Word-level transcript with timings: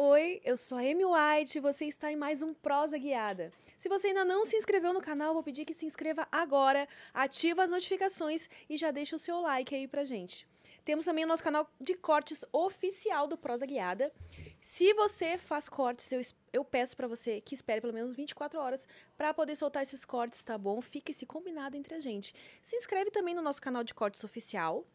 Oi, 0.00 0.40
eu 0.44 0.56
sou 0.56 0.78
a 0.78 0.82
Amy 0.82 1.04
White 1.04 1.58
e 1.58 1.60
você 1.60 1.84
está 1.86 2.12
em 2.12 2.14
mais 2.14 2.40
um 2.40 2.54
Prosa 2.54 2.96
Guiada. 2.96 3.52
Se 3.76 3.88
você 3.88 4.06
ainda 4.06 4.24
não 4.24 4.44
se 4.44 4.56
inscreveu 4.56 4.92
no 4.92 5.00
canal, 5.00 5.34
vou 5.34 5.42
pedir 5.42 5.64
que 5.64 5.74
se 5.74 5.86
inscreva 5.86 6.24
agora, 6.30 6.86
ativa 7.12 7.64
as 7.64 7.70
notificações 7.70 8.48
e 8.70 8.76
já 8.76 8.92
deixa 8.92 9.16
o 9.16 9.18
seu 9.18 9.40
like 9.40 9.74
aí 9.74 9.88
pra 9.88 10.04
gente. 10.04 10.46
Temos 10.84 11.04
também 11.04 11.24
o 11.24 11.26
nosso 11.26 11.42
canal 11.42 11.68
de 11.80 11.94
cortes 11.94 12.44
oficial 12.52 13.26
do 13.26 13.36
Prosa 13.36 13.66
Guiada. 13.66 14.12
Se 14.60 14.94
você 14.94 15.36
faz 15.36 15.68
cortes, 15.68 16.12
eu, 16.12 16.20
eu 16.52 16.64
peço 16.64 16.96
pra 16.96 17.08
você 17.08 17.40
que 17.40 17.56
espere 17.56 17.80
pelo 17.80 17.92
menos 17.92 18.14
24 18.14 18.60
horas 18.60 18.86
para 19.16 19.34
poder 19.34 19.56
soltar 19.56 19.82
esses 19.82 20.04
cortes, 20.04 20.44
tá 20.44 20.56
bom? 20.56 20.80
Fica 20.80 21.10
esse 21.10 21.26
combinado 21.26 21.76
entre 21.76 21.96
a 21.96 21.98
gente. 21.98 22.32
Se 22.62 22.76
inscreve 22.76 23.10
também 23.10 23.34
no 23.34 23.42
nosso 23.42 23.60
canal 23.60 23.82
de 23.82 23.94
cortes 23.94 24.22
oficial. 24.22 24.86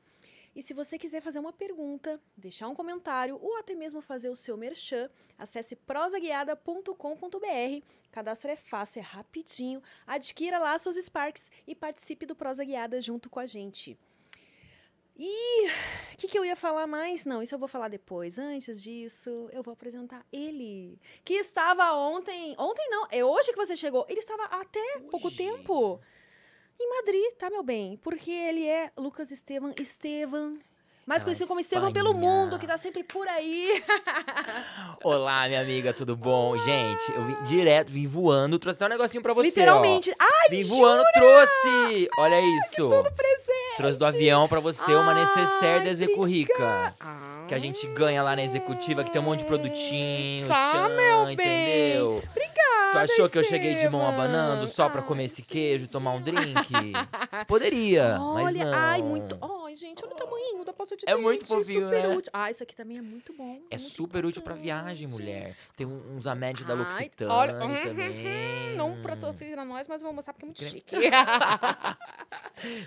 E 0.55 0.61
se 0.61 0.73
você 0.73 0.97
quiser 0.97 1.21
fazer 1.21 1.39
uma 1.39 1.51
pergunta, 1.51 2.21
deixar 2.37 2.67
um 2.67 2.75
comentário 2.75 3.39
ou 3.41 3.57
até 3.57 3.73
mesmo 3.73 4.01
fazer 4.01 4.29
o 4.29 4.35
seu 4.35 4.55
merchan, 4.55 5.09
acesse 5.37 5.75
prosaguiada.com.br. 5.75 7.85
Cadastro 8.11 8.51
é 8.51 8.55
fácil, 8.55 8.99
é 8.99 9.03
rapidinho. 9.03 9.81
Adquira 10.05 10.59
lá 10.59 10.77
suas 10.77 10.95
Sparks 10.95 11.49
e 11.65 11.73
participe 11.73 12.25
do 12.25 12.35
Prosa 12.35 12.63
Guiada 12.63 13.01
junto 13.01 13.29
com 13.29 13.39
a 13.39 13.45
gente. 13.45 13.97
E 15.15 15.67
o 15.67 16.17
que, 16.17 16.27
que 16.27 16.37
eu 16.37 16.43
ia 16.43 16.55
falar 16.55 16.87
mais? 16.87 17.25
Não, 17.25 17.41
isso 17.41 17.53
eu 17.53 17.59
vou 17.59 17.67
falar 17.67 17.87
depois. 17.87 18.39
Antes 18.39 18.81
disso, 18.81 19.47
eu 19.51 19.61
vou 19.61 19.73
apresentar 19.73 20.25
ele. 20.31 20.99
Que 21.23 21.35
estava 21.35 21.93
ontem. 21.93 22.55
Ontem 22.57 22.87
não, 22.89 23.07
é 23.11 23.23
hoje 23.23 23.51
que 23.51 23.57
você 23.57 23.75
chegou. 23.75 24.05
Ele 24.09 24.19
estava 24.19 24.45
até 24.45 24.99
pouco 25.11 25.27
Hoje. 25.27 25.37
tempo 25.37 26.01
em 26.79 26.89
Madrid, 26.89 27.33
tá, 27.37 27.49
meu 27.49 27.63
bem? 27.63 27.97
Porque 28.03 28.31
ele 28.31 28.67
é 28.67 28.91
Lucas 28.97 29.31
Estevam 29.31 29.73
Estevam. 29.79 30.57
Mais 31.05 31.21
Na 31.21 31.25
conhecido 31.25 31.47
como 31.47 31.59
Estevam 31.59 31.91
pelo 31.91 32.13
mundo, 32.13 32.57
que 32.57 32.65
tá 32.65 32.77
sempre 32.77 33.03
por 33.03 33.27
aí. 33.27 33.83
Olá, 35.03 35.47
minha 35.49 35.59
amiga, 35.61 35.93
tudo 35.93 36.15
bom? 36.15 36.57
Gente, 36.57 37.11
eu 37.13 37.25
vim 37.25 37.35
direto, 37.43 37.89
vim 37.91 38.07
voando, 38.07 38.57
trouxe 38.57 38.77
até 38.77 38.85
um 38.85 38.89
negocinho 38.97 39.21
pra 39.21 39.33
você, 39.33 39.47
Literalmente. 39.49 40.11
ó. 40.11 40.15
Ai, 40.21 40.49
Vim 40.49 40.63
voando, 40.63 41.03
trouxe! 41.13 42.09
Olha 42.17 42.39
isso! 42.39 42.89
Trouxe 43.75 43.97
do 43.99 44.05
avião 44.05 44.47
pra 44.47 44.61
você 44.61 44.93
uma 44.93 45.11
Ai, 45.13 45.19
necessaire 45.21 45.83
da 45.83 45.89
Execurrica. 45.89 46.95
Ah, 47.01 47.45
Que 47.49 47.53
a 47.55 47.59
gente 47.59 47.85
ganha 47.87 48.23
lá 48.23 48.33
na 48.35 48.43
executiva, 48.43 49.03
que 49.03 49.11
tem 49.11 49.19
um 49.21 49.25
monte 49.25 49.39
de 49.39 49.45
produtinho. 49.45 50.47
Tá, 50.47 50.71
tchan, 50.71 50.89
meu 50.95 51.25
bem. 51.25 51.33
entendeu? 51.33 52.23
Obrigada, 52.31 52.72
Tu 52.93 52.97
achou 52.99 53.29
que 53.29 53.37
eu 53.37 53.43
cheguei 53.43 53.75
de 53.75 53.89
mão 53.89 54.07
abanando 54.07 54.67
só 54.67 54.87
pra 54.89 55.01
comer 55.01 55.25
esse 55.25 55.41
gente. 55.41 55.51
queijo, 55.51 55.91
tomar 55.91 56.11
um 56.11 56.21
drink? 56.21 56.41
Poderia, 57.47 58.17
mas 58.19 58.45
Olha, 58.45 58.65
não. 58.65 58.73
ai, 58.73 59.01
muito. 59.01 59.37
Ai, 59.65 59.75
gente, 59.75 60.03
olha 60.03 60.13
o 60.13 60.15
tamanho 60.15 60.63
da 60.63 60.71
poça 60.73 60.95
de 60.95 61.03
É 61.07 61.11
dente, 61.11 61.21
muito 61.21 61.45
fofinho, 61.47 61.85
super 61.85 62.07
né? 62.07 62.15
útil. 62.15 62.31
Ah, 62.33 62.51
isso 62.51 62.63
aqui 62.63 62.75
também 62.75 62.97
é 62.97 63.01
muito 63.01 63.33
bom. 63.33 63.59
É 63.69 63.77
muito 63.77 63.91
super 63.91 64.25
útil 64.25 64.41
pra 64.41 64.53
viagem, 64.55 65.07
mulher. 65.07 65.55
Tem 65.75 65.85
um- 65.87 66.15
uns 66.15 66.27
amédios 66.27 66.65
da 66.67 66.73
Ai, 66.73 66.79
L'Occitane 66.79 67.31
olha, 67.31 67.53
também. 67.57 68.75
Não 68.77 69.01
patrocina 69.01 69.65
nós, 69.65 69.87
mas 69.87 70.01
vou 70.01 70.13
mostrar 70.13 70.33
porque 70.33 70.45
é 70.45 70.47
muito 70.47 70.63
chique. 70.63 70.95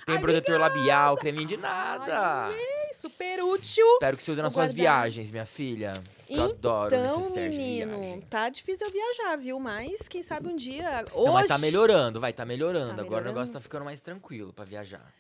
Tem 0.07 0.15
Ai, 0.15 0.19
protetor 0.21 0.59
labial, 0.59 1.17
creminho 1.17 1.47
de 1.47 1.57
nada. 1.57 2.47
Ai, 2.47 2.95
super 2.95 3.43
útil. 3.43 3.87
Espero 3.95 4.17
que 4.17 4.23
você 4.23 4.33
use 4.33 4.41
nas 4.43 4.53
Vou 4.53 4.63
suas 4.63 4.75
guardar. 4.75 5.03
viagens, 5.03 5.31
minha 5.31 5.45
filha. 5.47 5.93
Eu 6.29 6.45
adoro 6.45 6.95
Então, 6.95 7.17
necessaire 7.19 7.51
de 7.53 7.59
menino, 7.59 7.99
viagem. 8.01 8.21
tá 8.23 8.49
difícil 8.49 8.87
eu 8.87 8.93
viajar, 8.93 9.37
viu? 9.37 9.59
Mas 9.61 10.09
quem 10.09 10.23
sabe 10.23 10.49
um 10.49 10.57
dia. 10.57 11.05
Hoje. 11.13 11.27
Não, 11.27 11.33
mas 11.35 11.49
tá 11.49 11.59
melhorando, 11.59 12.21
vai, 12.21 12.33
tá 12.33 12.45
melhorando. 12.45 12.89
Tá 12.89 12.93
Agora 12.95 13.05
o 13.07 13.11
melhorando? 13.11 13.29
negócio 13.35 13.53
tá 13.53 13.61
ficando 13.61 13.85
mais 13.85 14.01
tranquilo 14.01 14.53
pra 14.53 14.65
viajar. 14.65 15.13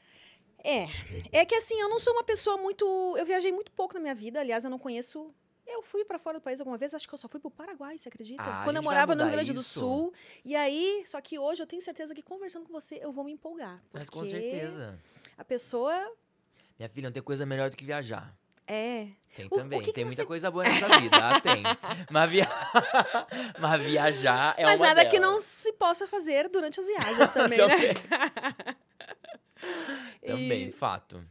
É. 0.64 0.86
É 1.30 1.44
que 1.44 1.54
assim, 1.54 1.78
eu 1.80 1.88
não 1.88 1.98
sou 2.00 2.12
uma 2.12 2.24
pessoa 2.24 2.56
muito. 2.56 2.84
Eu 3.16 3.24
viajei 3.24 3.52
muito 3.52 3.70
pouco 3.72 3.94
na 3.94 4.00
minha 4.00 4.14
vida. 4.14 4.40
Aliás, 4.40 4.64
eu 4.64 4.70
não 4.70 4.78
conheço. 4.78 5.32
Eu 5.64 5.82
fui 5.82 6.04
pra 6.04 6.16
fora 6.18 6.38
do 6.38 6.42
país 6.42 6.60
alguma 6.60 6.78
vez, 6.78 6.94
acho 6.94 7.08
que 7.08 7.14
eu 7.14 7.18
só 7.18 7.26
fui 7.28 7.40
pro 7.40 7.50
Paraguai, 7.50 7.98
você 7.98 8.08
acredita? 8.08 8.40
Ah, 8.40 8.62
Quando 8.62 8.76
eu 8.76 8.82
morava 8.84 9.16
no 9.16 9.24
Rio 9.24 9.32
Grande 9.32 9.52
do 9.52 9.60
isso. 9.60 9.80
Sul. 9.80 10.14
E 10.44 10.54
aí, 10.54 11.02
só 11.06 11.20
que 11.20 11.40
hoje 11.40 11.60
eu 11.60 11.66
tenho 11.66 11.82
certeza 11.82 12.14
que 12.14 12.22
conversando 12.22 12.64
com 12.64 12.72
você, 12.72 13.00
eu 13.02 13.10
vou 13.12 13.24
me 13.24 13.32
empolgar. 13.32 13.82
Mas 13.92 14.08
com 14.08 14.24
certeza. 14.24 14.96
A 15.36 15.44
pessoa 15.44 15.92
Minha 16.78 16.88
filha, 16.88 17.08
não 17.08 17.12
tem 17.12 17.22
coisa 17.22 17.44
melhor 17.44 17.68
do 17.68 17.76
que 17.76 17.84
viajar. 17.84 18.32
É. 18.66 19.08
Tem 19.36 19.44
O- 19.44 19.48
o 19.48 19.50
também, 19.50 19.80
que 19.80 19.86
que 19.86 19.92
tem 19.92 20.04
muita 20.06 20.22
você- 20.22 20.26
coisa 20.26 20.50
boa 20.50 20.64
nessa 20.64 20.88
vida, 20.98 21.16
ah, 21.16 21.40
tem. 21.40 21.62
Mas, 22.10 22.30
via... 22.30 22.48
Mas 23.60 23.82
viajar 23.82 24.54
é 24.56 24.64
Mas 24.64 24.76
uma 24.80 24.86
nada 24.86 25.04
que 25.04 25.18
delas. 25.20 25.30
não 25.32 25.38
se 25.40 25.72
possa 25.74 26.06
fazer 26.06 26.48
durante 26.48 26.80
as 26.80 26.86
viagens 26.86 27.28
também, 27.34 27.58
né? 27.58 28.74
Também, 30.24 30.68
E 30.68 30.72
fato. 30.72 31.22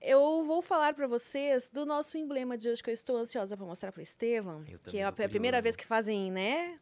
eu 0.00 0.44
vou 0.44 0.62
falar 0.62 0.94
pra 0.94 1.06
vocês 1.06 1.68
do 1.70 1.84
nosso 1.84 2.16
emblema 2.18 2.56
de 2.56 2.68
hoje 2.68 2.82
que 2.82 2.90
eu 2.90 2.94
estou 2.94 3.16
ansiosa 3.16 3.56
pra 3.56 3.66
mostrar 3.66 3.92
pro 3.92 4.00
Estevam, 4.02 4.62
que 4.64 4.78
também 4.78 5.00
é 5.02 5.04
a 5.04 5.12
primeira 5.28 5.60
vez 5.60 5.76
que 5.76 5.86
fazem, 5.86 6.30
né? 6.30 6.78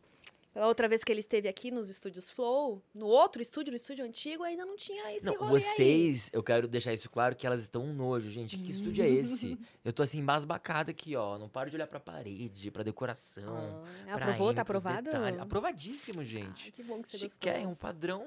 A 0.54 0.68
outra 0.68 0.86
vez 0.88 1.02
que 1.02 1.10
ele 1.10 1.18
esteve 1.18 1.48
aqui 1.48 1.72
nos 1.72 1.90
estúdios 1.90 2.30
Flow, 2.30 2.80
no 2.94 3.06
outro 3.06 3.42
estúdio, 3.42 3.72
no 3.72 3.76
estúdio 3.76 4.04
antigo, 4.04 4.44
ainda 4.44 4.64
não 4.64 4.76
tinha 4.76 5.12
esse 5.14 5.26
Não, 5.26 5.34
rolê 5.34 5.54
aí. 5.56 5.60
vocês, 5.60 6.30
eu 6.32 6.44
quero 6.44 6.68
deixar 6.68 6.92
isso 6.94 7.10
claro 7.10 7.34
que 7.34 7.44
elas 7.44 7.60
estão 7.60 7.82
um 7.82 7.92
nojo, 7.92 8.30
gente. 8.30 8.56
Que 8.56 8.70
estúdio 8.70 9.02
é 9.04 9.08
esse? 9.08 9.58
Eu 9.84 9.92
tô 9.92 10.02
assim, 10.02 10.18
embasbacada 10.20 10.92
aqui, 10.92 11.14
ó. 11.16 11.36
Não 11.36 11.48
paro 11.48 11.68
de 11.70 11.76
olhar 11.76 11.86
pra 11.88 11.98
parede, 12.00 12.70
pra 12.70 12.82
decoração. 12.84 13.84
Ah, 14.06 14.14
pra 14.14 14.26
aprovou? 14.26 14.48
M, 14.50 14.54
Tá 14.54 14.62
aprovado? 14.62 15.02
detalhes. 15.10 15.40
Aprovadíssimo, 15.40 16.20
Ai, 16.20 16.24
gente. 16.24 16.70
que 16.72 16.82
bom 16.82 17.02
que 17.02 17.08
você 17.08 17.18
Chique, 17.18 17.48
é 17.48 17.54
gostou. 17.54 17.70
um 17.72 17.74
padrão 17.74 18.26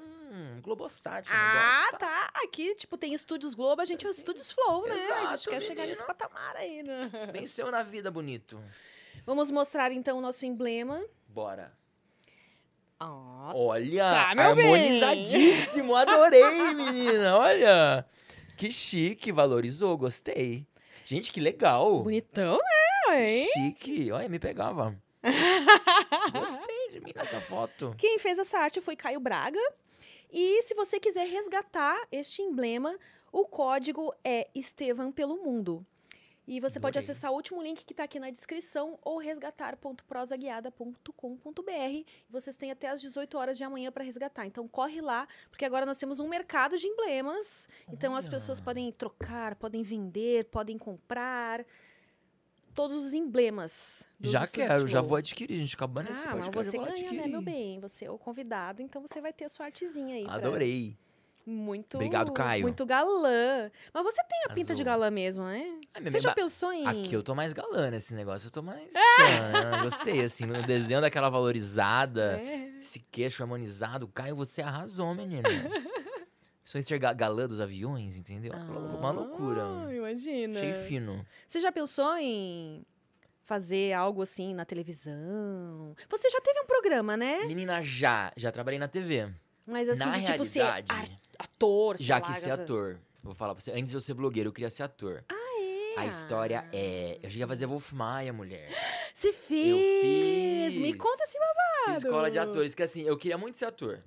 Globosat. 0.62 1.24
esse 1.26 1.34
Ah, 1.34 1.82
negócio, 1.82 1.98
tá. 1.98 2.30
Aqui, 2.44 2.76
tipo, 2.76 2.96
tem 2.98 3.14
estúdios 3.14 3.54
Globo, 3.54 3.80
a 3.80 3.84
gente 3.84 4.04
é 4.06 4.08
Assim, 4.10 4.18
estúdios 4.18 4.52
Flow, 4.52 4.86
né? 4.86 4.92
a 4.92 4.96
gente 5.20 5.32
exato, 5.32 5.50
quer 5.50 5.60
chegar 5.62 5.86
nesse 5.86 6.02
menina. 6.02 6.14
patamar 6.14 6.56
aí, 6.56 6.82
né? 6.82 7.10
Venceu 7.32 7.70
na 7.70 7.82
vida, 7.82 8.10
bonito. 8.10 8.60
Vamos 9.26 9.50
mostrar, 9.50 9.90
então, 9.92 10.18
o 10.18 10.20
nosso 10.20 10.44
emblema. 10.46 11.02
Bora. 11.26 11.72
Ó, 13.00 13.52
Olha, 13.54 14.10
Tá, 14.10 14.34
meu 14.34 14.54
bem. 14.56 14.64
harmonizadíssimo. 14.66 15.94
Adorei, 15.94 16.74
menina. 16.74 17.36
Olha. 17.36 18.04
Que 18.56 18.72
chique, 18.72 19.30
valorizou, 19.30 19.96
gostei. 19.96 20.66
Gente, 21.04 21.32
que 21.32 21.40
legal. 21.40 22.02
bonitão, 22.02 22.58
né? 23.08 23.30
Hein? 23.30 23.48
Chique. 23.54 24.10
Olha, 24.12 24.28
me 24.28 24.38
pegava. 24.38 24.94
Gostei 26.32 26.88
de 26.90 27.00
mim 27.00 27.12
nessa 27.14 27.40
foto. 27.40 27.94
Quem 27.96 28.18
fez 28.18 28.38
essa 28.38 28.58
arte 28.58 28.80
foi 28.80 28.96
Caio 28.96 29.20
Braga. 29.20 29.60
E 30.30 30.62
se 30.62 30.74
você 30.74 31.00
quiser 31.00 31.26
resgatar 31.26 31.96
este 32.12 32.42
emblema, 32.42 32.94
o 33.32 33.46
código 33.46 34.12
é 34.24 34.48
Estevam 34.54 35.10
pelo 35.10 35.42
Mundo. 35.42 35.86
E 36.50 36.60
você 36.60 36.80
pode 36.80 36.96
Adorei. 36.98 37.10
acessar 37.12 37.30
o 37.30 37.34
último 37.34 37.62
link 37.62 37.84
que 37.84 37.92
está 37.92 38.04
aqui 38.04 38.18
na 38.18 38.30
descrição 38.30 38.98
ou 39.02 39.18
resgatar.prosaguiada.com.br. 39.18 42.10
Vocês 42.28 42.56
têm 42.56 42.70
até 42.70 42.88
as 42.88 43.00
18 43.02 43.36
horas 43.36 43.58
de 43.58 43.64
amanhã 43.64 43.92
para 43.92 44.02
resgatar. 44.04 44.46
Então 44.46 44.66
corre 44.66 45.00
lá, 45.02 45.26
porque 45.50 45.64
agora 45.64 45.84
nós 45.84 45.98
temos 45.98 46.20
um 46.20 46.28
mercado 46.28 46.78
de 46.78 46.86
emblemas. 46.86 47.68
Então 47.92 48.14
as 48.16 48.28
pessoas 48.28 48.58
Olha. 48.58 48.64
podem 48.64 48.92
trocar, 48.92 49.54
podem 49.56 49.82
vender, 49.82 50.44
podem 50.46 50.78
comprar 50.78 51.64
todos 52.74 52.96
os 52.96 53.12
emblemas. 53.12 54.06
Já 54.20 54.46
quero, 54.46 54.86
já 54.88 55.00
vou 55.00 55.16
adquirir. 55.16 55.54
A 55.54 55.60
gente 55.60 55.74
acabando 55.74 56.10
esse 56.10 56.26
Ah, 56.26 56.36
mas 56.36 56.46
você 56.48 56.78
ganha, 56.78 57.12
né, 57.12 57.26
meu 57.26 57.42
bem? 57.42 57.78
Você 57.80 58.04
é 58.06 58.10
o 58.10 58.18
convidado, 58.18 58.82
então 58.82 59.02
você 59.02 59.20
vai 59.20 59.32
ter 59.32 59.44
a 59.44 59.48
sua 59.48 59.66
artezinha 59.66 60.14
aí. 60.16 60.24
pra- 60.24 60.34
Adorei. 60.34 60.96
Muito. 61.50 61.94
Obrigado, 61.94 62.30
Caio. 62.32 62.62
Muito 62.62 62.84
galã. 62.84 63.70
Mas 63.94 64.02
você 64.04 64.22
tem 64.28 64.38
a 64.48 64.52
pinta 64.54 64.74
de 64.74 64.84
galã 64.84 65.10
mesmo, 65.10 65.44
né? 65.44 65.80
Ai, 65.94 66.02
Você 66.02 66.20
já 66.20 66.34
pensou 66.34 66.70
em. 66.70 66.86
Aqui 66.86 67.14
eu 67.14 67.22
tô 67.22 67.34
mais 67.34 67.54
galã 67.54 67.90
nesse 67.90 68.14
negócio, 68.14 68.48
eu 68.48 68.50
tô 68.50 68.60
mais. 68.62 68.86
tchan, 68.92 69.82
Gostei, 69.82 70.20
assim, 70.20 70.44
no 70.44 70.62
desenho 70.66 71.00
daquela 71.00 71.30
valorizada, 71.30 72.38
É. 72.38 72.78
esse 72.80 72.98
queixo 73.10 73.42
harmonizado. 73.42 74.06
Caio, 74.08 74.36
você 74.36 74.60
arrasou, 74.60 75.14
menina. 75.14 75.48
Sou 76.64 76.82
ser 76.82 76.98
ga- 76.98 77.14
galã 77.14 77.46
dos 77.46 77.60
aviões, 77.60 78.18
entendeu? 78.18 78.52
Uma 78.52 79.10
loucura. 79.10 79.62
Ah, 79.86 79.94
imagina. 79.94 80.58
Achei 80.60 80.74
fino. 80.86 81.24
Você 81.46 81.60
já 81.60 81.72
pensou 81.72 82.14
em 82.18 82.84
fazer 83.46 83.94
algo 83.94 84.20
assim 84.20 84.52
na 84.52 84.66
televisão? 84.66 85.94
Você 86.10 86.28
já 86.28 86.42
teve 86.42 86.60
um 86.60 86.66
programa, 86.66 87.16
né? 87.16 87.46
Menina, 87.46 87.82
já, 87.82 88.30
já 88.36 88.52
trabalhei 88.52 88.78
na 88.78 88.86
TV. 88.86 89.32
Mas 89.66 89.88
assim, 89.88 89.98
na 89.98 90.10
de 90.10 90.24
tipo 90.24 90.44
ser 90.44 90.62
ator, 91.38 91.96
sei 91.96 92.06
já 92.06 92.16
lá, 92.16 92.20
quis 92.20 92.38
ser 92.38 92.50
ator. 92.50 92.98
Vou 93.22 93.34
falar 93.34 93.54
pra 93.54 93.62
você, 93.62 93.72
antes 93.72 93.90
de 93.90 93.96
eu 93.96 94.00
ser 94.00 94.14
blogueiro, 94.14 94.48
eu 94.48 94.52
queria 94.52 94.70
ser 94.70 94.82
ator. 94.82 95.24
Ah, 95.28 95.34
é? 95.96 96.00
A 96.00 96.06
história 96.06 96.68
é. 96.72 97.18
Eu 97.22 97.28
cheguei 97.28 97.44
a 97.44 97.48
fazer 97.48 97.66
Wolf 97.66 97.92
Maia, 97.92 98.32
mulher. 98.32 98.70
Você 99.12 99.32
fez! 99.32 100.74
fiz. 100.74 100.78
Me 100.78 100.94
conta 100.94 101.24
esse 101.24 101.38
babado. 101.38 101.94
Fiz 101.94 102.04
escola 102.04 102.30
de 102.30 102.38
atores, 102.38 102.74
que 102.74 102.82
assim, 102.82 103.02
eu 103.02 103.16
queria 103.16 103.38
muito 103.38 103.58
ser 103.58 103.66
ator. 103.66 104.02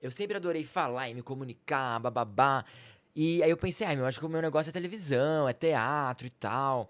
Eu 0.00 0.10
sempre 0.10 0.36
adorei 0.36 0.64
falar 0.64 1.08
e 1.08 1.14
me 1.14 1.22
comunicar, 1.22 1.98
bababá. 1.98 2.64
E 3.14 3.42
aí 3.42 3.50
eu 3.50 3.56
pensei, 3.56 3.86
ai, 3.86 3.96
meu, 3.96 4.06
acho 4.06 4.20
que 4.20 4.26
o 4.26 4.28
meu 4.28 4.40
negócio 4.40 4.70
é 4.70 4.72
televisão, 4.72 5.48
é 5.48 5.52
teatro 5.52 6.26
e 6.26 6.30
tal. 6.30 6.88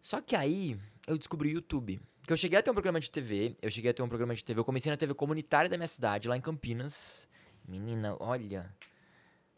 Só 0.00 0.20
que 0.20 0.36
aí 0.36 0.78
eu 1.06 1.16
descobri 1.16 1.48
o 1.48 1.52
YouTube. 1.52 2.00
Que 2.26 2.32
eu 2.32 2.36
cheguei 2.36 2.58
a 2.58 2.62
ter 2.62 2.70
um 2.70 2.74
programa 2.74 3.00
de 3.00 3.10
TV, 3.10 3.56
eu 3.60 3.70
cheguei 3.70 3.90
a 3.90 3.94
ter 3.94 4.02
um 4.02 4.08
programa 4.08 4.34
de 4.34 4.44
TV, 4.44 4.60
eu 4.60 4.64
comecei 4.64 4.90
na 4.92 4.96
TV 4.96 5.14
comunitária 5.14 5.68
da 5.68 5.76
minha 5.76 5.88
cidade, 5.88 6.28
lá 6.28 6.36
em 6.36 6.40
Campinas. 6.40 7.26
Menina, 7.66 8.16
olha. 8.20 8.72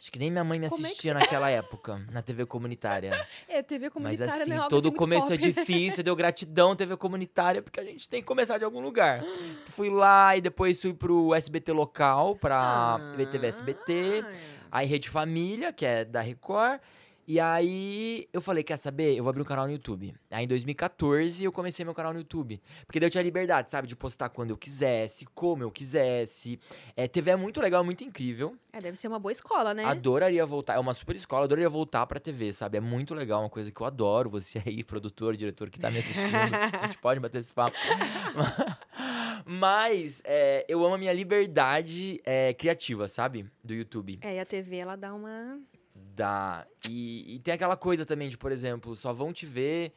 Acho 0.05 0.13
que 0.13 0.19
nem 0.19 0.31
minha 0.31 0.45
mãe 0.45 0.59
me 0.59 0.67
é 0.67 0.69
assistia 0.69 1.15
naquela 1.15 1.49
época, 1.49 1.99
na 2.13 2.21
TV 2.21 2.45
comunitária. 2.45 3.27
É, 3.49 3.63
TV 3.63 3.87
Mas 3.87 3.93
comunitária, 3.95 4.43
assim? 4.43 4.53
Algo 4.53 4.69
todo 4.69 4.89
assim, 4.89 4.97
começo 4.99 5.33
é 5.33 5.37
pop. 5.37 5.39
difícil, 5.53 6.05
deu 6.05 6.15
gratidão, 6.15 6.77
TV 6.77 6.95
comunitária, 6.99 7.63
porque 7.63 7.81
a 7.81 7.85
gente 7.85 8.07
tem 8.07 8.21
que 8.21 8.27
começar 8.27 8.59
de 8.59 8.65
algum 8.67 8.81
lugar. 8.81 9.25
Fui 9.71 9.89
lá 9.89 10.37
e 10.37 10.43
depois 10.43 10.83
fui 10.83 10.93
pro 10.93 11.35
SBT 11.35 11.73
local, 11.73 12.37
pra 12.37 12.99
VTV 13.17 13.47
SBT, 13.47 14.25
Ah, 14.71 14.79
aí 14.79 14.87
Rede 14.87 15.09
Família, 15.09 15.73
que 15.73 15.87
é 15.87 16.05
da 16.05 16.21
Record. 16.21 16.81
E 17.27 17.41
aí 17.41 18.29
eu 18.33 18.41
falei, 18.41 18.63
quer 18.63 18.77
saber? 18.77 19.17
Eu 19.17 19.23
vou 19.25 19.31
abrir 19.31 19.41
um 19.41 19.47
canal 19.47 19.67
no 19.67 19.73
YouTube. 19.73 20.15
Aí 20.31 20.45
em 20.45 20.49
2014 20.49 21.43
eu 21.43 21.51
comecei 21.51 21.85
meu 21.85 21.95
canal 21.95 22.13
no 22.13 22.19
YouTube. 22.19 22.61
Porque 22.87 23.01
daí 23.01 23.07
eu 23.07 23.11
tinha 23.11 23.23
liberdade, 23.23 23.71
sabe? 23.71 23.89
De 23.89 23.97
postar 23.97 24.29
quando 24.29 24.51
eu 24.51 24.57
quisesse, 24.59 25.25
como 25.35 25.63
eu 25.63 25.71
quisesse. 25.71 26.59
É, 26.95 27.09
TV 27.09 27.31
é 27.31 27.37
muito 27.37 27.61
legal, 27.61 27.83
é 27.83 27.85
muito 27.85 28.05
incrível. 28.05 28.55
É, 28.73 28.81
deve 28.81 28.97
ser 28.99 29.09
uma 29.09 29.19
boa 29.19 29.33
escola, 29.33 29.73
né? 29.73 29.85
Adoraria 29.85 30.45
voltar. 30.45 30.75
É 30.75 30.79
uma 30.79 30.93
super 30.93 31.17
escola, 31.17 31.45
adoraria 31.45 31.69
voltar 31.69 32.07
pra 32.07 32.21
TV, 32.21 32.53
sabe? 32.53 32.77
É 32.77 32.81
muito 32.81 33.15
legal, 33.15 33.41
uma 33.41 33.51
coisa 33.51 33.73
que 33.73 33.81
eu 33.81 33.87
adoro. 33.87 34.29
Você 34.31 34.63
aí, 34.65 34.83
produtor, 34.85 35.35
diretor 35.35 35.71
que 35.71 35.79
tá 35.79 35.91
me 35.91 35.99
assistindo, 35.99 36.35
a 36.83 36.87
gente 36.87 36.99
pode 36.99 37.21
bater 37.21 37.39
esse 37.39 37.55
papo. 37.55 37.77
Mas 39.47 40.23
é, 40.25 40.65
eu 40.69 40.85
amo 40.85 40.95
a 40.95 40.99
minha 40.99 41.13
liberdade 41.13 42.21
é, 42.25 42.53
criativa, 42.55 43.09
sabe? 43.09 43.47
Do 43.63 43.75
YouTube. 43.75 44.19
É, 44.23 44.37
e 44.37 44.39
a 44.41 44.45
TV, 44.47 44.77
ela 44.77 44.97
dá 44.97 45.15
uma... 45.15 45.59
Da... 46.15 46.67
E, 46.89 47.35
e 47.35 47.39
tem 47.41 47.55
aquela 47.55 47.77
coisa 47.77 48.07
também 48.07 48.29
de, 48.29 48.39
por 48.39 48.53
exemplo, 48.53 48.95
só 48.95 49.13
vão 49.13 49.33
te 49.33 49.47
ver 49.47 49.93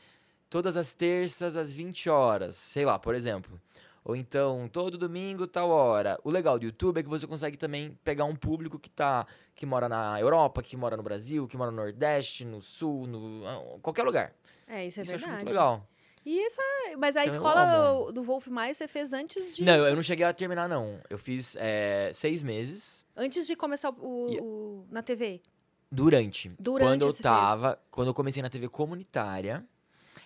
todas 0.49 0.75
as 0.77 0.93
terças 0.93 1.55
às 1.55 1.71
20 1.73 2.09
horas. 2.09 2.55
Sei 2.55 2.85
lá, 2.85 2.97
por 2.97 3.13
exemplo. 3.13 3.59
Ou 4.03 4.15
então, 4.15 4.69
todo 4.71 4.97
domingo, 4.97 5.45
tal 5.45 5.69
hora. 5.69 6.17
O 6.23 6.29
legal 6.31 6.57
do 6.57 6.63
YouTube 6.65 6.97
é 6.99 7.03
que 7.03 7.09
você 7.09 7.27
consegue 7.27 7.57
também 7.57 7.97
pegar 8.05 8.23
um 8.23 8.35
público 8.35 8.79
que 8.79 8.89
tá. 8.89 9.27
que 9.53 9.65
mora 9.65 9.89
na 9.89 10.17
Europa, 10.19 10.63
que 10.63 10.77
mora 10.77 10.95
no 10.95 11.03
Brasil, 11.03 11.45
que 11.45 11.57
mora 11.57 11.71
no 11.71 11.77
Nordeste, 11.77 12.45
no 12.45 12.61
Sul, 12.61 13.05
no. 13.05 13.79
qualquer 13.81 14.03
lugar. 14.03 14.33
É, 14.65 14.85
isso 14.85 15.01
é 15.01 15.03
Isso 15.03 15.11
eu 15.11 15.15
acho 15.17 15.25
verdade. 15.25 15.43
muito 15.43 15.47
legal. 15.49 15.87
E 16.25 16.39
essa... 16.45 16.61
Mas 16.97 17.15
a 17.15 17.25
Então, 17.25 17.35
escola 17.35 18.11
do 18.11 18.21
Wolf 18.23 18.47
Maia 18.47 18.73
você 18.73 18.85
fez 18.87 19.13
antes 19.13 19.55
de... 19.55 19.63
Não, 19.63 19.87
eu 19.87 19.95
não 19.95 20.03
cheguei 20.03 20.25
a 20.25 20.33
terminar, 20.33 20.67
não. 20.67 20.99
Eu 21.09 21.17
fiz 21.17 21.55
é, 21.57 22.11
seis 22.13 22.41
meses. 22.43 23.05
Antes 23.15 23.47
de 23.47 23.55
começar 23.55 23.89
o, 23.91 24.41
o- 24.41 24.87
na 24.91 25.01
TV. 25.01 25.41
Durante. 25.91 26.49
Durante 26.59 26.89
Quando 26.89 27.05
eu 27.07 27.13
tava. 27.13 27.79
Quando 27.89 28.07
eu 28.07 28.13
comecei 28.13 28.41
na 28.41 28.49
TV 28.49 28.67
comunitária. 28.67 29.65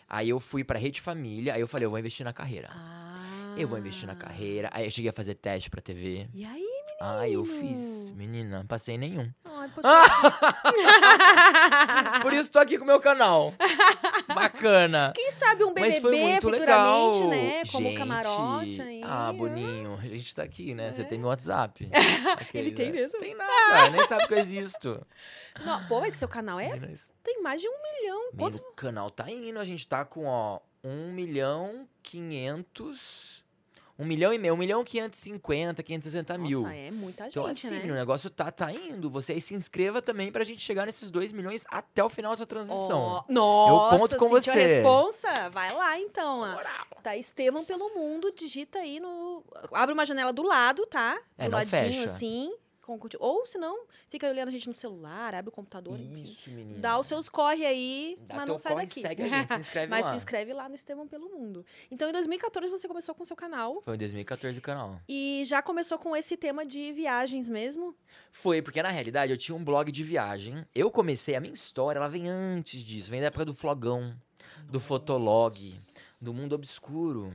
Aí 0.07 0.29
eu 0.29 0.39
fui 0.39 0.63
pra 0.63 0.77
Rede 0.77 0.99
Família. 0.99 1.53
Aí 1.53 1.61
eu 1.61 1.67
falei, 1.67 1.85
eu 1.85 1.89
vou 1.89 1.99
investir 1.99 2.25
na 2.25 2.33
carreira. 2.33 2.69
Ah. 2.71 3.55
Eu 3.57 3.67
vou 3.67 3.77
investir 3.77 4.07
na 4.07 4.15
carreira. 4.15 4.69
Aí 4.73 4.85
eu 4.85 4.91
cheguei 4.91 5.09
a 5.09 5.13
fazer 5.13 5.35
teste 5.35 5.69
pra 5.69 5.81
TV. 5.81 6.27
E 6.33 6.43
aí, 6.43 6.67
Aí 7.03 7.33
eu 7.33 7.43
fiz. 7.43 8.11
Menina, 8.11 8.63
passei 8.67 8.95
nenhum. 8.95 9.27
Ai, 9.43 9.69
poxa. 9.73 9.89
Por 12.21 12.31
isso 12.31 12.51
tô 12.51 12.59
aqui 12.59 12.77
com 12.77 12.83
o 12.83 12.87
meu 12.87 12.99
canal. 12.99 13.55
Bacana. 14.27 15.11
Quem 15.15 15.31
sabe 15.31 15.63
um 15.63 15.73
Mas 15.73 15.97
foi 15.97 16.11
BBB 16.11 16.29
muito 16.29 16.41
futuramente, 16.41 17.23
legal. 17.23 17.29
né? 17.29 17.63
Como 17.71 17.87
Gente, 17.87 17.97
camarote 17.97 18.81
aí. 18.83 19.01
Ah, 19.03 19.33
Boninho, 19.33 19.97
a 19.99 20.07
gente 20.07 20.35
tá 20.35 20.43
aqui, 20.43 20.75
né? 20.75 20.91
Você 20.91 21.03
tem 21.03 21.17
meu 21.17 21.29
WhatsApp. 21.29 21.89
Ele 22.53 22.71
tem 22.71 22.91
né? 22.91 22.99
mesmo? 22.99 23.19
Tem 23.19 23.33
nada, 23.33 23.89
nem 23.89 24.05
sabe 24.05 24.27
que 24.27 24.33
eu 24.35 24.37
existo. 24.37 25.03
Não, 25.65 25.83
pô, 25.87 26.01
mas 26.01 26.15
seu 26.15 26.27
canal 26.27 26.59
é? 26.59 26.69
Tem 27.23 27.41
mais 27.41 27.59
de 27.59 27.67
um 27.67 27.81
milhão. 27.81 28.31
Quantos? 28.37 28.59
O 28.59 28.73
canal 28.73 29.09
tá 29.09 29.27
indo, 29.27 29.57
a 29.57 29.65
gente 29.65 29.87
tá 29.87 30.05
com, 30.05 30.25
ó, 30.27 30.59
1 30.83 31.11
milhão 31.11 31.87
500... 32.03 33.41
1 34.01 34.05
milhão 34.05 34.33
e 34.33 34.37
meio, 34.39 34.53
1 34.53 34.57
milhão 34.57 34.83
550, 34.83 35.83
560 35.83 36.37
mil. 36.37 36.61
Nossa, 36.63 36.73
é 36.75 36.91
muita 36.91 37.23
gente, 37.25 37.33
Então, 37.33 37.45
assim, 37.45 37.69
né? 37.69 37.91
o 37.91 37.95
negócio 37.95 38.29
tá, 38.29 38.51
tá 38.51 38.71
indo. 38.71 39.09
Você 39.11 39.33
aí 39.33 39.41
se 39.41 39.53
inscreva 39.53 40.01
também 40.01 40.31
pra 40.31 40.43
gente 40.43 40.61
chegar 40.61 40.85
nesses 40.85 41.11
2 41.11 41.31
milhões 41.31 41.63
até 41.69 42.03
o 42.03 42.09
final 42.09 42.31
dessa 42.31 42.45
transmissão. 42.45 42.99
Ó, 42.99 43.23
nossa, 43.29 43.97
conto 43.97 44.15
com 44.17 44.25
sentiu 44.35 44.53
a 44.53 44.55
você. 44.55 44.59
responsa? 44.75 45.49
Vai 45.51 45.71
lá, 45.73 45.99
então. 45.99 46.41
Tá 47.03 47.15
Estevam 47.15 47.63
pelo 47.63 47.93
mundo, 47.93 48.31
digita 48.35 48.79
aí 48.79 48.99
no... 48.99 49.43
Abre 49.71 49.93
uma 49.93 50.05
janela 50.05 50.33
do 50.33 50.43
lado, 50.43 50.85
tá? 50.87 51.19
É, 51.37 51.45
do 51.45 51.51
não 51.51 51.57
ladinho, 51.59 51.81
fecha. 51.81 52.03
assim. 52.05 52.51
Ou, 53.19 53.45
se 53.45 53.57
não, 53.57 53.85
fica 54.09 54.27
olhando 54.27 54.49
a 54.49 54.51
gente 54.51 54.67
no 54.67 54.73
celular, 54.75 55.33
abre 55.35 55.49
o 55.49 55.51
computador, 55.51 55.99
enfim. 55.99 56.23
Isso, 56.23 56.49
menino. 56.49 56.79
Dá 56.79 56.97
os 56.99 57.07
seus 57.07 57.29
corre 57.29 57.65
aí, 57.65 58.17
Dá 58.21 58.35
mas 58.35 58.47
não 58.47 58.57
sai 58.57 58.73
corre, 58.73 58.85
daqui. 58.85 59.01
segue 59.01 59.23
a 59.23 59.27
gente, 59.29 59.53
se 59.53 59.59
inscreve 59.59 59.87
mas 59.89 60.05
lá. 60.05 60.11
se 60.11 60.17
inscreve 60.17 60.53
lá 60.53 60.67
no 60.67 60.75
Estevam 60.75 61.07
pelo 61.07 61.29
Mundo. 61.29 61.65
Então, 61.89 62.09
em 62.09 62.11
2014, 62.11 62.69
você 62.71 62.87
começou 62.87 63.13
com 63.15 63.23
o 63.23 63.25
seu 63.25 63.35
canal. 63.35 63.81
Foi 63.81 63.95
em 63.95 63.97
2014 63.97 64.59
o 64.59 64.61
canal. 64.61 64.99
E 65.07 65.43
já 65.45 65.61
começou 65.61 65.97
com 65.97 66.15
esse 66.15 66.35
tema 66.35 66.65
de 66.65 66.91
viagens 66.93 67.47
mesmo? 67.47 67.95
Foi, 68.31 68.61
porque 68.61 68.81
na 68.81 68.89
realidade 68.89 69.31
eu 69.31 69.37
tinha 69.37 69.55
um 69.55 69.63
blog 69.63 69.91
de 69.91 70.03
viagem. 70.03 70.65
Eu 70.73 70.89
comecei, 70.91 71.35
a 71.35 71.39
minha 71.39 71.53
história, 71.53 71.99
ela 71.99 72.07
vem 72.07 72.27
antes 72.29 72.81
disso. 72.83 73.09
Vem 73.09 73.21
da 73.21 73.27
época 73.27 73.45
do 73.45 73.53
flogão, 73.53 74.15
do 74.69 74.79
fotolog, 74.79 75.55
do 76.21 76.33
mundo 76.33 76.53
obscuro. 76.53 77.33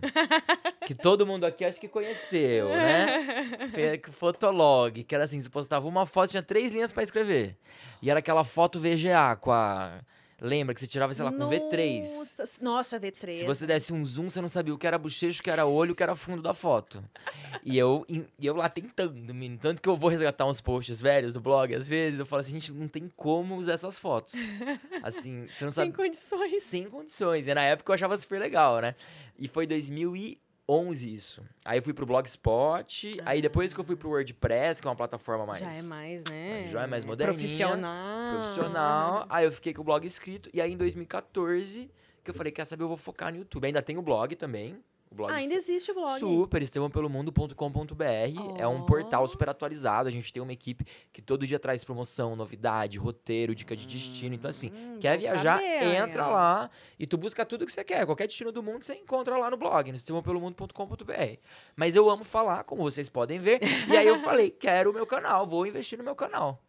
que 0.87 0.95
todo 0.95 1.27
mundo 1.27 1.45
aqui 1.45 1.65
acho 1.65 1.81
que 1.81 1.89
conheceu, 1.89 2.69
né? 2.69 3.69
Fotolog, 4.13 5.03
que 5.03 5.15
era 5.15 5.25
assim, 5.25 5.41
você 5.41 5.51
postava 5.51 5.87
uma 5.89 6.07
foto, 6.07 6.31
tinha 6.31 6.43
três 6.43 6.73
linhas 6.73 6.93
pra 6.93 7.03
escrever. 7.03 7.57
E 8.01 8.11
era 8.11 8.21
aquela 8.21 8.45
foto 8.45 8.79
VGA 8.79 9.37
com 9.41 9.53
a... 9.53 10.01
Lembra 10.41 10.75
que 10.75 10.81
você 10.81 10.87
tirava, 10.87 11.15
sei 11.15 11.25
lá, 11.25 11.33
com 11.33 11.39
V3. 11.49 12.03
Nossa, 12.15 12.45
nossa, 12.61 13.01
V3. 13.01 13.33
Se 13.33 13.45
você 13.45 13.67
desse 13.67 13.93
um 13.93 14.05
zoom, 14.05 14.29
você 14.29 14.41
não 14.41 14.49
sabia 14.51 14.75
o 14.75 14.79
que 14.79 14.87
era 14.87 14.99
bochecho, 14.99 15.41
o 15.41 15.43
que 15.43 15.51
era 15.51 15.65
olho, 15.65 15.93
o 15.93 15.95
que 15.95 16.03
era 16.03 16.15
fundo 16.15 16.43
da 16.43 16.53
foto. 16.53 17.03
E 17.65 17.79
eu, 17.79 18.05
e 18.09 18.25
eu 18.43 18.55
lá 18.55 18.69
tentando, 18.69 19.33
menino. 19.33 19.59
Tanto 19.59 19.81
que 19.81 19.89
eu 19.89 19.97
vou 19.97 20.11
resgatar 20.11 20.45
uns 20.45 20.61
posts 20.61 21.01
velhos 21.01 21.35
do 21.35 21.41
blog, 21.41 21.75
às 21.75 21.89
vezes, 21.89 22.21
eu 22.21 22.27
falo 22.27 22.41
assim, 22.41 22.53
gente, 22.53 22.71
não 22.73 22.87
tem 22.87 23.11
como 23.17 23.57
usar 23.57 23.73
essas 23.73 23.99
fotos. 23.99 24.35
Assim, 25.03 25.47
você 25.47 25.65
não 25.65 25.71
Sem 25.71 25.87
sabe. 25.87 25.93
condições. 25.93 26.63
Sem 26.63 26.85
condições. 26.85 27.47
E 27.47 27.55
na 27.55 27.63
época 27.63 27.91
eu 27.91 27.95
achava 27.95 28.17
super 28.17 28.39
legal, 28.41 28.81
né? 28.81 28.95
E 29.39 29.49
foi 29.49 29.67
2011 30.69 31.15
isso. 31.15 31.43
Aí 31.65 31.79
eu 31.79 31.83
fui 31.83 31.93
pro 31.93 32.05
Blogspot, 32.07 33.21
aí 33.25 33.41
depois 33.41 33.73
que 33.73 33.81
eu 33.81 33.85
fui 33.85 33.97
pro 33.97 34.11
WordPress, 34.11 34.81
que 34.81 34.87
é 34.89 34.91
uma 34.91 34.97
plataforma 34.97 35.47
mais 35.47 35.59
Já 35.59 35.73
é 35.73 35.83
mais, 35.83 36.25
né? 36.25 36.67
já 36.67 36.83
é 36.83 36.87
mais 36.87 37.05
moderninha, 37.05 37.39
Profissional. 37.39 38.35
profissional. 38.41 39.27
Aí 39.29 39.45
eu 39.45 39.53
fiquei 39.53 39.73
com 39.73 39.83
o 39.83 39.85
blog 39.85 40.05
escrito. 40.07 40.51
E 40.53 40.61
aí 40.61 40.73
em 40.73 40.77
2014, 40.77 41.91
que 42.25 42.31
eu 42.31 42.35
falei, 42.35 42.51
quer 42.53 42.65
saber, 42.65 42.83
eu 42.83 42.89
vou 42.89 42.97
focar 42.97 43.33
no 43.33 43.39
YouTube. 43.39 43.65
Ainda 43.67 43.81
tem 43.83 43.97
o 43.97 44.03
blog 44.03 44.35
também. 44.35 44.77
Blog 45.11 45.33
Ah, 45.33 45.37
ainda 45.37 45.55
existe 45.55 45.91
o 45.91 45.95
blog. 45.95 46.19
Super, 46.19 46.61
estevãopelomundo.com.br. 46.63 48.05
É 48.59 48.67
um 48.67 48.85
portal 48.85 49.27
super 49.27 49.49
atualizado. 49.49 50.09
A 50.09 50.13
gente 50.13 50.33
tem 50.33 50.43
uma 50.43 50.53
equipe 50.53 50.85
que 51.13 51.23
todo 51.23 51.47
dia 51.47 51.59
traz 51.59 51.83
promoção, 51.85 52.37
novidade, 52.37 52.99
roteiro, 52.99 53.55
dica 53.55 53.75
de 53.77 53.87
destino. 53.87 54.35
Então, 54.35 54.51
assim, 54.51 54.71
Hum, 54.75 54.99
quer 55.01 55.19
viajar, 55.19 55.57
saber, 55.59 55.95
entra 55.97 56.27
ó. 56.27 56.31
lá 56.33 56.71
e 56.99 57.07
tu 57.07 57.17
busca 57.17 57.47
tudo 57.47 57.65
que 57.65 57.73
você 57.73 57.83
quer. 57.85 58.05
Qualquer 58.05 58.27
destino 58.27 58.53
do 58.53 58.63
mundo 58.63 58.85
você 58.85 58.95
encontra 58.95 59.37
lá 59.39 59.51
no 59.51 59.57
blog, 59.57 59.91
no 59.91 59.97
estevãopelomundo.com.br. 59.97 61.39
Mas 61.75 61.97
eu 61.97 62.09
amo 62.11 62.25
falar, 62.25 62.65
como 62.65 62.83
vocês 62.83 63.09
podem 63.09 63.39
ver. 63.39 63.61
E 63.89 63.97
aí 63.97 64.07
eu 64.07 64.19
falei, 64.21 64.51
quero 64.51 64.91
o 64.91 64.95
meu 64.95 65.07
canal, 65.07 65.47
vou 65.47 65.67
investir 65.67 65.97
no 65.99 66.05
meu 66.05 66.15
canal. 66.15 66.61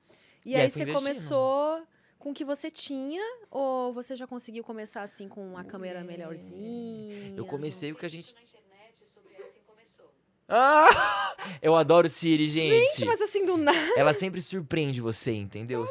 E 0.46 0.52
E 0.52 0.56
aí 0.56 0.62
aí 0.62 0.70
você 0.70 0.84
investindo. 0.84 0.96
começou 1.04 1.82
com 2.28 2.32
o 2.32 2.34
que 2.34 2.44
você 2.44 2.70
tinha 2.70 3.24
ou 3.50 3.94
você 3.94 4.14
já 4.14 4.28
conseguiu 4.28 4.62
começar 4.62 5.02
assim 5.02 5.30
com 5.30 5.42
uma 5.48 5.64
câmera 5.64 6.04
melhorzinha? 6.04 7.34
Eu 7.38 7.46
comecei 7.46 7.94
o 7.94 7.96
que 7.96 8.06
a 8.06 8.10
gente. 8.10 8.36
na 8.36 8.42
internet 8.42 9.06
sobre 9.06 9.34
assim 9.42 9.60
começou. 9.66 10.12
Ah! 10.50 11.36
Eu 11.62 11.74
adoro 11.74 12.10
Siri, 12.10 12.46
gente. 12.46 12.86
Gente, 12.86 13.06
mas 13.06 13.22
assim 13.22 13.46
do 13.46 13.56
nada. 13.56 13.78
Ela 13.96 14.14
sempre 14.14 14.42
surpreende 14.42 15.00
você, 15.00 15.32
entendeu? 15.32 15.86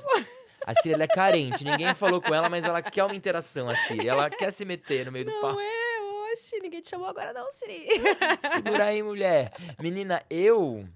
A 0.66 0.74
Siri 0.74 0.92
ela 0.94 1.04
é 1.04 1.08
carente. 1.08 1.64
Ninguém 1.64 1.94
falou 1.94 2.20
com 2.20 2.34
ela, 2.34 2.50
mas 2.50 2.66
ela 2.66 2.82
quer 2.82 3.04
uma 3.04 3.14
interação, 3.14 3.70
a 3.70 3.74
Siri. 3.74 4.06
Ela 4.06 4.28
quer 4.28 4.50
se 4.50 4.64
meter 4.66 5.06
no 5.06 5.12
meio 5.12 5.24
do 5.24 5.30
Não 5.30 5.40
papo. 5.40 5.58
é, 5.58 6.32
oxe, 6.32 6.60
ninguém 6.60 6.82
te 6.82 6.88
chamou 6.90 7.06
agora 7.08 7.32
não, 7.32 7.50
Siri. 7.50 7.86
Segura 8.52 8.84
aí, 8.86 9.02
mulher. 9.02 9.52
Menina, 9.78 10.22
eu. 10.28 10.86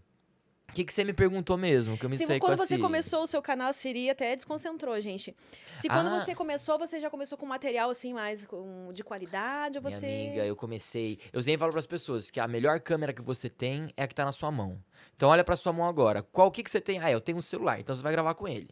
O 0.70 0.72
que, 0.72 0.84
que 0.84 0.92
você 0.92 1.02
me 1.04 1.12
perguntou 1.12 1.56
mesmo? 1.56 1.98
Que 1.98 2.06
eu 2.06 2.10
me 2.10 2.16
com 2.16 2.38
quando 2.38 2.52
a 2.52 2.56
você 2.56 2.68
Siri. 2.68 2.80
começou 2.82 3.24
o 3.24 3.26
seu 3.26 3.42
canal, 3.42 3.68
a 3.68 3.72
Siri 3.72 4.08
até 4.08 4.34
desconcentrou, 4.36 4.98
gente. 5.00 5.34
Se 5.76 5.88
quando 5.88 6.06
Ah. 6.06 6.20
você 6.20 6.34
começou, 6.34 6.78
você 6.78 7.00
já 7.00 7.10
começou 7.10 7.36
com 7.36 7.44
material 7.44 7.90
assim 7.90 8.14
mais 8.14 8.44
com- 8.44 8.92
de 8.92 9.02
qualidade 9.02 9.78
ou 9.78 9.84
Minha 9.84 9.98
você... 9.98 10.06
amiga, 10.06 10.46
eu 10.46 10.54
comecei. 10.54 11.18
Eu 11.32 11.42
sempre 11.42 11.58
falo 11.58 11.72
pras 11.72 11.86
pessoas 11.86 12.30
que 12.30 12.38
a 12.38 12.46
melhor 12.46 12.78
câmera 12.80 13.12
que 13.12 13.20
você 13.20 13.48
tem 13.50 13.92
é 13.96 14.04
a 14.04 14.06
que 14.08 14.14
tá 14.14 14.24
na 14.24 14.32
sua 14.32 14.50
mão. 14.50 14.78
Então 15.16 15.28
olha 15.28 15.42
pra 15.42 15.56
sua 15.56 15.72
mão 15.72 15.86
agora. 15.86 16.22
Qual 16.22 16.50
que, 16.50 16.62
que 16.62 16.70
você 16.70 16.80
tem? 16.80 17.00
Ah, 17.00 17.10
eu 17.10 17.20
tenho 17.20 17.38
um 17.38 17.42
celular, 17.42 17.80
então 17.80 17.94
você 17.94 18.02
vai 18.02 18.12
gravar 18.12 18.34
com 18.34 18.46
ele. 18.46 18.70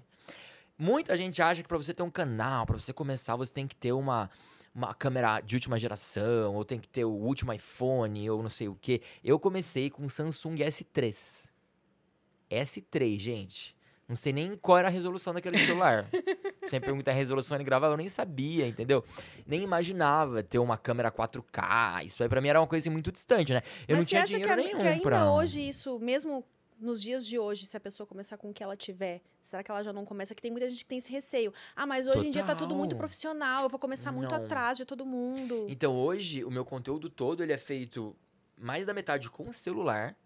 muita 0.78 1.17
gente 1.17 1.43
acha 1.43 1.61
que 1.62 1.69
pra 1.69 1.76
você 1.76 1.93
ter 1.93 2.05
um 2.05 2.11
canal, 2.11 2.64
pra 2.64 2.78
você 2.78 2.93
começar, 2.93 3.35
você 3.35 3.52
tem 3.52 3.67
que 3.67 3.75
ter 3.75 3.90
uma, 3.93 4.31
uma 4.73 4.95
câmera 4.95 5.40
de 5.40 5.57
última 5.57 5.76
geração, 5.76 6.55
ou 6.55 6.64
tem 6.64 6.78
que 6.78 6.88
ter 6.88 7.05
o 7.05 7.11
último 7.11 7.52
iPhone, 7.52 8.31
ou 8.31 8.40
não 8.40 8.49
sei 8.49 8.69
o 8.69 8.78
quê. 8.81 9.02
Eu 9.25 9.40
comecei 9.40 9.90
com 9.90 10.05
o 10.07 10.09
Samsung 10.09 10.55
S3. 10.62 11.48
S3, 12.50 13.19
gente. 13.19 13.76
Não 14.09 14.17
sei 14.17 14.33
nem 14.33 14.57
qual 14.57 14.78
era 14.78 14.88
a 14.88 14.90
resolução 14.90 15.35
daquele 15.35 15.59
celular. 15.59 16.09
Sempre 16.71 16.87
perguntar 16.88 17.11
a 17.11 17.14
resolução 17.14 17.57
ele 17.59 17.64
gravava, 17.64 17.93
eu 17.93 17.99
nem 17.99 18.09
sabia, 18.09 18.67
entendeu? 18.67 19.05
Nem 19.47 19.62
imaginava 19.62 20.43
ter 20.43 20.59
uma 20.59 20.78
câmera 20.78 21.11
4K. 21.12 22.05
Isso 22.07 22.23
aí 22.23 22.28
pra 22.28 22.40
mim 22.40 22.49
era 22.49 22.59
uma 22.61 22.67
coisa 22.67 22.85
assim, 22.85 22.90
muito 22.90 23.12
distante, 23.12 23.52
né? 23.52 23.62
Eu 23.87 23.97
Mas 23.97 23.97
não 23.97 24.02
você 24.05 24.09
tinha 24.09 24.23
acha 24.23 24.33
que, 24.37 24.40
dinheiro 24.40 24.61
a- 24.62 24.64
nenhum 24.64 24.78
que 24.78 24.87
ainda 24.87 25.02
pra... 25.02 25.31
hoje 25.31 25.61
isso, 25.67 25.99
mesmo 25.99 26.43
nos 26.81 27.02
dias 27.02 27.26
de 27.26 27.38
hoje, 27.38 27.67
se 27.67 27.76
a 27.76 27.81
pessoa 27.81 28.07
começar 28.07 28.37
com 28.38 28.49
o 28.50 28.55
que 28.55 28.62
ela 28.62 28.76
tiver, 28.76 29.21
será 29.43 29.62
que 29.62 29.71
ela 29.71 29.83
já 29.83 29.93
não 29.93 30.05
começa? 30.07 30.35
Que 30.35 30.40
tem 30.40 30.50
muita 30.50 30.69
gente 30.71 30.78
que 30.85 30.88
tem 30.88 30.99
esse 30.99 31.11
receio. 31.12 31.52
Ah, 31.76 31.85
mas 31.87 32.07
hoje 32.07 32.28
em 32.28 32.31
dia 32.31 32.45
tá 32.45 32.55
tudo 32.55 32.75
muito 32.75 32.90
Total. 32.90 33.00
profissional, 33.00 33.64
eu 33.64 33.69
vou 33.69 33.78
começar 33.81 34.11
muito 34.12 34.35
Não. 34.35 34.43
atrás 34.43 34.78
de 34.78 34.85
todo 34.87 35.05
mundo. 35.05 35.67
Então 35.69 35.95
hoje 35.95 36.45
o 36.45 36.50
meu 36.50 36.64
conteúdo 36.64 37.11
todo 37.11 37.43
ele 37.43 37.52
é 37.52 37.59
feito 37.59 38.17
mais 38.57 38.87
da 38.87 38.95
metade 38.95 39.28
com 39.28 39.49
o 39.49 39.52
celular. 39.52 40.17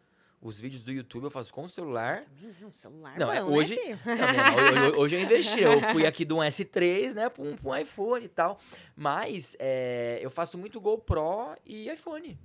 Os 0.42 0.58
vídeos 0.60 0.82
do 0.82 0.90
YouTube 0.90 1.22
eu 1.24 1.30
faço 1.30 1.54
com 1.54 1.62
o 1.62 1.68
celular. 1.68 2.24
Também 2.24 2.52
um 2.66 2.72
celular 2.72 3.16
Não, 3.16 3.32
é 3.32 3.40
bom, 3.40 3.52
hoje- 3.52 3.76
né? 3.76 3.98
Não, 4.04 4.14
minha, 4.16 4.88
hoje, 4.90 4.96
hoje- 4.96 5.14
eu 5.16 5.20
investi. 5.20 5.60
Eu 5.62 5.80
fui 5.92 6.04
aqui 6.04 6.24
do 6.24 6.38
um 6.38 6.40
S3, 6.42 7.14
né, 7.14 7.28
pra 7.28 7.42
um, 7.44 7.54
pra 7.56 7.70
um 7.70 7.76
iPhone 7.76 8.24
e 8.24 8.28
tal. 8.28 8.58
Mas 8.96 9.54
é, 9.60 10.18
eu 10.20 10.30
faço 10.30 10.58
muito 10.58 10.80
GoPro 10.80 11.56
e 11.64 11.88
iPhone. 11.88 12.36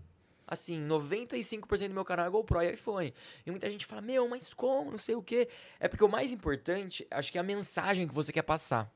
Assim, 0.48 0.80
95% 0.88 1.88
do 1.90 1.94
meu 1.96 2.06
canal 2.06 2.28
é 2.28 2.30
GoPro 2.30 2.62
e 2.62 2.72
iPhone. 2.72 3.14
E 3.46 3.52
muita 3.52 3.70
gente 3.70 3.86
fala, 3.86 4.02
meu, 4.02 4.30
mas 4.30 4.54
como? 4.54 4.92
Não 4.92 4.98
sei 5.00 5.16
o 5.16 5.22
quê. 5.22 5.50
É 5.80 5.88
porque 5.88 6.04
o 6.04 6.08
mais 6.08 6.32
importante, 6.32 7.06
acho 7.12 7.32
que 7.32 7.38
é 7.38 7.42
a 7.42 7.44
mensagem 7.44 8.08
que 8.08 8.14
você 8.14 8.32
quer 8.32 8.44
passar. 8.44 8.90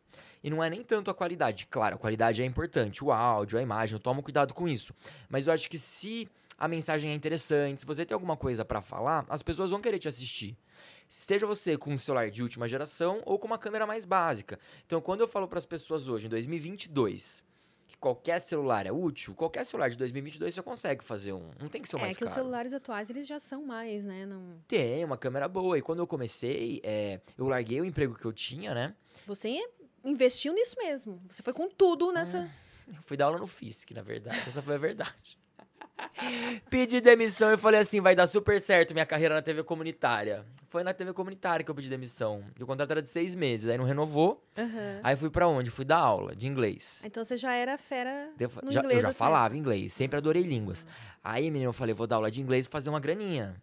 E 0.43 0.49
não 0.49 0.63
é 0.63 0.69
nem 0.69 0.81
tanto 0.83 1.09
a 1.11 1.13
qualidade. 1.13 1.65
Claro, 1.69 1.95
a 1.95 1.97
qualidade 1.97 2.41
é 2.41 2.45
importante, 2.45 3.03
o 3.03 3.11
áudio, 3.11 3.57
a 3.59 3.61
imagem, 3.61 3.95
eu 3.95 3.99
tomo 3.99 4.23
cuidado 4.23 4.53
com 4.53 4.67
isso. 4.67 4.93
Mas 5.27 5.47
eu 5.47 5.53
acho 5.53 5.69
que 5.69 5.77
se 5.77 6.29
a 6.61 6.67
mensagem 6.67 7.09
é 7.09 7.15
interessante, 7.15 7.81
se 7.81 7.87
você 7.87 8.05
tem 8.05 8.13
alguma 8.13 8.37
coisa 8.37 8.63
pra 8.63 8.83
falar, 8.83 9.25
as 9.27 9.41
pessoas 9.41 9.71
vão 9.71 9.81
querer 9.81 9.97
te 9.97 10.07
assistir. 10.07 10.55
Esteja 11.09 11.47
você 11.47 11.75
com 11.75 11.91
um 11.91 11.97
celular 11.97 12.29
de 12.29 12.43
última 12.43 12.67
geração 12.67 13.19
ou 13.25 13.39
com 13.39 13.47
uma 13.47 13.57
câmera 13.57 13.87
mais 13.87 14.05
básica. 14.05 14.59
Então, 14.85 15.01
quando 15.01 15.21
eu 15.21 15.27
falo 15.27 15.47
para 15.47 15.57
as 15.57 15.65
pessoas 15.65 16.07
hoje, 16.07 16.27
em 16.27 16.29
2022, 16.29 17.43
que 17.87 17.97
qualquer 17.97 18.39
celular 18.39 18.85
é 18.85 18.91
útil, 18.91 19.33
qualquer 19.33 19.65
celular 19.65 19.89
de 19.89 19.97
2022 19.97 20.53
você 20.53 20.61
consegue 20.61 21.03
fazer 21.03 21.33
um. 21.33 21.49
Não 21.59 21.67
tem 21.67 21.81
que 21.81 21.89
ser 21.89 21.95
o 21.95 21.97
É 21.97 22.01
mais 22.03 22.15
que 22.15 22.23
os 22.23 22.29
caro. 22.29 22.43
celulares 22.43 22.75
atuais, 22.75 23.09
eles 23.09 23.25
já 23.25 23.39
são 23.39 23.65
mais, 23.65 24.05
né? 24.05 24.27
Não... 24.27 24.61
Tem 24.67 25.03
uma 25.03 25.17
câmera 25.17 25.47
boa. 25.47 25.79
E 25.79 25.81
quando 25.81 25.97
eu 25.97 26.05
comecei, 26.05 26.79
é, 26.83 27.19
eu 27.39 27.47
larguei 27.47 27.81
o 27.81 27.85
emprego 27.85 28.13
que 28.13 28.25
eu 28.25 28.31
tinha, 28.31 28.75
né? 28.75 28.95
Você 29.25 29.59
investiu 30.05 30.53
nisso 30.53 30.75
mesmo. 30.77 31.19
Você 31.27 31.41
foi 31.41 31.53
com 31.53 31.67
tudo 31.67 32.11
nessa... 32.11 32.47
Eu 32.87 33.01
fui 33.01 33.17
dar 33.17 33.25
aula 33.25 33.39
no 33.39 33.47
FISC, 33.47 33.95
na 33.95 34.03
verdade. 34.03 34.37
Essa 34.47 34.61
foi 34.61 34.75
a 34.75 34.77
verdade. 34.77 35.40
Pedi 36.69 36.99
demissão 37.01 37.53
e 37.53 37.57
falei 37.57 37.79
assim, 37.79 38.01
vai 38.01 38.15
dar 38.15 38.27
super 38.27 38.59
certo 38.59 38.93
minha 38.93 39.05
carreira 39.05 39.35
na 39.35 39.41
TV 39.41 39.63
comunitária. 39.63 40.45
Foi 40.67 40.83
na 40.83 40.93
TV 40.93 41.13
comunitária 41.13 41.63
que 41.63 41.69
eu 41.71 41.75
pedi 41.75 41.89
demissão. 41.89 42.43
E 42.59 42.63
o 42.63 42.67
contrato 42.67 42.91
era 42.91 43.01
de 43.01 43.07
seis 43.07 43.35
meses, 43.35 43.69
aí 43.69 43.77
não 43.77 43.85
renovou. 43.85 44.43
Aham. 44.57 44.99
Aí 45.03 45.15
fui 45.15 45.29
pra 45.29 45.47
onde? 45.47 45.69
Fui 45.69 45.83
dar 45.85 45.97
aula 45.97 46.35
de 46.35 46.47
inglês. 46.47 47.01
Então 47.03 47.23
você 47.23 47.35
já 47.35 47.53
era 47.53 47.77
fera 47.77 48.29
Eu, 48.39 48.49
no 48.63 48.71
já, 48.71 48.79
inglês. 48.79 48.97
eu 48.99 49.03
já 49.03 49.09
assim. 49.09 49.19
falava 49.19 49.57
inglês, 49.57 49.93
sempre 49.93 50.17
adorei 50.17 50.43
línguas. 50.43 50.87
Aí, 51.23 51.51
menino, 51.51 51.69
eu 51.69 51.73
falei, 51.73 51.93
vou 51.93 52.07
dar 52.07 52.15
aula 52.17 52.31
de 52.31 52.41
inglês 52.41 52.65
e 52.65 52.69
fazer 52.69 52.89
uma 52.89 52.99
graninha. 52.99 53.55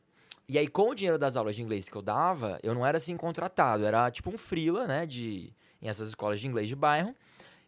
E 0.49 0.59
aí, 0.59 0.67
com 0.67 0.91
o 0.91 0.95
dinheiro 0.95 1.19
das 1.19 1.37
aulas 1.37 1.57
de 1.57 1.63
inglês 1.63 1.89
que 1.89 1.97
eu 1.97 2.01
dava, 2.03 2.59
eu 2.63 2.75
não 2.75 2.87
era 2.87 2.97
assim 2.97 3.17
contratado, 3.19 3.85
era 3.85 4.11
tipo 4.11 4.31
um 4.31 4.39
freela, 4.39 4.87
né, 4.87 5.05
de, 5.05 5.53
em 5.83 5.89
essas 5.89 6.09
escolas 6.09 6.41
de 6.41 6.47
inglês 6.49 6.69
de 6.69 6.75
bairro. 6.77 7.15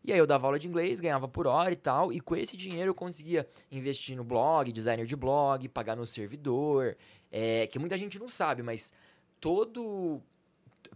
E 0.04 0.12
aí 0.12 0.18
eu 0.18 0.26
dava 0.26 0.46
aula 0.46 0.58
de 0.58 0.66
inglês, 0.66 0.98
ganhava 1.00 1.28
por 1.28 1.46
hora 1.46 1.72
e 1.72 1.76
tal, 1.76 2.12
e 2.12 2.20
com 2.20 2.34
esse 2.34 2.56
dinheiro 2.56 2.90
eu 2.90 2.94
conseguia 2.94 3.46
investir 3.70 4.16
no 4.16 4.24
blog, 4.24 4.72
designer 4.72 5.04
de 5.06 5.14
blog, 5.16 5.68
pagar 5.68 5.94
meu 5.96 6.06
servidor, 6.06 6.96
é, 7.30 7.66
que 7.66 7.78
muita 7.78 7.98
gente 7.98 8.18
não 8.18 8.28
sabe, 8.28 8.62
mas 8.62 8.92
todo... 9.40 10.20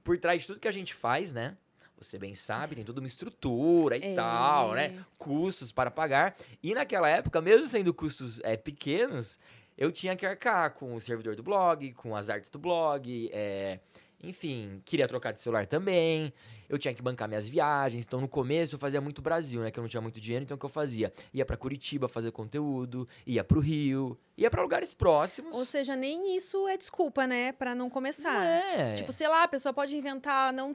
Por 0.03 0.19
trás 0.19 0.41
de 0.43 0.47
tudo 0.47 0.61
que 0.61 0.69
a 0.69 0.73
gente 0.73 0.95
faz, 0.95 1.33
né, 1.33 1.57
você 1.99 2.19
bem 2.19 2.35
sabe, 2.35 2.75
tem 2.75 2.85
toda 2.85 3.01
uma 3.01 3.07
estrutura 3.07 3.97
e 3.97 4.13
É. 4.13 4.15
tal, 4.15 4.73
né? 4.73 5.05
Custos 5.17 5.71
para 5.73 5.91
pagar. 5.91 6.35
E 6.63 6.75
naquela 6.75 7.09
época, 7.09 7.41
mesmo 7.41 7.67
sendo 7.67 7.93
custos 7.95 8.41
é, 8.43 8.57
pequenos, 8.57 9.39
eu 9.79 9.91
tinha 9.93 10.15
que 10.17 10.27
arcar 10.27 10.73
com 10.73 10.95
o 10.95 11.01
servidor 11.01 11.37
do 11.37 11.43
blog, 11.43 11.93
com 11.95 12.15
as 12.17 12.29
artes 12.29 12.51
do 12.51 12.59
blog, 12.59 13.31
é, 13.33 13.81
enfim, 14.29 14.81
queria 14.85 15.07
trocar 15.09 15.33
de 15.33 15.41
celular 15.41 15.67
também. 15.67 16.33
Eu 16.69 16.79
tinha 16.79 16.95
que 16.95 17.03
bancar 17.03 17.29
minhas 17.29 17.47
viagens. 17.47 18.07
Então, 18.07 18.21
no 18.21 18.29
começo, 18.29 18.75
eu 18.75 18.79
fazia 18.79 19.01
muito 19.01 19.21
Brasil, 19.23 19.61
né? 19.61 19.71
Que 19.71 19.79
eu 19.79 19.83
não 19.83 19.89
tinha 19.89 20.01
muito 20.01 20.19
dinheiro, 20.21 20.45
então 20.45 20.57
o 20.57 20.59
que 20.59 20.65
eu 20.65 20.71
fazia? 20.71 21.13
Ia 21.33 21.45
pra 21.45 21.57
Curitiba 21.57 22.09
fazer 22.09 22.31
conteúdo, 22.33 23.07
ia 23.27 23.45
pro 23.45 23.61
Rio, 23.61 24.19
ia 24.37 24.51
pra 24.51 24.63
lugares 24.63 24.95
próximos. 24.95 25.55
Ou 25.57 25.65
seja, 25.65 25.95
nem 25.95 26.37
isso 26.37 26.67
é 26.69 26.77
desculpa, 26.77 27.27
né? 27.27 27.53
Pra 27.53 27.75
não 27.75 27.89
começar. 27.91 28.45
é. 28.45 28.95
Tipo, 28.95 29.13
sei 29.13 29.29
lá, 29.29 29.43
a 29.45 29.49
pessoa 29.49 29.73
pode 29.73 29.97
inventar, 29.97 30.53
não. 30.53 30.75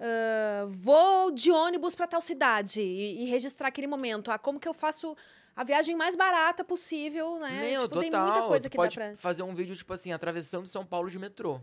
ah, 0.00 0.66
vou 0.68 1.30
de 1.30 1.50
ônibus 1.50 1.94
pra 1.94 2.06
tal 2.06 2.20
cidade 2.20 2.80
e, 2.80 3.24
e 3.24 3.26
registrar 3.26 3.68
aquele 3.68 3.86
momento. 3.86 4.30
Ah, 4.30 4.38
como 4.38 4.58
que 4.58 4.68
eu 4.68 4.74
faço 4.74 5.16
a 5.54 5.64
viagem 5.64 5.94
mais 5.94 6.16
barata 6.16 6.64
possível, 6.64 7.38
né? 7.38 7.70
Meu, 7.70 7.82
tipo, 7.82 7.94
total. 7.94 8.00
tem 8.00 8.20
muita 8.20 8.42
coisa 8.48 8.68
tu 8.68 8.70
que 8.70 8.76
pode 8.76 8.96
dá 8.96 9.04
pra. 9.06 9.16
fazer 9.16 9.42
um 9.42 9.54
vídeo, 9.54 9.76
tipo 9.76 9.92
assim, 9.92 10.12
atravessando 10.12 10.66
São 10.66 10.84
Paulo 10.84 11.10
de 11.10 11.18
metrô. 11.18 11.60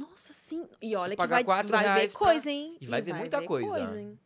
Nossa, 0.00 0.32
sim. 0.32 0.66
E 0.80 0.96
olha 0.96 1.14
que 1.14 1.26
vai, 1.26 1.44
vai 1.44 1.54
ver 2.00 2.10
pra- 2.10 2.18
coisa, 2.18 2.50
hein? 2.50 2.76
e 2.80 2.86
vai 2.86 3.02
ver 3.02 3.12
muita 3.14 3.42
coisa. 3.42 3.78
hein? 3.98 4.18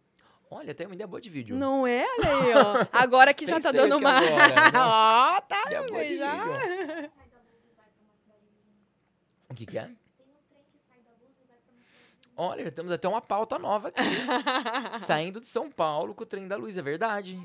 Olha, 0.51 0.73
tem 0.75 0.87
uma 0.87 0.95
ideia 0.95 1.07
boa 1.09 1.21
de 1.21 1.29
vídeo. 1.29 1.57
Não 1.57 1.85
é? 1.87 2.05
Olha 2.19 2.37
aí, 2.37 2.53
ó. 2.55 2.87
Agora 3.03 3.35
que 3.35 3.45
já 3.47 3.61
tá 3.61 3.73
dando 3.73 3.97
uma. 3.97 4.21
né? 4.21 4.27
Ó, 4.77 5.41
tá. 5.41 5.65
De 5.65 6.17
já. 6.17 6.45
O 9.51 9.55
que, 9.55 9.67
que 9.67 9.79
é? 9.79 9.91
Olha, 12.37 12.65
já 12.65 12.71
temos 12.73 12.91
até 12.91 13.07
uma 13.09 13.21
pauta 13.21 13.57
nova 13.59 13.89
aqui. 13.89 14.03
Saindo 14.99 15.41
de 15.41 15.47
São 15.47 15.71
Paulo 15.71 16.15
com 16.15 16.25
o 16.25 16.27
trem 16.27 16.49
da 16.49 16.57
luz, 16.57 16.77
é 16.77 16.83
verdade. 16.83 17.41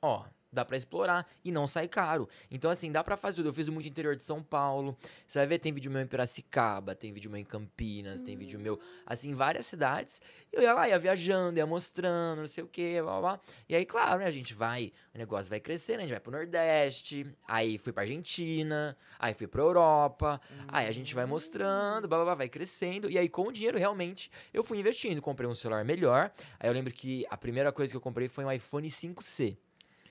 Ó, 0.00 0.24
dá 0.54 0.64
pra 0.64 0.76
explorar 0.76 1.26
e 1.44 1.50
não 1.50 1.66
sai 1.66 1.88
caro. 1.88 2.28
Então, 2.50 2.70
assim, 2.70 2.90
dá 2.90 3.02
pra 3.02 3.16
fazer 3.16 3.36
tudo. 3.36 3.48
Eu 3.48 3.52
fiz 3.52 3.68
muito 3.68 3.88
interior 3.88 4.16
de 4.16 4.24
São 4.24 4.42
Paulo. 4.42 4.96
Você 5.26 5.38
vai 5.38 5.46
ver, 5.46 5.58
tem 5.58 5.72
vídeo 5.72 5.90
meu 5.90 6.00
em 6.00 6.06
Piracicaba, 6.06 6.94
tem 6.94 7.12
vídeo 7.12 7.30
meu 7.30 7.40
em 7.40 7.44
Campinas, 7.44 8.20
tem 8.20 8.36
vídeo 8.36 8.58
meu, 8.58 8.78
assim, 9.04 9.30
em 9.30 9.34
várias 9.34 9.66
cidades. 9.66 10.22
Eu 10.52 10.62
ia 10.62 10.72
lá, 10.72 10.88
ia 10.88 10.98
viajando, 10.98 11.58
ia 11.58 11.66
mostrando, 11.66 12.40
não 12.40 12.48
sei 12.48 12.62
o 12.62 12.68
quê, 12.68 13.00
blá, 13.02 13.12
blá, 13.12 13.20
blá. 13.20 13.40
E 13.68 13.74
aí, 13.74 13.84
claro, 13.84 14.20
né, 14.20 14.26
a 14.26 14.30
gente 14.30 14.54
vai, 14.54 14.92
o 15.14 15.18
negócio 15.18 15.50
vai 15.50 15.60
crescendo, 15.60 15.98
a 15.98 16.02
gente 16.02 16.10
vai 16.10 16.20
pro 16.20 16.32
Nordeste, 16.32 17.26
aí 17.46 17.76
fui 17.78 17.92
pra 17.92 18.02
Argentina, 18.02 18.96
aí 19.18 19.34
fui 19.34 19.46
pra 19.46 19.60
Europa, 19.60 20.40
aí 20.68 20.86
a 20.86 20.92
gente 20.92 21.14
vai 21.14 21.26
mostrando, 21.26 22.06
blá, 22.06 22.18
blá, 22.18 22.24
blá, 22.24 22.34
vai 22.34 22.48
crescendo. 22.48 23.10
E 23.10 23.18
aí, 23.18 23.28
com 23.28 23.48
o 23.48 23.52
dinheiro, 23.52 23.78
realmente, 23.78 24.30
eu 24.52 24.62
fui 24.62 24.78
investindo. 24.78 25.20
Comprei 25.20 25.48
um 25.48 25.54
celular 25.54 25.84
melhor. 25.84 26.30
Aí 26.60 26.68
eu 26.68 26.72
lembro 26.72 26.92
que 26.92 27.26
a 27.30 27.36
primeira 27.36 27.72
coisa 27.72 27.92
que 27.92 27.96
eu 27.96 28.00
comprei 28.00 28.28
foi 28.28 28.44
um 28.44 28.52
iPhone 28.52 28.88
5C. 28.88 29.56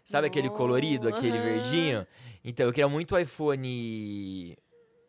Sabe 0.05 0.27
aquele 0.27 0.50
colorido, 0.50 1.07
aquele 1.07 1.38
Aham. 1.38 1.43
verdinho? 1.43 2.07
Então, 2.43 2.65
eu 2.65 2.72
queria 2.72 2.89
muito 2.89 3.15
o 3.15 3.19
iPhone. 3.19 4.57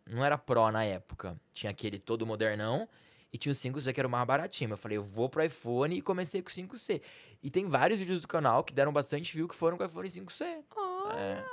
Não 0.06 0.24
era 0.24 0.38
Pro 0.38 0.70
na 0.70 0.84
época. 0.84 1.38
Tinha 1.52 1.70
aquele 1.70 1.98
todo 1.98 2.26
modernão. 2.26 2.88
E 3.32 3.36
tinha 3.36 3.50
o 3.50 3.54
5C 3.54 3.92
que 3.92 4.00
era 4.00 4.06
o 4.06 4.10
mais 4.10 4.24
baratinho. 4.24 4.70
Eu 4.70 4.76
falei, 4.76 4.96
eu 4.96 5.02
vou 5.02 5.28
pro 5.28 5.42
iPhone 5.42 5.96
e 5.96 6.00
comecei 6.00 6.40
com 6.40 6.48
o 6.48 6.52
5C. 6.52 7.02
E 7.42 7.50
tem 7.50 7.66
vários 7.66 7.98
vídeos 7.98 8.20
do 8.20 8.28
canal 8.28 8.62
que 8.62 8.72
deram 8.72 8.92
bastante 8.92 9.34
view 9.34 9.48
que 9.48 9.56
foram 9.56 9.76
com 9.76 9.82
o 9.82 9.86
iPhone 9.86 10.08
5C. 10.08 10.62
Ó. 10.76 11.10
É, 11.10 11.44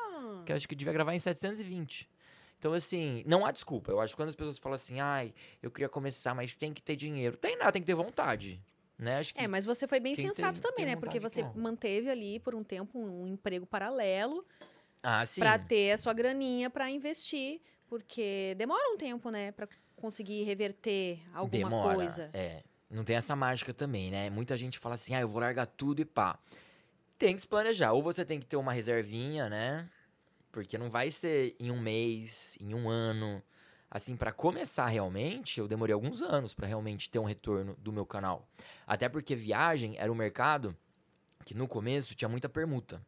que 0.45 0.51
eu 0.51 0.55
acho 0.55 0.67
que 0.67 0.75
eu 0.75 0.77
devia 0.77 0.93
gravar 0.93 1.15
em 1.15 1.19
720. 1.19 2.07
Então, 2.59 2.73
assim, 2.73 3.23
não 3.25 3.43
há 3.43 3.51
desculpa. 3.51 3.91
Eu 3.91 3.99
acho 3.99 4.13
que 4.13 4.17
quando 4.17 4.29
as 4.29 4.35
pessoas 4.35 4.59
falam 4.59 4.75
assim, 4.75 4.99
ai, 4.99 5.33
eu 5.63 5.71
queria 5.71 5.89
começar, 5.89 6.35
mas 6.35 6.53
tem 6.53 6.71
que 6.71 6.83
ter 6.83 6.95
dinheiro. 6.95 7.35
Tem 7.35 7.57
nada, 7.57 7.71
tem 7.71 7.81
que 7.81 7.87
ter 7.87 7.95
vontade. 7.95 8.61
Né? 9.01 9.17
Acho 9.17 9.33
que 9.33 9.41
É, 9.41 9.47
mas 9.47 9.65
você 9.65 9.87
foi 9.87 9.99
bem 9.99 10.15
sensato 10.15 10.61
tem- 10.61 10.69
também, 10.71 10.85
tem 10.85 10.93
né? 10.95 10.99
Porque 11.01 11.19
você 11.19 11.41
como? 11.41 11.59
manteve 11.59 12.07
ali 12.07 12.39
por 12.39 12.53
um 12.53 12.63
tempo 12.63 12.99
um 12.99 13.25
emprego 13.27 13.65
paralelo 13.65 14.45
Ah, 15.01 15.23
pra 15.35 15.57
ter 15.57 15.93
a 15.93 15.97
sua 15.97 16.13
graninha 16.13 16.69
pra 16.69 16.87
investir, 16.87 17.59
porque 17.89 18.53
demora 18.59 18.93
um 18.93 18.97
tempo, 18.97 19.31
né, 19.31 19.51
Pra 19.53 19.67
conseguir 19.95 20.43
reverter 20.43 21.19
alguma 21.33 21.63
Demora. 21.69 21.95
coisa. 21.95 22.29
É. 22.33 22.63
Não 22.89 23.03
tem 23.03 23.15
essa 23.15 23.35
mágica 23.35 23.73
também, 23.73 24.11
né? 24.11 24.29
Muita 24.29 24.55
gente 24.57 24.77
fala 24.77 24.93
assim, 24.95 25.15
ah, 25.15 25.21
eu 25.21 25.27
vou 25.27 25.39
largar 25.41 25.65
tudo 25.65 26.01
e 26.01 26.05
pá. 26.05 26.37
Tem 27.17 27.33
que 27.35 27.41
se 27.41 27.47
planejar. 27.47 27.93
Ou 27.93 28.01
você 28.03 28.23
tem 28.25 28.39
que 28.39 28.45
ter 28.45 28.55
uma 28.57 28.73
reservinha, 28.73 29.49
né? 29.49 29.87
Porque 30.51 30.77
não 30.77 30.89
vai 30.91 31.09
ser 31.09 31.55
em 31.59 31.71
um 31.71 31.79
mês, 31.79 32.57
em 32.59 32.73
um 32.75 32.89
ano. 32.89 33.41
Assim, 33.93 34.15
pra 34.15 34.31
começar 34.31 34.87
realmente, 34.87 35.59
eu 35.59 35.67
demorei 35.67 35.93
alguns 35.93 36.21
anos 36.21 36.53
pra 36.53 36.65
realmente 36.65 37.09
ter 37.09 37.19
um 37.19 37.25
retorno 37.25 37.75
do 37.77 37.91
meu 37.91 38.05
canal. 38.05 38.47
Até 38.87 39.09
porque 39.09 39.35
viagem 39.35 39.97
era 39.97 40.09
um 40.09 40.15
mercado 40.15 40.73
que 41.43 41.53
no 41.53 41.67
começo 41.67 42.15
tinha 42.15 42.29
muita 42.29 42.47
permuta. 42.47 43.01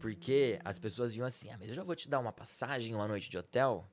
Porque 0.00 0.58
as 0.64 0.80
pessoas 0.80 1.14
viam 1.14 1.24
assim, 1.24 1.48
ah, 1.50 1.56
mas 1.60 1.68
eu 1.68 1.74
já 1.76 1.84
vou 1.84 1.94
te 1.94 2.08
dar 2.08 2.18
uma 2.18 2.32
passagem, 2.32 2.92
uma 2.92 3.06
noite 3.06 3.30
de 3.30 3.38
hotel. 3.38 3.86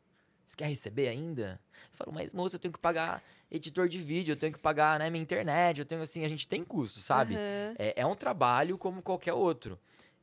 Você 0.43 0.57
quer 0.57 0.67
receber 0.67 1.07
ainda? 1.07 1.59
Eu 1.91 1.97
falo, 1.97 2.11
mas 2.11 2.33
moça, 2.33 2.55
eu 2.55 2.59
tenho 2.59 2.71
que 2.71 2.79
pagar 2.79 3.21
editor 3.51 3.87
de 3.87 3.99
vídeo, 3.99 4.31
eu 4.31 4.37
tenho 4.37 4.53
que 4.53 4.59
pagar 4.59 4.97
né, 4.97 5.11
minha 5.11 5.21
internet, 5.21 5.79
eu 5.79 5.85
tenho 5.85 6.01
assim, 6.01 6.25
a 6.25 6.29
gente 6.29 6.47
tem 6.47 6.63
custo, 6.63 6.99
sabe? 6.99 7.35
Aham. 7.35 7.75
É, 7.77 8.01
é 8.01 8.05
um 8.05 8.15
trabalho 8.15 8.75
como 8.75 9.03
qualquer 9.03 9.33
outro. 9.33 9.77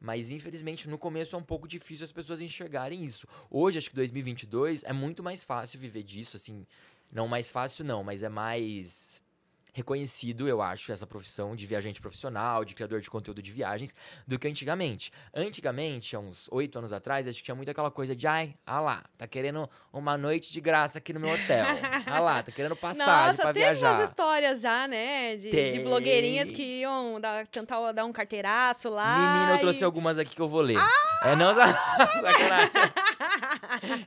Mas, 0.04 0.28
infelizmente, 0.28 0.86
no 0.86 0.98
começo 0.98 1.34
é 1.34 1.38
um 1.38 1.42
pouco 1.42 1.66
difícil 1.66 2.04
as 2.04 2.12
pessoas 2.12 2.38
enxergarem 2.38 3.02
isso. 3.02 3.26
Hoje, 3.50 3.78
acho 3.78 3.88
que 3.88 3.96
2022 3.96 4.84
é 4.84 4.92
muito 4.92 5.22
mais 5.22 5.42
fácil 5.42 5.80
viver 5.80 6.02
disso, 6.02 6.36
assim. 6.36 6.66
Não 7.10 7.26
mais 7.26 7.50
fácil, 7.50 7.86
não, 7.86 8.04
mas 8.04 8.22
é 8.22 8.28
mais 8.28 9.22
reconhecido, 9.74 10.48
eu 10.48 10.62
acho, 10.62 10.90
essa 10.92 11.06
profissão 11.06 11.54
de 11.54 11.66
viajante 11.66 12.00
profissional, 12.00 12.64
de 12.64 12.74
criador 12.74 13.00
de 13.00 13.10
conteúdo 13.10 13.42
de 13.42 13.52
viagens, 13.52 13.94
do 14.26 14.38
que 14.38 14.48
antigamente. 14.48 15.12
Antigamente, 15.34 16.16
há 16.16 16.20
uns 16.20 16.48
oito 16.50 16.78
anos 16.78 16.92
atrás, 16.92 17.28
acho 17.28 17.38
que 17.38 17.44
tinha 17.44 17.54
muito 17.54 17.70
aquela 17.70 17.90
coisa 17.90 18.14
de, 18.16 18.26
ai, 18.26 18.54
ah 18.64 18.80
lá, 18.80 19.02
tá 19.18 19.26
querendo 19.26 19.68
uma 19.92 20.16
noite 20.16 20.50
de 20.52 20.60
graça 20.60 20.98
aqui 20.98 21.12
no 21.12 21.20
meu 21.20 21.30
hotel. 21.34 21.66
ah 22.06 22.20
lá, 22.20 22.42
tá 22.42 22.52
querendo 22.52 22.76
passagem 22.76 23.26
Nossa, 23.26 23.42
pra 23.42 23.52
teve 23.52 23.66
viajar. 23.66 23.92
umas 23.98 24.08
histórias 24.08 24.60
já, 24.60 24.86
né? 24.88 25.36
De, 25.36 25.50
de 25.72 25.80
blogueirinhas 25.80 26.50
que 26.50 26.62
iam 26.80 27.20
dar, 27.20 27.46
tentar 27.48 27.90
dar 27.92 28.04
um 28.04 28.12
carteiraço 28.12 28.88
lá. 28.88 29.18
Menina, 29.18 29.52
eu 29.56 29.58
trouxe 29.58 29.80
e- 29.80 29.84
algumas 29.84 30.18
aqui 30.18 30.34
que 30.36 30.40
eu 30.40 30.48
vou 30.48 30.60
ler. 30.60 30.78
É, 31.24 31.34
não, 31.34 31.52
sacanagem. 31.58 32.70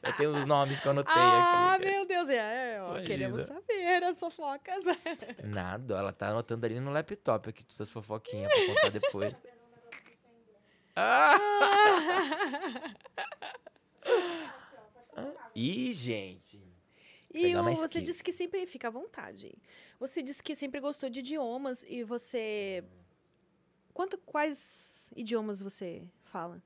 Eu 0.02 0.14
tenho 0.14 0.32
os 0.38 0.46
nomes 0.46 0.80
que 0.80 0.88
eu 0.88 0.92
anotei 0.92 1.14
Ah, 1.16 1.74
aqui. 1.76 1.86
meu 1.86 2.06
Deus, 2.06 2.30
é, 2.30 2.77
ó, 2.77 2.77
Imagina. 2.92 3.08
queremos 3.08 3.42
saber 3.44 4.04
as 4.04 4.20
fofocas. 4.20 4.84
Nada, 5.44 5.98
ela 5.98 6.14
tá 6.14 6.30
anotando 6.30 6.66
ali 6.66 6.80
no 6.80 6.92
laptop 6.92 7.50
aqui 7.50 7.64
todas 7.64 7.82
as 7.82 7.92
fofoquinhas 7.92 8.52
pra 8.54 8.66
contar 8.68 8.90
depois. 8.90 9.36
Ah! 11.00 11.38
Ih, 15.54 15.92
gente. 15.94 16.60
E 17.34 17.56
o- 17.56 17.64
você 17.76 18.02
disse 18.02 18.24
que 18.24 18.32
sempre 18.32 18.66
fica 18.66 18.88
à 18.88 18.92
vontade. 18.92 19.54
Você 20.00 20.22
disse 20.24 20.42
que 20.42 20.56
sempre 20.56 20.80
gostou 20.80 21.10
de 21.10 21.20
idiomas 21.20 21.84
e 21.88 22.04
você. 22.04 22.84
Quanto, 23.94 24.18
quais 24.18 25.12
idiomas 25.16 25.62
você 25.62 26.04
fala? 26.24 26.62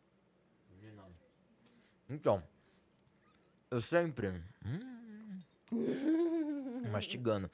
Então, 2.10 2.42
eu 3.70 3.82
sempre. 3.82 4.28
hum, 4.66 5.01
mastigando. 6.92 7.50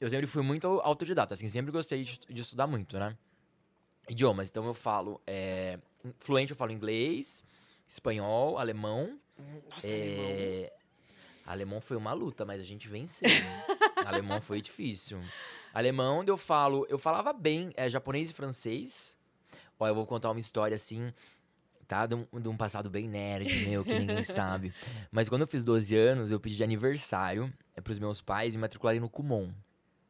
Eu 0.00 0.10
sempre 0.10 0.26
fui 0.26 0.42
muito 0.42 0.66
autodidata, 0.66 1.34
assim, 1.34 1.48
sempre 1.48 1.70
gostei 1.70 2.02
de, 2.02 2.18
de 2.28 2.42
estudar 2.42 2.66
muito, 2.66 2.98
né? 2.98 3.16
Idiomas. 4.08 4.50
Então 4.50 4.64
eu 4.66 4.74
falo. 4.74 5.20
É, 5.26 5.78
fluente, 6.18 6.50
eu 6.50 6.56
falo 6.56 6.72
inglês, 6.72 7.44
espanhol, 7.86 8.58
alemão. 8.58 9.18
Nossa, 9.70 9.86
É, 9.92 10.72
Alemão 11.46 11.80
foi 11.80 11.96
uma 11.96 12.12
luta, 12.12 12.44
mas 12.44 12.60
a 12.60 12.64
gente 12.64 12.88
venceu. 12.88 13.28
alemão 14.06 14.40
foi 14.40 14.60
difícil. 14.60 15.20
Alemão, 15.74 16.22
eu 16.26 16.36
falo, 16.36 16.86
eu 16.88 16.98
falava 16.98 17.32
bem 17.32 17.72
é, 17.76 17.88
japonês 17.88 18.30
e 18.30 18.32
francês. 18.32 19.16
Ó, 19.78 19.88
eu 19.88 19.94
vou 19.94 20.06
contar 20.06 20.30
uma 20.30 20.38
história 20.38 20.74
assim, 20.74 21.12
tá? 21.92 22.06
De 22.06 22.14
um, 22.14 22.26
de 22.40 22.48
um 22.48 22.56
passado 22.56 22.88
bem 22.88 23.06
nerd 23.06 23.54
meu, 23.68 23.84
que 23.84 23.92
ninguém 23.94 24.22
sabe. 24.24 24.72
Mas 25.10 25.28
quando 25.28 25.42
eu 25.42 25.46
fiz 25.46 25.62
12 25.62 25.94
anos, 25.94 26.30
eu 26.30 26.40
pedi 26.40 26.56
de 26.56 26.64
aniversário 26.64 27.52
é, 27.76 27.80
pros 27.82 27.98
meus 27.98 28.22
pais 28.22 28.54
me 28.56 28.62
matricularem 28.62 28.98
no 29.00 29.10
Kumon. 29.10 29.50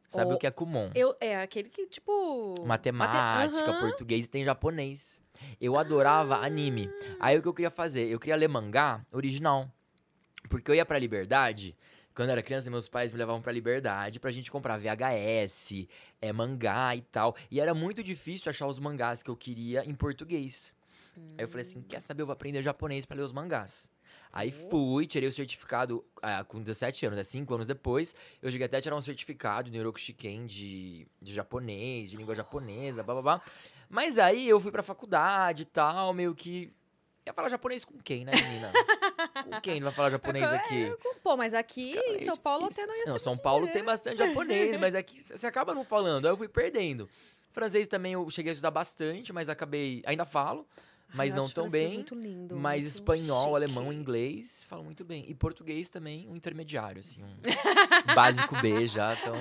Sabe 0.07 0.31
Oh, 0.31 0.35
o 0.35 0.37
que 0.37 0.47
é 0.47 0.51
Kumon? 0.51 0.91
Eu, 0.95 1.15
é 1.19 1.35
aquele 1.41 1.69
que, 1.69 1.87
tipo. 1.87 2.55
Matemática, 2.65 3.71
Aham. 3.71 3.79
português 3.79 4.25
e 4.25 4.29
tem 4.29 4.43
japonês. 4.43 5.21
Eu 5.59 5.77
adorava 5.77 6.37
anime. 6.37 6.89
Aí 7.19 7.37
o 7.37 7.41
que 7.41 7.47
eu 7.47 7.53
queria 7.53 7.71
fazer? 7.71 8.07
Eu 8.07 8.19
queria 8.19 8.35
ler 8.35 8.47
mangá 8.47 9.05
original. 9.11 9.69
Porque 10.49 10.69
eu 10.71 10.75
ia 10.75 10.85
pra 10.85 10.99
Liberdade. 10.99 11.75
Quando 12.13 12.29
eu 12.29 12.33
era 12.33 12.43
criança, 12.43 12.69
meus 12.69 12.87
pais 12.87 13.11
me 13.11 13.17
levavam 13.17 13.41
pra 13.41 13.51
Liberdade 13.51 14.19
pra 14.19 14.29
gente 14.29 14.51
comprar 14.51 14.77
VHS, 14.77 15.87
é, 16.21 16.31
mangá 16.31 16.95
e 16.95 17.01
tal. 17.01 17.35
E 17.49 17.59
era 17.59 17.73
muito 17.73 18.03
difícil 18.03 18.49
achar 18.51 18.67
os 18.67 18.77
mangás 18.79 19.23
que 19.23 19.31
eu 19.31 19.35
queria 19.35 19.83
em 19.83 19.95
português. 19.95 20.73
Aí 21.15 21.43
eu 21.43 21.47
falei 21.47 21.61
assim: 21.61 21.81
quer 21.81 21.99
saber? 22.01 22.21
Eu 22.21 22.25
vou 22.27 22.33
aprender 22.33 22.61
japonês 22.61 23.05
pra 23.05 23.15
ler 23.17 23.23
os 23.23 23.31
mangás. 23.31 23.89
Aí 24.31 24.51
fui, 24.51 25.05
tirei 25.05 25.29
o 25.29 25.31
certificado 25.31 26.03
ah, 26.21 26.43
com 26.43 26.59
17 26.59 27.05
anos, 27.05 27.19
é 27.19 27.23
5 27.23 27.53
anos 27.53 27.67
depois. 27.67 28.15
Eu 28.41 28.49
cheguei 28.49 28.65
até 28.65 28.77
a 28.77 28.81
tirar 28.81 28.95
um 28.95 29.01
certificado 29.01 29.69
de 29.69 29.77
Noroku 29.77 29.99
Shiken 29.99 30.47
de, 30.47 31.07
de 31.21 31.33
japonês, 31.33 32.09
de 32.09 32.17
língua 32.17 32.33
japonesa, 32.33 33.03
blá 33.03 33.13
blá 33.13 33.21
blá. 33.21 33.41
Mas 33.87 34.17
aí 34.17 34.49
eu 34.49 34.59
fui 34.59 34.71
pra 34.71 34.81
faculdade 34.81 35.61
e 35.61 35.65
tal, 35.65 36.13
meio 36.13 36.33
que. 36.33 36.71
Ia 37.25 37.31
falar 37.31 37.47
japonês 37.47 37.85
com 37.85 37.97
quem, 37.99 38.25
né, 38.25 38.31
menina? 38.35 38.71
com 39.45 39.61
quem 39.61 39.79
não 39.79 39.85
vai 39.85 39.93
falar 39.93 40.09
japonês 40.09 40.51
É, 40.51 40.55
aqui? 40.55 40.93
Pô, 41.23 41.37
mas 41.37 41.53
aqui 41.53 41.93
Cara, 41.93 42.07
em 42.09 42.15
é 42.15 42.19
São 42.19 42.35
Paulo 42.35 42.65
até 42.65 42.85
não 42.85 42.97
ia 42.97 43.05
Não, 43.05 43.19
São 43.19 43.37
Paulo 43.37 43.65
né? 43.67 43.71
tem 43.71 43.83
bastante 43.83 44.17
japonês, 44.17 44.75
mas 44.77 44.93
aqui 44.95 45.21
você 45.21 45.47
acaba 45.47 45.73
não 45.75 45.85
falando. 45.85 46.25
Aí 46.25 46.31
eu 46.31 46.37
fui 46.37 46.49
perdendo. 46.49 47.07
Francês 47.51 47.87
também 47.87 48.13
eu 48.13 48.27
cheguei 48.31 48.49
a 48.49 48.53
estudar 48.53 48.71
bastante, 48.71 49.31
mas 49.31 49.47
acabei. 49.47 50.01
Ainda 50.05 50.25
falo, 50.25 50.67
mas 51.13 51.33
eu 51.33 51.39
não 51.41 51.49
tão 51.49 51.69
bem. 51.69 51.93
Muito 51.93 52.15
lindo, 52.15 52.55
Mas 52.55 52.83
muito 52.83 52.93
espanhol, 52.93 53.43
chique. 53.43 53.55
alemão, 53.55 53.93
inglês, 53.93 54.63
falo 54.65 54.83
muito 54.83 55.03
bem. 55.05 55.25
E 55.29 55.33
português 55.35 55.89
também, 55.89 56.27
um 56.29 56.35
intermediário, 56.35 56.99
assim, 56.99 57.23
um 57.23 57.33
básico 58.15 58.59
B 58.61 58.85
já, 58.87 59.13
então. 59.13 59.33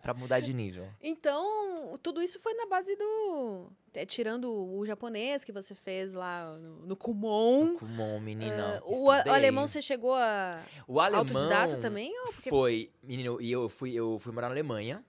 pra 0.00 0.14
mudar 0.14 0.40
de 0.40 0.52
nível. 0.52 0.88
Então, 1.00 1.98
tudo 2.02 2.22
isso 2.22 2.38
foi 2.40 2.54
na 2.54 2.66
base 2.66 2.96
do. 2.96 3.66
é, 3.94 4.04
tirando 4.06 4.52
o 4.52 4.84
japonês 4.84 5.44
que 5.44 5.52
você 5.52 5.74
fez 5.74 6.14
lá 6.14 6.56
no, 6.58 6.86
no 6.86 6.96
Kumon. 6.96 7.76
Kumon, 7.76 8.18
menina. 8.20 8.78
ah, 8.78 8.82
o, 8.84 9.10
a- 9.10 9.24
o 9.26 9.30
alemão 9.32 9.66
você 9.66 9.80
chegou 9.82 10.14
a. 10.14 10.50
O 10.86 11.00
alemão 11.00 11.20
autodidata 11.20 11.76
também? 11.78 12.12
Ou 12.26 12.32
porque... 12.32 12.50
foi, 12.50 12.90
menino, 13.02 13.40
e 13.40 13.50
eu 13.52 13.68
fui, 13.68 13.92
eu 13.92 14.18
fui 14.18 14.32
morar 14.32 14.48
na 14.48 14.54
Alemanha. 14.54 15.04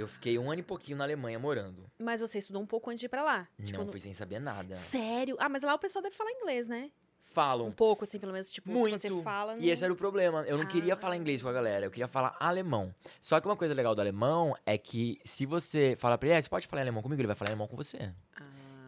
Eu 0.00 0.06
fiquei 0.08 0.38
um 0.38 0.50
ano 0.50 0.60
e 0.60 0.62
pouquinho 0.62 0.96
na 0.98 1.04
Alemanha 1.04 1.38
morando. 1.38 1.84
Mas 1.98 2.20
você 2.20 2.38
estudou 2.38 2.62
um 2.62 2.66
pouco 2.66 2.90
antes 2.90 3.00
de 3.00 3.06
ir 3.06 3.08
pra 3.08 3.22
lá? 3.22 3.48
Tipo, 3.62 3.78
não 3.78 3.86
no- 3.86 3.90
fui 3.90 4.00
sem 4.00 4.12
saber 4.12 4.40
nada. 4.40 4.74
Sério? 4.74 5.36
Ah, 5.38 5.48
mas 5.48 5.62
lá 5.62 5.74
o 5.74 5.78
pessoal 5.78 6.02
deve 6.02 6.14
falar 6.16 6.30
inglês, 6.32 6.66
né? 6.68 6.90
Um 6.90 7.32
Falam 7.32 7.70
pouco, 7.70 8.02
assim, 8.02 8.18
pelo 8.18 8.32
menos, 8.32 8.50
tipo, 8.50 8.68
muito. 8.70 8.98
se 8.98 9.08
você 9.08 9.22
fala. 9.22 9.56
E 9.58 9.70
esse 9.70 9.84
era 9.84 9.92
o 9.92 9.96
problema. 9.96 10.42
Eu 10.48 10.58
não 10.58 10.66
queria 10.66 10.94
Ah. 10.94 10.96
falar 10.96 11.16
inglês 11.16 11.40
com 11.40 11.48
a 11.48 11.52
galera, 11.52 11.86
eu 11.86 11.90
queria 11.90 12.08
falar 12.08 12.36
alemão. 12.40 12.92
Só 13.20 13.40
que 13.40 13.46
uma 13.46 13.56
coisa 13.56 13.72
legal 13.72 13.94
do 13.94 14.00
alemão 14.00 14.56
é 14.66 14.76
que 14.76 15.20
se 15.24 15.46
você 15.46 15.94
fala 15.96 16.18
pra 16.18 16.28
ele, 16.28 16.38
"Ah, 16.38 16.42
você 16.42 16.48
pode 16.48 16.66
falar 16.66 16.82
alemão 16.82 17.00
comigo, 17.02 17.20
ele 17.20 17.28
vai 17.28 17.36
falar 17.36 17.50
alemão 17.50 17.68
com 17.68 17.76
você. 17.76 18.12
Ah. 18.36 18.42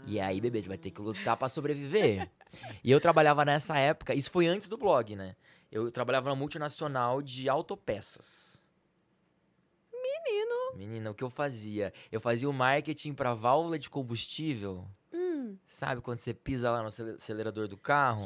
E 0.06 0.18
aí, 0.18 0.40
bebê, 0.40 0.60
você 0.60 0.66
vai 0.68 0.76
ter 0.78 0.90
que 0.90 1.00
lutar 1.00 1.36
pra 1.36 1.48
sobreviver. 1.48 2.28
e 2.82 2.90
eu 2.90 2.98
trabalhava 3.00 3.44
nessa 3.44 3.78
época, 3.78 4.12
isso 4.12 4.30
foi 4.30 4.46
antes 4.48 4.68
do 4.68 4.76
blog, 4.76 5.14
né? 5.14 5.36
Eu 5.70 5.90
trabalhava 5.92 6.28
na 6.28 6.34
multinacional 6.34 7.22
de 7.22 7.48
autopeças. 7.48 8.51
Menino! 10.32 10.76
Menina, 10.76 11.10
o 11.10 11.14
que 11.14 11.22
eu 11.24 11.30
fazia? 11.30 11.92
Eu 12.10 12.20
fazia 12.20 12.48
o 12.48 12.52
marketing 12.52 13.12
pra 13.12 13.34
válvula 13.34 13.78
de 13.78 13.90
combustível. 13.90 14.86
Hum, 15.12 15.56
Sabe 15.68 16.00
quando 16.00 16.16
você 16.18 16.32
pisa 16.32 16.70
lá 16.70 16.80
no 16.80 16.88
acele- 16.88 17.12
acelerador 17.16 17.68
do 17.68 17.76
carro? 17.76 18.22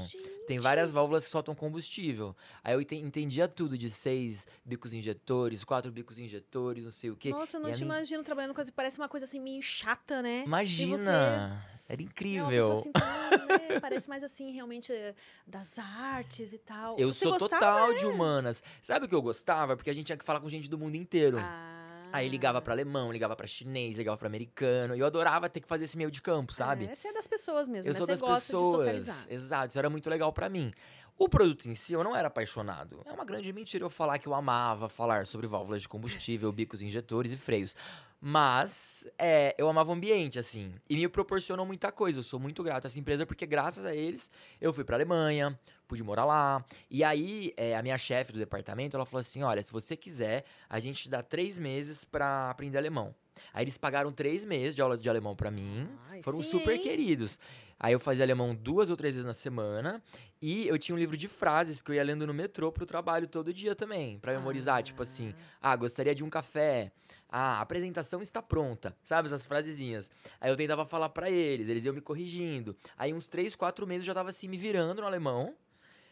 Tem 0.46 0.56
gente. 0.56 0.60
várias 0.62 0.92
válvulas 0.92 1.24
que 1.24 1.30
soltam 1.30 1.54
combustível. 1.54 2.36
Aí 2.62 2.74
eu 2.74 2.80
enten- 2.80 3.00
entendia 3.02 3.48
tudo 3.48 3.76
de 3.76 3.90
seis 3.90 4.46
bicos 4.64 4.92
injetores, 4.94 5.64
quatro 5.64 5.90
bicos 5.90 6.18
injetores, 6.18 6.84
não 6.84 6.92
sei 6.92 7.10
o 7.10 7.16
quê. 7.16 7.30
Nossa, 7.30 7.56
eu 7.56 7.60
não 7.60 7.70
E 7.70 7.72
te 7.72 7.82
imagino 7.82 8.22
trabalhando 8.22 8.50
com 8.50 8.56
coisa. 8.56 8.70
Parece 8.70 8.98
uma 8.98 9.08
coisa 9.08 9.24
assim 9.26 9.40
meio 9.40 9.60
chata, 9.62 10.22
né? 10.22 10.44
Imagina! 10.46 11.64
Era 11.88 12.00
É 12.02 12.04
incrível. 12.04 12.72
assim, 12.72 12.90
né? 12.94 13.80
Parece 13.80 14.08
mais 14.08 14.22
assim, 14.24 14.50
realmente, 14.52 14.92
eh, 14.92 15.14
das 15.46 15.78
artes 15.78 16.52
e 16.52 16.58
tal. 16.58 16.96
eu 16.98 17.12
Você 17.12 17.20
sou 17.20 17.38
gostava? 17.38 17.60
total 17.64 17.94
de 17.94 18.06
humanas. 18.06 18.62
Sabe 18.82 19.06
o 19.06 19.08
que 19.08 19.14
eu 19.14 19.22
gostava? 19.22 19.76
Porque 19.76 19.90
a 19.90 19.92
gente 19.92 20.06
tinha 20.06 20.16
que 20.18 20.24
falar 20.24 20.40
com 20.40 20.48
gente 20.48 20.68
do 20.68 20.78
mundo 20.78 20.96
inteiro. 20.96 21.38
Ah. 21.40 21.74
Aí 22.12 22.28
ligava 22.28 22.60
pra 22.62 22.72
alemão, 22.72 23.12
ligava 23.12 23.36
pra 23.36 23.46
chinês, 23.46 23.96
ligava 23.96 24.16
pra 24.16 24.26
americano. 24.26 24.94
E 24.96 25.00
eu 25.00 25.06
adorava 25.06 25.48
ter 25.48 25.60
que 25.60 25.68
fazer 25.68 25.84
esse 25.84 25.96
meio 25.96 26.10
de 26.10 26.22
campo, 26.22 26.52
sabe? 26.52 26.86
É, 26.86 26.94
você 26.94 27.08
é 27.08 27.12
das 27.12 27.26
pessoas 27.26 27.68
mesmo, 27.68 27.88
Eu 27.88 27.92
né? 27.92 27.98
sou 27.98 28.06
das 28.06 28.20
pessoas. 28.20 29.26
Exato, 29.30 29.68
isso 29.70 29.78
era 29.78 29.90
muito 29.90 30.08
legal 30.08 30.32
pra 30.32 30.48
mim. 30.48 30.72
O 31.18 31.28
produto 31.30 31.66
em 31.66 31.74
si, 31.74 31.94
eu 31.94 32.04
não 32.04 32.14
era 32.14 32.28
apaixonado. 32.28 33.00
É 33.06 33.12
uma 33.12 33.24
grande 33.24 33.50
mentira 33.50 33.82
eu 33.84 33.88
falar 33.88 34.18
que 34.18 34.28
eu 34.28 34.34
amava 34.34 34.88
falar 34.88 35.26
sobre 35.26 35.46
válvulas 35.46 35.80
de 35.80 35.88
combustível, 35.88 36.52
bicos 36.52 36.82
injetores 36.82 37.32
e 37.32 37.36
freios. 37.38 37.74
Mas 38.20 39.06
é, 39.18 39.54
eu 39.58 39.68
amava 39.68 39.90
o 39.90 39.92
ambiente, 39.94 40.38
assim. 40.38 40.74
E 40.88 40.96
me 40.96 41.08
proporcionou 41.08 41.66
muita 41.66 41.92
coisa. 41.92 42.18
Eu 42.18 42.22
sou 42.22 42.40
muito 42.40 42.62
grato 42.62 42.86
a 42.86 42.88
essa 42.88 42.98
empresa, 42.98 43.26
porque 43.26 43.46
graças 43.46 43.84
a 43.84 43.94
eles 43.94 44.30
eu 44.60 44.72
fui 44.72 44.84
pra 44.84 44.96
Alemanha, 44.96 45.58
pude 45.86 46.02
morar 46.02 46.24
lá. 46.24 46.64
E 46.90 47.04
aí, 47.04 47.52
é, 47.56 47.76
a 47.76 47.82
minha 47.82 47.98
chefe 47.98 48.32
do 48.32 48.38
departamento, 48.38 48.96
ela 48.96 49.06
falou 49.06 49.20
assim: 49.20 49.42
olha, 49.42 49.62
se 49.62 49.72
você 49.72 49.96
quiser, 49.96 50.44
a 50.68 50.80
gente 50.80 51.04
te 51.04 51.10
dá 51.10 51.22
três 51.22 51.58
meses 51.58 52.04
pra 52.04 52.50
aprender 52.50 52.78
alemão. 52.78 53.14
Aí 53.52 53.64
eles 53.64 53.76
pagaram 53.76 54.10
três 54.10 54.44
meses 54.44 54.74
de 54.74 54.80
aula 54.80 54.96
de 54.96 55.08
alemão 55.08 55.36
pra 55.36 55.50
mim. 55.50 55.88
Ai, 56.08 56.22
Foram 56.22 56.42
sim, 56.42 56.50
super 56.50 56.74
hein? 56.74 56.80
queridos. 56.80 57.38
Aí 57.78 57.92
eu 57.92 58.00
fazia 58.00 58.24
alemão 58.24 58.54
duas 58.54 58.88
ou 58.88 58.96
três 58.96 59.14
vezes 59.14 59.26
na 59.26 59.34
semana. 59.34 60.02
E 60.40 60.66
eu 60.66 60.78
tinha 60.78 60.94
um 60.94 60.98
livro 60.98 61.16
de 61.16 61.28
frases 61.28 61.82
que 61.82 61.90
eu 61.90 61.94
ia 61.94 62.02
lendo 62.02 62.26
no 62.26 62.32
metrô 62.32 62.72
pro 62.72 62.86
trabalho 62.86 63.26
todo 63.26 63.52
dia 63.52 63.74
também. 63.74 64.18
Pra 64.18 64.32
memorizar, 64.32 64.82
tipo 64.82 65.02
assim, 65.02 65.34
ah, 65.60 65.76
gostaria 65.76 66.14
de 66.14 66.24
um 66.24 66.30
café. 66.30 66.90
Ah, 67.28 67.58
a 67.58 67.60
apresentação 67.60 68.22
está 68.22 68.40
pronta. 68.40 68.96
Sabe, 69.04 69.26
essas 69.26 69.44
frasezinhas. 69.44 70.10
Aí 70.40 70.50
eu 70.50 70.56
tentava 70.56 70.86
falar 70.86 71.08
pra 71.08 71.30
eles, 71.30 71.68
eles 71.68 71.84
iam 71.84 71.94
me 71.94 72.00
corrigindo. 72.00 72.76
Aí 72.96 73.12
uns 73.12 73.26
três, 73.26 73.56
quatro 73.56 73.86
meses 73.86 74.02
eu 74.02 74.06
já 74.06 74.14
tava 74.14 74.30
assim, 74.30 74.48
me 74.48 74.56
virando 74.56 75.00
no 75.00 75.06
alemão. 75.06 75.56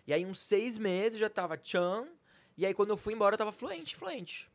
E 0.06 0.12
aí, 0.12 0.24
uns 0.26 0.38
seis 0.40 0.76
meses, 0.76 1.18
já 1.18 1.30
tava 1.30 1.56
tchan. 1.56 2.06
E 2.58 2.66
aí, 2.66 2.74
quando 2.74 2.90
eu 2.90 2.96
fui 2.96 3.14
embora, 3.14 3.34
eu 3.34 3.38
tava 3.38 3.52
fluente, 3.52 3.96
fluente. 3.96 4.50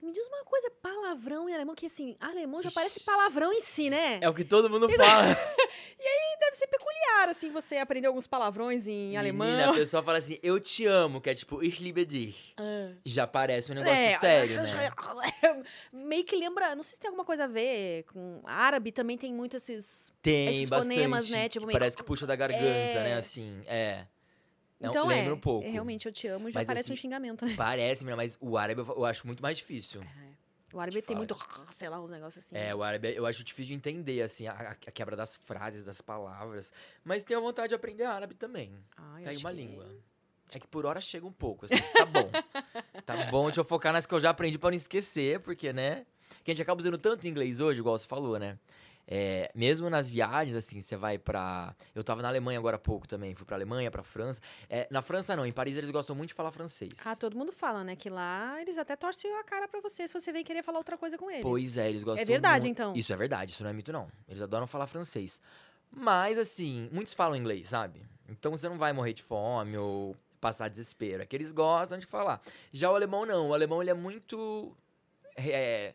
Me 0.00 0.12
diz 0.12 0.28
uma 0.28 0.44
coisa, 0.44 0.70
palavrão 0.80 1.48
em 1.48 1.54
alemão, 1.54 1.74
que 1.74 1.86
assim, 1.86 2.16
alemão 2.20 2.62
já 2.62 2.70
parece 2.70 3.04
palavrão 3.04 3.52
em 3.52 3.60
si, 3.60 3.90
né? 3.90 4.18
É 4.22 4.28
o 4.28 4.34
que 4.34 4.44
todo 4.44 4.70
mundo 4.70 4.88
fala. 4.88 5.24
Deve 6.40 6.56
ser 6.56 6.68
peculiar, 6.68 7.28
assim, 7.28 7.50
você 7.50 7.76
aprender 7.78 8.06
alguns 8.06 8.26
palavrões 8.26 8.86
em 8.86 8.92
Menina, 9.08 9.18
a 9.18 9.20
alemão. 9.20 9.74
pessoa 9.74 10.02
fala 10.02 10.18
assim, 10.18 10.38
eu 10.42 10.58
te 10.60 10.86
amo, 10.86 11.20
que 11.20 11.28
é 11.28 11.34
tipo, 11.34 11.62
ich 11.64 11.82
liebe 11.82 12.04
dich. 12.06 12.54
Ah. 12.56 12.92
Já 13.04 13.26
parece 13.26 13.72
um 13.72 13.74
negócio 13.74 13.98
É, 13.98 14.16
sério, 14.18 14.56
né? 14.62 14.90
Meio 15.92 16.24
que 16.24 16.36
lembra, 16.36 16.74
não 16.76 16.82
sei 16.84 16.94
se 16.94 17.00
tem 17.00 17.08
alguma 17.08 17.24
coisa 17.24 17.44
a 17.44 17.48
ver 17.48 18.04
com 18.04 18.40
árabe, 18.44 18.92
também 18.92 19.18
tem 19.18 19.32
muito 19.34 19.56
esses. 19.56 20.12
Tem 20.22 20.48
Esses 20.56 20.70
bastante. 20.70 20.94
fonemas, 20.94 21.28
né, 21.28 21.48
tipo, 21.48 21.62
que 21.62 21.66
meio- 21.66 21.78
parece 21.78 21.96
que 21.96 22.02
puxa 22.04 22.26
da 22.26 22.36
garganta, 22.36 22.62
É. 22.64 23.02
né? 23.02 23.14
Assim, 23.16 23.62
é. 23.66 24.06
Não, 24.80 24.90
então 24.90 25.06
lembra 25.06 25.30
é, 25.32 25.34
um 25.34 25.40
pouco. 25.40 25.66
é, 25.66 25.70
realmente 25.70 26.06
eu 26.06 26.12
te 26.12 26.26
amo, 26.28 26.48
já 26.50 26.60
Mas, 26.60 26.66
parece 26.66 26.90
um 26.90 26.94
assim, 26.94 27.00
xingamento, 27.02 27.44
né? 27.44 27.54
Parece, 27.56 28.04
mas 28.04 28.38
o 28.40 28.56
árabe 28.56 28.80
eu 28.80 29.04
acho 29.04 29.26
muito 29.26 29.42
mais 29.42 29.58
difícil. 29.58 30.02
O 30.72 30.78
árabe 30.78 31.00
te 31.00 31.06
tem 31.06 31.16
falo. 31.16 31.18
muito, 31.18 31.34
sei 31.72 31.88
lá, 31.88 32.00
uns 32.00 32.10
negócios 32.10 32.44
assim. 32.44 32.56
É, 32.56 32.74
o 32.74 32.82
árabe 32.82 33.12
eu 33.14 33.26
acho 33.26 33.42
difícil 33.42 33.68
de 33.70 33.74
entender, 33.74 34.20
assim, 34.22 34.46
a, 34.46 34.52
a- 34.52 34.74
quebra 34.74 35.16
das 35.16 35.34
frases, 35.34 35.84
das 35.84 36.00
palavras. 36.00 36.72
Mas 37.02 37.24
tenho 37.24 37.40
vontade 37.40 37.68
de 37.70 37.74
aprender 37.74 38.04
árabe 38.04 38.34
também. 38.34 38.72
Ai, 38.96 39.24
Tá 39.24 39.30
aí 39.30 39.36
uma 39.38 39.50
que- 39.50 39.56
língua. 39.56 39.86
É 40.54 40.58
que 40.58 40.66
por 40.66 40.86
hora 40.86 40.98
chega 41.00 41.26
um 41.26 41.32
pouco, 41.32 41.66
assim, 41.66 41.74
tá 41.94 42.06
bom. 42.06 42.30
tá 43.04 43.30
bom, 43.30 43.46
deixa 43.46 43.60
eu 43.60 43.64
focar 43.64 43.92
nas 43.92 44.06
que 44.06 44.14
eu 44.14 44.20
já 44.20 44.30
aprendi 44.30 44.58
pra 44.58 44.70
não 44.70 44.76
esquecer, 44.76 45.40
porque, 45.40 45.72
né? 45.74 46.06
Que 46.44 46.50
a 46.50 46.54
gente 46.54 46.62
acaba 46.62 46.78
usando 46.80 46.96
tanto 46.96 47.26
inglês 47.28 47.60
hoje, 47.60 47.80
igual 47.80 47.98
você 47.98 48.06
falou, 48.06 48.38
né? 48.38 48.58
É, 49.10 49.50
mesmo 49.54 49.88
nas 49.88 50.10
viagens, 50.10 50.54
assim, 50.54 50.82
você 50.82 50.94
vai 50.94 51.16
pra. 51.16 51.74
Eu 51.94 52.04
tava 52.04 52.20
na 52.20 52.28
Alemanha 52.28 52.58
agora 52.58 52.76
há 52.76 52.78
pouco 52.78 53.08
também, 53.08 53.34
fui 53.34 53.46
pra 53.46 53.56
Alemanha, 53.56 53.90
pra 53.90 54.02
França. 54.02 54.42
É, 54.68 54.86
na 54.90 55.00
França 55.00 55.34
não, 55.34 55.46
em 55.46 55.52
Paris 55.52 55.78
eles 55.78 55.88
gostam 55.90 56.14
muito 56.14 56.28
de 56.28 56.34
falar 56.34 56.50
francês. 56.52 56.92
Ah, 57.06 57.16
todo 57.16 57.34
mundo 57.34 57.50
fala, 57.50 57.82
né? 57.82 57.96
Que 57.96 58.10
lá 58.10 58.60
eles 58.60 58.76
até 58.76 58.94
torcem 58.96 59.34
a 59.38 59.44
cara 59.44 59.66
pra 59.66 59.80
você 59.80 60.06
se 60.06 60.12
você 60.12 60.30
vem 60.30 60.44
querer 60.44 60.62
falar 60.62 60.76
outra 60.76 60.98
coisa 60.98 61.16
com 61.16 61.30
eles. 61.30 61.40
Pois 61.42 61.78
é, 61.78 61.88
eles 61.88 62.04
gostam 62.04 62.26
verdade, 62.26 62.66
muito- 62.66 62.78
então? 62.78 62.92
Isso 62.94 63.10
é 63.10 63.16
verdade, 63.16 63.52
isso 63.52 63.62
não 63.62 63.70
é 63.70 63.72
mito, 63.72 63.90
não. 63.92 64.10
Eles 64.28 64.42
adoram 64.42 64.66
falar 64.66 64.86
francês. 64.86 65.40
Mas, 65.90 66.36
assim, 66.36 66.90
muitos 66.92 67.14
falam 67.14 67.34
inglês, 67.34 67.68
sabe? 67.68 68.02
Então 68.28 68.50
você 68.50 68.68
não 68.68 68.76
vai 68.76 68.92
morrer 68.92 69.14
de 69.14 69.22
fome 69.22 69.78
ou 69.78 70.14
passar 70.38 70.68
desespero. 70.68 71.22
É 71.22 71.26
que 71.26 71.34
eles 71.34 71.50
gostam 71.50 71.96
de 71.98 72.04
falar. 72.04 72.42
Já 72.70 72.90
o 72.90 72.94
alemão, 72.94 73.24
não. 73.24 73.48
O 73.48 73.54
alemão, 73.54 73.80
ele 73.80 73.90
é 73.90 73.94
muito... 73.94 74.76
é, 75.34 75.94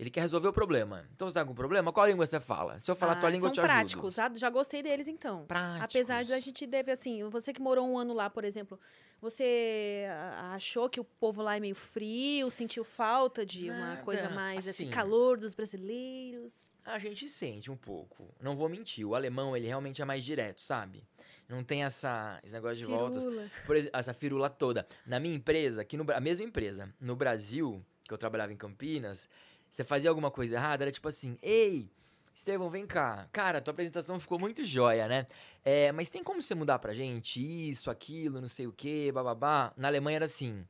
ele 0.00 0.10
quer 0.10 0.20
resolver 0.22 0.48
o 0.48 0.52
problema. 0.52 1.06
Então, 1.14 1.28
você 1.28 1.34
tá 1.34 1.44
com 1.44 1.54
problema? 1.54 1.92
Qual 1.92 2.06
língua 2.06 2.24
você 2.26 2.40
fala? 2.40 2.78
Se 2.78 2.90
eu 2.90 2.96
falar 2.96 3.12
a 3.12 3.16
tua 3.16 3.28
Ah, 3.28 3.32
língua, 3.32 3.42
são 3.42 3.50
eu 3.50 3.54
te 3.54 3.60
ajudo. 3.60 3.72
práticos. 3.72 4.18
Ah, 4.18 4.30
já 4.34 4.48
gostei 4.48 4.82
deles, 4.82 5.08
então. 5.08 5.44
Práticos. 5.46 5.82
Apesar 5.84 6.24
de 6.24 6.32
a 6.32 6.40
gente 6.40 6.66
deve, 6.66 6.90
assim, 6.90 7.22
você 7.28 7.52
que 7.52 7.60
morou 7.60 7.86
um 7.88 7.98
ano 7.98 8.14
lá, 8.14 8.30
por 8.30 8.44
exemplo, 8.44 8.78
você 9.20 10.06
achou 10.52 10.88
que 10.88 10.98
o 10.98 11.04
povo 11.04 11.42
lá 11.42 11.56
é 11.56 11.60
meio 11.60 11.74
frio, 11.74 12.50
sentiu 12.50 12.82
falta 12.84 13.44
de 13.44 13.68
uma 13.68 13.78
Nada, 13.78 14.02
coisa 14.02 14.28
mais, 14.30 14.66
esse 14.66 14.82
assim. 14.84 14.90
calor 14.90 15.38
dos 15.38 15.54
brasileiros? 15.54 16.70
A 16.84 16.98
gente 16.98 17.28
sente 17.28 17.70
um 17.70 17.76
pouco. 17.76 18.34
Não 18.40 18.56
vou 18.56 18.68
mentir. 18.68 19.06
O 19.06 19.14
alemão, 19.14 19.56
ele 19.56 19.66
realmente 19.66 20.00
é 20.00 20.04
mais 20.04 20.24
direto, 20.24 20.60
sabe? 20.62 21.04
Não 21.48 21.62
tem 21.62 21.84
essa, 21.84 22.40
esse 22.42 22.54
negócio 22.54 22.76
de 22.76 22.84
voltas. 22.86 23.22
Firula. 23.24 23.50
Por 23.66 23.76
exemplo, 23.76 23.98
essa 23.98 24.14
firula 24.14 24.48
toda. 24.48 24.86
Na 25.04 25.20
minha 25.20 25.34
empresa, 25.34 25.82
aqui 25.82 25.96
no 25.96 26.06
a 26.12 26.20
mesma 26.20 26.44
empresa, 26.44 26.94
no 27.00 27.14
Brasil, 27.16 27.84
que 28.04 28.14
eu 28.14 28.18
trabalhava 28.18 28.52
em 28.52 28.56
Campinas, 28.56 29.28
você 29.70 29.84
fazia 29.84 30.10
alguma 30.10 30.30
coisa 30.30 30.54
errada, 30.56 30.84
era 30.84 30.90
tipo 30.90 31.08
assim, 31.08 31.36
ei, 31.42 31.90
Estevão, 32.34 32.70
vem 32.70 32.86
cá. 32.86 33.28
Cara, 33.32 33.60
tua 33.60 33.72
apresentação 33.72 34.18
ficou 34.18 34.38
muito 34.38 34.64
jóia, 34.64 35.06
né? 35.08 35.26
É, 35.64 35.92
mas 35.92 36.08
tem 36.10 36.22
como 36.24 36.40
você 36.40 36.54
mudar 36.54 36.78
pra 36.78 36.94
gente 36.94 37.40
isso, 37.68 37.90
aquilo, 37.90 38.40
não 38.40 38.48
sei 38.48 38.66
o 38.66 38.72
quê, 38.72 39.10
bababá? 39.12 39.72
Na 39.76 39.88
Alemanha 39.88 40.16
era 40.16 40.24
assim. 40.24 40.64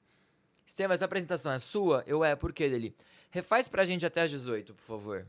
Estevão, 0.67 0.95
essa 0.95 1.05
apresentação 1.05 1.53
é 1.53 1.59
sua? 1.59 2.03
Eu 2.07 2.25
é, 2.25 2.35
por 2.35 2.53
quê 2.53 2.69
dele? 2.69 2.95
Refaz 3.31 3.69
pra 3.69 3.85
gente 3.85 4.05
até 4.05 4.23
às 4.23 4.31
18, 4.31 4.75
por 4.75 4.83
favor. 4.83 5.27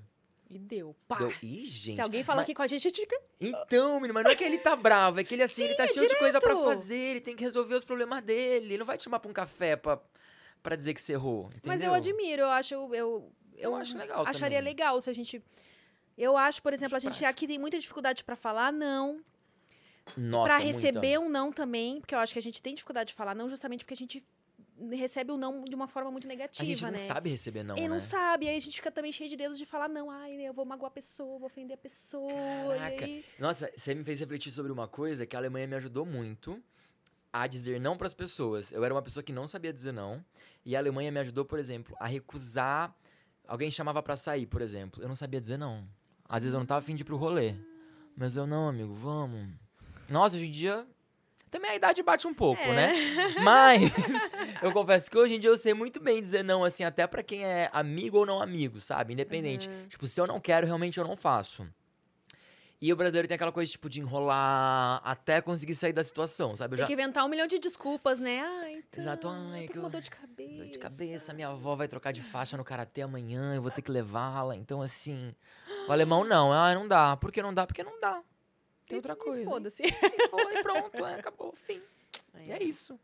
E 0.50 0.58
deu. 0.58 0.96
Pá. 1.08 1.18
Deu, 1.18 1.32
Ih, 1.44 1.66
gente. 1.66 1.96
Se 1.96 2.02
alguém 2.02 2.24
fala 2.24 2.38
mas- 2.38 2.44
aqui 2.44 2.54
com 2.56 2.62
a 2.62 2.68
gente, 2.68 2.88
a 2.88 2.90
gente 2.90 3.08
então, 3.40 3.96
menino, 3.96 4.14
mas 4.14 4.24
não 4.24 4.32
é 4.32 4.36
que 4.36 4.44
ele 4.44 4.58
tá 4.58 4.76
bravo, 4.76 5.20
é 5.20 5.24
que 5.24 5.34
ele 5.34 5.44
assim, 5.44 5.64
ele 5.66 5.76
tá 5.76 5.86
Sim, 5.88 5.92
é 5.92 5.94
cheio 5.94 6.10
de 6.10 6.16
coisa 6.18 6.40
pra 6.40 6.54
direto. 6.54 6.66
fazer, 6.68 6.96
ele 6.98 7.22
tem 7.22 7.36
que 7.36 7.44
resolver 7.44 7.76
os 7.76 7.84
problemas 7.86 8.24
dele. 8.24 8.66
Ele 8.66 8.78
não 8.80 8.86
vai 8.86 8.98
te 8.98 9.04
chamar 9.04 9.20
pra 9.20 9.30
um 9.30 9.34
café 9.34 9.76
pra, 9.76 10.00
pra 10.62 10.76
dizer 10.76 10.94
que 10.94 11.02
você 11.02 11.14
errou. 11.14 11.46
Entendeu? 11.48 11.62
Mas 11.68 11.82
eu 11.84 11.94
admiro, 11.94 12.42
eu 12.44 12.50
acho. 12.50 12.74
Eu, 12.94 13.32
eu, 13.58 13.76
acho 13.76 13.98
legal 13.98 14.26
Acharia 14.28 14.58
também. 14.60 14.72
legal 14.74 15.00
se 15.02 15.10
a 15.10 15.14
gente. 15.14 15.42
Eu 16.18 16.38
acho, 16.38 16.62
por 16.62 16.74
exemplo, 16.74 16.96
a 16.96 17.00
gente 17.00 17.24
aqui 17.26 17.48
tem 17.48 17.58
muita 17.58 17.80
dificuldade 17.80 18.24
pra 18.24 18.36
falar 18.36 18.72
não. 18.72 19.22
Nossa, 20.18 20.46
Pra 20.46 20.60
muita. 20.60 20.68
receber 20.68 21.20
um 21.20 21.30
não 21.30 21.52
também, 21.52 22.00
porque 22.02 22.14
eu 22.16 22.20
acho 22.20 22.34
que 22.34 22.40
a 22.40 22.42
gente 22.42 22.62
tem 22.62 22.74
dificuldade 22.74 23.10
de 23.10 23.14
falar 23.14 23.36
não, 23.36 23.48
justamente 23.48 23.84
porque 23.86 23.94
a 23.94 23.98
gente 23.98 24.26
recebe 24.94 25.32
o 25.32 25.38
não 25.38 25.64
de 25.64 25.76
uma 25.76 25.88
forma 25.88 26.10
muito 26.10 26.28
negativa, 26.28 26.64
A 26.64 26.66
gente 26.66 26.82
não 26.84 26.92
né? 26.92 26.98
sabe 26.98 27.30
receber 27.30 27.64
não, 27.64 27.78
e 27.78 27.82
né? 27.82 27.88
não 27.88 28.00
sabe, 28.00 28.48
aí 28.48 28.56
a 28.56 28.60
gente 28.60 28.76
fica 28.76 28.92
também 28.92 29.12
cheio 29.12 29.30
de 29.30 29.36
dedos 29.36 29.58
de 29.60 29.66
falar 29.66 29.88
não, 29.88 30.10
ai, 30.10 30.34
eu 30.42 30.54
vou 30.54 30.66
magoar 30.66 30.88
a 30.90 30.94
pessoa, 30.94 31.38
vou 31.38 31.46
ofender 31.46 31.76
a 31.76 31.78
pessoa. 31.78 32.76
Caraca. 32.78 33.06
Aí... 33.06 33.24
Nossa, 33.38 33.72
você 33.76 33.94
me 33.94 34.04
fez 34.04 34.20
refletir 34.20 34.52
sobre 34.52 34.72
uma 34.72 34.88
coisa 34.88 35.26
que 35.26 35.36
a 35.36 35.40
Alemanha 35.40 35.68
me 35.68 35.76
ajudou 35.76 36.04
muito 36.06 36.62
a 37.32 37.46
dizer 37.46 37.80
não 37.80 37.96
pras 37.96 38.14
pessoas. 38.14 38.72
Eu 38.72 38.84
era 38.84 38.94
uma 38.94 39.02
pessoa 39.04 39.24
que 39.24 39.32
não 39.32 39.48
sabia 39.48 39.72
dizer 39.72 39.92
não, 39.94 40.24
e 40.66 40.76
a 40.76 40.80
Alemanha 40.80 41.12
me 41.12 41.20
ajudou, 41.20 41.46
por 41.46 41.60
exemplo, 41.60 41.96
a 42.00 42.08
recusar 42.08 42.94
alguém 43.52 43.70
chamava 43.70 44.02
pra 44.02 44.16
sair, 44.16 44.46
por 44.46 44.62
exemplo. 44.62 45.02
Eu 45.04 45.10
não 45.10 45.16
sabia 45.16 45.42
dizer 45.42 45.58
não. 45.58 45.84
Às 46.28 46.44
vezes 46.44 46.54
eu 46.54 46.60
não 46.60 46.66
tava 46.66 46.80
afim 46.80 46.96
de 46.96 47.02
ir 47.02 47.06
pro 47.06 47.18
rolê. 47.18 47.54
Mas 48.16 48.38
eu 48.38 48.48
não, 48.48 48.70
amigo, 48.70 48.94
vamos. 48.94 49.50
Nossa, 50.10 50.36
hoje 50.38 50.48
em 50.48 50.52
dia 50.52 50.88
também 51.50 51.72
a 51.72 51.76
idade 51.76 52.02
bate 52.02 52.26
um 52.26 52.34
pouco, 52.34 52.62
É. 52.62 52.74
né? 52.74 52.94
Mas 53.44 53.92
eu 54.62 54.72
confesso 54.72 55.12
que 55.12 55.18
hoje 55.18 55.36
em 55.36 55.40
dia 55.40 55.50
eu 55.50 55.58
sei 55.58 55.74
muito 55.74 56.00
bem 56.02 56.22
dizer 56.22 56.44
não, 56.46 56.64
assim, 56.64 56.86
até 56.86 57.06
pra 57.06 57.22
quem 57.22 57.44
é 57.44 57.70
amigo 57.74 58.20
ou 58.20 58.26
não 58.26 58.42
amigo, 58.42 58.80
sabe? 58.80 59.12
Independente. 59.12 59.70
Tipo, 59.90 60.08
se 60.08 60.20
eu 60.20 60.26
não 60.26 60.40
quero, 60.40 60.66
realmente 60.66 60.98
eu 60.98 61.06
não 61.06 61.18
faço. 61.18 61.68
E 62.82 62.92
o 62.92 62.96
brasileiro 62.96 63.28
tem 63.28 63.36
aquela 63.36 63.52
coisa, 63.52 63.72
tipo, 63.72 63.88
de 63.88 64.02
enrolar 64.02 65.00
até 65.06 65.40
conseguir 65.40 65.76
sair 65.76 65.94
da 65.94 66.04
situação, 66.04 66.56
sabe? 66.56 66.74
Eu 66.74 66.78
Tem 66.78 66.84
já. 66.84 66.88
que 66.88 66.94
inventar 66.94 67.24
um 67.24 67.30
milhão 67.30 67.46
de 67.46 67.60
desculpas, 67.60 68.18
né? 68.18 68.42
Ah, 68.42 68.72
então, 68.72 69.00
Exato, 69.04 69.28
ai, 69.28 69.68
tô 69.68 69.74
que 69.74 69.78
eu- 69.78 69.90
dor 69.90 70.02
de 70.02 70.10
cabeça. 70.10 70.54
Dor 70.58 70.66
de 70.68 70.80
cabeça, 70.80 71.34
minha 71.34 71.50
avó 71.50 71.76
vai 71.76 71.88
trocar 71.88 72.12
de 72.12 72.24
faixa 72.24 72.58
no 72.58 72.64
karatê 72.64 73.04
amanhã, 73.04 73.54
eu 73.54 73.62
vou 73.62 73.70
ter 73.70 73.84
que 73.84 73.92
levá-la. 73.92 74.56
Então, 74.56 74.82
assim. 74.82 75.36
O 75.88 75.92
alemão 75.92 76.24
não, 76.24 76.52
ah, 76.52 76.74
não 76.74 76.88
dá. 76.88 77.16
Por 77.18 77.32
que 77.32 77.40
não 77.42 77.54
dá? 77.54 77.68
Porque 77.68 77.84
não 77.84 78.00
dá. 78.00 78.20
Tem 78.88 78.96
outra 78.98 79.16
coisa. 79.16 79.44
Foda-se. 79.50 79.84
Foi, 80.32 80.64
pronto, 80.64 81.06
é, 81.06 81.16
acabou, 81.20 81.54
fim. 81.54 81.80
E 82.46 82.52
é 82.52 82.64
isso. 82.64 83.00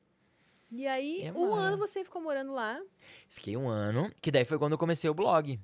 E 0.71 0.85
aí, 0.87 1.21
É, 1.21 1.31
um 1.31 1.51
mano. 1.51 1.55
ano 1.61 1.77
você 1.77 2.03
ficou 2.03 2.21
morando 2.21 2.51
lá. 2.51 2.81
Fiquei 3.29 3.55
um 3.55 3.69
ano, 3.69 4.11
que 4.21 4.31
daí 4.31 4.43
foi 4.43 4.57
quando 4.57 4.71
eu 4.73 4.77
comecei 4.77 5.07
o 5.09 5.13
blog. 5.13 5.57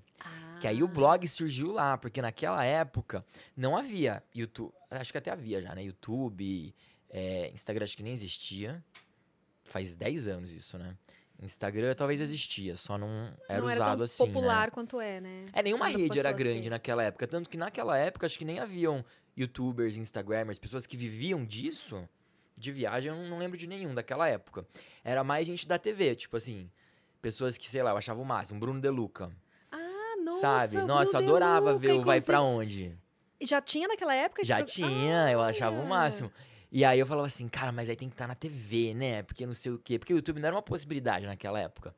Que 0.64 0.68
aí 0.70 0.82
o 0.82 0.88
blog 0.88 1.28
surgiu 1.28 1.74
lá, 1.74 1.98
porque 1.98 2.22
naquela 2.22 2.64
época 2.64 3.26
não 3.54 3.76
havia 3.76 4.24
YouTube. 4.34 4.72
Acho 4.90 5.12
que 5.12 5.18
até 5.18 5.30
havia 5.30 5.62
já, 5.62 5.76
né? 5.76 5.84
YouTube, 5.84 6.74
é, 7.10 7.52
Instagram 7.54 7.84
acho 7.84 7.98
que 7.98 8.02
nem 8.02 8.14
existia. 8.14 8.82
Faz 9.66 9.94
10 9.94 10.26
anos 10.30 10.52
isso, 10.52 10.78
né? 10.78 10.96
Instagram 11.42 11.94
talvez 11.96 12.22
existia, 12.22 12.78
só 12.78 12.98
não 12.98 13.30
era 13.50 13.60
não 13.60 13.68
usado 13.68 13.82
era 13.82 13.96
tão 13.98 14.04
assim. 14.06 14.26
popular 14.26 14.68
Né? 14.68 14.72
quanto 14.72 15.02
é, 15.02 15.20
né? 15.20 15.44
É, 15.52 15.62
nenhuma 15.62 15.88
Quando 15.92 15.98
rede 16.00 16.18
era 16.18 16.32
grande 16.32 16.64
ser. 16.64 16.70
naquela 16.70 17.04
época. 17.04 17.28
Tanto 17.28 17.50
que 17.50 17.58
naquela 17.58 17.98
época 17.98 18.26
acho 18.26 18.38
que 18.40 18.46
nem 18.46 18.60
haviam 18.60 19.04
youtubers, 19.36 19.98
instagramers, 19.98 20.58
pessoas 20.60 20.86
que 20.86 20.96
viviam 20.96 21.44
disso. 21.44 22.08
De 22.58 22.72
viagem, 22.72 23.12
eu 23.12 23.18
não- 23.30 23.38
lembro 23.38 23.58
de 23.58 23.68
nenhum 23.68 23.94
daquela 23.94 24.30
época. 24.30 24.66
Era 25.04 25.26
mais 25.26 25.46
gente 25.46 25.68
da 25.68 25.78
TV, 25.78 26.16
tipo 26.16 26.38
assim. 26.38 26.72
Pessoas 27.22 27.58
que, 27.58 27.70
sei 27.70 27.84
lá, 27.84 27.90
eu 27.92 27.98
achava 27.98 28.22
o 28.22 28.26
máximo. 28.26 28.62
Bruno 28.62 28.80
De 28.80 28.90
Luca. 28.90 29.26
Ah, 29.26 29.43
nossa. 30.42 30.68
sabe? 30.68 30.84
o 30.84 30.88
Nossa, 30.88 31.18
eu 31.18 31.22
adorava 31.22 31.72
Luca, 31.72 31.80
ver 31.80 31.94
o 31.94 32.02
Vai 32.02 32.22
Pra. 32.22 32.42
Onde. 32.42 32.98
Já 33.42 33.62
tinha 33.62 33.88
naquela 33.88 34.16
época? 34.16 34.44
Já 34.44 34.64
tinha, 34.64 35.30
eu 35.32 35.42
achava 35.42 35.76
o 35.76 35.80
olha. 35.80 35.88
máximo. 35.88 36.32
E 36.72 36.84
aí 36.84 37.00
eu 37.00 37.06
falava 37.06 37.28
assim, 37.28 37.48
cara, 37.48 37.72
mas 37.72 37.88
aí 37.90 37.96
tem 37.96 38.10
que 38.10 38.16
estar 38.16 38.28
na 38.28 38.36
TV, 38.36 38.94
né? 38.94 39.22
Porque 39.24 39.46
não 39.46 39.54
sei 39.54 39.72
o 39.72 39.78
quê. 39.78 40.00
Porque 40.00 40.14
o 40.14 40.18
YouTube 40.18 40.40
não 40.40 40.48
era 40.48 40.56
uma 40.56 40.62
possibilidade 40.62 41.26
naquela 41.26 41.60
época. 41.60 41.94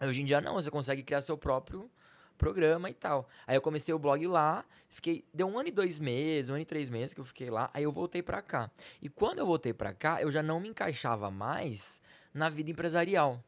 Hoje 0.00 0.22
em 0.22 0.24
dia 0.24 0.40
não, 0.40 0.54
você 0.54 0.70
consegue 0.70 1.02
criar 1.02 1.20
seu 1.20 1.36
próprio 1.36 1.90
programa 2.38 2.88
e 2.88 2.94
tal. 2.94 3.28
Aí 3.46 3.56
eu 3.56 3.60
comecei 3.60 3.92
o 3.92 3.98
blog 3.98 4.24
lá, 4.26 4.64
fiquei. 4.88 5.24
Deu 5.34 5.46
um 5.48 5.58
ano 5.58 5.68
e 5.68 5.72
dois 5.72 5.98
meses, 5.98 6.48
um 6.48 6.54
ano 6.54 6.62
e 6.62 6.64
três 6.64 6.88
meses 6.88 7.12
que 7.12 7.20
eu 7.20 7.24
fiquei 7.24 7.50
lá, 7.50 7.68
aí 7.74 7.82
eu 7.82 7.92
voltei 7.92 8.22
pra 8.22 8.40
cá. 8.40 8.70
E 9.02 9.08
quando 9.08 9.40
eu 9.40 9.46
voltei 9.46 9.72
pra 9.72 9.92
cá, 9.92 10.22
eu 10.22 10.30
já 10.30 10.42
não 10.42 10.60
me 10.60 10.68
encaixava 10.68 11.30
mais 11.30 12.00
na 12.32 12.48
vida 12.48 12.70
empresarial. 12.70 13.42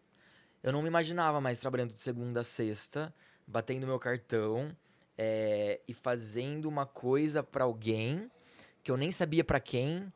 Eu 0.63 0.73
não 0.73 0.83
me 0.83 0.89
imaginava 0.89 1.41
mais 1.41 1.59
trabalhando 1.59 1.93
de 1.93 2.01
segunda 2.01 2.41
a 2.41 2.45
sexta, 2.45 3.15
batendo 3.51 3.87
meu 3.87 3.99
cartão 3.99 4.75
é, 5.19 5.81
e 5.87 5.93
fazendo 5.93 6.69
uma 6.69 6.87
coisa 6.87 7.43
pra 7.43 7.65
alguém 7.65 8.31
que 8.83 8.91
eu 8.91 8.97
nem 8.97 9.11
sabia 9.11 9.45
pra 9.45 9.61
quem, 9.61 10.11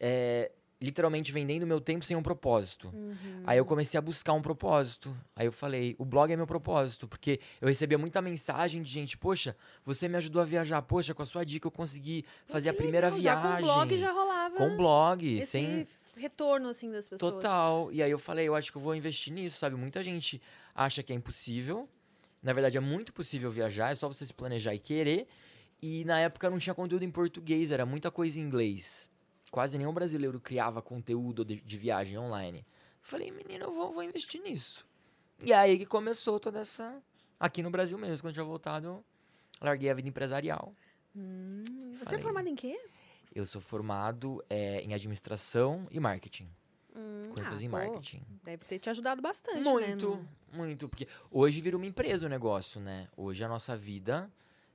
é, 0.00 0.50
literalmente 0.80 1.30
vendendo 1.30 1.66
meu 1.66 1.80
tempo 1.80 2.04
sem 2.04 2.16
um 2.16 2.22
propósito. 2.22 2.88
Uhum. 2.88 3.42
Aí 3.44 3.58
eu 3.58 3.64
comecei 3.64 3.98
a 3.98 4.00
buscar 4.00 4.32
um 4.32 4.40
propósito. 4.40 5.14
Aí 5.36 5.46
eu 5.46 5.52
falei, 5.52 5.94
o 5.98 6.04
blog 6.04 6.32
é 6.32 6.36
meu 6.36 6.46
propósito, 6.46 7.06
porque 7.06 7.38
eu 7.60 7.68
recebia 7.68 7.98
muita 7.98 8.22
mensagem 8.22 8.82
de 8.82 8.90
gente, 8.90 9.16
poxa, 9.16 9.54
você 9.84 10.08
me 10.08 10.16
ajudou 10.16 10.40
a 10.40 10.44
viajar, 10.44 10.80
poxa, 10.82 11.14
com 11.14 11.22
a 11.22 11.26
sua 11.26 11.44
dica 11.44 11.66
eu 11.66 11.70
consegui 11.70 12.24
fazer 12.46 12.70
a 12.70 12.74
primeira 12.74 13.08
legal, 13.08 13.20
viagem. 13.20 13.44
Já 13.44 13.56
com 13.56 13.62
o 13.62 13.74
blog 13.74 13.98
já 13.98 14.10
rolava. 14.10 14.56
Com 14.56 14.76
blog, 14.76 15.38
esse 15.38 15.46
sem 15.48 15.86
retorno, 16.16 16.68
assim, 16.68 16.90
das 16.90 17.08
pessoas. 17.08 17.34
Total. 17.34 17.92
E 17.92 18.02
aí 18.02 18.10
eu 18.10 18.18
falei, 18.18 18.48
eu 18.48 18.54
acho 18.54 18.72
que 18.72 18.78
eu 18.78 18.82
vou 18.82 18.94
investir 18.94 19.32
nisso, 19.32 19.58
sabe? 19.58 19.76
Muita 19.76 20.02
gente 20.02 20.40
acha 20.74 21.02
que 21.02 21.12
é 21.12 21.16
impossível. 21.16 21.88
Na 22.42 22.52
verdade, 22.52 22.76
é 22.76 22.80
muito 22.80 23.12
possível 23.12 23.50
viajar, 23.50 23.90
é 23.90 23.94
só 23.94 24.08
você 24.08 24.24
se 24.24 24.32
planejar 24.32 24.74
e 24.74 24.78
querer. 24.78 25.28
E 25.82 26.04
na 26.04 26.18
época 26.20 26.48
não 26.50 26.58
tinha 26.58 26.74
conteúdo 26.74 27.04
em 27.04 27.10
português, 27.10 27.70
era 27.70 27.86
muita 27.86 28.10
coisa 28.10 28.38
em 28.38 28.42
inglês. 28.42 29.10
Quase 29.50 29.76
nenhum 29.76 29.92
brasileiro 29.92 30.38
criava 30.40 30.80
conteúdo 30.80 31.44
de, 31.44 31.60
de 31.60 31.78
viagem 31.78 32.18
online. 32.18 32.64
Falei, 33.02 33.30
menino, 33.30 33.64
eu 33.64 33.74
vou, 33.74 33.92
vou 33.92 34.02
investir 34.02 34.40
nisso. 34.42 34.86
E 35.42 35.52
aí 35.52 35.78
que 35.78 35.86
começou 35.86 36.38
toda 36.38 36.60
essa. 36.60 37.02
Aqui 37.38 37.62
no 37.62 37.70
Brasil 37.70 37.96
mesmo, 37.96 38.22
quando 38.22 38.30
eu 38.30 38.34
tinha 38.34 38.44
voltado, 38.44 38.86
eu 38.86 39.04
larguei 39.60 39.90
a 39.90 39.94
vida 39.94 40.08
empresarial. 40.08 40.74
Hum, 41.16 41.62
você 41.94 42.02
é 42.02 42.18
Falei. 42.18 42.20
formado 42.20 42.48
em 42.48 42.54
quê? 42.54 42.78
Eu 43.34 43.46
sou 43.46 43.60
formado 43.60 44.44
é, 44.50 44.82
em 44.82 44.92
administração 44.92 45.86
e 45.90 45.98
marketing. 45.98 46.48
Hum, 46.94 47.20
Com 47.34 47.40
ênfase 47.40 47.64
em 47.66 47.70
pô, 47.70 47.76
marketing. 47.76 48.22
Deve 48.42 48.64
ter 48.64 48.78
te 48.78 48.90
ajudado 48.90 49.22
bastante, 49.22 49.58
né? 49.58 49.70
Muito, 49.70 50.06
no- 50.08 50.28
muito. 50.52 50.88
Porque 50.88 51.06
hoje 51.30 51.60
vira 51.60 51.76
uma 51.76 51.86
empresa 51.86 52.26
o 52.26 52.28
negócio, 52.28 52.80
né? 52.80 53.08
Hoje 53.16 53.44
a 53.44 53.48
nossa 53.48 53.76
vida 53.76 54.30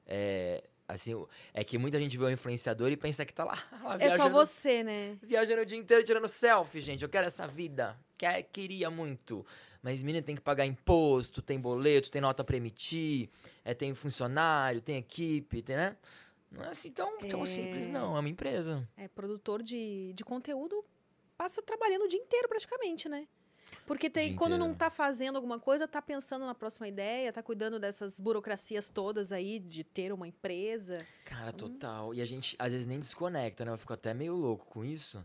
é. 0.05 0.63
Assim, 0.87 1.13
é 1.51 1.63
que 1.63 1.79
muita 1.79 1.99
gente 1.99 2.15
vê 2.15 2.25
o 2.25 2.29
influenciador 2.29 2.91
e 2.91 2.95
pensa 2.95 3.25
que 3.25 3.33
tá 3.33 3.43
lá. 3.43 3.57
lá 3.83 3.97
É 3.99 4.07
só 4.11 4.29
você, 4.29 4.83
né? 4.83 5.17
Viajando 5.19 5.63
o 5.63 5.65
dia 5.65 5.79
inteiro 5.79 6.03
tirando 6.03 6.27
selfie, 6.27 6.79
gente. 6.79 7.01
Eu 7.01 7.09
quero 7.09 7.25
essa 7.25 7.47
vida. 7.47 7.99
Quer, 8.15 8.43
queria 8.43 8.91
muito. 8.91 9.43
Mas, 9.81 10.03
menina, 10.03 10.23
tem 10.23 10.35
que 10.35 10.41
pagar 10.43 10.63
imposto, 10.63 11.41
tem 11.41 11.59
boleto, 11.59 12.11
tem 12.11 12.21
nota 12.21 12.43
pra 12.43 12.55
emitir, 12.55 13.29
é, 13.63 13.73
tem 13.73 13.95
funcionário, 13.95 14.79
tem 14.79 14.97
equipe, 14.97 15.63
tem, 15.63 15.75
né? 15.75 15.97
Não 16.51 16.63
é 16.63 16.69
assim 16.69 16.91
tão, 16.91 17.17
tão 17.17 17.43
É. 17.43 17.47
simples, 17.47 17.87
não. 17.87 18.15
É 18.15 18.19
uma 18.19 18.29
empresa. 18.29 18.87
É 18.95 19.07
produtor 19.07 19.63
de, 19.63 20.13
de 20.13 20.23
conteúdo, 20.23 20.85
passa 21.37 21.61
trabalhando 21.61 22.03
o 22.03 22.07
dia 22.07 22.19
inteiro 22.19 22.47
praticamente, 22.47 23.07
né? 23.07 23.27
Porque 23.85 24.09
tem, 24.09 24.35
quando 24.35 24.57
não 24.57 24.67
inteiro. 24.67 24.79
tá 24.79 24.89
fazendo 24.89 25.35
alguma 25.35 25.59
coisa, 25.59 25.87
tá 25.87 26.01
pensando 26.01 26.45
na 26.45 26.55
próxima 26.55 26.87
ideia, 26.87 27.31
tá 27.31 27.43
cuidando 27.43 27.79
dessas 27.79 28.19
burocracias 28.19 28.89
todas 28.89 29.31
aí 29.31 29.59
de 29.59 29.83
ter 29.83 30.11
uma 30.11 30.27
empresa. 30.27 31.05
Cara, 31.23 31.51
total. 31.51 32.13
E 32.13 32.21
a 32.21 32.25
gente, 32.25 32.55
às 32.57 32.71
vezes, 32.71 32.87
nem 32.87 32.99
desconecta, 32.99 33.63
né? 33.63 33.71
Eu 33.71 33.77
fico 33.77 33.93
até 33.93 34.13
meio 34.13 34.33
louco 34.33 34.65
com 34.65 34.83
isso. 34.83 35.23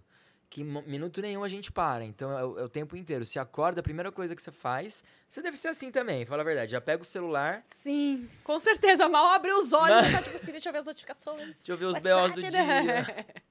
Que 0.51 0.65
minuto 0.65 1.23
nenhum 1.23 1.45
a 1.45 1.49
gente 1.49 1.71
para. 1.71 2.05
Então, 2.05 2.37
é 2.37 2.45
o, 2.45 2.59
é 2.59 2.65
o 2.65 2.69
tempo 2.69 2.97
inteiro. 2.97 3.25
Se 3.25 3.39
acorda, 3.39 3.81
a 3.81 3.85
primeira 3.85 4.11
coisa 4.11 4.35
que 4.35 4.43
você 4.43 4.51
faz... 4.51 5.05
Você 5.29 5.41
deve 5.41 5.57
ser 5.57 5.69
assim 5.69 5.93
também, 5.93 6.27
fala 6.27 6.43
a 6.43 6.45
verdade. 6.45 6.73
Já 6.73 6.81
pega 6.81 7.03
o 7.03 7.07
celular, 7.07 7.63
Sim, 7.69 8.29
com 8.43 8.59
certeza. 8.59 9.09
Mal 9.09 9.27
abre 9.29 9.53
os 9.53 9.73
olhos 9.73 10.09
e 10.09 10.13
tá 10.13 10.21
tipo 10.21 10.37
assim, 10.37 10.51
deixa 10.51 10.69
eu 10.69 10.73
ver 10.73 10.81
as 10.81 10.87
notificações. 10.87 11.59
deixa 11.63 11.73
eu 11.73 11.77
ver 11.77 11.85
os 11.85 11.99
BOs 12.01 12.33
do 12.35 12.43
dia. 12.51 13.27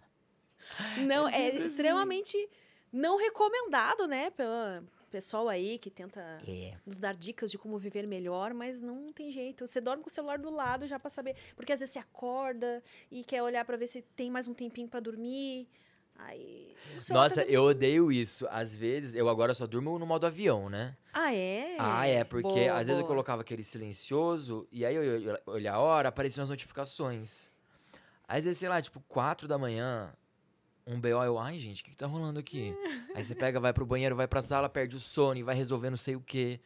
Não, 1.07 1.27
É 1.27 1.45
é, 1.45 1.47
assim. 1.49 1.63
extremamente 1.63 2.49
não 2.91 3.17
recomendado, 3.17 4.07
né? 4.07 4.29
Pelo 4.31 4.83
pessoal 5.11 5.49
aí 5.49 5.77
que 5.79 5.89
tenta 5.89 6.21
É. 6.47 6.73
nos 6.85 6.99
dar 6.99 7.15
dicas 7.15 7.49
de 7.51 7.57
como 7.57 7.77
viver 7.77 8.05
melhor, 8.07 8.53
mas 8.53 8.79
não 8.81 9.11
tem 9.11 9.31
jeito. 9.31 9.65
Você 9.67 9.81
dorme 9.81 10.03
com 10.03 10.09
o 10.09 10.13
celular 10.13 10.37
do 10.37 10.49
lado 10.51 10.85
já 10.87 10.99
pra 10.99 11.09
saber. 11.09 11.35
Porque 11.55 11.73
às 11.73 11.79
vezes 11.79 11.93
você 11.93 11.99
acorda 11.99 12.83
e 13.11 13.23
quer 13.23 13.41
olhar 13.41 13.65
pra 13.65 13.75
ver 13.77 13.87
se 13.87 14.01
tem 14.15 14.29
mais 14.29 14.47
um 14.47 14.53
tempinho 14.53 14.87
pra 14.87 14.99
dormir. 14.99 15.67
Aí. 16.21 16.75
Nossa, 17.11 17.45
tá- 17.45 17.49
eu 17.49 17.63
odeio 17.63 18.11
isso. 18.11 18.45
Às 18.51 18.75
vezes, 18.75 19.15
eu 19.15 19.29
agora 19.29 19.53
só 19.53 19.65
durmo 19.65 19.97
no 19.97 20.05
modo 20.05 20.25
avião, 20.27 20.69
né? 20.69 20.97
Ah, 21.13 21.33
é? 21.33 21.77
Ah, 21.79 22.05
é, 22.07 22.23
porque 22.25 22.43
Boa, 22.65 22.73
às 22.73 22.87
vezes 22.87 22.99
eu 22.99 23.05
boa. 23.05 23.07
colocava 23.07 23.41
aquele 23.41 23.63
silencioso 23.63 24.67
e 24.69 24.85
aí 24.85 24.93
eu 24.95 25.17
ia 25.17 25.41
olhar 25.45 25.75
a 25.75 25.79
hora, 25.79 26.09
apareciam 26.09 26.43
as 26.43 26.49
notificações. 26.49 27.49
Às 28.27 28.43
vezes, 28.43 28.59
sei 28.59 28.67
lá, 28.67 28.81
tipo, 28.81 29.01
4 29.07 29.47
da 29.47 29.57
manhã, 29.57 30.13
um 30.93 30.99
BO, 30.99 31.07
eu, 31.23 31.37
ai, 31.37 31.59
gente, 31.59 31.81
o 31.81 31.85
que, 31.85 31.91
que 31.91 31.97
tá 31.97 32.05
rolando 32.07 32.39
aqui? 32.39 32.75
aí 33.15 33.23
você 33.23 33.35
pega, 33.35 33.59
vai 33.59 33.71
pro 33.73 33.85
banheiro, 33.85 34.15
vai 34.15 34.27
pra 34.27 34.41
sala, 34.41 34.67
perde 34.67 34.95
o 34.95 34.99
sono 34.99 35.39
e 35.39 35.43
vai 35.43 35.55
resolver 35.55 35.89
não 35.89 35.97
sei 35.97 36.15
o 36.15 36.21
quê. 36.21 36.59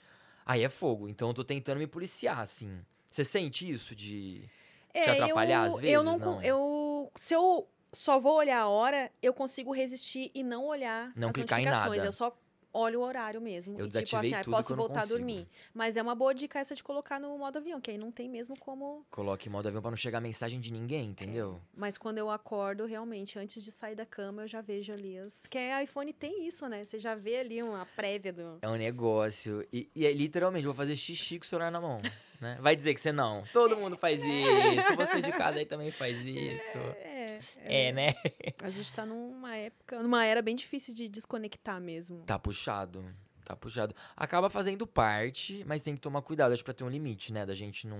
Aí 0.46 0.64
é 0.64 0.70
fogo. 0.70 1.08
Então 1.08 1.28
eu 1.30 1.34
tô 1.34 1.44
tentando 1.44 1.78
me 1.78 1.88
policiar, 1.88 2.40
assim. 2.40 2.80
Você 3.10 3.24
sente 3.24 3.70
isso 3.70 3.96
de. 3.96 4.50
te 4.94 5.10
atrapalhar 5.10 5.68
eu, 5.68 5.74
às 5.74 5.78
Eu 5.78 5.82
vezes, 5.82 6.06
não, 6.06 6.18
não? 6.18 6.36
con- 6.36 6.42
Eu, 6.42 7.12
se 7.16 7.34
eu 7.34 7.68
só 7.92 8.20
vou 8.20 8.36
olhar 8.38 8.60
a 8.62 8.68
hora, 8.68 9.12
eu 9.22 9.34
consigo 9.34 9.72
resistir 9.72 10.32
e 10.34 10.44
não 10.44 10.66
olhar 10.66 11.12
Não 11.16 11.30
as 11.30 11.36
clicar 11.36 11.60
em 11.60 11.66
notificações. 11.66 11.98
nada. 11.98 12.08
Eu 12.08 12.12
só 12.12 12.36
olho 12.74 13.00
o 13.00 13.04
horário 13.04 13.40
mesmo. 13.40 13.80
Eu 13.80 13.86
e 13.86 13.90
tipo 13.90 14.18
assim, 14.18 14.34
ah, 14.34 14.42
posso 14.44 14.76
voltar 14.76 15.04
a 15.04 15.06
dormir. 15.06 15.48
Mas 15.74 15.96
é 15.96 16.02
uma 16.02 16.16
boa 16.16 16.34
dica 16.34 16.60
essa 16.60 16.76
de 16.76 16.84
colocar 16.84 17.20
no 17.20 17.38
modo 17.38 17.58
avião, 17.58 17.80
que 17.80 17.92
aí 17.92 17.98
não 17.98 18.12
tem 18.12 18.28
mesmo 18.28 18.58
como. 18.58 19.06
Coloque 19.12 19.48
em 19.48 19.52
modo 19.52 19.68
avião 19.68 19.82
pra 19.82 19.92
não 19.92 19.98
chegar 19.98 20.20
mensagem 20.20 20.60
de 20.60 20.72
ninguém, 20.72 21.10
entendeu? 21.10 21.62
Mas 21.76 21.98
quando 21.98 22.18
eu 22.18 22.30
acordo, 22.30 22.86
realmente, 22.86 23.38
antes 23.38 23.64
de 23.64 23.72
sair 23.72 23.96
da 23.96 24.06
cama, 24.06 24.44
eu 24.44 24.48
já 24.48 24.62
vejo 24.62 24.92
ali 24.92 25.20
os. 25.20 25.46
Que 25.46 25.58
a 25.58 25.84
iPhone 25.84 26.12
tem 26.12 26.48
isso, 26.48 26.68
né? 26.68 26.84
Você 26.84 26.98
já 26.98 27.16
vê 27.16 27.38
ali 27.38 27.62
uma 27.62 27.86
prévia 27.86 28.34
do. 28.34 28.58
É 28.62 28.68
um 28.68 28.76
negócio. 28.76 29.66
E, 29.72 29.90
e 29.96 30.06
é 30.06 30.12
literalmente, 30.12 30.66
vou 30.66 30.74
fazer 30.74 30.96
xixi 30.96 31.38
com 31.38 31.46
o 31.46 31.48
celular 31.48 31.72
na 31.72 31.80
mão. 31.80 31.98
Né? 32.44 32.58
Vai 32.60 32.76
dizer 32.76 32.94
que 32.94 33.00
você 33.00 33.14
não. 33.14 33.46
Todo 33.54 33.78
mundo 33.78 33.96
faz 33.98 34.22
isso. 34.22 34.96
Você 34.98 35.22
de 35.22 35.32
casa 35.32 35.60
aí 35.60 35.66
também 35.66 35.92
faz 35.92 36.26
isso. 36.26 36.78
É, 37.02 37.40
É, 37.64 37.92
né? 37.94 38.14
A 38.62 38.70
gente 38.70 38.94
tá 38.94 39.06
numa 39.06 39.56
época, 39.56 40.04
numa 40.04 40.26
era 40.26 40.42
bem 40.42 40.58
difícil 40.58 40.94
de 40.94 41.08
desconectar 41.08 41.80
mesmo. 41.80 42.24
Tá 42.26 42.38
puxado. 42.38 43.06
Tá 43.46 43.56
puxado. 43.56 43.96
Acaba 44.16 44.50
fazendo 44.50 44.86
parte, 44.86 45.64
mas 45.66 45.84
tem 45.84 45.96
que 45.96 46.02
tomar 46.02 46.22
cuidado. 46.22 46.52
Acho 46.52 46.62
que 46.62 46.66
pra 46.66 46.74
ter 46.74 46.84
um 46.84 46.90
limite, 46.90 47.32
né? 47.32 47.46
Da 47.46 47.56
gente 47.56 47.88
não. 47.88 47.98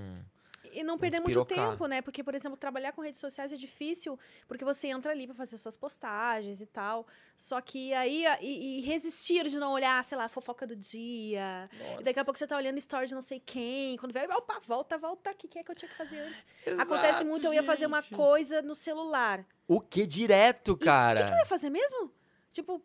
E 0.74 0.84
não 0.84 0.98
perder 0.98 1.20
muito 1.20 1.46
tempo, 1.46 1.86
né? 1.88 2.02
Porque, 2.02 2.24
por 2.24 2.34
exemplo, 2.36 2.58
trabalhar 2.58 2.92
com 2.92 3.02
redes 3.02 3.20
sociais 3.20 3.52
é 3.52 3.56
difícil, 3.56 4.18
porque 4.48 4.66
você 4.66 4.88
entra 4.88 5.12
ali 5.12 5.26
pra 5.28 5.36
fazer 5.36 5.58
suas 5.58 5.78
postagens 5.78 6.62
e 6.62 6.66
tal. 6.66 7.06
Só 7.36 7.62
que 7.62 7.94
aí, 7.94 8.26
e, 8.42 8.80
e 8.80 8.82
resistir 8.82 9.48
de 9.48 9.58
não 9.60 9.72
olhar, 9.72 10.04
sei 10.06 10.18
lá, 10.18 10.26
a 10.26 10.30
fofoca 10.30 10.66
do 10.66 10.76
dia. 10.76 11.70
E 12.00 12.04
daqui 12.04 12.20
a 12.20 12.26
pouco 12.26 12.38
você 12.38 12.48
tá 12.48 12.58
olhando 12.58 12.78
story 12.78 13.08
de 13.08 13.14
não 13.14 13.22
sei 13.22 13.40
quem. 13.40 13.98
Quando 13.98 14.12
vê, 14.14 14.26
opa, 14.32 14.60
volta, 14.66 14.98
volta 14.98 15.32
o 15.32 15.36
que 15.36 15.60
é 15.60 15.64
que 15.64 15.72
eu 15.72 15.76
tinha 15.76 15.90
que 15.90 15.98
fazer 15.98 16.20
antes? 16.20 16.44
Acontece 16.80 17.10
Exato, 17.10 17.26
muito, 17.26 17.46
eu 17.48 17.54
ia 17.54 17.64
fazer 17.64 17.86
uma 17.86 18.02
gente. 18.02 18.16
coisa 18.16 18.62
no 18.62 18.76
celular. 18.76 19.46
O 19.68 19.80
que 19.80 20.06
direto, 20.06 20.76
cara? 20.78 21.20
O 21.20 21.24
que, 21.24 21.30
que 21.30 21.34
eu 21.36 21.40
ia 21.40 21.46
fazer 21.46 21.70
mesmo? 21.70 22.12
Tipo, 22.52 22.82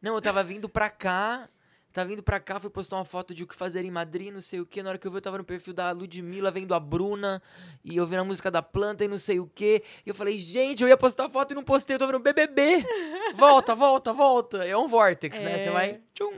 Não, 0.00 0.14
eu 0.14 0.22
tava 0.22 0.42
vindo 0.42 0.68
pra 0.68 0.90
cá. 0.90 1.48
Tava 1.94 2.08
vindo 2.08 2.24
pra 2.24 2.40
cá, 2.40 2.58
fui 2.58 2.68
postar 2.70 2.96
uma 2.96 3.04
foto 3.04 3.32
de 3.32 3.44
o 3.44 3.46
que 3.46 3.54
fazer 3.54 3.84
em 3.84 3.90
Madrid, 3.90 4.32
não 4.32 4.40
sei 4.40 4.58
o 4.58 4.66
que. 4.66 4.82
Na 4.82 4.88
hora 4.90 4.98
que 4.98 5.06
eu 5.06 5.12
vi, 5.12 5.18
eu 5.18 5.22
tava 5.22 5.38
no 5.38 5.44
perfil 5.44 5.72
da 5.72 5.92
Ludmilla, 5.92 6.50
vendo 6.50 6.74
a 6.74 6.80
Bruna, 6.80 7.40
e 7.84 7.96
eu 7.96 8.04
vendo 8.04 8.18
a 8.22 8.24
música 8.24 8.50
da 8.50 8.60
planta 8.60 9.04
e 9.04 9.08
não 9.08 9.16
sei 9.16 9.38
o 9.38 9.46
que. 9.46 9.80
E 10.04 10.08
eu 10.08 10.14
falei, 10.14 10.36
gente, 10.36 10.82
eu 10.82 10.88
ia 10.88 10.96
postar 10.96 11.28
foto 11.30 11.52
e 11.52 11.54
não 11.54 11.62
postei, 11.62 11.94
eu 11.94 12.00
tô 12.00 12.06
vendo 12.08 12.18
BBB. 12.18 12.84
volta, 13.36 13.76
volta, 13.76 14.12
volta. 14.12 14.64
É 14.64 14.76
um 14.76 14.88
vortex, 14.88 15.40
né? 15.40 15.56
Você 15.56 15.68
É. 15.68 15.72
vai. 15.72 16.00
Tchum. 16.12 16.32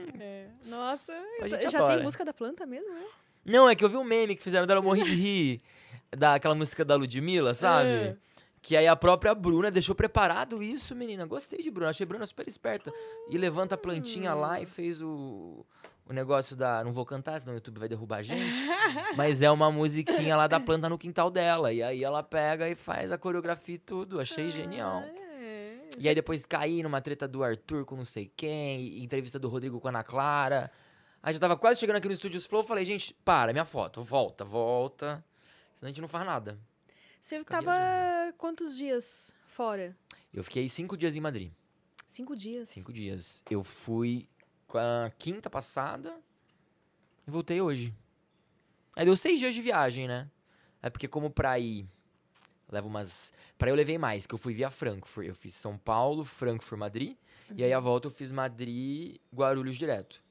nossa, 0.65 1.11
A 1.41 1.47
gente 1.47 1.71
já 1.71 1.79
adora. 1.79 1.95
tem 1.95 2.03
música 2.03 2.23
da 2.23 2.33
planta 2.33 2.63
mesmo, 2.67 2.93
né? 2.93 3.05
Não, 3.43 3.67
é 3.67 3.75
que 3.75 3.83
eu 3.83 3.89
vi 3.89 3.97
um 3.97 4.03
meme 4.03 4.35
que 4.35 4.43
fizeram 4.43 4.67
dela, 4.67 4.79
eu 4.79 4.83
morri 4.83 5.01
de 5.01 5.15
rir. 5.15 5.61
Daquela 6.15 6.53
música 6.53 6.85
da 6.85 6.95
Ludmilla, 6.95 7.55
sabe? 7.55 7.89
É. 7.89 8.15
Que 8.67 8.75
aí 8.75 8.85
a 8.85 8.97
própria 8.97 9.33
Bruna 9.33 9.71
deixou 9.71 9.95
preparado 9.95 10.61
isso, 10.61 10.93
menina. 10.93 11.25
Gostei 11.25 11.63
de 11.63 11.71
Bruna, 11.71 11.91
achei 11.91 12.05
Bruna 12.05 12.25
super 12.25 12.45
esperta. 12.45 12.91
E 13.29 13.37
levanta 13.37 13.75
a 13.75 13.77
plantinha 13.77 14.33
lá 14.33 14.59
e 14.59 14.65
fez 14.65 15.01
o, 15.01 15.65
o 16.05 16.11
negócio 16.11 16.53
da. 16.53 16.83
Não 16.83 16.91
vou 16.91 17.05
cantar, 17.05 17.39
senão 17.39 17.53
o 17.53 17.55
YouTube 17.55 17.79
vai 17.79 17.87
derrubar 17.87 18.17
a 18.17 18.23
gente. 18.23 18.57
mas 19.15 19.41
é 19.41 19.49
uma 19.49 19.71
musiquinha 19.71 20.35
lá 20.35 20.47
da 20.47 20.59
planta 20.59 20.89
no 20.89 20.97
quintal 20.97 21.31
dela. 21.31 21.71
E 21.71 21.81
aí 21.81 22.03
ela 22.03 22.21
pega 22.21 22.67
e 22.67 22.75
faz 22.75 23.09
a 23.09 23.17
coreografia 23.17 23.75
e 23.75 23.77
tudo. 23.77 24.19
Achei 24.19 24.49
genial. 24.49 24.99
É. 24.99 25.77
E 25.97 26.09
aí 26.09 26.13
depois 26.13 26.45
caí 26.45 26.83
numa 26.83 26.99
treta 26.99 27.25
do 27.25 27.45
Arthur 27.45 27.85
com 27.85 27.95
não 27.95 28.03
sei 28.03 28.29
quem, 28.35 29.01
entrevista 29.01 29.39
do 29.39 29.47
Rodrigo 29.47 29.79
com 29.79 29.87
a 29.87 29.91
Ana 29.91 30.03
Clara. 30.03 30.69
Aí 31.23 31.33
já 31.33 31.39
tava 31.39 31.55
quase 31.55 31.79
chegando 31.79 31.95
aqui 31.95 32.07
no 32.09 32.13
Estúdios 32.13 32.45
Flow, 32.45 32.65
falei, 32.65 32.83
gente, 32.83 33.13
para, 33.23 33.53
minha 33.53 33.63
foto, 33.63 34.03
volta, 34.03 34.43
volta. 34.43 35.23
Senão 35.75 35.87
a 35.87 35.87
gente 35.87 36.01
não 36.01 36.07
faz 36.09 36.25
nada. 36.25 36.59
Você 37.19 37.39
Fica 37.39 37.61
tava 37.61 38.33
quantos 38.37 38.77
dias 38.77 39.33
fora? 39.47 39.95
Eu 40.33 40.43
fiquei 40.43 40.67
cinco 40.69 40.95
dias 40.95 41.15
em 41.15 41.21
Madrid. 41.21 41.51
Cinco 42.07 42.35
dias. 42.35 42.69
Cinco 42.69 42.93
dias. 42.93 43.43
Eu 43.49 43.63
fui 43.63 44.29
com 44.65 44.77
a 44.77 45.11
quinta 45.17 45.49
passada 45.49 46.15
e 47.27 47.31
voltei 47.31 47.59
hoje. 47.59 47.93
Aí 48.95 49.05
deu 49.05 49.15
seis 49.15 49.39
dias 49.39 49.53
de 49.53 49.61
viagem, 49.61 50.07
né? 50.07 50.29
É 50.81 50.89
porque 50.89 51.07
como 51.07 51.29
pra 51.29 51.59
ir... 51.59 51.87
Leva 52.69 52.87
umas... 52.87 53.31
Pra 53.57 53.69
ir 53.69 53.71
eu 53.71 53.75
levei 53.75 53.97
mais, 53.97 54.25
que 54.25 54.33
eu 54.33 54.37
fui 54.37 54.53
via 54.53 54.69
Frankfurt. 54.69 55.27
Eu 55.27 55.35
fiz 55.35 55.53
São 55.53 55.77
Paulo, 55.77 56.23
Frankfurt, 56.23 56.79
Madrid. 56.79 57.15
E 57.55 57.63
aí 57.63 57.71
a 57.71 57.79
volta 57.79 58.07
eu 58.07 58.11
fiz 58.11 58.31
Madrid, 58.31 59.17
Guarulhos 59.33 59.77
direto. 59.77 60.21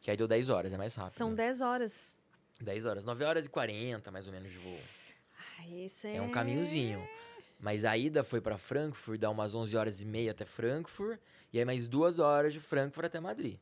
Que 0.00 0.10
aí 0.10 0.16
deu 0.16 0.28
10 0.28 0.48
horas, 0.48 0.72
é 0.72 0.76
mais 0.76 0.94
rápido. 0.94 1.14
São 1.14 1.34
10 1.34 1.60
horas. 1.60 2.16
10 2.60 2.86
horas. 2.86 3.04
9 3.04 3.24
horas 3.24 3.46
e 3.46 3.48
40, 3.48 4.10
mais 4.10 4.26
ou 4.26 4.32
menos, 4.32 4.50
de 4.50 4.58
voo. 4.58 4.80
Esse 5.72 6.08
é... 6.08 6.16
É 6.16 6.22
um 6.22 6.30
caminhozinho. 6.30 7.06
Mas 7.60 7.84
a 7.84 7.96
ida 7.96 8.22
foi 8.22 8.40
pra 8.40 8.58
Frankfurt, 8.58 9.18
dá 9.18 9.30
umas 9.30 9.54
11 9.54 9.76
horas 9.76 10.00
e 10.00 10.04
meia 10.04 10.32
até 10.32 10.44
Frankfurt. 10.44 11.18
E 11.52 11.58
aí 11.58 11.64
mais 11.64 11.86
duas 11.88 12.18
horas 12.18 12.52
de 12.52 12.60
Frankfurt 12.60 13.06
até 13.06 13.20
Madrid. 13.20 13.56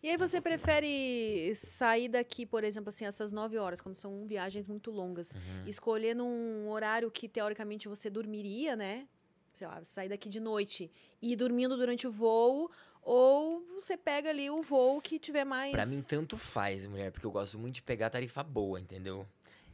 E 0.00 0.08
aí 0.08 0.16
você 0.16 0.40
prefere 0.40 1.52
sair 1.56 2.08
daqui, 2.08 2.46
por 2.46 2.62
exemplo, 2.62 2.88
assim, 2.90 3.04
essas 3.04 3.32
9 3.32 3.58
horas, 3.58 3.80
quando 3.80 3.96
são 3.96 4.26
viagens 4.26 4.68
muito 4.68 4.92
longas, 4.92 5.32
Uhum. 5.34 5.66
escolher 5.66 6.14
num 6.14 6.68
horário 6.68 7.10
que 7.10 7.28
teoricamente 7.28 7.88
você 7.88 8.08
dormiria, 8.08 8.76
né? 8.76 9.08
sei 9.50 9.66
lá, 9.66 9.82
sair 9.82 10.08
daqui 10.08 10.28
de 10.28 10.38
noite 10.38 10.88
e 11.20 11.32
ir 11.32 11.36
dormindo 11.36 11.76
durante 11.76 12.06
o 12.06 12.12
voo, 12.12 12.70
ou 13.02 13.60
você 13.74 13.96
pega 13.96 14.30
ali 14.30 14.48
o 14.48 14.62
voo 14.62 15.00
que 15.00 15.18
tiver 15.18 15.44
mais. 15.44 15.72
Pra 15.72 15.84
mim, 15.84 16.00
tanto 16.00 16.36
faz, 16.36 16.86
mulher, 16.86 17.10
porque 17.10 17.26
eu 17.26 17.30
gosto 17.32 17.58
muito 17.58 17.74
de 17.76 17.82
pegar 17.82 18.08
tarifa 18.08 18.44
boa, 18.44 18.78
entendeu? 18.78 19.26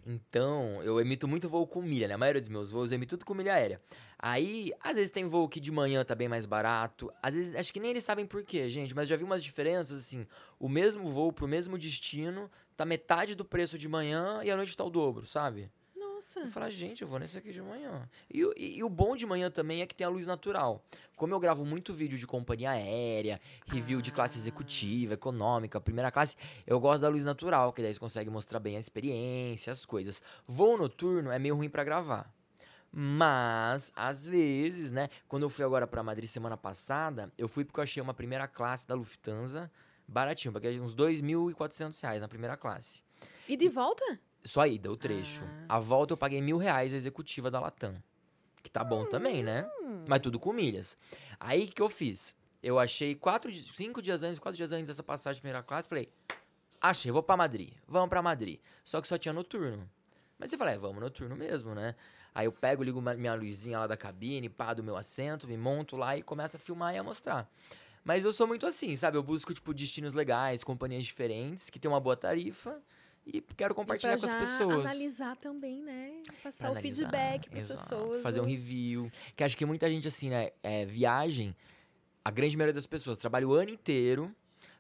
Então, 0.07 0.83
eu 0.83 1.01
emito 1.01 1.27
muito 1.27 1.49
voo 1.49 1.67
com 1.67 1.81
milha, 1.81 2.07
né? 2.07 2.15
A 2.15 2.19
maioria 2.19 2.41
dos 2.41 2.49
meus 2.49 2.71
voos 2.71 2.93
eu 2.93 2.97
emito 2.97 3.17
tudo 3.17 3.27
com 3.27 3.35
milha 3.35 3.55
aérea. 3.55 3.81
Aí, 4.19 4.73
às 4.81 4.97
vezes 4.97 5.11
tem 5.11 5.27
voo 5.27 5.49
que 5.49 5.59
de 5.59 5.73
manhã 5.73 6.05
tá 6.05 6.15
bem 6.15 6.29
mais 6.29 6.45
barato. 6.45 7.11
Às 7.23 7.35
vezes, 7.35 7.55
acho 7.55 7.73
que 7.73 7.81
nem 7.81 7.91
eles 7.91 8.05
sabem 8.05 8.27
por 8.27 8.43
quê, 8.43 8.69
gente. 8.69 8.95
Mas 8.95 9.09
já 9.09 9.17
vi 9.17 9.25
umas 9.25 9.43
diferenças, 9.43 9.99
assim. 9.99 10.27
O 10.59 10.69
mesmo 10.69 11.09
voo 11.09 11.33
pro 11.33 11.49
mesmo 11.49 11.79
destino 11.79 12.51
tá 12.77 12.85
metade 12.85 13.35
do 13.35 13.45
preço 13.45 13.79
de 13.79 13.89
manhã 13.89 14.41
e 14.43 14.51
à 14.51 14.57
noite 14.57 14.77
tá 14.77 14.85
o 14.85 14.91
dobro, 14.91 15.25
sabe? 15.27 15.71
Nossa. 16.15 16.41
Eu 16.41 16.51
falo, 16.51 16.71
gente, 16.71 17.03
eu 17.03 17.09
vou 17.09 17.19
nesse 17.19 17.37
aqui 17.37 17.53
de 17.53 17.61
manhã. 17.61 18.09
E, 18.33 18.45
o- 18.45 18.53
e- 18.57 18.79
e 18.79 18.85
o 18.85 18.89
bom 18.89 19.17
de 19.17 19.27
manhã 19.27 19.51
também 19.51 19.83
é 19.83 19.87
que 19.87 19.95
tem 19.95 20.07
a 20.07 20.11
luz 20.11 20.27
natural. 20.27 20.83
Como 21.17 21.35
eu 21.35 21.41
gravo 21.41 21.65
muito 21.65 21.93
vídeo 21.93 22.17
de 22.17 22.27
companhia 22.27 22.71
aérea, 22.71 23.41
review 23.67 24.01
de 24.01 24.13
classe 24.13 24.39
Ah. 24.39 24.41
executiva, 24.41 25.15
econômica, 25.15 25.81
primeira 25.81 26.11
classe, 26.13 26.37
eu 26.67 26.79
gosto 26.79 27.03
da 27.03 27.09
luz 27.09 27.25
natural, 27.25 27.73
que 27.73 27.83
daí 27.83 27.93
você 27.93 27.99
consegue 28.01 28.31
mostrar 28.31 28.61
bem 28.61 28.77
a 28.77 28.81
experiência, 28.81 29.73
as 29.73 29.85
coisas. 29.85 30.23
Voo 30.47 30.77
noturno 30.79 31.31
é 31.31 31.39
meio 31.39 31.57
ruim 31.57 31.69
pra 31.69 31.83
gravar. 31.85 32.33
Mas, 32.93 33.91
às 33.97 34.25
vezes, 34.25 34.93
né? 34.93 35.09
Quando 35.27 35.43
eu 35.43 35.49
fui 35.51 35.65
agora 35.65 35.85
pra 35.85 36.01
Madrid 36.03 36.29
semana 36.29 36.57
passada, 36.57 37.33
eu 37.37 37.49
fui 37.49 37.65
porque 37.65 37.81
eu 37.81 37.85
achei 37.85 38.01
uma 38.01 38.15
primeira 38.15 38.47
classe 38.47 38.87
da 38.87 38.95
Lufthansa 38.95 39.69
baratinho, 40.07 40.53
paguei 40.53 40.79
uns 40.79 40.95
2.400 40.95 42.01
reais 42.01 42.23
na 42.23 42.29
primeira 42.29 42.57
classe. 42.57 43.03
E 43.49 43.57
de 43.57 43.69
volta? 43.69 44.05
Só 44.45 44.61
a 44.61 44.69
ida, 44.69 44.93
o 44.93 44.97
trecho. 44.97 45.43
Ah. 45.69 45.77
A 45.77 45.81
volta 45.81 46.13
eu 46.13 46.17
paguei 46.17 46.41
mil 46.41 46.59
reais 46.59 46.93
a 46.93 46.97
executiva 46.97 47.51
da 47.51 47.59
Latam. 47.59 47.97
Que 48.63 48.71
tá 48.71 48.85
bom 48.85 49.07
também, 49.07 49.43
né? 49.43 49.69
Hum. 49.81 50.05
Mas 50.07 50.21
tudo 50.21 50.39
com 50.39 50.53
milhas. 50.53 50.99
Aí 51.41 51.65
o 51.65 51.69
que 51.69 51.81
eu 51.81 51.89
fiz? 51.89 52.35
Eu 52.63 52.79
achei 52.79 53.15
quatro, 53.15 53.55
cinco 53.55 54.01
dias 54.03 54.23
antes, 54.23 54.39
quatro 54.39 54.57
dias 54.57 54.73
antes 54.73 54.89
dessa 54.89 55.03
passagem 55.03 55.37
de 55.37 55.43
primeira 55.43 55.63
classe, 55.63 55.89
falei, 55.89 56.09
achei, 56.81 57.11
vou 57.11 57.23
pra 57.23 57.37
Madrid. 57.37 57.73
Vamos 57.87 58.09
pra 58.09 58.23
Madrid. 58.23 58.59
Só 58.85 59.01
que 59.01 59.09
só 59.09 59.19
tinha 59.19 59.33
noturno. 59.33 59.89
Mas 60.39 60.53
eu 60.53 60.59
falei, 60.59 60.75
é, 60.75 60.79
vamos 60.79 61.01
noturno 61.01 61.37
mesmo, 61.37 61.75
né? 61.75 61.95
Aí 62.35 62.47
eu 62.47 62.53
pego, 62.53 62.83
ligo 62.83 63.01
minha 63.01 63.35
luzinha 63.35 63.79
lá 63.79 63.87
da 63.87 63.97
cabine, 63.97 64.49
pá 64.49 64.75
do 64.75 64.83
meu 64.83 64.97
assento, 64.97 65.47
me 65.47 65.57
monto 65.57 65.97
lá 65.97 66.17
e 66.17 66.23
começo 66.23 66.57
a 66.57 66.61
filmar 66.61 66.95
e 66.95 66.99
a 66.99 67.03
mostrar. 67.03 67.49
Mas 68.03 68.25
eu 68.25 68.33
sou 68.33 68.47
muito 68.47 68.67
assim, 68.67 68.97
sabe? 68.97 69.17
Eu 69.17 69.23
busco, 69.23 69.55
tipo, 69.55 69.73
destinos 69.73 70.13
legais, 70.13 70.65
companhias 70.65 71.05
diferentes, 71.05 71.71
que 71.71 71.79
tem 71.79 71.91
uma 71.91 72.01
boa 72.01 72.17
tarifa 72.17 72.83
e 73.27 73.41
quero 73.57 73.75
compartilhar 73.75 74.17
E 74.17 74.21
com 74.21 74.27
as 74.27 74.35
pessoas. 74.35 74.81
analisar 74.87 75.37
também, 75.37 75.83
né? 75.83 76.23
Passar 76.43 76.71
o 76.71 76.75
feedback 76.77 77.49
pras 77.49 77.65
exato, 77.65 77.81
pessoas. 77.81 78.23
Fazer 78.23 78.41
um 78.41 78.45
o- 78.45 78.47
review. 78.47 79.11
Que 79.35 79.45
acho 79.45 79.57
que 79.57 79.65
muita 79.65 79.91
gente, 79.91 80.07
assim, 80.09 80.29
né? 80.31 80.51
É, 80.63 80.85
viagem, 80.85 81.55
a 82.25 82.31
grande 82.31 82.57
maioria 82.57 82.75
das 82.75 82.87
pessoas 82.87 83.17
trabalha 83.19 83.47
o 83.49 83.53
ano 83.55 83.71
inteiro 83.71 84.35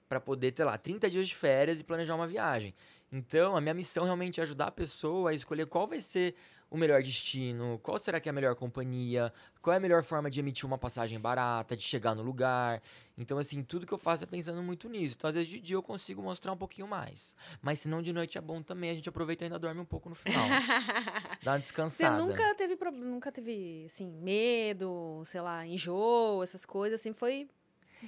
pra 0.08 0.20
poder 0.20 0.52
ter 0.52 0.64
lá 0.64 0.76
30 0.76 1.08
dias 1.08 1.26
de 1.28 1.34
férias 1.34 1.80
e 1.80 1.84
planejar 1.84 2.14
uma 2.14 2.26
viagem. 2.26 2.74
Então, 3.10 3.56
a 3.56 3.60
minha 3.60 3.74
missão 3.74 4.04
realmente 4.04 4.40
é 4.40 4.42
ajudar 4.42 4.66
a 4.66 4.70
pessoa 4.72 5.30
a 5.30 5.34
escolher 5.34 5.66
qual 5.66 5.86
vai 5.86 6.00
ser 6.00 6.34
o 6.74 6.76
melhor 6.78 7.00
destino, 7.02 7.78
qual 7.82 7.96
será 7.98 8.18
que 8.18 8.28
é 8.28 8.30
a 8.30 8.32
melhor 8.32 8.56
companhia, 8.56 9.32
qual 9.62 9.72
é 9.72 9.76
a 9.76 9.80
melhor 9.80 10.02
forma 10.02 10.28
de 10.28 10.40
emitir 10.40 10.66
uma 10.66 10.76
passagem 10.76 11.20
barata, 11.20 11.76
de 11.76 11.84
chegar 11.84 12.14
no 12.16 12.22
lugar. 12.22 12.82
Então, 13.16 13.38
assim, 13.38 13.62
tudo 13.62 13.86
que 13.86 13.94
eu 13.94 13.98
faço 13.98 14.24
é 14.24 14.26
pensando 14.26 14.60
muito 14.60 14.88
nisso. 14.88 15.14
Então, 15.16 15.28
às 15.30 15.36
vezes 15.36 15.48
de 15.48 15.60
dia 15.60 15.76
eu 15.76 15.82
consigo 15.82 16.20
mostrar 16.20 16.50
um 16.52 16.56
pouquinho 16.56 16.88
mais. 16.88 17.36
Mas 17.62 17.78
se 17.78 17.86
não, 17.88 18.02
de 18.02 18.12
noite 18.12 18.36
é 18.36 18.40
bom 18.40 18.60
também, 18.60 18.90
a 18.90 18.94
gente 18.94 19.08
aproveita 19.08 19.44
e 19.44 19.46
ainda 19.46 19.58
dorme 19.58 19.80
um 19.80 19.84
pouco 19.84 20.08
no 20.08 20.16
final. 20.16 20.44
Dá 21.44 21.52
uma 21.52 21.58
Você 21.58 21.62
descansada. 21.62 22.16
nunca 22.20 22.54
teve, 22.56 22.76
nunca 22.90 23.30
teve, 23.30 23.84
assim, 23.86 24.06
medo, 24.10 25.22
sei 25.26 25.40
lá, 25.40 25.64
enjoo, 25.64 26.42
essas 26.42 26.64
coisas, 26.66 26.98
assim, 27.00 27.12
foi 27.12 27.48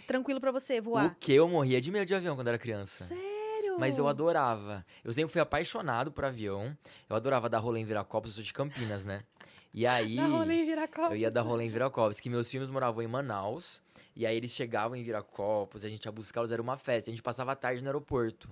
tranquilo 0.08 0.40
pra 0.40 0.50
você 0.50 0.80
O 0.80 0.82
voar? 0.82 1.16
que 1.20 1.32
eu 1.32 1.48
morria 1.48 1.80
de 1.80 1.90
medo 1.92 2.04
de 2.06 2.14
avião 2.16 2.34
quando 2.34 2.48
era 2.48 2.58
criança. 2.58 3.04
Sério? 3.04 3.35
Mas 3.78 3.98
eu 3.98 4.08
adorava. 4.08 4.84
Eu 5.04 5.12
sempre 5.12 5.32
fui 5.32 5.40
apaixonado 5.40 6.10
por 6.12 6.24
avião. 6.24 6.76
Eu 7.08 7.16
adorava 7.16 7.48
dar 7.48 7.58
rolê 7.58 7.80
em 7.80 7.84
Viracopos, 7.84 8.30
eu 8.30 8.34
sou 8.36 8.44
de 8.44 8.52
Campinas, 8.52 9.04
né? 9.04 9.22
E 9.72 9.86
aí. 9.86 10.16
Dá 10.16 10.26
rolê 10.26 10.62
em 10.62 10.66
Viracopos. 10.66 11.10
Eu 11.12 11.16
ia 11.16 11.30
dar 11.30 11.42
rolê 11.42 11.64
em 11.64 11.68
Viracopos, 11.68 12.20
que 12.20 12.30
meus 12.30 12.50
filhos 12.50 12.70
moravam 12.70 13.02
em 13.02 13.06
Manaus. 13.06 13.82
E 14.16 14.24
aí 14.24 14.34
eles 14.34 14.50
chegavam 14.52 14.96
em 14.96 15.02
Viracopos, 15.02 15.84
a 15.84 15.90
gente 15.90 16.06
ia 16.06 16.10
buscá-los, 16.10 16.50
era 16.50 16.62
uma 16.62 16.78
festa. 16.78 17.10
A 17.10 17.12
gente 17.12 17.22
passava 17.22 17.52
a 17.52 17.54
tarde 17.54 17.82
no 17.82 17.88
aeroporto. 17.88 18.48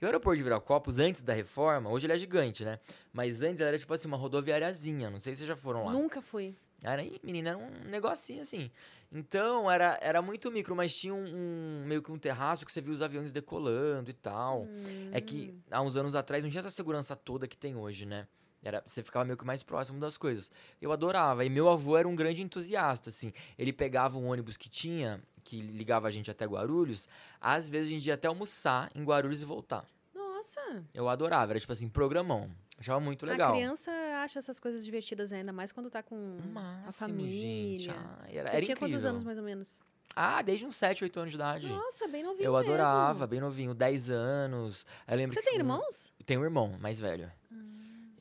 E 0.00 0.04
o 0.04 0.06
aeroporto 0.06 0.36
de 0.36 0.42
Viracopos, 0.42 0.98
antes 0.98 1.22
da 1.22 1.32
reforma, 1.32 1.88
hoje 1.88 2.04
ele 2.04 2.12
é 2.12 2.18
gigante, 2.18 2.66
né? 2.66 2.78
Mas 3.14 3.40
antes 3.40 3.58
ele 3.58 3.68
era 3.70 3.78
tipo 3.78 3.94
assim, 3.94 4.08
uma 4.08 4.16
rodoviáriazinha. 4.18 5.08
Não 5.08 5.20
sei 5.22 5.34
se 5.34 5.38
vocês 5.38 5.48
já 5.48 5.56
foram 5.56 5.86
lá. 5.86 5.92
Nunca 5.92 6.20
fui. 6.20 6.54
Era, 6.82 7.02
ih, 7.02 7.18
menina, 7.22 7.50
era 7.50 7.58
um 7.58 7.70
negocinho 7.88 8.42
assim. 8.42 8.70
Então, 9.12 9.70
era, 9.70 9.98
era 10.02 10.20
muito 10.20 10.50
micro, 10.50 10.74
mas 10.74 10.94
tinha 10.94 11.14
um, 11.14 11.24
um- 11.24 11.84
meio 11.86 12.02
que 12.02 12.10
um 12.12 12.18
terraço 12.18 12.64
que 12.66 12.72
você 12.72 12.80
via 12.80 12.92
os 12.92 13.00
aviões 13.02 13.32
decolando 13.32 14.10
e 14.10 14.14
tal. 14.14 14.66
É 15.12 15.20
que 15.20 15.50
Hum. 15.54 15.60
há 15.70 15.80
uns 15.80 15.96
anos 15.96 16.14
atrás 16.14 16.42
não 16.42 16.50
tinha 16.50 16.60
essa 16.60 16.70
segurança 16.70 17.14
toda 17.16 17.46
que 17.46 17.56
tem 17.56 17.76
hoje, 17.76 18.04
né? 18.04 18.26
Era, 18.62 18.82
você 18.84 19.00
ficava 19.02 19.24
meio 19.24 19.36
que 19.36 19.44
mais 19.44 19.62
próximo 19.62 20.00
das 20.00 20.16
coisas. 20.18 20.50
Eu 20.82 20.90
adorava. 20.90 21.44
E 21.44 21.48
meu 21.48 21.68
avô 21.68 21.96
era 21.96 22.08
um 22.08 22.16
grande 22.16 22.42
entusiasta, 22.42 23.10
assim. 23.10 23.32
Ele 23.56 23.72
pegava 23.72 24.18
um 24.18 24.26
ônibus 24.28 24.56
que 24.56 24.68
tinha, 24.68 25.22
que 25.44 25.60
ligava 25.60 26.08
a 26.08 26.10
gente 26.10 26.30
até 26.32 26.44
Guarulhos. 26.46 27.06
Às 27.40 27.68
vezes 27.68 27.88
a 27.88 27.94
gente 27.94 28.06
ia 28.06 28.14
até 28.14 28.26
almoçar 28.26 28.90
em 28.92 29.04
Guarulhos 29.04 29.40
e 29.40 29.44
voltar. 29.44 29.84
Nossa, 30.12 30.60
Eu 30.92 31.08
adorava. 31.08 31.52
Era 31.52 31.60
tipo 31.60 31.72
assim, 31.72 31.88
programão. 31.88 32.50
Achava 32.78 33.00
muito 33.00 33.24
a 33.24 33.28
legal. 33.30 33.52
criança 33.52 33.90
acha 34.22 34.38
essas 34.38 34.60
coisas 34.60 34.84
divertidas 34.84 35.32
ainda 35.32 35.52
mais 35.52 35.72
quando 35.72 35.88
tá 35.90 36.02
com 36.02 36.14
O 36.14 36.38
a 36.42 36.46
máximo, 36.52 36.92
família. 36.92 37.78
gente. 37.78 37.90
Ai, 37.90 38.36
era, 38.36 38.48
Você 38.48 38.56
era 38.56 38.64
tinha 38.64 38.76
quantos 38.76 38.94
incrível. 38.94 39.10
anos, 39.10 39.24
mais 39.24 39.38
ou 39.38 39.44
menos? 39.44 39.80
Ah, 40.14 40.40
desde 40.42 40.64
uns 40.66 40.76
7, 40.76 41.04
8 41.04 41.18
anos 41.20 41.30
de 41.30 41.36
idade. 41.36 41.68
Nossa, 41.68 42.06
bem 42.08 42.22
novinho 42.22 42.44
Eu 42.46 42.52
mesmo. 42.52 42.72
adorava, 42.72 43.26
bem 43.26 43.40
novinho, 43.40 43.74
10 43.74 44.10
anos. 44.10 44.86
Eu 45.06 45.16
lembro 45.16 45.34
Você 45.34 45.42
tem 45.42 45.54
um- 45.54 45.58
irmãos? 45.58 46.12
Tenho 46.24 46.40
um 46.40 46.44
irmão 46.44 46.74
mais 46.80 46.98
velho. 47.00 47.30
Ah. 47.52 47.54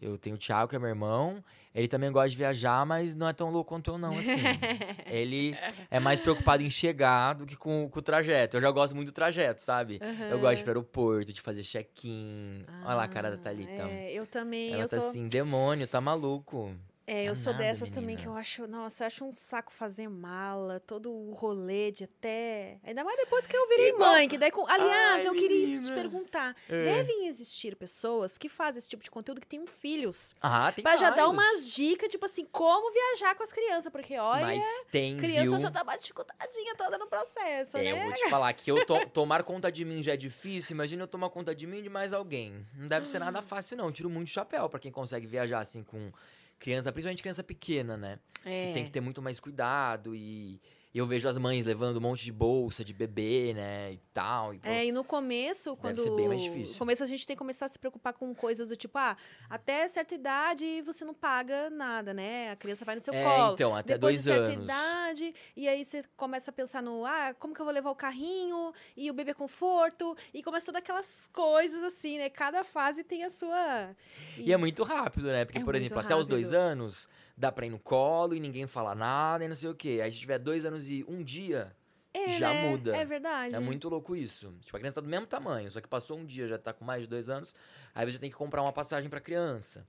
Eu 0.06 0.18
tenho 0.18 0.36
o 0.36 0.40
Thiago, 0.40 0.70
que 0.70 0.76
é 0.76 0.80
meu 0.80 0.90
irmão. 0.90 1.44
Ele 1.74 1.88
também 1.88 2.12
gosta 2.12 2.30
de 2.30 2.38
viajar, 2.38 2.86
mas 2.86 3.16
não 3.16 3.28
é 3.28 3.34
tão 3.34 3.50
louco 3.50 3.70
quanto 3.70 3.92
eu, 3.92 3.98
não, 3.98 4.18
assim. 4.18 4.36
ele 5.08 5.58
é 5.92 6.00
mais 6.00 6.20
preocupado 6.20 6.64
em 6.64 6.70
chegar 6.70 7.34
do 7.34 7.46
que 7.46 7.58
com, 7.58 7.90
com 7.90 8.00
o 8.00 8.02
trajeto. 8.02 8.56
Eu 8.58 8.62
já 8.62 8.72
gosto 8.72 8.96
muito 8.96 9.10
do 9.10 9.14
trajeto, 9.14 9.62
sabe? 9.62 10.00
Eu 10.30 10.40
gosto 10.40 10.56
de 10.56 10.62
ir 10.62 10.64
pro 10.64 10.72
aeroporto, 10.72 11.34
de 11.34 11.42
fazer 11.42 11.64
check-in. 11.64 12.66
Olha 12.86 12.96
lá 12.96 13.04
a 13.04 13.08
cara 13.08 13.30
da 13.30 13.36
Ah, 13.36 13.40
Thalita. 13.40 13.90
É, 13.90 14.14
eu 14.14 14.26
também, 14.26 14.74
Ela 14.74 14.84
eu 14.84 14.90
tá 14.90 15.00
sou... 15.00 15.10
assim, 15.10 15.28
demônio, 15.28 15.88
tá 15.88 16.00
maluco. 16.00 16.74
É, 17.08 17.24
eu 17.26 17.34
Tá 17.34 17.36
sou 17.36 17.54
dessas 17.54 17.90
também 17.92 18.16
que 18.16 18.24
menina. 18.24 18.36
eu 18.36 18.40
acho, 18.40 18.68
nossa, 18.68 19.04
eu 19.04 19.08
acho 19.08 19.26
um 19.26 19.32
saco 19.32 19.72
fazer 19.72 20.10
mala, 20.10 20.80
todo 20.80 21.12
o 21.12 21.34
rolê 21.34 21.92
de 21.92 22.06
até. 22.06 22.80
Ainda 22.84 23.04
mais 23.04 23.16
depois 23.18 23.46
que 23.46 23.56
eu 23.56 23.68
virei 23.70 23.90
Igual- 23.90 24.12
mãe, 24.14 24.28
que 24.28 24.38
daí 24.40 24.50
com. 24.50 24.66
Aliás, 24.68 25.22
Ai, 25.22 25.28
eu 25.28 25.34
queria 25.36 25.56
isso 25.64 25.74
te 25.74 25.92
menina. 25.92 25.96
perguntar. 25.96 26.56
É. 26.68 26.84
Devem 26.84 27.28
existir 27.28 27.76
pessoas 27.76 28.38
que 28.40 28.50
fazem 28.50 28.80
esse 28.80 28.90
tipo 28.90 29.04
de 29.04 29.12
conteúdo 29.12 29.40
que 29.40 29.46
tenham 29.46 29.68
filhos. 29.68 30.34
Ah, 30.42 30.72
tem 30.72 30.82
Pra 30.82 30.96
já 30.98 31.12
dar 31.12 31.28
vários. 31.28 31.34
umas 31.34 31.72
dicas, 31.74 32.10
tipo 32.10 32.26
assim, 32.26 32.44
como 32.52 32.92
viajar 32.92 33.36
com 33.36 33.44
as 33.44 33.52
crianças, 33.54 33.92
porque 33.92 34.18
olha, 34.18 34.46
Mas 34.46 34.64
tem, 34.90 35.16
criança 35.18 35.50
viu? 35.52 35.60
já 35.60 35.70
dá 35.70 35.84
uma 35.84 35.96
dificultadinha 35.98 36.76
toda 36.76 36.98
no 36.98 37.06
processo, 37.08 37.78
É, 37.78 37.84
né? 37.84 37.92
eu 37.92 37.98
vou 37.98 38.14
te 38.14 38.30
falar 38.32 38.52
que 38.54 38.72
eu 38.72 38.84
to- 38.84 39.06
tomar 39.10 39.44
conta 39.44 39.72
de 39.72 39.86
mim 39.86 40.02
já 40.02 40.14
é 40.14 40.18
difícil, 40.18 40.74
imagina 40.74 41.04
eu 41.04 41.08
tomar 41.08 41.30
conta 41.30 41.54
de 41.54 41.68
mim 41.68 41.78
e 41.78 41.82
de 41.84 41.90
mais 41.90 42.14
alguém. 42.14 42.66
Não 42.74 42.88
deve 42.88 43.08
ser 43.08 43.18
Hum. 43.22 43.26
nada 43.26 43.44
fácil, 43.44 43.78
não. 43.78 43.86
Eu 43.86 43.92
tiro 43.92 44.10
muito 44.10 44.30
chapéu 44.32 44.68
pra 44.68 44.80
quem 44.80 44.92
consegue 44.92 45.28
viajar 45.28 45.60
assim 45.60 45.84
com 45.84 46.12
criança, 46.60 46.92
principalmente 46.92 47.22
criança 47.22 47.44
pequena, 47.44 47.98
né? 47.98 48.20
É. 48.44 48.68
Que 48.68 48.74
tem 48.74 48.86
que 48.86 48.92
ter 48.92 49.02
muito 49.02 49.22
mais 49.22 49.40
cuidado 49.40 50.16
e 50.16 50.62
eu 51.00 51.06
vejo 51.08 51.28
as 51.28 51.38
mães 51.38 51.66
levando 51.66 51.98
um 51.98 52.02
monte 52.02 52.24
de 52.24 52.32
bolsa 52.32 52.84
de 52.84 52.94
bebê, 52.94 53.54
né, 53.54 53.94
e 53.94 53.98
tal. 54.14 54.54
E, 54.54 54.60
É, 54.64 54.86
e 54.86 54.92
no 54.92 55.04
começo, 55.04 55.76
quando. 55.78 55.98
ser 56.00 56.16
bem 56.16 56.28
mais 56.28 56.42
difícil. 56.42 56.74
No 56.74 56.80
começo 56.80 57.04
a 57.04 57.06
gente 57.06 57.26
tem 57.28 57.36
que 57.36 57.40
começar 57.40 57.66
a 57.66 57.68
se 57.70 57.78
preocupar 57.80 58.14
com 58.14 58.34
coisas 58.34 58.70
do 58.70 58.76
tipo, 58.76 58.98
ah, 58.98 59.16
até 59.50 59.88
certa 59.88 60.16
idade 60.16 60.82
você 60.84 61.04
não 61.04 61.14
paga 61.14 61.70
nada, 61.70 62.14
né? 62.14 62.52
A 62.52 62.56
criança 62.56 62.86
vai 62.86 62.96
no 62.96 63.02
seu 63.02 63.14
É, 63.14 63.24
colo. 63.24 63.54
então, 63.54 63.76
até 63.76 63.94
Depois 63.96 64.16
dois 64.16 64.18
de 64.18 64.24
certa 64.24 64.52
anos. 64.52 64.64
idade, 64.64 65.36
e 65.56 65.68
aí 65.68 65.84
você 65.84 66.04
começa 66.16 66.52
a 66.52 66.54
pensar 66.54 66.82
no, 66.82 67.06
ah, 67.06 67.34
como 67.40 67.54
que 67.54 67.60
eu 67.62 67.66
vou 67.66 67.74
levar 67.74 67.92
o 67.92 67.96
carrinho? 67.96 68.72
E 68.96 69.10
o 69.10 69.14
bebê 69.14 69.34
conforto, 69.34 70.16
e 70.34 70.42
começa 70.42 70.68
todas 70.68 70.80
aquelas 70.80 71.30
coisas 71.34 71.84
assim, 71.84 72.18
né? 72.18 72.30
Cada 72.30 72.64
fase 72.64 73.04
tem 73.04 73.24
a 73.24 73.30
sua. 73.30 73.96
E 74.38 74.52
é 74.54 74.58
muito 74.58 74.84
rápido, 74.84 75.28
né? 75.28 75.46
Porque, 75.46 75.60
É 75.60 75.64
por 75.64 75.76
exemplo, 75.76 76.00
até 76.00 76.16
os 76.16 76.26
dois 76.28 76.52
rápido. 76.52 76.62
anos 76.72 77.08
dá 77.38 77.52
pra 77.52 77.66
ir 77.66 77.70
no 77.70 77.80
colo 77.80 78.34
e 78.36 78.40
ninguém 78.40 78.66
fala 78.68 78.96
nada 78.96 79.44
e 79.44 79.48
não 79.48 79.56
sei 79.56 79.70
o 79.70 79.76
quê. 79.76 80.00
Aí 80.04 80.12
se 80.12 80.20
tiver 80.20 80.40
dois 80.40 80.66
anos 80.66 80.90
e 80.90 81.04
um 81.08 81.22
dia, 81.24 81.76
É, 82.14 82.30
já 82.38 82.54
né? 82.54 82.70
muda. 82.70 82.96
É 82.96 83.04
verdade. 83.06 83.56
É 83.56 83.60
muito 83.60 83.90
louco 83.90 84.16
isso. 84.16 84.54
Tipo, 84.62 84.78
a 84.78 84.80
criança 84.80 84.96
tá 84.96 85.02
do 85.02 85.10
mesmo 85.10 85.28
tamanho, 85.28 85.70
só 85.72 85.82
que 85.82 85.88
passou 85.88 86.18
um 86.18 86.26
dia, 86.26 86.48
já 86.48 86.58
tá 86.58 86.72
com 86.74 86.86
mais 86.86 87.02
de 87.04 87.08
dois 87.08 87.30
anos, 87.30 87.54
aí 87.94 88.10
você 88.10 88.18
tem 88.18 88.30
que 88.30 88.36
comprar 88.36 88.62
uma 88.62 88.72
passagem 88.74 89.10
pra 89.10 89.20
criança. 89.20 89.86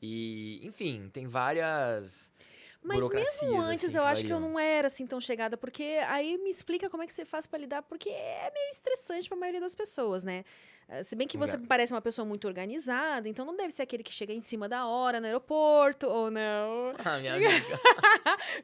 E, 0.00 0.60
enfim, 0.66 1.08
tem 1.12 1.26
várias. 1.26 2.30
Mas 2.82 2.98
mesmo 2.98 3.08
burocracias, 3.08 3.64
antes, 3.64 3.84
assim, 3.86 3.96
eu 3.96 4.04
acho 4.04 4.24
que 4.24 4.32
eu 4.32 4.38
não 4.38 4.58
era 4.58 4.86
assim 4.88 5.06
tão 5.06 5.18
chegada, 5.18 5.56
porque 5.56 5.82
aí 6.06 6.36
me 6.36 6.50
explica 6.50 6.90
como 6.90 7.02
é 7.02 7.06
que 7.06 7.12
você 7.14 7.24
faz 7.24 7.46
pra 7.46 7.58
lidar, 7.58 7.82
porque 7.82 8.10
é 8.10 8.50
meio 8.52 8.70
estressante 8.70 9.26
pra 9.26 9.38
maioria 9.38 9.60
das 9.60 9.74
pessoas, 9.74 10.22
né? 10.22 10.44
Eh, 10.88 11.02
Se 11.02 11.16
bem 11.16 11.26
que 11.26 11.38
você 11.38 11.56
me 11.56 11.66
parece 11.66 11.92
uma 11.92 12.00
pessoa 12.02 12.24
muito 12.26 12.46
organizada, 12.46 13.28
então 13.28 13.44
não 13.44 13.56
deve 13.56 13.72
ser 13.72 13.82
aquele 13.82 14.02
que 14.02 14.12
chega 14.12 14.32
em 14.32 14.40
cima 14.40 14.68
da 14.68 14.86
hora 14.86 15.18
no 15.20 15.26
aeroporto, 15.26 16.06
ou 16.06 16.30
não. 16.30 16.94
Ah, 17.04 17.18
minha 17.18 17.34
amiga. 17.36 17.48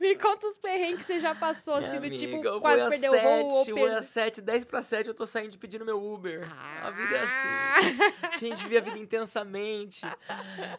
Me 0.01 0.15
conta 0.17 0.47
os 0.47 0.57
perrengues 0.57 0.99
que 0.99 1.05
você 1.05 1.19
já 1.21 1.35
passou, 1.35 1.75
assim, 1.75 1.99
minha 1.99 2.11
do 2.11 2.17
tipo, 2.19 2.35
amiga, 2.35 2.49
eu 2.51 2.61
quase 2.61 2.89
perdeu 2.89 3.13
o 3.15 3.21
voo 3.21 3.45
ou 3.47 3.53
sete, 3.65 3.71
eu 3.71 3.97
às 3.97 4.05
7, 4.07 4.41
10 4.43 4.65
pra 4.65 4.83
7, 4.83 5.07
eu 5.09 5.15
tô 5.15 5.25
saindo 5.27 5.57
pedindo 5.59 5.85
meu 5.85 6.03
Uber. 6.03 6.47
A 6.83 6.91
vida 6.91 7.17
é 7.17 7.21
Ah. 7.21 7.79
assim. 8.35 8.39
Gente, 8.39 8.63
vive 8.63 8.79
a 8.79 8.81
vida 8.81 8.99
intensamente. 8.99 10.03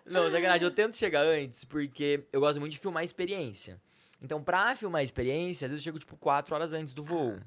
Não, 0.06 0.30
sacanagem, 0.30 0.64
eu 0.64 0.72
tento 0.72 0.96
chegar 0.96 1.22
antes, 1.22 1.64
porque 1.66 2.24
eu 2.32 2.40
gosto 2.40 2.60
muito 2.60 2.74
de 2.74 2.80
filmar 2.80 3.02
a 3.02 3.04
experiência. 3.04 3.80
Então, 4.22 4.42
pra 4.44 4.76
filmar 4.76 5.00
a 5.00 5.04
experiência, 5.04 5.66
às 5.66 5.72
vezes 5.72 5.84
eu 5.84 5.90
chego, 5.90 5.98
tipo, 5.98 6.16
4 6.18 6.54
horas 6.54 6.74
antes 6.74 6.94
do 6.94 7.02
voo. 7.02 7.40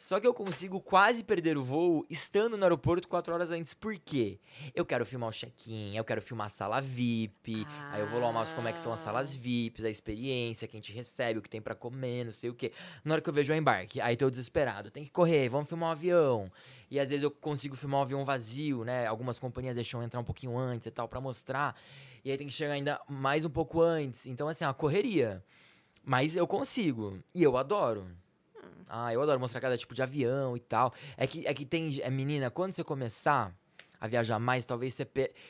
Só 0.00 0.18
que 0.18 0.26
eu 0.26 0.32
consigo 0.32 0.80
quase 0.80 1.22
perder 1.22 1.58
o 1.58 1.62
voo 1.62 2.06
estando 2.08 2.56
no 2.56 2.62
aeroporto 2.62 3.06
4 3.06 3.34
horas 3.34 3.50
antes. 3.50 3.74
Por 3.74 3.98
quê? 3.98 4.40
Eu 4.74 4.82
quero 4.86 5.04
filmar 5.04 5.28
o 5.28 5.32
check-in, 5.32 5.94
eu 5.94 6.02
quero 6.02 6.22
filmar 6.22 6.46
a 6.46 6.48
sala 6.48 6.80
VIP. 6.80 7.66
Aí 7.90 8.00
eu 8.00 8.06
vou 8.06 8.18
lá 8.18 8.32
mostro 8.32 8.56
como 8.56 8.66
é 8.66 8.72
que 8.72 8.80
são 8.80 8.94
as 8.94 9.00
salas 9.00 9.34
VIPs, 9.34 9.84
a 9.84 9.90
experiência, 9.90 10.66
quem 10.66 10.80
te 10.80 10.90
recebe, 10.90 11.38
o 11.38 11.42
que 11.42 11.50
tem 11.50 11.60
pra 11.60 11.74
comer, 11.74 12.24
não 12.24 12.32
sei 12.32 12.48
o 12.48 12.54
quê. 12.54 12.72
Na 13.04 13.12
hora 13.12 13.20
que 13.20 13.28
eu 13.28 13.34
vejo 13.34 13.52
o 13.52 13.56
embarque, 13.56 14.00
aí 14.00 14.16
tô 14.16 14.30
desesperado. 14.30 14.90
Tem 14.90 15.04
que 15.04 15.10
correr, 15.10 15.50
vamos 15.50 15.68
filmar 15.68 15.90
um 15.90 15.92
avião. 15.92 16.50
E 16.90 16.98
às 16.98 17.10
vezes 17.10 17.22
eu 17.22 17.30
consigo 17.30 17.76
filmar 17.76 18.00
um 18.00 18.02
avião 18.04 18.24
vazio, 18.24 18.84
né? 18.84 19.06
Algumas 19.06 19.38
companhias 19.38 19.74
deixam 19.74 20.02
entrar 20.02 20.18
um 20.18 20.24
pouquinho 20.24 20.56
antes 20.56 20.86
e 20.86 20.90
tal 20.90 21.08
pra 21.08 21.20
mostrar. 21.20 21.76
E 22.24 22.30
aí 22.30 22.38
tem 22.38 22.46
que 22.46 22.54
chegar 22.54 22.72
ainda 22.72 22.98
mais 23.06 23.44
um 23.44 23.50
pouco 23.50 23.82
antes. 23.82 24.24
Então, 24.24 24.48
assim, 24.48 24.64
é 24.64 24.66
uma 24.66 24.72
correria. 24.72 25.44
Mas 26.02 26.36
eu 26.36 26.46
consigo. 26.46 27.18
E 27.34 27.42
eu 27.42 27.58
adoro. 27.58 28.06
Ah, 28.88 29.12
eu 29.12 29.22
adoro 29.22 29.38
mostrar 29.38 29.60
cada 29.60 29.76
tipo 29.78 29.94
de 29.94 30.02
avião 30.02 30.56
e 30.56 30.60
tal. 30.60 30.92
É 31.16 31.26
que, 31.26 31.46
é 31.46 31.54
que 31.54 31.64
tem. 31.64 32.00
É, 32.02 32.10
menina, 32.10 32.50
quando 32.50 32.72
você 32.72 32.82
começar 32.82 33.54
a 34.00 34.06
viajar 34.08 34.38
mais, 34.38 34.64
talvez 34.64 34.94
você, 34.94 35.06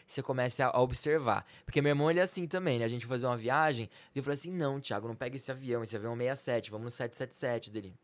você 0.06 0.22
comece 0.22 0.62
a, 0.62 0.68
a 0.68 0.80
observar. 0.80 1.46
Porque 1.64 1.80
meu 1.80 1.90
irmão, 1.90 2.11
ele 2.11 2.20
é 2.20 2.22
assim 2.22 2.46
também, 2.46 2.78
né? 2.78 2.84
A 2.84 2.88
gente 2.88 3.06
fazer 3.06 3.26
uma 3.26 3.36
viagem. 3.36 3.88
Ele 4.14 4.22
falou 4.22 4.34
assim: 4.34 4.52
não, 4.52 4.80
Thiago, 4.80 5.08
não 5.08 5.14
pega 5.14 5.36
esse 5.36 5.50
avião. 5.50 5.82
Esse 5.82 5.96
avião 5.96 6.12
é 6.12 6.14
um 6.14 6.18
67, 6.18 6.70
vamos 6.70 6.84
no 6.86 6.90
777 6.90 7.70
dele. 7.70 7.94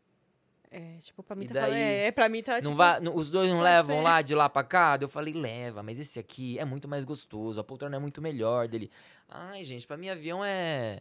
É, 0.69 0.97
tipo, 0.99 1.23
pra 1.23 1.33
mim 1.35 1.45
E 1.45 1.47
tá 1.47 1.53
falando... 1.61 1.71
daí? 1.71 1.81
É, 1.81 2.11
pra 2.11 2.27
mim 2.27 2.43
tá, 2.43 2.55
tipo... 2.57 2.69
não 2.69 2.75
vai, 2.75 2.99
não- 2.99 3.15
os 3.15 3.29
dois 3.29 3.49
não 3.49 3.61
faz 3.61 3.77
levam 3.77 4.01
lá 4.03 4.21
de 4.21 4.35
lá 4.35 4.49
pra 4.49 4.63
cá? 4.63 4.97
Daí 4.97 5.05
Eu 5.05 5.09
falei, 5.09 5.33
leva, 5.33 5.81
mas 5.81 5.97
esse 5.97 6.19
aqui 6.19 6.59
é 6.59 6.65
muito 6.65 6.89
mais 6.89 7.05
gostoso, 7.05 7.57
a 7.57 7.63
poltrona 7.63 7.95
é 7.95 7.99
muito 7.99 8.21
melhor 8.21 8.67
dele. 8.67 8.91
Ai, 9.29 9.63
gente, 9.63 9.87
pra 9.87 9.95
mim 9.95 10.09
avião 10.09 10.43
é. 10.43 10.99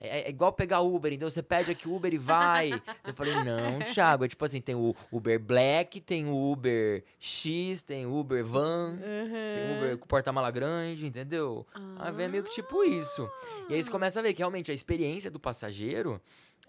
É, 0.00 0.22
é 0.22 0.30
igual 0.30 0.50
pegar 0.52 0.80
Uber, 0.80 1.12
então 1.12 1.28
você 1.28 1.42
pede 1.42 1.70
aqui 1.70 1.86
o 1.86 1.94
Uber 1.94 2.12
e 2.12 2.18
vai. 2.18 2.70
Eu 3.04 3.12
falei, 3.12 3.34
não, 3.44 3.80
Thiago, 3.80 4.24
é 4.24 4.28
tipo 4.28 4.42
assim, 4.44 4.60
tem 4.60 4.74
o 4.74 4.94
Uber 5.12 5.38
Black, 5.38 6.00
tem 6.00 6.26
o 6.26 6.50
Uber 6.52 7.04
X, 7.18 7.82
tem 7.82 8.06
o 8.06 8.16
Uber 8.16 8.44
Van, 8.44 8.96
tem 8.96 9.70
o 9.70 9.76
Uber 9.76 9.98
com 9.98 10.06
porta-mala 10.06 10.50
grande, 10.50 11.06
entendeu? 11.06 11.66
Aí 11.98 12.12
vem 12.12 12.28
meio 12.28 12.42
que 12.42 12.50
tipo 12.50 12.82
isso. 12.82 13.28
E 13.68 13.74
aí 13.74 13.82
você 13.82 13.90
começa 13.90 14.18
a 14.18 14.22
ver 14.22 14.32
que 14.32 14.38
realmente 14.38 14.70
a 14.70 14.74
experiência 14.74 15.30
do 15.30 15.38
passageiro, 15.38 16.20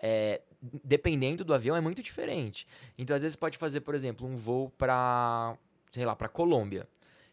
é, 0.02 0.42
dependendo 0.84 1.46
do 1.46 1.54
avião, 1.54 1.76
é 1.76 1.82
muito 1.82 2.02
diferente. 2.02 2.68
Então, 2.98 3.16
às 3.16 3.22
vezes, 3.22 3.36
pode 3.36 3.58
fazer, 3.58 3.82
por 3.82 3.96
exemplo, 3.96 4.28
um 4.28 4.36
voo 4.36 4.70
pra, 4.78 5.56
sei 5.92 6.06
lá, 6.06 6.16
pra 6.16 6.28
Colômbia. 6.28 6.88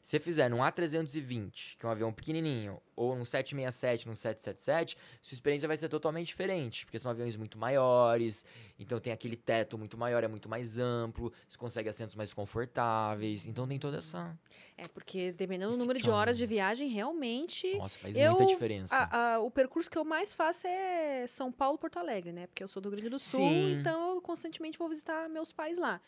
Se 0.09 0.13
você 0.13 0.21
fizer 0.21 0.49
num 0.49 0.57
A320, 0.61 1.77
que 1.77 1.85
é 1.85 1.87
um 1.87 1.93
avião 1.93 2.11
pequenininho, 2.11 2.81
ou 2.97 3.15
num 3.15 3.27
767, 3.27 4.09
num 4.09 4.15
777, 4.15 4.97
sua 5.21 5.35
experiência 5.35 5.69
vai 5.69 5.77
ser 5.77 5.91
totalmente 5.91 6.29
diferente, 6.29 6.87
porque 6.87 6.99
são 6.99 7.11
aviões 7.11 7.37
muito 7.37 7.59
maiores, 7.59 8.43
então 8.79 8.99
tem 8.99 9.13
aquele 9.13 9.37
teto 9.37 9.77
muito 9.77 9.99
maior, 9.99 10.25
é 10.25 10.29
muito 10.29 10.49
mais 10.49 10.79
amplo, 10.79 11.31
você 11.47 11.59
consegue 11.59 11.91
assentos 11.91 12.15
mais 12.15 12.33
confortáveis, 12.33 13.45
então 13.45 13.69
tem 13.69 13.79
toda 13.79 13.99
essa... 13.99 14.35
É, 14.79 14.89
porque 14.89 15.31
dependendo 15.33 15.73
do 15.73 15.77
número 15.77 16.01
de 16.01 16.09
horas 16.09 16.39
de 16.39 16.47
viagem, 16.47 16.89
realmente... 16.89 17.77
Nossa, 17.77 17.99
faz 17.99 18.17
eu, 18.17 18.31
muita 18.31 18.47
diferença. 18.47 18.97
a- 18.97 19.35
a- 19.35 19.41
o 19.41 19.51
percurso 19.51 19.91
que 19.91 19.99
eu 19.99 20.07
mais 20.07 20.33
faço 20.33 20.67
é 20.67 21.27
São 21.27 21.53
Paulo, 21.53 21.77
Porto 21.77 21.99
Alegre, 21.99 22.33
né? 22.33 22.47
Porque 22.47 22.65
eu 22.65 22.69
sou 22.69 22.81
do 22.81 22.89
Rio 22.89 22.97
Grande 22.97 23.11
do 23.11 23.19
Sul, 23.19 23.41
Sim. 23.41 23.73
então 23.79 24.15
eu 24.15 24.23
constantemente 24.23 24.79
vou 24.79 24.89
visitar 24.89 25.29
meus 25.29 25.53
pais 25.53 25.77
lá. 25.77 26.01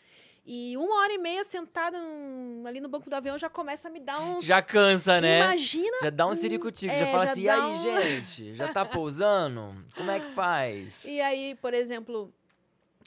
E 0.43 0.75
uma 0.75 1.01
hora 1.01 1.13
e 1.13 1.17
meia 1.19 1.43
sentada 1.43 1.99
num- 1.99 2.63
ali 2.65 2.81
no 2.81 2.89
banco 2.89 3.07
do 3.09 3.13
avião 3.15 3.37
já 3.37 3.47
começa 3.49 3.87
a 3.87 3.91
me 3.91 3.99
dar 3.99 4.19
uns. 4.19 4.43
Já 4.43 4.59
cansa, 4.61 5.21
né? 5.21 5.37
Imagina. 5.39 5.97
Já 6.01 6.09
dá 6.09 6.25
um 6.27 6.33
ciricutico, 6.35 6.91
é, 6.93 6.99
já 6.99 7.05
fala 7.07 7.25
já 7.27 7.31
assim, 7.31 7.41
e 7.43 7.49
aí, 7.49 7.61
um- 7.61 7.77
gente? 7.77 8.53
Já 8.55 8.67
tá 8.73 8.83
pousando? 8.83 9.75
Como 9.95 10.09
é 10.09 10.19
que 10.19 10.31
faz? 10.33 11.05
E 11.05 11.21
aí, 11.21 11.55
por 11.61 11.73
exemplo, 11.75 12.33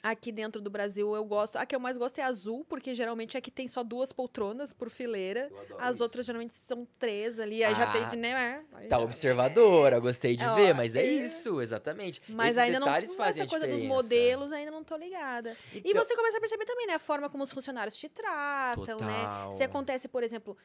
aqui 0.05 0.31
dentro 0.31 0.61
do 0.61 0.69
Brasil 0.69 1.15
eu 1.17 1.25
gosto. 1.25 1.57
A 1.57 1.65
que 1.65 1.75
eu 1.75 1.81
mais 1.81 1.97
gosto 1.97 2.19
é 2.19 2.23
azul, 2.23 2.63
porque 2.69 2.93
geralmente 2.93 3.39
aqui 3.39 3.51
tem 3.51 3.67
só 3.67 3.83
duas 3.83 4.13
poltronas 4.13 4.73
por 4.75 4.91
fileira. 4.91 5.51
As 5.79 6.01
outras 6.03 6.27
geralmente 6.27 6.53
são 6.55 6.87
três 6.99 7.41
ali, 7.41 7.65
aí 7.65 7.75
já 7.75 7.85
Ah, 7.91 8.09
tem, 8.11 8.21
né? 8.21 8.63
aí 8.75 8.87
Tá 8.87 8.99
já- 8.99 9.03
observadora, 9.03 9.99
gostei 9.99 10.37
de 10.37 10.45
É, 10.45 10.49
ó, 10.51 10.55
ver, 10.55 10.75
mas 10.75 10.95
é 10.95 11.01
é. 11.03 11.07
isso, 11.07 11.61
exatamente. 11.61 12.21
Mas 12.29 12.49
Esses 12.51 12.59
ainda 12.59 12.81
não, 12.81 12.87
detalhes 12.87 13.15
fazem 13.15 13.43
essa 13.43 13.51
coisa 13.51 13.67
dos 13.67 13.81
diferença. 13.81 14.03
modelos 14.03 14.53
ainda 14.53 14.71
não 14.71 14.85
tô 14.85 14.97
ligada. 14.97 15.57
E 15.73 15.79
Então- 15.79 16.05
você 16.05 16.15
começa 16.15 16.37
a 16.37 16.41
perceber 16.41 16.67
também, 16.67 16.87
né? 16.87 16.95
A 16.95 16.99
forma 16.99 17.31
como 17.31 17.43
os 17.43 17.53
funcionários 17.53 17.97
te 17.97 18.09
tratam, 18.09 18.99
né? 18.99 19.21
Total. 19.23 19.53
Se 19.53 19.63
acontece, 19.65 20.07
por 20.07 20.23
exemplo. 20.23 20.57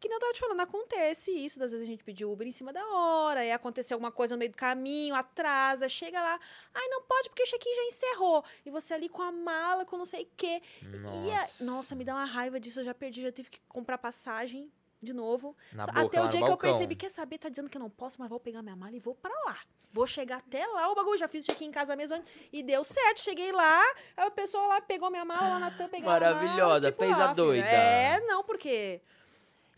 Que 0.00 0.08
nem 0.08 0.16
eu 0.16 0.20
tava 0.20 0.32
te 0.32 0.40
falando, 0.40 0.60
acontece 0.60 1.32
isso. 1.32 1.58
Das 1.58 1.72
vezes 1.72 1.84
a 1.86 1.90
gente 1.90 2.04
pediu 2.04 2.30
Uber 2.30 2.46
em 2.46 2.52
cima 2.52 2.72
da 2.72 2.86
hora, 2.86 3.40
aí 3.40 3.52
aconteceu 3.52 3.96
alguma 3.96 4.12
coisa 4.12 4.34
no 4.34 4.38
meio 4.38 4.50
do 4.50 4.56
caminho, 4.56 5.14
atrasa, 5.14 5.88
chega 5.88 6.22
lá. 6.22 6.38
Ai, 6.74 6.88
não 6.88 7.02
pode 7.02 7.28
porque 7.30 7.42
o 7.42 7.46
check-in 7.46 7.74
já 7.74 7.82
encerrou. 7.84 8.44
E 8.64 8.70
você 8.70 8.94
ali 8.94 9.08
com 9.08 9.22
a 9.22 9.32
mala, 9.32 9.84
com 9.84 9.96
não 9.98 10.06
sei 10.06 10.22
o 10.24 10.28
quê. 10.36 10.62
E 10.82 11.32
a- 11.32 11.40
Nossa, 11.40 11.64
nossa, 11.64 11.94
me 11.94 12.04
dá 12.04 12.14
uma 12.14 12.24
raiva 12.24 12.60
disso. 12.60 12.80
Eu 12.80 12.84
já 12.84 12.94
perdi, 12.94 13.22
já 13.22 13.32
tive 13.32 13.50
que 13.50 13.60
comprar 13.68 13.98
passagem 13.98 14.70
de 15.00 15.12
novo. 15.12 15.56
Só- 15.72 15.86
boca, 15.86 16.00
até 16.00 16.20
o 16.20 16.28
dia 16.28 16.40
que 16.40 16.44
eu 16.44 16.48
balcão. 16.48 16.70
percebi, 16.70 16.96
quer 16.96 17.10
saber, 17.10 17.38
tá 17.38 17.48
dizendo 17.48 17.70
que 17.70 17.76
eu 17.76 17.80
não 17.80 17.90
posso, 17.90 18.20
mas 18.20 18.28
vou 18.28 18.40
pegar 18.40 18.62
minha 18.62 18.76
mala 18.76 18.96
e 18.96 19.00
vou 19.00 19.14
pra 19.14 19.32
lá. 19.46 19.58
Vou 19.90 20.06
chegar 20.06 20.38
até 20.38 20.66
lá, 20.66 20.90
o 20.90 20.94
bagulho, 20.94 21.16
já 21.18 21.28
fiz 21.28 21.44
check-in 21.46 21.66
em 21.66 21.70
casa 21.70 21.96
mesmo 21.96 22.22
e 22.52 22.62
deu 22.62 22.84
certo. 22.84 23.20
Cheguei 23.20 23.52
lá, 23.52 23.82
aí 24.16 24.26
o 24.26 24.30
pessoal 24.30 24.68
lá 24.68 24.80
pegou 24.80 25.10
minha 25.10 25.24
mala, 25.24 25.48
lá 25.48 25.58
na 25.58 25.70
tampa, 25.70 25.90
pegou 25.90 26.10
a 26.10 26.20
mala, 26.20 26.34
Maravilhosa, 26.34 26.90
tipo, 26.90 27.04
fez 27.04 27.18
a 27.18 27.24
ah, 27.24 27.34
filho, 27.34 27.46
doida. 27.46 27.66
É, 27.66 28.20
não, 28.20 28.44
porque... 28.44 29.00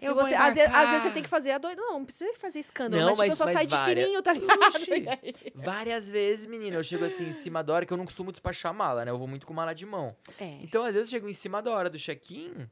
Eu 0.03 0.15
você, 0.15 0.35
às, 0.35 0.55
vezes, 0.55 0.75
às 0.75 0.89
vezes 0.91 1.03
você 1.05 1.11
tem 1.11 1.23
que 1.23 1.29
fazer 1.29 1.51
a 1.53 1.59
doida. 1.59 1.81
Não, 1.81 1.99
não 1.99 2.05
precisa 2.05 2.33
fazer 2.39 2.59
escândalo, 2.61 3.03
Não, 3.03 3.09
mas, 3.09 3.17
tipo, 3.17 3.23
mas- 3.23 3.31
eu 3.31 3.37
só 3.37 3.45
mas 3.45 3.53
sai 3.53 3.67
de 3.67 4.03
fininho, 4.03 4.23
tá 4.23 4.33
ligado? 4.33 4.61
Várias 5.55 6.09
vezes, 6.11 6.47
menina, 6.47 6.77
eu 6.77 6.83
chego 6.83 7.05
assim 7.05 7.27
em 7.27 7.33
cima 7.33 7.63
da 7.63 7.73
hora, 7.75 7.87
que 7.87 7.93
eu 7.93 7.97
não 7.97 8.05
costumo 8.05 8.31
despachar 8.31 8.73
mala, 8.75 9.05
né? 9.05 9.11
Eu 9.11 9.19
vou 9.19 9.27
muito 9.29 9.47
com 9.47 9.53
mala 9.55 9.75
de 9.75 9.85
mão. 9.87 10.17
É. 10.39 10.59
Então, 10.63 10.85
às 10.85 10.95
vezes, 10.95 11.13
eu 11.13 11.17
chego 11.19 11.29
em 11.29 11.33
cima 11.33 11.61
da 11.63 11.71
hora 11.71 11.91
do 11.91 11.99
check-in, 11.99 12.69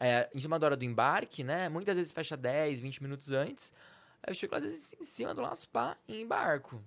é, 0.00 0.28
em 0.34 0.40
cima 0.40 0.58
da 0.58 0.66
hora 0.66 0.76
do 0.76 0.84
embarque, 0.84 1.42
né? 1.42 1.68
Muitas 1.68 1.96
vezes 1.96 2.12
fecha 2.12 2.36
10, 2.36 2.80
20 2.80 3.02
minutos 3.02 3.32
antes. 3.32 3.72
Aí 4.22 4.30
eu 4.30 4.34
chego, 4.34 4.54
às 4.54 4.62
vezes, 4.62 4.94
em 5.00 5.04
cima 5.04 5.34
do 5.34 5.40
laspá 5.40 5.96
e 6.06 6.20
embarco. 6.20 6.82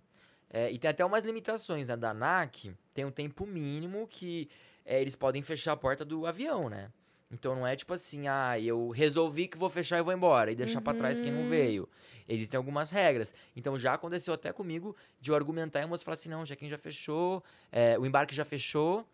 É, 0.50 0.70
e 0.72 0.78
tem 0.78 0.89
até 0.92 1.04
umas 1.06 1.24
limitações, 1.24 1.88
né? 1.88 1.96
Da 1.96 2.10
ANAC, 2.12 2.74
tem 2.94 3.06
um 3.06 3.12
tempo 3.12 3.46
mínimo 3.46 4.06
que 4.08 4.50
é, 4.86 5.00
eles 5.00 5.16
podem 5.16 5.42
fechar 5.42 5.72
a 5.74 5.78
porta 5.78 6.04
do 6.04 6.26
avião, 6.26 6.70
né? 6.70 6.89
Então 7.32 7.56
não 7.56 7.66
é 7.66 7.76
tipo 7.76 7.94
assim, 7.94 8.28
ah, 8.28 8.60
eu 8.60 8.90
resolvi 8.90 9.48
que 9.48 9.58
vou 9.58 9.70
fechar 9.70 9.98
e 9.98 10.02
vou 10.02 10.14
embora 10.14 10.52
e 10.52 10.56
deixar 10.56 10.82
pra 10.82 10.94
trás 10.94 11.22
quem 11.22 11.32
não 11.32 11.44
Uhum. 11.44 11.50
veio. 11.50 11.90
Existem 12.28 12.58
algumas 12.58 12.90
regras. 12.90 13.34
Então 13.56 13.80
já 13.80 13.94
aconteceu 13.94 14.34
até 14.34 14.52
comigo 14.52 14.96
de 15.20 15.32
eu 15.32 15.36
argumentar 15.36 15.80
e 15.80 15.84
a 15.84 15.88
moça 15.88 16.04
falar 16.04 16.16
assim: 16.16 16.28
não, 16.30 16.46
já 16.46 16.56
quem 16.58 16.70
já 16.70 16.78
fechou, 16.78 17.42
é, 17.72 17.98
o 17.98 18.06
embarque 18.06 18.36
já 18.36 18.44
fechou. 18.44 19.08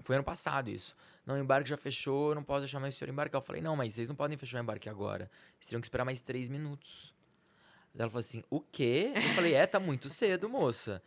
Foi 0.00 0.14
ano 0.14 0.24
passado 0.24 0.70
isso. 0.70 0.94
Não, 1.26 1.34
o 1.34 1.38
embarque 1.38 1.68
já 1.68 1.76
fechou, 1.76 2.30
eu 2.30 2.34
não 2.36 2.42
posso 2.44 2.60
deixar 2.60 2.78
mais 2.80 2.94
o 2.94 2.98
senhor 2.98 3.10
embarcar. 3.10 3.40
Eu 3.40 3.44
falei, 3.44 3.60
não, 3.60 3.74
mas 3.74 3.92
vocês 3.94 4.08
não 4.08 4.14
podem 4.14 4.38
fechar 4.38 4.58
o 4.58 4.62
embarque 4.62 4.88
agora. 4.88 5.28
Vocês 5.58 5.66
teriam 5.68 5.80
que 5.80 5.86
esperar 5.86 6.04
mais 6.04 6.20
três 6.22 6.48
minutos. 6.48 7.12
Ela 7.98 8.08
falou 8.08 8.20
assim, 8.20 8.44
o 8.48 8.60
quê? 8.60 9.12
Eu 9.14 9.22
falei, 9.34 9.54
é, 9.54 9.66
tá 9.66 9.80
muito 9.80 10.08
cedo, 10.08 10.48
moça. 10.48 11.02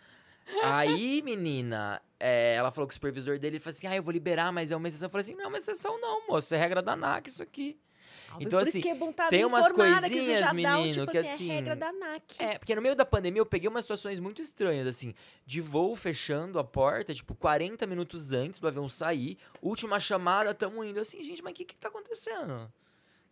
Aí, 0.64 1.22
menina, 1.22 2.02
é, 2.20 2.56
ela 2.56 2.72
falou 2.72 2.88
que 2.88 2.91
o 2.91 2.95
supervisor 2.95 3.39
dele 3.39 3.60
falou 3.60 3.76
assim, 3.76 3.88
ah, 3.88 3.95
eu 3.95 4.04
vou 4.04 4.12
liberar, 4.12 4.52
mas 4.52 4.72
é 4.72 4.76
uma 4.76 4.88
exceção. 4.88 5.08
Eu 5.08 5.10
falei 5.10 5.24
assim, 5.24 5.36
não, 5.36 5.45
é 5.45 5.47
uma 5.47 5.58
exceção 5.58 6.00
não, 6.00 6.28
moça, 6.28 6.56
é 6.56 6.60
regra 6.60 6.82
da 6.82 6.93
ANAC 6.93 7.28
isso 7.30 7.43
aqui. 7.43 7.78
Então, 8.39 8.60
Por 8.60 8.68
assim, 8.68 8.82
é 8.88 9.10
estar 9.10 9.28
tem 9.28 9.43
umas 9.43 9.66
informada, 9.66 10.08
que 10.08 10.14
coisinhas, 10.14 10.39
já 10.39 10.45
dá 10.47 10.52
um, 10.52 10.56
menino, 10.56 11.00
tipo 11.02 11.12
que 11.12 11.18
assim, 11.18 11.30
assim, 11.30 11.50
é 11.50 11.56
regra 11.56 11.76
da 11.76 11.89
ANAC. 11.89 12.36
É, 12.38 12.60
porque 12.60 12.76
no 12.76 12.82
meio 12.82 12.95
da 12.95 13.06
pandemia 13.06 13.39
eu 13.39 13.45
peguei 13.45 13.68
umas 13.68 13.84
situações 13.84 14.20
muito 14.20 14.41
estranhas, 14.41 14.86
assim, 14.86 15.16
de 15.45 15.62
voo 15.62 15.95
fechando 15.95 16.60
a 16.60 16.64
porta, 16.64 17.14
tipo, 17.14 17.34
40 17.34 17.88
minutos 17.88 18.32
antes 18.32 18.60
do 18.60 18.68
avião 18.68 18.88
sair, 18.88 19.38
última 19.62 20.00
chamada, 20.00 20.54
tamo 20.54 20.84
indo. 20.84 21.00
Assim, 21.00 21.24
gente, 21.24 21.41
mas 21.41 21.52
o 21.52 21.56
que 21.56 21.66
que 21.66 21.76
tá 21.76 21.88
acontecendo? 21.88 22.72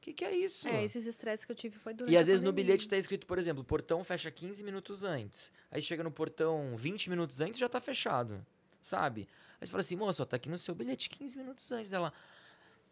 O 0.07 0.09
que 0.09 0.13
que 0.13 0.25
é 0.25 0.33
isso? 0.33 0.69
É, 0.69 0.85
esses 0.85 1.05
estresses 1.05 1.43
que 1.43 1.51
eu 1.51 1.55
tive 1.55 1.77
foi 1.77 1.93
durante 1.93 2.13
E 2.13 2.17
às 2.17 2.27
vezes 2.27 2.41
no 2.41 2.53
bilhete 2.53 2.87
tá 2.87 2.95
escrito, 2.95 3.27
por 3.27 3.37
exemplo, 3.37 3.61
portão 3.61 4.01
fecha 4.05 4.31
15 4.31 4.63
minutos 4.63 5.03
antes. 5.03 5.51
Aí 5.69 5.81
chega 5.81 6.01
no 6.01 6.09
portão 6.09 6.77
20 6.77 7.09
minutos 7.09 7.41
antes 7.41 7.59
já 7.59 7.67
tá 7.67 7.81
fechado, 7.81 8.45
sabe? 8.81 9.27
Aí 9.59 9.67
você 9.67 9.71
fala 9.71 9.81
assim, 9.81 9.97
moço, 9.97 10.25
tá 10.25 10.37
aqui 10.37 10.47
no 10.47 10.57
seu 10.57 10.73
bilhete 10.73 11.09
15 11.09 11.37
minutos 11.37 11.69
antes 11.73 11.89
dela. 11.89 12.13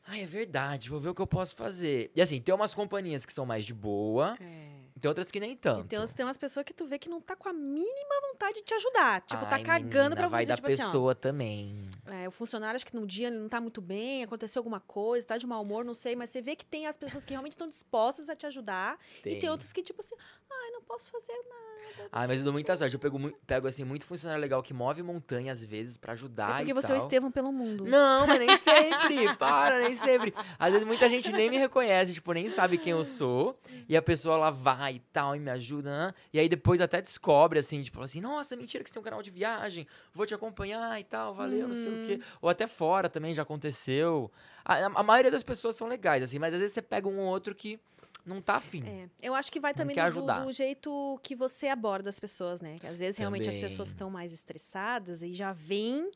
Ai, 0.05 0.23
é 0.23 0.25
verdade, 0.25 0.89
vou 0.89 0.99
ver 0.99 1.07
o 1.07 1.15
que 1.15 1.21
eu 1.21 1.25
posso 1.25 1.55
fazer. 1.55 2.11
E 2.13 2.21
assim, 2.21 2.41
tem 2.41 2.53
umas 2.53 2.73
companhias 2.73 3.25
que 3.25 3.31
são 3.31 3.45
mais 3.45 3.63
de 3.63 3.73
boa, 3.73 4.37
É. 4.41 4.67
tem 5.01 5.09
outras 5.09 5.29
que 5.31 5.39
nem 5.39 5.55
tanto. 5.55 5.85
E 5.85 5.87
tem, 5.87 5.99
tem 6.07 6.25
umas 6.25 6.37
pessoas 6.37 6.63
que 6.65 6.73
tu 6.73 6.85
vê 6.85 6.97
que 6.97 7.09
não 7.09 7.19
tá 7.21 7.35
com 7.35 7.49
a 7.49 7.53
mínima 7.53 8.21
vontade 8.31 8.55
de 8.55 8.63
te 8.63 8.73
ajudar. 8.73 9.21
Tipo, 9.21 9.45
tá 9.45 9.55
Ai, 9.55 9.63
cagando 9.63 9.91
menina, 9.91 10.15
pra 10.15 10.27
vai 10.27 10.43
você, 10.43 10.49
da 10.49 10.55
tipo 10.55 10.67
assim, 10.67 10.77
pessoa 10.77 11.13
também. 11.13 11.89
é, 12.07 12.27
o 12.27 12.31
funcionário 12.31 12.75
acho 12.75 12.85
que 12.85 12.95
num 12.95 13.05
dia 13.05 13.27
ele 13.27 13.37
não 13.37 13.49
tá 13.49 13.59
muito 13.59 13.81
bem, 13.81 14.23
aconteceu 14.23 14.59
alguma 14.61 14.79
coisa, 14.79 15.25
tá 15.27 15.37
de 15.37 15.45
mau 15.45 15.61
humor, 15.61 15.83
não 15.83 15.93
sei, 15.93 16.15
mas 16.15 16.29
você 16.29 16.41
vê 16.41 16.55
que 16.55 16.65
tem 16.65 16.87
as 16.87 16.95
pessoas 16.97 17.25
que 17.25 17.31
realmente 17.33 17.53
estão 17.53 17.67
dispostas 17.67 18.29
a 18.29 18.35
te 18.35 18.45
ajudar 18.45 18.97
e 19.19 19.21
tem 19.21 19.39
Tem. 19.39 19.49
outros 19.49 19.71
que 19.73 19.81
tipo 19.83 20.01
assim, 20.01 20.15
ai, 20.49 20.71
não 20.71 20.81
posso 20.81 21.11
fazer 21.11 21.33
nada. 21.33 21.65
Ah, 22.11 22.27
mas 22.27 22.39
eu 22.39 22.43
dou 22.43 22.53
muita 22.53 22.75
sorte. 22.75 22.93
Eu 22.93 22.99
pego, 22.99 23.17
pego 23.47 23.67
assim, 23.67 23.83
muito 23.83 24.05
funcionário 24.05 24.41
legal 24.41 24.61
que 24.61 24.73
move 24.73 25.01
montanha 25.01 25.51
às 25.51 25.63
vezes 25.63 25.97
pra 25.97 26.13
ajudar. 26.13 26.49
é 26.49 26.57
porque 26.57 26.71
e 26.71 26.73
você 26.73 26.91
é 26.91 26.95
o 26.95 26.97
tal. 26.97 27.05
Estevão 27.05 27.31
pelo 27.31 27.51
mundo. 27.51 27.85
Não, 27.85 28.27
mas 28.27 28.39
nem 28.39 28.55
sempre. 28.57 29.33
Para, 29.37 29.79
nem 29.79 29.93
sempre. 29.93 30.33
Às 30.59 30.71
vezes 30.73 30.85
muita 30.87 31.09
gente 31.09 31.31
nem 31.31 31.49
me 31.49 31.57
reconhece, 31.57 32.13
tipo, 32.13 32.33
nem 32.33 32.47
sabe 32.47 32.77
quem 32.77 32.91
eu 32.91 33.03
sou. 33.03 33.57
E 33.87 33.95
a 33.95 34.01
pessoa 34.01 34.35
lá 34.37 34.51
vai 34.51 34.84
e 34.91 34.99
tal, 35.11 35.35
e 35.35 35.39
me 35.39 35.49
ajuda. 35.51 35.89
né? 36.07 36.13
E 36.33 36.39
aí 36.39 36.47
depois 36.49 36.81
até 36.81 37.01
descobre, 37.01 37.59
assim, 37.59 37.81
tipo 37.81 38.01
assim, 38.01 38.21
nossa, 38.21 38.55
mentira 38.55 38.83
que 38.83 38.89
você 38.89 38.93
tem 38.95 39.01
um 39.01 39.03
canal 39.03 39.21
de 39.21 39.29
viagem, 39.29 39.87
vou 40.13 40.25
te 40.25 40.33
acompanhar 40.33 40.99
e 40.99 41.03
tal, 41.03 41.33
valeu, 41.33 41.67
não 41.67 41.75
sei 41.75 41.91
o 41.93 42.05
quê. 42.05 42.19
Ou 42.41 42.49
até 42.49 42.67
fora 42.67 43.09
também 43.09 43.33
já 43.33 43.41
aconteceu. 43.43 44.31
A, 44.63 44.85
a 44.85 45.03
maioria 45.03 45.31
das 45.31 45.43
pessoas 45.43 45.75
são 45.75 45.87
legais, 45.87 46.23
assim, 46.23 46.39
mas 46.39 46.53
às 46.53 46.59
vezes 46.59 46.73
você 46.73 46.81
pega 46.81 47.07
um 47.07 47.19
ou 47.19 47.25
outro 47.27 47.53
que 47.53 47.79
não 48.25 48.41
tá 48.41 48.55
afim. 48.55 48.83
É, 48.87 49.07
eu 49.21 49.35
acho 49.35 49.51
que 49.51 49.59
vai 49.59 49.73
também 49.73 49.95
do, 49.95 50.21
do 50.45 50.51
jeito 50.51 51.19
que 51.21 51.35
você 51.35 51.67
aborda 51.67 52.09
as 52.09 52.19
pessoas, 52.19 52.59
né? 52.59 52.77
Que 52.79 52.87
às 52.87 52.99
vezes 52.99 53.17
realmente 53.17 53.47
as 53.47 53.55
Também. 53.55 53.69
pessoas 53.69 53.89
estão 53.89 54.09
mais 54.09 54.33
estressadas 54.33 55.21
e 55.21 55.31
já 55.31 55.53
vem. 55.53 56.09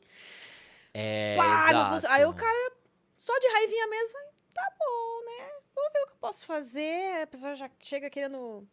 É, 0.92 1.36
pá. 1.36 1.68
Aí 2.08 2.24
o 2.26 2.34
cara, 2.34 2.72
só 3.16 3.38
de 3.38 3.46
raivinha 3.46 3.86
mesmo, 3.86 4.18
"Ai, 4.18 4.32
tá 4.52 4.72
bom, 4.78 5.24
né? 5.24 5.59
Vou 5.80 5.90
ver 5.92 6.00
o 6.02 6.06
que 6.06 6.12
eu 6.12 6.16
posso 6.20 6.46
fazer. 6.46 7.22
A 7.22 7.26
pessoa 7.26 7.54
já 7.54 7.70
chega 7.80 8.10
querendo 8.10 8.66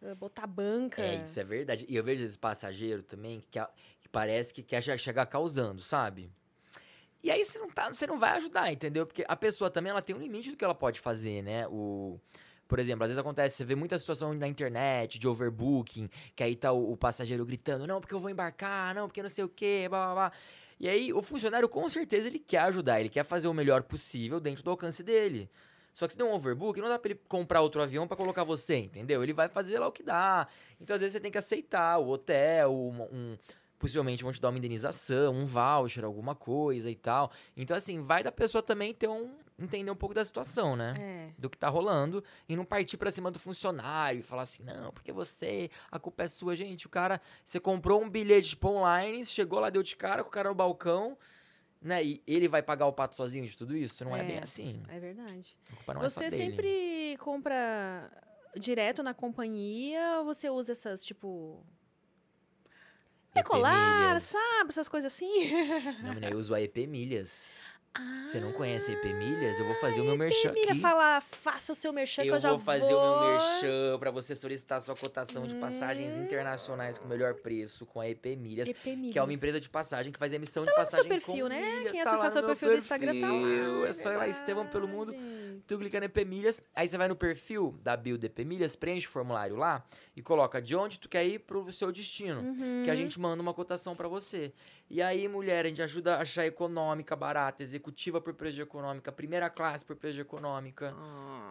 eh, 0.00 0.14
botar 0.14 0.46
banca. 0.46 1.02
É, 1.02 1.16
isso 1.16 1.38
é 1.40 1.44
verdade. 1.44 1.84
E 1.88 1.96
eu 1.96 2.04
vejo 2.04 2.24
esses 2.24 2.36
passageiros 2.36 3.04
também 3.04 3.42
que, 3.50 3.58
que 4.00 4.08
parece 4.08 4.54
que 4.54 4.62
quer 4.62 4.80
che- 4.82 4.96
chegar 4.98 5.26
causando, 5.26 5.82
sabe? 5.82 6.30
E 7.22 7.30
aí 7.30 7.44
você 7.44 7.58
não, 7.58 7.68
tá, 7.70 7.88
você 7.92 8.06
não 8.06 8.18
vai 8.18 8.36
ajudar, 8.36 8.72
entendeu? 8.72 9.06
Porque 9.06 9.24
a 9.28 9.36
pessoa 9.36 9.70
também 9.70 9.90
ela 9.90 10.02
tem 10.02 10.14
um 10.14 10.18
limite 10.18 10.50
do 10.50 10.56
que 10.56 10.64
ela 10.64 10.74
pode 10.74 10.98
fazer, 11.00 11.42
né? 11.42 11.66
O, 11.68 12.18
por 12.66 12.78
exemplo, 12.80 13.04
às 13.04 13.10
vezes 13.10 13.18
acontece, 13.18 13.56
você 13.56 13.64
vê 13.64 13.74
muita 13.76 13.96
situação 13.98 14.32
na 14.34 14.48
internet 14.48 15.18
de 15.20 15.28
overbooking, 15.28 16.08
que 16.34 16.42
aí 16.42 16.56
tá 16.56 16.72
o, 16.72 16.92
o 16.92 16.96
passageiro 16.96 17.44
gritando, 17.46 17.86
não, 17.86 18.00
porque 18.00 18.14
eu 18.14 18.18
vou 18.18 18.28
embarcar, 18.30 18.92
não, 18.94 19.06
porque 19.08 19.22
não 19.22 19.28
sei 19.28 19.44
o 19.44 19.48
quê, 19.48 19.86
blá, 19.88 20.06
blá, 20.06 20.14
blá. 20.14 20.32
E 20.80 20.88
aí 20.88 21.12
o 21.12 21.22
funcionário, 21.22 21.68
com 21.68 21.88
certeza, 21.88 22.26
ele 22.26 22.40
quer 22.40 22.58
ajudar, 22.62 22.98
ele 22.98 23.08
quer 23.08 23.24
fazer 23.24 23.46
o 23.46 23.54
melhor 23.54 23.84
possível 23.84 24.40
dentro 24.40 24.64
do 24.64 24.70
alcance 24.70 25.00
dele. 25.04 25.48
Só 25.92 26.06
que 26.06 26.12
se 26.14 26.18
der 26.18 26.24
um 26.24 26.32
overbook, 26.32 26.80
não 26.80 26.88
dá 26.88 26.98
pra 26.98 27.10
ele 27.10 27.20
comprar 27.28 27.60
outro 27.60 27.82
avião 27.82 28.06
pra 28.08 28.16
colocar 28.16 28.44
você, 28.44 28.76
entendeu? 28.76 29.22
Ele 29.22 29.32
vai 29.32 29.48
fazer 29.48 29.78
lá 29.78 29.86
o 29.88 29.92
que 29.92 30.02
dá. 30.02 30.46
Então, 30.80 30.94
às 30.94 31.00
vezes, 31.00 31.12
você 31.12 31.20
tem 31.20 31.30
que 31.30 31.38
aceitar 31.38 31.98
o 31.98 32.08
hotel, 32.08 32.72
um, 32.74 33.02
um- 33.02 33.38
possivelmente 33.78 34.22
vão 34.22 34.32
te 34.32 34.40
dar 34.40 34.48
uma 34.50 34.58
indenização, 34.58 35.34
um 35.34 35.44
voucher, 35.44 36.04
alguma 36.04 36.34
coisa 36.36 36.88
e 36.90 36.94
tal. 36.94 37.32
Então, 37.56 37.76
assim, 37.76 38.00
vai 38.00 38.22
da 38.22 38.30
pessoa 38.32 38.62
também 38.62 38.94
ter 38.94 39.08
um. 39.08 39.34
entender 39.58 39.90
um 39.90 39.96
pouco 39.96 40.14
da 40.14 40.24
situação, 40.24 40.74
né? 40.74 40.94
É. 40.98 41.30
Do 41.38 41.48
que 41.50 41.56
tá 41.58 41.68
rolando 41.68 42.24
e 42.48 42.56
não 42.56 42.64
partir 42.64 42.96
pra 42.96 43.10
cima 43.10 43.30
do 43.30 43.38
funcionário 43.38 44.20
e 44.20 44.22
falar 44.22 44.42
assim, 44.42 44.62
não, 44.64 44.90
porque 44.92 45.12
você, 45.12 45.68
a 45.90 45.98
culpa 46.00 46.22
é 46.24 46.28
sua, 46.28 46.56
gente. 46.56 46.86
O 46.86 46.88
cara, 46.90 47.20
você 47.44 47.60
comprou 47.60 48.02
um 48.02 48.08
bilhete 48.08 48.50
tipo, 48.50 48.68
online, 48.68 49.24
chegou 49.26 49.60
lá, 49.60 49.68
deu 49.68 49.82
de 49.82 49.94
cara 49.94 50.22
com 50.22 50.28
o 50.28 50.32
cara 50.32 50.48
no 50.48 50.54
balcão, 50.54 51.16
né? 51.82 52.02
E 52.04 52.22
ele 52.26 52.48
vai 52.48 52.62
pagar 52.62 52.86
o 52.86 52.92
pato 52.92 53.16
sozinho 53.16 53.44
de 53.46 53.56
tudo 53.56 53.76
isso? 53.76 54.04
Não 54.04 54.16
é, 54.16 54.20
É. 54.20 54.24
bem 54.24 54.38
assim. 54.38 54.82
É 54.88 54.98
verdade. 55.00 55.56
É 55.88 55.94
você 55.94 56.28
dele. 56.30 56.36
sempre 56.36 57.16
compra 57.18 58.10
direto 58.56 59.02
na 59.02 59.12
companhia 59.14 60.18
ou 60.18 60.24
você 60.24 60.48
usa 60.48 60.72
essas, 60.72 61.04
tipo. 61.04 61.64
Decolar, 63.34 64.20
sabe? 64.20 64.68
Essas 64.68 64.88
coisas 64.88 65.10
assim. 65.12 65.50
Não, 66.02 66.10
menina, 66.10 66.28
eu 66.30 66.38
uso 66.38 66.54
a 66.54 66.60
EP 66.60 66.86
Milhas. 66.86 67.60
Ah, 67.94 68.22
Você 68.26 68.40
não 68.40 68.52
conhece 68.52 68.90
a 68.90 68.94
EP 68.94 69.04
Milhas? 69.12 69.58
Eu 69.58 69.66
vou 69.66 69.74
fazer 69.74 70.00
o 70.00 70.04
meu 70.04 70.16
merchan 70.16 70.50
aqui. 70.50 70.74
fala, 70.80 71.20
faça 71.20 71.72
o 71.72 71.74
seu 71.74 71.92
merchan 71.92 72.22
que 72.22 72.28
eu 72.30 72.34
Eu 72.36 72.40
já 72.40 72.48
vou 72.50 72.58
fazer 72.58 72.94
o 72.94 73.00
meu 73.00 73.18
vou. 73.18 73.20
merchan 73.32 73.98
pra 73.98 74.10
você 74.10 74.34
solicitar 74.34 74.80
sua 74.80 74.96
cotação 74.96 75.46
de 75.46 75.54
passagens 75.56 76.14
Hum. 76.14 76.22
internacionais 76.24 76.96
com 76.98 77.04
o 77.04 77.08
melhor 77.08 77.34
preço 77.34 77.84
com 77.84 78.00
a 78.00 78.08
EP 78.08 78.34
Milhas, 78.36 78.68
EP 78.70 78.76
que 78.82 79.18
é 79.18 79.20
uma 79.20 79.26
Milhas. 79.26 79.40
empresa 79.42 79.60
de 79.60 79.68
passagem 79.68 80.10
que 80.10 80.18
faz 80.18 80.32
emissão 80.32 80.62
lá 80.62 80.64
de 80.64 80.70
no 80.70 80.76
seu 80.76 80.84
passagem 80.84 81.08
perfil, 81.10 81.44
com 81.44 81.48
né? 81.50 81.60
milhas. 81.60 81.92
Quem 81.92 82.02
tá 82.02 82.10
acessar 82.12 82.30
seu 82.30 82.40
meu 82.40 82.48
perfil 82.48 82.70
do 82.70 82.76
Instagram 82.78 83.20
tá 83.20 83.26
lá. 83.26 83.32
perfil, 83.32 83.86
é 83.86 83.92
só 83.92 84.12
ir 84.12 84.16
lá, 84.16 84.28
Estevão 84.28 84.66
pelo 84.66 84.88
mundo. 84.88 85.14
Tu 85.66 85.78
clica 85.78 85.98
no 85.98 86.06
EP 86.06 86.18
Milhas, 86.26 86.62
aí 86.74 86.88
você 86.88 86.98
vai 86.98 87.08
no 87.08 87.16
perfil 87.16 87.78
da 87.82 87.94
do 87.94 88.26
EP 88.26 88.38
Milhas, 88.40 88.74
preenche 88.74 89.06
o 89.06 89.10
formulário 89.10 89.56
lá 89.56 89.84
e 90.16 90.22
coloca 90.22 90.60
de 90.60 90.74
onde 90.74 90.98
tu 90.98 91.08
quer 91.08 91.24
ir 91.24 91.38
pro 91.40 91.72
seu 91.72 91.92
destino. 91.92 92.40
Uhum. 92.40 92.82
Que 92.84 92.90
a 92.90 92.94
gente 92.94 93.18
manda 93.20 93.40
uma 93.42 93.54
cotação 93.54 93.94
pra 93.94 94.08
você. 94.08 94.52
E 94.90 95.00
aí, 95.00 95.26
mulher, 95.28 95.64
a 95.64 95.68
gente 95.68 95.80
ajuda 95.80 96.16
a 96.16 96.20
achar 96.20 96.44
econômica, 96.44 97.16
barata, 97.16 97.62
executiva 97.62 98.20
por 98.20 98.34
preço 98.34 98.56
de 98.56 98.62
econômica, 98.62 99.10
primeira 99.10 99.48
classe 99.48 99.84
por 99.84 99.96
preço 99.96 100.16
de 100.16 100.20
econômica. 100.20 100.94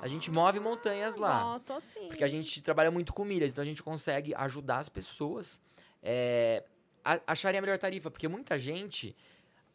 A 0.01 0.07
gente 0.07 0.29
move 0.29 0.59
montanhas 0.59 1.17
lá. 1.17 1.43
Gosto 1.43 1.73
assim. 1.73 2.07
Porque 2.07 2.23
a 2.23 2.27
gente 2.27 2.61
trabalha 2.61 2.91
muito 2.91 3.13
com 3.13 3.25
milhas, 3.25 3.51
então 3.51 3.63
a 3.63 3.65
gente 3.65 3.81
consegue 3.81 4.35
ajudar 4.35 4.77
as 4.77 4.89
pessoas 4.89 5.61
é, 6.03 6.63
a 7.03 7.19
acharem 7.27 7.59
a 7.59 7.61
melhor 7.61 7.77
tarifa. 7.77 8.11
Porque 8.11 8.27
muita 8.27 8.59
gente 8.59 9.15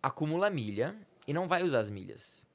acumula 0.03 0.49
milha 0.49 0.97
e 1.26 1.32
não 1.32 1.49
vai 1.49 1.62
usar 1.62 1.80
as 1.80 1.91
milhas. 1.91 2.47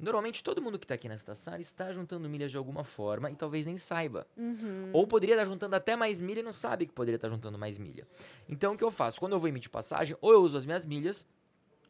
Normalmente 0.00 0.42
todo 0.42 0.62
mundo 0.62 0.78
que 0.78 0.84
está 0.84 0.94
aqui 0.94 1.08
nesta 1.08 1.34
sala 1.34 1.60
está 1.60 1.92
juntando 1.92 2.28
milhas 2.28 2.50
de 2.50 2.56
alguma 2.56 2.84
forma 2.84 3.30
e 3.30 3.36
talvez 3.36 3.66
nem 3.66 3.76
saiba. 3.76 4.26
Uhum. 4.36 4.90
Ou 4.92 5.06
poderia 5.06 5.34
estar 5.34 5.44
juntando 5.44 5.76
até 5.76 5.94
mais 5.94 6.20
milha 6.20 6.40
e 6.40 6.42
não 6.42 6.54
sabe 6.54 6.86
que 6.86 6.92
poderia 6.92 7.16
estar 7.16 7.28
juntando 7.28 7.58
mais 7.58 7.76
milha. 7.76 8.08
Então 8.48 8.72
o 8.72 8.76
que 8.78 8.84
eu 8.84 8.90
faço? 8.90 9.20
Quando 9.20 9.32
eu 9.32 9.38
vou 9.38 9.48
emitir 9.48 9.70
passagem, 9.70 10.16
ou 10.20 10.32
eu 10.32 10.40
uso 10.40 10.56
as 10.56 10.64
minhas 10.64 10.86
milhas, 10.86 11.26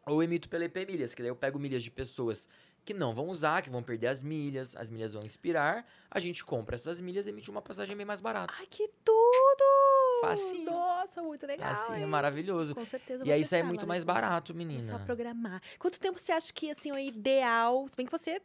ou 0.05 0.17
eu 0.17 0.23
emito 0.25 0.49
pela 0.49 0.65
EP 0.65 0.77
Milhas, 0.89 1.15
que 1.15 1.23
daí 1.23 1.31
eu 1.31 1.37
pego 1.37 1.59
milhas 1.59 1.83
de 1.83 1.91
pessoas 1.91 2.49
que 2.85 2.95
não 2.95 3.15
vão 3.15 3.29
usar, 3.29 3.63
que 3.63 3.71
vão 3.71 3.83
perder 3.83 4.09
as 4.09 4.23
milhas, 4.23 4.75
as 4.75 4.91
milhas 4.91 5.13
vão 5.13 5.23
expirar, 5.23 5.87
a 6.11 6.19
gente 6.19 6.45
compra 6.45 6.75
essas 6.75 7.01
milhas 7.01 7.27
e 7.27 7.31
emite 7.31 7.51
uma 7.51 7.63
passagem 7.63 7.97
bem 7.97 8.07
mais 8.07 8.21
barata. 8.21 8.53
Ai, 8.57 8.67
que 8.67 8.89
tudo! 9.05 10.00
Facinho. 10.21 10.65
Nossa, 10.65 11.23
muito 11.23 11.47
legal. 11.47 11.71
assim, 11.71 12.03
é 12.03 12.07
maravilhoso. 12.07 12.75
Com 12.75 12.85
certeza 12.85 13.25
E 13.27 13.33
aí 13.33 13.45
sai 13.45 13.61
sabe, 13.61 13.69
muito 13.69 13.87
mais 13.87 14.05
barato, 14.05 14.53
É 14.53 14.55
menina. 14.55 14.83
só 14.87 14.99
programar. 14.99 15.61
Quanto 15.79 15.99
tempo 15.99 16.19
você 16.19 16.33
acha 16.33 16.53
que 16.53 16.71
assim, 16.71 16.91
é 16.93 17.05
ideal? 17.05 17.87
Se 17.89 17.97
bem 17.97 18.05
que 18.07 18.13
você, 18.13 18.41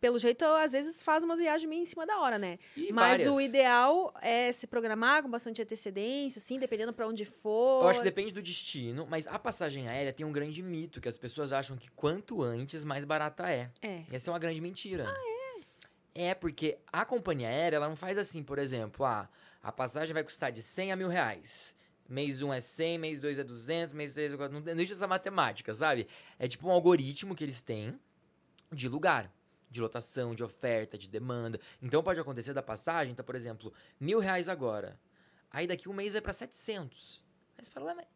pelo 0.00 0.18
jeito, 0.18 0.44
às 0.44 0.72
vezes 0.72 1.02
faz 1.02 1.24
umas 1.24 1.38
viagens 1.40 1.68
meio 1.68 1.82
em 1.82 1.84
cima 1.84 2.06
da 2.06 2.20
hora, 2.20 2.38
né? 2.38 2.58
E 2.76 2.92
Mas 2.92 3.26
o 3.26 3.32
várias. 3.32 3.48
ideal 3.48 4.14
é 4.20 4.52
se 4.52 4.66
programar 4.66 5.22
com 5.22 5.30
bastante 5.30 5.60
antecedência, 5.62 6.38
assim, 6.38 6.58
dependendo 6.58 6.92
pra 6.92 7.06
onde 7.08 7.24
for. 7.24 7.82
Eu 7.84 7.88
acho 7.88 7.98
que 8.00 8.04
depende 8.04 8.32
do 8.32 8.42
destino, 8.42 9.06
mas 9.08 9.26
a 9.26 9.38
passagem 9.38 9.88
aérea 9.88 10.12
tem 10.12 10.24
um 10.26 10.32
grande 10.32 10.62
mito, 10.62 11.00
que 11.00 11.08
as 11.08 11.16
pessoas 11.18 11.52
acham 11.52 11.76
que 11.76 11.90
quanto 11.92 12.42
antes, 12.42 12.84
mais 12.84 13.04
barata 13.04 13.48
é. 13.50 13.70
É. 13.82 14.02
E 14.12 14.14
essa 14.16 14.30
é 14.30 14.32
uma 14.32 14.38
grande 14.38 14.60
mentira. 14.60 15.06
Ah, 15.08 15.14
é? 16.14 16.28
É, 16.30 16.34
porque 16.34 16.78
a 16.92 17.04
companhia 17.04 17.48
aérea, 17.48 17.76
ela 17.76 17.88
não 17.88 17.96
faz 17.96 18.18
assim, 18.18 18.42
por 18.42 18.58
exemplo, 18.58 19.04
ah, 19.06 19.28
a 19.62 19.72
passagem 19.72 20.14
vai 20.14 20.24
custar 20.24 20.52
de 20.52 20.62
100 20.62 20.92
a 20.92 20.96
mil 20.96 21.08
reais. 21.08 21.76
Mês 22.08 22.42
1 22.42 22.52
é 22.54 22.60
100, 22.60 22.98
mês 22.98 23.20
2 23.20 23.38
é 23.38 23.44
200, 23.44 23.92
mês 23.92 24.14
3 24.14 24.32
é 24.32 24.36
400. 24.36 24.64
Não 24.66 24.72
existe 24.74 24.92
essa 24.94 25.06
matemática, 25.06 25.74
sabe? 25.74 26.08
É 26.38 26.48
tipo 26.48 26.66
um 26.66 26.70
algoritmo 26.70 27.34
que 27.34 27.44
eles 27.44 27.60
têm 27.60 27.98
de 28.72 28.88
lugar, 28.88 29.30
de 29.70 29.80
lotação, 29.80 30.34
de 30.34 30.42
oferta, 30.42 30.96
de 30.96 31.08
demanda. 31.08 31.60
Então 31.82 32.02
pode 32.02 32.18
acontecer 32.18 32.54
da 32.54 32.62
passagem, 32.62 33.14
tá, 33.14 33.22
por 33.22 33.34
exemplo, 33.34 33.72
mil 34.00 34.20
reais 34.20 34.48
agora. 34.48 34.98
Aí 35.50 35.66
daqui 35.66 35.88
um 35.88 35.92
mês 35.92 36.14
vai 36.14 36.22
pra 36.22 36.32
700. 36.32 37.22
Aí 37.58 37.64
você 37.64 37.70
fala, 37.70 37.86
ué, 37.86 37.94
mas 37.94 38.06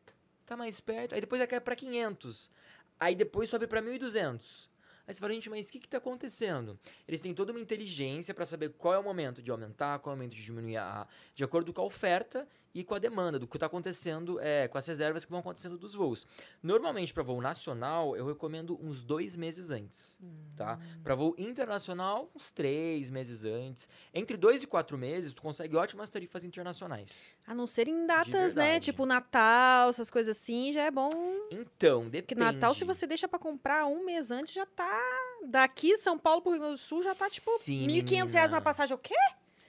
tá 0.47 0.57
mais 0.57 0.81
perto. 0.81 1.15
Aí 1.15 1.21
depois 1.21 1.39
vai 1.39 1.47
cair 1.47 1.61
pra 1.61 1.77
500. 1.77 2.51
Aí 2.99 3.15
depois 3.15 3.51
sobe 3.51 3.67
pra 3.67 3.83
1.200. 3.83 4.72
Aí 5.07 5.15
você 5.15 5.21
fala, 5.21 5.33
gente, 5.33 5.51
mas 5.51 5.69
o 5.69 5.73
que 5.73 5.81
que 5.81 5.89
tá 5.89 5.99
acontecendo? 5.99 6.79
Eles 7.07 7.21
têm 7.21 7.35
toda 7.35 7.53
uma 7.53 7.61
inteligência 7.61 8.33
pra 8.33 8.47
saber 8.47 8.71
qual 8.71 8.95
é 8.95 8.99
o 8.99 9.03
momento 9.03 9.43
de 9.43 9.51
aumentar, 9.51 9.99
qual 9.99 10.13
é 10.13 10.15
o 10.15 10.17
momento 10.17 10.35
de 10.35 10.45
diminuir, 10.45 10.77
a, 10.77 11.07
de 11.35 11.43
acordo 11.43 11.73
com 11.73 11.83
a 11.83 11.85
oferta 11.85 12.47
e 12.75 12.83
com 12.83 12.95
a 12.95 12.99
demanda, 12.99 13.39
do 13.39 13.47
que 13.47 13.59
tá 13.59 13.67
acontecendo, 13.67 14.41
é, 14.41 14.67
com 14.69 14.79
as 14.79 14.87
reservas 14.87 15.25
que 15.25 15.31
vão 15.31 15.41
acontecendo 15.41 15.77
dos 15.77 15.95
voos. 15.95 16.27
Normalmente, 16.63 17.13
para 17.13 17.23
voo 17.23 17.41
nacional, 17.41 18.17
eu 18.17 18.27
recomendo 18.27 18.79
uns 18.83 19.03
dois 19.03 19.37
meses 19.37 19.71
antes, 19.71 20.19
tá? 20.57 20.79
Para 21.03 21.15
voo 21.15 21.35
internacional, 21.37 22.31
uns 22.35 22.51
três 22.51 23.11
meses 23.11 23.45
antes. 23.45 23.89
Entre 24.15 24.37
dois 24.37 24.63
e 24.63 24.67
quatro 24.67 24.97
meses, 24.97 25.35
tu 25.35 25.43
consegue 25.43 25.77
ótimas 25.77 26.09
tarifas 26.09 26.45
internacionais. 26.45 27.33
A 27.47 27.55
não 27.55 27.67
ser 27.67 27.89
em 27.89 28.07
datas, 28.07 28.55
né? 28.55 28.79
Tipo 28.79 29.05
Natal, 29.05 29.89
essas 29.91 30.11
coisas 30.11 30.37
assim, 30.37 30.73
já 30.73 30.85
é 30.85 30.91
bom. 30.91 31.11
Então, 31.51 32.03
Porque 32.03 32.35
depende. 32.35 32.41
Natal, 32.41 32.73
se 32.73 32.85
você 32.85 33.07
deixa 33.07 33.27
pra 33.27 33.39
comprar 33.39 33.85
um 33.87 34.05
mês 34.05 34.31
antes, 34.31 34.55
já 34.55 34.65
tá. 34.65 35.01
Daqui, 35.45 35.97
São 35.97 36.17
Paulo 36.17 36.41
pro 36.41 36.53
Rio 36.53 36.61
Grande 36.61 36.75
do 36.77 36.79
Sul, 36.81 37.03
já 37.03 37.15
tá 37.15 37.29
tipo 37.29 37.51
Sim, 37.59 37.87
1.500 37.87 38.33
reais 38.33 38.53
uma 38.53 38.61
passagem. 38.61 38.95
O 38.95 38.99
quê? 38.99 39.15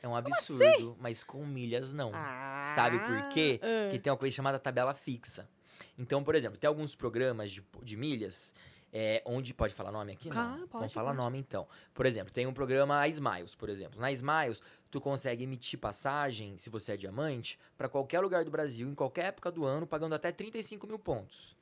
É 0.04 0.08
um 0.08 0.16
absurdo, 0.16 0.96
mas 1.00 1.24
com 1.24 1.46
milhas 1.46 1.92
não. 1.94 2.12
Ah, 2.14 2.72
Sabe 2.76 3.00
por 3.00 3.30
quê? 3.30 3.60
ah. 3.64 3.90
Que 3.92 3.98
tem 3.98 4.12
uma 4.12 4.18
coisa 4.18 4.36
chamada 4.36 4.60
tabela 4.60 4.94
fixa. 4.94 5.50
Então, 5.98 6.24
por 6.24 6.36
exemplo, 6.36 6.58
tem 6.58 6.68
alguns 6.68 6.96
programas 6.96 7.52
de, 7.52 7.64
de 7.82 7.98
milhas, 7.98 8.54
é, 8.96 9.24
onde 9.26 9.54
pode 9.56 9.74
falar 9.74 9.92
nome 9.92 10.12
aqui? 10.14 10.30
Ah, 10.32 10.34
Não. 10.34 10.58
pode, 10.60 10.72
Vamos 10.72 10.94
falar 10.94 11.10
pode. 11.12 11.24
nome 11.24 11.40
então. 11.40 11.68
Por 11.96 12.06
exemplo, 12.06 12.32
tem 12.32 12.46
um 12.46 12.54
programa 12.54 13.00
a 13.00 13.08
Smiles, 13.08 13.56
por 13.56 13.68
exemplo. 13.70 14.00
Na 14.00 14.12
Smiles, 14.12 14.62
tu 14.92 15.02
consegue 15.02 15.44
emitir 15.44 15.80
passagem, 15.80 16.58
se 16.60 16.70
você 16.70 16.92
é 16.92 16.98
diamante, 16.98 17.58
para 17.76 17.90
qualquer 17.90 18.20
lugar 18.20 18.46
do 18.46 18.52
Brasil, 18.52 18.88
em 18.88 18.94
qualquer 18.94 19.26
época 19.26 19.52
do 19.52 19.66
ano, 19.66 19.88
pagando 19.88 20.14
até 20.14 20.32
35 20.32 20.86
mil 20.86 21.00
pontos. 21.00 21.58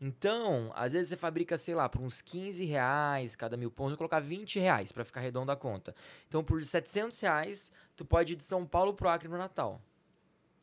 Então, 0.00 0.72
às 0.74 0.94
vezes 0.94 1.10
você 1.10 1.16
fabrica, 1.18 1.58
sei 1.58 1.74
lá, 1.74 1.86
por 1.86 2.00
uns 2.00 2.22
15 2.22 2.64
reais 2.64 3.36
cada 3.36 3.54
mil 3.54 3.70
pontos, 3.70 3.90
vou 3.92 3.98
colocar 3.98 4.20
20 4.20 4.58
reais 4.58 4.90
pra 4.90 5.04
ficar 5.04 5.20
redonda 5.20 5.52
a 5.52 5.56
conta. 5.56 5.94
Então, 6.26 6.42
por 6.42 6.62
700 6.62 7.20
reais, 7.20 7.70
tu 7.94 8.02
pode 8.06 8.32
ir 8.32 8.36
de 8.36 8.44
São 8.44 8.64
Paulo 8.64 8.94
pro 8.94 9.10
Acre 9.10 9.28
no 9.28 9.36
Natal. 9.36 9.82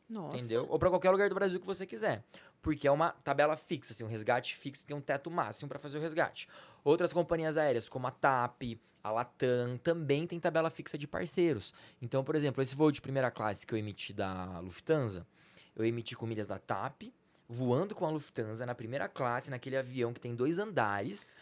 Nossa. 0.08 0.38
Entendeu? 0.38 0.66
Ou 0.68 0.78
pra 0.78 0.88
qualquer 0.90 1.10
lugar 1.10 1.28
do 1.28 1.34
Brasil 1.36 1.60
que 1.60 1.66
você 1.66 1.86
quiser. 1.86 2.24
Porque 2.60 2.88
é 2.88 2.90
uma 2.90 3.12
tabela 3.24 3.56
fixa, 3.56 3.92
assim, 3.92 4.04
um 4.04 4.08
resgate 4.08 4.56
fixo 4.56 4.84
tem 4.84 4.96
um 4.96 5.00
teto 5.00 5.30
máximo 5.30 5.68
pra 5.68 5.78
fazer 5.78 5.98
o 5.98 6.00
resgate. 6.00 6.48
Outras 6.84 7.12
companhias 7.12 7.56
aéreas, 7.56 7.88
como 7.88 8.06
a 8.06 8.10
TAP, 8.10 8.78
a 9.02 9.10
Latam, 9.10 9.78
também 9.78 10.26
tem 10.26 10.40
tabela 10.40 10.70
fixa 10.70 10.98
de 10.98 11.06
parceiros. 11.06 11.72
Então, 12.02 12.24
por 12.24 12.34
exemplo, 12.34 12.62
esse 12.62 12.74
voo 12.74 12.90
de 12.90 13.00
primeira 13.00 13.30
classe 13.30 13.66
que 13.66 13.74
eu 13.74 13.78
emiti 13.78 14.12
da 14.12 14.58
Lufthansa, 14.60 15.26
eu 15.76 15.84
emiti 15.84 16.16
com 16.16 16.26
milhas 16.26 16.46
da 16.46 16.58
TAP, 16.58 17.12
voando 17.48 17.94
com 17.94 18.04
a 18.04 18.10
Lufthansa 18.10 18.66
na 18.66 18.74
primeira 18.74 19.08
classe, 19.08 19.50
naquele 19.50 19.76
avião 19.76 20.12
que 20.12 20.20
tem 20.20 20.34
dois 20.34 20.58
andares, 20.58 21.36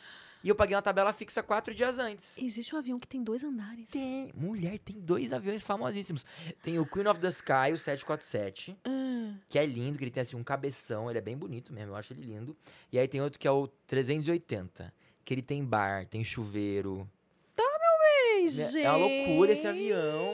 e 0.47 0.49
eu 0.49 0.55
paguei 0.55 0.77
uma 0.77 0.83
tabela 0.83 1.13
fixa 1.13 1.43
quatro 1.43 1.75
dias 1.75 1.99
antes. 1.99 2.39
Existe 2.39 2.73
um 2.73 2.79
avião 2.79 3.01
que 3.01 3.07
tem 3.09 3.21
dois 3.21 3.43
andares. 3.43 3.91
Tem, 3.91 4.31
mulher, 4.33 4.79
tem 4.79 4.97
dois 5.01 5.33
aviões 5.33 5.61
famosíssimos. 5.63 6.25
Tem 6.63 6.79
o 6.79 6.87
Queen 6.87 7.07
of 7.09 7.19
the 7.19 7.27
Sky, 7.29 7.73
o 7.73 7.77
747, 7.77 8.77
Ah, 8.85 9.35
que 9.49 9.59
é 9.59 9.67
lindo, 9.67 9.99
que 9.99 10.05
ele 10.05 10.11
tem 10.13 10.21
assim 10.21 10.37
um 10.37 10.45
cabeção, 10.45 11.11
ele 11.11 11.19
é 11.19 11.23
bem 11.23 11.37
bonito 11.37 11.73
mesmo, 11.73 11.91
eu 11.93 11.97
acho 11.97 12.13
ele 12.13 12.23
lindo. 12.23 12.57
E 12.93 12.99
aí 12.99 13.09
tem 13.09 13.21
outro 13.21 13.41
que 13.41 13.49
é 13.49 13.51
o 13.51 13.67
380, 13.89 14.95
que 15.25 15.35
ele 15.35 15.43
tem 15.43 15.65
bar, 15.65 16.07
tem 16.07 16.23
chuveiro. 16.23 17.11
Ai, 17.59 18.47
É- 18.77 18.83
É 18.83 18.89
uma 18.91 18.99
loucura 18.99 19.51
esse 19.53 19.67
avião. 19.67 20.33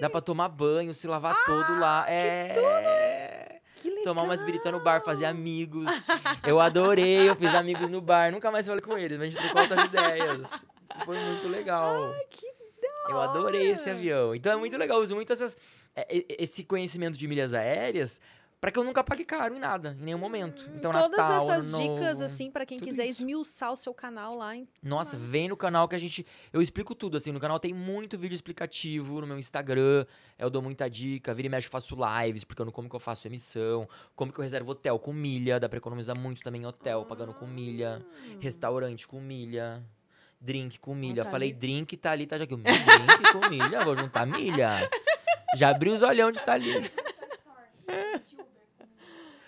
Dá 0.00 0.08
pra 0.08 0.20
tomar 0.22 0.48
banho, 0.48 0.94
se 0.94 1.06
lavar 1.06 1.36
todo 1.44 1.78
lá. 1.78 2.06
É. 2.08 2.48
Que 2.54 2.60
legal. 2.60 3.15
Tomar 4.04 4.22
umas 4.22 4.42
biritas 4.42 4.72
no 4.72 4.80
bar, 4.80 5.00
fazer 5.02 5.26
amigos. 5.26 5.90
Eu 6.46 6.60
adorei, 6.60 7.28
eu 7.28 7.36
fiz 7.36 7.54
amigos 7.54 7.88
no 7.90 8.00
bar. 8.00 8.30
Nunca 8.32 8.50
mais 8.50 8.66
falei 8.66 8.80
com 8.80 8.96
eles, 8.96 9.18
mas 9.18 9.28
a 9.28 9.30
gente 9.30 9.42
trocou 9.42 9.62
outras 9.62 9.84
ideias. 9.86 10.64
Foi 11.04 11.18
muito 11.18 11.48
legal. 11.48 12.14
que 12.30 12.46
Eu 13.08 13.20
adorei 13.20 13.70
esse 13.70 13.90
avião. 13.90 14.34
Então 14.34 14.52
é 14.52 14.56
muito 14.56 14.76
legal, 14.76 14.98
eu 14.98 15.02
uso 15.02 15.14
muito 15.14 15.32
essas, 15.32 15.56
é, 15.94 16.24
esse 16.38 16.64
conhecimento 16.64 17.18
de 17.18 17.26
milhas 17.28 17.54
aéreas 17.54 18.20
pra 18.66 18.72
que 18.72 18.80
eu 18.80 18.82
nunca 18.82 19.04
pague 19.04 19.24
caro 19.24 19.54
em 19.54 19.60
nada, 19.60 19.96
em 20.00 20.06
nenhum 20.06 20.18
momento. 20.18 20.68
Então, 20.74 20.90
Todas 20.90 21.16
Natal, 21.16 21.36
essas 21.40 21.78
dicas, 21.78 22.20
assim, 22.20 22.50
pra 22.50 22.66
quem 22.66 22.80
quiser 22.80 23.04
isso. 23.04 23.22
esmiuçar 23.22 23.70
o 23.70 23.76
seu 23.76 23.94
canal 23.94 24.34
lá. 24.34 24.56
Em... 24.56 24.66
Nossa, 24.82 25.16
vem 25.16 25.46
no 25.46 25.56
canal 25.56 25.86
que 25.86 25.94
a 25.94 25.98
gente. 25.98 26.26
Eu 26.52 26.60
explico 26.60 26.92
tudo, 26.92 27.16
assim. 27.16 27.30
No 27.30 27.38
canal 27.38 27.60
tem 27.60 27.72
muito 27.72 28.18
vídeo 28.18 28.34
explicativo. 28.34 29.20
No 29.20 29.26
meu 29.28 29.38
Instagram, 29.38 30.04
eu 30.36 30.50
dou 30.50 30.60
muita 30.60 30.90
dica. 30.90 31.32
Vira 31.32 31.46
e 31.46 31.48
mexe, 31.48 31.68
eu 31.68 31.70
faço 31.70 31.94
lives, 31.94 32.40
explicando 32.40 32.72
como 32.72 32.90
que 32.90 32.96
eu 32.96 32.98
faço 32.98 33.28
emissão, 33.28 33.88
como 34.16 34.32
que 34.32 34.40
eu 34.40 34.42
reservo 34.42 34.72
hotel 34.72 34.98
com 34.98 35.12
milha. 35.12 35.60
Dá 35.60 35.68
pra 35.68 35.78
economizar 35.78 36.18
muito 36.18 36.42
também 36.42 36.62
em 36.62 36.66
hotel, 36.66 37.04
pagando 37.04 37.34
com 37.34 37.46
milha. 37.46 38.04
Restaurante 38.40 39.06
com 39.06 39.20
milha. 39.20 39.80
Drink 40.40 40.80
com 40.80 40.92
milha. 40.92 41.22
tá 41.22 41.30
Falei 41.30 41.50
ali. 41.50 41.56
drink, 41.56 41.96
tá 41.96 42.10
ali, 42.10 42.26
tá 42.26 42.36
já 42.36 42.42
aqui. 42.42 42.56
Drink 42.56 43.32
com 43.32 43.48
milha, 43.48 43.84
vou 43.84 43.94
juntar 43.94 44.26
milha. 44.26 44.90
Já 45.56 45.70
abri 45.70 45.88
os 45.88 46.02
olhão 46.02 46.30
de 46.30 46.44
tá 46.44 46.52
ali. 46.54 46.90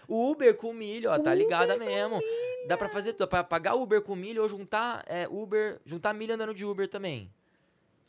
Uber 0.08 0.54
com 0.56 0.72
milha, 0.72 1.10
ó, 1.12 1.18
tá 1.18 1.34
ligada 1.34 1.76
mesmo. 1.76 2.18
Dá 2.66 2.76
pra 2.76 2.88
fazer 2.88 3.12
tudo. 3.12 3.20
Dá 3.20 3.26
pra 3.26 3.44
pagar 3.44 3.74
Uber 3.74 4.00
com 4.02 4.16
milha 4.16 4.40
ou 4.42 4.48
juntar 4.48 5.04
é, 5.06 5.28
Uber, 5.28 5.80
juntar 5.84 6.14
milha 6.14 6.34
andando 6.34 6.54
de 6.54 6.64
Uber 6.64 6.88
também. 6.88 7.30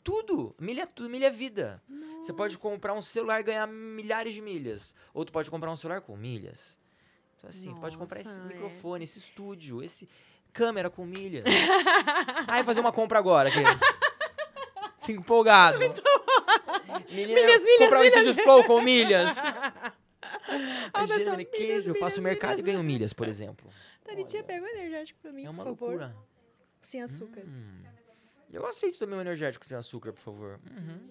Tudo. 0.02 0.54
Milha 0.58 0.82
é 0.82 0.86
tudo, 0.86 1.10
milha 1.10 1.26
é 1.26 1.30
vida. 1.30 1.82
Você 2.22 2.32
pode 2.32 2.56
comprar 2.56 2.94
um 2.94 3.02
celular 3.02 3.40
e 3.40 3.42
ganhar 3.42 3.66
milhares 3.66 4.32
de 4.32 4.40
milhas. 4.40 4.94
Ou 5.12 5.24
tu 5.24 5.32
pode 5.32 5.50
comprar 5.50 5.70
um 5.70 5.76
celular 5.76 6.00
com 6.00 6.16
milhas. 6.16 6.78
Então, 7.36 7.50
assim, 7.50 7.74
tu 7.74 7.80
pode 7.80 7.96
comprar 7.98 8.20
esse 8.20 8.28
Nossa, 8.28 8.40
é. 8.42 8.54
microfone, 8.54 9.04
esse 9.04 9.18
estúdio, 9.18 9.82
esse 9.82 10.08
câmera 10.52 10.88
com 10.90 11.04
milhas. 11.04 11.44
Ai, 12.48 12.64
fazer 12.64 12.80
uma 12.80 12.92
compra 12.92 13.18
agora. 13.18 13.48
aqui. 13.50 13.60
Fico 15.02 15.20
empolgado. 15.20 15.78
Menina, 15.78 16.02
Milhas, 17.40 17.62
milhas, 17.64 17.78
comprar 17.78 17.98
um 17.98 18.02
milhas. 18.02 18.14
estúdio 18.14 18.42
Flow 18.44 18.64
com 18.64 18.80
milhas. 18.82 19.36
A 21.04 21.06
né, 21.18 21.36
milhas, 21.36 21.50
queijo, 21.50 21.90
eu 21.90 21.94
faço 21.94 22.16
milhas, 22.20 22.24
mercado 22.34 22.50
milhas. 22.50 22.60
e 22.60 22.72
ganho 22.72 22.82
milhas, 22.82 23.12
por 23.12 23.28
exemplo. 23.28 23.70
Taritinha, 24.04 24.42
pega 24.44 24.64
um 24.64 24.68
energético 24.68 25.20
pra 25.20 25.32
mim, 25.32 25.44
É 25.44 25.50
uma 25.50 25.64
por 25.64 25.76
favor. 25.76 25.88
loucura. 26.00 26.16
Sem 26.80 27.02
açúcar. 27.02 27.42
Hum. 27.46 27.82
Eu 28.52 28.66
aceito 28.66 28.98
também 28.98 29.16
um 29.18 29.20
energético 29.20 29.64
sem 29.64 29.76
açúcar, 29.76 30.12
por 30.12 30.20
favor. 30.20 30.60
Uhum. 30.70 31.10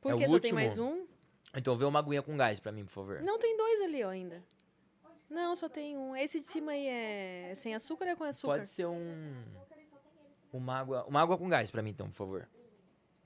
Por 0.00 0.12
É 0.12 0.16
que 0.16 0.24
o 0.24 0.28
só 0.28 0.38
tem 0.38 0.52
mais 0.52 0.78
último? 0.78 1.02
um? 1.02 1.08
Então 1.54 1.76
vê 1.76 1.84
uma 1.84 1.98
aguinha 1.98 2.22
com 2.22 2.36
gás 2.36 2.60
pra 2.60 2.70
mim, 2.72 2.84
por 2.84 2.90
favor. 2.92 3.22
Não, 3.22 3.38
tem 3.38 3.56
dois 3.56 3.80
ali, 3.82 4.02
ó, 4.04 4.10
ainda. 4.10 4.42
Não, 5.28 5.54
só 5.56 5.68
tem 5.68 5.96
um. 5.96 6.16
Esse 6.16 6.40
de 6.40 6.46
cima 6.46 6.72
aí 6.72 6.86
é 6.86 7.52
sem 7.54 7.74
açúcar 7.74 8.04
ou 8.06 8.10
é 8.12 8.16
com 8.16 8.24
açúcar? 8.24 8.58
Pode 8.58 8.68
ser 8.68 8.86
um. 8.86 9.34
Uma 10.52 10.78
água, 10.78 11.04
uma 11.04 11.20
água 11.20 11.36
com 11.36 11.48
gás 11.48 11.70
pra 11.70 11.82
mim, 11.82 11.90
então, 11.90 12.08
por 12.08 12.14
favor. 12.14 12.48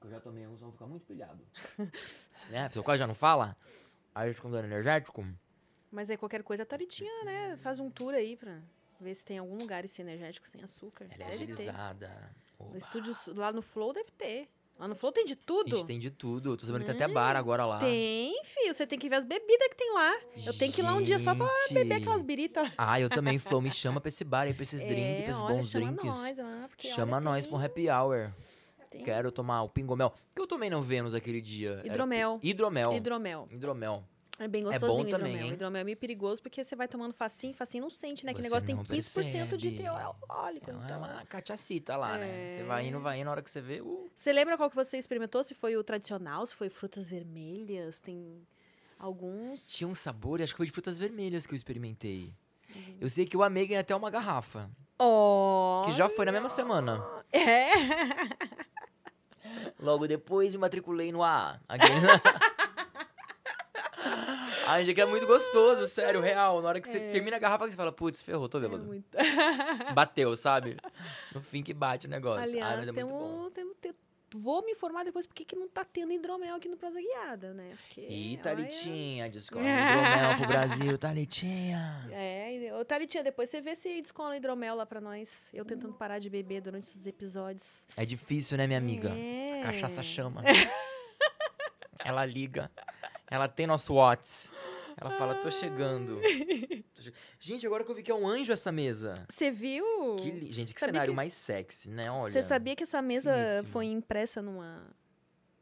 Eu 0.02 0.10
já 0.10 0.18
tomei 0.20 0.44
um, 0.46 0.56
só 0.56 0.64
vou 0.64 0.72
ficar 0.72 0.86
muito 0.86 1.06
pilhado. 1.06 1.40
né? 2.50 2.64
A 2.64 2.68
pessoa 2.68 2.84
quase 2.84 2.98
já 2.98 3.06
não 3.06 3.14
fala. 3.14 3.56
Dando 4.14 4.58
energético. 4.64 5.26
Mas 5.90 6.10
aí 6.10 6.16
qualquer 6.16 6.42
coisa, 6.42 6.62
a 6.62 6.66
Taritinha, 6.66 7.24
né? 7.24 7.56
Faz 7.62 7.78
um 7.78 7.90
tour 7.90 8.14
aí 8.14 8.36
pra 8.36 8.58
ver 9.00 9.14
se 9.14 9.24
tem 9.24 9.38
algum 9.38 9.56
lugar 9.56 9.84
esse 9.84 10.00
energético 10.00 10.48
sem 10.48 10.62
açúcar. 10.62 11.04
Ela 11.10 11.14
é 11.14 11.18
deve 11.30 11.32
agilizada. 11.44 12.30
No 12.60 12.76
estúdio 12.76 13.12
lá 13.34 13.52
no 13.52 13.60
Flow 13.62 13.92
deve 13.92 14.10
ter. 14.12 14.48
Lá 14.78 14.88
no 14.88 14.94
Flow 14.94 15.12
tem 15.12 15.24
de 15.26 15.34
A 15.34 15.36
tudo. 15.36 15.76
gente 15.76 15.86
tem 15.86 15.98
de 15.98 16.10
tudo. 16.10 16.56
Tô 16.56 16.64
sabendo 16.66 16.80
que 16.84 16.86
tem 16.92 16.94
até 17.04 17.12
bar 17.12 17.36
agora 17.36 17.66
lá. 17.66 17.78
Tem, 17.78 18.42
filho. 18.44 18.72
Você 18.72 18.86
tem 18.86 18.98
que 18.98 19.08
ver 19.08 19.16
as 19.16 19.24
bebidas 19.24 19.68
que 19.68 19.76
tem 19.76 19.92
lá. 19.92 20.12
Eu 20.46 20.56
tenho 20.56 20.72
que 20.72 20.80
ir 20.80 20.84
lá 20.84 20.94
um 20.94 21.02
dia 21.02 21.18
só 21.18 21.34
pra 21.34 21.46
beber 21.70 21.96
aquelas 21.96 22.22
biritas. 22.22 22.68
Ah, 22.78 22.98
eu 22.98 23.08
também, 23.10 23.38
Flow, 23.38 23.60
me 23.60 23.70
chama 23.70 24.00
pra 24.00 24.08
esse 24.08 24.24
bar 24.24 24.42
aí, 24.42 24.54
pra 24.54 24.62
esses 24.62 24.80
drinks, 24.80 24.96
pra 24.96 25.04
É, 25.04 25.28
esses 25.28 25.42
olha, 25.42 25.54
bons 25.54 25.68
chama 25.70 25.86
drinks. 25.92 26.04
nós 26.04 26.38
lá. 26.38 26.68
Chama 26.78 27.16
olha, 27.18 27.24
nós 27.24 27.44
tem- 27.44 27.50
pra 27.52 27.60
um 27.60 27.64
happy 27.64 27.90
hour. 27.90 28.32
Tem 28.92 29.02
Quero 29.02 29.32
tomar 29.32 29.62
o 29.62 29.68
pingomel. 29.68 30.08
O 30.08 30.34
que 30.34 30.40
eu 30.42 30.46
tomei 30.46 30.68
no 30.70 30.82
Vênus 30.82 31.14
aquele 31.14 31.40
dia? 31.40 31.72
Era 31.78 31.86
Hidromel. 31.88 32.38
pi- 32.38 32.48
Hidromel. 32.48 32.92
Hidromel. 32.94 33.48
Hidromel. 33.50 34.04
É 34.38 34.48
bem 34.48 34.64
bom 34.64 34.70
gostosinho 34.70 35.06
o 35.06 35.10
também, 35.10 35.26
hidromel. 35.32 35.46
hein? 35.46 35.52
Hidromel 35.52 35.80
é 35.80 35.84
meio 35.84 35.96
perigoso 35.96 36.42
porque 36.42 36.64
você 36.64 36.74
vai 36.74 36.88
tomando 36.88 37.12
facinho, 37.12 37.54
facinho 37.54 37.82
não 37.82 37.90
sente, 37.90 38.24
né? 38.26 38.32
Que 38.34 38.40
negócio 38.42 38.66
tem 38.66 38.74
não 38.74 38.82
15% 38.82 39.56
de 39.56 39.68
percebe. 39.68 39.76
teor 39.76 40.00
alcoólico. 40.00 40.70
É 40.70 40.74
então. 40.74 40.98
uma 40.98 41.24
cachacita 41.26 41.96
lá, 41.96 42.16
né? 42.18 42.56
Você 42.56 42.62
vai 42.64 42.86
indo, 42.88 42.98
vai 42.98 43.18
indo, 43.18 43.26
na 43.26 43.30
hora 43.32 43.42
que 43.42 43.50
você 43.50 43.60
vê, 43.60 43.80
uh, 43.80 44.10
Você 44.16 44.32
lembra 44.32 44.56
qual 44.56 44.68
que 44.70 44.74
você 44.74 44.96
experimentou? 44.98 45.44
Se 45.44 45.54
foi 45.54 45.76
o 45.76 45.84
tradicional, 45.84 46.44
se 46.46 46.54
foi 46.56 46.68
frutas 46.68 47.10
vermelhas? 47.10 48.00
Tem 48.00 48.42
alguns. 48.98 49.68
tinha 49.68 49.86
um 49.86 49.94
sabor, 49.94 50.40
acho 50.42 50.52
que 50.54 50.56
foi 50.56 50.66
de 50.66 50.72
frutas 50.72 50.98
vermelhas 50.98 51.46
que 51.46 51.52
eu 51.52 51.56
experimentei. 51.56 52.32
Uhum. 52.74 52.96
Eu 53.02 53.10
sei 53.10 53.26
que 53.26 53.36
eu 53.36 53.42
amei 53.42 53.66
ganhar 53.66 53.80
até 53.80 53.94
uma 53.94 54.10
garrafa, 54.10 54.68
Oh! 54.98 55.82
que 55.84 55.92
já 55.92 56.08
foi 56.08 56.24
na 56.24 56.32
mesma 56.32 56.48
semana. 56.48 57.04
É. 57.32 57.68
Logo 59.82 60.06
depois 60.06 60.52
me 60.54 60.58
matriculei 60.60 61.10
no 61.12 61.22
A. 61.22 61.58
Ai, 64.66 64.84
gente, 64.84 65.00
é 65.00 65.04
muito 65.04 65.26
gostoso, 65.26 65.84
sério, 65.86 66.20
real. 66.20 66.62
Na 66.62 66.68
hora 66.68 66.80
que 66.80 66.88
você 66.88 67.00
termina 67.10 67.36
a 67.36 67.40
garrafa, 67.40 67.66
você 67.66 67.72
fala, 67.76 67.92
putz, 67.92 68.22
ferrou, 68.22 68.48
tô 68.48 68.58
É 68.58 68.60
bêbado. 68.62 68.84
muito. 68.84 69.06
Bateu, 69.92 70.34
sabe? 70.36 70.76
No 71.34 71.40
fim 71.42 71.62
que 71.62 71.74
bate 71.74 72.06
o 72.06 72.10
negócio. 72.10 72.42
Aliás, 72.42 72.78
mas 72.78 72.88
é 72.88 72.92
temos, 72.92 73.52
temos, 73.52 73.76
te- 73.80 73.94
vou 74.34 74.64
me 74.64 74.72
informar 74.72 75.04
depois 75.04 75.26
por 75.26 75.34
que 75.34 75.54
não 75.56 75.68
tá 75.68 75.84
tendo 75.84 76.12
hidromel 76.12 76.54
aqui 76.54 76.68
no 76.68 76.76
Prosa 76.76 77.00
Guiada, 77.00 77.52
né? 77.54 77.74
Porque, 77.86 78.00
Ih, 78.02 78.32
olha- 78.34 78.42
Thalitinha, 78.42 79.30
descola 79.30 79.62
hidromel 79.68 80.36
pro 80.38 80.46
Brasil, 80.48 80.98
Thalitinha. 80.98 82.08
É, 82.10 82.54
e- 82.56 82.72
ô 82.72 82.84
Thalitinha, 82.84 83.22
depois 83.22 83.48
você 83.50 83.60
vê 83.60 83.74
se 83.76 84.00
descola 84.00 84.36
hidromel 84.36 84.74
lá 84.74 84.86
pra 84.86 85.00
nós. 85.00 85.48
Eu 85.52 85.64
tentando 85.64 85.94
parar 85.94 86.18
de 86.18 86.28
beber 86.30 86.60
durante 86.60 86.96
os 86.96 87.06
episódios. 87.06 87.86
É 87.96 88.04
difícil, 88.04 88.56
né, 88.58 88.66
minha 88.66 88.78
amiga? 88.78 89.10
É. 89.10 89.60
A 89.60 89.62
cachaça 89.64 90.02
chama. 90.02 90.42
Ela 92.04 92.24
liga. 92.26 92.70
Ela 93.30 93.48
tem 93.48 93.66
nosso 93.66 93.94
Whats. 93.94 94.50
Ela 94.96 95.10
fala, 95.12 95.34
tô 95.36 95.50
chegando. 95.50 96.20
Tô 96.94 97.02
che- 97.02 97.12
Gente, 97.40 97.66
agora 97.66 97.84
que 97.84 97.90
eu 97.90 97.94
vi 97.94 98.02
que 98.02 98.10
é 98.10 98.14
um 98.14 98.26
anjo 98.28 98.52
essa 98.52 98.70
mesa. 98.70 99.14
Você 99.28 99.50
viu? 99.50 99.84
Que 100.16 100.30
li- 100.30 100.52
Gente, 100.52 100.74
que 100.74 100.80
Sabia 100.80 100.92
cenário 100.94 101.12
que- 101.12 101.16
mais 101.16 101.32
sexy, 101.34 101.90
né? 101.90 102.10
Olha. 102.10 102.32
Você 102.32 102.42
sabia 102.42 102.76
que 102.76 102.82
essa 102.82 103.00
mesa 103.02 103.32
Belíssimo. 103.32 103.72
foi 103.72 103.86
impressa 103.86 104.40
numa. 104.42 104.86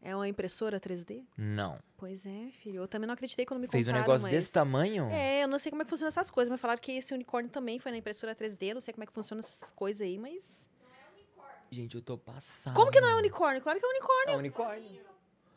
É 0.03 0.17
uma 0.17 0.27
impressora 0.27 0.81
3D? 0.81 1.23
Não. 1.37 1.79
Pois 1.99 2.25
é, 2.25 2.51
filho. 2.53 2.83
Eu 2.83 2.89
também 2.89 3.07
não 3.07 3.13
acreditei 3.15 3.45
quando 3.45 3.61
me 3.61 3.69
Fez 3.69 3.87
um 3.87 3.91
contaram, 3.91 4.01
negócio 4.07 4.23
mas... 4.23 4.33
desse 4.33 4.51
tamanho? 4.51 5.09
É, 5.11 5.45
eu 5.45 5.49
não 5.49 5.59
sei 5.59 5.71
como 5.71 5.83
é 5.83 5.85
que 5.85 5.91
funcionam 5.91 6.09
essas 6.09 6.31
coisas, 6.31 6.49
mas 6.51 6.59
falaram 6.61 6.81
que 6.81 6.93
esse 6.93 7.13
unicórnio 7.13 7.51
também 7.51 7.79
foi 7.79 7.93
na 7.93 7.99
impressora 7.99 8.35
3D. 8.35 8.69
Eu 8.69 8.75
não 8.75 8.81
sei 8.81 8.95
como 8.95 9.05
é 9.05 9.07
que 9.07 9.13
funcionam 9.13 9.41
essas 9.41 9.71
coisas 9.73 10.01
aí, 10.03 10.19
mas. 10.19 10.67
Gente, 11.71 11.95
eu 11.95 12.03
tô 12.03 12.19
passado. 12.19 12.75
Como 12.75 12.91
que 12.91 13.01
não 13.01 13.09
é 13.11 13.15
unicórnio? 13.15 13.63
Claro 13.63 13.79
que 13.79 13.85
é 13.87 13.89
unicórnio. 13.89 14.35
É 14.35 14.37
unicórnio. 14.37 15.10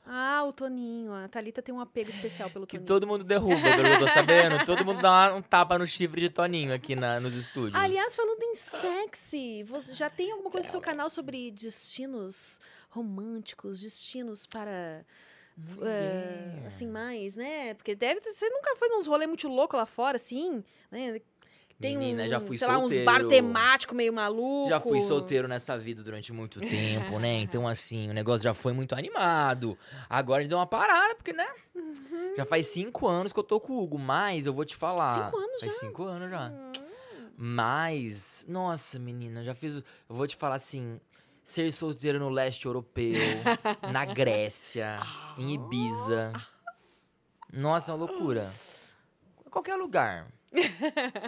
Ah, 0.05 0.43
o 0.43 0.51
Toninho. 0.51 1.13
A 1.13 1.27
Thalita 1.29 1.61
tem 1.61 1.73
um 1.73 1.79
apego 1.79 2.09
especial 2.09 2.49
pelo 2.49 2.67
Que 2.67 2.77
Toninho. 2.77 2.87
todo 2.87 3.07
mundo 3.07 3.23
derruba, 3.23 3.55
eu 3.55 3.99
tô 3.99 4.07
sabendo. 4.07 4.65
Todo 4.65 4.83
mundo 4.85 5.01
dá 5.01 5.33
um 5.33 5.41
tapa 5.41 5.77
no 5.79 5.87
chifre 5.87 6.19
de 6.21 6.29
Toninho 6.29 6.73
aqui 6.73 6.95
na, 6.95 7.19
nos 7.19 7.33
estúdios. 7.35 7.81
Aliás, 7.81 8.15
falando 8.15 8.41
em 8.43 8.55
sexy, 8.55 9.63
você 9.63 9.93
já 9.93 10.09
tem 10.09 10.31
alguma 10.31 10.49
coisa 10.51 10.67
no 10.67 10.71
seu 10.71 10.81
canal 10.81 11.09
sobre 11.09 11.51
destinos 11.51 12.59
românticos, 12.89 13.81
destinos 13.81 14.45
para. 14.45 15.05
eh, 15.81 16.63
assim, 16.65 16.87
mais, 16.87 17.35
né? 17.35 17.73
Porque 17.75 17.95
deve. 17.95 18.19
Você 18.21 18.49
nunca 18.49 18.75
foi 18.75 18.89
nos 18.89 19.07
rolê 19.07 19.25
muito 19.27 19.47
louco 19.47 19.77
lá 19.77 19.85
fora, 19.85 20.17
assim, 20.17 20.63
né? 20.91 21.21
Tem 21.79 21.97
Menina, 21.97 22.23
um, 22.23 22.27
já 22.27 22.39
fui 22.39 22.57
sei 22.57 22.67
lá, 22.67 22.77
uns 22.77 22.81
solteiro. 22.93 23.05
bar 23.05 23.25
temático 23.25 23.93
meio 23.93 24.13
maluco. 24.13 24.69
Já 24.69 24.79
fui 24.79 25.01
solteiro 25.01 25.47
nessa 25.47 25.77
vida 25.77 26.01
durante 26.01 26.31
muito 26.31 26.59
tempo, 26.61 27.19
né? 27.19 27.39
Então, 27.43 27.67
assim, 27.67 28.09
o 28.09 28.13
negócio 28.13 28.43
já 28.43 28.53
foi 28.53 28.71
muito 28.73 28.95
animado. 28.95 29.77
Agora 30.09 30.39
a 30.39 30.41
gente 30.41 30.49
deu 30.49 30.57
uma 30.57 30.67
parada, 30.67 31.13
porque, 31.15 31.33
né? 31.33 31.47
Já 32.37 32.45
faz 32.45 32.67
cinco 32.67 33.07
anos 33.07 33.33
que 33.33 33.39
eu 33.39 33.43
tô 33.43 33.59
com 33.59 33.73
o 33.73 33.83
Hugo, 33.83 33.99
mas 33.99 34.45
eu 34.45 34.53
vou 34.53 34.63
te 34.63 34.75
falar. 34.75 35.07
Cinco 35.07 35.37
anos 35.37 35.59
Faz 35.59 35.73
cinco 35.79 36.03
anos 36.03 36.29
já. 36.29 36.51
Mas, 37.35 38.45
nossa, 38.47 38.97
menina, 38.99 39.43
já 39.43 39.53
fiz. 39.53 39.77
Eu 39.77 39.83
vou 40.15 40.27
te 40.27 40.35
falar 40.35 40.55
assim. 40.55 40.99
Ser 41.43 41.69
solteiro 41.73 42.19
no 42.19 42.29
leste 42.29 42.65
europeu, 42.65 43.19
na 43.91 44.05
Grécia, 44.15 44.97
em 45.37 45.53
Ibiza. 45.55 46.31
Nossa, 47.51 47.91
é 47.91 47.95
uma 47.95 48.05
loucura. 48.05 48.49
Qualquer 49.51 49.75
lugar. 49.75 50.27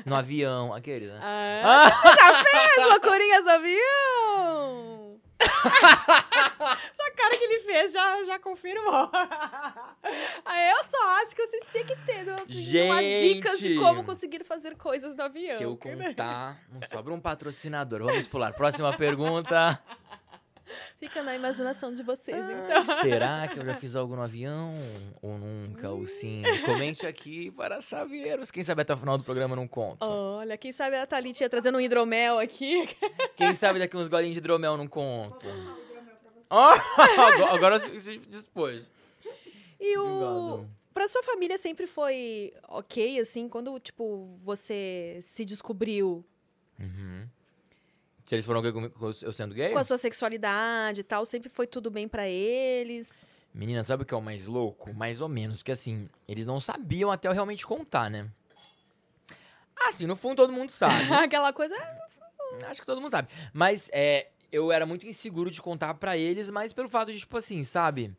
No 0.06 0.16
avião, 0.16 0.74
aquele, 0.74 1.08
né? 1.08 1.20
Ah, 1.22 1.90
Você 1.90 2.08
já 2.10 2.44
fez 2.44 2.90
loucurinhas 2.90 3.44
no 3.46 3.52
avião? 3.52 5.06
Essa 5.40 7.12
cara 7.16 7.38
que 7.38 7.44
ele 7.44 7.60
fez 7.62 7.92
já, 7.92 8.24
já 8.24 8.40
confirmou. 8.40 9.10
Aí 10.46 10.70
eu 10.72 10.84
só 10.86 11.10
acho 11.22 11.36
que 11.36 11.46
você 11.46 11.60
tinha 11.72 11.86
que 11.86 11.96
ter 11.98 12.26
uma 12.86 13.02
dicas 13.02 13.60
de 13.60 13.76
como 13.78 14.04
conseguir 14.04 14.44
fazer 14.44 14.76
coisas 14.78 15.16
no 15.16 15.24
avião. 15.24 15.58
Se 15.58 15.64
eu 15.64 15.80
né? 15.96 16.08
contar, 16.08 16.60
não 16.72 16.82
sobra 16.88 17.14
um 17.14 17.20
patrocinador. 17.20 18.04
Vamos 18.04 18.28
pular. 18.28 18.54
Próxima 18.54 18.96
pergunta. 18.96 19.80
Fica 21.00 21.22
na 21.24 21.36
imaginação 21.36 21.92
de 21.94 22.02
vocês, 22.04 22.38
Ah, 22.38 22.52
então. 22.84 22.96
Será 23.02 23.48
que 23.52 23.60
eu 23.60 23.66
já 23.66 23.76
fiz 23.76 23.96
algo 23.96 24.16
no 24.16 24.22
avião? 24.22 24.72
Ou 25.22 25.38
nunca? 25.38 25.90
Ou 25.92 26.06
sim? 26.06 26.42
Comente 26.66 27.06
aqui 27.06 27.52
para 27.52 27.80
chaveiros. 27.82 28.50
Quem 28.52 28.64
sabe 28.64 28.82
até 28.82 28.94
o 28.94 28.98
final 28.98 29.18
do 29.18 29.24
programa 29.24 29.54
eu 29.54 29.58
não 29.58 29.68
conto. 29.68 30.06
Olha, 30.06 30.58
quem 30.58 30.72
sabe 30.72 30.96
a 30.96 31.06
Thalitinha 31.06 31.50
trazendo 31.50 31.78
um 31.78 31.82
hidromel 31.82 32.40
aqui. 32.40 32.88
Quem 33.36 33.54
sabe 33.56 33.80
daqui 33.80 33.96
uns 33.98 34.08
golinhos 34.08 34.34
de 34.34 34.40
hidromel 34.40 34.76
não 34.78 34.88
conto. 34.88 35.46
Agora- 37.52 37.80
se 37.80 38.18
dispôs. 38.20 38.90
E 39.80 39.98
o... 39.98 40.66
Pra 40.94 41.08
sua 41.10 41.22
família 41.24 41.58
sempre 41.58 41.86
foi 41.88 42.54
ok, 42.70 43.20
assim, 43.20 43.50
quando, 43.50 43.78
tipo, 43.82 44.40
você 44.44 45.20
se 45.22 45.44
descobriu 45.44 46.26
Uhum. 46.80 47.28
Se 48.26 48.34
eles 48.34 48.46
foram 48.46 48.62
gay 48.62 48.72
comigo, 48.72 48.94
eu 49.22 49.32
sendo 49.32 49.54
gay? 49.54 49.72
com 49.72 49.78
a 49.78 49.84
sua 49.84 49.98
sexualidade 49.98 51.02
e 51.02 51.04
tal, 51.04 51.26
sempre 51.26 51.48
foi 51.48 51.68
tudo 51.68 51.92
bem 51.92 52.08
pra 52.08 52.28
eles? 52.28 53.28
Menina, 53.54 53.84
sabe 53.84 54.04
o 54.04 54.06
que 54.06 54.14
é 54.14 54.18
o 54.18 54.22
mais 54.22 54.48
louco? 54.48 54.94
Mais 54.94 55.22
ou 55.22 55.30
menos, 55.30 55.62
que 55.62 55.72
assim, 55.72 56.10
eles 56.28 56.46
não 56.46 56.60
sabiam 56.60 57.12
até 57.12 57.28
eu 57.28 57.32
realmente 57.32 57.66
contar, 57.66 58.10
né? 58.10 58.30
Assim, 59.88 60.08
no 60.08 60.16
fundo 60.16 60.38
todo 60.38 60.52
mundo 60.52 60.72
sabe. 60.72 60.96
Aquela 61.14 61.54
coisa, 61.54 61.76
ah, 61.76 62.06
Acho 62.70 62.82
que 62.82 62.86
todo 62.86 63.00
mundo 63.00 63.12
sabe. 63.12 63.28
Mas 63.54 63.90
é, 63.94 64.28
eu 64.52 64.72
era 64.72 64.86
muito 64.86 65.06
inseguro 65.06 65.52
de 65.52 65.62
contar 65.62 65.94
pra 65.96 66.18
eles, 66.18 66.50
mas 66.50 66.74
pelo 66.74 66.90
fato 66.90 67.12
de, 67.12 67.20
tipo 67.20 67.38
assim, 67.38 67.64
sabe? 67.64 68.16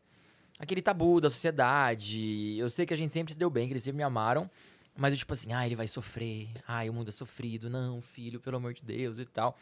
Aquele 0.59 0.81
tabu 0.83 1.21
da 1.21 1.29
sociedade. 1.29 2.57
Eu 2.59 2.69
sei 2.69 2.87
que 2.87 2.95
a 2.95 2.97
gente 2.97 3.13
sempre 3.13 3.33
se 3.33 3.39
deu 3.39 3.51
bem, 3.51 3.67
que 3.67 3.73
eles 3.73 3.83
sempre 3.83 3.99
me 3.99 4.03
amaram. 4.03 4.51
Mas 4.97 5.13
eu, 5.13 5.19
tipo 5.19 5.33
assim, 5.33 5.53
ah, 5.53 5.67
ele 5.67 5.77
vai 5.77 5.87
sofrer. 5.87 6.49
Ai, 6.67 6.89
o 6.89 6.95
mundo 6.95 7.09
é 7.09 7.13
sofrido. 7.13 7.69
Não, 7.69 8.01
filho, 8.01 8.41
pelo 8.41 8.57
amor 8.57 8.73
de 8.73 8.83
Deus 8.83 9.19
e 9.19 9.27
tal. 9.27 9.59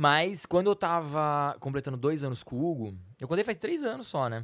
Mas 0.00 0.46
quando 0.46 0.68
eu 0.70 0.76
tava 0.76 1.56
completando 1.58 1.96
dois 1.96 2.22
anos 2.22 2.44
com 2.44 2.54
o 2.54 2.70
Hugo, 2.70 2.94
eu 3.20 3.26
contei 3.26 3.42
faz 3.42 3.56
três 3.56 3.82
anos 3.82 4.06
só, 4.06 4.28
né? 4.28 4.42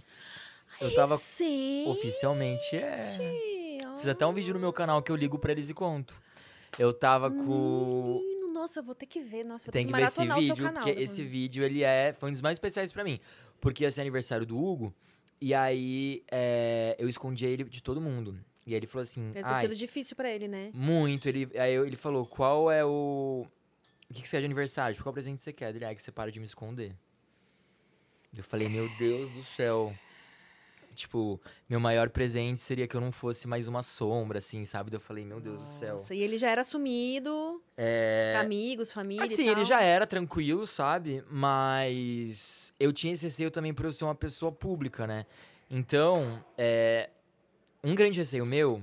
Eu 0.81 0.93
tava 0.93 1.17
Sim. 1.17 1.85
oficialmente, 1.89 2.75
é. 2.75 2.97
Fiz 2.97 4.09
até 4.09 4.27
um 4.27 4.33
vídeo 4.33 4.53
no 4.53 4.59
meu 4.59 4.73
canal 4.73 5.01
que 5.01 5.13
eu 5.13 5.17
ligo 5.17 5.39
pra 5.39 5.53
eles 5.53 5.71
e 5.71 5.75
conto. 5.75 6.21
Eu 6.77 6.93
tava 6.93 7.31
com. 7.31 8.19
Menino, 8.21 8.53
nossa, 8.53 8.81
eu 8.81 8.83
vou 8.83 8.97
ter 8.97 9.07
que 9.07 9.21
ver. 9.21 9.45
Nossa, 9.45 9.67
vou 9.67 9.73
Tem 9.73 9.87
ter 9.87 9.93
que 9.93 9.95
que 9.95 10.01
ver 10.01 10.09
esse 10.09 10.19
maratonar 10.19 10.39
o 10.39 10.43
seu 10.45 10.55
vídeo, 10.57 10.65
canal. 10.67 10.83
porque 10.83 10.91
depois. 10.91 11.11
esse 11.13 11.23
vídeo, 11.23 11.63
ele 11.63 11.85
é... 11.85 12.13
Foi 12.19 12.31
um 12.31 12.33
dos 12.33 12.41
mais 12.41 12.57
especiais 12.57 12.91
pra 12.91 13.05
mim. 13.05 13.21
Porque 13.61 13.85
ia 13.85 13.91
ser 13.93 14.01
aniversário 14.01 14.45
do 14.45 14.59
Hugo, 14.59 14.93
e 15.41 15.55
aí 15.55 16.25
é, 16.33 16.97
eu 16.99 17.09
escondi 17.09 17.47
ele 17.47 17.63
de 17.63 17.81
todo 17.81 18.01
mundo. 18.01 18.37
E 18.67 18.71
aí 18.73 18.77
ele 18.81 18.89
falou 18.89 19.05
assim, 19.05 19.31
Deve 19.31 19.47
ter 19.47 19.55
ai, 19.55 19.61
sido 19.61 19.77
difícil 19.77 20.17
pra 20.17 20.29
ele, 20.29 20.49
né? 20.49 20.71
muito. 20.75 21.29
Ele, 21.29 21.49
aí 21.57 21.75
eu- 21.75 21.87
ele 21.87 21.95
falou, 21.97 22.27
qual 22.27 22.69
é 22.73 22.85
o... 22.85 23.47
O 24.15 24.17
que, 24.17 24.23
que 24.23 24.29
você 24.29 24.37
quer 24.37 24.43
de 24.43 24.45
aniversário? 24.45 24.95
Tipo, 24.95 25.03
Qual 25.03 25.13
presente 25.13 25.41
você 25.41 25.53
quer? 25.53 25.75
Ele, 25.75 25.85
ah, 25.85 25.93
que 25.93 26.01
você 26.01 26.13
para 26.13 26.31
de 26.31 26.39
me 26.39 26.47
esconder. 26.47 26.95
Eu 28.37 28.45
falei, 28.45 28.69
meu 28.69 28.89
Deus 28.97 29.29
do 29.33 29.43
céu. 29.43 29.93
Tipo, 30.95 31.41
meu 31.69 31.81
maior 31.81 32.09
presente 32.09 32.61
seria 32.61 32.87
que 32.87 32.95
eu 32.95 33.01
não 33.01 33.11
fosse 33.11 33.49
mais 33.49 33.67
uma 33.67 33.83
sombra, 33.83 34.39
assim, 34.39 34.65
sabe? 34.65 34.95
Eu 34.95 35.01
falei, 35.01 35.25
meu 35.25 35.41
Deus 35.41 35.61
do 35.61 35.67
céu. 35.67 35.95
Nossa, 35.95 36.15
e 36.15 36.21
ele 36.21 36.39
já 36.39 36.49
era 36.49 36.61
assumido 36.61 37.61
É... 37.77 38.37
amigos, 38.39 38.93
família 38.93 39.25
Assim, 39.25 39.49
ele 39.49 39.65
já 39.65 39.83
era 39.83 40.07
tranquilo, 40.07 40.65
sabe? 40.65 41.25
Mas 41.29 42.73
eu 42.79 42.93
tinha 42.93 43.13
esse 43.13 43.27
receio 43.27 43.51
também 43.51 43.75
por 43.75 43.85
eu 43.85 43.93
ser 43.93 44.05
uma 44.05 44.15
pessoa 44.15 44.53
pública, 44.53 45.09
né? 45.09 45.27
Então, 45.69 46.45
é, 46.57 47.11
um 47.83 47.97
grande 47.97 48.21
receio 48.21 48.47
meu, 48.47 48.81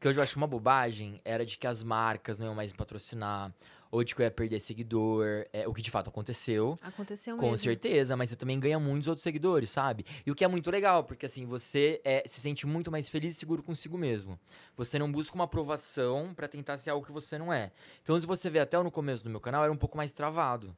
que 0.00 0.08
hoje 0.08 0.18
eu 0.18 0.22
acho 0.24 0.36
uma 0.36 0.48
bobagem, 0.48 1.20
era 1.24 1.46
de 1.46 1.56
que 1.56 1.66
as 1.68 1.84
marcas 1.84 2.36
não 2.40 2.46
iam 2.46 2.54
mais 2.56 2.72
me 2.72 2.78
patrocinar, 2.78 3.54
ou 3.92 4.02
de 4.02 4.14
que 4.14 4.22
eu 4.22 4.24
ia 4.24 4.30
perder 4.30 4.58
seguidor, 4.58 5.46
é, 5.52 5.68
o 5.68 5.72
que 5.74 5.82
de 5.82 5.90
fato 5.90 6.08
aconteceu. 6.08 6.78
Aconteceu 6.82 7.36
Com 7.36 7.50
mesmo. 7.50 7.58
certeza, 7.58 8.16
mas 8.16 8.30
você 8.30 8.36
também 8.36 8.58
ganha 8.58 8.78
muitos 8.80 9.06
outros 9.06 9.22
seguidores, 9.22 9.68
sabe? 9.70 10.04
E 10.26 10.30
o 10.30 10.34
que 10.34 10.42
é 10.42 10.48
muito 10.48 10.70
legal, 10.70 11.04
porque 11.04 11.26
assim, 11.26 11.44
você 11.44 12.00
é, 12.02 12.22
se 12.26 12.40
sente 12.40 12.66
muito 12.66 12.90
mais 12.90 13.08
feliz 13.08 13.36
e 13.36 13.38
seguro 13.38 13.62
consigo 13.62 13.98
mesmo. 13.98 14.40
Você 14.76 14.98
não 14.98 15.12
busca 15.12 15.34
uma 15.34 15.44
aprovação 15.44 16.32
pra 16.34 16.48
tentar 16.48 16.78
ser 16.78 16.88
algo 16.90 17.04
que 17.04 17.12
você 17.12 17.36
não 17.36 17.52
é. 17.52 17.70
Então, 18.02 18.18
se 18.18 18.24
você 18.24 18.48
vê 18.48 18.60
até 18.60 18.82
no 18.82 18.90
começo 18.90 19.22
do 19.22 19.28
meu 19.30 19.40
canal, 19.40 19.62
era 19.62 19.72
um 19.72 19.76
pouco 19.76 19.96
mais 19.96 20.10
travado. 20.12 20.74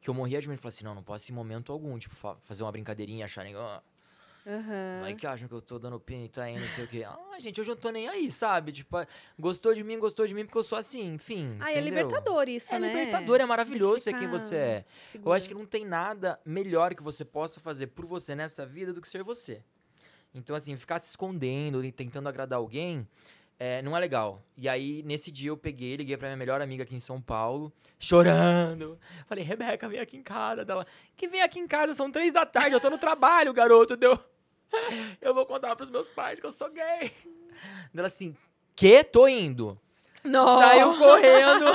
Que 0.00 0.08
eu 0.08 0.14
morria 0.14 0.40
de 0.40 0.48
medo 0.48 0.58
e 0.58 0.62
falava 0.62 0.74
assim, 0.74 0.84
não, 0.84 0.94
não 0.94 1.02
posso 1.02 1.30
em 1.30 1.34
momento 1.34 1.70
algum, 1.70 1.98
tipo, 1.98 2.14
fa- 2.14 2.36
fazer 2.44 2.62
uma 2.62 2.72
brincadeirinha, 2.72 3.26
acharem, 3.26 3.54
ó, 3.56 3.80
Aham. 4.46 5.02
Aí 5.04 5.14
que 5.14 5.26
acham 5.26 5.48
que 5.48 5.54
eu 5.54 5.62
tô 5.62 5.78
dando 5.78 5.98
pinto 5.98 6.38
aí, 6.40 6.58
não 6.58 6.68
sei 6.68 6.84
o 6.84 6.88
quê. 6.88 7.02
Ah, 7.04 7.40
gente, 7.40 7.58
hoje 7.60 7.70
eu 7.70 7.76
tô 7.76 7.90
nem 7.90 8.08
aí, 8.08 8.30
sabe? 8.30 8.72
Tipo, 8.72 8.98
gostou 9.38 9.72
de 9.72 9.82
mim, 9.82 9.98
gostou 9.98 10.26
de 10.26 10.34
mim 10.34 10.44
porque 10.44 10.58
eu 10.58 10.62
sou 10.62 10.76
assim, 10.76 11.14
enfim. 11.14 11.56
Ah, 11.60 11.70
é 11.72 11.80
entendeu? 11.80 12.02
libertador 12.02 12.48
isso, 12.48 12.74
É 12.74 12.78
né? 12.78 12.88
libertador, 12.88 13.40
é 13.40 13.46
maravilhoso 13.46 14.00
ser 14.04 14.12
quem 14.18 14.28
você 14.28 14.56
é. 14.56 14.84
seguro. 14.90 15.30
Eu 15.30 15.32
acho 15.32 15.48
que 15.48 15.54
não 15.54 15.64
tem 15.64 15.84
nada 15.86 16.38
melhor 16.44 16.94
que 16.94 17.02
você 17.02 17.24
possa 17.24 17.58
fazer 17.58 17.86
por 17.88 18.04
você 18.04 18.34
nessa 18.34 18.66
vida 18.66 18.92
do 18.92 19.00
que 19.00 19.08
ser 19.08 19.22
você. 19.22 19.62
Então, 20.34 20.54
assim, 20.54 20.76
ficar 20.76 20.98
se 20.98 21.08
escondendo 21.08 21.82
e 21.84 21.90
tentando 21.90 22.28
agradar 22.28 22.58
alguém 22.58 23.08
é, 23.58 23.80
não 23.82 23.96
é 23.96 24.00
legal. 24.00 24.42
E 24.56 24.68
aí, 24.68 25.02
nesse 25.04 25.30
dia, 25.30 25.48
eu 25.50 25.56
peguei, 25.56 25.96
liguei 25.96 26.16
pra 26.16 26.26
minha 26.28 26.36
melhor 26.36 26.60
amiga 26.60 26.82
aqui 26.82 26.94
em 26.94 27.00
São 27.00 27.20
Paulo, 27.20 27.72
chorando. 27.98 28.98
Falei, 29.26 29.44
Rebeca, 29.44 29.88
vem 29.88 30.00
aqui 30.00 30.16
em 30.16 30.22
casa. 30.22 30.64
Dela, 30.64 30.86
que 31.16 31.28
vem 31.28 31.40
aqui 31.40 31.58
em 31.60 31.66
casa, 31.66 31.94
são 31.94 32.10
três 32.10 32.32
da 32.32 32.44
tarde, 32.44 32.72
eu 32.74 32.80
tô 32.80 32.90
no 32.90 32.98
trabalho, 32.98 33.52
garoto. 33.54 33.96
Deu. 33.96 34.18
Eu 35.20 35.34
vou 35.34 35.46
contar 35.46 35.74
pros 35.76 35.90
meus 35.90 36.08
pais 36.08 36.40
que 36.40 36.46
eu 36.46 36.52
sou 36.52 36.70
gay. 36.70 37.12
Dela 37.92 38.08
assim, 38.08 38.36
que? 38.74 39.02
Tô 39.04 39.26
indo. 39.28 39.78
Não. 40.24 40.58
Saiu 40.58 40.96
correndo. 40.96 41.66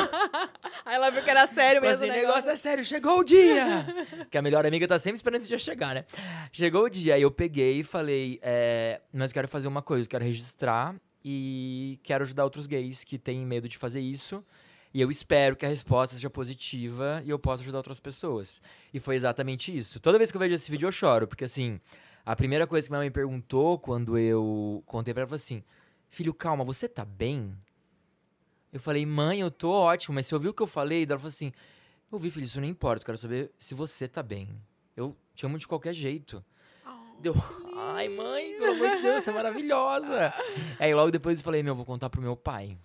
Aí 0.83 0.95
ela 0.95 1.11
viu 1.11 1.21
que 1.21 1.29
era 1.29 1.45
sério 1.47 1.79
Mas 1.81 2.01
mesmo. 2.01 2.11
assim, 2.11 2.23
o 2.23 2.27
negócio 2.27 2.49
é 2.49 2.55
sério, 2.55 2.83
chegou 2.83 3.19
o 3.19 3.23
dia! 3.23 3.85
que 4.29 4.37
a 4.37 4.41
melhor 4.41 4.65
amiga 4.65 4.87
tá 4.87 4.97
sempre 4.97 5.17
esperando 5.17 5.39
esse 5.41 5.47
dia 5.47 5.59
chegar, 5.59 5.93
né? 5.93 6.05
Chegou 6.51 6.85
o 6.85 6.89
dia, 6.89 7.13
aí 7.13 7.21
eu 7.21 7.29
peguei 7.29 7.79
e 7.79 7.83
falei, 7.83 8.39
é, 8.41 9.01
mas 9.13 9.31
quero 9.31 9.47
fazer 9.47 9.67
uma 9.67 9.83
coisa, 9.83 10.05
eu 10.05 10.09
quero 10.09 10.23
registrar 10.23 10.95
e 11.23 11.99
quero 12.01 12.23
ajudar 12.23 12.43
outros 12.43 12.65
gays 12.65 13.03
que 13.03 13.19
têm 13.19 13.45
medo 13.45 13.69
de 13.69 13.77
fazer 13.77 13.99
isso. 13.99 14.43
E 14.91 14.99
eu 14.99 15.11
espero 15.11 15.55
que 15.55 15.65
a 15.65 15.69
resposta 15.69 16.15
seja 16.15 16.31
positiva 16.31 17.21
e 17.23 17.29
eu 17.29 17.37
possa 17.37 17.61
ajudar 17.61 17.77
outras 17.77 17.99
pessoas. 17.99 18.59
E 18.91 18.99
foi 18.99 19.15
exatamente 19.15 19.75
isso. 19.75 19.99
Toda 19.99 20.17
vez 20.17 20.31
que 20.31 20.37
eu 20.37 20.39
vejo 20.39 20.55
esse 20.55 20.71
vídeo 20.71 20.87
eu 20.87 20.91
choro, 20.91 21.27
porque 21.27 21.43
assim, 21.43 21.79
a 22.25 22.35
primeira 22.35 22.67
coisa 22.67 22.87
que 22.87 22.91
minha 22.91 22.99
mãe 22.99 23.11
perguntou 23.11 23.79
quando 23.79 24.17
eu 24.17 24.83
contei 24.85 25.13
pra 25.13 25.21
ela 25.21 25.29
foi 25.29 25.35
assim: 25.37 25.63
Filho, 26.09 26.33
calma, 26.33 26.63
você 26.63 26.87
tá 26.87 27.05
bem? 27.05 27.55
Eu 28.71 28.79
falei, 28.79 29.05
mãe, 29.05 29.41
eu 29.41 29.49
tô 29.49 29.71
ótimo, 29.71 30.15
mas 30.15 30.27
você 30.27 30.35
ouviu 30.35 30.51
o 30.51 30.53
que 30.53 30.61
eu 30.61 30.67
falei? 30.67 31.05
Daí 31.05 31.13
ela 31.13 31.19
falou 31.19 31.29
assim: 31.29 31.51
Eu 32.11 32.17
ouvi, 32.17 32.29
filho, 32.29 32.43
isso 32.43 32.61
não 32.61 32.67
importa, 32.67 33.03
eu 33.03 33.05
quero 33.05 33.17
saber 33.17 33.51
se 33.57 33.73
você 33.73 34.07
tá 34.07 34.21
bem. 34.21 34.49
Eu 34.95 35.15
te 35.33 35.45
amo 35.45 35.57
de 35.57 35.67
qualquer 35.67 35.93
jeito. 35.93 36.43
Deu, 37.19 37.33
ai, 37.75 38.07
mãe, 38.09 38.55
pelo 38.57 38.73
amor 38.73 38.95
de 38.95 39.01
Deus, 39.01 39.23
você 39.23 39.29
é 39.29 39.33
maravilhosa. 39.33 40.33
Aí 40.79 40.93
logo 40.93 41.11
depois 41.11 41.39
eu 41.39 41.43
falei, 41.43 41.61
meu, 41.61 41.71
eu 41.71 41.75
vou 41.75 41.85
contar 41.85 42.09
pro 42.09 42.21
meu 42.21 42.35
pai. 42.35 42.77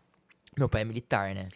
Meu 0.56 0.68
pai 0.68 0.82
é 0.82 0.84
militar, 0.84 1.34
né? 1.34 1.48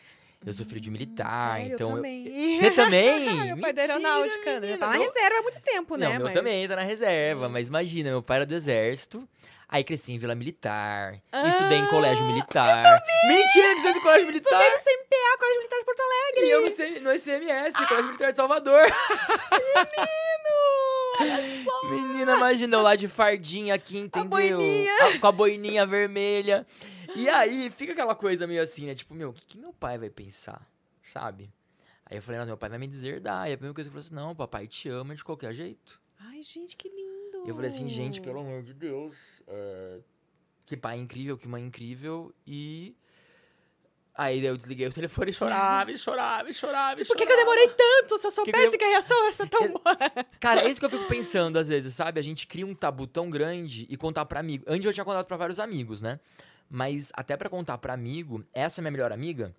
Eu 0.47 0.53
sofri 0.53 0.79
de 0.81 0.89
militar, 0.91 1.57
sério, 1.57 1.73
eu 1.73 1.75
então. 1.75 1.95
também. 1.97 2.25
Você 2.59 2.71
também? 2.71 3.45
Meu 3.47 3.59
pai 3.59 3.73
da 3.73 3.83
aeronáutica, 3.83 4.45
né? 4.45 4.53
já 4.55 4.61
menina, 4.61 4.79
tá 4.79 4.87
na 4.87 4.93
meu- 4.99 5.03
reserva 5.13 5.39
há 5.39 5.43
muito 5.43 5.61
tempo, 5.61 5.97
não, 5.97 6.09
né? 6.09 6.15
meu 6.17 6.25
mas... 6.27 6.35
também 6.35 6.69
tá 6.69 6.77
na 6.77 6.83
reserva, 6.83 7.49
mas 7.49 7.67
imagina, 7.69 8.11
meu 8.11 8.23
pai 8.23 8.37
era 8.39 8.47
do 8.47 8.55
exército. 8.55 9.29
Aí 9.71 9.85
cresci 9.85 10.13
em 10.15 10.19
Vila 10.19 10.35
Militar, 10.35 11.21
estudei 11.47 11.77
em 11.77 11.87
colégio 11.89 12.25
militar. 12.25 13.03
Mentira 13.29 13.75
que 13.75 13.81
você 13.83 13.89
é 13.89 13.93
de 13.93 14.01
colégio 14.01 14.27
militar! 14.27 14.51
Estudei 14.63 14.71
no 14.71 14.79
CMPA, 14.79 15.39
Colégio 15.39 15.59
Militar 15.59 15.79
de 15.79 15.85
Porto 15.85 16.01
Alegre. 16.01 16.47
E 16.47 16.51
eu 16.51 16.61
no, 16.63 16.69
C- 16.69 17.01
no 17.01 17.13
ICMS, 17.15 17.77
Colégio 17.87 18.07
Militar 18.07 18.31
de 18.31 18.37
Salvador. 18.39 18.87
Menina, 21.91 22.37
imagina 22.37 22.77
eu 22.77 22.83
lá 22.83 22.95
de 22.97 23.09
fardinha 23.09 23.75
aqui, 23.75 23.99
entendeu? 23.99 24.29
boininha. 24.29 24.93
Ah, 25.03 25.19
com 25.19 25.27
a 25.27 25.33
boininha 25.33 25.85
vermelha. 25.85 26.67
E 27.19 27.29
aí 27.29 27.71
fica 27.71 27.93
aquela 27.93 28.15
coisa 28.15 28.47
meio 28.47 28.63
assim, 28.63 28.87
né? 28.87 28.95
Tipo, 28.95 29.15
meu, 29.15 29.31
o 29.31 29.33
que, 29.33 29.45
que 29.45 29.59
meu 29.59 29.73
pai 29.73 29.99
vai 29.99 30.11
pensar? 30.11 30.67
Sabe? 31.07 31.51
Aí 32.07 32.17
eu 32.19 32.23
falei, 32.23 32.39
nossa, 32.39 32.49
meu 32.49 32.57
pai 32.57 32.69
vai 32.71 32.79
me 32.79 32.87
deserdar. 32.87 33.49
E 33.49 33.53
a 33.53 33.57
primeira 33.57 33.75
coisa 33.75 33.91
que 33.91 33.97
ele 33.97 34.03
falou 34.03 34.21
assim: 34.21 34.29
não, 34.29 34.35
papai 34.35 34.67
te 34.67 34.89
ama 34.89 35.15
de 35.15 35.25
qualquer 35.25 35.53
jeito. 35.53 36.01
Ai, 36.21 36.43
gente, 36.43 36.77
que 36.77 36.89
lindo. 36.89 37.45
E 37.47 37.49
eu 37.49 37.55
falei 37.55 37.69
assim, 37.71 37.89
gente, 37.89 38.21
pelo 38.21 38.41
amor 38.41 38.63
de 38.63 38.73
Deus. 38.75 39.15
é, 39.47 39.99
que 40.67 40.77
pai 40.77 40.99
incrível, 40.99 41.37
que 41.39 41.47
mãe 41.49 41.63
incrível. 41.65 42.35
E. 42.47 42.95
Aí 44.15 44.45
eu 44.45 44.57
desliguei 44.57 44.85
o 44.89 44.93
telefone 44.93 45.31
e 45.31 45.33
chorava, 45.33 45.93
e 45.93 45.97
chorava, 45.97 46.51
e 46.51 46.53
chorava. 46.55 47.01
e 47.01 47.05
Por 47.05 47.15
que, 47.17 47.25
que 47.25 47.33
eu 47.33 47.37
demorei 47.37 47.69
tanto? 47.69 48.19
Se 48.19 48.27
eu 48.27 48.31
que 48.31 48.35
soubesse 48.35 48.75
eu- 48.75 48.79
que, 48.79 48.85
a 48.85 48.89
reação 48.89 49.25
ia 49.27 49.33
ser 49.33 49.49
tão 49.49 49.61
boa. 49.71 49.97
Cara, 50.41 50.63
é 50.63 50.69
isso 50.69 50.81
que 50.81 50.87
eu 50.87 50.91
fico 50.91 51.07
pensando 51.07 51.57
às 51.57 51.69
vezes, 51.69 51.95
sabe? 51.95 52.19
A 52.19 52.23
gente 52.23 52.45
cria 52.45 52.67
um 52.67 52.75
tabu 52.75 53.07
tão 53.07 53.31
grande 53.31 53.87
e 53.89 53.97
contar 53.97 54.25
pra 54.27 54.41
amigo. 54.41 54.65
Antes 54.67 54.87
eu 54.87 54.93
tinha 54.93 55.05
contado 55.05 55.25
pra 55.27 55.37
vários 55.37 55.61
amigos, 55.61 56.03
né? 56.03 56.19
Mas 56.71 57.11
até 57.15 57.37
pra 57.37 57.49
contar 57.49 57.79
pra 57.79 57.95
amigo, 57.95 58.45
essa 58.53 58.81
minha 58.83 58.91
melhor 58.91 59.11
amiga, 59.13 59.55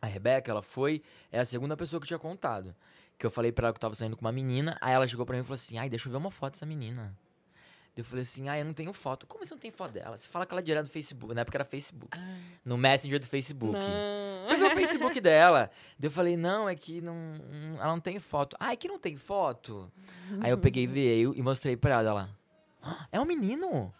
a 0.00 0.06
Rebeca, 0.06 0.50
ela 0.50 0.62
foi 0.62 1.02
é 1.32 1.40
a 1.40 1.44
segunda 1.44 1.76
pessoa 1.76 1.98
que 2.00 2.04
eu 2.04 2.08
tinha 2.08 2.18
contado. 2.18 2.74
Que 3.18 3.26
eu 3.26 3.30
falei 3.30 3.52
pra 3.52 3.66
ela 3.68 3.72
que 3.72 3.78
eu 3.78 3.80
tava 3.80 3.94
saindo 3.94 4.16
com 4.16 4.24
uma 4.24 4.32
menina, 4.32 4.76
aí 4.80 4.92
ela 4.92 5.06
chegou 5.06 5.24
pra 5.24 5.34
mim 5.36 5.42
e 5.42 5.44
falou 5.44 5.54
assim: 5.54 5.78
"Ai, 5.78 5.88
deixa 5.88 6.08
eu 6.08 6.12
ver 6.12 6.18
uma 6.18 6.30
foto 6.30 6.52
dessa 6.54 6.66
menina". 6.66 7.16
Eu 7.96 8.02
falei 8.04 8.22
assim, 8.24 8.48
ah, 8.48 8.58
eu 8.58 8.64
não 8.64 8.72
tenho 8.74 8.92
foto. 8.92 9.24
Como 9.24 9.44
você 9.44 9.54
não 9.54 9.60
tem 9.60 9.70
foto 9.70 9.92
dela? 9.92 10.18
Você 10.18 10.28
fala 10.28 10.44
que 10.44 10.52
ela 10.52 10.60
é 10.60 10.64
direto 10.64 10.86
do 10.86 10.90
Facebook. 10.90 11.32
Na 11.32 11.42
época 11.42 11.56
era 11.58 11.64
Facebook. 11.64 12.10
No 12.64 12.76
Messenger 12.76 13.20
do 13.20 13.26
Facebook. 13.28 13.72
Não. 13.72 14.46
Deixa 14.48 14.54
eu 14.54 14.58
ver 14.58 14.66
o 14.66 14.70
Facebook 14.76 15.20
dela. 15.20 15.70
Eu 16.02 16.10
falei, 16.10 16.36
não, 16.36 16.68
é 16.68 16.74
que 16.74 17.00
não, 17.00 17.14
não- 17.14 17.76
ela 17.80 17.92
não 17.92 18.00
tem 18.00 18.18
foto. 18.18 18.56
Ah, 18.58 18.72
é 18.72 18.76
que 18.76 18.88
não 18.88 18.98
tem 18.98 19.16
foto? 19.16 19.88
Aí 20.40 20.50
eu 20.50 20.58
peguei, 20.58 20.88
veio 20.88 21.34
e 21.36 21.40
mostrei 21.40 21.76
pra 21.76 22.00
ela. 22.00 22.10
Ela, 22.10 22.30
"Ah, 22.82 23.06
é 23.12 23.20
um 23.20 23.24
menino? 23.24 23.94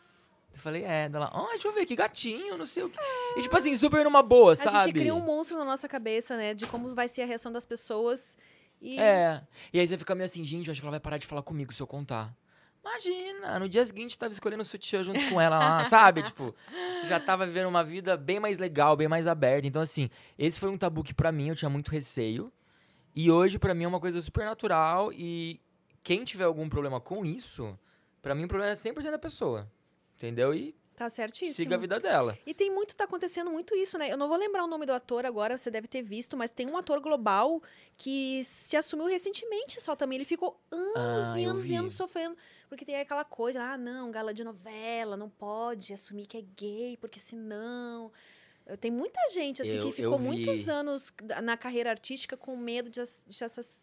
Eu 0.54 0.60
falei, 0.60 0.84
é. 0.84 1.08
Daí 1.08 1.20
Ela, 1.20 1.30
ah, 1.34 1.48
deixa 1.50 1.68
eu 1.68 1.72
ver, 1.72 1.84
que 1.84 1.96
gatinho, 1.96 2.56
não 2.56 2.64
sei 2.64 2.84
o 2.84 2.88
quê. 2.88 2.98
E 3.36 3.42
tipo 3.42 3.56
assim, 3.56 3.74
super 3.74 4.04
numa 4.04 4.22
boa, 4.22 4.52
A 4.52 4.56
sabe? 4.56 4.84
gente 4.84 4.94
cria 4.94 5.14
um 5.14 5.20
monstro 5.20 5.58
na 5.58 5.64
nossa 5.64 5.88
cabeça, 5.88 6.36
né? 6.36 6.54
De 6.54 6.66
como 6.66 6.94
vai 6.94 7.08
ser 7.08 7.22
a 7.22 7.26
reação 7.26 7.50
das 7.50 7.66
pessoas. 7.66 8.38
E 8.80 8.98
É. 8.98 9.42
E 9.72 9.80
aí 9.80 9.86
você 9.86 9.98
fica 9.98 10.14
meio 10.14 10.24
assim, 10.26 10.44
gente, 10.44 10.68
eu 10.68 10.72
acho 10.72 10.80
que 10.80 10.86
ela 10.86 10.92
vai 10.92 11.00
parar 11.00 11.18
de 11.18 11.26
falar 11.26 11.42
comigo 11.42 11.72
se 11.72 11.82
eu 11.82 11.86
contar. 11.86 12.34
Imagina, 12.80 13.58
no 13.58 13.66
dia 13.66 13.84
seguinte 13.84 14.18
tava 14.18 14.32
escolhendo 14.32 14.62
o 14.62 14.64
sutiã 14.64 15.02
junto 15.02 15.26
com 15.30 15.40
ela 15.40 15.58
lá, 15.58 15.84
sabe? 15.88 16.22
Tipo, 16.22 16.54
já 17.06 17.18
tava 17.18 17.46
vivendo 17.46 17.66
uma 17.66 17.82
vida 17.82 18.14
bem 18.14 18.38
mais 18.38 18.58
legal, 18.58 18.94
bem 18.94 19.08
mais 19.08 19.26
aberta. 19.26 19.66
Então, 19.66 19.80
assim, 19.80 20.10
esse 20.38 20.60
foi 20.60 20.68
um 20.68 20.76
tabu 20.76 21.02
que 21.02 21.14
pra 21.14 21.32
mim 21.32 21.48
eu 21.48 21.56
tinha 21.56 21.70
muito 21.70 21.90
receio. 21.90 22.52
E 23.16 23.30
hoje, 23.30 23.58
pra 23.58 23.72
mim, 23.74 23.84
é 23.84 23.88
uma 23.88 24.00
coisa 24.00 24.20
super 24.20 24.44
natural. 24.44 25.10
E 25.12 25.60
quem 26.02 26.24
tiver 26.24 26.44
algum 26.44 26.68
problema 26.68 27.00
com 27.00 27.24
isso, 27.24 27.78
pra 28.20 28.34
mim 28.34 28.44
o 28.44 28.48
problema 28.48 28.72
é 28.72 28.74
100% 28.76 29.10
da 29.10 29.18
pessoa. 29.18 29.66
Entendeu? 30.16 30.54
E 30.54 30.74
tá 30.96 31.08
certíssimo. 31.08 31.56
siga 31.56 31.74
a 31.74 31.78
vida 31.78 31.98
dela. 31.98 32.38
E 32.46 32.54
tem 32.54 32.70
muito, 32.70 32.94
tá 32.94 33.02
acontecendo 33.04 33.50
muito 33.50 33.74
isso, 33.74 33.98
né? 33.98 34.10
Eu 34.12 34.16
não 34.16 34.28
vou 34.28 34.36
lembrar 34.36 34.62
o 34.62 34.66
nome 34.68 34.86
do 34.86 34.92
ator 34.92 35.26
agora, 35.26 35.56
você 35.58 35.70
deve 35.70 35.88
ter 35.88 36.02
visto, 36.02 36.36
mas 36.36 36.50
tem 36.52 36.68
um 36.70 36.76
ator 36.76 37.00
global 37.00 37.60
que 37.96 38.42
se 38.44 38.76
assumiu 38.76 39.06
recentemente 39.06 39.80
só 39.80 39.96
também. 39.96 40.16
Ele 40.18 40.24
ficou 40.24 40.60
anos 40.70 40.96
Ah, 41.34 41.40
e 41.40 41.44
anos 41.44 41.64
e 41.64 41.68
vi. 41.68 41.74
anos 41.74 41.92
sofrendo. 41.94 42.36
Porque 42.68 42.84
tem 42.84 42.96
aquela 43.00 43.24
coisa, 43.24 43.60
ah, 43.62 43.76
não, 43.76 44.10
gala 44.12 44.32
de 44.32 44.44
novela, 44.44 45.16
não 45.16 45.28
pode 45.28 45.92
assumir 45.92 46.26
que 46.26 46.36
é 46.38 46.42
gay, 46.56 46.96
porque 47.00 47.18
senão. 47.18 48.12
Eh, 48.66 48.76
Tem 48.76 48.90
muita 48.90 49.20
gente, 49.32 49.60
assim, 49.62 49.76
Eu- 49.76 49.82
que 49.82 49.92
ficou 49.92 50.18
muitos 50.18 50.68
anos 50.68 51.12
na 51.42 51.56
carreira 51.56 51.90
artística 51.90 52.34
com 52.36 52.56
medo 52.56 52.88
de, 52.88 53.00
de 53.02 53.34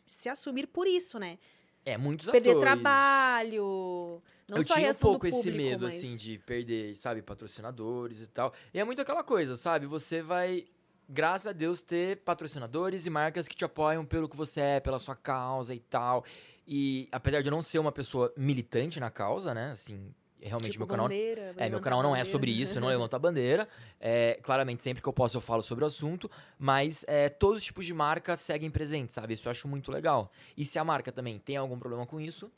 se- 0.08 0.30
assumir 0.30 0.66
por 0.66 0.88
isso, 0.88 1.20
né? 1.20 1.38
É, 1.86 1.98
muitos 1.98 2.30
Perder 2.32 2.52
atores. 2.52 2.64
trabalho. 2.64 4.22
Não 4.50 4.58
eu 4.58 4.64
só 4.64 4.76
tinha 4.76 4.92
um 4.92 4.94
pouco 4.96 5.20
do 5.20 5.28
esse 5.28 5.50
público, 5.50 5.58
medo, 5.58 5.86
mas... 5.86 5.96
assim, 5.96 6.16
de 6.18 6.38
perder, 6.40 6.96
sabe, 6.96 7.22
patrocinadores 7.22 8.22
e 8.22 8.28
tal. 8.28 8.54
E 8.74 8.80
é 8.80 8.84
muito 8.84 9.02
aquela 9.02 9.24
coisa, 9.24 9.56
sabe? 9.56 9.86
Você 9.86 10.22
vai, 10.22 10.66
graças 11.08 11.48
a 11.48 11.52
Deus, 11.52 11.82
ter 11.82 12.18
patrocinadores 12.18 13.06
e 13.06 13.10
marcas 13.10 13.48
que 13.48 13.56
te 13.56 13.64
apoiam 13.64 14.06
pelo 14.06 14.28
que 14.28 14.36
você 14.36 14.60
é, 14.62 14.80
pela 14.80 15.00
sua 15.00 15.16
causa 15.16 15.74
e 15.74 15.80
tal. 15.80 16.26
E 16.68 17.08
apesar 17.12 17.42
de 17.42 17.50
eu 17.50 17.52
não 17.52 17.62
ser 17.62 17.80
uma 17.80 17.92
pessoa 17.92 18.34
militante 18.38 19.00
na 19.00 19.10
causa, 19.10 19.54
né? 19.54 19.72
Assim, 19.72 20.14
realmente 20.42 20.72
Tipo, 20.72 20.80
meu 20.80 20.88
canal. 20.88 21.06
bandeira, 21.06 21.54
É, 21.58 21.70
meu 21.70 21.80
canal 21.80 22.02
não 22.02 22.16
é 22.16 22.24
sobre 22.24 22.52
isso, 22.52 22.78
eu 22.78 22.82
não 22.82 22.88
levanto 22.88 23.14
a 23.14 23.20
bandeira. 23.20 23.68
É, 24.00 24.40
claramente, 24.42 24.84
sempre 24.84 25.02
que 25.02 25.08
eu 25.08 25.14
posso, 25.14 25.38
eu 25.38 25.42
falo 25.42 25.62
sobre 25.62 25.84
o 25.84 25.88
assunto. 25.88 26.30
Mas 26.58 27.06
é, 27.08 27.30
todos 27.30 27.60
os 27.60 27.64
tipos 27.64 27.86
de 27.86 27.94
marca 27.94 28.36
seguem 28.36 28.70
presentes, 28.70 29.14
sabe? 29.14 29.34
Isso 29.34 29.48
eu 29.48 29.52
acho 29.52 29.68
muito 29.68 29.92
legal. 29.92 30.32
E 30.58 30.66
se 30.66 30.80
a 30.80 30.84
marca 30.84 31.12
também 31.12 31.40
tem 31.40 31.58
algum 31.58 31.78
problema 31.78 32.06
com 32.06 32.20
isso, 32.20 32.52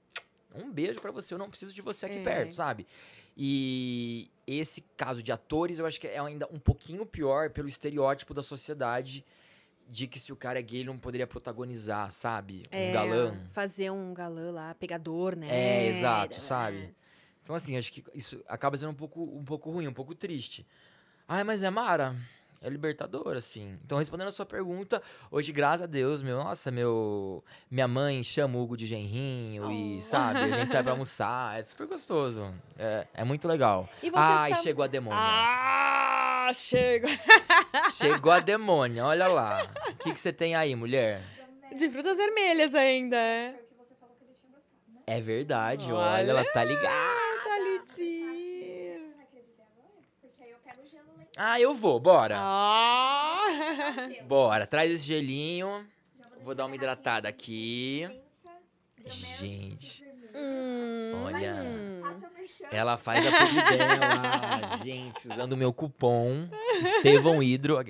um 0.55 0.71
beijo 0.71 0.99
pra 1.01 1.11
você, 1.11 1.33
eu 1.33 1.37
não 1.37 1.49
preciso 1.49 1.73
de 1.73 1.81
você 1.81 2.05
aqui 2.05 2.19
É. 2.19 2.23
perto, 2.23 2.55
sabe? 2.55 2.85
E 3.35 4.29
esse 4.45 4.81
caso 4.95 5.23
de 5.23 5.31
atores, 5.31 5.79
eu 5.79 5.85
acho 5.85 5.99
que 5.99 6.07
é 6.07 6.19
ainda 6.19 6.47
um 6.51 6.59
pouquinho 6.59 7.05
pior 7.05 7.49
pelo 7.49 7.67
estereótipo 7.67 8.33
da 8.33 8.43
sociedade 8.43 9.25
de 9.89 10.07
que 10.07 10.19
se 10.19 10.31
o 10.31 10.35
cara 10.35 10.59
é 10.59 10.61
gay, 10.61 10.79
ele 10.79 10.87
não 10.89 10.97
poderia 10.97 11.27
protagonizar, 11.27 12.11
sabe? 12.11 12.63
Um 12.71 12.77
É, 12.77 12.91
galã. 12.91 13.37
Fazer 13.51 13.91
um 13.91 14.13
galã 14.13 14.51
lá, 14.51 14.75
pegador, 14.75 15.35
né? 15.35 15.47
É, 15.49 15.87
exato, 15.87 16.39
sabe? 16.39 16.95
Então, 17.43 17.53
assim, 17.55 17.75
acho 17.75 17.91
que 17.91 18.03
isso 18.13 18.41
acaba 18.47 18.77
sendo 18.77 18.91
um 18.91 18.95
pouco, 18.95 19.21
um 19.23 19.43
pouco 19.43 19.69
ruim, 19.69 19.87
um 19.87 19.93
pouco 19.93 20.15
triste. 20.15 20.65
Ai, 21.27 21.43
mas 21.43 21.61
é 21.63 21.69
Mara, 21.69 22.15
é 22.63 22.69
libertador, 22.69 23.35
assim. 23.35 23.73
Então, 23.83 23.97
respondendo 23.97 24.29
a 24.29 24.31
sua 24.31 24.45
pergunta, 24.45 25.01
hoje, 25.29 25.51
graças 25.51 25.81
a 25.83 25.85
Deus, 25.85 26.21
meu, 26.23 26.37
nossa, 26.37 26.71
meu. 26.71 27.43
Minha 27.69 27.87
mãe 27.87 28.23
chama 28.23 28.57
o 28.57 28.63
Hugo 28.63 28.77
de 28.77 28.85
genrinho 28.85 29.67
Oh. 29.67 29.71
e, 29.71 30.01
sabe, 30.01 30.39
a 30.39 30.47
gente 30.47 30.69
sai 30.71 30.81
pra 30.81 30.91
almoçar. 30.93 31.59
É 31.59 31.63
super 31.63 31.85
gostoso. 31.87 32.53
É, 32.77 33.05
é 33.13 33.23
muito 33.23 33.47
legal. 33.47 33.87
E 34.01 34.09
você 34.09 34.17
Ai, 34.17 34.51
está- 34.53 34.63
chegou 34.63 34.83
a 34.83 34.87
demônia. 34.87 35.19
Ah, 35.21 36.51
chega. 36.53 37.07
Chegou 37.93 38.31
a 38.31 38.39
demônia, 38.39 39.05
olha 39.05 39.27
lá. 39.27 39.67
O 39.89 39.95
que, 39.95 40.11
que 40.13 40.19
você 40.19 40.31
tem 40.33 40.55
aí, 40.55 40.75
mulher? 40.75 41.21
De 41.75 41.89
frutas 41.89 42.17
vermelhas 42.17 42.73
ainda. 42.75 43.15
é. 43.17 43.59
É 45.05 45.19
verdade, 45.19 45.91
olha, 45.91 45.97
Olha. 45.97 46.29
ela 46.31 46.45
tá 46.45 46.63
ligada. 46.63 47.19
Tá 47.43 47.59
litinho. 47.59 48.23
Ah, 51.37 51.59
eu 51.59 51.73
vou, 51.73 51.99
bora. 51.99 52.35
Ah. 52.37 53.47
Bora, 54.25 54.67
traz 54.67 54.91
esse 54.91 55.03
gelinho. 55.05 55.85
Vou 56.43 56.53
dar 56.53 56.65
uma 56.65 56.75
hidratada 56.75 57.27
aqui. 57.27 58.07
Gente, 59.05 60.03
Hum. 60.35 61.23
olha. 61.25 61.55
Hum. 61.55 62.01
Ela 62.71 62.97
faz 62.97 63.25
a 63.25 63.31
publi 63.31 63.77
dela, 63.77 64.77
gente, 64.83 65.27
usando 65.27 65.53
o 65.53 65.57
meu 65.57 65.71
cupom 65.73 66.47
Estevão 66.81 67.41
Hidro. 67.43 67.77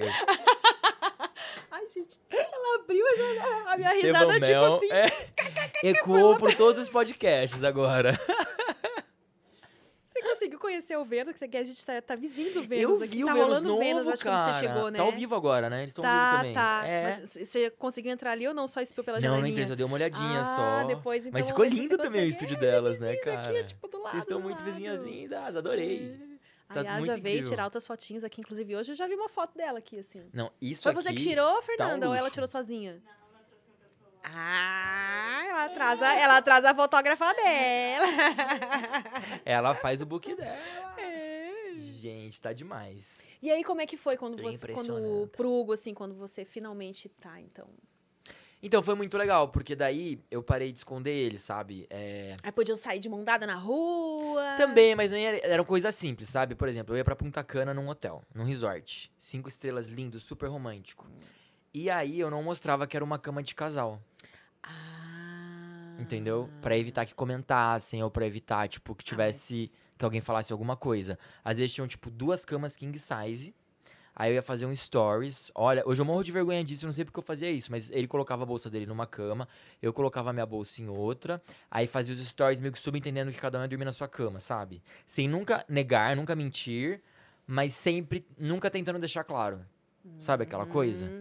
Ai, 1.72 1.88
gente. 1.94 2.20
Ela 2.30 2.80
abriu 2.82 3.06
a. 3.06 3.74
A 3.74 3.78
minha 3.78 3.96
Estevão 3.96 4.22
risada, 4.28 4.34
tipo 4.34 4.48
Mel, 4.48 4.76
assim. 4.76 4.91
é. 4.91 5.08
Ecoou 5.89 6.38
por 6.38 6.54
todos 6.56 6.82
os 6.82 6.89
podcasts 6.89 7.64
agora. 7.64 8.20
Conseguiu 10.24 10.57
conhecer 10.59 10.97
o 10.97 11.03
Vênus? 11.05 11.36
Que 11.38 11.57
a 11.57 11.63
gente 11.63 11.86
tá, 11.86 12.01
tá 12.01 12.15
vizinho 12.15 12.53
do 12.53 12.59
Eu 12.61 12.67
Vênus 12.67 12.99
vi 12.99 13.05
aqui. 13.05 13.24
o 13.24 13.28
tá 13.28 13.34
Vênus 13.34 13.47
rolando 13.47 13.69
novo, 13.69 13.80
Vênus, 13.82 14.07
acho 14.07 14.17
que 14.17 14.24
cara. 14.24 14.53
você 14.53 14.59
chegou, 14.59 14.89
né? 14.91 14.97
Tá 14.97 15.03
ao 15.03 15.11
vivo 15.11 15.36
agora, 15.36 15.69
né? 15.69 15.80
Eles 15.80 15.91
estão 15.91 16.03
Tá, 16.03 16.30
vivo 16.30 16.38
também. 16.38 16.53
tá. 16.53 16.82
É. 16.86 17.03
Mas 17.03 17.47
você 17.47 17.69
conseguiu 17.71 18.11
entrar 18.11 18.32
ali 18.32 18.47
ou 18.47 18.53
não? 18.53 18.65
Só 18.67 18.82
espiou 18.82 19.03
pela 19.03 19.19
Não, 19.19 19.28
não 19.28 19.36
janelinha? 19.36 19.51
entrei, 19.53 19.67
só 19.67 19.76
dei 19.76 19.86
uma 19.86 19.95
olhadinha 19.95 20.41
ah, 20.41 20.45
só. 20.45 20.88
depois 20.88 21.26
então 21.26 21.38
Mas 21.38 21.47
ficou 21.47 21.65
lindo 21.65 21.97
também 21.97 22.07
o 22.07 22.26
consegue. 22.26 22.30
estúdio 22.30 22.57
É, 22.57 22.59
delas, 22.59 22.99
né, 22.99 23.15
cara? 23.17 23.41
Aqui, 23.41 23.57
é, 23.57 23.63
tipo, 23.63 23.88
do 23.88 23.97
lado, 24.01 24.11
Vocês 24.11 24.24
estão 24.24 24.39
muito 24.39 24.63
vizinhas 24.63 24.99
lindas, 25.01 25.55
adorei. 25.55 26.34
A 26.69 26.74
Tá 26.76 26.82
Yas 26.82 27.05
já 27.05 27.13
veio 27.15 27.34
incrível. 27.36 27.49
tirar 27.49 27.63
outras 27.65 27.86
fotinhos 27.86 28.24
aqui, 28.24 28.41
inclusive 28.41 28.76
hoje 28.76 28.91
eu 28.91 28.95
já 28.95 29.05
vi 29.07 29.13
uma 29.15 29.30
foto 29.30 29.55
dela 29.55 29.78
aqui, 29.80 29.99
assim. 29.99 30.24
Não, 30.34 30.49
isso 30.61 30.82
Foi 30.84 30.91
aqui... 30.91 31.03
você 31.03 31.09
que 31.13 31.21
tirou, 31.21 31.61
Fernanda, 31.61 32.07
ou 32.07 32.15
ela 32.15 32.30
tirou 32.30 32.47
sozinha? 32.47 32.99
Ah, 34.24 35.43
ela 35.47 35.65
atrasa, 35.65 36.13
ela 36.13 36.38
atrasa 36.38 36.71
a 36.71 36.76
fotógrafa 36.76 37.34
dela. 37.34 38.07
Ela 39.45 39.76
faz 39.76 40.01
o 40.01 40.05
book 40.05 40.34
dela. 40.34 40.57
É. 40.97 41.51
Gente, 41.78 42.39
tá 42.39 42.53
demais. 42.53 43.28
E 43.41 43.51
aí, 43.51 43.63
como 43.63 43.82
é 43.82 43.86
que 43.86 43.97
foi 43.97 44.15
quando 44.15 44.41
você, 44.41 44.67
quando 44.74 45.30
pro 45.36 45.51
Hugo, 45.51 45.74
assim, 45.74 45.93
quando 45.93 46.15
você 46.15 46.45
finalmente 46.45 47.09
tá, 47.09 47.39
então? 47.39 47.67
Então, 48.61 48.82
foi 48.82 48.95
muito 48.95 49.17
legal, 49.17 49.49
porque 49.49 49.76
daí 49.76 50.17
eu 50.32 50.41
parei 50.41 50.71
de 50.71 50.78
esconder 50.78 51.11
ele, 51.11 51.38
sabe? 51.38 51.86
É... 51.89 52.38
Aí 52.41 52.51
podiam 52.51 52.78
sair 52.78 52.99
de 52.99 53.09
mão 53.09 53.21
dada 53.21 53.45
na 53.45 53.55
rua. 53.55 54.55
Também, 54.55 54.95
mas 54.95 55.11
nem 55.11 55.26
era, 55.26 55.38
eram 55.45 55.65
coisas 55.65 55.93
simples, 55.93 56.30
sabe? 56.30 56.55
Por 56.55 56.69
exemplo, 56.69 56.93
eu 56.93 56.97
ia 56.97 57.03
pra 57.03 57.13
Punta 57.13 57.43
Cana 57.43 57.74
num 57.74 57.89
hotel, 57.89 58.24
num 58.34 58.45
resort. 58.45 59.11
Cinco 59.17 59.49
estrelas 59.49 59.89
lindo, 59.89 60.17
super 60.17 60.47
romântico. 60.47 61.05
E 61.74 61.89
aí 61.89 62.19
eu 62.19 62.30
não 62.30 62.43
mostrava 62.43 62.86
que 62.86 62.95
era 62.95 63.03
uma 63.03 63.17
cama 63.17 63.41
de 63.41 63.55
casal, 63.55 63.99
Ah. 64.61 65.95
entendeu? 65.99 66.49
Pra 66.61 66.78
evitar 66.78 67.05
que 67.05 67.15
comentassem 67.15 68.03
ou 68.03 68.11
pra 68.11 68.26
evitar, 68.28 68.67
tipo, 68.67 68.91
Ah, 68.91 68.95
que 68.95 69.03
tivesse. 69.03 69.71
que 69.97 70.03
alguém 70.03 70.21
falasse 70.21 70.51
alguma 70.51 70.76
coisa. 70.76 71.17
Às 71.45 71.57
vezes 71.59 71.74
tinham, 71.74 71.88
tipo, 71.88 72.09
duas 72.09 72.43
camas 72.43 72.76
king 72.76 72.97
size. 72.99 73.53
Aí 74.15 74.32
eu 74.32 74.36
ia 74.36 74.41
fazer 74.41 74.65
um 74.65 74.76
stories. 74.76 75.51
Olha, 75.55 75.82
hoje 75.86 76.01
eu 76.01 76.05
morro 76.05 76.24
de 76.24 76.32
vergonha 76.32 76.63
disso, 76.63 76.86
eu 76.86 76.88
não 76.88 76.93
sei 76.93 77.05
porque 77.05 77.17
eu 77.19 77.24
fazia 77.24 77.49
isso, 77.49 77.71
mas 77.71 77.89
ele 77.89 78.07
colocava 78.07 78.43
a 78.43 78.45
bolsa 78.45 78.69
dele 78.69 78.86
numa 78.86 79.07
cama, 79.07 79.47
eu 79.82 79.91
colocava 79.93 80.30
a 80.30 80.34
minha 80.34 80.45
bolsa 80.45 80.82
em 80.82 80.88
outra, 80.89 81.41
aí 81.71 81.88
fazia 81.88 82.13
os 82.13 82.19
stories 82.28 82.59
meio 82.59 82.71
que 82.74 82.80
subentendendo 82.80 83.32
que 83.32 83.39
cada 83.39 83.57
um 83.57 83.61
ia 83.63 83.67
dormir 83.67 83.86
na 83.86 83.91
sua 83.91 84.07
cama, 84.07 84.39
sabe? 84.39 84.84
Sem 85.05 85.28
nunca 85.28 85.65
negar, 85.67 86.15
nunca 86.15 86.36
mentir, 86.36 87.01
mas 87.47 87.74
sempre, 87.74 88.24
nunca 88.38 88.69
tentando 88.69 88.99
deixar 88.99 89.24
claro. 89.24 89.65
Sabe 90.19 90.43
aquela 90.43 90.65
coisa? 90.67 91.11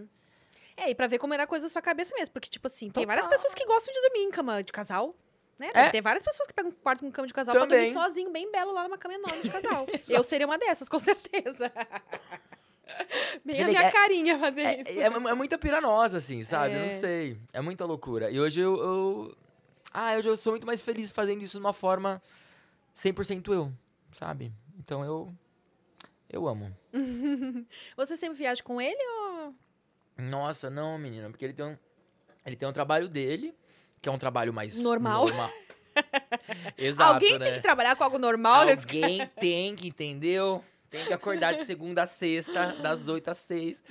É, 0.75 0.89
e 0.89 0.95
pra 0.95 1.07
ver 1.07 1.19
como 1.19 1.33
era 1.33 1.43
a 1.43 1.47
coisa 1.47 1.65
da 1.65 1.69
sua 1.69 1.81
cabeça 1.81 2.13
mesmo. 2.15 2.33
Porque, 2.33 2.49
tipo 2.49 2.67
assim, 2.67 2.89
tem 2.89 3.05
várias 3.05 3.27
pessoas 3.27 3.53
que 3.53 3.65
gostam 3.65 3.93
de 3.93 4.01
dormir 4.01 4.19
em 4.23 4.31
cama 4.31 4.63
de 4.63 4.71
casal. 4.71 5.15
Né? 5.59 5.69
É. 5.73 5.89
Tem 5.91 6.01
várias 6.01 6.23
pessoas 6.23 6.47
que 6.47 6.53
pegam 6.53 6.71
um 6.71 6.73
quarto 6.73 7.01
com 7.01 7.11
cama 7.11 7.27
de 7.27 7.33
casal 7.33 7.53
pra 7.55 7.65
dormir 7.65 7.91
Também. 7.91 7.93
sozinho, 7.93 8.31
bem 8.31 8.51
belo, 8.51 8.71
lá 8.73 8.83
numa 8.83 8.97
cama 8.97 9.13
enorme 9.13 9.41
de 9.41 9.49
casal. 9.51 9.85
Eu 10.09 10.23
seria 10.23 10.45
uma 10.47 10.57
dessas, 10.57 10.89
com 10.89 10.99
certeza. 10.99 11.71
Bem 13.43 13.55
Você 13.55 13.61
a 13.63 13.67
minha 13.67 13.81
é- 13.83 13.91
carinha 13.91 14.37
fazer 14.37 14.61
É, 14.61 14.81
isso. 14.81 14.99
é, 14.99 15.03
é 15.05 15.33
muita 15.33 15.57
piranosa, 15.57 16.17
assim, 16.17 16.43
sabe? 16.43 16.73
Eu 16.75 16.79
É. 16.79 16.81
não 16.83 16.89
sei. 16.89 17.37
É 17.53 17.61
muita 17.61 17.85
loucura. 17.85 18.29
E 18.29 18.39
hoje 18.39 18.61
eu, 18.61 18.75
eu. 18.77 19.37
Ah, 19.91 20.15
hoje 20.15 20.27
eu 20.29 20.37
sou 20.37 20.53
muito 20.53 20.67
mais 20.67 20.81
feliz 20.81 21.09
fazendo 21.09 21.41
isso 21.43 21.53
de 21.53 21.59
uma 21.63 21.73
forma 21.73 22.21
100% 22.95 23.51
eu, 23.53 23.71
sabe? 24.11 24.51
Então 24.77 25.03
eu. 25.03 25.33
Eu 26.29 26.47
amo. 26.47 26.75
Você 27.95 28.17
sempre 28.17 28.37
viaja 28.37 28.61
com 28.63 28.81
ele 28.81 28.97
ou... 29.21 29.32
Nossa, 30.29 30.69
não, 30.69 30.97
menina, 30.97 31.29
porque 31.29 31.45
ele 31.45 31.53
tem 31.53 31.65
um. 31.65 31.77
Ele 32.45 32.55
tem 32.55 32.67
um 32.67 32.73
trabalho 32.73 33.07
dele, 33.07 33.55
que 34.01 34.09
é 34.09 34.11
um 34.11 34.17
trabalho 34.17 34.53
mais. 34.53 34.77
Normal. 34.77 35.25
Exato, 36.77 37.13
Alguém 37.13 37.37
né? 37.37 37.45
tem 37.45 37.53
que 37.53 37.61
trabalhar 37.61 37.95
com 37.95 38.03
algo 38.03 38.17
normal 38.17 38.65
nesse 38.65 38.85
Alguém 38.85 39.27
tem 39.39 39.75
que, 39.75 39.87
entendeu? 39.87 40.63
Tem 40.93 41.07
que 41.07 41.13
acordar 41.13 41.55
de 41.55 41.65
segunda 41.65 42.03
a 42.03 42.05
sexta, 42.05 42.67
das 42.79 43.07
8 43.07 43.31
às 43.31 43.37
6. 43.39 43.83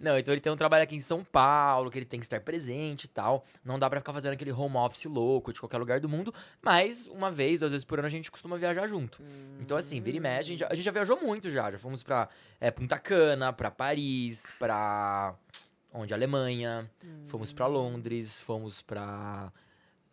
Não, 0.00 0.18
então 0.18 0.34
ele 0.34 0.40
tem 0.40 0.52
um 0.52 0.56
trabalho 0.56 0.82
aqui 0.82 0.96
em 0.96 1.00
São 1.00 1.22
Paulo, 1.22 1.88
que 1.88 1.96
ele 1.96 2.04
tem 2.04 2.18
que 2.18 2.26
estar 2.26 2.40
presente 2.40 3.04
e 3.04 3.08
tal. 3.08 3.44
Não 3.64 3.78
dá 3.78 3.88
pra 3.88 4.00
ficar 4.00 4.12
fazendo 4.12 4.32
aquele 4.32 4.50
home 4.50 4.76
office 4.76 5.04
louco 5.04 5.52
de 5.52 5.60
qualquer 5.60 5.78
lugar 5.78 6.00
do 6.00 6.08
mundo. 6.08 6.34
Mas 6.60 7.06
uma 7.06 7.30
vez, 7.30 7.60
duas 7.60 7.70
vezes 7.70 7.84
por 7.84 8.00
ano, 8.00 8.08
a 8.08 8.10
gente 8.10 8.28
costuma 8.28 8.56
viajar 8.56 8.88
junto. 8.88 9.22
Então, 9.60 9.76
assim, 9.76 10.00
vira 10.00 10.16
e 10.16 10.20
mexe, 10.20 10.38
a 10.38 10.42
gente, 10.42 10.58
já, 10.58 10.66
a 10.68 10.74
gente 10.74 10.84
já 10.84 10.90
viajou 10.90 11.20
muito 11.20 11.48
já. 11.48 11.70
Já 11.70 11.78
fomos 11.78 12.02
pra 12.02 12.28
é, 12.60 12.72
Punta 12.72 12.98
Cana, 12.98 13.52
pra 13.52 13.70
Paris, 13.70 14.52
pra. 14.58 15.36
Onde? 15.92 16.12
Alemanha. 16.14 16.90
Fomos 17.26 17.52
pra 17.52 17.66
Londres, 17.66 18.40
fomos 18.42 18.82
pra. 18.82 19.52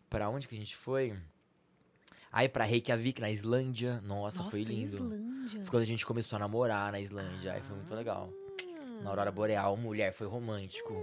Pra 0.08 0.28
onde 0.28 0.46
que 0.48 0.54
a 0.54 0.58
gente 0.58 0.76
foi? 0.76 1.16
Aí 2.32 2.48
pra 2.48 2.64
Reykjavik, 2.64 3.20
na 3.20 3.30
Islândia. 3.30 4.00
Nossa, 4.02 4.44
foi 4.44 4.62
lindo. 4.62 4.82
Islândia. 4.82 5.60
Foi 5.62 5.70
quando 5.70 5.82
a 5.82 5.86
gente 5.86 6.04
começou 6.04 6.36
a 6.36 6.40
namorar 6.40 6.92
na 6.92 7.00
Islândia. 7.00 7.52
Aí 7.52 7.62
foi 7.62 7.76
muito 7.76 7.94
legal. 7.94 8.30
Na 9.02 9.10
Aurora 9.10 9.30
Boreal, 9.30 9.76
mulher, 9.76 10.12
foi 10.12 10.26
romântico. 10.26 10.94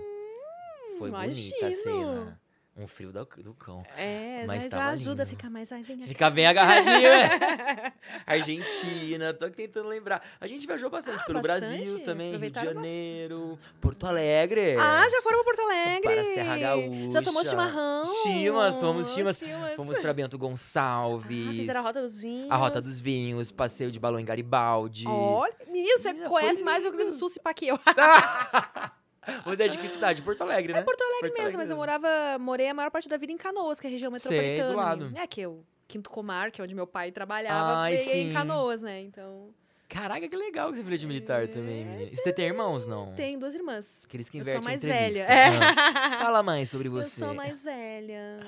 Foi 0.97 1.09
bonita 1.11 1.65
a 1.65 1.69
imagino. 1.69 1.73
cena. 1.83 2.41
Um 2.75 2.87
frio 2.87 3.11
do, 3.11 3.23
do 3.43 3.53
cão. 3.53 3.85
É, 3.95 4.45
Mas 4.47 4.63
já, 4.63 4.69
já 4.69 4.87
ajuda 4.87 5.21
a 5.21 5.25
ficar 5.27 5.47
mais... 5.47 5.71
Ai, 5.71 5.83
vem. 5.83 6.01
Fica 6.07 6.27
bem 6.31 6.47
agarradinho, 6.47 7.07
né? 7.07 7.93
Argentina, 8.25 9.31
tô 9.31 9.47
tentando 9.49 9.87
lembrar. 9.89 10.23
A 10.41 10.47
gente 10.47 10.65
viajou 10.65 10.89
bastante 10.89 11.21
Ah, 11.21 11.25
pelo 11.25 11.39
bastante? 11.39 11.75
Brasil 11.77 11.99
também, 11.99 12.35
Rio 12.35 12.49
de 12.49 12.59
Janeiro, 12.59 13.59
Porto 13.79 14.07
Alegre. 14.07 14.75
Ah, 14.79 15.07
já 15.07 15.21
foram 15.21 15.43
pra 15.43 15.53
Porto 15.53 15.61
Alegre? 15.69 16.01
Para 16.01 16.21
a 16.21 16.23
Serra 16.23 16.57
Gaúcha. 16.57 17.11
Já 17.11 17.21
tomou 17.21 17.45
chimarrão? 17.45 18.05
Chimas, 18.23 18.77
tomamos 18.77 19.13
chimas. 19.13 19.37
Chimas. 19.37 19.73
Fomos 19.75 19.99
pra 19.99 20.11
Bento 20.11 20.35
Gonçalves. 20.39 21.47
Ah, 21.49 21.51
fizeram 21.51 21.79
a 21.79 21.83
Rota 21.83 22.01
dos 22.01 22.19
Vinhos. 22.21 22.49
a 22.51 22.55
Rota 22.55 22.81
dos 22.81 22.99
Vinhos, 22.99 23.51
passeio 23.51 23.91
de 23.91 23.99
balão 23.99 24.19
em 24.19 24.25
Garibaldi. 24.25 25.05
Olha, 25.07 25.53
menino, 25.67 25.99
você 25.99 26.11
conhece 26.13 26.63
mais 26.63 26.83
o 26.85 26.87
Rio 26.87 26.97
Grande 26.97 27.11
do. 27.11 27.17
Sul 27.19 27.29
se 27.29 27.39
pá 27.39 27.53
que 27.53 27.67
eu. 27.67 27.77
Você 29.45 29.63
é 29.63 29.67
de 29.67 29.77
que 29.77 29.87
cidade? 29.87 30.21
Porto 30.21 30.41
Alegre, 30.41 30.73
né? 30.73 30.79
É 30.79 30.83
Porto 30.83 31.01
Alegre 31.01 31.41
mesmo, 31.41 31.57
mas 31.57 31.71
eu 31.71 31.77
morava, 31.77 32.07
morei 32.39 32.67
a 32.69 32.73
maior 32.73 32.91
parte 32.91 33.07
da 33.07 33.17
vida 33.17 33.31
em 33.31 33.37
Canoas, 33.37 33.79
que 33.79 33.87
é 33.87 33.89
a 33.89 33.91
região 33.91 34.11
Sei, 34.19 34.29
do 34.29 34.35
metropolitana. 34.35 34.75
lado. 34.75 35.11
É 35.15 35.27
que 35.27 35.41
eu 35.41 35.63
Quinto 35.87 36.09
Comar, 36.09 36.51
que 36.51 36.61
é 36.61 36.63
onde 36.63 36.73
meu 36.75 36.87
pai 36.87 37.11
trabalhava, 37.11 37.81
Ai, 37.81 37.95
em 37.95 37.97
sim. 37.97 38.33
Canoas, 38.33 38.81
né? 38.81 39.01
Então, 39.01 39.53
Caraca, 39.93 40.27
que 40.27 40.35
legal 40.35 40.71
que 40.71 40.77
você 40.77 40.83
filha 40.83 40.97
de 40.97 41.05
militar 41.05 41.47
também, 41.47 41.85
menina. 41.85 42.09
Você 42.09 42.33
tem 42.33 42.47
irmãos, 42.47 42.87
não? 42.87 43.13
tem 43.13 43.37
duas 43.37 43.53
irmãs. 43.53 44.03
Aqueles 44.05 44.27
que 44.27 44.37
Eu 44.37 44.41
invertem 44.41 44.61
sou 44.63 44.71
mais 44.71 44.83
velha. 44.83 45.27
Ah. 45.29 46.17
Fala, 46.17 46.41
mãe, 46.41 46.65
sobre 46.65 46.87
Eu 46.87 46.93
você. 46.93 47.19
sou 47.23 47.33
mais 47.35 47.61
velha. 47.63 48.39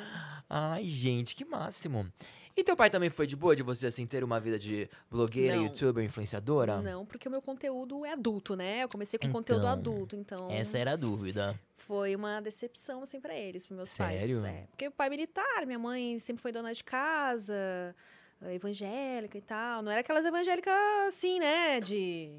Ai, 0.50 0.86
gente, 0.88 1.36
que 1.36 1.46
máximo. 1.46 2.12
E 2.58 2.64
teu 2.64 2.76
pai 2.76 2.90
também 2.90 3.10
foi 3.10 3.28
de 3.28 3.36
boa 3.36 3.54
de 3.56 3.62
você, 3.62 3.86
assim, 3.88 4.06
ter 4.08 4.24
uma 4.24 4.40
vida 4.40 4.58
de 4.58 4.90
blogueira, 5.12 5.58
Não. 5.58 5.64
youtuber, 5.64 6.04
influenciadora? 6.04 6.82
Não, 6.82 7.06
porque 7.06 7.28
o 7.28 7.32
meu 7.32 7.42
conteúdo 7.42 8.06
é 8.06 8.14
adulto, 8.14 8.56
né? 8.56 8.84
Eu 8.84 8.88
comecei 8.90 9.20
com 9.20 9.30
conteúdo 9.30 9.60
Então, 9.66 9.72
adulto, 9.72 10.16
então 10.16 10.50
Essa 10.50 10.78
era 10.78 10.94
a 10.94 10.96
dúvida. 10.96 11.60
foi 11.76 12.16
uma 12.16 12.40
decepção, 12.40 13.02
assim, 13.04 13.20
pra 13.20 13.36
eles, 13.36 13.66
pros 13.66 13.76
meus 13.76 13.90
Sério? 13.90 14.42
pais. 14.42 14.44
É, 14.56 14.68
porque 14.72 14.88
o 14.88 14.92
pai 14.92 15.08
é 15.08 15.10
militar, 15.10 15.66
minha 15.66 15.78
mãe 15.80 16.18
sempre 16.20 16.42
foi 16.42 16.54
dona 16.54 16.72
de 16.74 16.82
casa, 16.82 17.54
eh, 18.42 18.54
evangélica 18.56 19.38
e 19.38 19.42
tal. 19.42 19.82
Não 19.82 19.92
era 19.92 20.00
aquelas 20.00 20.24
evangélicas 20.24 20.74
assim, 21.10 21.40
né? 21.40 21.82
De 21.82 22.32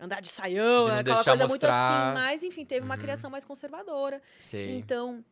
andar 0.00 0.20
de 0.20 0.28
saião, 0.28 0.86
De 0.86 0.90
aquela 0.90 1.22
coisa 1.24 1.46
muito 1.46 1.62
mostrar. 1.66 2.08
assim. 2.10 2.14
Mas, 2.20 2.42
enfim, 2.42 2.64
teve 2.64 2.84
uma 2.84 2.96
Uhum. 2.96 3.00
criação 3.00 3.30
mais 3.30 3.44
conservadora. 3.44 4.20
Sei. 4.40 4.76
Então, 4.76 5.24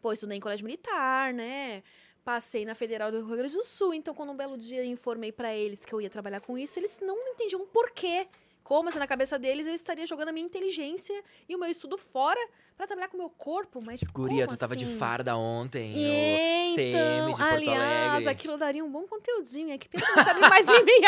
pô, 0.00 0.12
estudei 0.14 0.38
em 0.38 0.40
colégio 0.40 0.64
militar, 0.64 1.34
né? 1.34 1.82
Passei 2.24 2.64
na 2.64 2.74
Federal 2.74 3.12
do 3.12 3.24
Rio 3.24 3.36
Grande 3.36 3.54
do 3.54 3.62
Sul. 3.62 3.92
Então, 3.92 4.14
quando 4.14 4.32
um 4.32 4.36
belo 4.36 4.56
dia 4.56 4.78
eu 4.78 4.84
informei 4.86 5.30
pra 5.30 5.54
eles 5.54 5.84
que 5.84 5.92
eu 5.92 6.00
ia 6.00 6.08
trabalhar 6.08 6.40
com 6.40 6.56
isso, 6.56 6.78
eles 6.78 6.98
não 7.00 7.18
entendiam 7.28 7.66
por 7.66 7.90
quê. 7.90 8.26
Como 8.64 8.90
se 8.90 8.98
na 8.98 9.06
cabeça 9.06 9.38
deles 9.38 9.66
eu 9.66 9.74
estaria 9.74 10.06
jogando 10.06 10.30
a 10.30 10.32
minha 10.32 10.44
inteligência 10.46 11.22
e 11.48 11.54
o 11.54 11.58
meu 11.58 11.68
estudo 11.68 11.98
fora 11.98 12.40
pra 12.76 12.86
trabalhar 12.86 13.08
com 13.08 13.16
o 13.16 13.20
meu 13.20 13.28
corpo, 13.30 13.80
mas 13.80 14.00
Tipo, 14.00 14.12
guria, 14.22 14.46
tu 14.48 14.56
tava 14.56 14.74
de 14.74 14.84
assim? 14.86 14.96
farda 14.96 15.36
ontem 15.36 15.92
Então, 15.94 16.70
no 16.70 16.74
CM 16.74 17.34
de 17.34 17.38
Porto 17.40 17.54
aliás, 17.54 18.12
Alegre. 18.14 18.28
aquilo 18.30 18.56
daria 18.58 18.84
um 18.84 18.90
bom 18.90 19.02
conteúdinho. 19.06 19.72
É 19.74 19.78
que 19.78 19.86
que 19.88 20.00
não 20.00 20.48
mais 20.48 20.66
em 20.66 20.82
mim. 20.82 21.00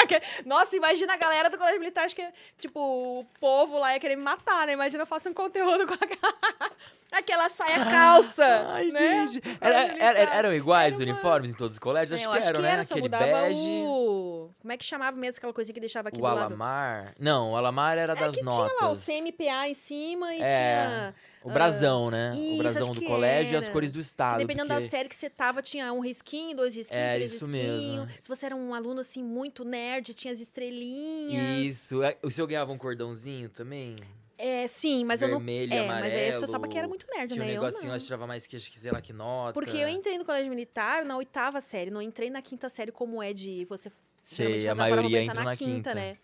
Nossa, 0.45 0.77
imagina 0.77 1.15
a 1.15 1.17
galera 1.17 1.49
do 1.51 1.57
colégio 1.59 1.81
militar, 1.81 2.05
acho 2.05 2.15
que, 2.15 2.29
tipo, 2.59 2.79
o 2.79 3.25
povo 3.41 3.79
lá 3.79 3.95
ia 3.95 3.99
querer 4.01 4.17
me 4.17 4.23
matar, 4.23 4.67
né? 4.67 4.75
Imagina 4.75 5.03
eu 5.03 5.07
faço 5.07 5.29
um 5.29 5.35
conteúdo 5.35 5.87
com 5.87 5.95
aquela, 5.95 6.35
aquela 7.11 7.49
saia 7.49 7.85
calça, 7.87 8.45
Ai, 8.69 8.91
né? 8.91 9.27
gente. 9.29 9.43
Era- 9.61 9.79
era- 9.99 10.35
eram 10.37 10.53
iguais 10.53 10.95
os 10.97 11.01
Era 11.01 11.11
uma- 11.11 11.15
uniformes 11.17 11.51
em 11.51 11.55
todos 11.55 11.73
os 11.77 11.79
colégios? 11.81 12.13
Acho 12.21 12.29
eu 12.29 12.33
que 12.33 12.39
acho 12.39 12.49
eram, 12.49 12.61
que 12.61 12.67
né? 12.67 12.73
era, 12.73 12.85
só 12.85 12.95
Aquele 12.95 13.09
bege. 13.09 13.59
o... 13.87 14.51
Como 14.61 14.73
é 14.73 14.77
que 14.77 14.85
chamava 14.85 15.17
mesmo 15.17 15.37
aquela 15.39 15.53
coisinha 15.53 15.75
que 15.75 15.81
deixava 15.81 16.09
aqui 16.09 16.19
O 16.19 16.21
do 16.21 16.25
lado? 16.25 16.39
Alamar. 16.39 17.15
Não, 17.19 17.46
o 17.53 17.57
Alamar 17.57 17.99
era 17.99 18.15
das 18.15 18.37
que 18.37 18.43
notas. 18.43 18.73
tinha 18.77 18.87
lá 18.87 18.93
o 18.93 18.97
CMPA 18.97 19.69
em 19.69 19.75
cima 19.75 20.35
e 20.35 20.41
É, 20.43 20.87
tinha... 20.87 21.15
O 21.43 21.51
brasão, 21.51 22.11
né? 22.11 22.33
isso, 22.35 22.55
o 22.55 22.59
brasão 22.59 22.93
do 22.93 23.01
colégio 23.03 23.55
e 23.55 23.57
as 23.57 23.65
era. 23.65 23.73
cores 23.73 23.93
do 23.93 24.01
estado. 24.01 24.39
Dependendo 24.39 24.69
porque... 24.69 24.83
da 24.83 24.89
série 24.91 25.09
que 25.09 25.15
você 25.15 25.31
tava, 25.31 25.63
tinha 25.63 25.93
um 25.93 26.01
risquinho, 26.01 26.57
dois 26.57 26.75
risquinhos, 26.75 27.05
Era 27.05 27.15
três 27.15 27.33
isso 27.35 27.47
risquinhos. 27.47 28.07
mesmo. 28.07 28.09
Se 28.21 28.29
você 28.29 28.47
era 28.47 28.57
um 28.57 28.75
aluno, 28.75 29.01
assim, 29.01 29.23
muito 29.23 29.65
nerd, 29.65 30.13
tinha 30.15 30.35
as 30.35 30.41
estrelinhas. 30.41 31.65
Isso. 31.67 32.03
É, 32.03 32.17
O 32.23 32.31
seu 32.31 32.47
ganhava 32.47 32.73
um 32.73 32.79
cordãozinho 32.79 33.49
também? 33.49 33.95
É, 34.39 34.67
sim, 34.69 35.05
mas 35.05 35.23
eu 35.23 35.29
não... 35.29 35.39
Vermelho, 35.39 35.73
É, 35.73 35.79
amarelo. 35.85 36.01
mas 36.05 36.15
aí 36.15 36.27
eu 36.29 36.47
só 36.47 36.59
pra 36.59 36.69
quem 36.69 36.79
era 36.79 36.89
muito 36.89 37.07
nerd, 37.15 37.33
Tinha 37.33 37.43
um 37.43 37.47
né? 37.47 37.53
Eu 37.57 37.63
negocinho, 37.63 37.85
não. 37.85 37.93
lá 37.93 37.99
que 37.99 38.05
tirava 38.05 38.27
mais 38.27 38.47
que, 38.47 38.57
acho 38.57 38.71
que 38.71 38.79
sei 38.79 38.91
lá 38.91 39.01
que 39.01 39.13
nota. 39.13 39.55
Porque 39.55 39.77
eu 39.79 39.89
entrei 39.89 40.19
no 40.19 40.25
colégio 40.27 40.51
militar 40.51 41.05
na 41.07 41.17
oitava 41.17 41.61
série, 41.61 41.91
não 41.91 42.03
entrei 42.03 42.29
na 42.29 42.43
quinta 42.43 42.69
série 42.69 42.93
como 42.93 43.23
é 43.23 43.33
de 43.33 43.65
você 43.67 43.91
Sei, 44.25 44.69
a 44.69 44.73
a 44.73 44.75
maioria 44.75 45.23
entra 45.23 45.43
na 45.45 45.57
quinta. 45.57 45.95
né? 45.95 46.19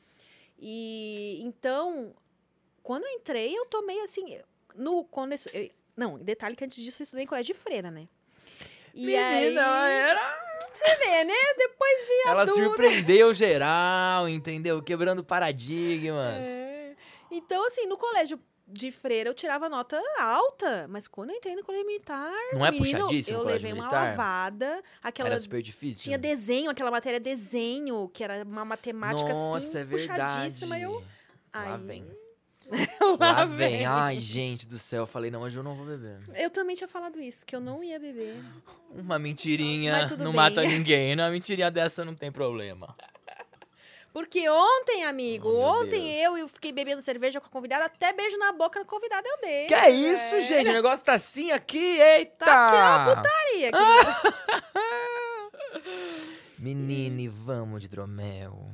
E 0.64 1.40
então, 1.42 2.14
quando 2.84 3.02
eu 3.04 3.10
entrei, 3.10 3.52
eu 3.58 3.66
tomei 3.66 3.98
assim, 4.02 4.38
no 4.76 5.02
quando 5.02 5.32
eu, 5.32 5.38
eu- 5.52 5.70
não, 5.96 6.16
detalhe 6.18 6.54
que 6.54 6.64
antes 6.64 6.80
disso 6.80 7.02
eu 7.02 7.04
estudei 7.04 7.24
em 7.24 7.26
colégio 7.26 7.52
de 7.52 7.60
freira, 7.60 7.90
né? 7.90 8.06
E 8.94 9.06
Menina, 9.06 9.28
aí, 9.28 9.56
ela 9.56 9.88
era... 9.88 10.68
você 10.72 10.96
vê, 10.98 11.24
né? 11.24 11.34
Depois 11.58 12.06
de 12.06 12.28
Ela 12.28 12.42
adulta, 12.42 12.62
surpreendeu 12.62 13.34
geral, 13.34 14.28
entendeu? 14.28 14.80
Quebrando 14.80 15.24
paradigmas. 15.24 16.46
É. 16.46 16.94
Então, 17.28 17.66
assim, 17.66 17.86
no 17.86 17.96
colégio 17.96 18.38
de 18.66 18.90
freira 18.90 19.28
eu 19.28 19.34
tirava 19.34 19.68
nota 19.68 20.00
alta, 20.18 20.86
mas 20.88 21.06
quando 21.08 21.30
eu 21.30 21.36
entrei 21.36 21.54
no 21.56 21.62
colégio 21.64 21.86
militar, 21.86 22.32
Não 22.52 22.64
é 22.64 22.70
menino, 22.70 22.98
puxadíssimo 23.00 23.38
eu 23.38 23.44
levei 23.44 23.72
uma 23.72 23.82
militar? 23.84 24.10
lavada, 24.10 24.82
aquela 25.02 25.28
Era 25.30 25.38
super 25.40 25.60
difícil. 25.60 26.02
tinha 26.04 26.16
desenho, 26.18 26.70
aquela 26.70 26.90
matéria 26.90 27.20
desenho, 27.20 28.08
que 28.08 28.24
era 28.24 28.42
uma 28.44 28.64
matemática 28.64 29.28
Nossa, 29.32 29.66
assim, 29.66 29.78
é 29.78 29.84
verdade. 29.84 30.22
puxadíssima, 30.22 30.78
eu 30.78 31.02
Lá 31.54 31.76
vem. 31.76 32.06
lá, 33.20 33.32
Lá 33.32 33.44
vem. 33.44 33.56
vem. 33.78 33.84
Ai, 33.86 34.18
gente 34.18 34.66
do 34.66 34.78
céu. 34.78 35.02
Eu 35.02 35.06
falei, 35.06 35.30
não, 35.30 35.42
hoje 35.42 35.58
eu 35.58 35.62
não 35.62 35.74
vou 35.74 35.84
beber. 35.84 36.18
Eu 36.34 36.48
também 36.48 36.74
tinha 36.74 36.88
falado 36.88 37.20
isso, 37.20 37.44
que 37.44 37.54
eu 37.54 37.60
não 37.60 37.84
ia 37.84 37.98
beber. 38.00 38.42
Uma 38.90 39.18
mentirinha 39.18 40.06
não 40.16 40.26
bem. 40.26 40.32
mata 40.32 40.62
ninguém. 40.62 41.14
Uma 41.14 41.28
mentirinha 41.28 41.70
dessa 41.70 42.02
não 42.04 42.14
tem 42.14 42.32
problema. 42.32 42.96
Porque 44.12 44.46
ontem, 44.48 45.04
amigo, 45.04 45.48
Oh, 45.48 45.80
ontem 45.80 46.02
Deus. 46.02 46.24
eu, 46.24 46.36
eu 46.38 46.48
fiquei 46.48 46.70
bebendo 46.70 47.00
cerveja 47.00 47.40
com 47.40 47.46
a 47.46 47.50
convidada, 47.50 47.86
até 47.86 48.12
beijo 48.12 48.36
na 48.36 48.52
boca 48.52 48.78
na 48.78 48.84
convidada 48.84 49.26
eu 49.26 49.38
dei. 49.40 49.66
Que 49.68 49.74
é 49.74 49.88
isso, 49.90 50.30
velho. 50.30 50.42
gente? 50.42 50.68
O 50.68 50.72
negócio 50.72 51.04
tá 51.04 51.14
assim 51.14 51.50
aqui, 51.50 51.78
eita! 51.98 52.44
Tá 52.44 52.66
assim, 52.68 53.10
ó, 53.10 53.14
putaria. 53.16 53.72
querida. 53.72 54.32
Menine, 56.58 57.28
vamos 57.28 57.80
de 57.82 57.88
dromel. 57.88 58.70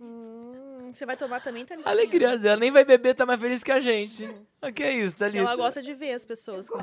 Hum, 0.00 0.90
você 0.92 1.04
vai 1.06 1.16
tomar 1.16 1.40
também, 1.42 1.64
Thalitinha? 1.64 1.90
A 1.90 1.94
alegria 1.94 2.38
dela 2.38 2.56
nem 2.58 2.70
vai 2.70 2.84
beber, 2.84 3.14
tá 3.14 3.26
mais 3.26 3.40
feliz 3.40 3.62
que 3.64 3.72
a 3.72 3.80
gente. 3.80 4.24
O 4.62 4.72
que 4.72 4.82
é 4.82 4.92
isso, 4.92 5.16
Thalita? 5.18 5.38
Ela 5.38 5.56
gosta 5.56 5.82
de 5.82 5.92
ver 5.94 6.12
as 6.12 6.24
pessoas 6.24 6.68
com... 6.68 6.78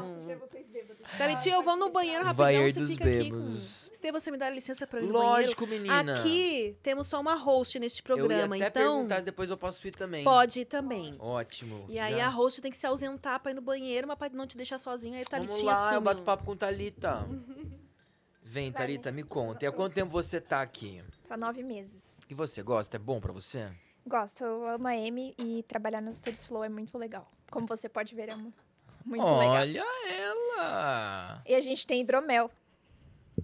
Thalitinha, 1.17 1.55
eu 1.55 1.61
vou 1.63 1.75
no 1.77 1.89
banheiro 1.89 2.23
rapidão, 2.23 2.63
você 2.67 2.79
dos 2.79 2.89
fica 2.89 3.03
aqui 3.05 3.29
com... 3.29 3.37
bêbados. 3.37 3.89
Estevam, 3.93 4.19
você 4.19 4.31
me 4.31 4.37
dá 4.37 4.49
licença 4.49 4.87
pra 4.87 4.99
eu 4.99 5.03
ir 5.03 5.07
no 5.07 5.13
Lógico, 5.13 5.65
banheiro? 5.67 5.83
menina. 5.89 6.19
Aqui 6.19 6.75
temos 6.81 7.07
só 7.07 7.21
uma 7.21 7.35
host 7.35 7.79
neste 7.79 8.01
programa, 8.01 8.55
eu 8.55 8.59
ia 8.61 8.67
até 8.67 8.79
então 8.81 8.95
perguntar 8.95 9.21
depois 9.21 9.49
eu 9.51 9.57
posso 9.57 9.87
ir 9.87 9.91
também. 9.91 10.23
pode 10.23 10.61
ir 10.61 10.65
também. 10.65 11.15
Ótimo. 11.19 11.85
E 11.87 11.99
aí 11.99 12.15
Já. 12.17 12.25
a 12.25 12.29
host 12.29 12.61
tem 12.61 12.71
que 12.71 12.77
se 12.77 12.87
ausentar 12.87 13.39
pra 13.39 13.51
ir 13.51 13.55
no 13.55 13.61
banheiro, 13.61 14.07
mas 14.07 14.17
pra 14.17 14.29
não 14.29 14.47
te 14.47 14.57
deixar 14.57 14.77
sozinha, 14.79 15.17
aí 15.19 15.23
Vamos 15.29 15.47
Thalitinha 15.47 15.73
lá, 15.73 15.93
eu 15.93 16.01
bato 16.01 16.21
papo 16.23 16.43
com 16.43 16.55
Thalita. 16.55 17.27
Vem, 18.45 18.71
Vai, 18.71 18.81
Thalita, 18.81 19.11
me 19.11 19.23
conta. 19.23 19.65
E 19.65 19.67
há 19.67 19.71
quanto 19.71 19.93
tempo 19.93 20.11
você 20.11 20.39
tá 20.41 20.61
aqui? 20.61 21.03
Tô 21.27 21.33
há 21.33 21.37
nove 21.37 21.63
meses. 21.63 22.19
E 22.29 22.33
você 22.33 22.61
gosta? 22.61 22.97
É 22.97 22.99
bom 22.99 23.19
pra 23.19 23.31
você? 23.31 23.69
Gosto, 24.05 24.43
eu 24.43 24.67
amo 24.67 24.87
a 24.87 24.91
Amy 24.91 25.33
e 25.39 25.63
trabalhar 25.63 26.01
nos 26.01 26.17
Studios 26.17 26.45
Flow 26.45 26.63
é 26.63 26.69
muito 26.69 26.95
legal. 26.97 27.31
Como 27.49 27.65
você 27.65 27.87
pode 27.87 28.13
ver, 28.13 28.29
é 28.29 28.35
mu- 28.35 28.53
muito 29.05 29.23
legal. 29.23 29.51
Olha 29.53 29.85
ela! 30.09 31.41
E 31.47 31.55
a 31.55 31.61
gente 31.61 31.85
tem 31.85 32.01
hidromel. 32.01 32.49
É 33.37 33.41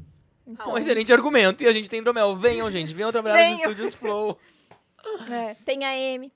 Então, 0.48 0.74
um 0.74 0.78
excelente 0.78 1.12
argumento. 1.14 1.64
E 1.64 1.68
a 1.68 1.74
gente 1.74 1.90
tem 1.90 2.00
hidromel. 2.00 2.36
Venham, 2.36 2.70
gente. 2.72 2.94
Venham 2.94 3.12
trabalhar 3.12 3.36
nos 3.38 3.58
Venham. 3.58 3.72
estúdios 3.72 3.96
Flow. 3.96 4.38
é, 5.30 5.54
tem 5.66 5.86
a 5.86 5.90
Amy. 6.16 6.32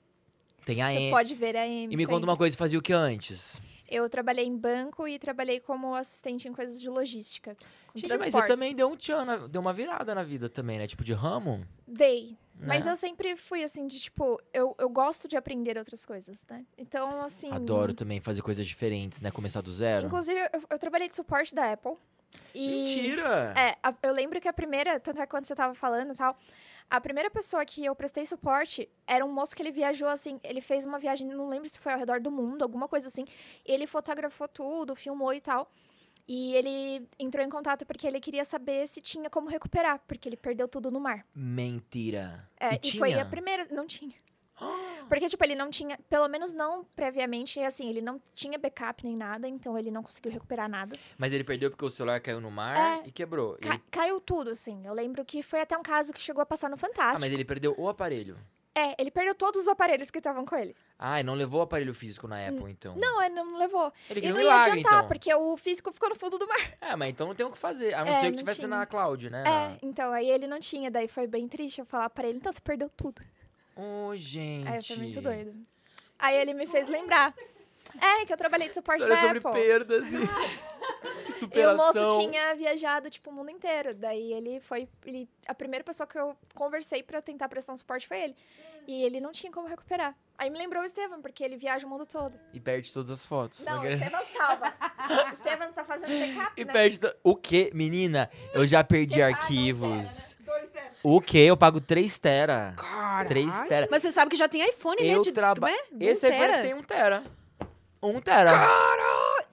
Tem 0.64 0.80
a 0.82 0.90
Você 0.90 0.96
Em. 0.98 1.10
pode 1.10 1.34
ver 1.34 1.56
a 1.56 1.62
Amy. 1.64 1.88
E 1.90 1.96
me 1.96 2.06
conta 2.06 2.24
uma 2.24 2.36
coisa, 2.36 2.54
você 2.54 2.58
fazia 2.58 2.78
o 2.78 2.82
que 2.82 2.92
antes? 2.92 3.60
Eu 3.88 4.08
trabalhei 4.08 4.46
em 4.46 4.56
banco 4.56 5.06
e 5.06 5.18
trabalhei 5.18 5.60
como 5.60 5.94
assistente 5.94 6.48
em 6.48 6.52
coisas 6.52 6.80
de 6.80 6.88
logística. 6.88 7.54
Gente, 7.94 8.16
mas 8.16 8.32
você 8.32 8.46
também 8.46 8.74
deu 8.74 8.88
um 8.88 8.96
tchan, 8.96 9.46
deu 9.48 9.60
uma 9.60 9.72
virada 9.74 10.14
na 10.14 10.22
vida 10.24 10.48
também, 10.48 10.78
né? 10.78 10.86
Tipo 10.86 11.04
de 11.04 11.12
ramo. 11.12 11.64
Dei. 11.86 12.34
Mas 12.58 12.86
né? 12.86 12.92
eu 12.92 12.96
sempre 12.96 13.36
fui 13.36 13.62
assim, 13.62 13.86
de 13.86 13.98
tipo, 14.00 14.40
eu, 14.52 14.74
eu 14.78 14.88
gosto 14.88 15.26
de 15.28 15.36
aprender 15.36 15.76
outras 15.76 16.04
coisas, 16.04 16.46
né? 16.48 16.64
Então, 16.78 17.22
assim. 17.22 17.50
Adoro 17.52 17.92
também 17.92 18.20
fazer 18.20 18.42
coisas 18.42 18.66
diferentes, 18.66 19.20
né? 19.20 19.30
Começar 19.30 19.60
do 19.60 19.72
zero. 19.72 20.06
Inclusive, 20.06 20.40
eu, 20.52 20.62
eu 20.70 20.78
trabalhei 20.78 21.08
de 21.08 21.16
suporte 21.16 21.54
da 21.54 21.72
Apple. 21.72 21.94
E 22.54 22.68
Mentira! 22.68 23.54
É, 23.56 23.76
a- 23.82 23.94
eu 24.02 24.12
lembro 24.12 24.40
que 24.40 24.48
a 24.48 24.52
primeira, 24.52 24.98
tanto 24.98 25.20
é 25.20 25.26
que 25.26 25.30
quando 25.30 25.44
você 25.44 25.54
tava 25.54 25.74
falando 25.74 26.12
e 26.12 26.16
tal, 26.16 26.36
a 26.90 27.00
primeira 27.00 27.30
pessoa 27.30 27.64
que 27.64 27.84
eu 27.84 27.94
prestei 27.94 28.26
suporte 28.26 28.88
era 29.06 29.24
um 29.24 29.32
moço 29.32 29.54
que 29.54 29.62
ele 29.62 29.72
viajou 29.72 30.08
assim, 30.08 30.40
ele 30.42 30.60
fez 30.60 30.84
uma 30.84 30.98
viagem, 30.98 31.26
não 31.28 31.48
lembro 31.48 31.68
se 31.68 31.78
foi 31.78 31.92
ao 31.92 31.98
redor 31.98 32.20
do 32.20 32.30
mundo, 32.30 32.62
alguma 32.62 32.88
coisa 32.88 33.08
assim. 33.08 33.24
Ele 33.64 33.86
fotografou 33.86 34.48
tudo, 34.48 34.94
filmou 34.94 35.32
e 35.32 35.40
tal. 35.40 35.70
E 36.26 36.54
ele 36.54 37.06
entrou 37.18 37.44
em 37.44 37.50
contato 37.50 37.84
porque 37.84 38.06
ele 38.06 38.18
queria 38.18 38.44
saber 38.44 38.86
se 38.88 39.00
tinha 39.00 39.28
como 39.28 39.48
recuperar, 39.48 40.00
porque 40.06 40.28
ele 40.28 40.36
perdeu 40.36 40.66
tudo 40.66 40.90
no 40.90 40.98
mar. 40.98 41.26
Mentira. 41.34 42.48
É, 42.58 42.74
e, 42.76 42.80
e, 42.94 42.98
foi 42.98 43.12
a 43.14 43.24
primeira. 43.26 43.66
Não 43.70 43.86
tinha. 43.86 44.14
Porque, 45.08 45.28
tipo, 45.28 45.44
ele 45.44 45.54
não 45.56 45.68
tinha, 45.68 45.98
pelo 46.08 46.28
menos 46.28 46.52
não 46.54 46.84
previamente, 46.96 47.58
assim, 47.60 47.90
ele 47.90 48.00
não 48.00 48.18
tinha 48.34 48.56
backup 48.58 49.04
nem 49.04 49.16
nada, 49.16 49.46
então 49.48 49.76
ele 49.76 49.90
não 49.90 50.02
conseguiu 50.02 50.30
recuperar 50.32 50.68
nada. 50.68 50.96
Mas 51.18 51.32
ele 51.32 51.44
perdeu 51.44 51.70
porque 51.70 51.84
o 51.84 51.90
celular 51.90 52.20
caiu 52.20 52.40
no 52.40 52.50
mar 52.50 53.02
É. 53.04 53.08
e 53.08 53.12
quebrou. 53.12 53.58
Ca- 53.60 53.68
Ele- 53.74 53.82
caiu 53.90 54.20
tudo, 54.20 54.50
assim. 54.50 54.86
Eu 54.86 54.94
lembro 54.94 55.24
que 55.24 55.42
foi 55.42 55.60
até 55.60 55.76
um 55.76 55.82
caso 55.82 56.12
que 56.12 56.20
chegou 56.20 56.40
a 56.40 56.46
passar 56.46 56.70
no 56.70 56.76
Ah, 56.76 56.78
Fantástico. 56.78 57.20
mas 57.20 57.32
ele 57.32 57.44
perdeu 57.44 57.74
o 57.76 57.88
aparelho. 57.88 58.38
É, 58.76 59.00
ele 59.00 59.10
perdeu 59.10 59.34
todos 59.36 59.60
os 59.62 59.68
aparelhos 59.68 60.10
que 60.10 60.18
estavam 60.18 60.44
com 60.44 60.56
ele. 60.56 60.74
Ah, 60.98 61.20
e 61.20 61.22
não 61.22 61.34
levou 61.34 61.60
o 61.60 61.62
aparelho 61.62 61.94
físico 61.94 62.26
na 62.26 62.44
Apple, 62.48 62.70
então. 62.72 62.96
Não, 62.96 63.22
ele 63.22 63.32
não 63.34 63.56
levou. 63.56 63.92
Ele 64.10 64.20
E 64.26 64.26
um 64.26 64.34
não 64.34 64.36
ia 64.40 64.42
milagre, 64.42 64.70
adiantar, 64.72 64.94
então. 64.98 65.08
porque 65.08 65.32
o 65.32 65.56
físico 65.56 65.92
ficou 65.92 66.08
no 66.08 66.16
fundo 66.16 66.38
do 66.38 66.48
mar. 66.48 66.72
É, 66.80 66.96
mas 66.96 67.10
então 67.10 67.28
não 67.28 67.34
tem 67.36 67.46
o 67.46 67.52
que 67.52 67.58
fazer. 67.58 67.94
A 67.94 68.04
não 68.04 68.12
É, 68.12 68.14
ser 68.20 68.26
que 68.26 68.30
não 68.32 68.38
tivesse 68.38 68.60
tinha. 68.60 68.68
na 68.68 68.84
cloud, 68.84 69.30
né? 69.30 69.44
É, 69.46 69.78
então, 69.80 70.12
aí 70.12 70.28
ele 70.28 70.48
não 70.48 70.58
tinha, 70.58 70.90
daí 70.90 71.06
foi 71.06 71.26
bem 71.28 71.46
triste 71.46 71.78
eu 71.80 71.84
falar 71.86 72.10
pra 72.10 72.26
ele, 72.26 72.38
então 72.38 72.52
você 72.52 72.60
perdeu 72.60 72.90
tudo. 72.96 73.22
Ô, 73.76 74.10
gente. 74.16 74.66
Aí 74.68 74.82
foi 74.82 74.96
muito 74.96 75.20
doido. 75.20 75.54
Aí 76.18 76.36
ele 76.36 76.52
me 76.54 76.66
fez 76.66 76.88
lembrar. 76.88 77.32
É, 78.00 78.24
que 78.24 78.32
eu 78.32 78.36
trabalhei 78.36 78.68
de 78.68 78.74
suporte 78.74 79.02
História 79.02 79.20
da 79.22 79.26
sobre 79.28 79.38
Apple. 79.38 79.52
perdas 79.62 80.12
e 80.12 80.18
E 81.28 81.30
o 81.30 81.32
superação. 81.32 82.04
moço 82.04 82.18
tinha 82.20 82.54
viajado, 82.54 83.08
tipo, 83.10 83.30
o 83.30 83.32
mundo 83.32 83.50
inteiro. 83.50 83.94
Daí 83.94 84.32
ele 84.32 84.60
foi. 84.60 84.88
Ele, 85.06 85.28
a 85.46 85.54
primeira 85.54 85.82
pessoa 85.84 86.06
que 86.06 86.18
eu 86.18 86.36
conversei 86.54 87.02
pra 87.02 87.20
tentar 87.22 87.48
prestar 87.48 87.72
um 87.72 87.76
suporte 87.76 88.06
foi 88.06 88.20
ele. 88.20 88.36
E 88.86 89.02
ele 89.02 89.18
não 89.20 89.32
tinha 89.32 89.50
como 89.50 89.66
recuperar. 89.66 90.14
Aí 90.36 90.50
me 90.50 90.58
lembrou 90.58 90.82
o 90.82 90.84
Estevam, 90.84 91.22
porque 91.22 91.42
ele 91.42 91.56
viaja 91.56 91.86
o 91.86 91.88
mundo 91.90 92.04
todo. 92.04 92.38
E 92.52 92.60
perde 92.60 92.92
todas 92.92 93.10
as 93.12 93.24
fotos. 93.24 93.64
Não, 93.64 93.80
o 93.80 93.86
Estevam 93.86 94.24
salva. 94.26 94.74
o 95.30 95.32
Estevam 95.32 95.68
está 95.68 95.84
fazendo 95.84 96.10
backup, 96.10 96.60
E 96.60 96.64
né? 96.66 96.72
perde. 96.72 97.00
to- 97.00 97.14
O 97.22 97.34
quê? 97.34 97.70
Menina, 97.72 98.28
eu 98.52 98.66
já 98.66 98.84
perdi 98.84 99.14
Você 99.14 99.20
paga 99.20 99.32
um 99.32 99.40
arquivos. 99.40 99.88
tera, 99.88 100.02
né? 100.02 100.58
Dois 100.60 100.70
teras. 100.70 100.96
O 101.02 101.20
quê? 101.22 101.38
Eu 101.38 101.56
pago 101.56 101.80
3 101.80 102.18
tera. 102.18 102.74
Caralho. 102.76 103.28
3 103.28 103.62
tera. 103.68 103.88
Mas 103.90 104.02
você 104.02 104.10
sabe 104.12 104.30
que 104.30 104.36
já 104.36 104.48
tem 104.48 104.68
iPhone, 104.68 105.00
né? 105.02 105.14
Eu 105.14 105.22
De, 105.22 105.32
traba- 105.32 105.70
é? 105.70 105.76
Esse 106.00 106.26
um 106.26 106.30
iPhone 106.30 106.62
tem 106.62 106.74
1 106.74 106.82
tera. 106.82 107.24
1 108.02 108.20
tera. 108.20 108.50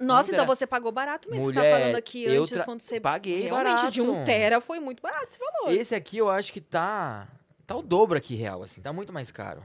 Nossa, 0.02 0.32
um 0.32 0.34
então 0.34 0.46
tera. 0.46 0.56
você 0.56 0.68
pagou 0.68 0.92
barato 0.92 1.30
mesmo. 1.30 1.46
você 1.46 1.54
tá 1.54 1.60
Mulher, 1.62 1.80
falando 1.80 1.96
aqui 1.96 2.28
antes, 2.28 2.52
tra- 2.52 2.64
quando 2.66 2.82
você... 2.82 3.00
Paguei 3.00 3.44
Realmente, 3.44 3.76
barato. 3.76 3.92
de 3.92 4.02
um 4.02 4.24
tera 4.24 4.60
foi 4.62 4.80
muito 4.80 5.02
barato 5.02 5.28
esse 5.30 5.40
valor. 5.40 5.74
Esse 5.74 5.96
aqui 5.96 6.18
eu 6.18 6.30
acho 6.30 6.52
que 6.52 6.60
tá. 6.62 7.28
Tá 7.68 7.76
o 7.76 7.82
dobro 7.82 8.18
aqui, 8.18 8.36
real, 8.36 8.64
assim. 8.64 8.82
Tá 8.82 8.92
muito 8.92 9.14
mais 9.14 9.32
caro. 9.32 9.62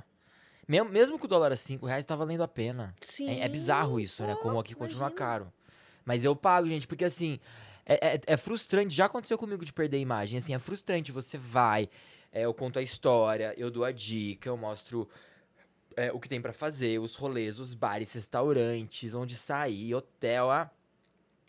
Mesmo, 0.68 0.88
mesmo 0.90 1.18
que 1.18 1.24
o 1.24 1.28
dólar 1.28 1.52
a 1.52 1.56
5 1.56 1.86
reais, 1.86 2.04
tá 2.04 2.14
valendo 2.16 2.42
a 2.42 2.48
pena. 2.48 2.94
Sim. 3.00 3.28
É, 3.40 3.44
é 3.44 3.48
bizarro 3.48 3.98
isso, 4.00 4.22
né? 4.24 4.34
pô, 4.34 4.40
Como 4.42 4.58
aqui 4.58 4.74
continua 4.74 5.02
imagina. 5.08 5.18
caro. 5.18 5.52
Mas 6.04 6.22
eu 6.24 6.34
pago, 6.36 6.66
gente, 6.68 6.86
porque 6.86 7.04
assim. 7.04 7.38
É, 7.88 8.14
é- 8.16 8.20
é 8.26 8.36
frustrante. 8.36 8.94
Já 8.94 9.06
aconteceu 9.06 9.38
comigo 9.38 9.64
de 9.64 9.72
perder 9.72 9.96
a 9.98 10.00
imagem. 10.00 10.38
Assim, 10.38 10.52
é 10.54 10.58
frustrante. 10.58 11.12
Você 11.12 11.38
vai, 11.38 11.88
é, 12.32 12.42
eu 12.44 12.52
conto 12.52 12.78
a 12.78 12.82
história, 12.82 13.54
eu 13.56 13.70
dou 13.70 13.84
a 13.84 13.92
dica, 13.92 14.48
eu 14.48 14.56
mostro 14.56 15.08
é, 15.96 16.12
o 16.12 16.20
que 16.20 16.28
tem 16.28 16.40
pra 16.40 16.52
fazer, 16.52 16.98
os 17.00 17.16
rolês, 17.16 17.58
os 17.58 17.72
bares, 17.74 18.12
restaurantes, 18.12 19.14
onde 19.14 19.34
sair, 19.36 19.94
hotel. 19.94 20.50
Ah. 20.50 20.70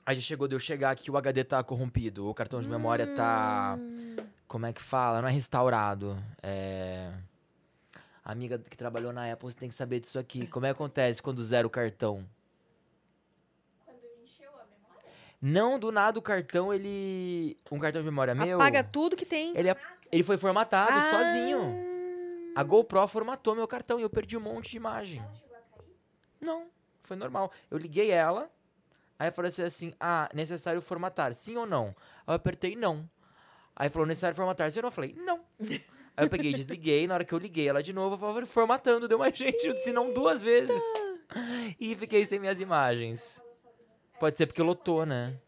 Aí 0.05 0.15
já 0.15 0.21
chegou 0.21 0.47
de 0.47 0.55
eu 0.55 0.59
chegar 0.59 0.91
aqui, 0.91 1.11
o 1.11 1.17
HD 1.17 1.43
tá 1.43 1.61
corrompido, 1.63 2.27
o 2.29 2.33
cartão 2.33 2.61
de 2.61 2.69
memória 2.69 3.13
tá. 3.13 3.77
Hum. 3.77 4.15
Como 4.47 4.65
é 4.65 4.71
que 4.71 4.81
fala? 4.81 5.21
Não 5.21 5.27
é 5.27 5.31
restaurado. 5.31 6.17
É. 6.41 7.11
A 8.23 8.31
amiga 8.31 8.57
que 8.57 8.77
trabalhou 8.77 9.11
na 9.11 9.29
Apple, 9.31 9.51
você 9.51 9.57
tem 9.57 9.67
que 9.69 9.75
saber 9.75 9.99
disso 9.99 10.17
aqui. 10.17 10.47
Como 10.47 10.65
é 10.65 10.69
que 10.69 10.73
acontece 10.73 11.21
quando 11.21 11.43
zera 11.43 11.67
o 11.67 11.69
cartão? 11.69 12.25
Não, 15.41 15.77
do 15.77 15.91
nada 15.91 16.17
o 16.17 16.21
cartão, 16.21 16.73
ele. 16.73 17.57
Um 17.71 17.77
cartão 17.77 18.01
de 18.01 18.05
memória 18.07 18.33
meu. 18.33 18.57
Apaga 18.59 18.83
tudo 18.83 19.15
que 19.15 19.25
tem. 19.25 19.55
Ele, 19.55 19.69
é- 19.69 19.77
ele 20.11 20.23
foi 20.23 20.35
formatado 20.37 20.91
Ah. 20.91 21.11
sozinho. 21.11 21.86
A 22.57 22.63
GoPro 22.63 23.07
formatou 23.07 23.53
meu 23.53 23.67
cartão 23.67 23.99
e 23.99 24.01
eu 24.01 24.09
perdi 24.09 24.35
um 24.35 24.39
monte 24.39 24.71
de 24.71 24.77
imagem. 24.77 25.23
Não, 26.41 26.65
foi 27.03 27.15
normal. 27.15 27.51
Eu 27.69 27.77
liguei 27.77 28.09
ela, 28.09 28.49
aí 29.19 29.29
falou 29.29 29.47
assim, 29.47 29.61
assim, 29.61 29.93
ah, 29.99 30.27
necessário 30.33 30.81
formatar, 30.81 31.35
sim 31.35 31.55
ou 31.55 31.67
não? 31.67 31.95
Aí 32.25 32.29
eu 32.29 32.33
apertei 32.33 32.75
não. 32.75 33.07
Aí 33.75 33.91
falou, 33.91 34.07
necessário 34.07 34.35
formatar, 34.35 34.71
sim 34.71 34.79
ou 34.79 34.81
não? 34.81 34.87
Eu 34.87 34.91
falei, 34.91 35.13
não. 35.19 35.45
Aí 36.17 36.25
eu 36.25 36.29
peguei, 36.31 36.51
desliguei, 36.51 37.05
na 37.05 37.13
hora 37.13 37.23
que 37.23 37.31
eu 37.31 37.37
liguei 37.37 37.67
ela 37.67 37.83
de 37.83 37.93
novo, 37.93 38.15
eu 38.15 38.33
falei, 38.33 38.47
formatando, 38.47 39.07
deu 39.07 39.19
mais 39.19 39.37
gente, 39.37 39.67
eu 39.67 39.75
disse 39.75 39.93
não 39.93 40.11
duas 40.11 40.41
vezes. 40.41 40.81
E 41.79 41.93
fiquei 41.93 42.25
sem 42.25 42.39
minhas 42.39 42.59
imagens. 42.59 43.39
Pode 44.19 44.35
ser 44.35 44.47
porque 44.47 44.63
lotou, 44.63 45.05
né? 45.05 45.39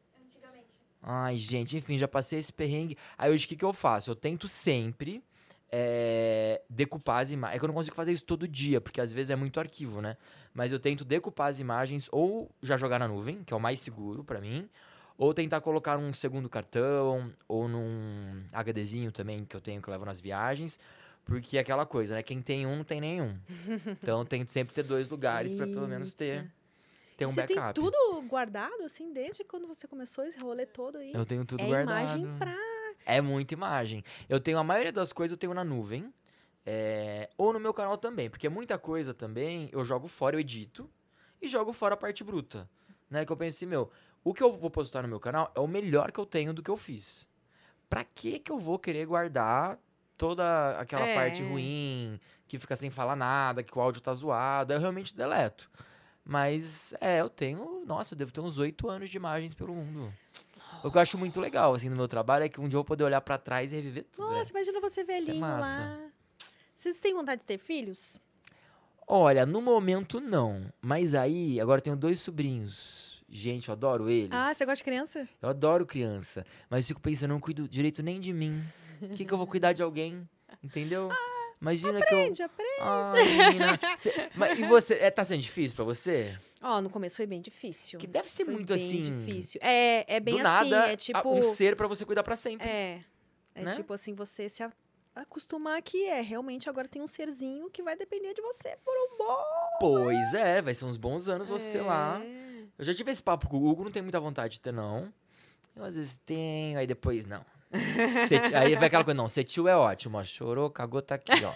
Ai, 1.02 1.38
gente, 1.38 1.76
enfim, 1.76 1.98
já 1.98 2.08
passei 2.08 2.38
esse 2.38 2.54
perrengue. 2.54 2.96
Aí 3.18 3.32
hoje 3.32 3.46
o 3.46 3.48
que, 3.48 3.56
que 3.56 3.66
eu 3.66 3.74
faço? 3.74 4.12
Eu 4.12 4.16
tento 4.16 4.48
sempre 4.48 5.24
é, 5.72 6.62
decupar 6.70 7.22
as 7.22 7.32
imagens. 7.32 7.56
É 7.56 7.60
que 7.60 7.66
eu 7.66 7.68
não 7.68 7.74
consigo 7.76 7.96
fazer 7.96 8.12
isso 8.12 8.26
todo 8.26 8.48
dia, 8.48 8.82
porque 8.82 9.00
às 9.00 9.14
vezes 9.14 9.30
é 9.30 9.36
muito 9.36 9.60
arquivo, 9.60 10.02
né? 10.02 10.18
Mas 10.54 10.72
eu 10.72 10.80
tento 10.80 11.06
decupar 11.06 11.48
as 11.50 11.60
imagens 11.60 12.10
ou 12.12 12.50
já 12.62 12.78
jogar 12.78 13.00
na 13.00 13.08
nuvem, 13.08 13.44
que 13.44 13.54
é 13.54 13.58
o 13.58 13.60
mais 13.60 13.80
seguro 13.80 14.24
pra 14.24 14.42
mim, 14.42 14.68
ou 15.18 15.34
tentar 15.34 15.62
colocar 15.62 15.98
um 15.98 16.14
segundo 16.14 16.50
cartão, 16.50 17.32
ou 17.48 17.68
num 17.68 18.44
HDzinho 18.52 19.12
também 19.12 19.46
que 19.46 19.56
eu 19.56 19.62
tenho 19.62 19.82
que 19.82 19.88
eu 19.88 19.92
levo 19.92 20.06
nas 20.06 20.20
viagens. 20.20 20.80
Porque 21.26 21.58
é 21.58 21.62
aquela 21.62 21.86
coisa, 21.86 22.16
né? 22.16 22.24
Quem 22.24 22.42
tem 22.42 22.66
um, 22.66 22.78
não 22.78 22.84
tem 22.84 23.00
nenhum. 23.00 23.38
Então 24.02 24.26
tento 24.26 24.50
sempre 24.50 24.74
ter 24.74 24.84
dois 24.84 25.08
lugares 25.10 25.54
pra 25.54 25.68
pelo 25.68 25.88
menos 25.88 26.14
ter, 26.16 26.50
ter 27.16 27.26
um 27.26 27.30
você 27.30 27.42
backup. 27.42 27.74
tem 27.74 27.84
tudo 27.84 28.22
guardado, 28.28 28.82
assim, 28.84 29.14
desde 29.14 29.44
quando 29.44 29.68
você 29.68 29.88
começou 29.88 30.26
esse 30.26 30.40
rolê 30.40 30.66
todo 30.66 30.98
aí? 30.98 31.14
Eu 31.14 31.26
tenho 31.26 31.46
tudo 31.46 31.62
é 31.62 31.68
guardado. 31.68 32.18
imagem 32.18 32.38
pra... 32.40 32.56
É 33.06 33.22
muita 33.22 33.54
imagem. 33.54 34.04
Eu 34.28 34.40
tenho 34.40 34.58
a 34.58 34.64
maioria 34.64 34.92
das 34.92 35.12
coisas 35.14 35.32
eu 35.34 35.38
tenho 35.38 35.54
na 35.54 35.64
nuvem. 35.64 36.14
é, 36.66 37.30
ou 37.38 37.52
no 37.54 37.60
meu 37.60 37.74
canal 37.74 37.98
também. 37.98 38.30
Porque 38.30 38.48
muita 38.50 38.78
coisa 38.78 39.14
também 39.14 39.70
eu 39.72 39.84
jogo 39.84 40.08
fora, 40.08 40.36
eu 40.36 40.40
edito. 40.40 40.90
E 41.42 41.48
jogo 41.48 41.72
fora 41.74 41.94
a 41.96 41.98
parte 41.98 42.24
bruta. 42.24 42.70
Né? 43.10 43.26
Que 43.26 43.32
eu 43.32 43.38
penso 43.38 43.58
assim, 43.58 43.66
meu, 43.66 43.90
o 44.24 44.34
que 44.34 44.44
eu 44.44 44.52
vou 44.52 44.70
postar 44.70 45.02
no 45.02 45.08
meu 45.08 45.20
canal 45.20 45.52
é 45.56 45.60
o 45.60 45.68
melhor 45.68 46.12
que 46.12 46.20
eu 46.20 46.26
tenho 46.26 46.54
do 46.54 46.62
que 46.62 46.70
eu 46.70 46.78
fiz. 46.78 47.26
Pra 47.90 48.04
que 48.04 48.38
que 48.40 48.52
eu 48.52 48.60
vou 48.60 48.78
querer 48.78 49.06
guardar 49.08 49.80
toda 50.18 50.78
aquela 50.78 51.08
É. 51.08 51.16
parte 51.16 51.42
ruim, 51.42 52.20
que 52.48 52.60
fica 52.60 52.76
sem 52.76 52.92
falar 52.92 53.16
nada, 53.16 53.64
que 53.64 53.76
o 53.76 53.82
áudio 53.82 54.02
tá 54.02 54.14
zoado? 54.14 54.72
Eu 54.74 54.80
realmente 54.80 55.16
deleto. 55.16 55.72
Mas, 56.24 56.94
é, 57.02 57.22
eu 57.22 57.30
tenho. 57.30 57.84
Nossa, 57.86 58.14
eu 58.14 58.18
devo 58.18 58.32
ter 58.32 58.42
uns 58.42 58.60
oito 58.60 58.88
anos 58.88 59.10
de 59.10 59.18
imagens 59.18 59.56
pelo 59.56 59.74
mundo. 59.74 60.14
O 60.84 60.90
que 60.90 60.98
eu 60.98 61.02
acho 61.02 61.18
muito 61.18 61.40
legal, 61.40 61.74
assim, 61.74 61.90
no 61.90 61.96
meu 61.96 62.08
trabalho 62.08 62.46
é 62.46 62.50
que 62.50 62.60
um 62.60 62.68
dia 62.68 62.76
eu 62.76 62.80
vou 62.80 62.86
poder 62.86 63.04
olhar 63.04 63.22
pra 63.22 63.38
trás 63.38 63.74
e 63.74 63.76
reviver 63.76 64.06
tudo, 64.12 64.30
né? 64.30 64.38
Nossa, 64.38 64.52
imagina 64.52 64.80
você 64.80 65.04
velhinho 65.04 65.40
massa. 65.40 65.80
lá. 65.80 66.00
Vocês 66.76 67.00
têm 67.02 67.14
vontade 67.14 67.42
de 67.42 67.46
ter 67.46 67.58
filhos? 67.58 68.20
Olha, 69.06 69.46
no 69.46 69.62
momento 69.62 70.22
não. 70.22 70.72
Mas 70.82 71.14
aí, 71.14 71.60
agora 71.60 71.80
eu 71.80 71.84
tenho 71.84 71.96
dois 71.96 72.20
sobrinhos. 72.22 73.22
Gente, 73.28 73.68
eu 73.68 73.74
adoro 73.74 74.10
eles. 74.10 74.32
Ah, 74.32 74.54
você 74.54 74.66
gosta 74.66 74.78
de 74.78 74.84
criança? 74.84 75.28
Eu 75.42 75.50
adoro 75.50 75.86
criança. 75.86 76.46
Mas 76.70 76.86
eu 76.86 76.88
fico 76.90 77.02
pensando, 77.02 77.32
eu 77.32 77.34
não 77.34 77.40
cuido 77.40 77.68
direito 77.68 78.02
nem 78.02 78.20
de 78.20 78.32
mim. 78.32 78.60
O 79.02 79.10
que, 79.10 79.26
que 79.26 79.34
eu 79.34 79.38
vou 79.38 79.46
cuidar 79.48 79.74
de 79.74 79.84
alguém? 79.84 80.28
Entendeu? 80.64 81.10
Imagina 81.62 82.00
que 82.00 82.14
eu. 82.14 82.20
Aprende, 82.20 82.42
aprende. 82.44 82.80
Ah. 82.82 83.14
Cê- 83.98 84.30
mas, 84.34 84.58
e 84.58 84.64
você, 84.64 84.94
é, 84.96 85.12
tá 85.12 85.24
sendo 85.26 85.42
difícil 85.42 85.76
pra 85.76 85.84
você? 85.84 86.38
Ó, 86.62 86.80
no 86.82 86.90
começo 86.90 87.18
foi 87.18 87.26
bem 87.28 87.42
difícil. 87.42 88.00
Que 88.00 88.08
deve 88.08 88.32
ser 88.32 88.46
Foi 88.46 88.54
muito 88.54 88.74
bem 88.74 88.76
assim. 88.86 89.02
difícil. 89.02 89.60
É, 89.62 90.16
é 90.16 90.20
bem 90.22 90.36
do 90.42 90.48
assim, 90.48 90.70
nada, 90.70 90.92
é 90.92 90.96
tipo... 90.96 91.30
um 91.34 91.44
ser 91.44 91.76
pra 91.76 91.86
você 91.88 92.06
cuidar 92.06 92.24
pra 92.24 92.36
sempre. 92.38 92.66
É. 92.68 93.02
É 93.54 93.62
né? 93.64 93.72
tipo 93.74 93.94
assim, 93.94 94.14
você 94.14 94.48
se 94.48 94.64
a- 94.64 94.72
acostumar 95.14 95.82
que 95.82 96.06
é, 96.06 96.22
realmente 96.22 96.70
agora 96.70 96.88
tem 96.88 97.02
um 97.02 97.08
serzinho 97.08 97.70
que 97.70 97.84
vai 97.84 97.96
depender 97.98 98.34
de 98.34 98.42
você 98.42 98.78
por 98.86 98.94
um 98.96 99.18
bom. 99.18 99.44
Pois 99.82 100.34
é, 100.34 100.62
vai 100.62 100.74
ser 100.74 100.86
uns 100.86 100.96
bons 100.96 101.28
anos 101.28 101.50
você 101.50 101.82
lá. 101.82 102.22
É. 102.24 102.64
Eu 102.78 102.86
já 102.86 102.94
tive 102.94 103.12
esse 103.12 103.22
papo 103.22 103.50
com 103.50 103.58
o 103.58 103.68
Hugo, 103.68 103.84
não 103.84 103.92
tenho 103.92 104.04
muita 104.06 104.20
vontade 104.20 104.54
de 104.54 104.62
ter, 104.62 104.72
não. 104.72 105.12
Eu 105.76 105.84
às 105.84 105.96
vezes 105.96 106.16
tenho, 106.26 106.80
aí 106.80 106.88
depois 106.88 107.26
não. 107.26 107.44
Ti- 107.72 108.56
aí 108.56 108.76
vai 108.76 108.88
aquela 108.88 109.04
coisa, 109.04 109.16
não, 109.18 109.30
ser 109.30 109.44
tio 109.44 109.68
é 109.68 109.76
ótimo, 109.76 110.18
ó. 110.18 110.24
Chorou, 110.24 110.70
cagou, 110.70 111.02
tá 111.02 111.16
aqui, 111.16 111.32
ó. 111.46 111.54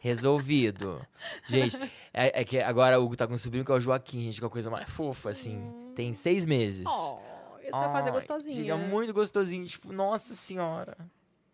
Resolvido. 0.00 1.00
Gente, 1.46 1.76
é, 2.12 2.40
é 2.40 2.44
que 2.44 2.58
agora 2.60 3.00
o 3.00 3.04
Hugo 3.04 3.16
tá 3.16 3.26
com 3.26 3.34
um 3.34 3.38
sobrinho 3.38 3.64
que 3.64 3.72
é 3.72 3.74
o 3.74 3.80
Joaquim, 3.80 4.20
gente, 4.20 4.38
que 4.38 4.44
é 4.44 4.46
a 4.46 4.50
coisa 4.50 4.70
mais 4.70 4.88
fofa, 4.88 5.30
assim. 5.30 5.72
Tem 5.94 6.12
seis 6.12 6.44
meses. 6.44 6.86
Oh, 6.86 7.18
isso 7.62 7.78
vai 7.78 7.90
fazer 7.92 8.10
gostosinho. 8.10 8.56
Gente, 8.56 8.70
é 8.70 8.74
muito 8.74 9.12
gostosinho. 9.14 9.66
Tipo, 9.66 9.92
nossa 9.92 10.34
senhora. 10.34 10.96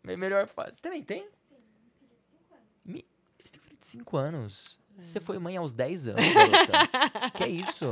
Me- 0.02 0.16
Melhor 0.16 0.46
fase. 0.48 0.72
Também 0.82 1.02
tem? 1.02 1.28
Mi- 2.84 3.04
Você 3.44 3.52
tem 3.52 3.60
filho 3.60 3.76
de 3.78 3.86
5 3.86 4.16
anos. 4.16 4.78
Você 4.98 5.18
É. 5.18 5.20
foi 5.20 5.38
mãe 5.38 5.56
aos 5.56 5.72
10 5.72 6.08
anos, 6.08 6.24
garota. 6.34 7.30
que 7.34 7.44
é 7.44 7.48
isso? 7.48 7.86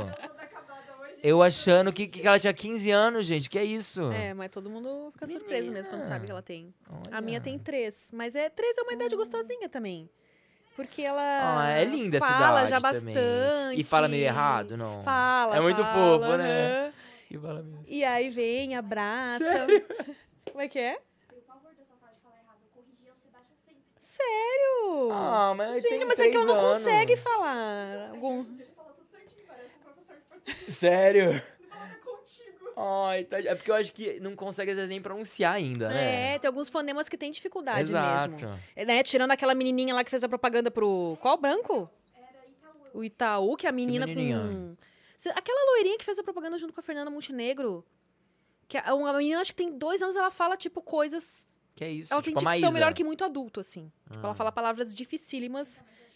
Eu 1.21 1.41
achando 1.43 1.91
que, 1.91 2.07
que 2.07 2.25
ela 2.25 2.39
tinha 2.39 2.53
15 2.53 2.91
anos, 2.91 3.25
gente. 3.25 3.49
Que 3.49 3.59
é 3.59 3.63
isso? 3.63 4.11
É, 4.11 4.33
mas 4.33 4.49
todo 4.51 4.69
mundo 4.69 5.09
fica 5.13 5.27
surpreso 5.27 5.71
mesmo 5.71 5.91
quando 5.91 6.03
sabe 6.03 6.25
que 6.25 6.31
ela 6.31 6.41
tem. 6.41 6.73
A 7.11 7.21
minha 7.21 7.37
Olha. 7.37 7.43
tem 7.43 7.59
três. 7.59 8.09
Mas 8.13 8.35
é 8.35 8.49
três 8.49 8.77
é 8.77 8.81
uma 8.81 8.93
idade 8.93 9.15
gostosinha 9.15 9.67
também. 9.67 10.09
Porque 10.75 11.01
ela. 11.01 11.61
Ah, 11.61 11.69
é 11.71 11.83
linda 11.83 12.17
essa 12.17 12.25
fala 12.25 12.65
já 12.65 12.79
também. 12.79 13.13
bastante. 13.13 13.81
E 13.81 13.83
fala 13.83 14.07
meio 14.07 14.23
errado, 14.25 14.77
não? 14.77 15.03
Fala. 15.03 15.57
É 15.57 15.59
muito 15.59 15.83
fala, 15.83 16.19
fofo, 16.19 16.37
né? 16.37 16.93
E 17.29 17.37
fala 17.37 17.61
mesmo. 17.61 17.83
E 17.85 18.03
aí 18.03 18.29
vem, 18.29 18.75
abraça. 18.75 19.67
Como 20.49 20.61
é 20.61 20.67
que 20.69 20.79
é? 20.79 20.99
Sério? 24.19 25.11
Ah, 25.11 25.53
mas 25.55 25.81
Gente, 25.81 26.05
mas 26.05 26.19
é 26.19 26.29
que 26.29 26.37
ela 26.37 26.45
não 26.45 26.55
consegue 26.57 27.13
anos. 27.13 27.23
falar. 27.23 28.09
Algum... 28.11 28.39
Ele 28.39 28.65
fala 28.75 28.93
tudo 28.93 29.07
certinho, 29.11 29.45
parece 29.45 29.75
um 29.75 29.79
professor 29.83 30.15
de 30.15 30.21
português. 30.21 30.38
Sério? 30.71 31.41
Ai, 32.81 33.25
tá... 33.25 33.39
é 33.39 33.55
porque 33.55 33.69
eu 33.69 33.75
acho 33.75 33.91
que 33.91 34.21
não 34.21 34.35
consegue 34.37 34.71
às 34.71 34.77
vezes 34.77 34.89
nem 34.89 35.01
pronunciar 35.01 35.53
ainda, 35.55 35.89
né? 35.89 36.35
É, 36.35 36.39
tem 36.39 36.47
alguns 36.47 36.69
fonemas 36.69 37.09
que 37.09 37.17
tem 37.17 37.29
dificuldade 37.29 37.89
Exato. 37.89 38.29
mesmo. 38.29 38.59
É, 38.73 38.85
Né? 38.85 39.03
Tirando 39.03 39.31
aquela 39.31 39.53
menininha 39.53 39.93
lá 39.93 40.01
que 40.01 40.09
fez 40.09 40.23
a 40.23 40.29
propaganda 40.29 40.71
pro. 40.71 41.17
Qual 41.19 41.37
branco? 41.37 41.89
Era 42.15 42.45
Itaú. 42.47 42.89
O 42.93 43.03
Itaú, 43.03 43.57
que 43.57 43.65
é 43.65 43.69
a 43.69 43.73
menina 43.73 44.07
menininha? 44.07 44.39
com. 44.39 44.75
Aquela 45.35 45.71
loirinha 45.73 45.97
que 45.97 46.05
fez 46.05 46.17
a 46.19 46.23
propaganda 46.23 46.57
junto 46.57 46.73
com 46.73 46.79
a 46.79 46.83
Fernanda 46.83 47.11
Montenegro. 47.11 47.85
Que 48.65 48.77
é 48.77 48.93
uma 48.93 49.11
menina, 49.11 49.41
acho 49.41 49.51
que 49.51 49.57
tem 49.57 49.77
dois 49.77 50.01
anos, 50.01 50.15
ela 50.15 50.31
fala, 50.31 50.55
tipo, 50.55 50.81
coisas. 50.81 51.45
Que 51.75 51.83
é 51.83 51.91
isso? 51.91 52.13
Ela 52.13 52.21
tipo 52.21 52.39
tem 52.39 52.49
dicção 52.49 52.71
melhor 52.71 52.93
que 52.93 53.03
muito 53.03 53.25
adulto, 53.25 53.59
assim. 53.59 53.91
Tipo, 54.09 54.23
ela 54.23 54.31
Ah. 54.31 54.35
fala 54.35 54.51
palavras 54.53 54.95
dificílimas. 54.95 55.81
É, 55.81 56.08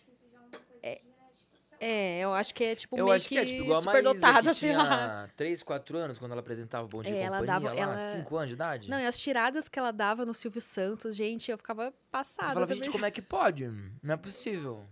eu 2.21 2.33
acho 2.33 2.53
que 2.53 2.63
é, 2.63 2.75
tipo, 2.75 2.97
Eu 2.97 3.05
meio 3.05 3.15
acho 3.15 3.27
que 3.27 3.37
é 3.37 3.45
tipo 3.45 3.63
igual 3.63 3.79
a 3.79 3.81
superdotada, 3.81 4.49
que 4.49 4.53
sei 4.59 4.75
lá. 4.75 4.85
tinha 4.85 5.29
3, 5.35 5.63
4 5.63 5.97
anos 5.97 6.19
quando 6.19 6.31
ela 6.31 6.41
apresentava 6.41 6.85
o 6.85 6.87
Bom 6.87 7.01
Dia 7.01 7.13
É, 7.15 7.17
e 7.17 7.21
ela 7.21 7.39
Companhia 7.39 7.59
dava- 7.59 7.73
lá, 7.75 7.81
ela- 7.81 7.99
5 7.99 8.35
anos 8.37 8.49
de 8.49 8.53
idade. 8.53 8.89
Não, 8.89 8.99
e 8.99 9.05
as 9.05 9.17
tiradas 9.19 9.67
que 9.67 9.77
ela 9.79 9.91
dava 9.91 10.25
no 10.25 10.33
Silvio 10.33 10.61
Santos, 10.61 11.15
gente, 11.15 11.49
eu 11.51 11.57
ficava 11.57 11.93
passada. 12.11 12.47
Você 12.47 12.53
falava, 12.53 12.73
gente, 12.75 12.89
como 12.91 13.05
é 13.05 13.11
que 13.11 13.21
pode? 13.21 13.67
Não 14.01 14.13
é 14.13 14.17
possível. 14.17 14.83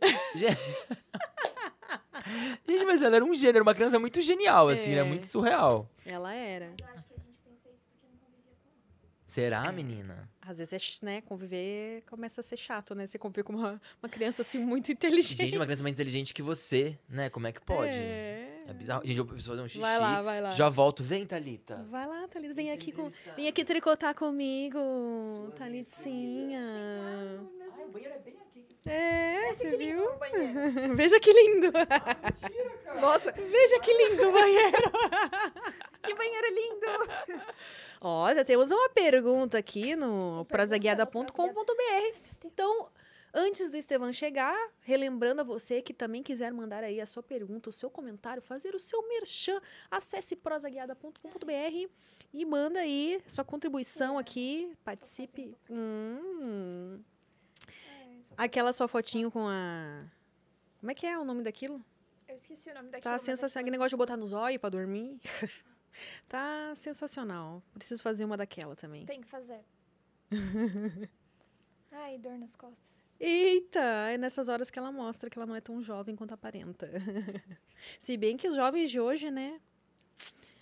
Gente... 0.36 0.58
Gente, 2.68 2.84
mas 2.84 3.00
ela 3.02 3.16
era 3.16 3.24
um 3.24 3.32
gênero, 3.34 3.62
uma 3.64 3.74
criança 3.74 3.98
muito 3.98 4.20
genial, 4.20 4.68
assim, 4.68 4.90
né? 4.94 4.98
É. 5.00 5.02
Muito 5.04 5.26
surreal. 5.26 5.88
Ela 6.04 6.32
era. 6.34 6.66
Eu 6.66 6.86
acho 6.94 7.04
que 7.08 7.14
a 7.14 7.16
gente 7.16 7.38
pensa 7.44 7.68
isso 7.70 7.84
porque 7.90 8.06
não 8.06 8.18
convivia 8.18 8.54
com 8.62 8.68
ela. 8.68 9.24
Será, 9.26 9.72
menina? 9.72 10.28
Às 10.48 10.56
vezes, 10.56 11.02
é, 11.02 11.04
né, 11.04 11.20
conviver 11.20 12.02
começa 12.08 12.40
a 12.40 12.44
ser 12.44 12.56
chato, 12.56 12.94
né? 12.94 13.06
Você 13.06 13.18
conviver 13.18 13.42
com 13.42 13.52
uma, 13.52 13.80
uma 14.02 14.08
criança, 14.08 14.40
assim, 14.40 14.58
muito 14.58 14.90
inteligente. 14.90 15.36
Gente, 15.36 15.58
uma 15.58 15.66
criança 15.66 15.82
mais 15.82 15.94
inteligente 15.94 16.32
que 16.32 16.40
você, 16.40 16.98
né? 17.06 17.28
Como 17.28 17.46
é 17.46 17.52
que 17.52 17.60
pode? 17.60 17.92
É. 17.92 18.64
É 18.66 18.72
bizarro. 18.72 19.02
Gente, 19.04 19.18
eu 19.18 19.26
preciso 19.26 19.50
fazer 19.50 19.62
um 19.62 19.68
xixi. 19.68 19.80
Vai 19.80 19.98
lá, 19.98 20.22
vai 20.22 20.40
lá. 20.40 20.50
Já 20.50 20.68
volto. 20.68 21.02
Vem, 21.02 21.26
Thalita. 21.26 21.84
Vai 21.88 22.06
lá, 22.06 22.28
Thalita, 22.28 22.54
vem 22.54 22.70
aqui 22.70 22.92
com... 22.92 23.10
Vem 23.36 23.48
aqui 23.48 23.64
tricotar 23.64 24.14
comigo, 24.14 24.78
Thalitinha. 25.56 26.60
Ai, 27.78 27.84
o 27.84 27.88
banheiro 27.90 28.14
é 28.14 28.18
bem 28.18 28.34
É, 28.84 29.54
você 29.54 29.76
viu? 29.76 30.02
Veja 30.94 31.20
que 31.20 31.32
lindo. 31.32 31.72
Nossa, 33.00 33.32
Veja 33.32 33.80
que 33.80 33.92
lindo 33.92 34.28
o 34.28 34.32
banheiro. 34.32 34.92
que 36.02 36.14
banheiro 36.14 36.46
lindo. 36.48 37.42
Ó, 38.00 38.32
já 38.32 38.44
temos 38.44 38.70
uma 38.70 38.88
pergunta 38.88 39.58
aqui 39.58 39.96
no 39.96 40.44
prosaguiada.com.br. 40.46 42.18
Então, 42.44 42.86
antes 43.34 43.70
do 43.70 43.76
Estevão 43.76 44.12
chegar, 44.12 44.56
relembrando 44.80 45.40
a 45.40 45.44
você 45.44 45.82
que 45.82 45.92
também 45.92 46.22
quiser 46.22 46.52
mandar 46.52 46.84
aí 46.84 47.00
a 47.00 47.06
sua 47.06 47.22
pergunta, 47.22 47.70
o 47.70 47.72
seu 47.72 47.90
comentário, 47.90 48.40
fazer 48.42 48.74
o 48.74 48.80
seu 48.80 49.06
merchan, 49.08 49.60
acesse 49.90 50.36
prosaguiada.com.br 50.36 51.90
e 52.32 52.44
manda 52.44 52.80
aí 52.80 53.20
sua 53.26 53.44
contribuição 53.44 54.18
aqui, 54.18 54.72
participe. 54.84 55.54
Hum. 55.68 57.02
Aquela 58.38 58.72
sua 58.72 58.86
fotinho 58.88 59.30
com 59.30 59.46
a... 59.48 60.04
Como 60.80 60.90
é 60.90 60.94
que 60.94 61.04
é 61.06 61.18
o 61.18 61.24
nome 61.24 61.42
daquilo? 61.42 61.84
eu 62.28 62.36
esqueci 62.36 62.70
o 62.70 62.74
nome 62.74 62.88
daquilo. 62.90 63.02
Tá 63.02 63.10
mas 63.12 63.22
sensacional. 63.22 63.62
Aquele 63.62 63.72
negócio 63.72 63.90
de 63.90 63.96
botar 63.96 64.16
no 64.16 64.26
zóio 64.26 64.60
pra 64.60 64.70
dormir. 64.70 65.18
tá 66.28 66.72
sensacional. 66.76 67.62
Preciso 67.74 68.02
fazer 68.02 68.24
uma 68.24 68.36
daquela 68.36 68.76
também. 68.76 69.04
Tem 69.06 69.20
que 69.20 69.26
fazer. 69.26 69.60
Ai, 71.90 72.18
dor 72.18 72.38
nas 72.38 72.54
costas. 72.54 72.78
Eita! 73.18 73.80
É 73.80 74.16
nessas 74.18 74.48
horas 74.48 74.70
que 74.70 74.78
ela 74.78 74.92
mostra 74.92 75.28
que 75.28 75.36
ela 75.38 75.46
não 75.46 75.56
é 75.56 75.60
tão 75.60 75.82
jovem 75.82 76.14
quanto 76.14 76.32
aparenta. 76.34 76.88
Se 77.98 78.16
bem 78.16 78.36
que 78.36 78.46
os 78.46 78.54
jovens 78.54 78.90
de 78.90 79.00
hoje, 79.00 79.30
né? 79.30 79.60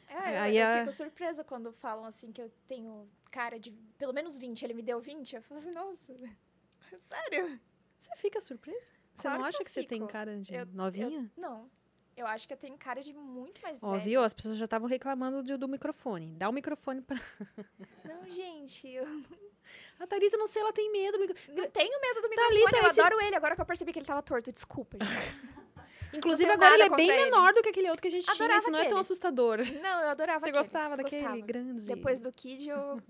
É, 0.09 0.15
eu, 0.37 0.41
Aí 0.41 0.57
eu 0.59 0.67
a- 0.67 0.79
fico 0.79 0.93
surpresa 0.93 1.45
quando 1.45 1.73
falam 1.73 2.05
assim 2.07 2.33
que 2.33 2.41
eu 2.41 2.51
tenho 2.67 3.07
cara 3.31 3.59
de 3.61 3.71
pelo 3.99 4.13
menos 4.15 4.39
20. 4.39 4.63
Ele 4.63 4.73
me 4.75 4.83
deu 4.83 5.01
20. 5.01 5.37
Eu 5.37 5.43
falo 5.43 5.61
assim, 5.61 5.73
nossa, 5.73 6.15
sério? 6.99 7.61
Você 7.99 8.15
fica 8.17 8.41
surpresa? 8.41 8.91
Você 9.15 9.23
Claro 9.23 9.39
não 9.39 9.45
que 9.45 9.49
acha 9.49 9.63
eu 9.63 9.65
que 9.65 9.71
você 9.71 9.85
tem 9.85 10.07
cara 10.07 10.37
de 10.41 10.55
Eu- 10.55 10.67
novinha? 10.67 11.31
Eu, 11.37 11.41
não. 11.43 11.71
Eu 12.17 12.27
acho 12.27 12.47
que 12.49 12.55
eu 12.55 12.57
tenho 12.57 12.77
cara 12.79 13.03
de 13.03 13.13
muito 13.13 13.61
mais 13.61 13.79
Ó, 13.83 13.93
velha. 13.93 14.03
viu? 14.05 14.23
As 14.23 14.33
pessoas 14.33 14.57
já 14.57 14.65
estavam 14.65 14.89
reclamando 14.89 15.43
de- 15.43 15.57
do 15.59 15.69
microfone. 15.69 16.35
Dá 16.35 16.49
o 16.49 16.53
microfone 16.53 17.03
pra. 17.03 17.17
Não, 18.05 18.25
gente, 18.31 18.89
eu 18.89 19.05
A 20.01 20.07
Thalita, 20.07 20.37
não 20.37 20.47
sei, 20.47 20.63
ela 20.63 20.73
tem 20.73 20.91
medo. 20.93 21.19
do 21.19 21.21
micro- 21.21 21.37
não 21.55 21.69
tenho 21.71 22.01
medo 22.01 22.23
do 22.23 22.29
Thalita, 22.29 22.55
microfone. 22.55 22.83
eu 22.85 22.91
esse- 22.91 23.01
adoro 23.01 23.21
ele. 23.23 23.35
Agora 23.37 23.55
que 23.55 23.61
eu 23.61 23.67
percebi 23.67 23.93
que 23.93 23.99
ele 23.99 24.07
tava 24.07 24.23
torto, 24.23 24.53
desculpa, 24.53 24.97
gente. 25.05 25.66
Inclusive, 26.13 26.51
agora 26.51 26.75
ele 26.75 26.85
é 26.85 26.91
bem 26.91 27.09
ele. 27.11 27.25
menor 27.25 27.53
do 27.53 27.63
que 27.63 27.69
aquele 27.69 27.89
outro 27.89 28.03
que 28.03 28.09
a 28.09 28.11
gente 28.11 28.25
tinha. 28.25 28.35
Adorava 28.35 28.59
Isso 28.61 28.71
não 28.71 28.79
é 28.79 28.85
tão 28.87 28.99
assustador. 28.99 29.59
Não, 29.83 30.01
eu 30.01 30.09
adorava 30.09 30.41
Você 30.41 30.47
aquele. 30.51 30.63
gostava 30.63 30.97
daquele 30.97 31.23
Gostava. 31.23 31.41
grande? 31.47 31.87
Depois 31.87 32.21
do 32.21 32.33
Kid, 32.33 32.69
eu. 32.69 33.01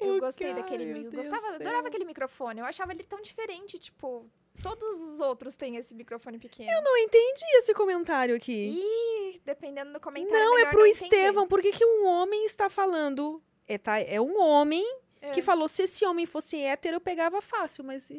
Eu 0.00 0.18
gostei 0.20 0.48
cara, 0.50 0.62
daquele. 0.62 0.92
Deus 1.04 1.14
Gostava, 1.14 1.50
do 1.50 1.54
adorava 1.62 1.88
aquele 1.88 2.04
microfone. 2.04 2.60
Eu 2.60 2.66
achava 2.66 2.92
ele 2.92 3.04
tão 3.04 3.20
diferente, 3.20 3.78
tipo. 3.78 4.28
Todos 4.62 5.00
os 5.02 5.20
outros 5.20 5.54
têm 5.54 5.76
esse 5.76 5.94
microfone 5.94 6.38
pequeno. 6.38 6.70
Não 6.82 6.96
entendi 6.96 7.44
esse 7.58 7.74
comentário 7.74 8.34
aqui. 8.34 8.80
E 8.82 9.40
dependendo 9.44 9.92
do 9.92 10.00
comentário. 10.00 10.44
Não, 10.44 10.58
é 10.58 10.66
pro 10.66 10.86
entender. 10.86 11.16
Estevão. 11.16 11.46
Por 11.46 11.60
que, 11.60 11.72
que 11.72 11.84
um 11.84 12.06
homem 12.06 12.44
está 12.46 12.68
falando? 12.70 13.42
É, 13.68 13.76
tá, 13.78 14.00
é 14.00 14.20
um 14.20 14.40
homem 14.40 14.84
É. 15.20 15.30
que 15.32 15.42
falou: 15.42 15.68
se 15.68 15.82
esse 15.82 16.04
homem 16.06 16.26
fosse 16.26 16.56
hétero, 16.56 16.96
eu 16.96 17.00
pegava 17.00 17.40
fácil, 17.40 17.84
mas. 17.84 18.10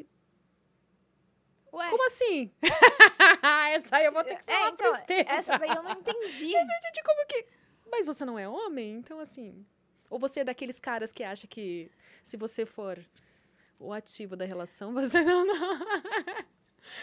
Ué, 1.74 1.90
Como 1.90 2.06
assim? 2.08 2.52
essa 3.74 3.96
aí 3.98 4.06
eu 4.06 4.12
vou 4.12 4.24
ter 4.24 4.36
que 4.36 4.52
é, 4.52 4.56
falar 4.56 4.70
então, 4.72 4.92
pro 4.92 5.00
Estevão. 5.00 5.34
essa 5.36 5.58
daí 5.58 5.70
eu 5.70 5.84
não 5.84 5.92
entendi. 5.92 6.52
Gente, 6.52 7.04
como 7.04 7.28
que. 7.28 7.46
Mas 7.92 8.06
você 8.06 8.26
não 8.26 8.38
é 8.38 8.48
homem? 8.48 8.96
Então, 8.96 9.20
assim. 9.20 9.66
Ou 10.10 10.18
você 10.18 10.42
é 10.42 10.44
daqueles 10.44 10.80
caras 10.80 11.12
que 11.12 11.24
acha 11.24 11.48
que 11.48 11.92
se 12.24 12.38
você 12.38 12.66
for 12.66 13.04
o 13.80 13.92
ativo 13.94 14.36
da 14.36 14.46
relação, 14.46 14.94
você 14.94 15.22
não. 15.24 15.46
não. 15.46 15.80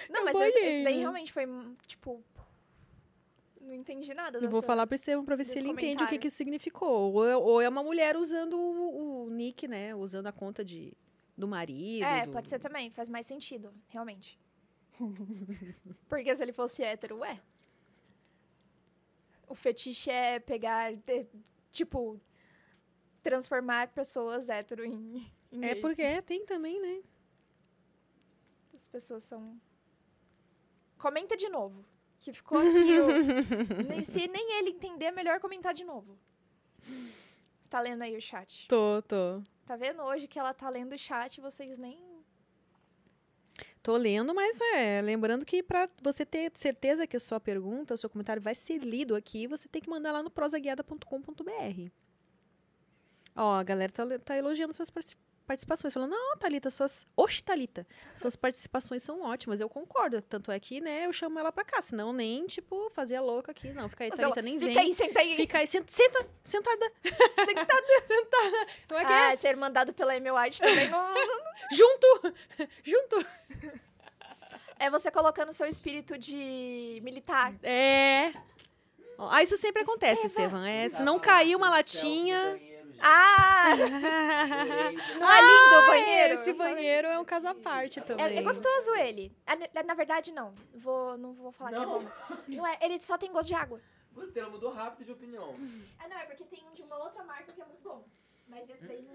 Não, 0.09 0.24
mas 0.24 0.35
esse, 0.41 0.59
esse 0.59 0.85
daí 0.85 0.99
realmente 0.99 1.32
foi, 1.32 1.47
tipo. 1.86 2.23
Não 3.61 3.74
entendi 3.74 4.12
nada. 4.12 4.39
Eu 4.39 4.49
vou 4.49 4.61
falar 4.61 4.86
pro 4.86 4.95
Estevão 4.95 5.24
pra 5.24 5.36
ver 5.36 5.45
se 5.45 5.59
ele 5.59 5.69
entende 5.69 6.05
o 6.05 6.07
que, 6.07 6.19
que 6.19 6.27
isso 6.27 6.36
significou. 6.36 7.15
Ou 7.15 7.27
é, 7.27 7.36
ou 7.36 7.61
é 7.62 7.69
uma 7.69 7.82
mulher 7.82 8.16
usando 8.16 8.59
o, 8.59 9.24
o 9.24 9.31
nick, 9.31 9.66
né? 9.66 9.95
Usando 9.95 10.27
a 10.27 10.32
conta 10.32 10.62
de, 10.62 10.93
do 11.36 11.49
marido. 11.49 12.05
É, 12.05 12.27
do- 12.27 12.32
pode 12.32 12.49
ser 12.51 12.59
também, 12.59 12.91
faz 12.91 13.09
mais 13.09 13.27
sentido, 13.27 13.73
realmente. 13.89 14.39
Porque 16.09 16.35
se 16.35 16.43
ele 16.43 16.53
fosse 16.53 16.83
hétero, 16.83 17.19
ué. 17.19 17.41
O 19.49 19.55
fetiche 19.55 20.11
é 20.11 20.39
pegar, 20.41 20.95
de- 20.95 21.27
tipo, 21.71 22.21
transformar 23.23 23.89
pessoas 23.89 24.49
hétero 24.49 24.85
em, 24.85 25.31
em 25.53 25.65
É 25.65 25.73
gay. 25.75 25.81
porque 25.81 26.23
tem 26.23 26.45
também, 26.47 26.81
né? 26.81 27.03
As 28.75 28.89
pessoas 28.89 29.23
são. 29.25 29.61
Comenta 30.99 31.37
de 31.37 31.49
novo. 31.49 31.85
Que 32.19 32.33
ficou 32.33 32.59
aqui. 32.59 32.99
o- 33.01 34.03
se 34.03 34.27
nem 34.29 34.59
ele 34.59 34.71
entender, 34.71 35.07
é 35.07 35.12
melhor 35.12 35.39
comentar 35.41 35.75
de 35.75 35.85
novo. 35.85 36.19
Tá 37.69 37.81
lendo 37.81 38.03
aí 38.03 38.16
o 38.16 38.21
chat. 38.21 38.66
Tô, 38.69 39.03
tô. 39.03 39.43
Tá 39.66 39.77
vendo 39.77 40.03
hoje 40.03 40.27
que 40.27 40.39
ela 40.39 40.55
tá 40.55 40.71
lendo 40.71 40.95
o 40.95 40.99
chat, 40.99 41.41
vocês 41.41 41.79
nem. 41.79 41.99
Tô 43.82 43.97
lendo, 43.97 44.35
mas 44.35 44.59
é, 44.74 45.01
lembrando 45.02 45.44
que 45.44 45.62
pra 45.62 45.89
você 46.02 46.24
ter 46.24 46.51
certeza 46.55 47.06
que 47.06 47.16
a 47.16 47.20
sua 47.20 47.39
pergunta, 47.39 47.94
o 47.94 47.97
seu 47.97 48.09
comentário 48.09 48.40
vai 48.40 48.55
ser 48.55 48.78
lido 48.78 49.14
aqui, 49.14 49.47
você 49.47 49.68
tem 49.68 49.82
que 49.82 49.90
mandar 49.90 50.12
lá 50.12 50.22
no 50.22 50.31
prosaguiada.com.br. 50.31 51.90
Ó, 53.36 53.55
a 53.55 53.62
galera 53.62 53.93
tá, 53.93 54.05
tá 54.24 54.36
elogiando 54.36 54.72
suas 54.72 54.90
participações, 55.47 55.93
falando, 55.93 56.11
não, 56.11 56.37
Thalita, 56.37 56.71
suas... 56.71 57.07
Oxe, 57.16 57.43
Thalita, 57.43 57.87
suas 58.16 58.35
participações 58.35 59.03
são 59.03 59.23
ótimas, 59.23 59.61
eu 59.61 59.69
concordo, 59.69 60.21
tanto 60.23 60.51
é 60.51 60.59
que, 60.59 60.81
né, 60.81 61.07
eu 61.07 61.12
chamo 61.12 61.39
ela 61.39 61.53
pra 61.53 61.65
cá, 61.65 61.81
senão 61.83 62.12
nem, 62.12 62.47
tipo, 62.47 62.89
fazia 62.91 63.21
louca 63.21 63.53
aqui, 63.53 63.73
não, 63.73 63.89
fica 63.89 64.05
aí, 64.05 64.11
Mas 64.11 64.19
Thalita, 64.19 64.41
ela- 64.41 64.45
nem 64.45 64.59
Fica 64.59 64.73
vem. 64.73 64.83
aí, 64.83 64.95
senta 64.95 65.21
aí. 65.21 65.37
Fica 65.37 65.59
aí, 65.59 65.66
senta, 65.66 65.93
senta, 65.93 66.27
sentada, 66.43 66.93
sentada, 67.45 68.07
sentada. 68.07 68.66
Como 68.89 69.01
é 69.01 69.05
que 69.05 69.12
é? 69.12 69.33
Ah, 69.33 69.37
ser 69.37 69.57
mandado 69.57 69.93
pela 69.93 70.15
Amy 70.15 70.31
White 70.31 70.61
também 70.61 70.89
não. 70.89 71.15
Junto, 71.73 72.35
junto. 72.83 73.27
É 74.79 74.91
você 74.91 75.11
colocando 75.11 75.53
seu 75.53 75.66
espírito 75.66 76.19
de 76.19 77.01
militar. 77.03 77.55
É. 77.62 78.33
Ah, 79.19 79.43
isso 79.43 79.57
sempre 79.57 79.83
acontece, 79.83 80.27
Estevam. 80.27 80.65
É, 80.65 80.89
se 80.89 81.03
não 81.03 81.19
cair 81.21 81.55
uma 81.57 81.71
latinha. 81.71 82.59
Ah! 83.01 83.75
Não 85.19 85.31
é 85.33 85.41
lindo 85.41 85.83
o 85.83 85.87
banheiro? 85.87 86.35
Esse 86.41 86.53
banheiro 86.53 87.09
é 87.09 87.19
um 87.19 87.25
caso 87.25 87.49
à 87.49 87.55
parte 87.55 88.01
também. 88.01 88.25
É, 88.27 88.37
é 88.37 88.43
gostoso 88.43 88.95
ele. 88.97 89.33
Ah, 89.47 89.57
na- 89.57 89.83
Na 89.83 89.95
verdade, 89.95 90.33
não. 90.33 90.55
Vou, 90.75 91.16
não 91.19 91.33
vou 91.33 91.53
falar 91.53 91.71
que 91.71 91.77
é 91.77 91.87
bom. 91.87 92.03
Não 92.49 92.66
é, 92.66 92.79
ele 92.83 93.01
só 93.03 93.16
tem 93.19 93.31
gosto 93.33 93.49
de 93.49 93.55
água. 93.55 93.81
Gostei, 94.12 94.41
ela 94.43 94.51
mudou 94.51 94.73
rápido 94.73 95.05
de 95.07 95.12
opinião. 95.12 95.55
Ah, 95.99 96.09
não, 96.09 96.19
é 96.19 96.25
porque 96.27 96.45
tem 96.45 96.65
um 96.71 96.75
de 96.75 96.83
uma 96.83 96.97
outra 96.99 97.25
marca 97.25 97.53
que 97.53 97.61
é 97.61 97.65
muito 97.65 97.83
bom. 97.83 98.05
Mas 98.49 98.69
esse 98.69 98.85
daí 98.87 99.03
não, 99.03 99.15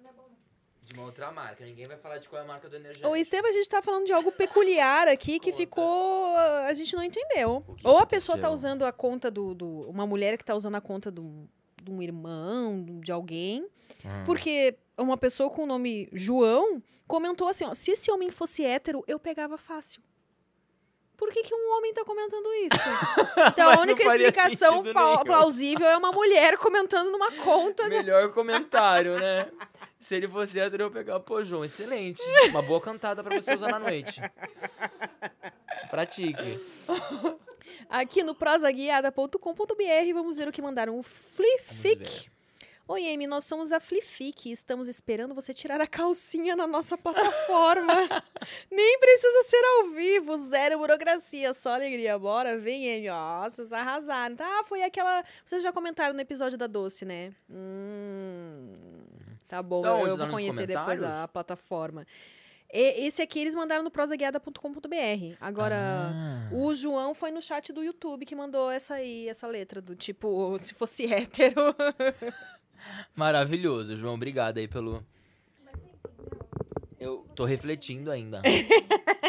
não 0.00 0.10
é 0.10 0.12
bom. 0.12 0.22
não. 0.28 0.38
De 0.84 0.94
uma 0.94 1.04
outra 1.04 1.30
marca. 1.32 1.64
Ninguém 1.64 1.84
vai 1.86 1.96
falar 1.96 2.18
de 2.18 2.28
qual 2.28 2.40
é 2.40 2.44
a 2.44 2.48
marca 2.48 2.68
do 2.68 2.76
energético. 2.76 3.08
Ô, 3.08 3.16
Estevam, 3.16 3.50
a 3.50 3.52
gente 3.52 3.68
tá 3.68 3.82
falando 3.82 4.06
de 4.06 4.12
algo 4.12 4.30
peculiar 4.32 5.08
aqui 5.08 5.38
que 5.38 5.50
Conta. 5.50 5.56
ficou. 5.56 6.36
A 6.36 6.72
gente 6.74 6.94
não 6.96 7.02
entendeu. 7.02 7.64
O 7.84 7.88
Ou 7.90 7.98
a 7.98 8.06
pessoa 8.06 8.38
tá 8.38 8.46
aconteceu? 8.46 8.70
usando 8.70 8.84
a 8.84 8.92
conta 8.92 9.30
do, 9.30 9.54
do- 9.54 9.88
Uma 9.90 10.06
mulher 10.06 10.36
que 10.38 10.44
tá 10.44 10.54
usando 10.54 10.76
a 10.76 10.80
conta 10.80 11.10
do, 11.10 11.48
de 11.88 11.94
um 11.94 12.02
irmão, 12.02 12.84
de 13.00 13.10
alguém. 13.10 13.62
Hum. 14.04 14.24
Porque 14.24 14.76
uma 14.96 15.16
pessoa 15.16 15.50
com 15.50 15.64
o 15.64 15.66
nome 15.66 16.08
João 16.12 16.82
comentou 17.06 17.48
assim: 17.48 17.64
ó, 17.64 17.74
se 17.74 17.90
esse 17.90 18.10
homem 18.10 18.30
fosse 18.30 18.64
hétero, 18.64 19.02
eu 19.06 19.18
pegava 19.18 19.56
fácil. 19.56 20.02
Por 21.16 21.30
que, 21.30 21.42
que 21.42 21.52
um 21.52 21.76
homem 21.76 21.92
tá 21.92 22.04
comentando 22.04 22.46
isso? 22.54 22.78
Então 23.52 23.70
a 23.70 23.80
única 23.80 24.02
explicação 24.04 24.82
nenhum. 24.82 24.94
plausível 25.24 25.86
é 25.86 25.96
uma 25.96 26.12
mulher 26.12 26.56
comentando 26.56 27.10
numa 27.10 27.32
conta 27.32 27.88
de. 27.90 27.96
Melhor 27.96 28.32
comentário, 28.32 29.18
né? 29.18 29.50
Se 30.00 30.14
ele 30.14 30.28
fosse 30.28 30.60
hétero, 30.60 30.84
eu 30.84 30.90
pegava, 30.90 31.18
pô, 31.18 31.42
João, 31.42 31.64
excelente. 31.64 32.22
Uma 32.50 32.62
boa 32.62 32.80
cantada 32.80 33.22
pra 33.22 33.34
você 33.34 33.52
usar 33.52 33.68
na 33.68 33.80
noite. 33.80 34.20
Pratique. 35.90 36.60
Aqui 37.88 38.22
no 38.22 38.34
prosaguiada.com.br 38.34 40.12
vamos 40.14 40.38
ver 40.38 40.48
o 40.48 40.52
que 40.52 40.62
mandaram. 40.62 40.98
O 40.98 41.02
Flific. 41.02 42.30
Oi, 42.86 43.06
Amy, 43.12 43.26
nós 43.26 43.44
somos 43.44 43.70
a 43.70 43.78
Flific 43.78 44.48
e 44.48 44.52
estamos 44.52 44.88
esperando 44.88 45.34
você 45.34 45.52
tirar 45.52 45.78
a 45.78 45.86
calcinha 45.86 46.56
na 46.56 46.66
nossa 46.66 46.96
plataforma. 46.96 47.92
Nem 48.72 48.98
precisa 48.98 49.42
ser 49.44 49.62
ao 49.62 49.90
vivo, 49.90 50.38
zero 50.38 50.78
burocracia, 50.78 51.52
só 51.52 51.74
alegria. 51.74 52.18
Bora, 52.18 52.56
vem, 52.56 52.96
Amy. 52.96 53.10
Ó, 53.10 53.44
vocês 53.44 53.72
arrasaram. 53.74 54.36
Tá, 54.36 54.64
foi 54.64 54.82
aquela... 54.82 55.22
Vocês 55.44 55.62
já 55.62 55.70
comentaram 55.70 56.14
no 56.14 56.20
episódio 56.22 56.56
da 56.56 56.66
Doce, 56.66 57.04
né? 57.04 57.34
Hum... 57.50 58.72
Tá 59.48 59.62
bom, 59.62 59.84
eu, 59.84 60.06
eu 60.06 60.16
vou 60.16 60.28
conhecer 60.28 60.66
depois 60.66 61.02
a 61.02 61.26
plataforma. 61.26 62.06
E- 62.72 63.06
esse 63.06 63.22
aqui 63.22 63.40
eles 63.40 63.54
mandaram 63.54 63.82
no 63.82 63.90
prosaguiada.com.br. 63.90 65.36
Agora... 65.40 65.76
Ah. 66.12 66.48
O 66.52 66.74
João 66.74 67.14
foi 67.14 67.30
no 67.30 67.40
chat 67.42 67.72
do 67.72 67.82
YouTube 67.82 68.24
que 68.24 68.34
mandou 68.34 68.70
essa 68.70 68.94
aí, 68.94 69.28
essa 69.28 69.46
letra 69.46 69.80
do 69.80 69.94
tipo, 69.94 70.56
se 70.58 70.74
fosse 70.74 71.12
hétero. 71.12 71.74
Maravilhoso, 73.14 73.96
João. 73.96 74.14
Obrigado 74.14 74.58
aí 74.58 74.68
pelo. 74.68 75.04
Eu 76.98 77.26
tô 77.34 77.44
refletindo 77.44 78.10
ainda. 78.10 78.42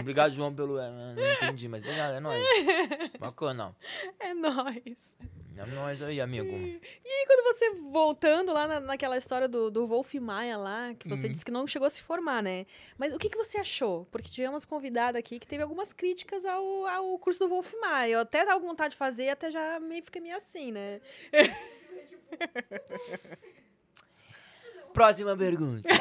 Obrigado, 0.00 0.32
João, 0.32 0.54
pelo. 0.54 0.78
é, 0.78 0.90
Não 0.90 1.32
entendi, 1.32 1.68
mas 1.68 1.82
obrigado, 1.82 2.14
é 2.14 2.20
nóis. 2.20 2.42
Bacana. 3.18 3.74
É 4.20 4.32
nóis. 4.34 5.16
É 5.56 5.66
nóis 5.66 6.00
aí, 6.02 6.20
amigo. 6.20 6.54
E 6.56 7.26
quando 7.26 7.42
você, 7.52 7.70
voltando 7.90 8.52
lá 8.52 8.66
na- 8.68 8.78
naquela 8.80 9.16
história 9.16 9.48
do, 9.48 9.70
do 9.70 9.86
Wolf 9.88 10.14
Maia 10.14 10.56
lá, 10.56 10.94
que 10.94 11.08
você 11.08 11.26
Uhum. 11.26 11.32
disse 11.32 11.44
que 11.44 11.50
não 11.50 11.66
chegou 11.66 11.86
a 11.86 11.90
se 11.90 12.00
formar, 12.02 12.40
né? 12.42 12.64
Mas 12.96 13.12
o 13.12 13.18
que, 13.18 13.28
que 13.28 13.36
você 13.36 13.58
achou? 13.58 14.06
Porque 14.12 14.28
tivemos 14.28 14.64
convidada 14.64 15.18
aqui 15.18 15.40
que 15.40 15.46
teve 15.48 15.62
algumas 15.64 15.92
críticas 15.92 16.44
ao, 16.44 16.86
ao 16.86 17.18
curso 17.18 17.40
do 17.40 17.48
Wolf 17.48 17.72
Maia. 17.80 18.12
Eu 18.12 18.20
até 18.20 18.44
tava 18.44 18.60
com 18.60 18.68
vontade 18.68 18.90
de 18.90 18.96
fazer, 18.96 19.30
até 19.30 19.50
já 19.50 19.80
meio 19.80 20.04
fica 20.04 20.20
meio 20.20 20.36
assim, 20.36 20.70
né? 20.70 21.00
Próxima 24.92 25.36
pergunta. 25.36 25.88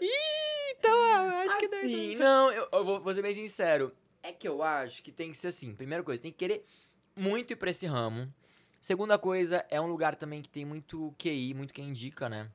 Ih, 0.00 0.39
então 0.80 1.26
eu 1.28 1.38
acho 1.40 1.58
que 1.58 1.68
deu- 1.68 1.78
Assim, 1.78 2.16
não, 2.16 2.50
eu, 2.50 2.68
eu 2.72 2.84
vou, 2.84 3.00
vou 3.00 3.14
ser 3.14 3.22
bem 3.22 3.32
sincero. 3.34 3.92
É 4.22 4.32
que 4.32 4.46
eu 4.48 4.62
acho 4.62 5.02
que 5.02 5.12
tem 5.12 5.30
que 5.30 5.38
ser 5.38 5.48
assim. 5.48 5.74
Primeira 5.74 6.02
coisa, 6.04 6.20
tem 6.22 6.30
que 6.32 6.38
querer 6.38 6.64
muito 7.16 7.52
ir 7.52 7.56
pra 7.56 7.70
esse 7.70 7.86
ramo. 7.86 8.32
Segunda 8.80 9.18
coisa, 9.18 9.64
é 9.70 9.80
um 9.80 9.86
lugar 9.86 10.14
também 10.16 10.40
que 10.42 10.48
tem 10.48 10.64
muito 10.64 11.14
QI, 11.18 11.54
muito 11.54 11.72
quem 11.72 11.88
indica, 11.88 12.28
né? 12.28 12.50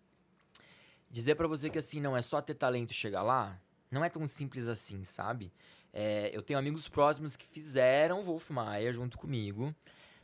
Dizer 1.09 1.35
pra 1.35 1.47
você 1.47 1.69
que 1.69 1.77
assim, 1.77 2.01
não 2.01 2.15
é 2.17 2.21
só 2.21 2.41
ter 2.41 2.55
talento 2.55 2.91
e 2.91 2.93
chegar 2.93 3.21
lá, 3.21 3.59
não 3.89 4.03
é 4.03 4.09
tão 4.09 4.25
simples 4.27 4.67
assim, 4.67 5.03
sabe? 5.03 5.51
É, 5.93 6.29
eu 6.33 6.41
tenho 6.41 6.59
amigos 6.59 6.89
próximos 6.89 7.35
que 7.35 7.45
fizeram 7.45 8.21
Wolf 8.21 8.49
Maia 8.49 8.91
junto 8.91 9.17
comigo, 9.17 9.73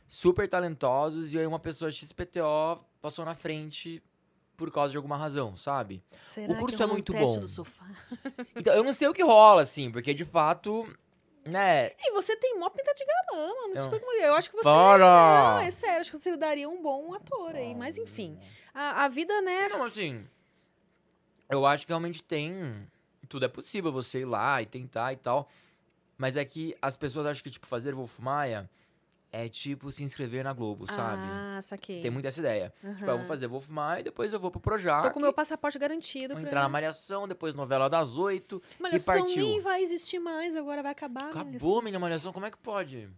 super 0.06 0.46
talentosos, 0.48 1.32
e 1.32 1.38
aí 1.38 1.46
uma 1.46 1.58
pessoa 1.60 1.90
XPTO 1.90 2.84
passou 3.00 3.24
na 3.24 3.34
frente 3.34 4.02
por 4.66 4.70
causa 4.72 4.90
de 4.92 4.96
alguma 4.96 5.16
razão, 5.16 5.56
sabe? 5.56 6.02
Será 6.20 6.54
curso 6.56 6.76
que 6.76 6.82
é 6.82 6.86
um 6.86 6.90
muito 6.90 7.10
teste 7.12 7.34
bom. 7.36 7.40
do 7.40 7.48
sofá? 7.48 7.84
Então, 8.54 8.72
eu 8.74 8.84
não 8.84 8.92
sei 8.92 9.08
o 9.08 9.12
que 9.12 9.22
rola, 9.22 9.62
assim, 9.62 9.90
porque 9.90 10.14
de 10.14 10.24
fato, 10.24 10.86
né? 11.44 11.90
E 11.98 12.12
você 12.12 12.36
tem 12.36 12.58
mó 12.58 12.70
pinta 12.70 12.94
de 12.94 13.04
galã, 13.04 13.48
mano. 13.48 13.74
Eu- 13.74 13.82
Super 13.82 13.98
como- 14.00 14.12
Eu 14.22 14.34
acho 14.36 14.48
que 14.50 14.56
você. 14.56 14.62
Para! 14.62 15.54
Não, 15.54 15.58
é 15.60 15.70
sério, 15.72 16.00
acho 16.00 16.10
que 16.12 16.18
você 16.18 16.36
daria 16.36 16.68
um 16.68 16.80
bom 16.80 17.12
ator 17.14 17.56
aí. 17.56 17.74
Mas 17.74 17.98
enfim. 17.98 18.38
A, 18.72 19.04
a 19.04 19.08
vida, 19.08 19.40
né? 19.42 19.68
Não, 19.68 19.82
assim, 19.84 20.24
eu 21.50 21.66
acho 21.66 21.84
que 21.86 21.90
realmente 21.92 22.22
tem. 22.22 22.88
Tudo 23.28 23.44
é 23.44 23.48
possível 23.48 23.90
você 23.90 24.20
ir 24.20 24.24
lá 24.24 24.60
e 24.62 24.66
tentar 24.66 25.12
e 25.12 25.16
tal. 25.16 25.48
Mas 26.16 26.36
é 26.36 26.44
que 26.44 26.76
as 26.80 26.96
pessoas 26.96 27.26
acham 27.26 27.42
que, 27.42 27.50
tipo, 27.50 27.66
fazer 27.66 27.94
Wolf 27.94 28.18
Maia 28.20 28.70
é 29.32 29.48
tipo 29.48 29.90
se 29.90 30.04
inscrever 30.04 30.44
na 30.44 30.52
Globo, 30.52 30.86
sabe? 30.86 31.22
Ah, 31.24 31.58
saquei. 31.62 32.00
Tem 32.02 32.10
muito 32.10 32.26
essa 32.26 32.38
ideia. 32.38 32.72
Tipo, 32.80 33.10
eu 33.10 33.18
vou 33.18 33.26
fazer 33.26 33.46
Wolf 33.46 33.66
Maia 33.68 34.00
e 34.00 34.02
depois 34.04 34.30
eu 34.30 34.38
vou 34.38 34.50
pro 34.50 34.60
Projac. 34.60 35.02
Tô 35.02 35.10
com 35.10 35.20
meu 35.20 35.32
passaporte 35.32 35.78
garantido. 35.78 36.34
Vou 36.34 36.44
entrar 36.44 36.60
na 36.60 36.68
Malhação, 36.68 37.26
depois 37.26 37.54
novela 37.54 37.88
das 37.88 38.18
oito. 38.18 38.62
Malhação 38.78 39.20
partiu. 39.22 39.42
nem 39.42 39.60
vai 39.60 39.82
existir 39.82 40.18
mais, 40.18 40.54
agora 40.54 40.82
vai 40.82 40.92
acabar. 40.92 41.30
Acabou, 41.30 41.80
minha 41.80 41.98
Malhação, 41.98 42.32
como 42.32 42.44
é 42.44 42.50
que 42.50 42.58
pode? 42.58 43.08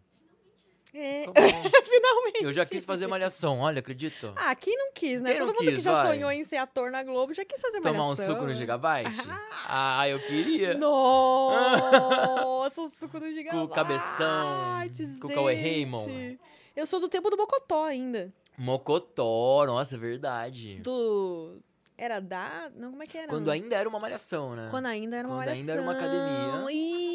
Malhação. 0.95 0.97
É, 1.03 1.25
Acabou. 1.25 1.71
finalmente. 1.83 2.45
eu 2.45 2.53
já 2.53 2.65
quis 2.65 2.85
fazer 2.85 3.07
Malhação, 3.07 3.61
olha, 3.61 3.81
acredito. 3.81 4.33
Ah, 4.37 4.55
quem 4.55 4.77
não 4.77 4.93
quis, 4.93 5.21
né? 5.21 5.31
Quem 5.31 5.41
Todo 5.41 5.49
mundo 5.49 5.59
que 5.59 5.75
quis, 5.75 5.83
já 5.83 5.93
vai? 5.93 6.07
sonhou 6.07 6.31
em 6.31 6.45
ser 6.45 6.59
ator 6.59 6.91
na 6.91 7.03
Globo 7.03 7.35
já 7.35 7.45
quis 7.45 7.61
fazer 7.61 7.81
Tomar 7.81 7.93
um 7.93 8.05
malhação. 8.05 8.27
suco 8.27 8.47
no 8.47 8.55
Gigabyte? 8.55 9.11
ah, 9.69 10.09
eu 10.09 10.21
queria. 10.21 10.75
Nossa, 10.75 12.81
o 12.81 12.89
suco 12.89 13.19
do 13.19 13.31
Gigabyte. 13.31 13.51
Com 13.59 13.65
o 13.65 13.69
Cabeção, 13.69 14.81
com 15.21 15.29
o 15.29 15.35
Cauê. 15.35 15.55
Raymond. 15.55 16.39
Eu 16.77 16.87
sou 16.87 17.01
do 17.01 17.09
tempo 17.09 17.31
do 17.31 17.37
Mocotó 17.37 17.85
ainda. 17.85 18.33
Mocotó, 18.57 19.65
nossa, 19.67 19.97
é 19.97 19.99
verdade. 19.99 20.81
Do... 20.83 21.59
Era 21.97 22.19
da... 22.21 22.71
Não, 22.75 22.91
como 22.91 23.03
é 23.03 23.07
que 23.07 23.17
era? 23.17 23.29
Quando 23.29 23.51
ainda 23.51 23.77
era 23.77 23.89
uma 23.89 24.01
malhação, 24.01 24.57
né? 24.57 24.67
Quando 24.71 24.87
ainda 24.87 25.17
era 25.17 25.29
uma 25.29 25.37
Quando 25.37 25.49
ainda 25.49 25.75
malhação. 25.75 25.75
era 25.75 25.83
uma 25.83 25.93
academia. 25.93 26.73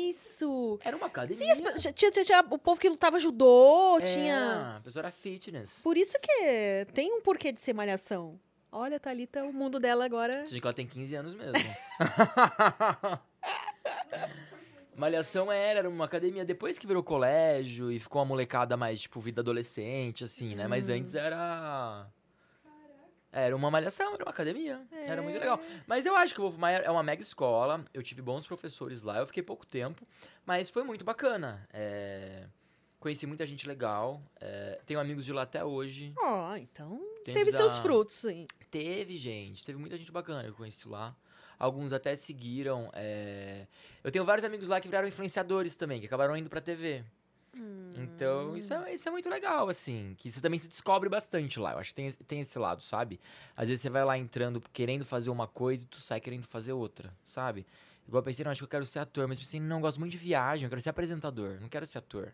Isso! 0.10 0.80
Era 0.84 0.95
uma 0.95 1.07
academia. 1.07 1.38
Sim, 1.38 1.51
as 1.51 1.81
tinha, 1.81 2.11
tinha, 2.11 2.23
tinha 2.23 2.39
o 2.49 2.57
povo 2.57 2.80
que 2.80 2.88
lutava 2.88 3.19
judô, 3.19 3.99
É, 3.99 4.03
tinha... 4.03 4.77
a 4.77 4.81
pessoa 4.81 5.01
era 5.01 5.11
fitness. 5.11 5.81
Por 5.84 5.97
isso 5.97 6.18
que 6.22 6.88
tem 6.93 7.14
um 7.14 7.22
porquê 7.22 7.51
de 7.51 7.60
ser 7.60 7.73
malhação. 7.73 8.39
Olha, 8.72 8.99
Thalita, 8.99 9.43
o 9.43 9.51
mundo 9.51 9.80
dela 9.80 10.06
agora... 10.06 10.45
Você 10.45 10.51
diz 10.51 10.61
que 10.61 10.65
ela 10.68 10.73
tem 10.73 10.88
15 10.88 11.15
anos 11.15 11.34
mesmo. 11.34 11.53
Malhação 14.95 15.51
era, 15.51 15.80
era 15.80 15.89
uma 15.89 16.03
academia 16.06 16.43
depois 16.43 16.77
que 16.77 16.85
virou 16.85 17.01
colégio 17.01 17.89
e 17.89 17.99
ficou 17.99 18.19
uma 18.22 18.26
molecada 18.27 18.76
mais, 18.76 18.99
tipo, 19.01 19.19
vida 19.22 19.39
adolescente, 19.41 20.26
assim, 20.26 20.56
né? 20.56 20.68
Mas 20.68 20.89
antes 20.89 21.15
era. 21.15 22.06
Era 23.31 23.56
uma 23.56 23.69
malhação, 23.69 24.14
era 24.15 24.23
uma 24.23 24.31
academia. 24.31 24.81
Era 24.91 25.22
muito 25.22 25.38
legal. 25.39 25.60
Mas 25.85 26.06
eu 26.06 26.15
acho 26.15 26.34
que 26.34 26.39
o 26.41 26.43
Wolf 26.43 26.57
Maia 26.57 26.77
é 26.77 26.89
uma 26.89 27.03
mega 27.03 27.22
escola. 27.22 27.85
Eu 27.93 28.01
tive 28.01 28.22
bons 28.22 28.47
professores 28.47 29.03
lá. 29.03 29.19
Eu 29.19 29.27
fiquei 29.27 29.43
pouco 29.43 29.65
tempo. 29.68 30.07
Mas 30.45 30.69
foi 30.69 30.84
muito 30.84 31.06
bacana. 31.06 31.68
É, 31.72 32.45
Conheci 32.99 33.26
muita 33.27 33.45
gente 33.45 33.68
legal. 33.68 34.22
é, 34.41 34.80
Tenho 34.85 34.99
amigos 34.99 35.23
de 35.23 35.31
lá 35.31 35.43
até 35.43 35.64
hoje. 35.64 36.11
Ó, 36.18 36.56
então 36.57 36.99
Tem 37.23 37.34
teve 37.34 37.51
seus 37.51 37.77
frutos, 37.80 38.15
sim. 38.15 38.45
Teve, 38.72 39.15
gente. 39.15 39.64
Teve 39.64 39.77
muita 39.80 39.95
gente 39.95 40.11
bacana 40.11 40.43
que 40.43 40.49
eu 40.49 40.53
conheci 40.56 40.88
lá. 40.88 41.15
Alguns 41.57 41.93
até 41.93 42.15
seguiram. 42.15 42.89
é, 42.93 43.68
Eu 44.03 44.11
tenho 44.11 44.26
vários 44.26 44.43
amigos 44.43 44.68
lá 44.68 44.81
que 44.81 44.88
viraram 44.88 45.07
influenciadores 45.07 45.76
também, 45.76 45.99
que 45.99 46.07
acabaram 46.07 46.35
indo 46.35 46.49
pra 46.49 46.60
TV. 46.61 47.03
Então, 47.95 48.55
isso 48.55 48.73
é, 48.73 48.93
isso 48.93 49.07
é 49.07 49.11
muito 49.11 49.30
legal, 49.30 49.69
assim. 49.69 50.15
Que 50.17 50.31
você 50.31 50.39
também 50.39 50.59
se 50.59 50.67
descobre 50.67 51.09
bastante 51.09 51.59
lá. 51.59 51.73
Eu 51.73 51.80
acho 51.80 51.89
que 51.89 51.95
tem, 51.95 52.11
tem 52.11 52.39
esse 52.41 52.57
lado, 52.57 52.81
sabe? 52.81 53.19
Às 53.55 53.67
vezes 53.67 53.81
você 53.81 53.89
vai 53.89 54.05
lá 54.05 54.17
entrando 54.17 54.61
querendo 54.71 55.03
fazer 55.05 55.30
uma 55.30 55.47
coisa 55.47 55.84
e 55.84 55.85
tu 55.85 55.99
sai 55.99 56.19
querendo 56.19 56.43
fazer 56.43 56.73
outra, 56.73 57.13
sabe? 57.26 57.65
Igual 58.07 58.21
eu 58.21 58.26
pensei, 58.26 58.43
não, 58.43 58.51
acho 58.51 58.61
que 58.61 58.65
eu 58.65 58.69
quero 58.69 58.85
ser 58.85 58.99
ator. 58.99 59.27
Mas 59.27 59.39
pensei, 59.39 59.59
não, 59.59 59.81
gosto 59.81 59.99
muito 59.99 60.11
de 60.11 60.17
viagem, 60.17 60.65
eu 60.65 60.69
quero 60.69 60.81
ser 60.81 60.89
apresentador, 60.89 61.57
não 61.59 61.69
quero 61.69 61.85
ser 61.85 61.97
ator. 61.99 62.34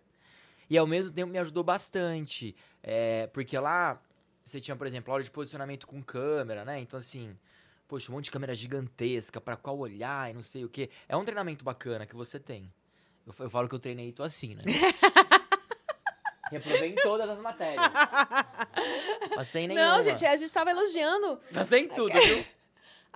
E 0.69 0.77
ao 0.77 0.87
mesmo 0.87 1.11
tempo 1.11 1.31
me 1.31 1.37
ajudou 1.37 1.63
bastante. 1.63 2.55
é, 2.81 3.27
porque 3.27 3.57
lá 3.57 4.01
você 4.43 4.61
tinha, 4.61 4.75
por 4.75 4.85
exemplo, 4.85 5.11
aula 5.11 5.23
de 5.23 5.31
posicionamento 5.31 5.87
com 5.87 6.01
câmera, 6.03 6.63
né? 6.63 6.79
Então, 6.79 6.99
assim, 6.99 7.35
poxa, 7.87 8.11
um 8.11 8.15
monte 8.15 8.25
de 8.25 8.31
câmera 8.31 8.53
gigantesca, 8.53 9.41
pra 9.41 9.55
qual 9.57 9.77
olhar 9.77 10.29
e 10.29 10.33
não 10.33 10.43
sei 10.43 10.63
o 10.63 10.69
quê. 10.69 10.89
É 11.09 11.17
um 11.17 11.25
treinamento 11.25 11.65
bacana 11.65 12.05
que 12.05 12.15
você 12.15 12.39
tem. 12.39 12.71
Eu, 13.25 13.33
eu 13.39 13.49
falo 13.49 13.67
que 13.67 13.75
eu 13.75 13.79
treinei 13.79 14.11
tô 14.11 14.23
assim, 14.23 14.55
né? 14.55 14.61
Reprovei 16.51 16.91
em 16.91 16.95
todas 16.95 17.27
as 17.27 17.39
matérias. 17.39 17.83
Passei 19.35 19.67
nenhuma. 19.67 19.95
Não, 19.95 20.01
gente, 20.01 20.23
a 20.25 20.35
gente 20.35 20.53
tava 20.53 20.69
elogiando. 20.69 21.39
Passei 21.51 21.81
em 21.81 21.87
tudo, 21.87 22.13
viu? 22.13 22.45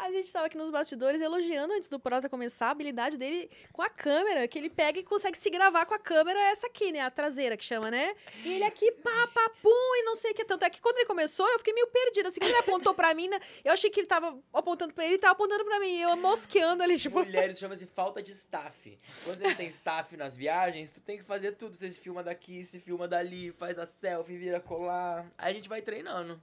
A 0.01 0.11
gente 0.13 0.31
tava 0.31 0.45
aqui 0.45 0.57
nos 0.57 0.69
bastidores 0.69 1.21
elogiando 1.21 1.73
antes 1.73 1.89
do 1.89 1.99
Prosa 1.99 2.29
começar 2.29 2.67
a 2.67 2.71
habilidade 2.71 3.17
dele 3.17 3.49
com 3.73 3.81
a 3.81 3.89
câmera, 3.89 4.47
que 4.47 4.57
ele 4.57 4.69
pega 4.69 4.97
e 4.97 5.03
consegue 5.03 5.37
se 5.37 5.49
gravar 5.49 5.85
com 5.85 5.93
a 5.93 5.99
câmera, 5.99 6.39
essa 6.51 6.67
aqui, 6.67 6.89
né? 6.89 7.01
A 7.01 7.11
traseira 7.11 7.57
que 7.57 7.65
chama, 7.65 7.91
né? 7.91 8.15
E 8.45 8.53
ele 8.53 8.63
aqui, 8.63 8.89
pá, 8.93 9.27
pá, 9.27 9.51
pum, 9.61 9.95
e 9.97 10.03
não 10.03 10.15
sei 10.15 10.31
o 10.31 10.33
que. 10.33 10.45
Tanto 10.45 10.63
é 10.63 10.69
que 10.69 10.79
quando 10.79 10.97
ele 10.99 11.05
começou, 11.05 11.45
eu 11.49 11.57
fiquei 11.57 11.73
meio 11.73 11.87
perdida. 11.87 12.29
Assim, 12.29 12.39
quando 12.39 12.49
ele 12.49 12.59
apontou 12.59 12.93
pra 12.93 13.13
mim, 13.13 13.27
né, 13.27 13.39
eu 13.63 13.73
achei 13.73 13.89
que 13.89 13.99
ele 13.99 14.07
tava 14.07 14.39
apontando 14.53 14.93
pra 14.93 15.03
ele, 15.03 15.15
ele 15.15 15.21
tava 15.21 15.33
apontando 15.33 15.65
pra 15.65 15.81
mim. 15.81 15.99
Eu 15.99 16.15
mosqueando 16.15 16.81
ali, 16.81 16.97
tipo. 16.97 17.19
Mulheres 17.19 17.59
chama-se 17.59 17.85
falta 17.85 18.23
de 18.23 18.31
staff. 18.31 18.97
Quando 19.25 19.39
você 19.39 19.53
tem 19.53 19.67
staff 19.67 20.15
nas 20.15 20.33
viagens, 20.37 20.91
tu 20.91 21.01
tem 21.01 21.17
que 21.17 21.23
fazer 21.23 21.57
tudo. 21.57 21.75
Você 21.75 21.91
se 21.91 21.99
filma 21.99 22.23
daqui, 22.23 22.63
se 22.63 22.79
filma 22.79 23.05
dali, 23.05 23.51
faz 23.51 23.77
a 23.77 23.85
selfie, 23.85 24.37
vira 24.37 24.61
colar. 24.61 25.29
Aí 25.37 25.51
a 25.51 25.53
gente 25.53 25.67
vai 25.67 25.81
treinando. 25.81 26.41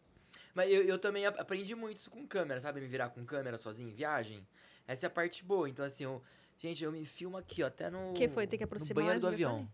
Mas 0.57 0.73
eu, 0.73 0.83
eu 0.85 0.99
também 0.99 1.27
ap- 1.27 1.39
aprendi 1.39 1.75
muito 1.75 1.99
isso 1.99 2.11
com 2.11 2.27
câmera, 2.27 2.63
sabe? 2.63 2.81
Me 2.81 2.87
virar 2.87 3.11
com 3.11 3.23
câmera 3.27 3.59
sozinho 3.59 3.91
em 3.91 3.93
viagem. 3.93 4.45
Essa 4.89 5.05
é 5.05 5.09
a 5.09 5.11
parte 5.11 5.45
boa. 5.45 5.69
Então, 5.69 5.85
assim, 5.85 6.05
eu, 6.05 6.23
gente, 6.57 6.83
eu 6.83 6.91
me 6.91 7.05
filmo 7.05 7.37
aqui, 7.37 7.63
ó, 7.63 7.67
até 7.67 7.91
no. 7.91 8.15
Que 8.15 8.27
foi? 8.27 8.47
Tem 8.47 8.59
que 8.59 8.65
no 8.65 8.67
aproximar 8.67 9.05
banheiro 9.05 9.21
do 9.21 9.29
avião. 9.29 9.69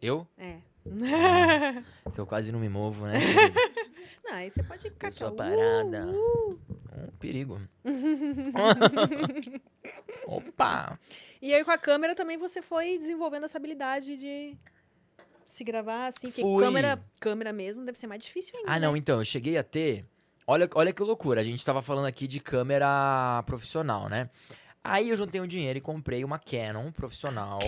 Eu? 0.00 0.28
É. 0.38 0.58
Que 2.14 2.20
eu 2.20 2.26
quase 2.26 2.52
não 2.52 2.60
me 2.60 2.68
movo, 2.68 3.06
né? 3.06 3.18
Não, 4.24 4.34
aí 4.34 4.50
você 4.50 4.62
pode 4.62 4.82
ficar 4.82 5.10
ó, 5.22 5.30
parada. 5.32 6.06
uh, 6.06 6.52
uh. 6.52 6.60
um 7.08 7.12
perigo. 7.18 7.60
Opa! 10.26 10.98
E 11.42 11.52
aí 11.52 11.64
com 11.64 11.70
a 11.70 11.78
câmera 11.78 12.14
também 12.14 12.36
você 12.36 12.62
foi 12.62 12.96
desenvolvendo 12.96 13.44
essa 13.44 13.58
habilidade 13.58 14.16
de 14.16 14.56
se 15.46 15.64
gravar 15.64 16.08
assim, 16.08 16.30
que 16.30 16.42
Fui. 16.42 16.62
câmera, 16.62 17.02
câmera 17.18 17.52
mesmo 17.52 17.84
deve 17.84 17.98
ser 17.98 18.06
mais 18.06 18.22
difícil 18.22 18.56
ainda. 18.56 18.70
Ah, 18.70 18.78
não, 18.78 18.92
né? 18.92 18.98
então, 18.98 19.18
eu 19.18 19.24
cheguei 19.24 19.56
a 19.56 19.64
ter. 19.64 20.04
Olha, 20.50 20.66
olha 20.76 20.94
que 20.94 21.02
loucura, 21.02 21.42
a 21.42 21.44
gente 21.44 21.62
tava 21.62 21.82
falando 21.82 22.06
aqui 22.06 22.26
de 22.26 22.40
câmera 22.40 23.42
profissional, 23.44 24.08
né? 24.08 24.30
Aí 24.82 25.10
eu 25.10 25.16
juntei 25.16 25.42
um 25.42 25.46
dinheiro 25.46 25.78
e 25.78 25.82
comprei 25.82 26.24
uma 26.24 26.38
Canon 26.38 26.90
profissional. 26.90 27.58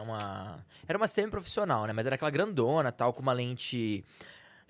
Uma... 0.00 0.64
Era 0.86 0.96
uma 0.96 1.08
semi-profissional, 1.08 1.86
né? 1.86 1.92
Mas 1.92 2.06
era 2.06 2.14
aquela 2.14 2.30
grandona, 2.30 2.92
tal, 2.92 3.12
com 3.12 3.20
uma 3.20 3.32
lente. 3.32 4.04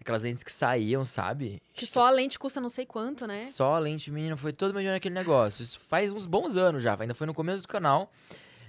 Aquelas 0.00 0.22
lentes 0.22 0.42
que 0.42 0.50
saíam, 0.50 1.04
sabe? 1.04 1.60
Que 1.74 1.84
só 1.84 2.06
a 2.06 2.10
lente 2.10 2.38
custa 2.38 2.62
não 2.62 2.70
sei 2.70 2.86
quanto, 2.86 3.26
né? 3.26 3.36
Só 3.36 3.74
a 3.74 3.78
lente, 3.78 4.10
menino, 4.10 4.38
foi 4.38 4.54
todo 4.54 4.70
meu 4.70 4.80
dinheiro 4.80 4.96
naquele 4.96 5.14
negócio. 5.14 5.62
Isso 5.62 5.78
faz 5.80 6.14
uns 6.14 6.26
bons 6.26 6.56
anos 6.56 6.82
já, 6.82 6.96
ainda 6.98 7.14
foi 7.14 7.26
no 7.26 7.34
começo 7.34 7.60
do 7.60 7.68
canal. 7.68 8.10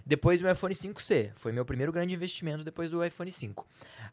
Depois 0.06 0.42
meu 0.42 0.52
iPhone 0.52 0.76
5C. 0.76 1.32
Foi 1.36 1.54
meu 1.54 1.64
primeiro 1.64 1.94
grande 1.94 2.14
investimento 2.14 2.62
depois 2.62 2.92
do 2.92 3.02
iPhone 3.06 3.32
5. 3.32 3.66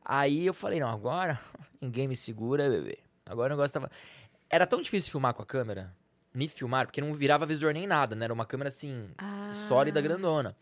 Aí 0.05 0.47
eu 0.47 0.55
falei, 0.55 0.79
não, 0.79 0.89
agora 0.89 1.41
ninguém 1.83 2.07
me 2.07 2.15
segura, 2.15 2.71
bebê. 2.71 3.01
Agora 3.27 3.53
o 3.55 3.57
negócio 3.57 3.73
tava. 3.73 3.91
Era 4.53 4.67
tão 4.67 4.83
difícil 4.83 5.11
filmar 5.11 5.33
com 5.33 5.43
a 5.43 5.47
câmera. 5.47 5.93
Me 6.35 6.47
filmar, 6.47 6.87
porque 6.87 7.01
não 7.01 7.13
virava 7.15 7.47
visor 7.47 7.73
nem 7.73 7.87
nada, 7.87 8.15
né? 8.15 8.25
Era 8.27 8.35
uma 8.35 8.45
câmera 8.45 8.69
assim, 8.69 9.09
Ah. 9.17 9.51
sólida, 9.53 9.99
grandona. 10.01 10.55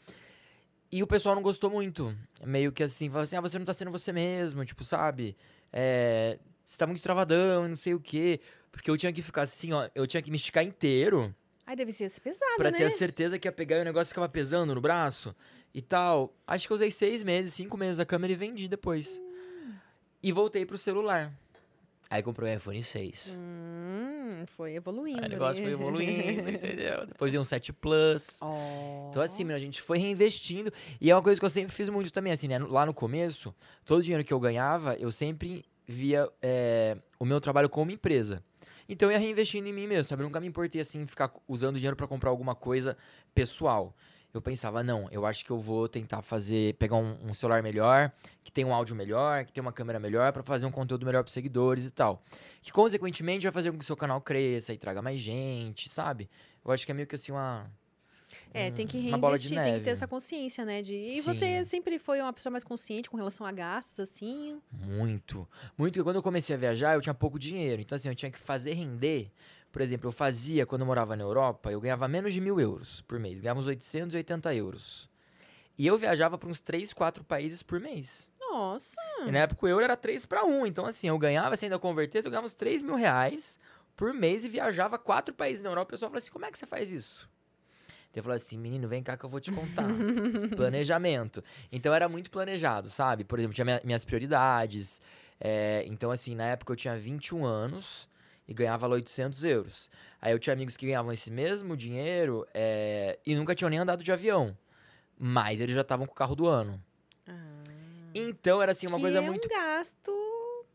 E 0.92 1.02
o 1.02 1.06
pessoal 1.08 1.34
não 1.34 1.42
gostou 1.42 1.68
muito. 1.68 2.16
Meio 2.44 2.70
que 2.72 2.82
assim, 2.84 3.08
falava 3.08 3.24
assim, 3.24 3.36
ah, 3.36 3.40
você 3.40 3.58
não 3.58 3.64
tá 3.66 3.72
sendo 3.74 3.90
você 3.90 4.12
mesmo, 4.12 4.64
tipo, 4.64 4.82
sabe? 4.84 5.36
É, 5.72 6.38
você 6.64 6.78
tá 6.78 6.86
muito 6.86 7.02
travadão 7.02 7.66
e 7.66 7.68
não 7.68 7.76
sei 7.76 7.94
o 7.94 8.00
quê. 8.00 8.40
Porque 8.70 8.88
eu 8.90 8.96
tinha 8.96 9.12
que 9.12 9.22
ficar 9.22 9.42
assim, 9.42 9.72
ó, 9.72 9.88
eu 9.94 10.06
tinha 10.06 10.22
que 10.22 10.30
me 10.30 10.36
esticar 10.36 10.64
inteiro 10.64 11.34
Ai, 11.66 11.74
deve 11.74 11.92
ser 11.92 12.08
pesado, 12.20 12.56
pra 12.56 12.70
né? 12.70 12.78
ter 12.78 12.84
a 12.84 12.90
certeza 12.90 13.38
que 13.38 13.46
ia 13.48 13.52
pegar 13.52 13.76
e 13.78 13.80
o 13.80 13.84
negócio 13.84 14.08
ficava 14.08 14.28
pesando 14.28 14.72
no 14.74 14.80
braço 14.80 15.34
e 15.74 15.80
tal. 15.82 16.32
Acho 16.46 16.66
que 16.66 16.72
eu 16.72 16.76
usei 16.76 16.90
seis 16.92 17.22
meses, 17.24 17.54
cinco 17.54 17.76
meses 17.76 17.98
a 18.00 18.06
câmera 18.06 18.32
e 18.32 18.36
vendi 18.36 18.66
depois. 18.68 19.20
E 20.22 20.32
voltei 20.32 20.64
pro 20.66 20.76
celular. 20.78 21.32
Aí 22.10 22.24
comprei 22.24 22.52
o 22.52 22.56
iPhone 22.56 22.82
6. 22.82 23.38
Hum, 23.38 24.42
foi 24.48 24.74
evoluindo. 24.74 25.20
Aí 25.20 25.26
o 25.26 25.30
negócio 25.30 25.62
ali. 25.62 25.72
foi 25.72 25.80
evoluindo, 25.80 26.50
entendeu? 26.50 27.06
Depois 27.06 27.30
veio 27.30 27.40
um 27.40 27.44
7 27.44 27.72
Plus. 27.72 28.40
Ó. 28.42 29.08
Então, 29.08 29.22
assim, 29.22 29.50
a 29.52 29.58
gente 29.58 29.80
foi 29.80 29.96
reinvestindo. 29.96 30.72
E 31.00 31.08
é 31.08 31.14
uma 31.14 31.22
coisa 31.22 31.40
que 31.40 31.44
eu 31.44 31.50
sempre 31.50 31.72
fiz 31.72 31.88
muito 31.88 32.12
também, 32.12 32.32
assim, 32.32 32.48
né? 32.48 32.58
Lá 32.58 32.84
no 32.84 32.92
começo, 32.92 33.54
todo 33.84 34.00
o 34.00 34.02
dinheiro 34.02 34.24
que 34.24 34.32
eu 34.32 34.40
ganhava, 34.40 34.96
eu 34.96 35.12
sempre 35.12 35.64
via 35.86 36.28
é, 36.42 36.96
o 37.16 37.24
meu 37.24 37.40
trabalho 37.40 37.68
como 37.68 37.92
empresa. 37.92 38.42
Então, 38.88 39.08
eu 39.08 39.12
ia 39.12 39.18
reinvestindo 39.18 39.68
em 39.68 39.72
mim 39.72 39.86
mesmo, 39.86 40.02
sabe? 40.02 40.22
Eu 40.22 40.26
nunca 40.26 40.40
me 40.40 40.48
importei, 40.48 40.80
assim, 40.80 41.06
ficar 41.06 41.32
usando 41.46 41.76
dinheiro 41.76 41.94
pra 41.94 42.08
comprar 42.08 42.30
alguma 42.30 42.56
coisa 42.56 42.96
pessoal. 43.32 43.94
Eu 44.32 44.40
pensava, 44.40 44.82
não, 44.82 45.08
eu 45.10 45.26
acho 45.26 45.44
que 45.44 45.50
eu 45.50 45.58
vou 45.58 45.88
tentar 45.88 46.22
fazer, 46.22 46.74
pegar 46.74 46.96
um, 46.96 47.16
um 47.22 47.34
celular 47.34 47.62
melhor, 47.62 48.12
que 48.44 48.52
tem 48.52 48.64
um 48.64 48.72
áudio 48.72 48.94
melhor, 48.94 49.44
que 49.44 49.52
tem 49.52 49.60
uma 49.60 49.72
câmera 49.72 49.98
melhor, 49.98 50.32
pra 50.32 50.42
fazer 50.42 50.66
um 50.66 50.70
conteúdo 50.70 51.04
melhor 51.04 51.24
pros 51.24 51.34
seguidores 51.34 51.84
e 51.84 51.90
tal. 51.90 52.22
Que, 52.62 52.72
consequentemente, 52.72 53.44
vai 53.44 53.52
fazer 53.52 53.72
com 53.72 53.78
que 53.78 53.84
o 53.84 53.86
seu 53.86 53.96
canal 53.96 54.20
cresça 54.20 54.72
e 54.72 54.78
traga 54.78 55.02
mais 55.02 55.18
gente, 55.18 55.88
sabe? 55.88 56.30
Eu 56.64 56.70
acho 56.70 56.86
que 56.86 56.92
é 56.92 56.94
meio 56.94 57.06
que 57.06 57.14
assim 57.14 57.32
uma. 57.32 57.68
É, 58.54 58.70
tem 58.70 58.86
que 58.86 58.98
reinvestir, 58.98 59.60
tem 59.60 59.74
que 59.74 59.80
ter 59.80 59.90
essa 59.90 60.06
consciência, 60.06 60.64
né? 60.64 60.82
De... 60.82 60.94
E 60.94 61.16
Sim. 61.16 61.22
você 61.22 61.64
sempre 61.64 61.98
foi 61.98 62.20
uma 62.20 62.32
pessoa 62.32 62.52
mais 62.52 62.62
consciente 62.62 63.10
com 63.10 63.16
relação 63.16 63.44
a 63.44 63.50
gastos, 63.50 63.98
assim? 63.98 64.60
Muito. 64.70 65.48
Muito. 65.76 65.94
Porque 65.94 66.02
quando 66.02 66.16
eu 66.16 66.22
comecei 66.22 66.54
a 66.54 66.58
viajar, 66.58 66.94
eu 66.94 67.00
tinha 67.00 67.14
pouco 67.14 67.38
dinheiro. 67.38 67.82
Então, 67.82 67.96
assim, 67.96 68.08
eu 68.08 68.14
tinha 68.14 68.30
que 68.30 68.38
fazer 68.38 68.72
render. 68.74 69.32
Por 69.72 69.80
exemplo, 69.82 70.08
eu 70.08 70.12
fazia, 70.12 70.66
quando 70.66 70.80
eu 70.82 70.86
morava 70.86 71.14
na 71.16 71.22
Europa, 71.22 71.70
eu 71.70 71.80
ganhava 71.80 72.08
menos 72.08 72.32
de 72.32 72.40
mil 72.40 72.58
euros 72.60 73.00
por 73.02 73.18
mês. 73.20 73.40
Ganhava 73.40 73.60
uns 73.60 73.66
880 73.66 74.52
euros. 74.54 75.08
E 75.78 75.86
eu 75.86 75.96
viajava 75.96 76.36
para 76.36 76.48
uns 76.48 76.60
3, 76.60 76.92
4 76.92 77.22
países 77.24 77.62
por 77.62 77.78
mês. 77.80 78.28
Nossa! 78.40 78.96
E 79.26 79.30
na 79.30 79.38
época 79.40 79.64
o 79.64 79.68
euro 79.68 79.84
era 79.84 79.96
3 79.96 80.26
para 80.26 80.44
1. 80.44 80.66
Então, 80.66 80.84
assim, 80.84 81.06
eu 81.08 81.16
ganhava, 81.18 81.56
se 81.56 81.64
ainda 81.66 81.78
convertesse, 81.78 82.26
eu 82.26 82.30
ganhava 82.30 82.46
uns 82.46 82.54
3 82.54 82.82
mil 82.82 82.96
reais 82.96 83.58
por 83.96 84.12
mês 84.12 84.44
e 84.44 84.48
viajava 84.48 84.98
quatro 84.98 85.32
países 85.32 85.62
na 85.62 85.70
Europa. 85.70 85.88
O 85.88 85.90
pessoal 85.92 86.10
falou 86.10 86.18
assim: 86.18 86.30
como 86.32 86.44
é 86.44 86.50
que 86.50 86.58
você 86.58 86.66
faz 86.66 86.90
isso? 86.92 87.28
Eu 88.12 88.24
falei 88.24 88.36
assim, 88.36 88.58
menino, 88.58 88.88
vem 88.88 89.04
cá 89.04 89.16
que 89.16 89.24
eu 89.24 89.30
vou 89.30 89.38
te 89.38 89.52
contar. 89.52 89.86
Planejamento. 90.56 91.42
Então 91.70 91.94
era 91.94 92.08
muito 92.08 92.28
planejado, 92.30 92.88
sabe? 92.90 93.22
Por 93.24 93.38
exemplo, 93.38 93.54
tinha 93.54 93.64
minha- 93.64 93.80
minhas 93.84 94.04
prioridades. 94.04 95.00
É, 95.40 95.84
então, 95.86 96.10
assim, 96.10 96.34
na 96.34 96.44
época 96.44 96.72
eu 96.72 96.76
tinha 96.76 96.96
21 96.98 97.44
anos 97.46 98.08
e 98.50 98.54
ganhava 98.54 98.88
lá 98.88 98.96
800 98.96 99.44
euros. 99.44 99.88
Aí 100.20 100.32
eu 100.32 100.38
tinha 100.40 100.52
amigos 100.52 100.76
que 100.76 100.84
ganhavam 100.84 101.12
esse 101.12 101.30
mesmo 101.30 101.76
dinheiro 101.76 102.44
é, 102.52 103.16
e 103.24 103.36
nunca 103.36 103.54
tinham 103.54 103.70
nem 103.70 103.78
andado 103.78 104.02
de 104.02 104.10
avião. 104.10 104.58
Mas 105.16 105.60
eles 105.60 105.74
já 105.74 105.82
estavam 105.82 106.04
com 106.04 106.12
o 106.12 106.16
carro 106.16 106.34
do 106.34 106.48
ano. 106.48 106.78
Então 108.12 108.60
era 108.60 108.72
assim, 108.72 108.88
uma 108.88 108.98
coisa 108.98 109.18
é 109.18 109.20
muito. 109.20 109.46
um 109.46 109.48
gasto... 109.48 110.10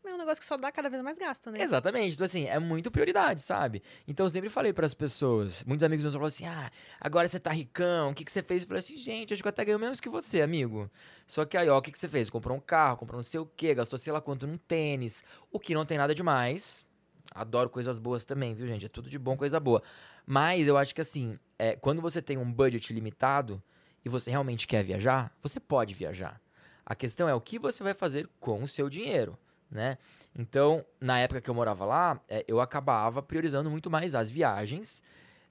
É 0.06 0.14
um 0.14 0.18
negócio 0.18 0.40
que 0.40 0.46
só 0.46 0.56
dá 0.56 0.70
cada 0.70 0.88
vez 0.88 1.02
mais 1.02 1.18
gasto, 1.18 1.50
né? 1.50 1.60
Exatamente. 1.60 2.14
Então, 2.14 2.24
assim, 2.24 2.46
é 2.46 2.60
muito 2.60 2.92
prioridade, 2.92 3.42
sabe? 3.42 3.82
Então, 4.06 4.24
eu 4.24 4.30
sempre 4.30 4.48
falei 4.48 4.72
pras 4.72 4.94
pessoas. 4.94 5.64
Muitos 5.64 5.82
amigos 5.82 6.04
meus 6.04 6.14
falaram 6.14 6.28
assim: 6.28 6.46
ah, 6.46 6.70
agora 7.00 7.26
você 7.26 7.40
tá 7.40 7.50
ricão, 7.50 8.10
o 8.10 8.14
que, 8.14 8.24
que 8.24 8.30
você 8.30 8.40
fez? 8.40 8.62
Eu 8.62 8.68
falei 8.68 8.78
assim: 8.78 8.96
gente, 8.96 9.34
acho 9.34 9.42
que 9.42 9.48
eu 9.48 9.50
até 9.50 9.64
ganho 9.64 9.80
menos 9.80 9.98
que 9.98 10.08
você, 10.08 10.42
amigo. 10.42 10.88
Só 11.26 11.44
que 11.44 11.56
aí, 11.56 11.68
ó, 11.68 11.76
o 11.76 11.82
que, 11.82 11.90
que 11.90 11.98
você 11.98 12.08
fez? 12.08 12.30
Comprou 12.30 12.56
um 12.56 12.60
carro, 12.60 12.98
comprou 12.98 13.18
não 13.18 13.24
sei 13.24 13.40
o 13.40 13.46
quê, 13.56 13.74
gastou 13.74 13.98
sei 13.98 14.12
lá 14.12 14.20
quanto 14.20 14.46
num 14.46 14.56
tênis. 14.56 15.24
O 15.50 15.58
que 15.58 15.74
não 15.74 15.84
tem 15.84 15.98
nada 15.98 16.14
demais. 16.14 16.85
Adoro 17.34 17.68
coisas 17.70 17.98
boas 17.98 18.24
também, 18.24 18.54
viu, 18.54 18.66
gente? 18.66 18.86
É 18.86 18.88
tudo 18.88 19.10
de 19.10 19.18
bom, 19.18 19.36
coisa 19.36 19.60
boa. 19.60 19.82
Mas 20.26 20.66
eu 20.66 20.76
acho 20.76 20.94
que, 20.94 21.00
assim, 21.00 21.38
é, 21.58 21.76
quando 21.76 22.00
você 22.02 22.20
tem 22.20 22.36
um 22.36 22.50
budget 22.50 22.92
limitado 22.92 23.62
e 24.04 24.08
você 24.08 24.30
realmente 24.30 24.66
quer 24.66 24.84
viajar, 24.84 25.32
você 25.42 25.60
pode 25.60 25.94
viajar. 25.94 26.40
A 26.84 26.94
questão 26.94 27.28
é 27.28 27.34
o 27.34 27.40
que 27.40 27.58
você 27.58 27.82
vai 27.82 27.94
fazer 27.94 28.28
com 28.38 28.62
o 28.62 28.68
seu 28.68 28.88
dinheiro, 28.88 29.36
né? 29.70 29.98
Então, 30.38 30.84
na 31.00 31.18
época 31.18 31.40
que 31.40 31.50
eu 31.50 31.54
morava 31.54 31.84
lá, 31.84 32.20
é, 32.28 32.44
eu 32.46 32.60
acabava 32.60 33.22
priorizando 33.22 33.70
muito 33.70 33.90
mais 33.90 34.14
as 34.14 34.30
viagens 34.30 35.02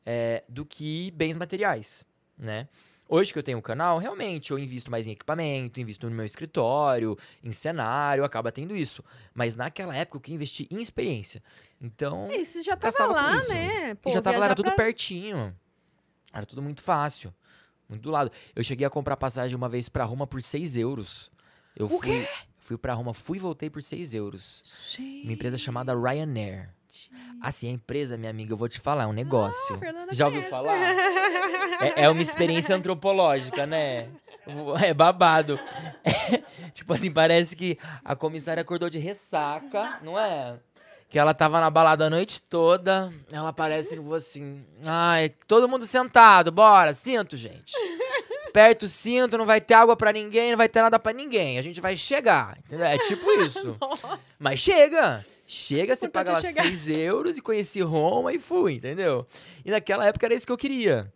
é, 0.05 0.43
do 0.47 0.65
que 0.65 1.11
bens 1.11 1.35
materiais, 1.35 2.05
né? 2.37 2.67
Hoje 3.07 3.31
que 3.31 3.37
eu 3.37 3.43
tenho 3.43 3.57
um 3.59 3.61
canal, 3.61 3.99
realmente 3.99 4.49
eu 4.51 4.57
invisto 4.57 4.89
mais 4.89 5.05
em 5.05 5.11
equipamento, 5.11 5.79
invisto 5.79 6.09
no 6.09 6.15
meu 6.15 6.25
escritório, 6.25 7.15
em 7.43 7.51
cenário, 7.51 8.23
acaba 8.23 8.51
tendo 8.51 8.75
isso. 8.75 9.03
Mas 9.33 9.55
naquela 9.55 9.95
época 9.95 10.17
eu 10.17 10.21
queria 10.21 10.35
investir 10.35 10.67
em 10.71 10.81
experiência. 10.81 11.41
Então, 11.79 12.29
E 12.31 12.43
você 12.43 12.61
já 12.63 12.75
tava 12.75 13.05
lá, 13.05 13.35
né? 13.47 13.91
e 13.91 13.95
Pô, 13.95 14.09
já 14.09 14.21
tava 14.21 14.39
lá, 14.39 14.45
era 14.45 14.55
tudo 14.55 14.67
pra- 14.73 14.75
pertinho. 14.75 15.55
Era 16.33 16.45
tudo 16.45 16.61
muito 16.61 16.81
fácil. 16.81 17.33
Muito 17.87 18.01
do 18.01 18.09
lado. 18.09 18.31
Eu 18.55 18.63
cheguei 18.63 18.87
a 18.87 18.89
comprar 18.89 19.15
passagem 19.15 19.55
uma 19.55 19.69
vez 19.69 19.87
pra 19.87 20.03
Roma 20.03 20.25
por 20.25 20.41
6 20.41 20.75
euros. 20.75 21.31
Eu 21.75 21.85
O 21.85 21.89
fui, 22.01 22.27
fui 22.57 22.77
pra 22.77 22.93
Roma, 22.95 23.13
fui 23.13 23.37
e 23.37 23.39
voltei 23.41 23.69
por 23.69 23.83
6 23.83 24.13
euros. 24.15 24.61
Uma 25.23 25.33
empresa 25.33 25.57
chamada 25.57 25.93
Ryanair. 25.93 26.73
Assim, 27.41 27.69
a 27.69 27.71
empresa, 27.71 28.17
minha 28.17 28.29
amiga, 28.29 28.53
eu 28.53 28.57
vou 28.57 28.67
te 28.67 28.79
falar, 28.79 29.03
é 29.03 29.07
um 29.07 29.13
negócio. 29.13 29.79
Ah, 29.83 30.07
Já 30.11 30.25
ouviu 30.27 30.43
falar? 30.43 30.77
É, 31.81 32.03
é 32.03 32.09
uma 32.09 32.21
experiência 32.21 32.73
antropológica, 32.75 33.65
né? 33.65 34.09
É 34.83 34.93
babado. 34.93 35.59
tipo 36.73 36.93
assim, 36.93 37.11
parece 37.11 37.55
que 37.55 37.77
a 38.03 38.15
comissária 38.15 38.61
acordou 38.61 38.89
de 38.89 38.99
ressaca, 38.99 39.99
não 40.03 40.19
é? 40.19 40.57
Que 41.09 41.19
ela 41.19 41.33
tava 41.33 41.59
na 41.59 41.69
balada 41.69 42.05
a 42.05 42.09
noite 42.09 42.41
toda. 42.41 43.11
Ela 43.31 43.49
aparece 43.49 43.95
e 43.95 44.13
assim. 44.15 44.65
Ai, 44.83 45.29
todo 45.47 45.69
mundo 45.69 45.85
sentado, 45.85 46.51
bora, 46.51 46.93
cinto, 46.93 47.37
gente. 47.37 47.73
Aperta 48.47 48.85
o 48.85 48.89
cinto, 48.89 49.37
não 49.37 49.45
vai 49.45 49.59
ter 49.59 49.73
água 49.73 49.95
pra 49.95 50.13
ninguém, 50.13 50.51
não 50.51 50.57
vai 50.57 50.69
ter 50.69 50.81
nada 50.81 50.97
pra 50.97 51.11
ninguém. 51.11 51.57
A 51.57 51.61
gente 51.61 51.81
vai 51.81 51.95
chegar, 51.97 52.57
entendeu? 52.59 52.85
É 52.85 52.97
tipo 52.97 53.29
isso. 53.41 53.77
Mas 54.39 54.59
chega! 54.59 55.25
Chega, 55.45 55.95
você 55.95 56.07
Importante 56.07 56.33
paga 56.33 56.39
é 56.39 56.43
lá 56.43 56.53
chegar. 56.53 56.63
6 56.63 56.89
euros 56.89 57.37
e 57.37 57.41
conheci 57.41 57.81
Roma 57.81 58.33
e 58.33 58.39
fui, 58.39 58.73
entendeu? 58.73 59.27
E 59.63 59.69
naquela 59.69 60.05
época 60.05 60.25
era 60.25 60.33
isso 60.33 60.45
que 60.45 60.51
eu 60.51 60.57
queria. 60.57 61.11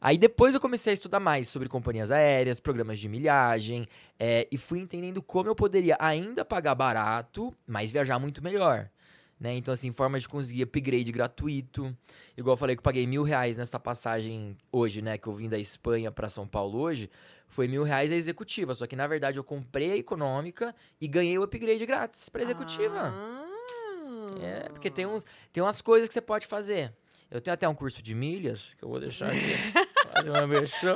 Aí 0.00 0.18
depois 0.18 0.54
eu 0.54 0.60
comecei 0.60 0.92
a 0.92 0.94
estudar 0.94 1.20
mais 1.20 1.46
sobre 1.46 1.68
companhias 1.68 2.10
aéreas, 2.10 2.58
programas 2.58 2.98
de 2.98 3.08
milhagem, 3.08 3.86
é, 4.18 4.48
e 4.50 4.58
fui 4.58 4.80
entendendo 4.80 5.22
como 5.22 5.48
eu 5.48 5.54
poderia 5.54 5.96
ainda 6.00 6.44
pagar 6.44 6.74
barato, 6.74 7.54
mas 7.66 7.92
viajar 7.92 8.18
muito 8.18 8.42
melhor. 8.42 8.90
Né? 9.38 9.56
Então, 9.56 9.74
assim, 9.74 9.90
forma 9.90 10.20
de 10.20 10.28
conseguir 10.28 10.62
upgrade 10.62 11.10
gratuito. 11.10 11.96
Igual 12.36 12.54
eu 12.54 12.56
falei 12.56 12.76
que 12.76 12.80
eu 12.80 12.84
paguei 12.84 13.06
mil 13.08 13.24
reais 13.24 13.56
nessa 13.56 13.78
passagem 13.78 14.56
hoje, 14.70 15.02
né? 15.02 15.18
Que 15.18 15.26
eu 15.26 15.34
vim 15.34 15.48
da 15.48 15.58
Espanha 15.58 16.12
pra 16.12 16.28
São 16.28 16.46
Paulo 16.46 16.78
hoje. 16.78 17.10
Foi 17.48 17.66
mil 17.66 17.82
reais 17.82 18.12
a 18.12 18.14
executiva. 18.14 18.72
Só 18.72 18.86
que, 18.86 18.94
na 18.94 19.08
verdade, 19.08 19.40
eu 19.40 19.44
comprei 19.44 19.90
a 19.90 19.96
econômica 19.96 20.72
e 21.00 21.08
ganhei 21.08 21.36
o 21.38 21.42
upgrade 21.42 21.84
grátis 21.84 22.28
pra 22.28 22.40
executiva. 22.40 23.12
Ah. 23.12 23.41
É, 24.40 24.68
porque 24.68 24.90
tem, 24.90 25.06
uns, 25.06 25.24
tem 25.52 25.62
umas 25.62 25.80
coisas 25.80 26.08
que 26.08 26.14
você 26.14 26.20
pode 26.20 26.46
fazer. 26.46 26.92
Eu 27.30 27.40
tenho 27.40 27.54
até 27.54 27.68
um 27.68 27.74
curso 27.74 28.02
de 28.02 28.14
milhas, 28.14 28.74
que 28.74 28.84
eu 28.84 28.88
vou 28.88 29.00
deixar 29.00 29.26
aqui. 29.26 29.38
fazer 30.12 30.30
uma 30.30 30.46
versão. 30.46 30.94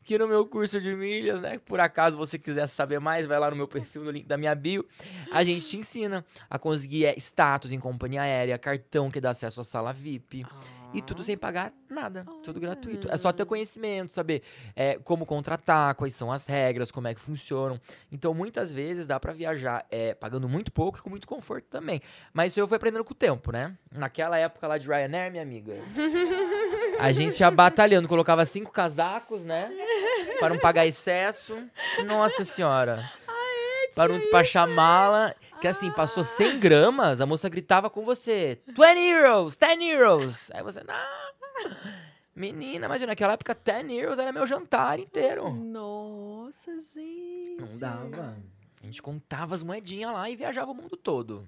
Aqui 0.00 0.16
no 0.16 0.28
meu 0.28 0.46
curso 0.46 0.80
de 0.80 0.94
milhas, 0.94 1.40
né? 1.40 1.58
Por 1.58 1.80
acaso 1.80 2.16
você 2.16 2.38
quiser 2.38 2.66
saber 2.68 3.00
mais, 3.00 3.26
vai 3.26 3.38
lá 3.38 3.50
no 3.50 3.56
meu 3.56 3.66
perfil, 3.66 4.04
no 4.04 4.10
link 4.10 4.26
da 4.26 4.36
minha 4.36 4.54
bio. 4.54 4.86
A 5.32 5.42
gente 5.42 5.66
te 5.66 5.76
ensina 5.76 6.24
a 6.48 6.58
conseguir 6.58 7.06
é, 7.06 7.14
status 7.18 7.72
em 7.72 7.80
companhia 7.80 8.22
aérea, 8.22 8.58
cartão 8.58 9.10
que 9.10 9.20
dá 9.20 9.30
acesso 9.30 9.60
à 9.60 9.64
sala 9.64 9.92
VIP. 9.92 10.46
E 10.92 11.00
tudo 11.00 11.22
sem 11.22 11.36
pagar 11.36 11.72
nada, 11.88 12.26
tudo 12.42 12.60
gratuito. 12.60 13.08
É 13.10 13.16
só 13.16 13.32
ter 13.32 13.46
conhecimento, 13.46 14.12
saber 14.12 14.42
é, 14.76 14.98
como 14.98 15.24
contratar, 15.24 15.94
quais 15.94 16.14
são 16.14 16.30
as 16.30 16.46
regras, 16.46 16.90
como 16.90 17.08
é 17.08 17.14
que 17.14 17.20
funcionam. 17.20 17.80
Então, 18.10 18.34
muitas 18.34 18.72
vezes 18.72 19.06
dá 19.06 19.18
pra 19.18 19.32
viajar 19.32 19.86
é, 19.90 20.14
pagando 20.14 20.48
muito 20.48 20.70
pouco 20.70 20.98
e 20.98 21.02
com 21.02 21.08
muito 21.10 21.26
conforto 21.26 21.66
também. 21.70 22.00
Mas 22.32 22.52
isso 22.52 22.60
eu 22.60 22.68
fui 22.68 22.76
aprendendo 22.76 23.04
com 23.04 23.12
o 23.12 23.16
tempo, 23.16 23.52
né? 23.52 23.76
Naquela 23.90 24.38
época 24.38 24.66
lá 24.66 24.76
de 24.76 24.86
Ryanair, 24.86 25.30
minha 25.30 25.42
amiga, 25.42 25.74
a 26.98 27.10
gente 27.12 27.40
ia 27.40 27.50
batalhando, 27.50 28.08
colocava 28.08 28.44
cinco 28.44 28.70
casacos, 28.70 29.44
né? 29.44 29.70
Para 30.38 30.50
não 30.50 30.58
pagar 30.58 30.86
excesso. 30.86 31.56
Nossa 32.06 32.44
senhora. 32.44 33.02
Para 33.94 34.12
não 34.12 34.18
despachar 34.18 34.68
mala. 34.68 35.34
Que 35.60 35.68
assim, 35.68 35.90
passou 35.92 36.24
100 36.24 36.58
gramas, 36.58 37.20
a 37.20 37.26
moça 37.26 37.48
gritava 37.48 37.88
com 37.88 38.04
você: 38.04 38.58
20 38.66 38.98
euros, 38.98 39.56
10 39.56 39.80
euros. 39.80 40.50
Aí 40.52 40.62
você, 40.62 40.82
não. 40.82 41.72
Menina, 42.34 42.88
mas 42.88 43.02
naquela 43.02 43.34
época 43.34 43.54
10 43.54 43.90
euros 43.90 44.18
era 44.18 44.32
meu 44.32 44.46
jantar 44.46 44.98
inteiro. 44.98 45.52
Nossa, 45.52 46.72
gente. 46.80 47.56
Não 47.60 47.78
dava. 47.78 48.36
A 48.82 48.86
gente 48.86 49.02
contava 49.02 49.54
as 49.54 49.62
moedinhas 49.62 50.10
lá 50.12 50.28
e 50.28 50.34
viajava 50.34 50.70
o 50.70 50.74
mundo 50.74 50.96
todo. 50.96 51.46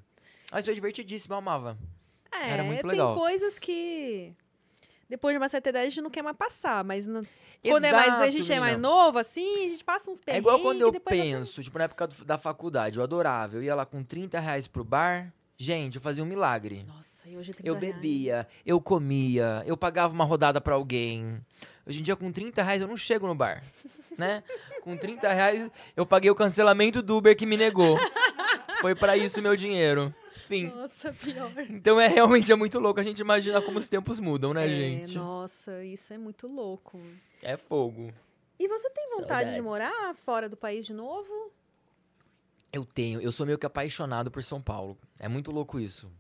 Mas 0.52 0.64
foi 0.64 0.74
divertidíssimo, 0.74 1.34
eu 1.34 1.38
amava. 1.38 1.76
É, 2.30 2.50
Era 2.50 2.62
muito 2.62 2.82
tem 2.82 2.90
legal. 2.90 3.16
coisas 3.16 3.58
que 3.58 4.34
depois 5.14 5.32
de 5.32 5.38
uma 5.38 5.48
certa 5.48 5.68
idade 5.68 5.86
a 5.86 5.88
gente 5.90 6.00
não 6.02 6.10
quer 6.10 6.22
mais 6.22 6.36
passar, 6.36 6.82
mas 6.82 7.06
não- 7.06 7.22
quando 7.62 7.84
é 7.84 7.92
mais, 7.92 8.14
a 8.20 8.28
gente 8.30 8.52
é 8.52 8.58
mais 8.58 8.72
menina. 8.76 8.88
novo, 8.88 9.16
assim, 9.18 9.66
a 9.66 9.68
gente 9.70 9.84
passa 9.84 10.10
uns 10.10 10.18
É 10.20 10.24
perrengues. 10.24 10.44
igual 10.46 10.58
quando 10.60 10.80
eu 10.80 10.92
penso, 11.00 11.62
tipo, 11.62 11.78
na 11.78 11.84
época 11.84 12.08
do- 12.08 12.24
da 12.24 12.36
faculdade, 12.36 12.98
eu 12.98 13.02
adorava. 13.04 13.56
Eu 13.56 13.62
ia 13.62 13.74
lá 13.76 13.86
com 13.86 14.02
30 14.02 14.40
reais 14.40 14.66
pro 14.66 14.82
bar. 14.84 15.32
Gente, 15.56 15.94
eu 15.96 16.02
fazia 16.02 16.22
um 16.24 16.26
milagre. 16.26 16.84
Nossa, 16.88 17.28
e 17.28 17.36
hoje 17.36 17.52
30 17.54 17.68
Eu 17.68 17.78
reais. 17.78 17.94
bebia, 17.94 18.46
eu 18.66 18.80
comia, 18.80 19.62
eu 19.64 19.76
pagava 19.76 20.12
uma 20.12 20.24
rodada 20.24 20.60
pra 20.60 20.74
alguém. 20.74 21.40
Hoje 21.86 22.00
em 22.00 22.02
dia, 22.02 22.16
com 22.16 22.32
30 22.32 22.60
reais, 22.60 22.82
eu 22.82 22.88
não 22.88 22.96
chego 22.96 23.26
no 23.28 23.36
bar, 23.36 23.62
né? 24.18 24.42
Com 24.82 24.96
30 24.96 25.32
reais, 25.32 25.70
eu 25.96 26.04
paguei 26.04 26.30
o 26.30 26.34
cancelamento 26.34 27.00
do 27.00 27.16
Uber 27.18 27.36
que 27.36 27.46
me 27.46 27.56
negou. 27.56 27.96
Foi 28.80 28.94
pra 28.96 29.16
isso 29.16 29.40
meu 29.40 29.54
dinheiro. 29.56 30.12
Fim. 30.46 30.66
Nossa, 30.66 31.12
pior. 31.12 31.50
Então 31.70 31.98
é 32.00 32.06
realmente 32.08 32.50
é 32.52 32.54
muito 32.54 32.78
louco 32.78 33.00
a 33.00 33.02
gente 33.02 33.18
imaginar 33.20 33.62
como 33.62 33.78
os 33.78 33.88
tempos 33.88 34.20
mudam, 34.20 34.52
né, 34.52 34.66
É, 34.66 34.68
gente? 34.68 35.16
Nossa, 35.16 35.82
isso 35.84 36.12
é 36.12 36.18
muito 36.18 36.46
louco. 36.46 37.00
É 37.42 37.56
fogo. 37.56 38.12
E 38.58 38.68
você 38.68 38.88
tem 38.90 39.08
vontade 39.16 39.52
de 39.52 39.60
morar 39.60 40.14
fora 40.24 40.48
do 40.48 40.56
país 40.56 40.86
de 40.86 40.92
novo? 40.92 41.50
Eu 42.72 42.84
tenho, 42.84 43.20
eu 43.20 43.30
sou 43.30 43.46
meio 43.46 43.58
que 43.58 43.66
apaixonado 43.66 44.30
por 44.30 44.42
São 44.42 44.60
Paulo. 44.60 44.98
É 45.18 45.28
muito 45.28 45.50
louco 45.50 45.78
isso. 45.78 46.10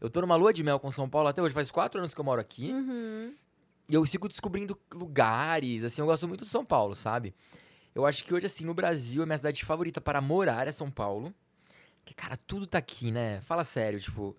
Eu 0.00 0.10
tô 0.10 0.20
numa 0.20 0.36
lua 0.36 0.52
de 0.52 0.62
mel 0.62 0.78
com 0.78 0.90
São 0.90 1.08
Paulo 1.08 1.28
até 1.28 1.40
hoje, 1.40 1.54
faz 1.54 1.70
quatro 1.70 1.98
anos 1.98 2.14
que 2.14 2.20
eu 2.20 2.24
moro 2.24 2.40
aqui. 2.40 2.70
Uhum. 2.72 3.34
E 3.88 3.94
eu 3.94 4.04
sigo 4.06 4.28
descobrindo 4.28 4.78
lugares, 4.92 5.84
assim, 5.84 6.00
eu 6.00 6.06
gosto 6.06 6.26
muito 6.28 6.44
de 6.44 6.50
São 6.50 6.64
Paulo, 6.64 6.94
sabe? 6.94 7.34
Eu 7.94 8.04
acho 8.06 8.24
que 8.24 8.34
hoje, 8.34 8.46
assim, 8.46 8.64
no 8.64 8.74
Brasil, 8.74 9.22
a 9.22 9.26
minha 9.26 9.36
cidade 9.36 9.64
favorita 9.64 10.00
para 10.00 10.20
morar 10.20 10.66
é 10.66 10.72
São 10.72 10.90
Paulo. 10.90 11.32
Que, 12.04 12.12
cara, 12.14 12.36
tudo 12.36 12.66
tá 12.66 12.78
aqui, 12.78 13.10
né? 13.10 13.40
Fala 13.42 13.64
sério, 13.64 13.98
tipo. 14.00 14.36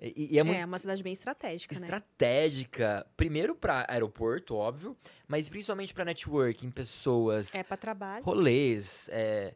E, 0.00 0.34
e 0.34 0.38
é 0.38 0.40
É, 0.40 0.44
muito 0.44 0.64
uma 0.66 0.78
cidade 0.78 1.02
bem 1.02 1.12
estratégica, 1.12 1.74
né? 1.78 1.80
estratégica. 1.80 3.06
Primeiro 3.16 3.54
pra 3.54 3.86
aeroporto, 3.88 4.54
óbvio, 4.54 4.96
mas 5.26 5.48
principalmente 5.48 5.94
pra 5.94 6.04
networking, 6.04 6.70
pessoas, 6.70 7.54
É 7.54 7.62
pra 7.62 7.76
trabalho. 7.78 8.22
rolês, 8.24 9.08
é, 9.10 9.54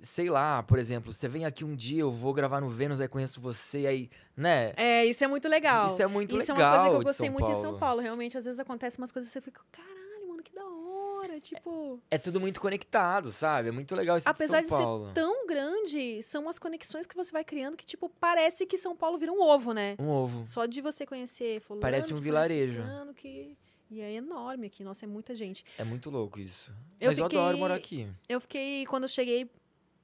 sei 0.00 0.30
lá, 0.30 0.62
por 0.62 0.78
exemplo, 0.78 1.12
você 1.12 1.26
vem 1.26 1.44
aqui 1.44 1.64
um 1.64 1.74
dia, 1.74 2.00
eu 2.02 2.12
vou 2.12 2.32
gravar 2.32 2.60
no 2.60 2.68
Vênus, 2.68 3.00
aí 3.00 3.08
conheço 3.08 3.40
você, 3.40 3.86
aí, 3.86 4.10
né? 4.36 4.72
É, 4.76 5.04
isso 5.04 5.24
é 5.24 5.26
muito 5.26 5.48
legal. 5.48 5.86
Isso 5.86 6.00
é 6.00 6.06
muito 6.06 6.36
Isso 6.38 6.52
legal 6.52 6.58
é 6.58 6.68
uma 6.68 6.78
coisa 6.80 6.90
que 6.90 6.96
eu 6.96 7.02
gostei 7.02 7.30
muito 7.30 7.50
em 7.50 7.52
Paulo. 7.54 7.60
São 7.70 7.78
Paulo. 7.78 8.00
Realmente, 8.00 8.38
às 8.38 8.44
vezes 8.44 8.60
acontece 8.60 8.98
umas 8.98 9.10
coisas 9.10 9.28
que 9.28 9.32
você 9.32 9.40
fica, 9.40 9.60
caralho, 9.72 10.28
mano, 10.28 10.42
que 10.44 10.52
da 10.54 10.64
hora. 10.64 10.91
Tipo, 11.40 12.00
É 12.10 12.18
tudo 12.18 12.38
muito 12.40 12.60
conectado, 12.60 13.30
sabe? 13.30 13.68
É 13.68 13.72
muito 13.72 13.94
legal 13.94 14.16
isso 14.18 14.28
apesar 14.28 14.58
de 14.58 14.64
de 14.64 14.68
São 14.70 14.78
ser 14.78 14.84
Paulo. 14.84 15.10
tão 15.14 15.46
grande, 15.46 16.22
são 16.22 16.48
as 16.48 16.58
conexões 16.58 17.06
que 17.06 17.14
você 17.16 17.30
vai 17.32 17.44
criando 17.44 17.76
que, 17.76 17.84
tipo, 17.86 18.08
parece 18.08 18.66
que 18.66 18.76
São 18.78 18.94
Paulo 18.96 19.18
vira 19.18 19.32
um 19.32 19.40
ovo, 19.40 19.72
né? 19.72 19.96
Um 19.98 20.08
ovo. 20.08 20.44
Só 20.46 20.66
de 20.66 20.80
você 20.80 21.04
conhecer 21.06 21.60
fulano, 21.60 21.80
Parece 21.82 22.12
um 22.14 22.18
vilarejo. 22.20 22.82
que... 23.16 23.56
E 23.90 24.00
é 24.00 24.10
enorme 24.14 24.68
aqui, 24.68 24.82
nossa, 24.82 25.04
é 25.04 25.08
muita 25.08 25.34
gente. 25.34 25.64
É 25.76 25.84
muito 25.84 26.08
louco 26.08 26.40
isso. 26.40 26.72
Eu 26.98 27.08
Mas 27.10 27.18
eu 27.18 27.26
adoro 27.26 27.48
fiquei- 27.48 27.60
morar 27.60 27.74
aqui. 27.74 28.08
Eu 28.26 28.40
fiquei, 28.40 28.86
quando 28.86 29.02
eu 29.02 29.08
cheguei 29.08 29.50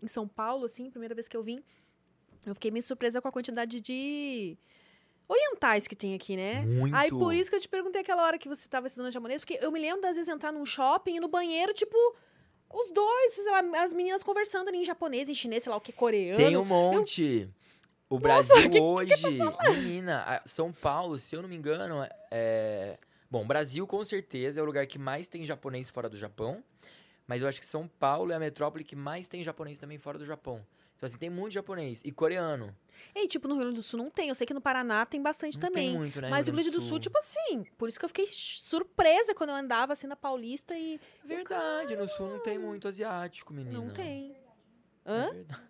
em 0.02 0.06
São 0.06 0.28
Paulo, 0.28 0.66
assim, 0.66 0.90
primeira 0.90 1.14
vez 1.14 1.26
que 1.26 1.34
eu 1.34 1.42
vim, 1.42 1.62
eu 2.44 2.52
fiquei 2.54 2.70
meio 2.70 2.82
surpresa 2.82 3.22
com 3.22 3.28
a 3.28 3.32
quantidade 3.32 3.80
de 3.80 4.58
orientais 5.28 5.86
que 5.86 5.94
tem 5.94 6.14
aqui, 6.14 6.36
né? 6.36 6.62
Muito. 6.62 6.94
Aí 6.96 7.10
por 7.10 7.34
isso 7.34 7.50
que 7.50 7.56
eu 7.56 7.60
te 7.60 7.68
perguntei 7.68 8.00
aquela 8.00 8.24
hora 8.24 8.38
que 8.38 8.48
você 8.48 8.66
estava 8.66 8.86
estudando 8.86 9.12
japonês, 9.12 9.40
porque 9.42 9.58
eu 9.62 9.70
me 9.70 9.78
lembro 9.78 10.00
das 10.00 10.16
vezes 10.16 10.28
entrar 10.32 10.50
num 10.52 10.64
shopping 10.64 11.16
e 11.16 11.20
no 11.20 11.28
banheiro, 11.28 11.74
tipo, 11.74 11.96
os 12.72 12.90
dois, 12.90 13.38
lá, 13.46 13.82
as 13.82 13.92
meninas 13.92 14.22
conversando 14.22 14.68
ali 14.68 14.78
em 14.78 14.84
japonês, 14.84 15.28
em 15.28 15.34
chinês, 15.34 15.62
sei 15.62 15.70
lá 15.70 15.76
o 15.76 15.80
que, 15.80 15.92
coreano. 15.92 16.36
Tem 16.36 16.56
um 16.56 16.64
monte. 16.64 17.48
O 18.10 18.18
Brasil 18.18 18.70
hoje, 18.82 19.38
menina, 19.68 20.22
a- 20.26 20.42
São 20.46 20.72
Paulo, 20.72 21.18
se 21.18 21.36
eu 21.36 21.42
não 21.42 21.48
me 21.48 21.56
engano, 21.56 22.06
é. 22.30 22.98
Bom, 23.30 23.46
Brasil 23.46 23.86
com 23.86 24.02
certeza 24.02 24.58
é 24.58 24.62
o 24.62 24.66
lugar 24.66 24.86
que 24.86 24.98
mais 24.98 25.28
tem 25.28 25.44
japonês 25.44 25.90
fora 25.90 26.08
do 26.08 26.16
Japão. 26.16 26.64
Mas 27.26 27.42
eu 27.42 27.48
acho 27.48 27.60
que 27.60 27.66
São 27.66 27.86
Paulo 27.86 28.32
é 28.32 28.36
a 28.36 28.38
metrópole 28.38 28.82
que 28.82 28.96
mais 28.96 29.28
tem 29.28 29.44
japonês 29.44 29.78
também 29.78 29.98
fora 29.98 30.16
do 30.16 30.24
Japão. 30.24 30.64
Então, 30.98 31.06
assim, 31.06 31.16
tem 31.16 31.30
muito 31.30 31.52
japonês. 31.52 32.02
E 32.04 32.10
coreano. 32.10 32.74
E, 33.14 33.28
tipo, 33.28 33.46
no 33.46 33.54
Rio 33.54 33.62
Grande 33.62 33.76
do 33.78 33.82
Sul 33.82 33.98
não 34.02 34.10
tem. 34.10 34.28
Eu 34.30 34.34
sei 34.34 34.44
que 34.44 34.52
no 34.52 34.60
Paraná 34.60 35.06
tem 35.06 35.22
bastante 35.22 35.56
Não 35.56 35.68
também. 35.68 35.90
tem 35.90 35.96
muito, 35.96 36.20
né? 36.20 36.28
Mas 36.28 36.48
o 36.48 36.50
Rio 36.50 36.56
Grande 36.60 36.70
do 36.76 36.80
Sul, 36.80 36.98
tipo 36.98 37.16
assim, 37.16 37.62
por 37.78 37.88
isso 37.88 37.98
que 38.00 38.04
eu 38.04 38.08
fiquei 38.08 38.28
surpresa 38.32 39.32
quando 39.32 39.50
eu 39.50 39.56
andava 39.56 39.92
assim 39.92 40.08
na 40.08 40.16
Paulista 40.16 40.76
e. 40.76 41.00
Verdade, 41.24 41.94
no 41.94 42.08
Sul 42.08 42.28
não 42.28 42.40
tem 42.40 42.58
muito 42.58 42.88
asiático, 42.88 43.52
menina. 43.54 43.78
Não 43.78 43.90
tem. 43.90 44.34
É 45.04 45.10
Hã? 45.12 45.32
verdade. 45.32 45.62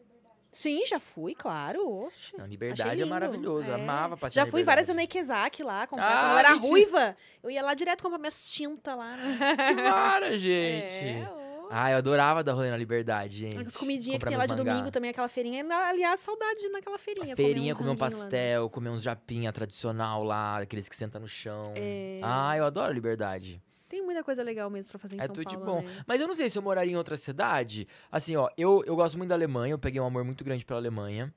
Sim, 0.50 0.84
já 0.86 0.98
fui, 0.98 1.34
claro. 1.34 1.86
Oxe. 2.06 2.34
Não, 2.38 2.46
liberdade 2.46 3.02
é 3.02 3.05
maravilhoso. 3.05 3.70
É. 3.70 3.74
amava 3.74 4.16
passear 4.16 4.42
Já 4.42 4.46
na 4.46 4.50
fui 4.50 4.62
várias 4.64 4.88
Liberdade. 4.88 5.09
Nekezaki 5.14 5.62
lá, 5.62 5.86
comprar. 5.86 6.09
Ah, 6.10 6.20
Quando 6.22 6.32
eu 6.32 6.38
era 6.38 6.50
mentira. 6.55 6.70
ruiva, 6.70 7.16
eu 7.42 7.50
ia 7.50 7.62
lá 7.62 7.74
direto 7.74 8.02
comprar 8.02 8.18
minhas 8.18 8.50
tintas 8.50 8.96
lá. 8.96 9.14
né? 9.14 9.38
Para, 9.76 10.36
gente. 10.38 11.05
É. 11.05 11.48
Ah, 11.70 11.90
eu 11.90 11.99
adorava 11.99 12.43
dar 12.43 12.53
rolê 12.53 12.70
na 12.70 12.77
Liberdade, 12.77 13.39
gente. 13.39 13.59
As 13.59 13.77
comidinhas 13.77 14.19
que 14.19 14.27
tem 14.27 14.36
lá 14.36 14.47
de 14.47 14.55
mangá. 14.55 14.73
domingo 14.73 14.90
também, 14.90 15.11
aquela 15.11 15.28
feirinha. 15.28 15.65
Aliás, 15.86 16.20
saudade 16.20 16.69
naquela 16.70 16.99
feirinha. 16.99 17.32
A 17.32 17.36
feirinha, 17.36 17.74
comer, 17.74 17.90
comer 17.95 17.97
um 17.97 18.01
lá, 18.01 18.09
né? 18.09 18.20
pastel, 18.20 18.70
comer 18.70 18.90
uns 18.90 19.03
japinha 19.03 19.53
tradicional 19.53 20.23
lá, 20.24 20.59
aqueles 20.59 20.89
que 20.89 20.97
sentam 20.97 21.20
no 21.20 21.28
chão. 21.28 21.62
É. 21.77 22.20
Ah, 22.23 22.57
eu 22.57 22.65
adoro 22.65 22.93
Liberdade. 22.93 23.62
Tem 23.89 24.03
muita 24.03 24.23
coisa 24.23 24.43
legal 24.43 24.69
mesmo 24.69 24.90
pra 24.90 24.99
fazer 24.99 25.16
em 25.16 25.19
É 25.20 25.24
São 25.24 25.35
tudo 25.35 25.49
de 25.49 25.57
Paulo, 25.57 25.81
bom. 25.81 25.82
né? 25.82 26.05
Mas 26.07 26.20
eu 26.20 26.27
não 26.27 26.35
sei 26.35 26.51
se 26.51 26.59
eu 26.59 26.62
moraria 26.62 26.93
em 26.93 26.97
outra 26.97 27.16
cidade. 27.16 27.89
Assim, 28.12 28.36
ó, 28.36 28.51
eu, 28.57 28.82
eu 28.86 28.95
gosto 28.95 29.16
muito 29.16 29.31
da 29.31 29.35
Alemanha, 29.35 29.73
eu 29.73 29.78
peguei 29.78 30.01
um 30.01 30.05
amor 30.05 30.24
muito 30.24 30.45
grande 30.45 30.65
pela 30.65 30.78
Alemanha. 30.78 31.32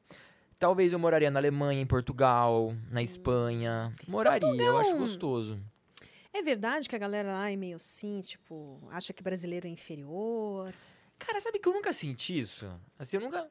Talvez 0.60 0.94
eu 0.94 1.00
moraria 1.00 1.32
na 1.32 1.40
Alemanha, 1.40 1.82
em 1.82 1.86
Portugal, 1.88 2.74
na 2.92 3.02
Espanha. 3.02 3.92
Moraria, 4.08 4.62
eu 4.62 4.78
acho 4.78 4.96
gostoso. 4.98 5.60
É 6.34 6.42
verdade 6.42 6.88
que 6.88 6.96
a 6.96 7.00
galera 7.00 7.34
lá 7.34 7.52
é 7.52 7.56
meio 7.56 7.76
assim, 7.76 8.22
tipo, 8.22 8.80
acha 8.92 9.12
que 9.14 9.22
brasileiro 9.22 9.68
é 9.68 9.70
inferior. 9.70 10.74
Cara, 11.20 11.40
sabe 11.42 11.60
que 11.60 11.68
eu 11.68 11.74
nunca 11.74 11.92
senti 11.94 12.38
isso? 12.40 12.68
Assim, 12.98 13.18
eu 13.18 13.22
nunca. 13.22 13.48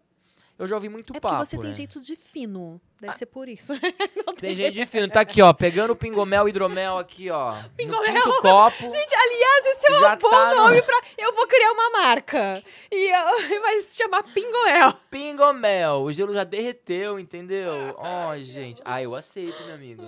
Eu 0.59 0.67
já 0.67 0.75
ouvi 0.75 0.91
muito 0.91 1.11
é 1.17 1.19
papo. 1.21 1.35
porque 1.37 1.47
você 1.47 1.57
tem 1.57 1.69
né? 1.69 1.73
jeito 1.73 2.01
de 2.03 2.15
fino. 2.17 2.79
Deve 3.01 3.13
Ah. 3.13 3.17
ser 3.17 3.25
por 3.27 3.49
isso. 3.49 3.73
Tem 4.39 4.55
gente 4.55 4.75
de 4.75 4.85
fino. 4.87 5.09
Tá 5.13 5.21
aqui, 5.21 5.41
ó, 5.41 5.53
pegando 5.55 5.97
pingomel, 5.97 6.47
hidromel 6.49 6.99
aqui, 6.99 7.31
ó. 7.31 7.55
Pingomel? 7.79 8.13
No 8.13 8.41
copo. 8.43 8.77
Gente, 8.91 9.15
aliás, 9.15 9.67
esse 9.67 9.87
é 9.87 9.97
um 9.97 10.01
bom 10.19 10.31
tá 10.31 10.51
no- 10.51 10.57
nome 10.57 10.83
pra. 10.83 11.01
Eu 11.17 11.33
vou 11.35 11.47
criar 11.47 11.73
uma 11.73 11.91
marca. 11.91 12.63
E 12.93 13.09
eu- 13.09 13.61
vai 13.63 13.81
se 13.81 13.97
chamar 14.03 14.23
Pingoel. 14.23 14.93
Pingomel. 15.11 16.03
O 16.03 16.13
gelo 16.13 16.33
já 16.35 16.45
derreteu, 16.45 17.19
entendeu? 17.19 17.95
Ó, 17.97 18.37
gente. 18.39 18.83
Ah, 18.85 19.03
eu 19.03 19.15
aceito, 19.15 19.63
minha 19.63 19.75
amiga. 19.77 20.03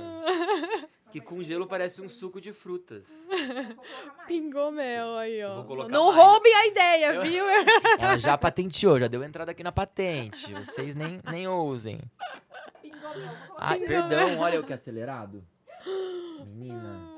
Que 1.12 1.20
com 1.20 1.43
gelo 1.43 1.66
parece 1.66 2.01
um 2.01 2.09
suco 2.09 2.40
de 2.40 2.52
frutas. 2.55 3.06
Pingomel 4.26 5.14
aí, 5.18 5.44
ó. 5.44 5.62
Não 5.89 6.06
mais. 6.06 6.16
roubem 6.16 6.55
a 6.55 6.66
ideia, 6.66 7.14
Eu- 7.14 7.22
viu? 7.22 7.44
Ela 8.01 8.16
já 8.16 8.39
patenteou, 8.39 8.98
já 8.98 9.09
deu 9.09 9.22
entrada 9.22 9.51
aqui 9.52 9.62
na 9.62 9.70
patente. 9.70 10.51
Vocês 10.55 10.94
nem, 10.94 11.20
nem 11.30 11.47
ousem. 11.47 12.01
Ah, 13.59 13.76
perdão, 13.76 14.39
olha 14.40 14.59
o 14.59 14.64
que 14.64 14.72
acelerado. 14.72 15.44
Menina. 16.47 17.12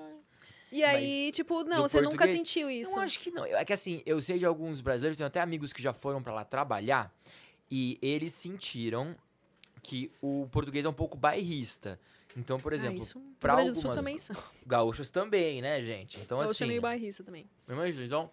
E 0.72 0.82
aí, 0.82 1.30
tipo, 1.30 1.62
não, 1.62 1.82
você 1.82 1.98
nunca 1.98 2.16
português? 2.16 2.30
sentiu 2.36 2.68
isso. 2.68 2.98
Eu 2.98 3.02
acho 3.02 3.20
que 3.20 3.30
não. 3.30 3.44
É 3.46 3.64
que 3.64 3.72
assim, 3.72 4.02
eu 4.04 4.20
sei 4.20 4.38
de 4.38 4.44
alguns 4.44 4.80
brasileiros, 4.80 5.16
tenho 5.16 5.28
até 5.28 5.40
amigos 5.40 5.72
que 5.72 5.80
já 5.80 5.92
foram 5.92 6.20
pra 6.20 6.34
lá 6.34 6.44
trabalhar 6.44 7.14
e 7.70 7.96
eles 8.02 8.32
sentiram 8.34 9.14
que 9.84 10.10
o 10.20 10.48
português 10.50 10.84
é 10.84 10.88
um 10.88 10.92
pouco 10.92 11.16
bairrista. 11.16 12.00
Então, 12.36 12.58
por 12.58 12.72
exemplo, 12.72 13.02
ah, 13.16 13.20
pra 13.38 13.52
Rio 13.54 13.62
Grande 13.64 13.70
do 13.76 13.80
Sul 13.80 13.90
algumas- 13.90 13.96
também 14.04 14.18
são. 14.18 14.36
gaúchos 14.66 15.08
também, 15.10 15.62
né, 15.62 15.80
gente? 15.80 16.18
Então, 16.20 16.38
Gaúcho 16.38 16.50
assim. 16.52 16.64
é 16.64 16.66
meio 16.66 16.82
bairrista 16.82 17.22
também. 17.22 17.48
Imagina, 17.68 18.04
então, 18.04 18.30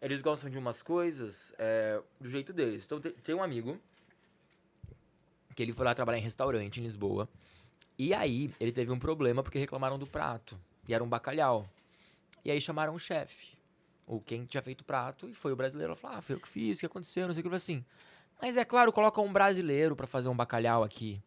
eles 0.00 0.22
gostam 0.22 0.48
de 0.48 0.56
umas 0.58 0.82
coisas 0.82 1.52
é, 1.58 2.00
do 2.20 2.28
jeito 2.30 2.52
deles. 2.52 2.84
Então, 2.84 2.98
te- 3.00 3.10
tem 3.10 3.34
um 3.34 3.42
amigo 3.42 3.78
que 5.54 5.62
ele 5.62 5.72
foi 5.72 5.84
lá 5.84 5.94
trabalhar 5.94 6.18
em 6.18 6.22
restaurante 6.22 6.80
em 6.80 6.82
Lisboa. 6.82 7.28
E 7.98 8.14
aí, 8.14 8.50
ele 8.58 8.72
teve 8.72 8.90
um 8.90 8.98
problema 8.98 9.42
porque 9.42 9.58
reclamaram 9.58 9.98
do 9.98 10.06
prato. 10.06 10.58
E 10.88 10.94
era 10.94 11.04
um 11.04 11.08
bacalhau. 11.08 11.68
E 12.44 12.50
aí 12.50 12.60
chamaram 12.60 12.94
o 12.94 12.98
chefe. 12.98 13.48
Ou 14.06 14.20
quem 14.20 14.44
tinha 14.46 14.62
feito 14.62 14.80
o 14.80 14.84
prato. 14.84 15.28
E 15.28 15.34
foi 15.34 15.52
o 15.52 15.56
brasileiro. 15.56 15.90
Ela 15.90 15.96
falou, 15.96 16.16
ah, 16.16 16.22
foi 16.22 16.36
eu 16.36 16.40
que 16.40 16.48
fiz, 16.48 16.78
o 16.78 16.80
que 16.80 16.86
aconteceu, 16.86 17.26
não 17.26 17.34
sei 17.34 17.42
o 17.44 17.48
que. 17.50 17.54
Assim, 17.54 17.84
mas 18.40 18.56
é 18.56 18.64
claro, 18.64 18.90
coloca 18.90 19.20
um 19.20 19.30
brasileiro 19.30 19.94
pra 19.94 20.06
fazer 20.06 20.28
um 20.30 20.34
bacalhau 20.36 20.82
aqui. 20.82 21.20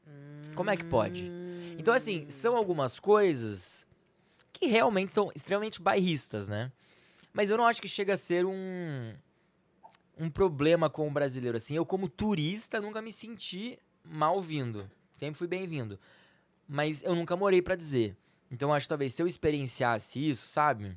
Como 0.55 0.69
é 0.71 0.75
que 0.77 0.83
pode? 0.83 1.29
Então, 1.77 1.93
assim, 1.93 2.29
são 2.29 2.55
algumas 2.55 2.99
coisas 2.99 3.85
que 4.51 4.65
realmente 4.67 5.11
são 5.11 5.31
extremamente 5.35 5.81
bairristas, 5.81 6.47
né? 6.47 6.71
Mas 7.33 7.49
eu 7.49 7.57
não 7.57 7.65
acho 7.65 7.81
que 7.81 7.87
chega 7.87 8.13
a 8.13 8.17
ser 8.17 8.45
um, 8.45 9.13
um 10.17 10.29
problema 10.29 10.89
com 10.89 11.07
o 11.07 11.11
brasileiro. 11.11 11.57
Assim, 11.57 11.75
eu, 11.75 11.85
como 11.85 12.07
turista, 12.07 12.79
nunca 12.79 13.01
me 13.01 13.11
senti 13.11 13.79
mal 14.03 14.39
vindo. 14.41 14.89
Sempre 15.17 15.37
fui 15.37 15.47
bem-vindo. 15.47 15.99
Mas 16.67 17.01
eu 17.03 17.15
nunca 17.15 17.35
morei 17.35 17.61
pra 17.61 17.75
dizer. 17.75 18.15
Então, 18.51 18.71
acho 18.73 18.85
que 18.85 18.89
talvez 18.89 19.13
se 19.13 19.21
eu 19.21 19.27
experienciasse 19.27 20.29
isso, 20.29 20.47
sabe? 20.47 20.95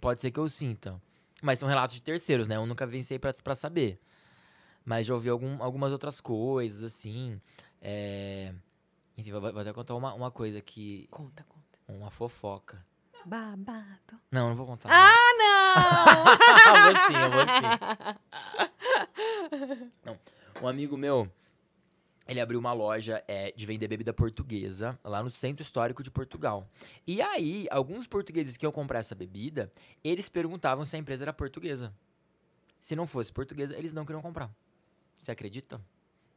Pode 0.00 0.20
ser 0.20 0.30
que 0.30 0.40
eu 0.40 0.48
sinta. 0.48 1.00
Mas 1.42 1.58
são 1.58 1.68
relatos 1.68 1.94
de 1.96 2.02
terceiros, 2.02 2.48
né? 2.48 2.56
Eu 2.56 2.66
nunca 2.66 2.86
vencei 2.86 3.18
pra, 3.18 3.32
pra 3.34 3.54
saber. 3.54 4.00
Mas 4.84 5.06
já 5.06 5.12
ouvi 5.14 5.28
algum- 5.28 5.62
algumas 5.62 5.92
outras 5.92 6.20
coisas, 6.20 6.82
assim. 6.82 7.38
É... 7.82 8.54
Enfim, 9.18 9.32
vou, 9.32 9.40
vou 9.40 9.60
até 9.60 9.72
contar 9.72 9.96
uma, 9.96 10.14
uma 10.14 10.30
coisa 10.30 10.60
que. 10.60 11.08
Conta, 11.10 11.44
conta. 11.48 11.78
Uma 11.88 12.08
fofoca. 12.08 12.86
Babado. 13.26 14.20
Não, 14.30 14.48
não 14.48 14.54
vou 14.54 14.64
contar. 14.64 14.88
Ah, 14.92 15.34
não! 15.36 15.74
eu 16.70 16.82
vou 16.84 16.94
sim, 17.06 17.14
eu 17.16 17.30
vou 17.32 17.44
sim. 19.80 19.90
Não, 20.04 20.16
um 20.62 20.68
amigo 20.68 20.96
meu, 20.96 21.28
ele 22.28 22.40
abriu 22.40 22.60
uma 22.60 22.72
loja 22.72 23.22
é, 23.26 23.50
de 23.50 23.66
vender 23.66 23.88
bebida 23.88 24.12
portuguesa 24.12 24.96
lá 25.02 25.20
no 25.20 25.30
Centro 25.30 25.64
Histórico 25.64 26.02
de 26.02 26.12
Portugal. 26.12 26.68
E 27.04 27.20
aí, 27.20 27.66
alguns 27.72 28.06
portugueses 28.06 28.56
que 28.56 28.64
iam 28.64 28.72
comprar 28.72 29.00
essa 29.00 29.16
bebida, 29.16 29.68
eles 30.04 30.28
perguntavam 30.28 30.84
se 30.84 30.94
a 30.94 30.98
empresa 30.98 31.24
era 31.24 31.32
portuguesa. 31.32 31.92
Se 32.78 32.94
não 32.94 33.06
fosse 33.06 33.32
portuguesa, 33.32 33.76
eles 33.76 33.92
não 33.92 34.04
queriam 34.04 34.22
comprar. 34.22 34.48
Você 35.18 35.32
acredita? 35.32 35.80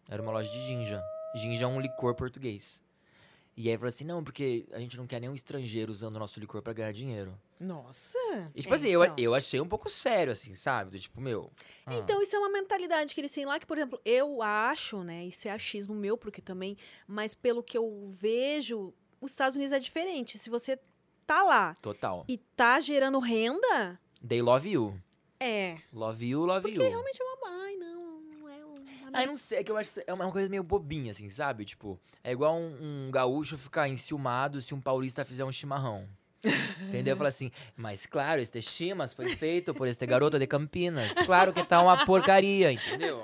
Era 0.10 0.20
uma 0.22 0.32
loja 0.32 0.52
de 0.52 0.60
ginja. 0.66 1.00
Ginja 1.36 1.66
é 1.66 1.68
um 1.68 1.80
licor 1.80 2.14
português. 2.16 2.82
E 3.56 3.70
aí 3.70 3.76
falou 3.76 3.90
assim, 3.90 4.06
não, 4.06 4.24
porque 4.24 4.66
a 4.72 4.80
gente 4.80 4.96
não 4.98 5.06
quer 5.06 5.20
nenhum 5.20 5.34
estrangeiro 5.36 5.92
usando 5.92 6.16
o 6.16 6.20
nosso 6.20 6.40
licor 6.40 6.62
pra 6.62 6.72
ganhar 6.74 6.92
dinheiro. 6.94 7.38
Nossa. 7.60 8.18
E, 8.56 8.62
tipo 8.62 8.74
assim, 8.74 8.88
eu, 8.90 9.04
então. 9.04 9.16
eu 9.18 9.36
achei 9.36 9.60
um 9.60 9.68
pouco 9.68 9.90
sério, 9.90 10.32
assim, 10.32 10.54
sabe? 10.54 10.92
Do 10.92 11.00
tipo, 11.00 11.20
meu. 11.22 11.52
ah, 11.86 11.94
Então, 11.96 12.22
isso 12.22 12.36
é 12.36 12.40
uma 12.40 12.50
mentalidade 12.50 13.14
que 13.14 13.22
eles 13.22 13.32
têm 13.32 13.46
lá, 13.46 13.60
que, 13.60 13.66
por 13.68 13.78
exemplo, 13.78 14.00
eu 14.06 14.42
acho, 14.42 15.04
né? 15.04 15.26
Isso 15.26 15.48
é 15.48 15.52
achismo 15.52 15.94
meu, 15.94 16.18
porque 16.18 16.42
também, 16.42 16.78
mas 17.06 17.36
pelo 17.36 17.62
que 17.62 17.78
eu 17.78 18.08
vejo, 18.08 18.94
os 19.20 19.32
Estados 19.32 19.56
Unidos 19.58 19.74
é 19.74 19.80
diferente. 19.80 20.38
Se 20.40 20.50
você 20.50 20.80
tá 21.28 21.44
lá 21.44 21.76
Total. 21.82 22.26
e 22.28 22.38
tá 22.38 22.80
gerando 22.80 23.20
renda, 23.20 24.00
They 24.28 24.42
love 24.42 24.68
you. 24.70 25.00
é. 25.40 25.78
Love 25.94 26.26
you, 26.26 26.46
love 26.46 26.62
Porque 26.62 26.82
you. 26.82 26.90
realmente 26.90 27.22
é 27.22 27.26
uma. 27.26 27.31
Não, 29.12 29.14
não 29.14 29.20
é 29.20 29.24
eu 29.24 29.28
não 29.28 29.38
sei, 29.38 29.60
é 29.60 29.64
que 29.64 29.72
eu 29.72 29.78
acho 29.78 29.92
que 29.92 30.04
é 30.06 30.14
uma 30.14 30.32
coisa 30.32 30.50
meio 30.50 30.64
bobinha, 30.64 31.12
assim, 31.12 31.30
sabe? 31.30 31.66
Tipo, 31.66 32.00
é 32.24 32.32
igual 32.32 32.56
um, 32.56 33.08
um 33.08 33.12
gaúcho 33.12 33.58
ficar 33.58 33.88
enciumado 33.90 34.62
se 34.62 34.74
um 34.74 34.82
paulista 34.82 35.24
fizer 35.26 35.44
um 35.46 35.52
chimarrão. 35.52 36.08
Entendeu? 36.82 37.16
Fala 37.16 37.30
assim, 37.30 37.52
mas 37.76 38.06
claro, 38.08 38.42
este 38.42 38.62
chimas 38.62 39.14
foi 39.14 39.28
feito 39.36 39.74
por 39.74 39.88
este 39.88 40.06
garoto 40.08 40.40
de 40.40 40.48
Campinas. 40.48 41.12
Claro 41.26 41.54
que 41.54 41.64
tá 41.64 41.82
uma 41.82 42.04
porcaria, 42.06 42.72
entendeu? 42.72 43.24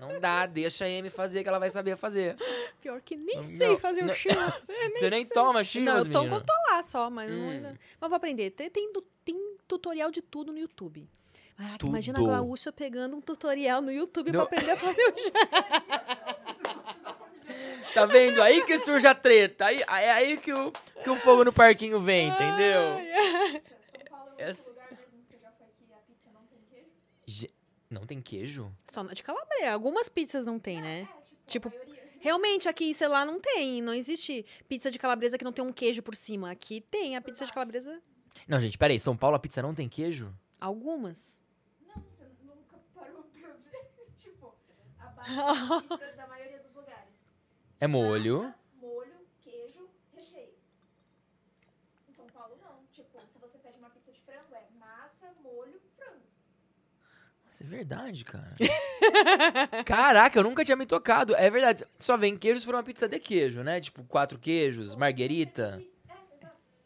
Não 0.00 0.20
dá, 0.20 0.46
deixa 0.46 0.84
a 0.84 0.88
Amy 0.88 1.08
fazer 1.10 1.42
que 1.42 1.48
ela 1.48 1.58
vai 1.58 1.70
saber 1.70 1.96
fazer. 1.96 2.36
Pior 2.80 3.00
que 3.00 3.16
nem 3.16 3.36
Não, 3.36 3.44
sei 3.44 3.76
fazer 3.78 4.02
não. 4.04 4.14
churras. 4.14 4.66
Você 4.94 5.10
nem 5.10 5.24
toma 5.26 5.64
chimas, 5.64 5.94
Não, 5.94 6.00
eu 6.06 6.12
tomo 6.12 6.24
menina. 6.26 6.44
tô 6.44 6.52
lá 6.74 6.82
só, 6.82 7.08
mas 7.10 7.30
não 7.30 7.38
Hum. 7.38 7.50
ainda. 7.50 7.80
Mas 8.00 8.08
vou 8.10 8.16
aprender. 8.16 8.50
Tem, 8.50 8.70
tem, 8.70 8.92
tem 9.24 9.56
tutorial 9.66 10.10
de 10.10 10.20
tudo 10.22 10.52
no 10.52 10.58
YouTube. 10.58 11.08
Ah, 11.58 11.76
Tudo. 11.78 11.88
imagina 11.90 12.18
a 12.18 12.22
gaúcha 12.26 12.70
pegando 12.72 13.16
um 13.16 13.20
tutorial 13.20 13.80
no 13.80 13.90
YouTube 13.90 14.30
pra 14.30 14.42
aprender 14.42 14.70
a 14.72 14.76
fazer 14.76 15.02
o 15.02 15.14
chá. 15.24 15.30
Tá 17.94 18.04
vendo? 18.04 18.42
Aí 18.42 18.62
que 18.64 18.78
surge 18.78 19.06
a 19.06 19.14
treta. 19.14 19.64
Aí, 19.66 19.80
é 19.80 20.12
aí 20.12 20.36
que 20.36 20.52
o, 20.52 20.70
que 21.02 21.08
o 21.08 21.16
fogo 21.16 21.44
no 21.44 21.52
parquinho 21.52 21.98
vem, 21.98 22.28
entendeu? 22.28 22.98
São 22.98 24.04
Paulo 24.10 24.32
é 24.36 24.44
o 24.44 24.48
Essa- 24.50 24.70
único 24.70 24.74
lugar 24.74 24.90
mesmo 24.90 25.22
que 25.22 25.32
você 25.34 25.38
já 25.40 25.50
foi 25.52 25.66
que 25.68 25.92
a 25.92 25.96
pizza 25.98 26.30
não 26.32 26.42
tem 26.46 26.58
queijo? 26.68 26.90
Ge- 27.26 27.50
Não 27.88 28.04
tem 28.06 28.20
queijo? 28.20 28.70
Só 28.86 29.02
na 29.02 29.14
de 29.14 29.22
calabresa. 29.22 29.72
Algumas 29.72 30.08
pizzas 30.10 30.44
não 30.44 30.58
tem, 30.58 30.80
né? 30.82 31.08
É, 31.10 31.26
Tipo, 31.46 31.70
maioria. 31.70 31.96
Realmente, 32.20 32.68
aqui, 32.68 32.92
sei 32.92 33.08
lá, 33.08 33.24
não 33.24 33.40
tem. 33.40 33.80
Não 33.80 33.94
existe 33.94 34.44
pizza 34.68 34.90
de 34.90 34.98
calabresa 34.98 35.38
que 35.38 35.44
não 35.44 35.52
tem 35.52 35.64
um 35.64 35.72
queijo 35.72 36.02
por 36.02 36.14
cima. 36.16 36.50
Aqui 36.50 36.80
tem 36.82 37.16
a 37.16 37.20
pizza 37.22 37.46
de 37.46 37.52
calabresa. 37.52 38.02
Não, 38.48 38.60
gente, 38.60 38.76
peraí. 38.76 38.98
São 38.98 39.16
Paulo 39.16 39.36
a 39.36 39.38
pizza 39.38 39.62
não 39.62 39.74
tem 39.74 39.88
queijo? 39.88 40.34
Algumas. 40.60 41.40
Não, 41.86 41.94
você 42.02 42.24
nunca 42.44 42.76
parou 42.94 43.22
pra 43.40 43.50
ver. 43.70 43.86
tipo, 44.18 44.54
a 44.98 45.06
base 45.06 45.15
da 46.16 46.26
maioria 46.26 46.58
dos 46.58 46.74
lugares. 46.74 47.14
É 47.80 47.86
molho. 47.86 48.42
Massa, 48.42 48.58
molho, 48.80 49.26
queijo, 49.42 49.88
recheio. 50.14 50.54
Em 52.08 52.12
São 52.14 52.26
Paulo, 52.26 52.56
não. 52.62 52.84
Tipo, 52.92 53.18
se 53.32 53.38
você 53.38 53.58
pede 53.58 53.78
uma 53.78 53.90
pizza 53.90 54.12
de 54.12 54.20
frango, 54.20 54.54
é 54.54 54.64
massa, 54.78 55.32
molho, 55.42 55.80
frango. 55.96 56.22
Putz, 57.56 57.60
é 57.60 57.64
verdade, 57.64 58.24
cara. 58.24 58.54
Caraca, 59.84 60.38
eu 60.38 60.42
nunca 60.42 60.64
tinha 60.64 60.76
me 60.76 60.86
tocado. 60.86 61.34
É 61.34 61.48
verdade. 61.50 61.86
Só 61.98 62.16
vem 62.16 62.36
queijo 62.36 62.60
se 62.60 62.66
for 62.66 62.74
uma 62.74 62.82
pizza 62.82 63.08
de 63.08 63.18
queijo, 63.18 63.62
né? 63.62 63.80
Tipo, 63.80 64.04
quatro 64.04 64.38
queijos, 64.38 64.94
marguerita. 64.94 65.82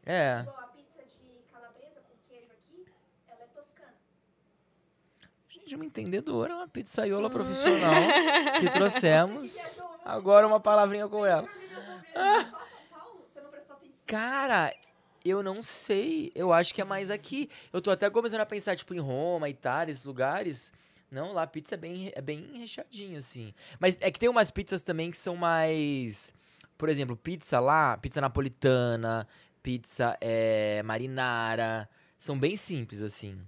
É. 0.05 0.41
Igual 0.41 0.59
a 0.61 0.67
pizza 0.69 1.03
de 1.05 1.43
calabresa 1.53 2.01
com 2.01 2.17
queijo 2.29 2.51
aqui, 2.53 2.87
ela 3.29 3.43
é 3.43 3.47
toscana. 3.49 3.95
Gente, 5.71 5.77
uma 5.77 5.85
entendedora, 5.85 6.57
uma 6.57 6.67
pizzaiola 6.67 7.31
profissional 7.31 7.95
que 8.59 8.69
trouxemos. 8.75 9.81
Agora 10.05 10.45
uma 10.45 10.59
palavrinha 10.59 11.07
com 11.07 11.25
ela. 11.25 11.47
Só 12.13 12.21
São 12.21 12.83
Paulo? 12.91 13.25
Você 13.33 13.41
não 13.41 13.51
prestou 13.51 13.77
atenção? 13.77 13.99
Cara, 14.05 14.75
eu 15.25 15.45
não 15.45 15.63
sei. 15.63 16.33
Eu 16.35 16.53
acho 16.53 16.75
que 16.75 16.81
é 16.81 16.85
mais 16.85 17.09
aqui. 17.09 17.49
Eu 17.73 17.81
tô 17.81 17.93
até 17.93 18.11
começando 18.11 18.41
a 18.41 18.47
pensar, 18.47 18.75
tipo, 18.75 18.93
em 18.95 18.99
Roma, 18.99 19.49
Itália, 19.49 19.93
esses 19.93 20.05
lugares. 20.05 20.73
Não, 21.09 21.33
lá 21.33 21.45
a 21.45 21.47
pizza 21.47 21.77
é 21.77 21.79
bem, 21.79 22.11
é 22.17 22.21
bem 22.21 22.59
recheadinha, 22.59 23.21
assim. 23.21 23.55
Mas 23.79 23.97
é 24.01 24.11
que 24.11 24.19
tem 24.19 24.29
umas 24.29 24.51
pizzas 24.51 24.83
também 24.83 25.09
que 25.09 25.17
são 25.17 25.37
mais. 25.37 26.33
Por 26.77 26.89
exemplo, 26.89 27.17
pizza 27.17 27.61
lá, 27.61 27.97
pizza 27.97 28.21
napolitana, 28.21 29.25
pizza 29.63 30.17
é, 30.21 30.83
marinara. 30.83 31.89
São 32.19 32.37
bem 32.37 32.57
simples, 32.57 33.03
assim. 33.03 33.41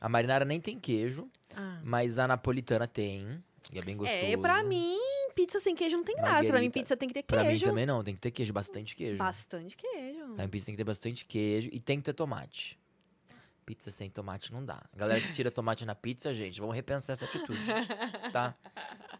A 0.00 0.08
marinara 0.08 0.44
nem 0.44 0.60
tem 0.60 0.80
queijo, 0.80 1.30
Ah. 1.56 1.80
mas 1.82 2.18
a 2.18 2.26
napolitana 2.28 2.86
tem. 2.86 3.42
E 3.72 3.78
é 3.78 3.82
bem 3.82 3.96
gostoso. 3.96 4.18
É, 4.24 4.36
pra 4.36 4.62
mim, 4.64 4.98
pizza 5.34 5.58
sem 5.60 5.74
queijo 5.74 5.96
não 5.96 6.04
tem 6.04 6.16
graça. 6.16 6.50
Pra 6.50 6.60
mim, 6.60 6.70
pizza 6.70 6.96
tem 6.96 7.08
que 7.08 7.14
ter 7.14 7.22
Pra 7.22 7.42
mim 7.42 7.48
queijo. 7.48 7.66
também 7.66 7.86
não, 7.86 8.02
tem 8.02 8.14
que 8.14 8.20
ter 8.20 8.30
queijo, 8.30 8.52
bastante 8.52 8.96
queijo. 8.96 9.16
Bastante 9.18 9.76
queijo. 9.76 10.34
Tá, 10.34 10.48
pizza 10.48 10.66
tem 10.66 10.74
que 10.74 10.78
ter 10.78 10.84
bastante 10.84 11.24
queijo 11.24 11.68
e 11.72 11.78
tem 11.80 11.98
que 11.98 12.04
ter 12.04 12.12
tomate. 12.14 12.78
Pizza 13.64 13.90
sem 13.90 14.10
tomate 14.10 14.52
não 14.52 14.64
dá. 14.64 14.82
Galera 14.96 15.20
que 15.20 15.32
tira 15.32 15.48
tomate 15.50 15.84
na 15.84 15.94
pizza, 15.94 16.34
gente, 16.34 16.58
vamos 16.60 16.74
repensar 16.74 17.12
essa 17.12 17.24
atitude, 17.24 17.60
tá? 18.32 18.52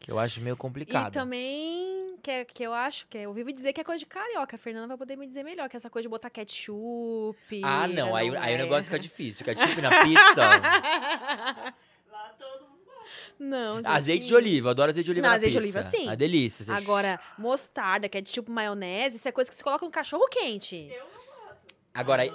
Que 0.01 0.11
eu 0.11 0.19
acho 0.19 0.41
meio 0.41 0.57
complicado. 0.57 1.13
E 1.13 1.13
também, 1.13 2.17
que, 2.21 2.31
é- 2.33 2.45
que 2.45 2.63
eu 2.65 2.73
acho, 2.73 3.07
que 3.07 3.19
eu 3.19 3.29
ouvi 3.29 3.53
dizer 3.53 3.73
que 3.73 3.81
é 3.81 3.85
coisa 3.85 4.01
de 4.01 4.07
carioca. 4.07 4.57
A 4.57 4.59
Fernanda 4.59 4.89
vai 4.89 4.97
poder 4.97 5.15
me 5.17 5.25
dizer 5.27 5.45
melhor, 5.45 5.69
que 5.69 5.77
é 5.77 5.79
essa 5.79 5.89
coisa 5.91 6.05
de 6.05 6.11
botar 6.11 6.31
ketchup. 6.31 7.61
Ah, 7.63 7.87
não, 7.87 8.17
aí, 8.17 8.35
aí 8.37 8.53
o 8.55 8.57
é. 8.57 8.59
negócio 8.59 8.85
fica 8.85 8.99
difícil. 8.99 9.45
Ketchup 9.45 9.81
na 9.83 10.03
pizza. 10.03 10.43
Lá 12.11 12.35
todo 12.37 12.63
mundo 12.69 12.81
gosta. 12.85 13.30
Não, 13.41 13.77
gente. 13.77 13.91
azeite 13.91 14.27
de 14.27 14.35
oliva, 14.35 14.69
eu 14.69 14.71
adoro 14.71 14.91
azeite 14.91 15.07
de 15.07 15.11
oliva 15.13 15.27
Não, 15.27 15.31
na 15.31 15.37
azeite 15.37 15.57
de 15.57 15.63
pizza. 15.65 15.79
oliva, 15.79 15.91
sim. 15.91 16.05
Uma 16.05 16.17
delícia. 16.17 16.65
você- 16.65 16.73
Agora, 16.73 17.19
mostarda, 17.39 18.07
ketchup, 18.09 18.51
maionese, 18.51 19.17
isso 19.17 19.27
é 19.27 19.33
coisa 19.33 19.51
que 19.51 19.57
se 19.57 19.65
coloca 19.65 19.85
no 19.85 19.91
cachorro 19.91 20.27
quente. 20.31 20.77
Eu 20.93 20.99
não 21.05 21.07
boto. 21.07 21.75
Agora, 21.95 22.23
aí- 22.23 22.33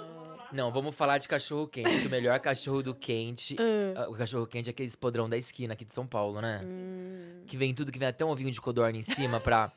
não, 0.52 0.72
vamos 0.72 0.94
falar 0.96 1.18
de 1.18 1.28
cachorro 1.28 1.68
quente. 1.68 2.00
que 2.00 2.06
o 2.08 2.10
melhor 2.10 2.38
cachorro 2.40 2.82
do 2.82 2.92
quente, 2.94 3.56
ah, 3.96 4.08
o 4.08 4.14
cachorro 4.14 4.46
quente 4.48 4.68
é 4.68 4.72
aquele 4.72 4.90
podrão 4.96 5.28
da 5.28 5.36
esquina 5.36 5.74
aqui 5.74 5.84
de 5.84 5.92
São 5.92 6.06
Paulo, 6.06 6.40
né? 6.40 6.60
Hum. 6.64 7.42
Que 7.46 7.56
vem 7.56 7.72
tudo, 7.72 7.92
que 7.92 7.98
vem 8.00 8.08
até 8.08 8.24
um 8.24 8.28
ovinho 8.30 8.50
de 8.50 8.60
codorna 8.60 8.98
em 8.98 9.02
cima 9.02 9.38
pra, 9.38 9.70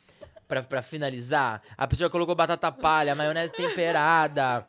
pra, 0.47 0.63
pra 0.63 0.81
finalizar. 0.81 1.61
A 1.77 1.85
pessoa 1.87 2.09
colocou 2.09 2.33
batata 2.33 2.71
palha, 2.71 3.13
maionese 3.15 3.53
temperada, 3.53 4.67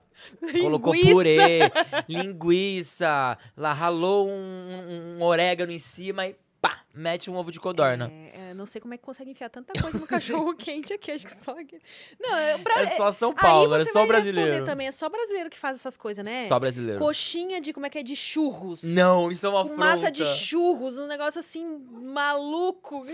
colocou 0.61 0.93
Linguiça. 0.93 1.12
purê, 1.15 1.61
linguiça, 2.09 3.39
lá 3.57 3.73
ralou 3.73 4.28
um, 4.28 5.16
um 5.19 5.23
orégano 5.23 5.73
em 5.73 5.78
cima 5.78 6.27
e 6.27 6.37
pá, 6.61 6.85
mete 6.95 7.31
um 7.31 7.37
ovo 7.37 7.51
de 7.51 7.59
codorna. 7.59 8.11
É, 8.12 8.51
é, 8.51 8.55
não 8.55 8.66
sei 8.66 8.81
como 8.81 8.95
é 8.95 8.99
que 8.99 9.03
consegue 9.05 9.31
enfiar 9.31 9.49
tanta 9.49 9.73
coisa 9.81 9.99
no 9.99 10.07
cachorro 10.07 10.55
quente 10.57 10.93
aqui, 10.93 11.12
acho 11.12 11.27
que 11.27 11.35
só 11.35 11.53
aqui. 11.53 11.81
Não, 12.20 12.37
é, 12.37 12.59
pra, 12.59 12.82
É 12.82 12.87
só 12.89 13.11
São 13.11 13.32
Paulo, 13.32 13.74
é 13.74 13.85
só 13.85 14.07
brasileiro. 14.07 14.65
também, 14.65 14.87
é 14.87 14.93
só 14.93 15.09
brasileiro 15.09 15.49
que 15.49 15.59
faz 15.59 15.77
essas 15.78 15.97
coisas, 15.97 16.24
né? 16.24 16.47
Só 16.47 16.59
brasileiro. 16.59 17.01
Coxinha 17.01 17.61
de, 17.61 17.73
como 17.73 17.87
é 17.87 17.91
que 17.91 17.99
é, 17.99 18.03
de 18.03 18.15
churros. 18.15 18.82
Não, 18.82 19.31
isso 19.31 19.47
é 19.47 19.49
uma 19.49 19.62
afronta. 19.62 19.78
massa 19.78 20.11
de 20.11 20.24
churros, 20.27 20.99
um 20.99 21.07
negócio 21.07 21.39
assim, 21.39 21.66
maluco. 22.03 23.07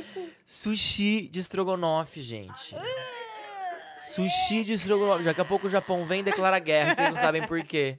Sushi 0.44 1.28
de 1.28 1.40
estrogonofe, 1.40 2.20
gente. 2.20 2.74
Sushi 3.98 4.64
de 4.64 4.72
estrogonofe. 4.72 5.24
Daqui 5.24 5.40
a 5.40 5.44
pouco 5.44 5.66
o 5.66 5.70
Japão 5.70 6.04
vem 6.04 6.20
e 6.20 6.24
declara 6.24 6.58
guerra, 6.58 6.94
vocês 6.94 7.14
não 7.14 7.20
sabem 7.20 7.46
por 7.46 7.62
quê. 7.62 7.98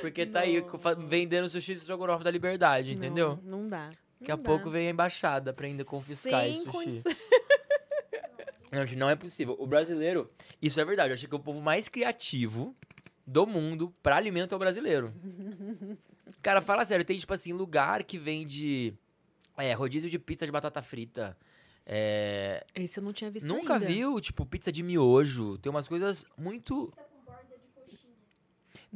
Porque 0.00 0.26
tá 0.26 0.40
aí 0.40 0.62
vendendo 1.08 1.48
sushi 1.48 1.74
de 1.74 1.80
estrogonofe 1.80 2.24
da 2.24 2.30
liberdade, 2.30 2.92
entendeu? 2.92 3.38
Não, 3.44 3.60
não 3.60 3.68
dá. 3.68 3.90
Daqui 4.22 4.32
a 4.32 4.38
pouco 4.38 4.70
vem 4.70 4.86
a 4.86 4.90
embaixada 4.90 5.52
pra 5.52 5.66
ainda 5.66 5.84
confiscar 5.84 6.42
Sem 6.42 6.52
esse 6.52 6.60
sushi. 6.62 6.72
condições. 6.72 7.16
Não, 8.70 8.86
gente, 8.86 8.96
não 8.96 9.10
é 9.10 9.14
possível. 9.14 9.54
O 9.58 9.66
brasileiro, 9.66 10.30
isso 10.60 10.80
é 10.80 10.84
verdade, 10.84 11.10
eu 11.10 11.14
achei 11.14 11.28
que 11.28 11.34
o 11.34 11.38
povo 11.38 11.60
mais 11.60 11.88
criativo 11.90 12.74
do 13.26 13.46
mundo 13.46 13.94
pra 14.02 14.16
alimento 14.16 14.52
é 14.54 14.56
o 14.56 14.58
brasileiro. 14.58 15.12
Cara, 16.40 16.62
fala 16.62 16.82
sério, 16.82 17.04
tem 17.04 17.18
tipo 17.18 17.34
assim, 17.34 17.52
lugar 17.52 18.02
que 18.02 18.16
vende 18.16 18.94
é, 19.58 19.74
rodízio 19.74 20.08
de 20.08 20.18
pizza 20.18 20.46
de 20.46 20.52
batata 20.52 20.80
frita. 20.80 21.36
É, 21.84 22.64
Esse 22.74 22.98
eu 22.98 23.04
não 23.04 23.12
tinha 23.12 23.30
visto 23.30 23.46
Nunca 23.46 23.74
ainda. 23.74 23.84
viu, 23.84 24.18
tipo, 24.22 24.46
pizza 24.46 24.72
de 24.72 24.82
miojo. 24.82 25.58
Tem 25.58 25.68
umas 25.68 25.86
coisas 25.86 26.24
muito. 26.38 26.90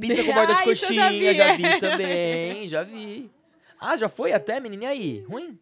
Pizza 0.00 0.24
com 0.24 0.32
borda 0.32 0.54
de 0.54 0.60
Ah, 0.60 0.64
coxinha, 0.64 0.94
já 0.94 1.32
já 1.34 1.52
vi, 1.56 1.62
vi, 1.62 1.64
é. 1.68 1.80
também, 1.80 2.66
já 2.66 2.82
vi. 2.82 3.30
Ah, 3.80 3.96
já 3.96 4.08
foi 4.08 4.32
até, 4.32 4.58
menina? 4.60 4.84
E 4.84 4.86
aí? 4.86 5.20
Ruim? 5.24 5.58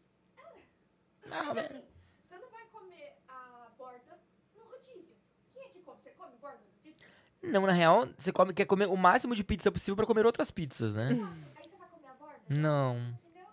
Ah, 1.30 1.44
Porque 1.44 1.54
mas- 1.54 1.64
assim, 1.70 1.82
você 2.22 2.34
não 2.38 2.50
vai 2.50 2.64
comer 2.72 3.12
a 3.28 3.68
borda 3.78 4.18
no 4.56 4.62
rodízio. 4.64 5.16
Quem 5.52 5.62
é 5.64 5.68
que 5.68 5.78
come? 5.80 6.00
Você 6.00 6.10
come 6.10 6.36
borda 6.40 6.58
no 6.58 6.82
pizza? 6.82 7.04
Não, 7.42 7.62
na 7.66 7.72
real, 7.72 8.08
você 8.16 8.32
come, 8.32 8.52
quer 8.54 8.64
comer 8.66 8.86
o 8.88 8.96
máximo 8.96 9.34
de 9.34 9.42
pizza 9.44 9.70
possível 9.72 9.96
pra 9.96 10.06
comer 10.06 10.24
outras 10.26 10.50
pizzas, 10.50 10.94
né? 10.94 11.08
Aí 11.08 11.16
você 11.16 11.76
vai 11.76 11.88
comer 11.88 12.08
a 12.08 12.14
borda? 12.14 12.38
Não. 12.48 12.96
Entendeu? 12.96 13.46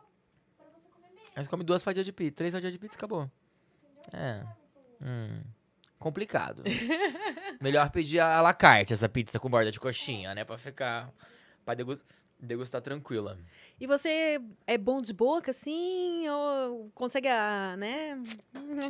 Pra 0.58 0.66
você 0.68 0.90
comer. 0.90 1.32
Aí 1.36 1.44
você 1.44 1.50
come 1.50 1.64
duas 1.64 1.82
fatias 1.84 2.06
de 2.06 2.12
pizza, 2.12 2.36
três 2.36 2.54
fatias 2.54 2.72
de 2.74 2.80
pizza 2.80 2.96
e 2.96 2.98
acabou. 2.98 3.30
Entendeu? 4.08 4.20
É. 4.22 4.46
Hum. 5.02 5.42
Complicado. 5.98 6.64
Melhor 7.62 7.90
pedir 7.92 8.20
a 8.20 8.42
la 8.42 8.54
carte 8.54 8.92
essa 8.94 9.08
pizza 9.08 9.40
com 9.40 9.50
borda 9.50 9.72
de 9.72 9.80
coxinha, 9.80 10.34
né? 10.36 10.44
Pra 10.44 10.58
ficar. 10.58 11.12
Pra 11.64 11.74
degu- 11.76 12.00
degustar 12.42 12.82
tranquila. 12.82 13.38
E 13.80 13.86
você 13.88 14.42
é 14.66 14.78
bom 14.78 15.02
de 15.02 15.14
boca, 15.14 15.52
assim? 15.52 16.28
Ou 16.28 16.92
consegue, 16.94 17.28
ah, 17.28 17.76
né? 17.78 18.22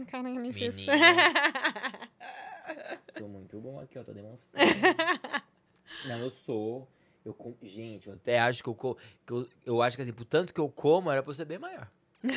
Caralho, 0.07 0.40
me 0.40 0.53
fez. 0.53 0.76
Sou 3.10 3.28
muito 3.28 3.60
bom 3.60 3.80
aqui, 3.80 3.99
ó. 3.99 4.03
Tô 4.03 4.14
demonstrando. 4.14 4.65
Não, 6.07 6.19
eu 6.19 6.32
sou. 6.32 6.88
Eu 7.23 7.34
com... 7.34 7.56
Gente, 7.61 8.07
eu 8.07 8.14
até 8.15 8.40
acho 8.40 8.64
que 8.64 8.69
eu, 8.69 8.73
co... 8.73 8.98
que 9.26 9.34
eu. 9.34 9.48
Eu 9.65 9.82
acho 9.82 9.95
que 9.95 10.02
assim, 10.02 10.14
por 10.14 10.26
tanto 10.26 10.53
que 10.53 10.60
eu 10.60 10.69
como, 10.69 11.11
era 11.11 11.22
pra 11.22 11.32
eu 11.32 11.36
ser 11.36 11.45
bem 11.45 11.60
maior. 11.60 11.90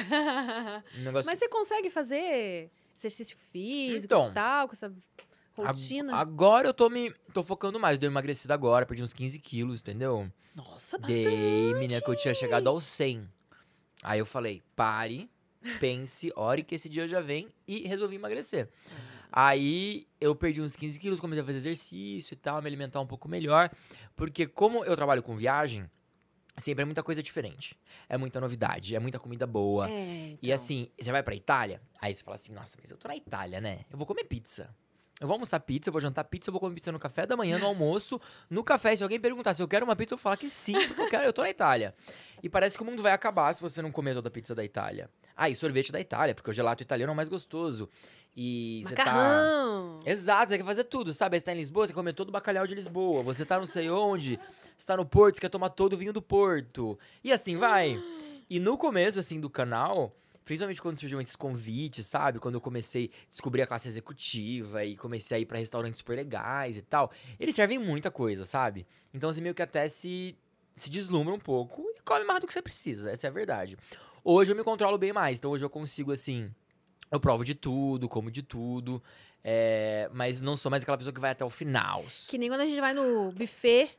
Um 0.97 1.13
Mas 1.13 1.39
você 1.39 1.49
consegue 1.49 1.91
fazer 1.91 2.71
exercício 2.99 3.37
físico 3.37 4.15
Então, 4.15 4.31
e 4.31 4.33
tal, 4.33 4.67
com 4.67 4.75
essa 4.75 4.93
rotina? 5.63 6.17
Agora 6.17 6.69
eu 6.69 6.75
tô 6.75 6.89
me. 6.91 7.13
tô 7.33 7.43
focando 7.43 7.79
mais. 7.79 7.99
Deu 7.99 8.11
emagrecido 8.11 8.53
agora, 8.53 8.85
perdi 8.87 9.03
uns 9.03 9.13
15 9.13 9.39
quilos, 9.39 9.81
entendeu? 9.81 10.31
Nossa, 10.55 10.99
bastante. 10.99 11.23
Dei, 11.23 11.75
menina, 11.75 12.01
que 12.01 12.11
eu 12.11 12.17
tinha 12.17 12.35
chegado 12.35 12.69
aos 12.69 12.85
100. 12.85 13.29
Aí 14.03 14.19
eu 14.19 14.27
falei, 14.27 14.63
pare, 14.77 15.31
pense, 15.81 16.33
ore 16.37 16.63
que 16.63 16.75
esse 16.75 16.89
dia 16.89 17.09
já 17.09 17.21
vem 17.21 17.49
e 17.67 17.87
resolvi 17.89 18.17
emagrecer. 18.17 18.69
Aí 19.33 20.07
eu 20.21 20.35
perdi 20.35 20.61
uns 20.61 20.77
15 20.77 20.99
quilos, 21.01 21.19
comecei 21.19 21.43
a 21.43 21.47
fazer 21.47 21.59
exercício 21.59 22.35
e 22.35 22.37
tal, 22.37 22.61
me 22.63 22.69
alimentar 22.69 23.01
um 23.01 23.07
pouco 23.07 23.29
melhor. 23.29 23.71
Porque 24.15 24.47
como 24.47 24.85
eu 24.85 24.95
trabalho 24.95 25.23
com 25.23 25.35
viagem, 25.37 25.91
sempre 26.57 26.83
é 26.83 26.85
muita 26.85 27.03
coisa 27.03 27.23
diferente. 27.23 27.77
É 28.09 28.17
muita 28.17 28.41
novidade, 28.41 28.95
é 28.95 29.01
muita 29.01 29.19
comida 29.19 29.47
boa. 29.47 29.91
É, 29.91 30.29
E 30.31 30.37
então. 30.43 30.55
assim, 30.55 30.89
você 31.01 31.11
vai 31.11 31.23
pra 31.23 31.35
Itália, 31.35 31.81
aí 32.01 32.15
você 32.15 32.23
fala 32.23 32.37
assim, 32.37 32.53
nossa, 32.53 32.77
mas 32.81 32.91
eu 32.91 32.97
tô 32.97 33.09
na 33.09 33.17
Itália, 33.17 33.61
né? 33.61 33.81
Eu 33.91 33.99
vou 33.99 34.07
comer 34.07 34.25
pizza. 34.25 34.75
Eu 35.21 35.29
vou 35.29 35.35
almoçar 35.35 35.61
pizza, 35.61 35.89
eu 35.89 35.93
vou 35.93 36.01
jantar 36.01 36.25
pizza, 36.25 36.51
eu 36.51 36.53
vou 36.53 36.61
comer 36.61 36.75
pizza 36.75 36.91
no 36.91 36.99
café 36.99 37.25
da 37.25 37.37
manhã, 37.37 37.57
no 37.59 37.67
almoço, 37.67 38.21
no 38.51 38.65
café. 38.65 38.97
Se 38.97 39.03
alguém 39.03 39.21
perguntar 39.21 39.55
se 39.55 39.63
eu 39.63 39.69
quero 39.69 39.85
uma 39.85 39.95
pizza, 39.95 40.15
eu 40.15 40.19
vou 40.19 40.23
falar 40.23 40.37
que 40.37 40.49
sim, 40.49 40.75
porque 40.89 41.03
eu 41.03 41.09
quero, 41.09 41.25
eu 41.25 41.33
tô 41.33 41.43
na 41.43 41.51
Itália. 41.51 41.95
E 42.43 42.49
parece 42.49 42.77
que 42.77 42.83
o 42.83 42.87
mundo 42.87 43.01
vai 43.01 43.13
acabar 43.13 43.53
se 43.55 43.63
você 43.63 43.81
não 43.81 43.93
comer 43.93 44.15
toda 44.15 44.29
a 44.29 44.31
pizza 44.31 44.55
da 44.55 44.65
Itália. 44.65 45.09
Ah, 45.37 45.49
e 45.49 45.55
sorvete 45.55 45.93
da 45.93 46.01
Itália, 46.01 46.35
porque 46.35 46.51
o 46.51 46.53
gelato 46.53 46.83
italiano 46.83 47.11
é 47.11 47.15
o 47.15 47.17
mais 47.17 47.29
gostoso. 47.29 47.89
E 48.37 48.83
você 48.85 48.95
tá. 48.97 49.05
Macarrão. 49.05 50.01
Exato, 50.05 50.51
você 50.51 50.59
quer 50.59 50.65
fazer 50.65 50.85
tudo, 50.85 51.13
sabe? 51.13 51.39
Você 51.39 51.45
tá 51.45 51.53
em 51.53 51.57
Lisboa, 51.57 51.87
você 51.87 51.93
quer 51.93 51.97
comer 51.97 52.15
todo 52.15 52.31
o 52.31 52.33
bacalhau 52.33 52.67
de 52.67 52.75
Lisboa. 52.75 53.23
Você 53.23 53.45
tá 53.45 53.59
não 53.59 53.67
sei 53.67 53.89
onde, 53.89 54.39
você 54.77 54.87
tá 54.87 54.97
no 54.97 55.07
Porto, 55.07 55.37
você 55.37 55.41
quer 55.41 55.49
tomar 55.49 55.71
todo 55.71 55.93
o 55.93 55.97
vinho 55.97 56.13
do 56.13 56.21
Porto. 56.21 56.99
E 57.23 57.33
assim 57.33 57.57
vai. 57.57 58.03
E 58.51 58.59
no 58.59 58.77
começo, 58.77 59.19
assim, 59.19 59.41
do 59.41 59.49
canal, 59.49 60.15
principalmente 60.45 60.81
quando 60.81 60.97
surgiam 60.97 61.21
esses 61.21 61.37
convites, 61.37 62.07
sabe? 62.07 62.39
Quando 62.39 62.57
eu 62.57 62.61
comecei 62.61 63.11
a 63.13 63.31
descobrir 63.31 63.63
a 63.63 63.67
classe 63.67 63.89
executiva 63.89 64.85
e 64.85 64.97
comecei 64.97 65.39
a 65.39 65.41
ir 65.41 65.47
pra 65.47 65.59
restaurantes 65.59 65.99
super 65.99 66.17
legais 66.17 66.77
e 66.77 66.83
tal, 66.83 67.11
eles 67.41 67.55
servem 67.55 67.79
muita 67.79 68.11
coisa, 68.11 68.45
sabe? 68.45 68.87
Então 69.13 69.33
você 69.33 69.41
meio 69.41 69.55
que 69.55 69.63
até 69.63 69.89
se, 69.89 70.37
se 70.75 70.91
deslumbra 70.91 71.35
um 71.35 71.39
pouco 71.39 71.83
e 71.97 72.01
come 72.03 72.25
mais 72.25 72.41
do 72.41 72.47
que 72.47 72.53
você 72.53 72.63
precisa, 72.63 73.11
essa 73.11 73.27
é 73.27 73.31
a 73.31 73.33
verdade. 73.33 73.77
Hoje 74.23 74.53
eu 74.53 74.57
me 74.57 74.65
controlo 74.65 74.99
bem 74.99 75.13
mais, 75.13 75.39
então 75.39 75.51
hoje 75.51 75.65
eu 75.65 75.71
consigo, 75.71 76.13
assim, 76.13 76.51
eu 77.11 77.21
provo 77.21 77.45
de 77.45 77.55
tudo, 77.55 78.09
como 78.09 78.31
de 78.31 78.43
tudo, 78.43 79.03
é, 79.43 80.09
mas 80.13 80.41
não 80.41 80.57
sou 80.57 80.71
mais 80.71 80.83
aquela 80.83 80.97
pessoa 80.97 81.13
que 81.13 81.21
vai 81.21 81.31
até 81.31 81.45
o 81.45 81.51
final. 81.51 82.05
Que 82.29 82.39
nem 82.39 82.49
quando 82.49 82.63
a 82.63 82.67
gente 82.67 82.81
vai 82.81 82.95
no 82.95 83.33
buffet 83.33 83.91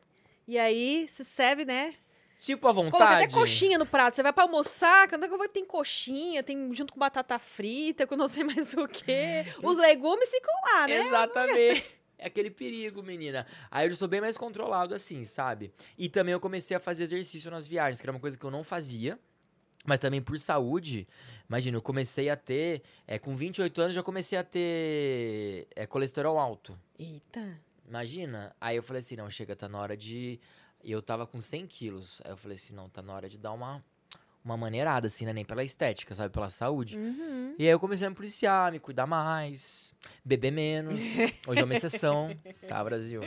e 0.48 0.58
aí 0.58 1.08
se 1.08 1.24
serve, 1.24 1.66
né? 1.66 1.94
Tipo, 2.38 2.68
à 2.68 2.74
Coloca 2.74 2.98
vontade. 2.98 3.24
até 3.24 3.34
coxinha 3.34 3.78
no 3.78 3.86
prato. 3.86 4.16
Você 4.16 4.24
vai 4.24 4.34
pra 4.34 4.44
almoçar, 4.44 5.08
vou- 5.30 5.48
tem 5.50 5.64
coxinha, 5.66 6.44
tem 6.44 6.74
junto 6.74 6.94
com 6.94 7.00
batata 7.00 7.40
frita, 7.40 8.06
com 8.06 8.16
não 8.16 8.28
sei 8.28 8.44
mais 8.44 8.74
o 8.74 8.88
quê. 8.88 9.46
Os 9.64 9.78
legumes 9.78 10.30
ficam 10.30 10.54
lá, 10.64 10.88
né? 10.88 10.96
Exatamente. 11.06 11.96
É 12.18 12.28
aquele 12.28 12.50
perigo, 12.50 13.04
menina. 13.04 13.46
Aí 13.70 13.86
eu 13.86 13.90
já 13.90 13.96
sou 13.98 14.08
bem 14.08 14.22
mais 14.22 14.38
controlado 14.38 14.94
assim, 14.96 15.26
sabe? 15.26 15.74
E 15.98 16.08
também 16.10 16.32
eu 16.34 16.40
comecei 16.40 16.76
a 16.76 16.80
fazer 16.80 17.04
exercício 17.04 17.52
nas 17.52 17.68
viagens, 17.68 18.00
que 18.00 18.06
era 18.06 18.12
uma 18.12 18.20
coisa 18.22 18.38
que 18.38 18.46
eu 18.46 18.52
não 18.52 18.64
fazia. 18.64 19.20
Mas 19.86 20.00
também 20.00 20.20
por 20.22 20.40
saúde, 20.40 21.08
imagina, 21.48 21.78
eu 21.78 21.82
comecei 21.82 22.28
a 22.30 22.36
ter, 22.36 22.82
é, 23.06 23.20
com 23.20 23.36
28 23.36 23.82
anos 23.82 23.94
já 23.96 24.02
comecei 24.02 24.36
a 24.38 24.44
ter 24.44 25.68
é, 25.76 25.86
colesterol 25.86 26.40
alto. 26.40 26.78
Eita. 26.98 27.56
Imagina. 27.88 28.56
Aí 28.60 28.78
eu 28.78 28.82
falei 28.84 29.00
assim, 29.02 29.16
não, 29.16 29.30
chega, 29.30 29.56
tá 29.56 29.70
na 29.70 29.80
hora 29.80 29.96
de... 29.96 30.40
E 30.86 30.92
eu 30.92 31.02
tava 31.02 31.26
com 31.26 31.42
100 31.42 31.66
quilos. 31.66 32.22
Aí 32.24 32.32
eu 32.32 32.38
falei 32.38 32.58
assim, 32.58 32.72
não, 32.72 32.88
tá 32.88 33.02
na 33.02 33.12
hora 33.12 33.28
de 33.28 33.40
dar 33.40 33.54
uma, 33.54 33.84
uma 34.44 34.56
maneirada, 34.56 35.08
assim, 35.08 35.26
né? 35.26 35.34
Nem 35.34 35.44
pela 35.44 35.64
estética, 35.64 36.14
sabe? 36.14 36.32
Pela 36.32 36.48
saúde. 36.48 36.96
Uhum. 36.96 37.56
E 37.58 37.64
aí 37.64 37.72
eu 37.72 37.80
comecei 37.80 38.06
a 38.06 38.10
me 38.12 38.16
policiar, 38.16 38.72
me 38.72 38.78
cuidar 38.80 39.08
mais, 39.08 39.96
beber 40.24 40.52
menos. 40.52 41.00
Hoje 41.48 41.62
é 41.62 41.64
uma 41.64 41.74
exceção, 41.74 42.38
tá, 42.68 42.84
Brasil? 42.84 43.22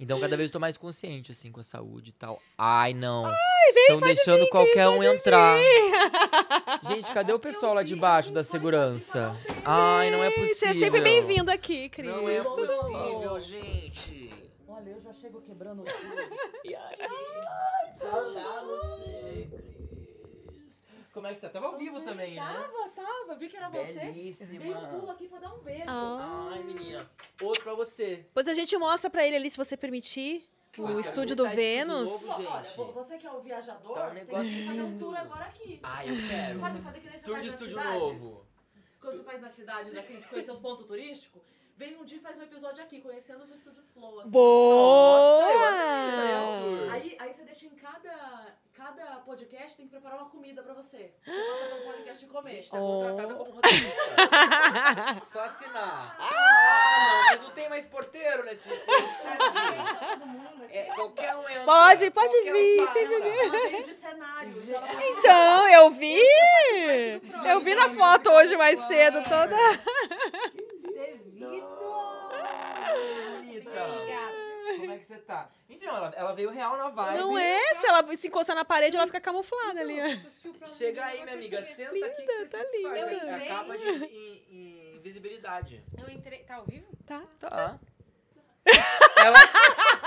Então 0.00 0.18
cada 0.18 0.36
vez 0.36 0.50
eu 0.50 0.54
tô 0.54 0.58
mais 0.58 0.76
consciente, 0.76 1.30
assim, 1.30 1.52
com 1.52 1.60
a 1.60 1.62
saúde 1.62 2.10
e 2.10 2.12
tal. 2.12 2.42
Ai, 2.58 2.92
não. 2.92 3.32
Estão 3.68 4.00
deixando 4.00 4.48
qualquer 4.48 4.88
um 4.88 5.00
entrar. 5.04 5.56
Gente, 6.82 7.12
cadê 7.12 7.32
o 7.32 7.38
pessoal 7.38 7.74
lá 7.74 7.84
de 7.84 7.94
baixo 7.94 8.32
da 8.32 8.42
segurança? 8.42 9.36
Ai, 9.64 10.10
não 10.10 10.24
é 10.24 10.30
possível. 10.30 10.54
Você 10.56 10.66
é 10.66 10.74
sempre 10.74 11.00
bem-vindo 11.00 11.48
aqui, 11.48 11.88
Cris. 11.88 12.10
Não 12.10 12.28
é 12.28 12.42
possível, 12.42 13.38
gente. 13.40 14.45
Olha, 14.76 14.90
eu 14.90 15.00
já 15.00 15.12
chego 15.14 15.40
quebrando 15.40 15.82
tudo. 15.84 16.36
E 16.64 16.74
aí? 16.74 16.96
Saudar 17.92 18.64
você, 18.64 19.48
Cris. 19.50 20.82
Como 21.12 21.26
é 21.26 21.32
que 21.32 21.40
você 21.40 21.46
tá? 21.46 21.52
Tava 21.54 21.66
ao 21.68 21.78
vivo 21.78 22.00
também, 22.02 22.34
né? 22.34 22.42
Tava, 22.42 22.88
tava. 22.90 23.34
Vi 23.38 23.48
que 23.48 23.56
era 23.56 23.70
você. 23.70 23.92
Belíssima. 23.94 24.58
Dei 24.58 24.74
um 24.74 24.86
pulo 24.88 25.10
aqui 25.10 25.28
pra 25.28 25.38
dar 25.38 25.54
um 25.54 25.60
beijo. 25.60 25.84
Ah. 25.86 26.50
Ai, 26.52 26.62
menina. 26.62 27.04
Outro 27.40 27.62
pra 27.62 27.74
você. 27.74 28.16
Depois 28.16 28.46
a 28.48 28.52
gente 28.52 28.76
mostra 28.76 29.08
pra 29.08 29.26
ele 29.26 29.36
ali, 29.36 29.48
se 29.48 29.56
você 29.56 29.76
permitir, 29.78 30.46
o 30.76 31.00
estúdio 31.00 31.34
do 31.34 31.46
estúdio 31.46 31.56
Vênus. 31.56 32.10
novo, 32.10 32.28
Olha, 32.32 32.62
gente. 32.62 32.76
vo- 32.76 32.92
você 32.92 33.16
que 33.16 33.26
é 33.26 33.32
o 33.32 33.40
viajador, 33.40 33.94
Tá 33.94 34.04
um 34.08 34.10
tem 34.10 34.14
negócio 34.24 34.44
que 34.50 34.66
fazer 34.66 34.82
um 34.82 34.98
tour 34.98 35.16
agora 35.16 35.44
aqui. 35.46 35.80
Ai, 35.82 36.10
eu 36.10 36.28
quero. 36.28 36.60
Sabe 36.60 36.80
fazer 36.82 37.00
que 37.00 37.08
nem 37.08 37.18
você 37.18 37.24
Tour 37.24 37.32
faz 37.34 37.44
de 37.44 37.50
nas 37.50 37.54
estúdio 37.60 37.78
cidades? 37.78 38.00
novo. 38.02 38.46
Quando 39.00 39.16
você 39.16 39.24
faz 39.24 39.40
nas 39.40 39.52
cidades 39.54 39.94
a 39.96 40.02
gente 40.02 40.28
conhecer 40.28 40.50
os 40.50 40.58
pontos 40.58 40.86
turísticos, 40.86 41.42
vem 41.76 41.96
um 41.98 42.04
dia 42.04 42.18
e 42.18 42.20
faz 42.20 42.38
um 42.38 42.42
episódio 42.42 42.82
aqui, 42.82 43.00
conhecendo 43.00 43.42
os 43.44 43.50
estúdios 43.50 43.86
Flow. 43.92 44.08
assim. 44.08 44.16
Nossa, 44.18 44.28
Boa! 44.30 45.68
aí, 45.70 46.30
é 46.30 46.38
um 46.40 46.78
tour. 46.78 46.92
Aí, 46.92 47.16
aí 47.18 47.32
você 47.32 47.42
deixa 47.42 47.66
em 47.66 47.70
cada, 47.70 48.46
cada 48.74 49.04
podcast, 49.20 49.76
tem 49.76 49.86
que 49.86 49.90
preparar 49.92 50.18
uma 50.20 50.30
comida 50.30 50.62
pra 50.62 50.72
você. 50.74 51.12
Você 51.24 51.30
passa 51.30 51.66
pelo 51.68 51.84
podcast 51.92 52.24
e 52.24 52.28
comer. 52.28 52.50
Gente, 52.50 52.70
tá 52.70 52.78
contratada 52.78 53.34
como 53.34 53.50
roteirista. 53.52 54.00
Só 55.32 55.40
assinar. 55.40 56.16
Ah, 56.18 56.98
não, 57.08 57.24
mas 57.30 57.42
não 57.42 57.50
tem 57.50 57.68
mais 57.68 57.86
porteiro 57.86 58.44
nesse 58.44 58.68
estúdio. 58.72 59.06
Todo 60.08 60.26
mundo 60.26 60.64
aqui. 60.64 60.76
É, 60.76 60.84
qualquer 60.94 61.36
um 61.36 61.48
entra. 61.48 61.64
Pode, 61.64 62.10
pode 62.10 62.32
qualquer 62.32 62.50
um 62.52 62.56
vir, 62.56 62.76
passa. 62.78 62.92
sem 62.92 63.06
veio 63.20 63.84
de 63.84 63.94
cenário. 63.94 64.52
pode- 64.52 65.04
Então, 65.04 65.68
eu 65.68 65.90
vi! 65.90 66.20
Eu 67.44 67.60
vi 67.60 67.74
na 67.74 67.88
foto 67.90 68.30
hoje 68.30 68.56
mais 68.56 68.78
cedo, 68.86 69.22
toda. 69.24 69.56
Aí, 71.44 71.60
gato? 74.08 74.36
Como 74.78 74.92
é 74.92 74.98
que 74.98 75.04
você 75.04 75.18
tá? 75.18 75.48
Então, 75.70 75.96
ela, 75.96 76.12
ela 76.16 76.32
veio 76.34 76.50
real 76.50 76.76
na 76.76 76.88
vibe. 76.90 77.18
Não 77.18 77.38
é? 77.38 77.74
Se 77.74 77.86
ela 77.86 78.16
se 78.16 78.26
encostar 78.28 78.56
na 78.56 78.64
parede, 78.64 78.96
ela 78.96 79.06
fica 79.06 79.20
camuflada 79.20 79.80
ali. 79.80 79.96
ó. 80.00 80.66
Chega 80.66 81.04
aí, 81.04 81.22
minha 81.22 81.34
amiga. 81.34 81.62
Senta 81.62 81.90
aqui 81.92 82.00
que 82.00 82.20
Linda, 82.22 82.46
você 82.46 82.58
tá 82.58 82.64
se 82.64 82.76
linda. 82.76 82.88
satisfaz. 82.90 83.02
Eu 83.02 83.08
É 83.08 83.30
a 83.30 83.34
entrei. 83.34 83.48
capa 83.48 83.78
de 83.78 83.84
in- 83.84 84.42
in- 84.50 84.96
invisibilidade. 84.96 85.84
Eu 85.96 86.10
entrei. 86.12 86.38
Tá 86.40 86.56
ao 86.56 86.64
vivo? 86.64 86.86
Tá. 87.06 87.22
Tá. 87.38 87.78
Ela, 89.16 89.38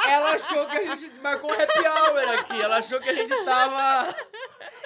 ela 0.07 0.31
achou 0.33 0.65
que 0.67 0.77
a 0.77 0.95
gente 0.95 1.19
marcou 1.19 1.49
um 1.49 1.53
happy 1.53 1.79
hour 1.79 2.29
aqui. 2.39 2.61
Ela 2.61 2.77
achou 2.77 2.99
que 2.99 3.09
a 3.09 3.13
gente 3.13 3.33
tava. 3.43 4.15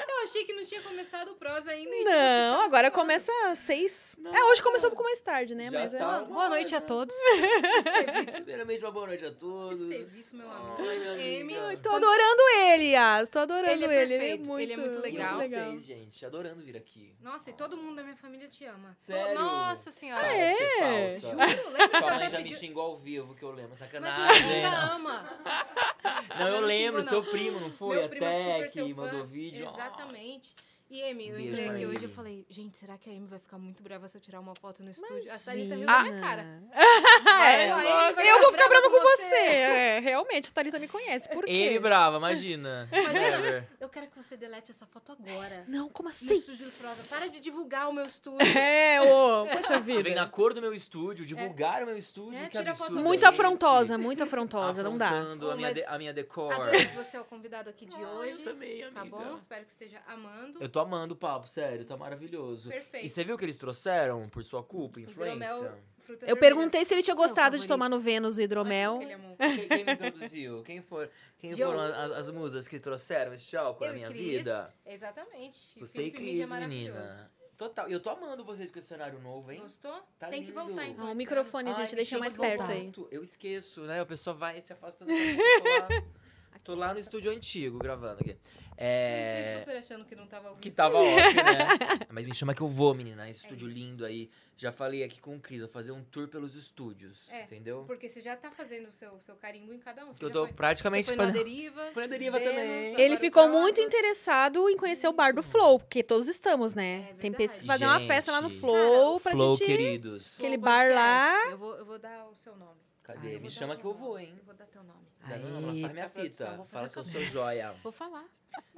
Eu 0.07 0.23
achei 0.23 0.45
que 0.45 0.53
não 0.53 0.63
tinha 0.63 0.81
começado 0.81 1.31
o 1.31 1.35
prosa 1.35 1.69
ainda. 1.71 1.93
e 1.93 2.03
Não, 2.05 2.61
agora 2.61 2.89
começa 2.89 3.31
às 3.49 3.57
seis. 3.59 4.15
É, 4.33 4.43
hoje 4.45 4.61
começou 4.61 4.87
um 4.87 4.91
pouco 4.91 5.03
mais 5.03 5.19
tarde, 5.19 5.53
né? 5.55 5.69
Já 5.69 5.79
Mas 5.79 5.93
é. 5.93 5.97
tá. 5.97 6.19
Boa 6.21 6.49
noite 6.49 6.73
a 6.75 6.79
todos. 6.81 7.13
Primeiramente, 8.33 8.81
uma 8.83 8.91
boa 8.91 9.07
noite 9.07 9.25
a 9.25 9.31
todos. 9.33 9.81
Estevíssimo, 9.81 10.43
meu 10.43 10.51
amor. 10.51 10.77
Ai, 10.79 10.97
minha 10.99 11.11
Amy. 11.13 11.41
amiga. 11.41 11.65
Ai, 11.67 11.77
tô 11.77 11.89
adorando 11.89 12.41
ele, 12.67 12.91
Yas. 12.91 13.29
Tô 13.29 13.39
adorando 13.39 13.71
Ele 13.71 13.83
ele. 13.85 13.93
é 13.93 14.01
Ele 14.03 14.13
é 14.13 14.19
perfeito, 14.19 14.47
muito, 14.47 14.61
ele 14.63 14.73
é 14.73 14.77
muito 14.77 14.99
legal. 14.99 15.41
E 15.43 15.49
vocês, 15.49 15.83
gente, 15.83 16.25
adorando 16.25 16.61
vir 16.61 16.77
aqui. 16.77 17.13
Nossa, 17.21 17.49
e 17.49 17.53
todo 17.53 17.75
mundo 17.77 17.95
da 17.97 18.03
minha 18.03 18.15
família 18.15 18.47
te 18.47 18.65
ama. 18.65 18.89
To- 18.99 19.05
Sério? 19.05 19.35
Nossa 19.35 19.91
senhora. 19.91 20.27
Ser 20.29 20.37
é? 20.37 21.09
falsa. 21.19 21.47
Juro, 21.47 21.69
lembra 21.69 21.87
que 21.89 21.97
Sua 21.97 21.99
eu 21.99 22.05
mãe 22.05 22.15
até 22.15 22.29
já 22.29 22.37
me 22.37 22.43
pedi- 22.45 22.55
xingou 22.57 22.83
ao 22.83 22.97
vivo, 22.97 23.35
que 23.35 23.43
eu 23.43 23.51
lembro. 23.51 23.62
Mas 23.69 23.79
Sacanagem. 23.79 24.43
todo 24.43 24.51
mundo 24.51 24.75
ama. 24.93 25.29
Não, 26.37 26.47
eu 26.47 26.61
lembro, 26.61 27.03
seu 27.03 27.21
não. 27.23 27.31
primo, 27.31 27.59
não 27.59 27.71
foi? 27.71 27.95
Meu 27.95 28.03
é 28.03 28.05
Até 28.05 28.63
que 28.63 28.69
seu 28.69 28.89
fã. 28.89 28.95
mandou 28.95 29.25
vídeo. 29.25 29.69
Exatamente. 29.69 30.53
E 30.93 31.01
Amy, 31.09 31.27
eu 31.27 31.39
entrei 31.39 31.69
aqui 31.69 31.85
hoje 31.87 31.97
Amy. 31.97 32.05
e 32.05 32.15
falei, 32.15 32.45
gente, 32.47 32.77
será 32.77 32.99
que 32.99 33.09
a 33.09 33.13
Amy 33.13 33.25
vai 33.25 33.39
ficar 33.39 33.57
muito 33.57 33.81
brava 33.81 34.07
se 34.07 34.15
eu 34.15 34.21
tirar 34.21 34.39
uma 34.39 34.53
foto 34.61 34.83
no 34.83 34.91
estúdio? 34.91 35.31
A. 35.31 35.39
Thalita 35.39 35.75
riu 35.75 35.85
da 35.87 36.03
minha 36.03 36.21
cara. 36.21 36.63
É, 37.43 37.71
Amy 37.71 38.13
vai 38.15 38.29
eu 38.29 38.39
vou 38.39 38.51
ficar 38.51 38.69
brava 38.69 38.89
com 38.91 38.99
você. 38.99 39.35
É, 39.35 39.99
realmente, 40.01 40.49
a 40.49 40.51
Thalita 40.51 40.77
me 40.77 40.87
conhece. 40.87 41.27
Por 41.29 41.45
quê? 41.45 41.51
Ele 41.51 41.79
brava, 41.79 42.17
imagina. 42.17 42.87
Imagina, 42.91 43.67
eu 43.79 43.89
quero 43.89 44.05
que 44.07 44.15
você 44.21 44.37
delete 44.37 44.69
essa 44.69 44.85
foto 44.85 45.13
agora. 45.13 45.65
Não, 45.67 45.89
como 45.89 46.09
assim? 46.09 46.37
estúdio 46.37 46.69
Prosa. 46.73 47.03
Para 47.09 47.27
de 47.27 47.39
divulgar 47.39 47.89
o 47.89 47.93
meu 47.93 48.05
estúdio. 48.05 48.39
É, 48.55 49.01
ô, 49.01 49.47
poxa 49.47 49.61
Você 49.63 49.79
vem 49.79 49.97
vida. 50.03 50.13
na 50.15 50.27
cor 50.27 50.53
do 50.53 50.61
meu 50.61 50.73
estúdio, 50.75 51.25
divulgar 51.25 51.81
o 51.81 51.87
meu 51.87 51.97
estúdio. 51.97 52.37
É, 52.37 52.43
que 52.49 52.57
tira 52.57 52.75
foto 52.75 52.83
absurdo 52.83 52.97
do 52.99 53.03
Muito 53.03 53.25
é 53.25 53.29
afrontosa, 53.29 53.97
muito 53.97 54.23
afrontosa, 54.23 54.83
não 54.83 54.95
dá. 54.95 55.07
Afrontando 55.07 55.49
a 55.51 55.55
minha, 55.55 55.73
de- 55.73 55.83
a 55.85 55.97
minha 55.97 56.13
decor. 56.13 56.53
Adorei 56.53 56.85
que 56.85 56.95
você 56.95 57.17
é 57.17 57.19
o 57.21 57.25
convidado 57.25 57.69
aqui 57.69 57.85
de 57.87 57.95
Ah, 57.95 58.09
hoje. 58.11 58.31
Eu 58.33 58.43
também, 58.43 58.83
amiga. 58.83 58.99
Tá 58.99 59.05
bom? 59.05 59.35
Espero 59.35 59.65
que 59.65 59.71
esteja 59.71 59.99
amando. 60.07 60.59
Eu 60.61 60.69
tô 60.69 60.82
amando 60.83 61.13
o 61.13 61.17
papo, 61.17 61.47
sério, 61.47 61.83
tá 61.85 61.97
maravilhoso. 61.97 62.69
Perfeito. 62.69 63.05
E 63.05 63.09
você 63.09 63.23
viu 63.23 63.35
o 63.35 63.37
que 63.37 63.45
eles 63.45 63.57
trouxeram 63.57 64.29
por 64.29 64.43
sua 64.43 64.63
culpa, 64.63 64.99
Hidromel, 64.99 65.33
influência? 65.35 65.83
frutas 66.05 66.29
Eu 66.29 66.35
vermelhas. 66.35 66.39
perguntei 66.39 66.85
se 66.85 66.93
ele 66.93 67.01
tinha 67.01 67.15
gostado 67.15 67.57
de 67.57 67.67
tomar 67.67 67.89
no 67.89 67.99
Vênus 67.99 68.37
o 68.37 68.41
hidromel. 68.41 68.99
que. 68.99 69.07
Quem, 69.07 69.67
quem 69.67 69.85
me 69.85 69.93
introduziu? 69.93 70.63
Quem, 70.63 70.81
for, 70.81 71.09
quem 71.39 71.51
foram 71.55 71.79
as, 71.79 72.11
as 72.11 72.29
musas 72.29 72.67
que 72.67 72.79
trouxeram 72.79 73.33
este 73.33 73.55
álcool 73.57 73.85
Eu 73.85 73.89
na 73.89 73.93
e 73.93 73.97
minha 73.99 74.07
Cris. 74.09 74.37
vida? 74.39 74.73
Exatamente. 74.85 75.79
Você 75.79 75.83
e 75.83 75.87
Felipe 76.11 76.19
Mídia 76.19 76.31
é 76.31 76.35
Cris, 76.37 76.49
maravilhoso. 76.49 76.99
menina. 76.99 77.31
Total. 77.55 77.87
E 77.87 77.93
eu 77.93 77.99
tô 77.99 78.09
amando 78.09 78.43
vocês 78.43 78.71
com 78.71 78.79
esse 78.79 78.87
cenário 78.87 79.19
novo, 79.19 79.51
hein? 79.51 79.59
Gostou? 79.61 79.93
Tá 80.17 80.27
Tem 80.27 80.41
que 80.43 80.51
lindo. 80.51 80.59
voltar 80.59 80.87
então. 80.87 81.03
Ó, 81.05 81.07
o 81.07 81.09
esse 81.11 81.17
microfone, 81.17 81.69
Ai, 81.69 81.73
gente, 81.75 81.89
me 81.91 81.95
deixa 81.97 82.17
mais 82.17 82.35
perto 82.35 82.63
aí. 82.63 82.91
Eu 83.11 83.21
esqueço, 83.23 83.81
né? 83.81 84.01
A 84.01 84.05
pessoa 84.05 84.33
vai 84.33 84.59
se 84.59 84.73
afastando. 84.73 85.11
Eu 86.63 86.75
tô 86.75 86.75
lá, 86.75 86.93
no 86.93 86.99
estúdio 86.99 87.29
antigo 87.29 87.77
gravando 87.77 88.21
aqui. 88.21 88.29
Eu 88.31 88.37
É. 88.77 89.43
fiquei 89.45 89.59
super 89.59 89.77
achando 89.77 90.05
que 90.05 90.15
não 90.15 90.25
tava 90.25 90.47
ao 90.47 90.55
Que 90.55 90.71
tava 90.71 90.97
off, 90.97 91.33
né? 91.35 91.67
Mas 92.09 92.25
me 92.25 92.33
chama 92.33 92.55
que 92.55 92.61
eu 92.61 92.69
vou, 92.69 92.93
menina. 92.95 93.29
Esse 93.29 93.41
estúdio 93.41 93.67
É 93.69 93.71
lindo 93.73 94.05
aí. 94.05 94.29
Já 94.55 94.71
falei 94.71 95.03
aqui 95.03 95.19
com 95.19 95.35
o 95.35 95.39
Cris, 95.41 95.59
vou 95.59 95.67
fazer 95.67 95.91
um 95.91 96.01
tour 96.05 96.29
pelos 96.29 96.55
estúdios. 96.55 97.29
É, 97.29 97.43
entendeu? 97.43 97.83
Porque 97.85 98.07
você 98.07 98.21
já 98.21 98.37
tá 98.37 98.49
fazendo 98.49 98.87
o 98.87 98.91
seu, 98.93 99.19
seu 99.19 99.35
carimbo 99.35 99.73
em 99.73 99.79
cada 99.79 100.05
um. 100.05 100.13
Você 100.13 100.23
eu 100.23 100.31
tô 100.31 100.45
foi, 100.45 100.53
praticamente 100.53 101.05
você 101.09 101.15
foi 101.17 101.25
fazendo. 101.25 101.37
na 101.37 101.43
deriva. 101.43 101.91
Foi 101.93 102.03
na 102.03 102.07
deriva 102.09 102.39
Vênus, 102.39 102.55
também. 102.55 103.01
Ele 103.01 103.17
ficou 103.17 103.49
muito 103.49 103.81
interessado 103.81 104.69
em 104.69 104.77
conhecer 104.77 105.07
o 105.09 105.13
bar 105.13 105.33
do 105.35 105.43
Flow, 105.43 105.79
porque 105.79 106.01
todos 106.01 106.29
estamos, 106.29 106.73
né? 106.73 107.09
É 107.09 107.13
Tem 107.15 107.33
que 107.33 107.45
fazer 107.65 107.85
uma 107.85 107.99
festa 107.99 108.31
lá 108.31 108.41
no. 108.41 108.49
Flow 108.49 109.19
pra 109.19 109.33
Flow, 109.33 109.57
gente. 109.57 109.65
queridos. 109.65 110.35
Aquele 110.37 110.57
Flow 110.57 110.63
bar 110.65 110.87
Podcast. 110.87 110.95
lá. 110.95 111.51
Eu 111.51 111.57
vou, 111.57 111.75
eu 111.75 111.85
vou 111.85 111.99
dar 111.99 112.25
o 112.29 112.35
seu 112.35 112.55
nome. 112.55 112.79
Cadê? 113.03 113.27
Eu 113.29 113.33
Me 113.33 113.39
vou 113.39 113.49
chama 113.49 113.75
que 113.75 113.85
eu 113.85 113.93
vou, 113.93 114.17
hein? 114.17 114.33
Eu 114.37 114.45
vou 114.45 114.53
dar 114.55 114.65
teu 114.67 114.83
nome. 114.83 114.99
Dá 115.27 115.37
meu 115.37 115.49
nome, 115.61 115.81
faz 115.81 115.93
minha 115.93 116.09
produção, 116.09 116.47
fita. 116.47 116.57
vou 116.57 116.65
Fala 116.67 116.89
que 116.89 116.97
eu 116.97 117.05
sou 117.05 117.21
joia. 117.25 117.73
Vou 117.83 117.91
falar. 117.91 118.25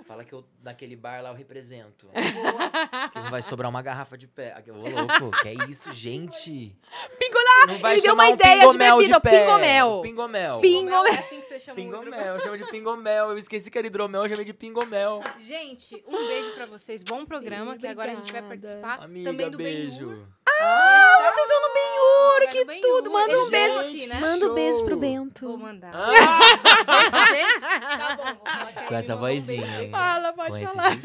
Fala 0.06 0.24
que 0.24 0.32
eu, 0.34 0.46
naquele 0.64 0.96
bar 0.96 1.22
lá, 1.22 1.30
eu 1.30 1.36
represento. 1.36 2.08
que 3.12 3.20
não 3.20 3.30
vai 3.30 3.42
sobrar 3.42 3.70
uma 3.70 3.82
garrafa 3.82 4.18
de 4.18 4.26
pé. 4.28 4.54
Aqui, 4.54 4.72
Ô, 4.72 4.76
louco, 4.76 5.32
que 5.42 5.50
é 5.50 5.54
isso, 5.70 5.92
gente? 5.92 6.76
Pingolá! 7.20 7.68
Não 7.68 7.78
vai 7.78 7.94
Ele 7.96 8.02
deu 8.02 8.14
uma 8.14 8.24
um 8.26 8.34
ideia 8.34 8.68
de 8.68 8.78
bebida, 8.78 9.20
pé. 9.20 9.40
pingomel. 9.46 10.02
Pingomel. 10.02 10.60
Pingomel. 10.62 11.06
É 11.08 11.20
assim 11.20 11.42
que 11.42 11.48
você 11.48 11.60
chama. 11.60 11.76
Pingomel, 11.76 12.36
eu 12.36 12.40
chamo 12.40 12.58
de 12.58 12.66
pingomel. 12.68 13.32
Eu 13.32 13.38
esqueci 13.38 13.70
que 13.70 13.78
era 13.78 13.86
hidromel, 13.88 14.24
eu 14.24 14.30
chamei 14.30 14.46
de 14.46 14.54
pingomel. 14.54 15.22
Gente, 15.40 16.04
um 16.08 16.28
beijo 16.28 16.52
pra 16.56 16.66
vocês. 16.68 17.04
Bom 17.04 17.26
programa, 17.26 17.78
que 17.78 17.86
agora 17.88 18.12
a 18.14 18.16
gente 18.16 18.32
vai 18.32 18.42
participar 18.44 19.04
Amiga, 19.04 19.30
também 19.30 19.50
do 19.52 19.58
beijo. 19.58 20.08
Benhur. 20.08 20.28
Ah, 20.62 21.32
vocês 21.34 21.50
vão 21.50 21.62
no 21.68 21.74
Benhur, 21.74 21.85
Que 22.48 22.66
tudo. 22.82 23.12
Manda 23.12 23.38
um 23.38 23.42
Ele 23.44 23.50
beijo. 23.52 23.80
aqui, 23.80 24.08
né? 24.08 24.20
Manda 24.20 24.46
um 24.52 24.54
beijo 24.54 24.84
pro. 24.86 24.96
Bento. 24.98 25.48
Vou 25.48 25.58
mandar. 25.58 25.92
Ah? 25.94 26.12
Tá 27.98 28.16
bom, 28.16 28.24
vou 28.24 28.36
falar 28.46 28.72
que 28.74 28.80
a 28.80 28.88
Com 28.88 28.96
essa 28.96 29.16
um 29.16 29.20
vozinha, 29.20 29.82
hein? 29.84 29.90
Fala, 29.90 30.32
com 30.32 30.38
pode 30.38 30.64
esse 30.64 30.74
falar. 30.74 30.98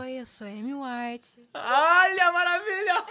Oi, 0.00 0.12
eu 0.20 0.26
sou 0.26 0.46
Amy 0.46 0.74
White. 0.74 1.28
Olha, 1.54 2.32
maravilha! 2.32 3.04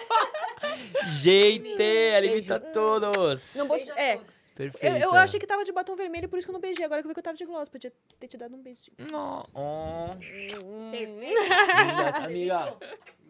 Gente, 1.08 1.82
ela 1.82 2.26
imita 2.26 2.60
todos. 2.60 3.56
Não 3.56 3.68
vou 3.68 3.80
te- 3.80 3.92
é, 3.96 4.16
todos. 4.18 4.41
Perfeito. 4.70 4.96
Eu, 4.98 5.10
eu 5.10 5.16
achei 5.16 5.40
que 5.40 5.48
tava 5.48 5.64
de 5.64 5.72
batom 5.72 5.96
vermelho, 5.96 6.30
por 6.30 6.38
isso 6.38 6.46
que 6.46 6.52
eu 6.52 6.54
não 6.54 6.60
beijei. 6.62 6.86
Agora 6.86 7.02
que 7.02 7.08
eu 7.08 7.10
vi 7.10 7.14
que 7.14 7.20
eu 7.20 7.24
tava 7.24 7.38
de 7.38 7.46
gloss, 7.46 7.70
podia 7.70 7.92
ter 8.20 8.28
te 8.28 8.38
dado 8.38 8.56
um 8.56 8.62
beijinho. 8.62 8.96
Não. 9.12 9.48
Oh. 9.54 10.16
Perfeito. 10.92 12.24
Amiga. 12.24 12.78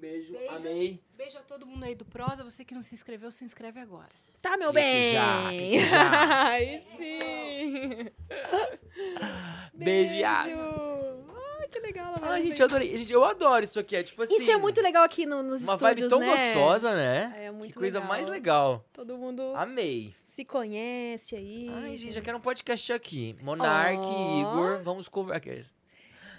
Beijo, 0.01 0.33
Beijo. 0.33 0.51
amei. 0.55 0.99
Beijo 1.15 1.37
a 1.37 1.41
todo 1.41 1.65
mundo 1.67 1.83
aí 1.85 1.93
do 1.93 2.03
Prosa. 2.03 2.43
Você 2.43 2.65
que 2.65 2.73
não 2.73 2.81
se 2.81 2.95
inscreveu, 2.95 3.31
se 3.31 3.45
inscreve 3.45 3.79
agora. 3.79 4.09
Tá, 4.41 4.57
meu 4.57 4.71
Clique 4.71 4.83
bem. 4.87 5.13
já, 5.13 5.49
clique 5.49 5.83
já. 5.85 6.09
Ai, 6.49 6.83
sim. 6.97 8.07
Beijo. 9.73 10.25
Ai, 10.25 11.67
que 11.71 11.79
legal. 11.79 12.15
no 12.19 12.41
gente, 12.41 12.59
eu 12.59 12.65
adorei. 12.65 12.97
Gente, 12.97 13.13
eu 13.13 13.23
adoro 13.23 13.63
isso 13.63 13.79
aqui. 13.79 13.95
É 13.95 14.03
tipo 14.03 14.23
assim. 14.23 14.35
Isso 14.35 14.49
é 14.49 14.57
muito 14.57 14.81
legal 14.81 15.03
aqui 15.03 15.27
no, 15.27 15.43
nos 15.43 15.63
Uma 15.63 15.77
vibe 15.77 16.01
estúdios, 16.01 16.09
tão 16.09 16.19
né? 16.19 16.53
gostosa, 16.53 16.95
né? 16.95 17.33
É 17.37 17.51
muito 17.51 17.73
que 17.73 17.79
coisa 17.79 17.99
legal. 17.99 18.09
mais 18.11 18.27
legal. 18.27 18.85
Todo 18.91 19.17
mundo 19.17 19.53
Amei. 19.55 20.13
Se 20.41 20.45
conhece 20.45 21.35
aí. 21.35 21.69
Ai, 21.69 21.95
gente, 21.97 22.13
já 22.13 22.21
quero 22.21 22.37
um 22.37 22.41
podcast 22.41 22.91
aqui. 22.93 23.35
Monark, 23.41 23.99
Ó. 23.99 24.39
Igor, 24.41 24.83
vamos 24.83 25.07
conversar. 25.07 25.71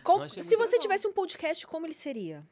Com- 0.02 0.28
se 0.28 0.42
você 0.42 0.56
legal. 0.56 0.78
tivesse 0.80 1.06
um 1.06 1.12
podcast, 1.12 1.64
como 1.66 1.86
ele 1.86 1.94
seria? 1.94 2.42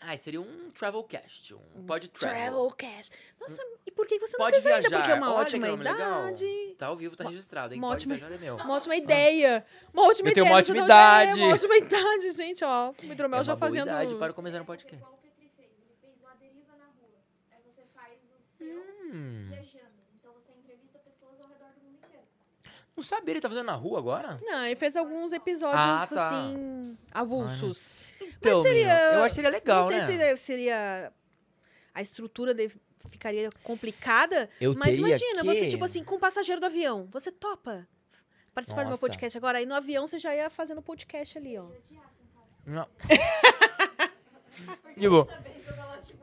Ai, 0.00 0.16
seria 0.16 0.40
um 0.40 0.70
travelcast, 0.70 1.52
um 1.74 1.84
pod 1.84 2.08
travel. 2.10 2.38
Travelcast. 2.52 3.12
Nossa, 3.40 3.60
e 3.84 3.90
por 3.90 4.06
que 4.06 4.16
você 4.20 4.36
não 4.38 4.44
Pode 4.44 4.60
fez 4.60 4.66
ainda? 4.66 4.80
viajar. 4.88 4.96
Porque 4.98 5.10
é 5.10 5.14
uma 5.16 5.32
Olha 5.32 5.40
ótima 5.40 5.66
nome 5.66 5.82
legal. 5.82 5.98
idade. 6.28 6.74
Tá 6.78 6.86
ao 6.86 6.96
vivo, 6.96 7.16
tá 7.16 7.24
registrado, 7.24 7.74
hein? 7.74 7.80
uma 7.80 7.88
Pode 7.88 8.02
ótima- 8.04 8.14
viajar, 8.14 8.32
é 8.32 8.38
meu. 8.38 8.54
Uma 8.54 8.74
ótima 8.76 8.94
ideia. 8.94 9.66
Uma 9.92 10.02
ótima 10.06 10.28
Eu 10.28 10.30
ideia. 10.30 10.34
tenho 10.34 10.46
uma 10.46 10.58
ótima 10.60 10.76
ideia, 10.76 10.84
idade. 11.24 11.40
Uma 11.40 11.52
ótima 11.54 11.76
idade, 11.82 12.30
gente, 12.30 12.64
ó. 12.64 12.90
O 12.92 13.04
Hidromel 13.12 13.40
é 13.40 13.44
já 13.44 13.56
fazendo... 13.56 13.88
idade 13.88 14.14
para 14.14 14.32
começar 14.32 14.60
no 14.60 14.64
podcast. 14.64 14.94
Igual 14.96 15.14
o 15.14 15.18
Petri 15.18 15.50
fez. 15.56 15.68
Ele 15.82 15.96
fez 16.00 16.14
o 16.22 16.26
A 16.28 16.34
Deriva 16.34 16.76
na 16.76 16.84
Rua. 16.86 17.18
Aí 17.50 17.58
você 17.64 17.82
faz 17.92 18.14
o 18.22 18.56
seu 18.56 18.68
Hum, 19.12 19.46
viajando. 19.48 19.98
Então 20.14 20.32
você 20.34 20.52
entrevista 20.52 21.00
pessoas 21.00 21.40
ao 21.40 21.48
redor 21.48 21.72
do 21.74 21.80
mundo 21.82 21.98
inteiro. 22.06 22.26
Não 22.98 23.02
sabia, 23.04 23.32
ele 23.34 23.40
tá 23.40 23.48
fazendo 23.48 23.66
na 23.66 23.74
rua 23.74 23.98
agora? 23.98 24.38
Não, 24.42 24.64
ele 24.66 24.76
fez 24.76 24.96
alguns 24.96 25.32
episódios, 25.32 25.80
Ah, 25.80 26.06
tá. 26.06 26.26
assim, 26.26 26.96
avulsos. 27.12 27.96
Então, 28.20 28.60
seria- 28.62 28.86
menina, 28.86 29.12
eu 29.14 29.22
acho 29.22 29.28
que 29.30 29.34
seria 29.42 29.50
legal, 29.50 29.80
não 29.82 29.88
sei 29.88 30.16
né? 30.16 30.36
se 30.36 30.42
seria... 30.42 31.12
A 31.94 32.02
estrutura 32.02 32.54
de- 32.54 32.70
ficaria 33.10 33.48
complicada, 33.64 34.48
Eu 34.60 34.74
mas 34.74 34.98
imagina, 34.98 35.42
você, 35.42 35.60
que- 35.62 35.66
tipo 35.68 35.84
assim, 35.84 36.04
com 36.04 36.14
o 36.16 36.18
passageiro 36.18 36.60
do 36.60 36.66
avião, 36.66 37.08
você 37.10 37.32
topa 37.32 37.86
participar 38.54 38.82
do 38.82 38.86
meu 38.86 38.90
Nossa. 38.92 39.00
podcast 39.06 39.36
agora? 39.38 39.58
Aí 39.58 39.66
no 39.66 39.74
avião 39.74 40.06
você 40.06 40.18
já 40.18 40.34
ia 40.34 40.48
fazendo 40.50 40.80
podcast 40.82 41.36
ali, 41.38 41.58
ó. 41.58 41.66
Não. 42.66 42.86
Tipo, 44.98 45.28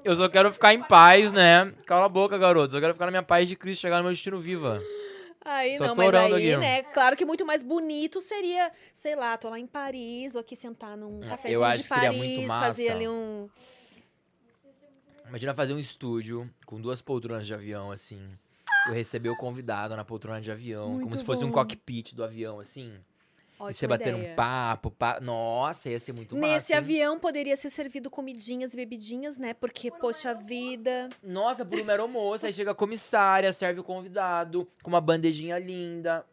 eu 0.03 0.13
só 0.15 0.27
quero 0.27 0.51
ficar 0.51 0.73
em 0.73 0.83
paz, 0.83 1.31
né? 1.31 1.73
Cala 1.85 2.05
a 2.05 2.09
boca, 2.09 2.37
garoto. 2.37 2.75
Eu 2.75 2.81
quero 2.81 2.93
ficar 2.93 3.05
na 3.05 3.11
minha 3.11 3.23
paz 3.23 3.47
de 3.47 3.55
Cristo, 3.55 3.81
chegar 3.81 3.97
no 3.97 4.03
meu 4.03 4.11
destino 4.11 4.37
viva. 4.37 4.81
Aí 5.45 5.77
Só 5.77 5.85
não, 5.87 5.95
mas 5.95 6.13
aí, 6.15 6.53
aqui. 6.53 6.57
né, 6.57 6.81
claro 6.81 7.15
que 7.15 7.23
muito 7.23 7.45
mais 7.45 7.61
bonito 7.61 8.19
seria, 8.19 8.71
sei 8.91 9.15
lá, 9.15 9.37
tô 9.37 9.47
lá 9.47 9.59
em 9.59 9.67
Paris, 9.67 10.33
ou 10.33 10.41
aqui 10.41 10.55
sentar 10.55 10.97
num 10.97 11.19
cafezinho 11.19 11.63
acho 11.63 11.83
de 11.83 11.87
que 11.87 11.93
seria 11.93 12.11
Paris, 12.11 12.17
muito 12.17 12.47
fazer 12.47 12.89
ali 12.89 13.07
um... 13.07 13.47
Imagina 15.27 15.53
fazer 15.53 15.73
um 15.73 15.79
estúdio 15.79 16.49
com 16.65 16.81
duas 16.81 16.99
poltronas 17.01 17.45
de 17.45 17.53
avião, 17.53 17.91
assim. 17.91 18.23
Eu 18.87 18.93
receber 18.93 19.29
o 19.29 19.37
convidado 19.37 19.95
na 19.95 20.03
poltrona 20.03 20.41
de 20.41 20.51
avião, 20.51 20.85
como 20.85 20.99
Muito 21.01 21.17
se 21.17 21.23
fosse 21.23 21.43
um 21.43 21.47
bom. 21.47 21.53
cockpit 21.53 22.13
do 22.13 22.23
avião, 22.23 22.59
assim. 22.59 22.93
E 23.55 23.73
você 23.73 23.85
Ótima 23.85 23.97
batendo 23.97 24.17
ideia. 24.17 24.33
um 24.33 24.35
papo, 24.35 24.91
pa... 24.91 25.19
Nossa, 25.21 25.89
ia 25.89 25.97
ser 25.97 26.13
muito 26.13 26.35
massa. 26.35 26.47
Nesse 26.47 26.73
hein? 26.73 26.79
avião 26.79 27.19
poderia 27.19 27.55
ser 27.55 27.69
servido 27.69 28.09
comidinhas 28.09 28.73
e 28.73 28.77
bebidinhas, 28.77 29.37
né? 29.37 29.53
Porque, 29.53 29.89
poxa 29.89 30.33
vida. 30.33 31.09
Nossa, 31.23 31.65
por 31.65 31.79
uma 31.79 31.91
aeromoça, 31.91 32.47
aí 32.47 32.53
chega 32.53 32.71
a 32.71 32.75
comissária, 32.75 33.51
serve 33.53 33.79
o 33.79 33.83
convidado 33.83 34.67
com 34.83 34.89
uma 34.89 35.01
bandejinha 35.01 35.57
linda. 35.57 36.25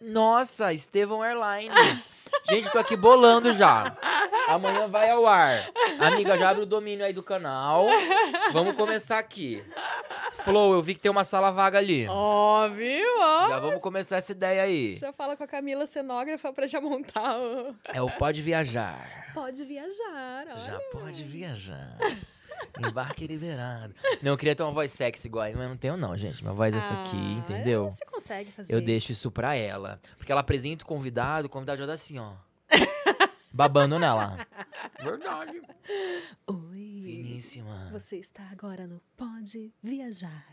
Nossa, 0.00 0.72
Estevão 0.72 1.22
Airlines. 1.22 2.08
Gente, 2.48 2.70
tô 2.70 2.78
aqui 2.78 2.96
bolando 2.96 3.52
já. 3.52 3.96
Amanhã 4.48 4.88
vai 4.88 5.10
ao 5.10 5.26
ar. 5.26 5.70
Amiga, 5.98 6.36
já 6.36 6.50
abre 6.50 6.64
o 6.64 6.66
domínio 6.66 7.04
aí 7.04 7.12
do 7.12 7.22
canal. 7.22 7.86
Vamos 8.52 8.74
começar 8.74 9.18
aqui. 9.18 9.64
Flow, 10.42 10.74
eu 10.74 10.82
vi 10.82 10.94
que 10.94 11.00
tem 11.00 11.10
uma 11.10 11.24
sala 11.24 11.50
vaga 11.50 11.78
ali. 11.78 12.06
Óbvio, 12.08 13.06
ó. 13.20 13.48
Já 13.48 13.58
vamos 13.58 13.80
começar 13.80 14.16
essa 14.16 14.32
ideia 14.32 14.62
aí. 14.62 14.94
Já 14.94 15.12
fala 15.12 15.36
com 15.36 15.44
a 15.44 15.46
Camila 15.48 15.86
cenógrafa 15.86 16.52
pra 16.52 16.66
já 16.66 16.80
montar 16.80 17.38
o... 17.38 17.74
É 17.86 18.02
o 18.02 18.10
Pode 18.10 18.42
Viajar. 18.42 19.32
Pode 19.32 19.64
viajar, 19.64 20.46
ó. 20.54 20.58
Já 20.58 20.78
pode 20.92 21.24
viajar. 21.24 21.96
Embarque 22.78 23.26
liberado. 23.26 23.94
Não, 24.22 24.32
eu 24.32 24.36
queria 24.36 24.54
ter 24.54 24.62
uma 24.62 24.72
voz 24.72 24.90
sexy 24.90 25.28
igual 25.28 25.44
aí, 25.44 25.54
mas 25.54 25.68
não 25.68 25.76
tenho 25.76 25.96
não, 25.96 26.16
gente. 26.16 26.42
Minha 26.42 26.54
voz 26.54 26.74
é 26.74 26.78
essa 26.78 26.94
aqui, 26.94 27.16
Ah, 27.16 27.38
entendeu? 27.38 27.90
Você 27.90 28.04
consegue 28.06 28.50
fazer. 28.52 28.74
Eu 28.74 28.80
deixo 28.80 29.12
isso 29.12 29.30
pra 29.30 29.54
ela. 29.54 30.00
Porque 30.16 30.32
ela 30.32 30.40
apresenta 30.40 30.84
o 30.84 30.86
convidado, 30.86 31.46
o 31.46 31.50
convidado 31.50 31.78
já 31.78 31.86
dá 31.86 31.92
assim, 31.94 32.18
ó. 32.18 32.32
Babando 33.52 33.98
nela. 33.98 34.36
Verdade. 35.00 35.60
Oi. 36.48 37.00
Finíssima. 37.04 37.88
Você 37.92 38.16
está 38.16 38.42
agora 38.52 38.86
no 38.86 39.00
Pode 39.16 39.72
Viajar. 39.82 40.46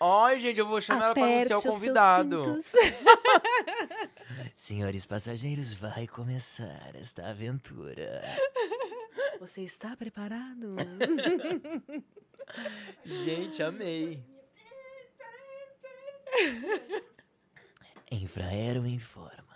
Ai, 0.00 0.38
gente, 0.38 0.60
eu 0.60 0.66
vou 0.66 0.80
chamar 0.80 1.06
ela 1.06 1.14
pra 1.14 1.24
Aperte 1.24 1.52
anunciar 1.52 1.56
o 1.56 1.58
os 1.58 1.62
seus 1.62 1.74
convidado. 1.74 2.42
Senhores 4.54 5.04
passageiros, 5.04 5.72
vai 5.72 6.06
começar 6.06 6.92
esta 6.94 7.28
aventura. 7.28 8.22
Você 9.40 9.62
está 9.62 9.96
preparado? 9.96 10.74
Gente, 13.04 13.62
amei. 13.62 14.24
Infraero 18.10 18.86
informa. 18.86 19.46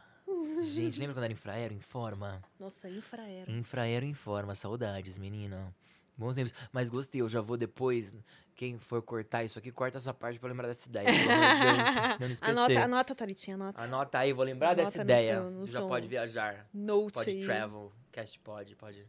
Gente, 0.63 0.99
lembra 0.99 1.15
quando 1.15 1.25
era 1.25 1.33
Infraero 1.33 1.75
informa? 1.75 2.43
Nossa, 2.59 2.89
infraero. 2.89 3.51
Infraero 3.51 4.05
informa, 4.07 4.55
saudades, 4.55 5.19
menina. 5.19 5.75
Bons 6.17 6.35
tempos. 6.37 6.53
Mas 6.71 6.89
gostei, 6.91 7.21
eu 7.21 7.29
já 7.29 7.41
vou 7.41 7.57
depois. 7.57 8.15
Quem 8.55 8.79
for 8.79 9.03
cortar 9.03 9.43
isso 9.45 9.59
aqui, 9.59 9.73
corta 9.73 9.97
essa 9.97 10.13
parte 10.15 10.39
pra 10.39 10.49
lembrar 10.49 10.69
dessa 10.69 10.89
ideia. 10.89 11.09
Não 12.21 12.29
me 12.29 12.35
esquecer. 12.35 12.51
Anota, 12.59 12.81
anota, 12.85 13.15
Thalitinha, 13.15 13.55
anota. 13.57 13.83
Anota 13.83 14.19
aí, 14.19 14.33
vou 14.33 14.45
lembrar 14.45 14.69
Anota 14.73 14.85
dessa 14.85 15.03
ideia. 15.03 15.41
seu- 15.41 15.67
já 15.67 15.81
som. 15.81 15.89
pode 15.89 16.07
viajar. 16.07 16.67
Note 16.73 17.15
Pode 17.15 17.31
aí. 17.31 17.41
travel. 17.43 17.93
Cast 18.13 18.39
pode, 18.41 18.77
pode. 18.77 19.07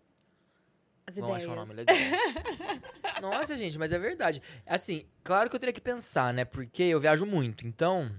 As 1.05 1.17
Vamos 1.17 1.29
ideias. 1.37 1.43
achar 1.43 1.51
um 1.51 1.55
nome 1.65 1.73
legal. 1.73 1.95
Nossa, 3.21 3.55
gente, 3.57 3.77
mas 3.77 3.91
é 3.91 3.99
verdade. 3.99 4.41
Assim, 4.65 5.05
claro 5.23 5.49
que 5.49 5.55
eu 5.55 5.59
teria 5.59 5.73
que 5.73 5.81
pensar, 5.81 6.33
né? 6.33 6.45
Porque 6.45 6.83
eu 6.83 6.99
viajo 6.99 7.25
muito, 7.25 7.67
então. 7.67 8.11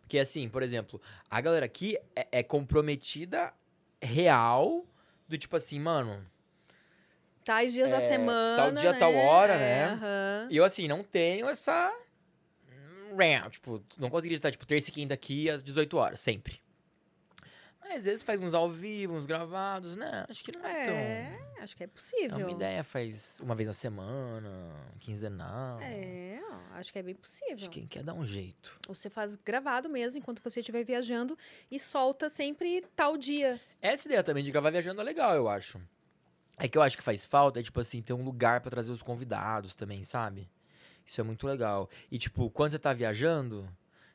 Porque, 0.00 0.18
assim, 0.18 0.48
por 0.48 0.62
exemplo, 0.62 1.00
a 1.30 1.40
galera 1.40 1.64
aqui 1.66 1.98
é, 2.14 2.26
é 2.32 2.42
comprometida 2.42 3.52
real 4.02 4.86
do 5.28 5.36
tipo 5.38 5.56
assim, 5.56 5.78
mano. 5.80 6.24
Tais 7.44 7.72
dias 7.74 7.90
da 7.90 7.98
É, 7.98 8.00
semana. 8.00 8.56
tal 8.56 8.72
dia, 8.72 8.92
né? 8.92 8.98
tal 8.98 9.14
hora, 9.14 9.56
né? 9.58 9.84
aham. 9.92 10.48
E 10.50 10.56
eu, 10.56 10.64
assim, 10.64 10.88
não 10.88 11.02
tenho 11.02 11.48
essa. 11.48 11.92
ram, 13.16 13.50
Tipo, 13.50 13.82
não 13.98 14.08
conseguiria 14.10 14.36
estar, 14.38 14.50
tipo, 14.50 14.66
terça 14.66 14.90
e 14.90 14.92
quinta 14.92 15.14
aqui 15.14 15.48
às 15.50 15.62
18 15.62 15.96
horas, 15.96 16.20
sempre. 16.20 16.60
Mas 17.86 17.98
às 17.98 18.04
vezes 18.06 18.22
faz 18.22 18.40
uns 18.40 18.54
ao 18.54 18.70
vivo, 18.70 19.14
uns 19.14 19.26
gravados, 19.26 19.94
né? 19.94 20.24
Acho 20.28 20.42
que 20.42 20.56
não 20.56 20.66
é, 20.66 20.84
tão. 20.84 20.94
É, 20.94 21.38
acho 21.60 21.76
que 21.76 21.82
é 21.82 21.84
É 21.84 21.88
possível. 21.88 22.38
uma 22.38 22.50
ideia, 22.50 22.82
faz 22.82 23.38
uma 23.40 23.54
vez 23.54 23.66
na 23.68 23.74
semana, 23.74 24.48
quinzenal. 24.98 25.78
É, 25.80 26.40
ó, 26.50 26.78
acho 26.78 26.90
que 26.90 26.98
é 26.98 27.02
bem 27.02 27.14
possível. 27.14 27.54
Acho 27.56 27.68
que 27.70 27.80
quem 27.80 27.86
quer 27.86 28.02
dar 28.02 28.14
um 28.14 28.24
jeito. 28.24 28.78
Você 28.88 29.10
faz 29.10 29.36
gravado 29.36 29.88
mesmo 29.90 30.18
enquanto 30.18 30.42
você 30.42 30.60
estiver 30.60 30.82
viajando 30.82 31.36
e 31.70 31.78
solta 31.78 32.28
sempre 32.30 32.82
tal 32.96 33.18
dia. 33.18 33.60
Essa 33.82 34.08
ideia 34.08 34.22
também 34.24 34.42
de 34.42 34.50
gravar 34.50 34.70
viajando 34.70 35.02
é 35.02 35.04
legal, 35.04 35.34
eu 35.36 35.46
acho. 35.46 35.78
É 36.56 36.66
que 36.66 36.78
eu 36.78 36.82
acho 36.82 36.96
que 36.96 37.02
faz 37.02 37.26
falta, 37.26 37.60
é 37.60 37.62
tipo 37.62 37.80
assim, 37.80 38.00
ter 38.00 38.14
um 38.14 38.24
lugar 38.24 38.60
pra 38.62 38.70
trazer 38.70 38.92
os 38.92 39.02
convidados 39.02 39.74
também, 39.74 40.02
sabe? 40.04 40.48
Isso 41.04 41.20
é 41.20 41.24
muito 41.24 41.46
legal. 41.46 41.90
E 42.10 42.18
tipo, 42.18 42.48
quando 42.48 42.70
você 42.70 42.78
tá 42.78 42.94
viajando, 42.94 43.68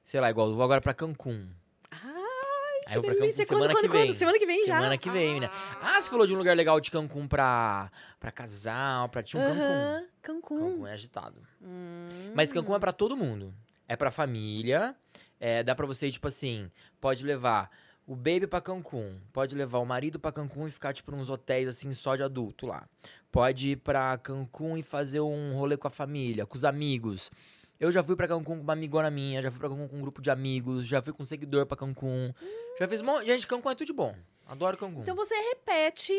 sei 0.03 0.19
lá, 0.19 0.29
igual 0.31 0.47
eu 0.49 0.55
vou 0.55 0.63
agora 0.63 0.81
pra 0.81 0.93
Cancún. 0.93 1.47
Aí 2.89 2.95
eu 2.95 3.01
vou 3.03 3.11
pra. 3.11 3.19
Cancún 3.19 3.31
semana 3.45 3.65
quando, 3.65 3.67
que 3.67 3.73
quando, 3.75 3.91
vem. 3.91 4.07
quando? 4.07 4.15
Semana 4.15 4.39
que 4.39 4.45
vem 4.47 4.65
já. 4.65 4.77
Semana 4.77 4.97
que 4.97 5.09
vem, 5.11 5.39
né? 5.39 5.49
Ah, 5.79 6.01
você 6.01 6.09
falou 6.09 6.25
de 6.25 6.33
um 6.33 6.37
lugar 6.37 6.57
legal 6.57 6.79
de 6.79 6.89
Cancún 6.89 7.27
pra, 7.27 7.91
pra 8.19 8.31
casal, 8.31 9.07
pra 9.09 9.21
tinha 9.21 9.41
um 9.41 9.45
Cancún. 9.45 9.61
Aham, 9.61 10.05
Cancún. 10.21 10.59
Cancún 10.59 10.87
é 10.87 10.93
agitado. 10.93 11.41
Hum. 11.61 12.31
Mas 12.33 12.51
Cancún 12.51 12.75
é 12.75 12.79
pra 12.79 12.91
todo 12.91 13.15
mundo. 13.15 13.53
É 13.87 13.95
pra 13.95 14.09
família. 14.09 14.95
É, 15.39 15.63
dá 15.63 15.75
pra 15.75 15.85
você, 15.85 16.07
ir, 16.07 16.11
tipo 16.11 16.27
assim, 16.27 16.69
pode 16.99 17.23
levar 17.23 17.69
o 18.07 18.15
baby 18.15 18.47
pra 18.47 18.59
Cancún. 18.59 19.17
Pode 19.31 19.55
levar 19.55 19.77
o 19.77 19.85
marido 19.85 20.19
pra 20.19 20.31
Cancún 20.31 20.67
e 20.67 20.71
ficar, 20.71 20.91
tipo, 20.91 21.11
nos 21.11 21.29
hotéis, 21.29 21.67
assim, 21.67 21.93
só 21.93 22.15
de 22.15 22.23
adulto 22.23 22.65
lá. 22.65 22.87
Pode 23.31 23.71
ir 23.71 23.75
pra 23.75 24.17
Cancún 24.17 24.77
e 24.77 24.81
fazer 24.81 25.21
um 25.21 25.53
rolê 25.53 25.77
com 25.77 25.87
a 25.87 25.91
família, 25.91 26.45
com 26.47 26.55
os 26.57 26.65
amigos. 26.65 27.29
Eu 27.79 27.91
já 27.91 28.03
fui 28.03 28.15
pra 28.15 28.27
Cancún 28.27 28.57
com 28.57 28.63
uma 28.63 28.73
amigona 28.73 29.09
minha, 29.09 29.41
já 29.41 29.49
fui 29.49 29.59
pra 29.59 29.69
Cancún 29.69 29.87
com 29.87 29.97
um 29.97 30.01
grupo 30.01 30.21
de 30.21 30.29
amigos, 30.29 30.85
já 30.85 31.01
fui 31.01 31.13
com 31.13 31.23
um 31.23 31.25
seguidor 31.25 31.65
pra 31.65 31.77
Cancún. 31.77 32.33
Já 32.77 32.87
fiz 32.87 33.01
um 33.01 33.05
monte... 33.05 33.25
Gente, 33.25 33.47
Cancún 33.47 33.69
é 33.71 33.75
tudo 33.75 33.87
de 33.87 33.93
bom. 33.93 34.13
Adoro 34.47 34.75
Cancún. 34.77 35.01
Então 35.01 35.15
você 35.15 35.35
repete 35.35 36.13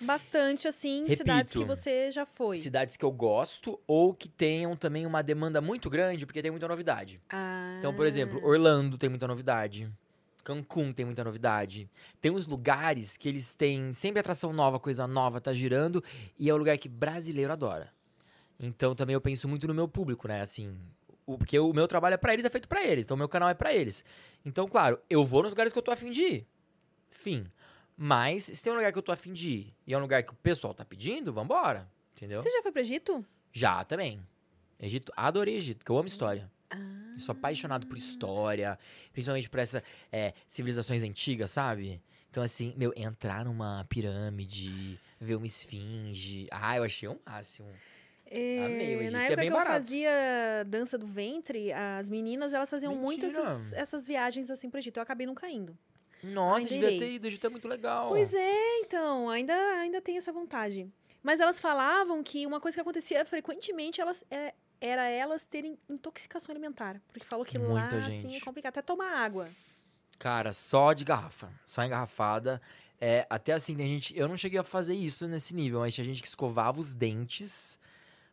Bastante, 0.00 0.68
assim, 0.68 1.00
Repito. 1.00 1.18
cidades 1.18 1.52
que 1.52 1.64
você 1.64 2.10
já 2.10 2.24
foi. 2.24 2.56
Cidades 2.56 2.96
que 2.96 3.04
eu 3.04 3.10
gosto 3.10 3.80
ou 3.86 4.14
que 4.14 4.28
tenham 4.28 4.76
também 4.76 5.04
uma 5.04 5.22
demanda 5.22 5.60
muito 5.60 5.90
grande, 5.90 6.24
porque 6.24 6.40
tem 6.40 6.50
muita 6.50 6.68
novidade. 6.68 7.20
Ah. 7.28 7.74
Então, 7.78 7.92
por 7.92 8.06
exemplo, 8.06 8.40
Orlando 8.44 8.96
tem 8.96 9.10
muita 9.10 9.26
novidade. 9.26 9.90
Cancún 10.44 10.92
tem 10.92 11.04
muita 11.04 11.24
novidade. 11.24 11.90
Tem 12.20 12.30
uns 12.30 12.46
lugares 12.46 13.16
que 13.16 13.28
eles 13.28 13.54
têm 13.54 13.92
sempre 13.92 14.20
atração 14.20 14.52
nova, 14.52 14.78
coisa 14.78 15.06
nova, 15.06 15.40
tá 15.40 15.52
girando. 15.52 16.02
E 16.38 16.48
é 16.48 16.54
um 16.54 16.56
lugar 16.56 16.78
que 16.78 16.88
brasileiro 16.88 17.52
adora. 17.52 17.92
Então 18.58 18.94
também 18.94 19.14
eu 19.14 19.20
penso 19.20 19.48
muito 19.48 19.66
no 19.68 19.74
meu 19.74 19.86
público, 19.88 20.26
né? 20.28 20.40
Assim, 20.40 20.76
o- 21.26 21.38
porque 21.38 21.58
o 21.58 21.72
meu 21.72 21.86
trabalho 21.86 22.14
é 22.14 22.16
pra 22.16 22.32
eles, 22.32 22.44
é 22.44 22.50
feito 22.50 22.68
pra 22.68 22.84
eles. 22.84 23.04
Então 23.04 23.14
o 23.14 23.18
meu 23.18 23.28
canal 23.28 23.48
é 23.48 23.54
pra 23.54 23.72
eles. 23.74 24.04
Então, 24.44 24.66
claro, 24.66 25.00
eu 25.08 25.24
vou 25.24 25.42
nos 25.42 25.52
lugares 25.52 25.72
que 25.72 25.78
eu 25.78 25.82
tô 25.82 25.90
afim 25.90 26.10
de 26.10 26.20
ir. 26.22 26.46
Fim. 27.10 27.46
Mas, 27.96 28.44
se 28.44 28.62
tem 28.62 28.72
um 28.72 28.76
lugar 28.76 28.92
que 28.92 28.98
eu 28.98 29.02
tô 29.02 29.10
afim 29.12 29.32
de 29.32 29.50
ir 29.50 29.74
e 29.86 29.92
é 29.92 29.98
um 29.98 30.00
lugar 30.00 30.22
que 30.22 30.30
o 30.32 30.36
pessoal 30.36 30.72
tá 30.72 30.84
pedindo, 30.84 31.32
vambora. 31.32 31.88
Entendeu? 32.16 32.40
Você 32.40 32.50
já 32.50 32.62
foi 32.62 32.70
pro 32.72 32.80
Egito? 32.80 33.24
Já 33.52 33.82
também. 33.84 34.20
Egito, 34.78 35.12
adorei 35.16 35.56
Egito, 35.56 35.78
porque 35.78 35.90
eu 35.90 35.98
amo 35.98 36.06
história. 36.06 36.50
Ah. 36.70 36.76
Eu 37.14 37.20
sou 37.20 37.32
apaixonado 37.32 37.86
por 37.86 37.96
história, 37.98 38.78
principalmente 39.12 39.50
por 39.50 39.58
essas 39.58 39.82
civilizações 40.46 41.02
antigas, 41.02 41.50
sabe? 41.50 42.00
Então, 42.30 42.42
assim, 42.42 42.72
meu, 42.76 42.92
entrar 42.94 43.44
numa 43.44 43.84
pirâmide, 43.88 45.00
ver 45.20 45.34
uma 45.36 45.46
esfinge. 45.46 46.46
Ah, 46.50 46.76
eu 46.76 46.84
achei 46.84 47.08
o 47.08 47.18
máximo. 47.26 47.68
É, 48.30 48.64
Amei, 48.64 48.96
o 48.96 49.00
Egito 49.00 49.12
na 49.12 49.22
é 49.22 49.24
época 49.26 49.36
bem 49.36 49.46
que 49.48 49.52
eu 49.52 49.56
barato. 49.58 49.72
fazia 49.74 50.10
dança 50.66 50.98
do 50.98 51.06
ventre, 51.06 51.72
as 51.72 52.10
meninas, 52.10 52.52
elas 52.52 52.68
faziam 52.68 52.94
muito 52.94 53.24
Mentira. 53.24 53.42
essas, 53.42 53.72
essas 53.72 54.06
viagens 54.06 54.50
assim 54.50 54.68
pro 54.68 54.78
Egito. 54.78 54.98
Eu 54.98 55.02
acabei 55.02 55.26
nunca 55.26 55.48
indo. 55.48 55.76
Nossa, 56.22 56.58
Ainda 56.58 56.68
devia 56.70 56.86
irei. 56.88 56.98
ter 56.98 57.12
ido. 57.14 57.24
O 57.24 57.26
Egito 57.28 57.46
é 57.46 57.50
muito 57.50 57.66
legal. 57.68 58.08
Pois 58.08 58.34
é, 58.34 58.78
então, 58.80 59.28
ainda, 59.30 59.54
ainda 59.80 60.00
tenho 60.02 60.18
essa 60.18 60.32
vontade. 60.32 60.86
Mas 61.22 61.40
elas 61.40 61.58
falavam 61.58 62.22
que 62.22 62.44
uma 62.46 62.60
coisa 62.60 62.74
que 62.76 62.80
acontecia 62.80 63.24
frequentemente 63.24 64.00
elas, 64.00 64.24
é- 64.30 64.52
era 64.80 65.08
elas 65.08 65.44
terem 65.44 65.78
intoxicação 65.88 66.52
alimentar. 66.52 67.00
Porque 67.12 67.24
falou 67.26 67.44
que 67.46 67.56
lá, 67.56 67.66
Muita 67.88 67.98
assim, 67.98 68.28
é 68.28 68.32
gente. 68.32 68.44
complicado. 68.44 68.70
Até 68.72 68.82
tomar 68.82 69.12
água. 69.16 69.48
Cara, 70.18 70.52
só 70.52 70.92
de 70.92 71.04
garrafa. 71.04 71.50
Só 71.64 71.82
engarrafada. 71.84 72.60
É, 73.00 73.26
até 73.30 73.52
assim, 73.52 73.76
tem 73.76 73.86
gente. 73.86 74.18
Eu 74.18 74.26
não 74.28 74.36
cheguei 74.36 74.58
a 74.58 74.64
fazer 74.64 74.94
isso 74.94 75.26
nesse 75.28 75.54
nível, 75.54 75.80
mas 75.80 75.94
tinha 75.94 76.04
gente 76.04 76.20
que 76.20 76.26
escovava 76.28 76.80
os 76.80 76.92
dentes 76.92 77.77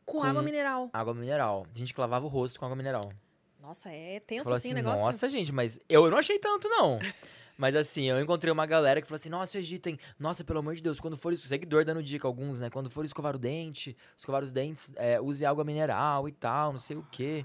Com, 0.05 0.19
Com- 0.19 0.23
água 0.23 0.41
mineral. 0.41 0.89
água 0.93 1.13
mineral. 1.13 1.65
Tem 1.73 1.79
gente 1.79 1.93
que 1.93 1.99
lavava 1.99 2.25
o 2.25 2.29
rosto 2.29 2.59
com 2.59 2.65
água 2.65 2.75
mineral. 2.75 3.11
Nossa, 3.59 3.89
é 3.91 4.19
tenso 4.19 4.53
assim 4.53 4.67
assim, 4.67 4.71
o 4.71 4.75
negócio. 4.75 5.03
nossa, 5.05 5.27
gente, 5.27 5.51
mas 5.51 5.79
eu 5.89 6.09
não 6.11 6.17
achei 6.19 6.37
tanto, 6.37 6.69
não. 6.69 6.99
mas 7.57 7.75
assim, 7.75 8.03
eu 8.07 8.19
encontrei 8.19 8.51
uma 8.51 8.65
galera 8.67 9.01
que 9.01 9.07
falou 9.07 9.15
assim, 9.15 9.29
nossa, 9.29 9.57
o 9.57 9.59
Egito, 9.59 9.87
hein? 9.87 9.97
Nossa, 10.19 10.43
pelo 10.43 10.59
amor 10.59 10.75
de 10.75 10.83
Deus, 10.83 10.99
quando 10.99 11.17
for 11.17 11.33
isso, 11.33 11.47
seguidor 11.47 11.83
dando 11.83 12.03
dica 12.03 12.27
alguns, 12.27 12.59
né? 12.59 12.69
Quando 12.69 12.89
for 12.91 13.03
escovar 13.03 13.35
o 13.35 13.39
dente, 13.39 13.97
escovar 14.15 14.43
os 14.43 14.51
dentes, 14.51 14.91
é, 14.97 15.19
use 15.19 15.43
água 15.43 15.63
mineral 15.63 16.29
e 16.29 16.31
tal, 16.31 16.73
não 16.73 16.79
sei 16.79 16.95
o 16.97 17.07
quê. 17.11 17.43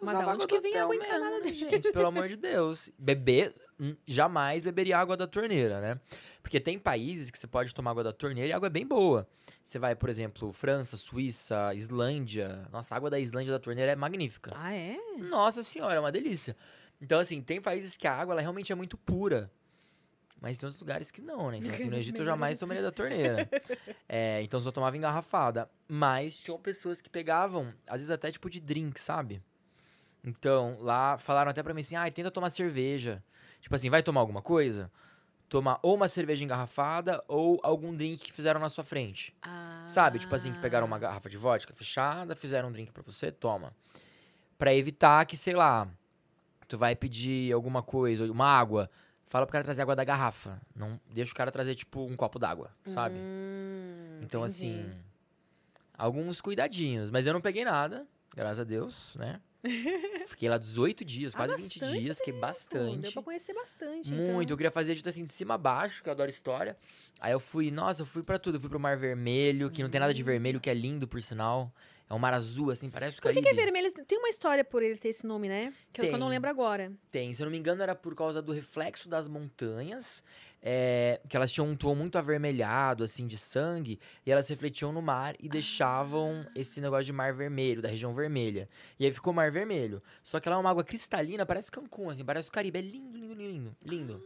Mas 0.00 0.10
Usava 0.10 0.24
da 0.24 0.32
onde 0.32 0.44
água 0.44 0.46
que 0.46 0.60
vem 0.60 0.78
água 0.78 0.94
encanada 0.96 1.52
gente? 1.52 1.92
Pelo 1.92 2.06
amor 2.06 2.28
de 2.28 2.36
Deus. 2.36 2.88
Beber, 2.98 3.54
jamais 4.06 4.62
beberia 4.62 4.98
água 4.98 5.16
da 5.16 5.26
torneira, 5.26 5.80
né? 5.80 6.00
Porque 6.42 6.58
tem 6.58 6.78
países 6.78 7.30
que 7.30 7.38
você 7.38 7.46
pode 7.46 7.74
tomar 7.74 7.92
água 7.92 8.04
da 8.04 8.12
torneira 8.12 8.48
e 8.48 8.52
a 8.52 8.56
água 8.56 8.66
é 8.66 8.70
bem 8.70 8.86
boa. 8.86 9.28
Você 9.62 9.78
vai, 9.78 9.94
por 9.94 10.08
exemplo, 10.08 10.52
França, 10.52 10.96
Suíça, 10.96 11.74
Islândia. 11.74 12.66
Nossa, 12.72 12.94
a 12.94 12.96
água 12.96 13.10
da 13.10 13.18
Islândia 13.18 13.52
da 13.52 13.58
torneira 13.58 13.92
é 13.92 13.96
magnífica. 13.96 14.52
Ah, 14.54 14.74
é? 14.74 14.96
Nossa 15.18 15.62
senhora, 15.62 15.94
é 15.94 16.00
uma 16.00 16.12
delícia. 16.12 16.56
Então, 17.00 17.20
assim, 17.20 17.40
tem 17.40 17.60
países 17.60 17.96
que 17.96 18.06
a 18.06 18.14
água 18.14 18.34
ela 18.34 18.40
realmente 18.40 18.72
é 18.72 18.74
muito 18.74 18.96
pura. 18.96 19.50
Mas 20.40 20.58
tem 20.58 20.66
outros 20.66 20.80
lugares 20.80 21.10
que 21.10 21.20
não, 21.20 21.50
né? 21.50 21.58
Então, 21.58 21.72
assim, 21.72 21.88
no 21.88 21.96
Egito 21.98 22.20
eu 22.20 22.24
jamais 22.24 22.58
tomaria 22.58 22.82
da 22.82 22.92
torneira. 22.92 23.48
É, 24.10 24.40
então 24.42 24.58
só 24.58 24.72
tomava 24.72 24.96
engarrafada. 24.96 25.68
Mas 25.86 26.40
tinham 26.40 26.58
pessoas 26.58 27.02
que 27.02 27.10
pegavam, 27.10 27.74
às 27.86 27.96
vezes 27.96 28.10
até 28.10 28.30
tipo 28.30 28.48
de 28.48 28.58
drink, 28.58 28.98
sabe? 28.98 29.42
Então, 30.24 30.78
lá 30.80 31.18
falaram 31.18 31.50
até 31.50 31.62
pra 31.62 31.74
mim 31.74 31.80
assim, 31.80 31.94
ah, 31.94 32.10
tenta 32.10 32.30
tomar 32.30 32.48
cerveja. 32.48 33.22
Tipo 33.60 33.74
assim, 33.74 33.90
vai 33.90 34.02
tomar 34.02 34.20
alguma 34.20 34.42
coisa? 34.42 34.90
Toma 35.48 35.78
ou 35.82 35.94
uma 35.94 36.08
cerveja 36.08 36.44
engarrafada 36.44 37.24
ou 37.26 37.58
algum 37.62 37.94
drink 37.94 38.22
que 38.22 38.32
fizeram 38.32 38.60
na 38.60 38.68
sua 38.68 38.84
frente. 38.84 39.34
Ah. 39.42 39.84
Sabe? 39.88 40.18
Tipo 40.18 40.34
assim, 40.34 40.52
que 40.52 40.58
pegaram 40.58 40.86
uma 40.86 40.98
garrafa 40.98 41.30
de 41.30 41.36
vodka 41.36 41.72
fechada, 41.72 42.36
fizeram 42.36 42.68
um 42.68 42.72
drink 42.72 42.92
pra 42.92 43.02
você, 43.02 43.32
toma. 43.32 43.74
Pra 44.58 44.74
evitar 44.74 45.24
que, 45.24 45.36
sei 45.36 45.54
lá, 45.54 45.88
tu 46.66 46.76
vai 46.76 46.94
pedir 46.94 47.52
alguma 47.52 47.82
coisa, 47.82 48.30
uma 48.30 48.46
água, 48.46 48.90
fala 49.26 49.46
pro 49.46 49.52
cara 49.52 49.64
trazer 49.64 49.82
água 49.82 49.96
da 49.96 50.04
garrafa. 50.04 50.60
Não 50.76 51.00
deixa 51.10 51.32
o 51.32 51.34
cara 51.34 51.50
trazer, 51.50 51.74
tipo, 51.74 52.04
um 52.04 52.14
copo 52.14 52.38
d'água, 52.38 52.70
sabe? 52.84 53.16
Hum, 53.16 54.20
então, 54.22 54.44
entendi. 54.44 54.80
assim, 54.80 54.90
alguns 55.96 56.40
cuidadinhos. 56.42 57.10
Mas 57.10 57.24
eu 57.24 57.32
não 57.32 57.40
peguei 57.40 57.64
nada, 57.64 58.06
graças 58.34 58.60
a 58.60 58.64
Deus, 58.64 59.16
né? 59.16 59.40
Fiquei 60.28 60.48
lá 60.48 60.56
18 60.58 61.04
dias, 61.04 61.34
Ah, 61.34 61.38
quase 61.38 61.56
20 61.56 61.80
bastante 61.80 62.00
dias, 62.00 62.18
fiquei 62.18 62.32
bastante. 62.32 62.98
Deu 62.98 63.12
pra 63.12 63.22
conhecer 63.22 63.54
bastante, 63.54 64.12
Muito, 64.12 64.30
então. 64.30 64.42
eu 64.42 64.56
queria 64.56 64.70
fazer 64.70 64.92
Egito 64.92 65.08
assim 65.08 65.24
de 65.24 65.32
cima 65.32 65.54
a 65.54 65.58
baixo, 65.58 66.02
que 66.02 66.08
eu 66.08 66.12
adoro 66.12 66.30
história. 66.30 66.76
Aí 67.20 67.32
eu 67.32 67.40
fui, 67.40 67.70
nossa, 67.70 68.02
eu 68.02 68.06
fui 68.06 68.22
pra 68.22 68.38
tudo. 68.38 68.56
Eu 68.56 68.60
fui 68.60 68.70
pro 68.70 68.78
Mar 68.78 68.96
Vermelho, 68.96 69.70
que 69.70 69.82
não 69.82 69.90
tem 69.90 70.00
nada 70.00 70.14
de 70.14 70.22
vermelho, 70.22 70.60
que 70.60 70.70
é 70.70 70.74
lindo, 70.74 71.08
por 71.08 71.20
sinal. 71.20 71.72
É 72.10 72.14
um 72.14 72.18
mar 72.18 72.32
azul, 72.32 72.70
assim, 72.70 72.88
parece 72.88 73.18
o 73.18 73.22
Por 73.22 73.28
que, 73.32 73.40
Caribe. 73.42 73.54
que 73.54 73.60
é 73.60 73.64
vermelho? 73.64 73.92
Tem 74.06 74.18
uma 74.18 74.30
história 74.30 74.64
por 74.64 74.82
ele 74.82 74.96
ter 74.96 75.08
esse 75.08 75.26
nome, 75.26 75.46
né? 75.46 75.60
Que 75.92 76.00
eu, 76.00 76.08
que 76.08 76.14
eu 76.14 76.18
não 76.18 76.28
Tem. 76.28 76.36
lembro 76.36 76.48
agora. 76.48 76.90
Tem, 77.10 77.34
se 77.34 77.42
eu 77.42 77.44
não 77.44 77.50
me 77.50 77.58
engano, 77.58 77.82
era 77.82 77.94
por 77.94 78.14
causa 78.14 78.40
do 78.40 78.50
reflexo 78.50 79.10
das 79.10 79.28
montanhas, 79.28 80.24
é, 80.62 81.20
que 81.28 81.36
elas 81.36 81.52
tinham 81.52 81.68
um 81.68 81.76
tom 81.76 81.94
muito 81.94 82.16
avermelhado, 82.16 83.04
assim, 83.04 83.26
de 83.26 83.36
sangue, 83.36 84.00
e 84.24 84.32
elas 84.32 84.48
refletiam 84.48 84.90
no 84.90 85.02
mar 85.02 85.34
e 85.38 85.50
deixavam 85.50 86.46
esse 86.54 86.80
negócio 86.80 87.04
de 87.04 87.12
mar 87.12 87.34
vermelho, 87.34 87.82
da 87.82 87.88
região 87.88 88.14
vermelha. 88.14 88.68
E 88.98 89.04
aí 89.04 89.12
ficou 89.12 89.32
mar 89.34 89.50
vermelho. 89.50 90.02
Só 90.22 90.40
que 90.40 90.48
ela 90.48 90.56
é 90.56 90.60
uma 90.60 90.70
água 90.70 90.82
cristalina, 90.84 91.44
parece 91.44 91.70
Cancún, 91.70 92.08
assim, 92.08 92.24
parece 92.24 92.48
o 92.48 92.52
Caribe. 92.52 92.78
É 92.78 92.82
lindo, 92.82 93.18
lindo, 93.18 93.34
lindo, 93.34 93.76
lindo. 93.84 94.24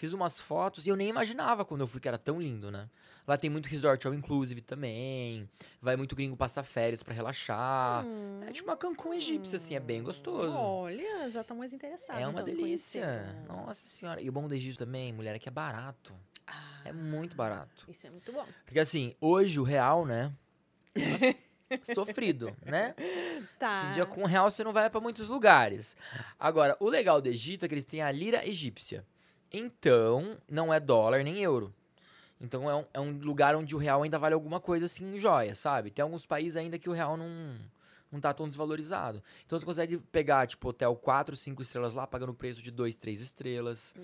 Fiz 0.00 0.14
umas 0.14 0.40
fotos 0.40 0.86
e 0.86 0.88
eu 0.88 0.96
nem 0.96 1.10
imaginava 1.10 1.62
quando 1.62 1.82
eu 1.82 1.86
fui 1.86 2.00
que 2.00 2.08
era 2.08 2.16
tão 2.16 2.40
lindo, 2.40 2.70
né? 2.70 2.88
Lá 3.28 3.36
tem 3.36 3.50
muito 3.50 3.66
resort 3.66 4.06
all 4.06 4.14
inclusive 4.14 4.62
também. 4.62 5.46
Vai 5.78 5.94
muito 5.94 6.16
gringo 6.16 6.34
passar 6.34 6.62
férias 6.62 7.02
pra 7.02 7.12
relaxar. 7.12 8.02
É 8.48 8.50
tipo 8.50 8.66
uma 8.70 8.78
Cancún 8.78 9.12
egípcia, 9.12 9.56
assim, 9.56 9.74
é 9.74 9.78
bem 9.78 10.02
gostoso. 10.02 10.56
Olha, 10.56 11.28
já 11.28 11.42
estão 11.42 11.54
mais 11.54 11.74
interessados. 11.74 12.22
É 12.22 12.26
uma 12.26 12.40
então, 12.40 12.54
conhecer. 12.56 13.00
delícia. 13.04 13.44
Nossa 13.46 13.86
senhora. 13.86 14.22
E 14.22 14.28
o 14.30 14.32
bom 14.32 14.48
do 14.48 14.54
Egito 14.54 14.78
também, 14.78 15.12
mulher, 15.12 15.36
é 15.36 15.38
que 15.38 15.50
é 15.50 15.52
barato. 15.52 16.14
Ah, 16.46 16.80
É 16.86 16.94
muito 16.94 17.36
barato. 17.36 17.84
Isso 17.86 18.06
é 18.06 18.10
muito 18.10 18.32
bom. 18.32 18.46
Porque 18.64 18.80
assim, 18.80 19.14
hoje 19.20 19.60
o 19.60 19.64
real, 19.64 20.06
né? 20.06 20.32
Nossa, 20.96 21.36
sofrido, 21.94 22.56
né? 22.64 22.94
Tá. 23.58 23.84
Em 23.84 23.92
dia 23.92 24.06
com 24.06 24.22
o 24.22 24.26
real 24.26 24.50
você 24.50 24.64
não 24.64 24.72
vai 24.72 24.88
pra 24.88 24.98
muitos 24.98 25.28
lugares. 25.28 25.94
Agora, 26.38 26.74
o 26.80 26.88
legal 26.88 27.20
do 27.20 27.28
Egito 27.28 27.66
é 27.66 27.68
que 27.68 27.74
eles 27.74 27.84
têm 27.84 28.00
a 28.00 28.10
lira 28.10 28.48
egípcia. 28.48 29.04
Então, 29.52 30.36
não 30.48 30.72
é 30.72 30.78
dólar 30.78 31.22
nem 31.24 31.42
euro. 31.42 31.74
Então 32.40 32.70
é 32.70 32.74
um, 32.74 32.84
é 32.94 33.00
um 33.00 33.18
lugar 33.18 33.54
onde 33.54 33.74
o 33.76 33.78
real 33.78 34.02
ainda 34.02 34.18
vale 34.18 34.34
alguma 34.34 34.58
coisa 34.60 34.86
assim 34.86 35.14
em 35.14 35.18
joia, 35.18 35.54
sabe? 35.54 35.90
Tem 35.90 36.02
alguns 36.02 36.24
países 36.24 36.56
ainda 36.56 36.78
que 36.78 36.88
o 36.88 36.92
real 36.92 37.14
não, 37.16 37.54
não 38.10 38.18
tá 38.18 38.32
tão 38.32 38.48
desvalorizado. 38.48 39.22
Então 39.44 39.58
você 39.58 39.64
consegue 39.66 39.98
pegar, 39.98 40.46
tipo, 40.46 40.68
hotel 40.70 40.96
4, 40.96 41.36
5 41.36 41.60
estrelas 41.60 41.92
lá, 41.92 42.06
pagando 42.06 42.32
preço 42.32 42.62
de 42.62 42.70
2, 42.70 42.96
3 42.96 43.20
estrelas. 43.20 43.94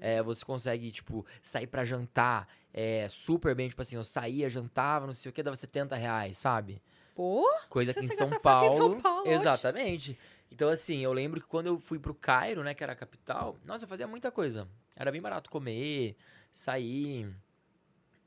É, 0.00 0.22
você 0.22 0.44
consegue, 0.44 0.90
tipo, 0.90 1.24
sair 1.40 1.66
pra 1.66 1.82
jantar 1.82 2.46
é, 2.74 3.08
super 3.08 3.54
bem, 3.54 3.70
tipo 3.70 3.80
assim, 3.80 3.96
eu 3.96 4.04
saía, 4.04 4.50
jantava, 4.50 5.06
não 5.06 5.14
sei 5.14 5.30
o 5.30 5.32
que, 5.32 5.42
dava 5.42 5.56
70 5.56 5.96
reais, 5.96 6.36
sabe? 6.36 6.82
Pô, 7.14 7.42
Coisa 7.70 7.92
aqui 7.92 8.04
em 8.04 8.08
você 8.08 8.16
São 8.16 8.38
Paulo. 8.38 8.72
em 8.72 8.76
São 8.76 9.00
Paulo. 9.00 9.28
Exatamente. 9.30 10.16
Então, 10.52 10.68
assim, 10.68 10.98
eu 11.00 11.12
lembro 11.12 11.40
que 11.40 11.46
quando 11.46 11.66
eu 11.66 11.78
fui 11.78 11.98
pro 11.98 12.14
Cairo, 12.14 12.62
né, 12.62 12.74
que 12.74 12.82
era 12.82 12.92
a 12.92 12.96
capital, 12.96 13.56
nossa, 13.64 13.84
eu 13.84 13.88
fazia 13.88 14.06
muita 14.06 14.30
coisa. 14.30 14.68
Era 15.00 15.12
bem 15.12 15.22
barato 15.22 15.48
comer, 15.48 16.16
sair. 16.52 17.32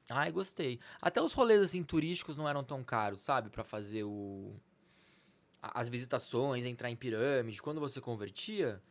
Ai, 0.10 0.31
gostei. 0.31 0.80
Até 1.02 1.22
os 1.22 1.34
rolês, 1.34 1.61
assim, 1.61 1.84
turísticos 1.84 2.38
não 2.38 2.48
eram 2.48 2.64
tão 2.64 2.81
caros, 2.81 3.22
sabe? 3.22 3.49
Pra 3.49 3.64
fazer 3.64 4.03
o. 4.06 4.56
As 5.61 5.89
visitações, 5.89 6.65
entrar 6.65 6.89
em 6.89 6.95
pirâmide. 6.95 7.61
Quando 7.61 7.80
você 7.80 7.99
convertia, 8.02 8.81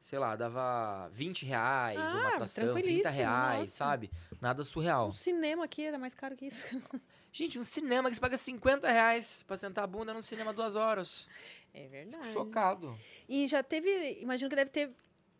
sei 0.00 0.18
lá, 0.18 0.34
dava 0.36 1.08
20 1.12 1.44
reais 1.44 1.98
uma 1.98 2.06
Ah, 2.22 2.28
atração, 2.28 2.64
30 2.64 2.72
tranquilíssimo, 2.74 3.14
reais, 3.16 3.58
nossa. 3.60 3.72
sabe? 3.72 4.10
Nada 4.40 4.62
surreal. 4.64 5.08
um 5.08 5.12
cinema 5.12 5.64
aqui 5.64 5.82
era 5.84 5.98
mais 5.98 6.14
caro 6.14 6.36
que 6.36 6.46
isso. 6.46 6.64
Gente, 7.32 7.58
um 7.58 7.62
cinema 7.62 8.08
que 8.08 8.14
você 8.14 8.20
paga 8.20 8.36
50 8.36 8.88
reais 8.90 9.42
pra 9.42 9.56
sentar 9.58 9.84
a 9.84 9.86
bunda 9.86 10.14
num 10.14 10.22
cinema 10.22 10.54
duas 10.54 10.74
horas. 10.74 11.26
É 11.74 11.86
verdade. 11.86 12.32
Chocado. 12.32 12.96
E 13.28 13.46
já 13.46 13.62
teve, 13.62 14.18
imagino 14.22 14.48
que 14.48 14.56
deve 14.56 14.70
ter 14.70 14.90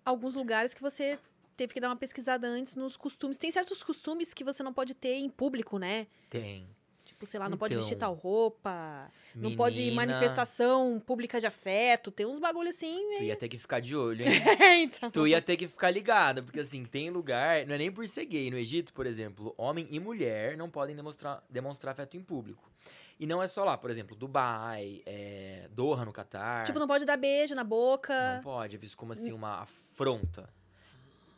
alguns 0.05 0.35
lugares 0.35 0.75
que 0.75 0.83
você 0.83 1.19
teve 1.57 1.73
que 1.73 1.81
dar 1.81 1.89
uma 1.89 1.97
pesquisada 1.97 2.47
antes 2.47 2.77
nos 2.77 2.97
costumes. 2.97 3.39
Tem 3.39 3.51
certos 3.51 3.83
costumes 3.83 4.35
que 4.35 4.45
você 4.45 4.63
não 4.63 4.73
pode 4.73 4.95
ter 4.95 5.15
em 5.15 5.29
público, 5.29 5.79
né? 5.79 6.07
Tem. 6.29 6.69
Tipo, 7.05 7.25
sei 7.25 7.41
lá, 7.41 7.49
não 7.49 7.57
pode 7.57 7.73
Então, 7.73 7.81
vestir 7.81 7.97
tal 7.97 8.13
roupa, 8.13 9.11
não 9.35 9.57
pode 9.57 9.81
ir 9.81 9.87
menina, 9.87 10.07
manifestação 10.07 11.01
pública 11.01 11.41
de 11.41 11.47
afeto. 11.47 12.11
Tem 12.11 12.27
uns 12.27 12.39
bagulho 12.39 12.69
assim. 12.69 12.99
Tu 13.17 13.23
ia 13.23 13.37
ter 13.37 13.49
que 13.49 13.57
ficar 13.57 13.81
de 13.81 13.97
olho, 13.97 14.23
hein? 14.23 14.29
É, 14.61 14.83
então. 14.83 15.11
tu 15.11 15.27
ia 15.27 15.41
ter 15.41 15.57
que 15.57 15.67
ficar 15.67 15.91
ligada, 15.91 16.43
porque 16.43 16.61
assim, 16.61 16.85
tem 16.85 17.09
lugar, 17.09 17.65
não 17.65 17.75
é 17.75 17.79
nem 17.79 17.91
por 17.91 18.07
ser 18.07 18.27
gay. 18.27 18.51
No 18.51 18.59
Egito, 18.59 18.93
por 18.93 19.07
exemplo, 19.07 19.55
homem 19.57 19.87
e 19.91 19.99
mulher 19.99 20.59
não 20.59 20.69
podem 20.69 20.95
demonstrar, 20.95 21.43
demonstrar 21.49 21.93
afeto 21.93 22.19
em 22.19 22.23
público. 22.23 22.71
E 23.19 23.27
não 23.27 23.43
é 23.43 23.49
só 23.49 23.65
lá, 23.65 23.79
por 23.79 23.91
exemplo, 23.91 24.15
Dubai, 24.15 25.01
é, 25.07 25.69
Doha 25.71 26.05
no 26.05 26.13
Catar. 26.13 26.65
Tipo, 26.67 26.79
não 26.79 26.87
pode 26.87 27.07
dar 27.07 27.17
beijo 27.17 27.55
na 27.55 27.65
boca. 27.65 28.35
Não 28.35 28.43
pode, 28.43 28.77
é 28.77 28.79
visto 28.79 28.95
como 28.95 29.15
assim 29.15 29.33
uma 29.33 29.63
afronta. 29.63 30.47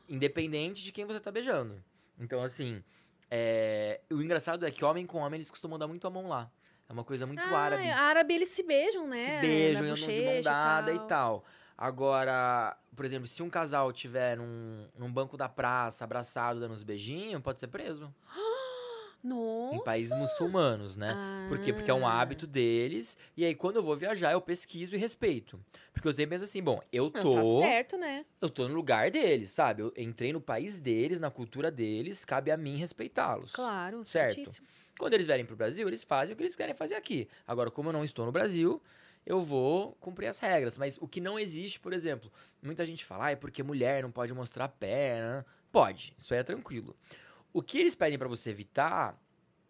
Independente 0.08 0.82
de 0.82 0.92
quem 0.92 1.04
você 1.04 1.20
tá 1.20 1.30
beijando. 1.30 1.82
Então, 2.18 2.42
assim, 2.42 2.82
é, 3.30 4.00
o 4.10 4.22
engraçado 4.22 4.64
é 4.66 4.70
que 4.70 4.84
homem 4.84 5.06
com 5.06 5.18
homem 5.18 5.38
eles 5.38 5.50
costumam 5.50 5.78
dar 5.78 5.86
muito 5.86 6.06
a 6.06 6.10
mão 6.10 6.28
lá. 6.28 6.50
É 6.88 6.92
uma 6.92 7.04
coisa 7.04 7.26
muito 7.26 7.46
ah, 7.46 7.58
árabe. 7.58 7.88
árabe 7.90 8.34
eles 8.34 8.48
se 8.48 8.62
beijam, 8.62 9.06
né? 9.06 9.36
Se 9.36 9.40
beijam, 9.46 9.84
andam 9.84 9.94
de 9.94 10.22
mão 10.24 10.40
dada 10.40 10.92
e 10.92 10.98
tal. 11.00 11.06
tal. 11.06 11.44
Agora, 11.76 12.76
por 12.96 13.04
exemplo, 13.04 13.26
se 13.28 13.42
um 13.42 13.50
casal 13.50 13.92
tiver 13.92 14.36
num, 14.36 14.88
num 14.98 15.12
banco 15.12 15.36
da 15.36 15.48
praça, 15.48 16.02
abraçado, 16.02 16.58
dando 16.58 16.72
uns 16.72 16.82
beijinhos, 16.82 17.40
pode 17.42 17.60
ser 17.60 17.68
preso. 17.68 18.12
Nossa. 19.22 19.74
Em 19.76 19.82
países 19.84 20.14
muçulmanos, 20.16 20.96
né? 20.96 21.16
Por 21.48 21.58
quê? 21.58 21.72
Porque 21.72 21.90
é 21.90 21.94
um 21.94 22.06
Ah. 22.06 22.20
hábito 22.20 22.46
deles. 22.46 23.18
E 23.36 23.44
aí, 23.44 23.54
quando 23.54 23.76
eu 23.76 23.82
vou 23.82 23.96
viajar, 23.96 24.32
eu 24.32 24.40
pesquiso 24.40 24.94
e 24.94 24.98
respeito. 24.98 25.58
Porque 25.92 26.06
eu 26.06 26.12
sempre 26.12 26.30
penso 26.36 26.44
assim, 26.44 26.62
bom, 26.62 26.80
eu 26.92 27.10
Não, 27.14 27.22
tô. 27.22 27.32
tá 27.32 27.44
certo, 27.66 27.96
né? 27.98 28.24
Eu 28.40 28.48
tô 28.48 28.68
no 28.68 28.74
lugar 28.74 29.10
deles, 29.10 29.50
sabe? 29.50 29.82
Eu 29.82 29.92
entrei 29.96 30.32
no 30.32 30.40
país 30.40 30.78
deles, 30.78 31.18
na 31.20 31.30
cultura 31.30 31.70
deles, 31.70 32.24
cabe 32.24 32.50
a 32.50 32.56
mim 32.56 32.76
respeitá-los. 32.76 33.52
Claro, 33.52 34.04
Certo. 34.04 34.34
certíssimo. 34.34 34.66
Quando 34.98 35.14
eles 35.14 35.26
vierem 35.26 35.44
pro 35.44 35.54
Brasil, 35.56 35.86
eles 35.86 36.02
fazem 36.04 36.34
o 36.34 36.36
que 36.36 36.42
eles 36.42 36.56
querem 36.56 36.74
fazer 36.74 36.94
aqui. 36.94 37.28
Agora, 37.46 37.70
como 37.70 37.88
eu 37.88 37.92
não 37.92 38.04
estou 38.04 38.24
no 38.26 38.32
Brasil, 38.32 38.82
eu 39.26 39.40
vou 39.40 39.92
cumprir 40.00 40.26
as 40.26 40.38
regras. 40.40 40.76
Mas 40.78 40.96
o 40.98 41.06
que 41.06 41.20
não 41.20 41.38
existe, 41.38 41.78
por 41.78 41.92
exemplo, 41.92 42.32
muita 42.62 42.84
gente 42.84 43.04
fala, 43.04 43.26
ah, 43.26 43.30
é 43.32 43.36
porque 43.36 43.62
mulher 43.62 44.02
não 44.02 44.10
pode 44.10 44.32
mostrar 44.32 44.64
a 44.64 44.68
perna. 44.68 45.44
Pode, 45.70 46.14
isso 46.18 46.32
aí 46.34 46.40
é 46.40 46.42
tranquilo. 46.42 46.96
O 47.58 47.62
que 47.62 47.78
eles 47.78 47.94
pedem 47.94 48.18
pra 48.18 48.28
você 48.28 48.50
evitar 48.50 49.20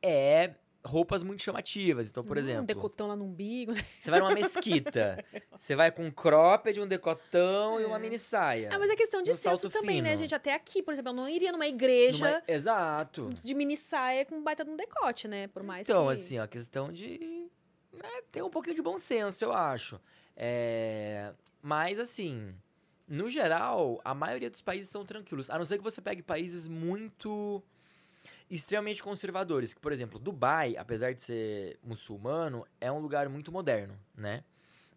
é 0.03 0.55
roupas 0.85 1.23
muito 1.23 1.43
chamativas. 1.43 2.09
Então, 2.09 2.23
por 2.25 2.37
Hum, 2.37 2.41
exemplo, 2.41 2.63
Um 2.63 2.67
decotão 2.67 3.09
lá 3.09 3.17
no 3.17 3.25
umbigo. 3.25 3.73
né? 3.73 3.85
você 3.99 4.11
vai 4.11 4.21
numa 4.21 4.35
mesquita, 4.35 5.23
você 5.55 5.75
vai 5.75 5.91
com 5.91 6.05
um 6.05 6.11
cropped, 6.11 6.81
um 6.81 6.87
decotão 6.87 7.81
e 7.81 7.85
uma 7.85 7.97
É. 7.97 7.99
mini 7.99 8.19
saia. 8.19 8.71
Ah, 8.73 8.79
mas 8.79 8.89
é 8.91 8.97
questão 8.97 9.21
de 9.23 9.31
Um 9.33 9.35
senso 9.35 9.69
também, 9.71 10.01
né, 10.01 10.11
fino. 10.11 10.19
gente? 10.23 10.35
Até 10.35 10.55
aqui, 10.55 10.83
por 10.83 10.93
exemplo, 10.93 11.11
eu 11.11 11.17
não 11.17 11.29
iria 11.29 11.51
numa 11.53 11.67
igreja 11.67 12.27
Numa- 12.31 12.43
Exato. 12.47 13.29
de 13.43 13.55
mini 13.55 13.77
saia 13.77 14.25
com 14.25 14.43
baita 14.43 14.65
de 14.65 14.71
um 14.71 14.77
decote, 14.77 15.27
né? 15.27 15.49
Por 15.49 15.63
mais 15.63 15.89
Então, 15.89 16.07
que... 16.07 16.13
assim, 16.13 16.39
ó, 16.39 16.45
a 16.45 16.49
questão 16.49 16.93
de. 16.93 17.49
né, 17.93 18.09
ter 18.31 18.43
um 18.43 18.51
pouquinho 18.51 18.77
de 18.77 18.83
bom 18.83 18.97
senso, 18.99 19.45
eu 19.45 19.53
acho. 19.53 20.01
É, 20.37 21.33
Mas, 21.61 21.99
assim, 21.99 22.55
no 23.09 23.29
geral, 23.29 24.01
a 24.05 24.15
maioria 24.15 24.49
dos 24.49 24.63
países 24.63 24.91
são 24.91 25.05
tranquilos. 25.05 25.51
A 25.51 25.59
não 25.59 25.65
ser 25.65 25.77
que 25.77 25.83
você 25.85 26.01
pegue 26.01 26.23
países 26.23 26.69
muito. 26.69 27.61
Extremamente 28.51 29.03
conservadores. 29.03 29.75
Que, 29.75 29.81
por 29.81 29.93
exemplo, 29.93 30.19
Dubai, 30.19 30.77
apesar 30.77 31.13
de 31.13 31.23
ser 31.23 31.79
muçulmano, 31.83 32.67
é 32.81 32.91
um 32.91 32.99
lugar 32.99 33.29
muito 33.29 33.53
moderno, 33.53 33.99
né? 34.15 34.45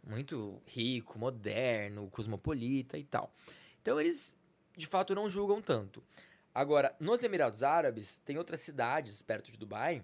Muito 0.03 0.61
rico, 0.65 1.19
moderno, 1.19 2.09
cosmopolita 2.09 2.97
e 2.97 3.03
tal. 3.03 3.33
Então, 3.81 3.99
eles, 3.99 4.37
de 4.75 4.87
fato, 4.87 5.13
não 5.13 5.29
julgam 5.29 5.61
tanto. 5.61 6.03
Agora, 6.53 6.95
nos 6.99 7.23
Emirados 7.23 7.63
Árabes, 7.63 8.17
tem 8.19 8.37
outras 8.37 8.61
cidades 8.61 9.21
perto 9.21 9.51
de 9.51 9.57
Dubai 9.57 10.03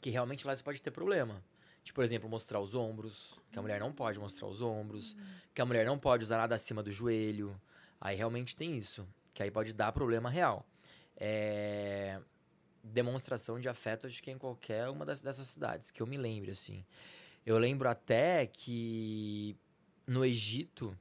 que 0.00 0.10
realmente 0.10 0.46
lá 0.46 0.54
você 0.54 0.62
pode 0.62 0.80
ter 0.80 0.90
problema. 0.90 1.42
De, 1.82 1.92
por 1.92 2.04
exemplo, 2.04 2.28
mostrar 2.28 2.60
os 2.60 2.74
ombros, 2.74 3.40
que 3.50 3.58
a 3.58 3.62
mulher 3.62 3.80
não 3.80 3.92
pode 3.92 4.18
mostrar 4.18 4.46
os 4.46 4.60
ombros, 4.60 5.16
que 5.54 5.60
a 5.60 5.66
mulher 5.66 5.86
não 5.86 5.98
pode 5.98 6.22
usar 6.22 6.36
nada 6.36 6.54
acima 6.54 6.82
do 6.82 6.90
joelho. 6.90 7.58
Aí 8.00 8.16
realmente 8.16 8.54
tem 8.54 8.76
isso, 8.76 9.08
que 9.32 9.42
aí 9.42 9.50
pode 9.50 9.72
dar 9.72 9.90
problema 9.92 10.28
real. 10.28 10.66
É, 11.16 12.20
Demonstração 12.92 13.60
de 13.60 13.68
afeto, 13.68 14.06
acho 14.06 14.22
que 14.22 14.30
é 14.30 14.32
em 14.32 14.38
qualquer 14.38 14.88
uma 14.88 15.04
das, 15.04 15.20
dessas 15.20 15.46
cidades, 15.48 15.90
que 15.90 16.00
eu 16.00 16.06
me 16.06 16.16
lembre, 16.16 16.50
assim. 16.50 16.84
Eu 17.44 17.58
lembro 17.58 17.88
até 17.88 18.46
que 18.46 19.56
no 20.06 20.24
Egito, 20.24 20.96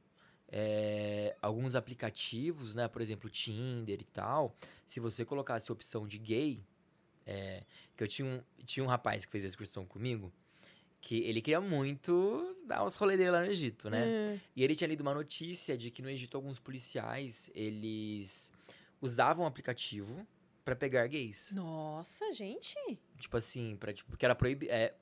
é, 0.49 1.35
alguns 1.41 1.75
aplicativos, 1.75 2.75
né, 2.75 2.87
por 2.87 3.01
exemplo, 3.01 3.29
Tinder 3.29 3.99
e 4.01 4.05
tal, 4.05 4.55
se 4.85 4.99
você 4.99 5.25
colocasse 5.25 5.71
a 5.71 5.73
opção 5.73 6.07
de 6.07 6.17
gay, 6.17 6.63
é, 7.25 7.63
que 7.95 8.03
eu 8.03 8.07
tinha 8.07 8.27
um, 8.27 8.41
tinha 8.65 8.83
um 8.83 8.87
rapaz 8.87 9.25
que 9.25 9.31
fez 9.31 9.43
a 9.43 9.47
excursão 9.47 9.85
comigo, 9.85 10.31
que 11.01 11.19
ele 11.23 11.41
queria 11.41 11.61
muito 11.61 12.55
dar 12.65 12.83
uns 12.85 12.95
rolê 12.95 13.17
dele 13.17 13.31
lá 13.31 13.41
no 13.41 13.47
Egito, 13.47 13.89
né? 13.89 14.05
Hum. 14.05 14.39
E 14.55 14.63
ele 14.63 14.75
tinha 14.75 14.87
lido 14.87 15.01
uma 15.01 15.13
notícia 15.13 15.77
de 15.77 15.91
que 15.91 16.01
no 16.01 16.09
Egito 16.09 16.35
alguns 16.35 16.59
policiais, 16.59 17.49
eles 17.53 18.51
usavam 19.01 19.45
o 19.45 19.47
aplicativo 19.47 20.25
pra 20.67 20.75
pegar 20.75 21.07
gays. 21.07 21.51
Nossa, 21.55 22.33
gente. 22.33 22.75
Tipo 23.17 23.37
assim, 23.37 23.77
pra, 23.79 23.93
tipo, 23.93 24.09
porque 24.09 24.25
era 24.25 24.35
proibido, 24.35 24.69
é, 24.69 24.93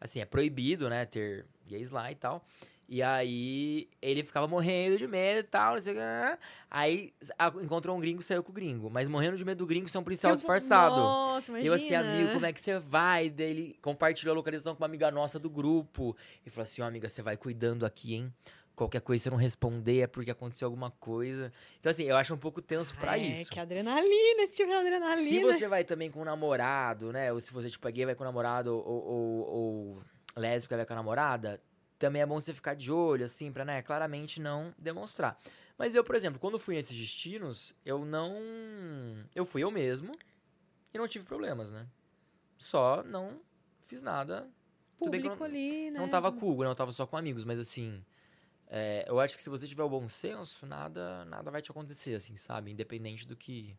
assim, 0.00 0.18
é 0.18 0.24
proibido, 0.24 0.90
né, 0.90 1.04
ter 1.06 1.46
gays 1.64 1.92
lá 1.92 2.10
e 2.10 2.16
tal. 2.16 2.44
E 2.88 3.00
aí 3.02 3.88
ele 4.02 4.24
ficava 4.24 4.48
morrendo 4.48 4.98
de 4.98 5.06
medo 5.06 5.40
e 5.40 5.42
tal, 5.44 5.74
não 5.74 5.80
sei 5.80 5.92
o 5.92 5.96
que. 5.96 6.02
ah. 6.02 6.38
Aí 6.68 7.12
a- 7.38 7.52
encontrou 7.62 7.96
um 7.96 8.00
gringo 8.00 8.20
saiu 8.22 8.42
com 8.42 8.50
o 8.50 8.54
gringo. 8.54 8.90
Mas 8.90 9.08
morrendo 9.08 9.36
de 9.36 9.44
medo 9.44 9.58
do 9.58 9.66
gringo 9.66 9.88
ser 9.88 9.98
um 9.98 10.02
policial 10.04 10.32
Tipo, 10.32 10.40
disfarçado. 10.40 10.96
Nossa, 10.96 11.50
imagina. 11.52 11.68
eu 11.68 11.74
assim, 11.74 11.94
amigo, 11.94 12.32
como 12.32 12.46
é 12.46 12.52
que 12.52 12.60
você 12.60 12.78
vai? 12.78 13.30
Daí 13.30 13.50
ele 13.50 13.78
compartilhou 13.82 14.32
a 14.32 14.36
localização 14.36 14.74
com 14.74 14.80
uma 14.82 14.86
amiga 14.86 15.08
nossa 15.10 15.38
do 15.38 15.48
grupo. 15.50 16.16
E 16.44 16.50
falou 16.50 16.62
assim, 16.64 16.82
ó, 16.82 16.86
amiga, 16.86 17.08
você 17.08 17.22
vai 17.22 17.36
cuidando 17.36 17.84
aqui, 17.86 18.14
hein? 18.14 18.32
Qualquer 18.76 19.00
coisa 19.00 19.24
você 19.24 19.30
não 19.30 19.38
responder 19.38 20.00
é 20.00 20.06
porque 20.06 20.30
aconteceu 20.30 20.66
alguma 20.66 20.90
coisa. 20.90 21.50
Então, 21.80 21.88
assim, 21.88 22.04
eu 22.04 22.14
acho 22.14 22.34
um 22.34 22.38
pouco 22.38 22.60
tenso 22.60 22.94
pra 22.96 23.18
é, 23.18 23.22
isso. 23.22 23.50
que 23.50 23.58
adrenalina, 23.58 24.42
esse 24.42 24.56
tipo 24.56 24.68
de 24.68 24.76
adrenalina. 24.76 25.28
Se 25.28 25.40
você 25.40 25.66
vai 25.66 25.82
também 25.82 26.10
com 26.10 26.20
um 26.20 26.24
namorado, 26.24 27.10
né? 27.10 27.32
Ou 27.32 27.40
se 27.40 27.50
você, 27.54 27.70
tipo, 27.70 27.88
é 27.88 27.90
gay, 27.90 28.04
vai 28.04 28.14
com 28.14 28.22
namorado, 28.22 28.76
ou, 28.76 28.84
ou, 28.84 29.48
ou 29.48 30.02
lésbica 30.36 30.76
vai 30.76 30.84
com 30.84 30.92
a 30.92 30.96
namorada, 30.96 31.58
também 31.98 32.20
é 32.20 32.26
bom 32.26 32.38
você 32.38 32.52
ficar 32.52 32.74
de 32.74 32.92
olho, 32.92 33.24
assim, 33.24 33.50
pra, 33.50 33.64
né, 33.64 33.80
claramente 33.80 34.40
não 34.42 34.74
demonstrar. 34.78 35.38
Mas 35.78 35.94
eu, 35.94 36.04
por 36.04 36.14
exemplo, 36.14 36.38
quando 36.38 36.58
fui 36.58 36.74
nesses 36.74 36.96
destinos, 36.96 37.74
eu 37.82 38.04
não. 38.04 38.36
Eu 39.34 39.46
fui 39.46 39.64
eu 39.64 39.70
mesmo 39.70 40.12
e 40.92 40.98
não 40.98 41.08
tive 41.08 41.24
problemas, 41.24 41.72
né? 41.72 41.86
Só 42.58 43.02
não 43.02 43.40
fiz 43.80 44.02
nada. 44.02 44.46
Público 44.98 45.44
ali, 45.44 45.90
né? 45.90 45.98
Não 45.98 46.08
tava 46.08 46.30
com 46.30 46.44
o 46.44 46.50
Hugo, 46.50 46.64
né? 46.64 46.70
Eu 46.70 46.74
tava 46.74 46.92
só 46.92 47.06
com 47.06 47.16
amigos, 47.16 47.42
mas 47.44 47.58
assim. 47.58 48.04
É, 48.68 49.04
eu 49.08 49.20
acho 49.20 49.36
que 49.36 49.42
se 49.42 49.48
você 49.48 49.66
tiver 49.66 49.82
o 49.82 49.88
bom 49.88 50.08
senso, 50.08 50.66
nada, 50.66 51.24
nada 51.26 51.50
vai 51.50 51.62
te 51.62 51.70
acontecer, 51.70 52.14
assim, 52.14 52.36
sabe? 52.36 52.70
Independente 52.70 53.26
do 53.26 53.36
que. 53.36 53.76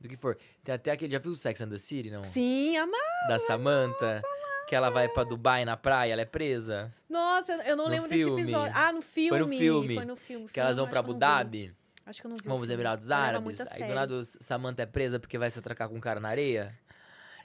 Do 0.00 0.08
que 0.08 0.16
for. 0.16 0.36
Tem 0.62 0.74
até 0.74 0.90
aquele. 0.90 1.12
Já 1.12 1.18
viu 1.18 1.32
o 1.32 1.36
Sex 1.36 1.60
and 1.60 1.68
the 1.70 1.78
City, 1.78 2.10
não? 2.10 2.22
Sim, 2.22 2.76
ama... 2.76 2.98
Da 3.28 3.38
Samantha. 3.38 4.22
Que 4.68 4.74
ela 4.74 4.90
vai 4.90 5.08
pra 5.08 5.24
Dubai 5.24 5.64
na 5.64 5.76
praia, 5.76 6.12
ela 6.12 6.22
é 6.22 6.26
presa. 6.26 6.92
Nossa, 7.08 7.52
eu 7.66 7.76
não 7.76 7.84
No 7.84 7.90
lembro 7.90 8.08
filme. 8.08 8.36
desse 8.36 8.54
episódio. 8.54 8.72
Ah, 8.76 8.92
no 8.92 9.02
filme. 9.02 9.28
Foi 9.28 9.38
no 9.38 9.48
filme. 9.48 9.94
Foi 9.94 10.04
no 10.04 10.16
filme. 10.16 10.48
Que 10.48 10.60
elas 10.60 10.76
vão 10.78 10.88
eu 10.88 10.98
Abu. 10.98 11.14
Dhabi. 11.14 11.74
Acho 12.06 12.20
que 12.20 12.26
eu 12.26 12.30
não 12.30 12.36
vi. 12.36 12.44
Vão. 12.44 12.64
Emirados 12.64 13.10
Árabes. 13.10 13.60
Aí 13.60 13.86
do 13.86 13.94
nada 13.94 14.24
Samantha 14.24 14.82
é 14.82 14.86
presa 14.86 15.18
porque 15.18 15.38
vai 15.38 15.50
se 15.50 15.58
atracar 15.58 15.88
com 15.88 15.96
um 15.96 16.00
cara 16.00 16.18
na 16.18 16.28
areia. 16.28 16.78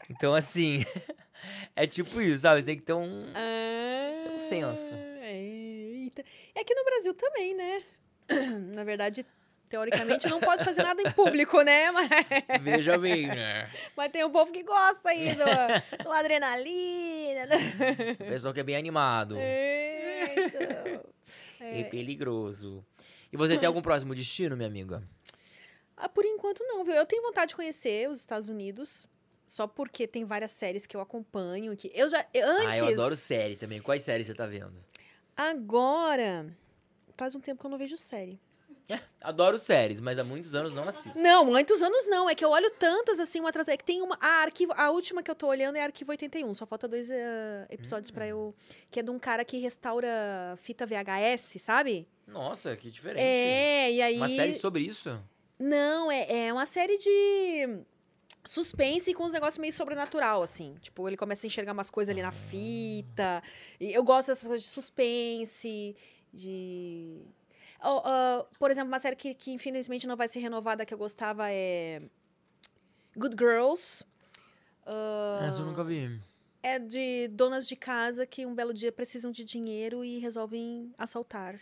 Então, 0.10 0.34
assim. 0.34 0.84
é 1.76 1.86
tipo 1.86 2.20
isso, 2.22 2.42
sabe? 2.42 2.62
Você 2.62 2.68
tem 2.68 2.78
que 2.78 2.84
ter 2.84 2.94
um. 2.94 3.26
Ah, 3.36 4.34
um 4.34 4.40
senso. 4.40 4.96
Eita. 6.20 6.30
É 6.56 6.62
aqui 6.62 6.74
no 6.76 6.84
Brasil 6.86 7.14
também, 7.14 7.56
né? 7.56 7.84
Na 8.76 8.84
verdade, 8.84 9.26
teoricamente, 9.70 10.28
não 10.28 10.40
pode 10.40 10.64
fazer 10.64 10.84
nada 10.84 11.02
em 11.02 11.12
público, 11.12 11.62
né? 11.62 11.92
Mas, 11.92 12.10
Veja 12.62 12.98
bem, 12.98 13.28
né? 13.28 13.70
mas 13.96 14.12
tem 14.12 14.24
um 14.26 14.32
povo 14.32 14.52
que 14.52 14.64
gosta 14.64 15.10
aí 15.10 15.36
do, 15.36 16.04
do 16.04 16.12
adrenalina. 16.12 17.48
do- 17.48 18.24
O 18.24 18.28
pessoal 18.30 18.54
que 18.54 18.60
é 18.60 18.64
bem 18.64 18.76
animado. 18.76 19.36
Eita. 19.38 21.04
É 21.60 21.84
peligroso. 21.90 22.86
E 23.32 23.38
você 23.38 23.58
tem 23.58 23.68
algum 23.68 23.82
próximo 23.82 24.16
destino, 24.16 24.56
minha 24.58 24.68
amiga? 24.68 25.04
Ah, 25.96 26.10
por 26.10 26.26
enquanto 26.26 26.64
não, 26.64 26.84
viu? 26.84 26.94
Eu 26.96 27.06
tenho 27.06 27.22
vontade 27.22 27.50
de 27.50 27.56
conhecer 27.56 28.10
os 28.10 28.18
Estados 28.20 28.50
Unidos. 28.50 29.06
Só 29.46 29.66
porque 29.68 30.08
tem 30.08 30.26
várias 30.26 30.52
séries 30.52 30.86
que 30.86 30.96
eu 30.96 31.02
acompanho. 31.02 31.76
Que 31.76 31.92
eu 31.94 32.08
já. 32.08 32.20
Antes. 32.36 32.68
Ah, 32.68 32.78
eu 32.78 32.86
adoro 32.88 33.16
série 33.16 33.56
também. 33.56 33.82
Quais 33.82 34.04
séries 34.04 34.28
você 34.28 34.34
tá 34.34 34.46
vendo? 34.46 34.74
Agora. 35.40 36.46
Faz 37.14 37.34
um 37.34 37.40
tempo 37.40 37.62
que 37.62 37.66
eu 37.66 37.72
não 37.72 37.78
vejo 37.78 37.96
série. 37.96 38.40
Adoro 39.22 39.60
séries, 39.60 40.00
mas 40.00 40.18
há 40.20 40.24
muitos 40.24 40.54
anos 40.56 40.74
não 40.74 40.88
assisto. 40.88 41.18
Não, 41.18 41.46
muitos 41.46 41.82
anos 41.82 42.08
não. 42.08 42.30
É 42.30 42.36
que 42.36 42.44
eu 42.44 42.50
olho 42.50 42.70
tantas 42.72 43.20
assim, 43.20 43.40
uma 43.40 43.50
atrás. 43.50 43.68
É 43.68 43.78
que 43.78 43.84
tem 43.84 44.02
uma. 44.02 44.18
A, 44.20 44.42
arquivo, 44.42 44.74
a 44.76 44.90
última 44.90 45.22
que 45.22 45.30
eu 45.30 45.36
tô 45.36 45.48
olhando 45.48 45.76
é 45.76 45.84
Arquivo 45.84 46.12
81. 46.12 46.56
Só 46.56 46.66
falta 46.66 46.88
dois 46.88 47.10
eh, 47.10 47.68
episódios 47.70 48.12
pra 48.12 48.28
eu. 48.28 48.54
Que 48.90 49.00
é 49.00 49.04
de 49.04 49.12
um 49.12 49.20
cara 49.20 49.46
que 49.46 49.58
restaura 49.60 50.10
fita 50.58 50.86
VHS, 50.86 51.62
sabe? 51.62 52.08
Nossa, 52.28 52.76
que 52.76 52.90
diferente. 52.90 53.22
É, 53.22 53.92
e 53.92 54.02
aí. 54.02 54.18
Uma 54.18 54.30
série 54.30 54.54
sobre 54.60 54.82
isso? 54.84 55.22
Não, 55.60 56.12
é, 56.12 56.48
é 56.48 56.54
uma 56.54 56.66
série 56.66 56.98
de. 56.98 57.84
Suspense 58.44 59.14
com 59.14 59.24
uns 59.26 59.34
negócios 59.34 59.58
meio 59.58 59.74
sobrenatural, 59.74 60.42
assim. 60.42 60.76
Tipo, 60.82 61.08
ele 61.08 61.18
começa 61.18 61.46
a 61.46 61.48
enxergar 61.48 61.74
umas 61.74 61.90
coisas 61.90 62.12
ali 62.12 62.22
na 62.22 62.32
fita. 62.32 63.42
E 63.80 63.94
eu 63.94 64.04
gosto 64.04 64.30
dessas 64.30 64.48
coisas 64.48 64.66
de 64.66 64.72
suspense, 64.72 65.96
de. 66.34 67.22
Oh, 67.82 68.02
ah, 68.04 68.46
por 68.58 68.70
exemplo, 68.72 68.90
uma 68.90 69.00
série 69.00 69.16
que, 69.16 69.34
que 69.34 69.52
infelizmente 69.52 70.06
não 70.06 70.18
vai 70.18 70.28
ser 70.28 70.40
renovada 70.40 70.86
que 70.86 70.94
eu 70.94 70.98
gostava 70.98 71.52
é. 71.52 72.02
Good 73.16 73.36
Girls. 73.38 74.04
Ah, 74.86 75.46
Essa 75.48 75.60
eu 75.62 75.66
nunca 75.66 75.84
vi. 75.84 76.20
é 76.64 76.78
de 76.80 77.28
donas 77.30 77.68
de 77.68 77.76
casa 77.76 78.26
que 78.26 78.46
um 78.46 78.54
belo 78.56 78.74
dia 78.74 78.92
precisam 78.92 79.32
de 79.32 79.44
dinheiro 79.44 80.04
e 80.04 80.20
resolvem 80.20 80.94
assaltar 80.98 81.60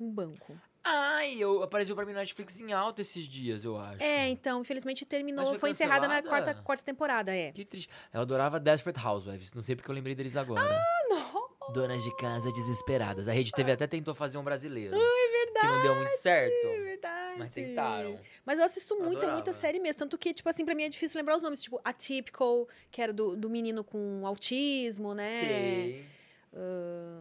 um 0.00 0.10
banco. 0.10 0.58
Ai, 0.84 1.36
eu, 1.38 1.62
apareceu 1.62 1.94
pra 1.94 2.04
mim 2.04 2.12
na 2.12 2.20
Netflix 2.20 2.60
em 2.60 2.72
alta 2.72 3.02
esses 3.02 3.24
dias, 3.24 3.64
eu 3.64 3.76
acho. 3.76 4.02
É, 4.02 4.28
então, 4.28 4.60
infelizmente 4.60 5.04
terminou, 5.04 5.46
foi, 5.50 5.58
foi 5.58 5.70
encerrada 5.70 6.08
na 6.08 6.20
quarta, 6.22 6.54
quarta 6.54 6.84
temporada, 6.84 7.34
é. 7.34 7.52
Que 7.52 7.64
triste. 7.64 7.88
Eu 8.12 8.20
adorava 8.20 8.58
Desperate 8.58 8.98
Housewives. 8.98 9.52
Não 9.52 9.62
sei 9.62 9.76
porque 9.76 9.90
eu 9.90 9.94
lembrei 9.94 10.14
deles 10.14 10.36
agora. 10.36 10.68
Ah, 10.68 11.08
não. 11.08 11.52
Donas 11.72 12.02
de 12.02 12.14
casa 12.16 12.50
desesperadas. 12.50 13.28
A 13.28 13.32
Rede 13.32 13.52
TV 13.52 13.72
até 13.72 13.86
tentou 13.86 14.14
fazer 14.14 14.36
um 14.38 14.42
brasileiro. 14.42 14.96
é 14.96 15.44
verdade. 15.44 15.60
Que 15.60 15.72
não 15.72 15.82
deu 15.82 15.94
muito 15.94 16.16
certo. 16.16 16.66
É 16.66 16.80
verdade. 16.80 17.38
Mas 17.38 17.54
tentaram. 17.54 18.18
Mas 18.44 18.58
eu 18.58 18.64
assisto 18.64 18.96
muita, 18.96 19.10
muita 19.10 19.28
Adorava. 19.28 19.52
série 19.52 19.78
mesmo. 19.78 20.00
Tanto 20.00 20.18
que, 20.18 20.34
tipo 20.34 20.48
assim, 20.48 20.64
pra 20.64 20.74
mim 20.74 20.82
é 20.82 20.88
difícil 20.88 21.18
lembrar 21.18 21.36
os 21.36 21.42
nomes. 21.42 21.62
Tipo, 21.62 21.80
Atypical, 21.84 22.66
que 22.90 23.00
era 23.00 23.12
do, 23.12 23.36
do 23.36 23.48
menino 23.48 23.84
com 23.84 24.26
autismo, 24.26 25.14
né? 25.14 25.40
Sei. 25.40 26.06
Ah, 26.54 27.20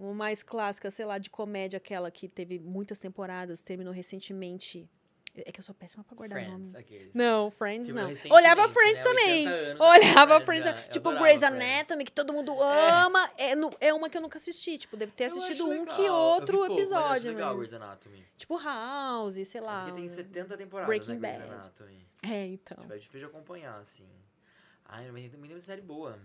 uma 0.00 0.14
mais 0.14 0.42
clássica, 0.42 0.90
sei 0.90 1.04
lá, 1.04 1.18
de 1.18 1.28
comédia, 1.30 1.76
aquela 1.76 2.10
que 2.10 2.28
teve 2.28 2.58
muitas 2.58 2.98
temporadas, 2.98 3.62
terminou 3.62 3.92
recentemente. 3.92 4.88
É 5.32 5.52
que 5.52 5.60
eu 5.60 5.64
sou 5.64 5.72
péssima 5.74 6.02
pra 6.02 6.16
guardar 6.16 6.42
Friends, 6.42 6.72
nome. 6.72 6.76
aqueles. 6.80 7.14
Não, 7.14 7.52
Friends 7.52 7.94
não. 7.94 8.08
Olhava 8.34 8.68
Friends 8.68 8.98
né? 8.98 9.04
também. 9.04 9.46
80 9.46 9.50
anos, 9.70 9.80
Olhava 9.80 10.40
Friends, 10.40 10.44
Friends. 10.64 10.66
né? 10.66 10.84
Eu 10.88 10.90
Tipo, 10.92 11.10
Grey's 11.12 11.38
Friends. 11.38 11.42
Anatomy, 11.44 12.04
que 12.04 12.12
todo 12.12 12.32
mundo 12.32 12.52
ama. 12.60 13.30
É, 13.38 13.54
nu- 13.54 13.70
é 13.80 13.94
uma 13.94 14.10
que 14.10 14.16
eu 14.18 14.20
nunca 14.22 14.38
assisti. 14.38 14.76
Tipo, 14.76 14.96
deve 14.96 15.12
ter 15.12 15.26
assistido 15.26 15.66
um 15.66 15.68
legal. 15.70 15.86
que 15.86 16.00
Eu 16.02 16.04
vi 16.04 16.10
outro 16.10 16.58
mas 16.58 16.66
eu 16.68 16.72
acho 16.72 16.78
episódio. 16.80 17.30
legal 17.32 17.48
mas- 17.50 17.56
Grey's 17.58 17.72
Anatomy. 17.82 18.26
Tipo 18.36 18.56
House, 18.58 19.48
sei 19.48 19.60
lá. 19.60 19.84
Porque 19.84 20.00
tem 20.00 20.08
70 20.08 20.56
temporadas, 20.56 20.88
Breaking 20.88 21.20
né, 21.20 21.38
Bad. 21.38 21.70
É, 22.24 22.46
então. 22.46 22.78
Tipo, 22.78 22.92
é 22.92 22.98
difícil 22.98 23.20
de 23.20 23.26
acompanhar, 23.26 23.78
assim. 23.78 24.08
Ai, 24.84 25.08
mas 25.12 25.30
tem 25.30 25.38
muita 25.38 25.60
série 25.60 25.80
boa. 25.80 26.18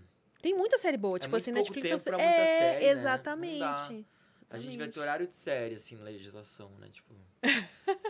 Tem 0.46 0.54
muita 0.54 0.78
série 0.78 0.96
boa. 0.96 1.18
Tipo 1.18 1.32
muito 1.32 1.42
assim, 1.42 1.52
Netflix. 1.52 1.90
tempo 1.90 2.04
pra 2.04 2.20
muita 2.20 2.32
é, 2.32 2.60
série, 2.60 2.76
né? 2.76 2.82
Não 2.82 2.92
exatamente. 2.92 4.06
A 4.48 4.58
gente 4.58 4.78
vai 4.78 4.88
ter 4.88 5.00
horário 5.00 5.26
de 5.26 5.34
série, 5.34 5.74
assim, 5.74 5.96
na 5.96 6.04
legislação, 6.04 6.70
né? 6.78 6.88
Tipo, 6.92 7.16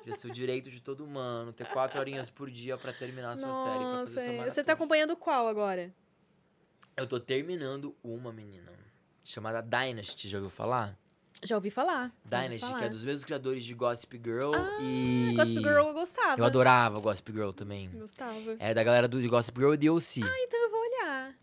devia 0.04 0.14
ser 0.16 0.28
o 0.28 0.32
direito 0.32 0.70
de 0.70 0.82
todo 0.82 1.06
humano, 1.06 1.54
ter 1.54 1.66
quatro 1.66 1.98
horinhas 1.98 2.30
por 2.30 2.52
dia 2.52 2.78
pra 2.78 2.92
terminar 2.92 3.32
a 3.32 3.36
sua 3.38 3.54
série, 3.54 3.78
pra 3.78 3.84
Nossa, 3.86 4.00
fazer 4.00 4.14
sua 4.16 4.22
é. 4.22 4.28
maratona. 4.32 4.52
você 4.52 4.64
tá 4.66 4.74
acompanhando 4.74 5.16
qual 5.16 5.48
agora? 5.48 5.94
Eu 6.98 7.08
tô 7.08 7.22
terminando 7.22 7.96
uma, 8.04 8.34
menina, 8.34 8.74
chamada 9.24 9.62
Dynasty, 9.62 10.28
já 10.28 10.38
ouviu 10.38 10.50
falar? 10.50 11.00
Já 11.42 11.56
ouvi 11.56 11.70
falar. 11.70 12.14
já 12.30 12.38
ouvi 12.38 12.48
Dynasty, 12.50 12.68
que 12.68 12.74
falar. 12.74 12.86
é 12.86 12.90
dos 12.90 13.06
mesmos 13.06 13.24
criadores 13.24 13.64
de 13.64 13.74
Gossip 13.74 14.22
Girl 14.22 14.54
Ah, 14.54 14.78
e... 14.82 15.34
Gossip 15.38 15.60
Girl 15.60 15.88
eu 15.88 15.94
gostava. 15.94 16.42
Eu 16.42 16.44
adorava 16.46 17.00
Gossip 17.00 17.32
Girl 17.32 17.52
também. 17.52 17.90
Gostava. 17.92 18.58
É 18.60 18.74
da 18.74 18.84
galera 18.84 19.08
do 19.08 19.26
Gossip 19.30 19.58
Girl 19.58 19.74
e 19.74 19.78
DLC, 19.78 20.20
Então 20.20 20.60
eu 20.60 20.70
vou. 20.70 20.85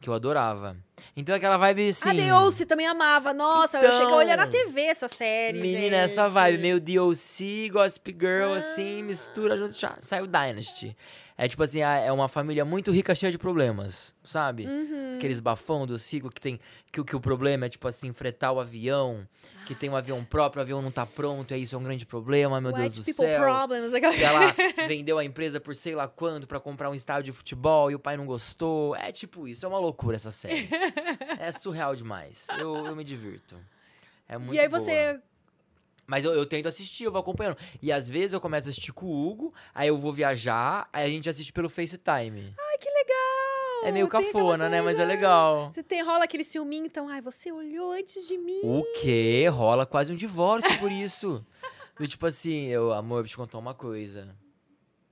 Que 0.01 0.09
eu 0.09 0.15
adorava. 0.15 0.77
Então 1.17 1.35
aquela 1.35 1.57
vibe 1.57 1.89
assim... 1.89 2.09
A 2.09 2.13
Deus 2.13 2.61
também 2.67 2.87
amava. 2.87 3.35
Nossa, 3.35 3.79
eu 3.79 3.93
cheguei 3.93 4.13
a 4.13 4.17
olhar 4.17 4.37
na 4.37 4.47
Então, 4.47 4.65
TV 4.67 4.83
essa 4.83 5.09
série. 5.09 5.61
Menina, 5.61 5.97
essa 5.97 6.29
vibe, 6.29 6.53
gente. 6.53 6.63
meio 6.63 6.81
DLC, 6.81 7.69
Gossip 7.73 8.17
Girl, 8.19 8.53
Ah. 8.55 8.57
assim, 8.57 9.03
mistura 9.03 9.57
junto, 9.57 9.73
já 9.73 9.97
saiu 10.01 10.27
Dynasty. 10.27 10.97
É 11.37 11.49
tipo 11.49 11.63
assim, 11.63 11.83
a- 11.83 11.97
é 11.99 12.13
uma 12.13 12.29
família 12.29 12.65
muito 12.65 12.91
rica, 12.93 13.15
cheia 13.15 13.33
de 13.33 13.39
problemas, 13.39 14.15
sabe? 14.23 14.67
Uhum. 14.67 15.17
Aqueles 15.17 15.41
bafão 15.41 15.87
do 15.87 15.99
ciclo 15.99 16.31
que 16.31 16.41
tem. 16.41 16.61
Que, 16.93 17.01
o- 17.01 17.05
que 17.05 17.17
o 17.17 17.21
problema 17.21 17.67
é, 17.67 17.69
tipo 17.69 17.89
assim, 17.89 18.13
fretar 18.13 18.53
o 18.53 18.61
avião, 18.61 19.27
que 19.67 19.75
tem 19.75 19.89
um 19.89 19.97
avião 19.97 20.23
próprio, 20.25 20.61
o 20.61 20.63
avião 20.63 20.83
não 20.83 20.91
tá 20.91 21.07
pronto, 21.07 21.55
e 21.55 21.63
isso 21.63 21.75
é 21.75 21.79
um 21.79 21.83
grande 21.83 22.05
problema, 22.05 22.61
meu 22.61 22.71
Deus 22.73 22.85
White 22.99 23.01
do 23.01 23.05
people 23.07 23.25
céu. 23.27 23.41
problems. 23.43 23.95
Aquela... 23.95 24.15
E 24.15 24.23
ela 24.23 24.41
vendeu 24.87 25.19
a 25.19 25.25
empresa 25.25 25.59
por 25.59 25.75
sei 25.75 25.95
lá 25.95 26.07
quanto 26.07 26.47
pra 26.47 26.61
comprar 26.61 26.91
um 26.91 26.95
estádio 26.95 27.25
de 27.25 27.33
futebol 27.33 27.91
e 27.91 27.95
o 27.95 27.99
pai 27.99 28.17
não 28.17 28.27
gostou. 28.27 28.95
É 28.97 29.11
tipo 29.11 29.49
isso, 29.49 29.65
é 29.65 29.69
uma 29.69 29.79
loucura 29.79 30.17
essa 30.17 30.31
série. 30.31 30.69
é 31.41 31.51
surreal 31.51 31.97
demais. 31.97 32.47
Eu, 32.59 32.87
eu 32.87 32.95
me 32.95 33.05
divirto. 33.05 33.57
É 34.29 34.37
muito 34.39 34.55
e 34.55 34.61
aí 34.61 34.69
boa. 34.69 34.81
você. 34.81 35.19
Mas 36.07 36.25
eu, 36.25 36.33
eu 36.33 36.45
tento 36.45 36.69
assistir, 36.69 37.05
eu 37.05 37.13
vou 37.13 37.21
acompanhando. 37.21 37.57
E 37.81 37.93
às 37.93 38.09
vezes 38.09 38.33
eu 38.33 38.41
começo 38.41 38.69
a 38.69 38.71
assistir 38.71 38.93
com 38.93 39.07
o 39.07 39.29
Hugo, 39.29 39.55
aí 39.75 39.89
eu 39.89 39.97
vou 39.97 40.13
viajar, 40.13 40.89
aí 40.93 41.05
a 41.07 41.09
gente 41.09 41.29
assiste 41.29 41.53
pelo 41.53 41.69
FaceTime. 41.69 42.55
Ai, 42.59 42.79
que 42.79 42.89
legal! 42.91 43.43
é 43.83 43.91
meio 43.91 44.09
Tem 44.09 44.25
cafona, 44.25 44.69
né? 44.69 44.81
Mas 44.81 44.99
é 44.99 45.05
legal. 45.05 45.71
Você 45.73 45.83
tem, 45.83 46.03
rola 46.03 46.25
aquele 46.25 46.45
ciúminho, 46.45 46.87
então, 46.87 47.09
ai, 47.09 47.21
você 47.21 47.51
olhou 47.51 47.93
antes 47.93 48.27
de 48.29 48.39
mim. 48.39 48.61
O 48.63 48.85
quê? 49.01 49.49
Rola 49.49 49.85
quase 49.85 50.13
um 50.13 50.17
divórcio 50.17 50.79
por 50.79 50.91
isso. 50.91 51.45
Do 51.99 52.07
tipo 52.07 52.25
assim, 52.27 52.67
eu, 52.69 52.93
amor, 52.93 53.17
eu 53.17 53.23
vou 53.23 53.29
te 53.29 53.37
contar 53.37 53.59
uma 53.59 53.75
coisa. 53.75 54.35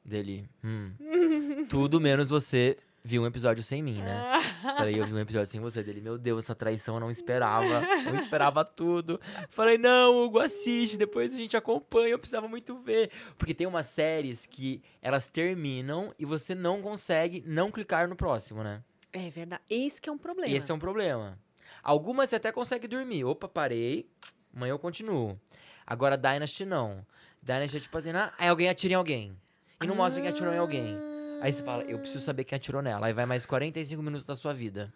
Dele, 0.04 0.48
hum. 0.64 0.92
Tudo 1.68 2.00
menos 2.00 2.30
você 2.30 2.76
viu 3.02 3.22
um 3.22 3.26
episódio 3.26 3.62
sem 3.62 3.82
mim, 3.82 4.02
né? 4.02 4.40
Falei, 4.62 4.98
eu 4.98 5.04
vi 5.04 5.14
um 5.14 5.18
episódio 5.18 5.46
sem 5.46 5.60
você. 5.60 5.82
Dele, 5.82 6.00
meu 6.00 6.18
Deus, 6.18 6.44
essa 6.44 6.54
traição 6.54 6.96
eu 6.96 7.00
não 7.00 7.10
esperava. 7.10 7.80
Não 8.04 8.14
esperava 8.14 8.64
tudo. 8.64 9.20
Falei, 9.48 9.78
não, 9.78 10.24
Hugo, 10.24 10.38
assiste, 10.38 10.96
depois 10.96 11.34
a 11.34 11.36
gente 11.36 11.56
acompanha, 11.56 12.10
eu 12.10 12.18
precisava 12.18 12.46
muito 12.48 12.76
ver. 12.78 13.10
Porque 13.38 13.54
tem 13.54 13.66
umas 13.66 13.86
séries 13.86 14.46
que 14.46 14.82
elas 15.00 15.28
terminam 15.28 16.14
e 16.18 16.24
você 16.24 16.54
não 16.54 16.80
consegue 16.80 17.42
não 17.46 17.70
clicar 17.70 18.08
no 18.08 18.16
próximo, 18.16 18.62
né? 18.62 18.82
É 19.12 19.30
verdade. 19.30 19.62
Esse 19.68 20.00
que 20.00 20.08
é 20.08 20.12
um 20.12 20.18
problema. 20.18 20.54
Esse 20.54 20.70
é 20.70 20.74
um 20.74 20.78
problema. 20.78 21.38
Algumas 21.82 22.28
você 22.28 22.36
até 22.36 22.52
consegue 22.52 22.86
dormir. 22.86 23.24
Opa, 23.24 23.48
parei. 23.48 24.08
Amanhã 24.54 24.72
eu 24.72 24.78
continuo. 24.78 25.40
Agora 25.86 26.16
Dynasty 26.16 26.64
não. 26.64 27.04
Dynasty 27.42 27.78
é 27.78 27.80
tipo 27.80 27.96
assim, 27.96 28.10
ah, 28.10 28.32
aí 28.38 28.48
alguém 28.48 28.68
atira 28.68 28.92
em 28.92 28.96
alguém. 28.96 29.36
E 29.82 29.86
não 29.86 29.94
mostra 29.94 30.20
quem 30.20 30.30
atirou 30.30 30.52
em 30.52 30.58
alguém. 30.58 31.09
Aí 31.40 31.52
você 31.52 31.62
fala, 31.62 31.82
eu 31.84 31.98
preciso 31.98 32.24
saber 32.24 32.44
quem 32.44 32.56
atirou 32.56 32.82
nela. 32.82 33.06
Aí 33.06 33.12
vai 33.12 33.26
mais 33.26 33.46
45 33.46 34.02
minutos 34.02 34.26
da 34.26 34.34
sua 34.36 34.52
vida. 34.52 34.92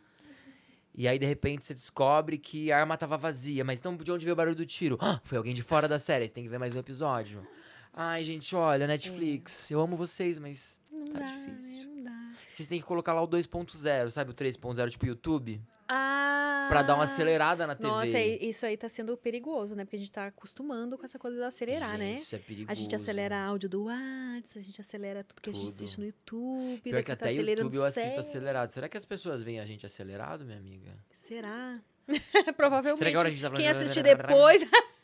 E 0.94 1.08
aí, 1.08 1.18
de 1.18 1.26
repente, 1.26 1.64
você 1.64 1.74
descobre 1.74 2.38
que 2.38 2.70
a 2.70 2.78
arma 2.78 2.96
tava 2.96 3.16
vazia. 3.16 3.64
Mas 3.64 3.80
então, 3.80 3.96
de 3.96 4.12
onde 4.12 4.24
veio 4.24 4.34
o 4.34 4.36
barulho 4.36 4.54
do 4.54 4.64
tiro? 4.66 4.96
Ah, 5.00 5.20
foi 5.24 5.38
alguém 5.38 5.54
de 5.54 5.62
fora 5.62 5.88
da 5.88 5.98
série. 5.98 6.28
Você 6.28 6.34
tem 6.34 6.44
que 6.44 6.50
ver 6.50 6.58
mais 6.58 6.74
um 6.74 6.78
episódio. 6.78 7.46
Ai, 7.92 8.22
gente, 8.24 8.54
olha, 8.54 8.86
Netflix. 8.86 9.70
Eu 9.70 9.80
amo 9.80 9.96
vocês, 9.96 10.38
mas 10.38 10.80
Não 10.92 11.06
tá 11.08 11.18
dá, 11.20 11.26
difícil. 11.26 11.88
né? 11.88 11.94
Não 11.96 12.04
dá. 12.04 12.32
vocês 12.48 12.68
têm 12.68 12.78
que 12.80 12.84
colocar 12.86 13.12
lá 13.12 13.22
o 13.22 13.28
2.0, 13.28 14.10
sabe? 14.10 14.30
O 14.30 14.34
3.0, 14.34 14.90
tipo 14.90 15.06
YouTube. 15.06 15.60
Ah! 15.88 16.43
Pra 16.69 16.82
dar 16.82 16.95
uma 16.95 17.05
acelerada 17.05 17.66
na 17.66 17.74
TV. 17.74 17.89
Nossa, 17.89 18.19
isso 18.19 18.66
aí 18.66 18.77
tá 18.77 18.89
sendo 18.89 19.16
perigoso, 19.16 19.74
né? 19.74 19.85
Porque 19.85 19.97
a 19.97 19.99
gente 19.99 20.12
tá 20.12 20.27
acostumando 20.27 20.97
com 20.99 21.05
essa 21.05 21.19
coisa 21.19 21.36
de 21.36 21.43
acelerar, 21.45 21.91
Gente, 21.93 21.99
né? 22.01 22.15
Isso 22.15 22.35
é 22.35 22.39
perigoso. 22.39 22.70
A 22.70 22.74
gente 22.74 22.97
acelera 22.97 23.45
áudio 23.45 23.69
do 23.69 23.85
WhatsApp, 23.85 24.59
a 24.59 24.62
gente 24.62 24.81
acelera 24.81 25.23
tudo 25.24 25.41
que 25.41 25.51
a 25.51 25.53
gente 25.53 25.65
Tudo. 25.65 25.74
assiste 25.74 26.01
no 26.01 26.07
YouTube. 26.07 26.81
Pior 26.82 27.03
que 27.03 27.07
tá 27.07 27.12
até 27.12 27.27
acelerando 27.27 27.62
YouTube 27.62 27.77
eu 27.77 27.85
assisto 27.85 28.20
acelerado. 28.20 28.70
Será 28.70 28.89
que 28.89 28.97
as 28.97 29.05
pessoas 29.05 29.43
veem 29.43 29.61
a 29.61 29.66
gente 29.66 29.85
acelerado, 29.86 30.45
minha 30.45 30.59
amiga? 30.59 30.93
Será? 31.12 31.81
Provavelmente. 32.57 32.99
Será 32.99 33.11
que 33.11 33.16
agora 33.16 33.28
a 33.28 33.31
gente 33.31 33.43
tá 33.43 33.51
Quem 33.51 33.69
assistir 33.69 34.03
depois. 34.03 34.66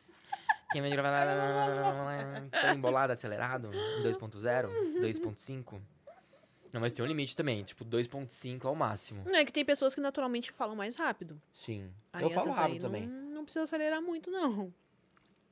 Quem 0.73 0.89
grava... 0.89 2.51
Tá 2.51 2.75
embolado 2.75 3.13
acelerado? 3.13 3.71
2.0? 4.03 4.69
2.5? 5.01 5.81
Não, 6.73 6.81
mas 6.81 6.93
tem 6.93 7.05
um 7.05 7.09
limite 7.09 7.35
também. 7.35 7.63
Tipo, 7.65 7.85
2.5 7.85 8.65
é 8.65 8.69
o 8.69 8.75
máximo. 8.77 9.23
Não 9.27 9.35
é 9.37 9.45
que 9.45 9.53
tem 9.53 9.65
pessoas 9.65 9.95
que 9.95 10.01
naturalmente 10.01 10.53
falam 10.53 10.77
mais 10.77 10.95
rápido. 10.95 11.41
Sim. 11.53 11.91
Aí 12.13 12.23
eu 12.23 12.31
falo 12.31 12.51
rápido 12.53 12.83
também. 12.83 13.07
Não, 13.07 13.31
não 13.37 13.45
precisa 13.45 13.65
acelerar 13.65 14.01
muito, 14.01 14.31
não. 14.31 14.73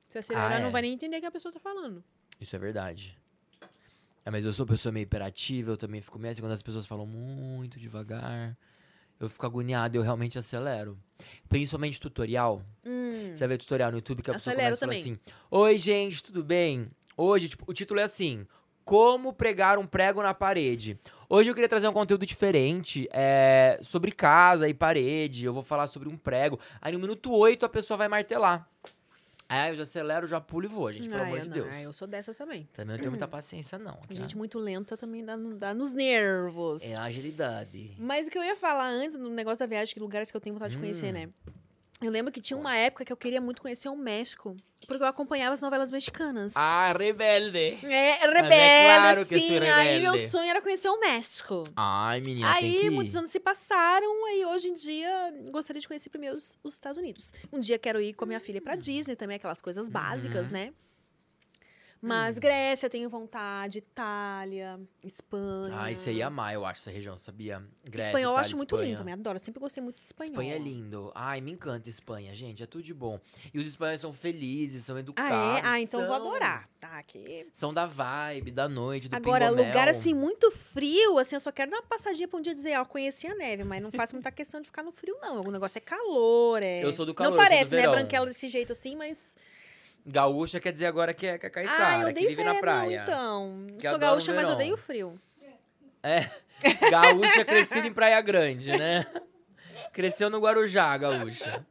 Se 0.09 0.19
acelerar, 0.19 0.53
Ah, 0.53 0.61
não 0.61 0.69
é. 0.69 0.71
vai 0.71 0.83
nem 0.83 0.93
entender 0.93 1.17
o 1.17 1.21
que 1.21 1.27
a 1.27 1.31
pessoa 1.31 1.53
tá 1.53 1.59
falando. 1.59 2.03
Isso 2.41 2.55
é 2.55 2.59
verdade. 2.59 3.19
É, 4.25 4.31
mas 4.31 4.45
eu 4.45 4.53
sou 4.53 4.65
uma 4.65 4.73
pessoa 4.73 4.93
meio 4.93 5.03
hiperativa, 5.05 5.71
eu 5.73 5.77
também 5.77 6.01
fico 6.01 6.19
meio 6.19 6.33
assim 6.33 6.41
quando 6.43 6.53
as 6.53 6.63
pessoas 6.63 6.87
falam 6.87 7.07
muito 7.07 7.79
devagar. 7.79 8.57
Eu 9.19 9.29
fico 9.29 9.45
agoniado 9.45 9.97
e 9.97 9.99
eu 9.99 10.03
realmente 10.03 10.39
acelero. 10.39 10.97
Principalmente 11.49 11.99
tutorial. 11.99 12.63
Hum. 12.85 13.31
Você 13.35 13.41
vai 13.41 13.49
ver 13.49 13.59
tutorial 13.59 13.91
no 13.91 13.97
YouTube 13.99 14.23
que 14.23 14.31
a 14.31 14.35
pessoa 14.35 14.53
Acelero 14.53 14.77
começa 14.79 14.85
a 14.85 14.89
falar 14.89 15.03
também. 15.03 15.13
assim: 15.25 15.35
Oi, 15.51 15.77
gente, 15.77 16.23
tudo 16.23 16.45
bem? 16.45 16.87
Hoje, 17.17 17.49
tipo, 17.49 17.65
o 17.67 17.75
título 17.75 17.99
é 17.99 18.05
assim: 18.05 18.47
Como 18.89 19.35
pregar 19.35 19.79
um 19.79 19.87
prego 19.87 20.23
na 20.23 20.33
parede. 20.33 20.99
Hoje 21.29 21.51
eu 21.51 21.55
queria 21.55 21.69
trazer 21.69 21.87
um 21.89 21.93
conteúdo 21.93 22.25
diferente 22.25 23.07
é, 23.13 23.79
sobre 23.83 24.11
casa 24.11 24.67
e 24.67 24.73
parede. 24.73 25.45
Eu 25.45 25.53
vou 25.53 25.63
falar 25.63 25.87
sobre 25.89 26.09
um 26.09 26.17
prego. 26.17 26.59
Aí 26.81 26.91
no 26.91 26.99
minuto 26.99 27.31
8 27.31 27.67
a 27.67 27.69
pessoa 27.69 27.99
vai 27.99 28.09
martelar. 28.09 28.67
Aí 29.47 29.73
eu 29.73 29.77
já 29.77 29.83
acelero, 29.83 30.27
já 30.27 30.41
pulo 30.41 30.65
e 30.65 30.69
vou, 30.69 30.91
gente, 30.91 31.07
pelo 31.07 31.21
Ah, 31.21 31.27
amor 31.27 31.41
de 31.41 31.49
não. 31.51 31.55
Deus. 31.55 31.69
Ah, 31.71 31.83
eu 31.83 31.93
sou 31.93 32.09
dessas 32.09 32.35
também. 32.39 32.67
Também 32.73 32.95
não 32.95 32.99
tenho 32.99 33.11
muita 33.11 33.29
paciência, 33.29 33.79
não. 33.79 33.93
tá? 33.93 34.15
Gente 34.15 34.35
muito 34.39 34.59
lenta 34.59 34.97
também 34.97 35.23
dá, 35.23 35.37
dá 35.37 35.75
nos 35.75 35.93
nervos. 35.93 36.81
É 36.83 36.97
agilidade. 36.97 37.91
Mas 37.99 38.27
o 38.27 38.31
que 38.31 38.39
eu 38.39 38.43
ia 38.43 38.57
falar 38.57 38.89
antes, 38.89 39.17
no 39.19 39.29
negócio 39.29 39.59
da 39.59 39.67
viagem, 39.67 39.93
que 39.93 40.01
lugares 40.01 40.31
que 40.31 40.37
eu 40.39 40.41
tenho 40.41 40.55
vontade 40.55 40.73
de 40.73 40.79
conhecer, 40.79 41.11
Hum. 41.11 41.13
né? 41.13 41.29
Eu 42.01 42.11
lembro 42.13 42.33
que 42.33 42.41
tinha 42.41 42.57
uma 42.57 42.77
época 42.77 43.05
que 43.05 43.13
eu 43.13 43.17
queria 43.17 43.41
muito 43.41 43.61
conhecer 43.61 43.89
o 43.89 43.97
México, 43.97 44.57
porque 44.87 45.03
eu 45.03 45.07
acompanhava 45.09 45.53
as 45.55 45.61
novelas 45.61 45.91
mexicanas. 45.91 46.53
Ah, 46.57 46.93
rebelde. 46.97 47.59
É, 47.85 48.23
é 48.25 48.27
rebelde, 48.27 48.55
claro 48.97 49.27
que 49.27 49.39
sim. 49.41 49.49
sou 49.59 49.63
Aí 49.75 50.01
meu 50.01 50.13
rebelde. 50.13 50.31
sonho 50.31 50.49
era 50.49 50.63
conhecer 50.63 50.89
o 50.89 51.01
México. 51.01 51.65
Ai, 51.77 52.21
menina, 52.21 52.55
Aí 52.55 52.89
muitos 52.89 53.17
anos 53.17 53.31
se 53.31 53.41
passaram 53.41 54.07
e 54.33 54.45
hoje 54.47 54.69
em 54.69 54.75
dia 54.75 55.35
gostaria 55.51 55.81
de 55.81 55.89
conhecer 55.89 56.09
primeiro 56.09 56.37
os, 56.37 56.57
os 56.63 56.75
Estados 56.75 56.99
Unidos. 56.99 57.33
Um 57.53 57.59
dia 57.59 57.79
quero 57.79 58.01
ir 58.01 58.15
com 58.15 58.25
a 58.25 58.29
minha 58.29 58.41
filha 58.41 58.63
pra 58.63 58.77
Disney 58.77 59.17
também, 59.17 59.37
aquelas 59.37 59.61
coisas 59.61 59.89
básicas, 59.89 60.47
Uhum. 60.49 60.53
né? 60.53 60.73
Mas 62.01 62.39
Grécia 62.39 62.89
tenho 62.89 63.09
vontade, 63.11 63.79
Itália, 63.79 64.79
Espanha. 65.05 65.75
Ah, 65.81 65.91
isso 65.91 66.09
aí 66.09 66.17
ia 66.19 66.29
amar, 66.29 66.55
eu 66.55 66.65
acho, 66.65 66.81
essa 66.81 66.91
região, 66.91 67.19
sabia? 67.19 67.63
Grécia, 67.91 68.09
Espanhol 68.11 68.31
eu 68.31 68.35
Itália, 68.35 68.41
acho 68.47 68.57
muito 68.57 68.75
Espanha. 68.75 68.89
lindo, 68.89 68.99
também 68.99 69.15
adoro. 69.15 69.39
Sempre 69.41 69.61
gostei 69.61 69.83
muito 69.83 69.99
de 69.99 70.05
espanhol. 70.05 70.31
Espanha 70.33 70.55
é 70.55 70.59
lindo. 70.59 71.11
Ai, 71.15 71.41
me 71.41 71.51
encanta 71.53 71.89
Espanha, 71.89 72.33
gente. 72.35 72.63
É 72.63 72.67
tudo 72.67 72.85
de 72.85 72.95
bom. 72.95 73.19
E 73.53 73.59
os 73.59 73.67
espanhóis 73.67 74.01
são 74.01 74.13
felizes, 74.13 74.85
são 74.85 74.97
Ah, 74.97 75.01
educados. 75.01 75.65
é? 75.65 75.67
Ah, 75.67 75.81
então 75.81 76.07
vou 76.07 76.17
são- 76.17 76.27
adorar. 76.29 76.69
Tá, 76.79 76.99
aqui. 76.99 77.47
São 77.53 77.75
da 77.75 77.87
vibe, 77.87 78.53
da 78.53 78.69
noite, 78.69 79.09
do 79.09 79.17
Agora, 79.17 79.47
pingomel. 79.47 79.67
lugar 79.67 79.89
assim 79.89 80.15
muito 80.15 80.51
frio, 80.53 81.19
assim, 81.19 81.35
eu 81.35 81.41
só 81.41 81.51
quero 81.51 81.71
dar 81.73 81.79
uma 81.79 81.83
passadinha 81.83 82.29
pra 82.29 82.39
um 82.39 82.43
dia 82.43 82.55
dizer, 82.55 82.79
ó, 82.79 82.85
conheci 82.85 83.27
a 83.27 83.35
neve, 83.35 83.65
mas 83.65 83.83
não 83.83 83.91
faço 83.91 84.15
muita 84.15 84.31
questão 84.31 84.61
de 84.61 84.69
ficar 84.69 84.85
no 84.85 84.93
frio, 84.93 85.17
não. 85.21 85.41
O 85.41 85.51
negócio 85.51 85.79
é 85.79 85.81
calor, 85.81 86.63
é. 86.63 86.85
Eu 86.85 86.93
sou 86.93 87.05
do 87.05 87.13
calor, 87.13 87.31
Não 87.31 87.37
parece, 87.37 87.75
né, 87.75 87.81
verão. 87.81 87.95
branquela 87.95 88.27
desse 88.27 88.47
jeito 88.49 88.71
assim, 88.71 88.95
mas. 88.95 89.37
Gaúcha 90.11 90.59
quer 90.59 90.73
dizer 90.73 90.87
agora 90.87 91.13
que 91.13 91.27
é, 91.27 91.39
que 91.39 91.47
é 91.47 91.49
ah, 91.49 91.53
caiçara, 91.53 91.99
eu 92.03 92.05
que 92.07 92.11
odeio 92.13 92.29
vive 92.29 92.43
frio, 92.43 92.55
na 92.55 92.61
praia. 92.61 93.03
então. 93.03 93.67
Que 93.79 93.89
sou 93.89 93.99
gaúcha, 93.99 94.33
mas 94.33 94.49
eu 94.49 94.55
odeio 94.55 94.77
frio. 94.77 95.21
É, 96.03 96.31
gaúcha 96.91 97.45
crescida 97.45 97.87
em 97.87 97.93
Praia 97.93 98.21
Grande, 98.23 98.71
né? 98.71 99.05
Cresceu 99.93 100.31
no 100.31 100.41
Guarujá, 100.41 100.97
gaúcha. 100.97 101.67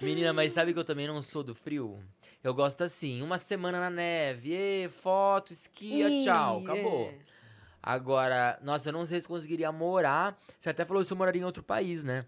Menina, 0.00 0.32
mas 0.32 0.52
sabe 0.52 0.72
que 0.72 0.78
eu 0.78 0.84
também 0.84 1.06
não 1.06 1.22
sou 1.22 1.42
do 1.44 1.54
frio? 1.54 2.02
Eu 2.42 2.52
gosto 2.52 2.82
assim, 2.82 3.22
uma 3.22 3.38
semana 3.38 3.78
na 3.80 3.90
neve, 3.90 4.52
ê, 4.52 4.88
foto, 4.88 5.52
esquia, 5.52 6.10
tchau, 6.18 6.60
Ih, 6.60 6.64
acabou. 6.64 7.08
é. 7.08 7.14
Agora, 7.82 8.58
nossa, 8.62 8.88
eu 8.88 8.92
não 8.92 9.06
sei 9.06 9.20
se 9.20 9.28
conseguiria 9.28 9.70
morar. 9.70 10.38
Você 10.58 10.70
até 10.70 10.84
falou 10.84 11.04
se 11.04 11.12
eu 11.12 11.16
moraria 11.16 11.40
em 11.42 11.44
outro 11.44 11.62
país, 11.62 12.02
né? 12.02 12.24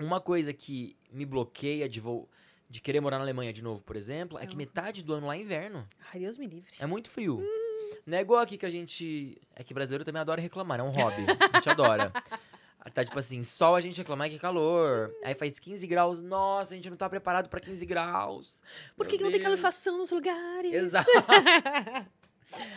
Uma 0.00 0.20
coisa 0.20 0.52
que 0.52 0.96
me 1.12 1.24
bloqueia 1.24 1.88
de, 1.88 2.00
vo- 2.00 2.28
de 2.68 2.80
querer 2.80 3.00
morar 3.00 3.18
na 3.18 3.24
Alemanha 3.24 3.52
de 3.52 3.62
novo, 3.62 3.82
por 3.82 3.96
exemplo, 3.96 4.38
é 4.38 4.46
que 4.46 4.56
metade 4.56 5.02
do 5.02 5.14
ano 5.14 5.26
lá 5.26 5.36
é 5.36 5.40
inverno. 5.40 5.88
Ai, 6.12 6.20
Deus 6.20 6.36
me 6.38 6.46
livre. 6.46 6.72
É 6.78 6.86
muito 6.86 7.10
frio. 7.10 7.42
Não 8.04 8.18
é 8.18 8.20
igual 8.20 8.40
aqui 8.40 8.58
que 8.58 8.66
a 8.66 8.70
gente. 8.70 9.40
É 9.54 9.62
que 9.62 9.72
brasileiro 9.72 10.04
também 10.04 10.20
adora 10.20 10.40
reclamar, 10.40 10.80
é 10.80 10.82
um 10.82 10.90
hobby. 10.90 11.26
A 11.52 11.56
gente 11.56 11.70
adora. 11.70 12.12
Tá 12.94 13.04
tipo 13.04 13.18
assim, 13.18 13.42
sol 13.42 13.74
a 13.74 13.80
gente 13.80 13.98
reclamar 13.98 14.28
que 14.28 14.36
é 14.36 14.38
calor. 14.38 15.12
Aí 15.24 15.34
faz 15.34 15.58
15 15.58 15.86
graus, 15.86 16.22
nossa, 16.22 16.72
a 16.72 16.76
gente 16.76 16.88
não 16.88 16.96
tá 16.96 17.10
preparado 17.10 17.48
pra 17.48 17.58
15 17.58 17.84
graus. 17.84 18.62
Por 18.96 19.06
que, 19.06 19.18
que 19.18 19.24
não 19.24 19.30
tem 19.30 19.40
calefação 19.40 19.98
nos 19.98 20.12
lugares? 20.12 20.72
Exato. 20.72 21.10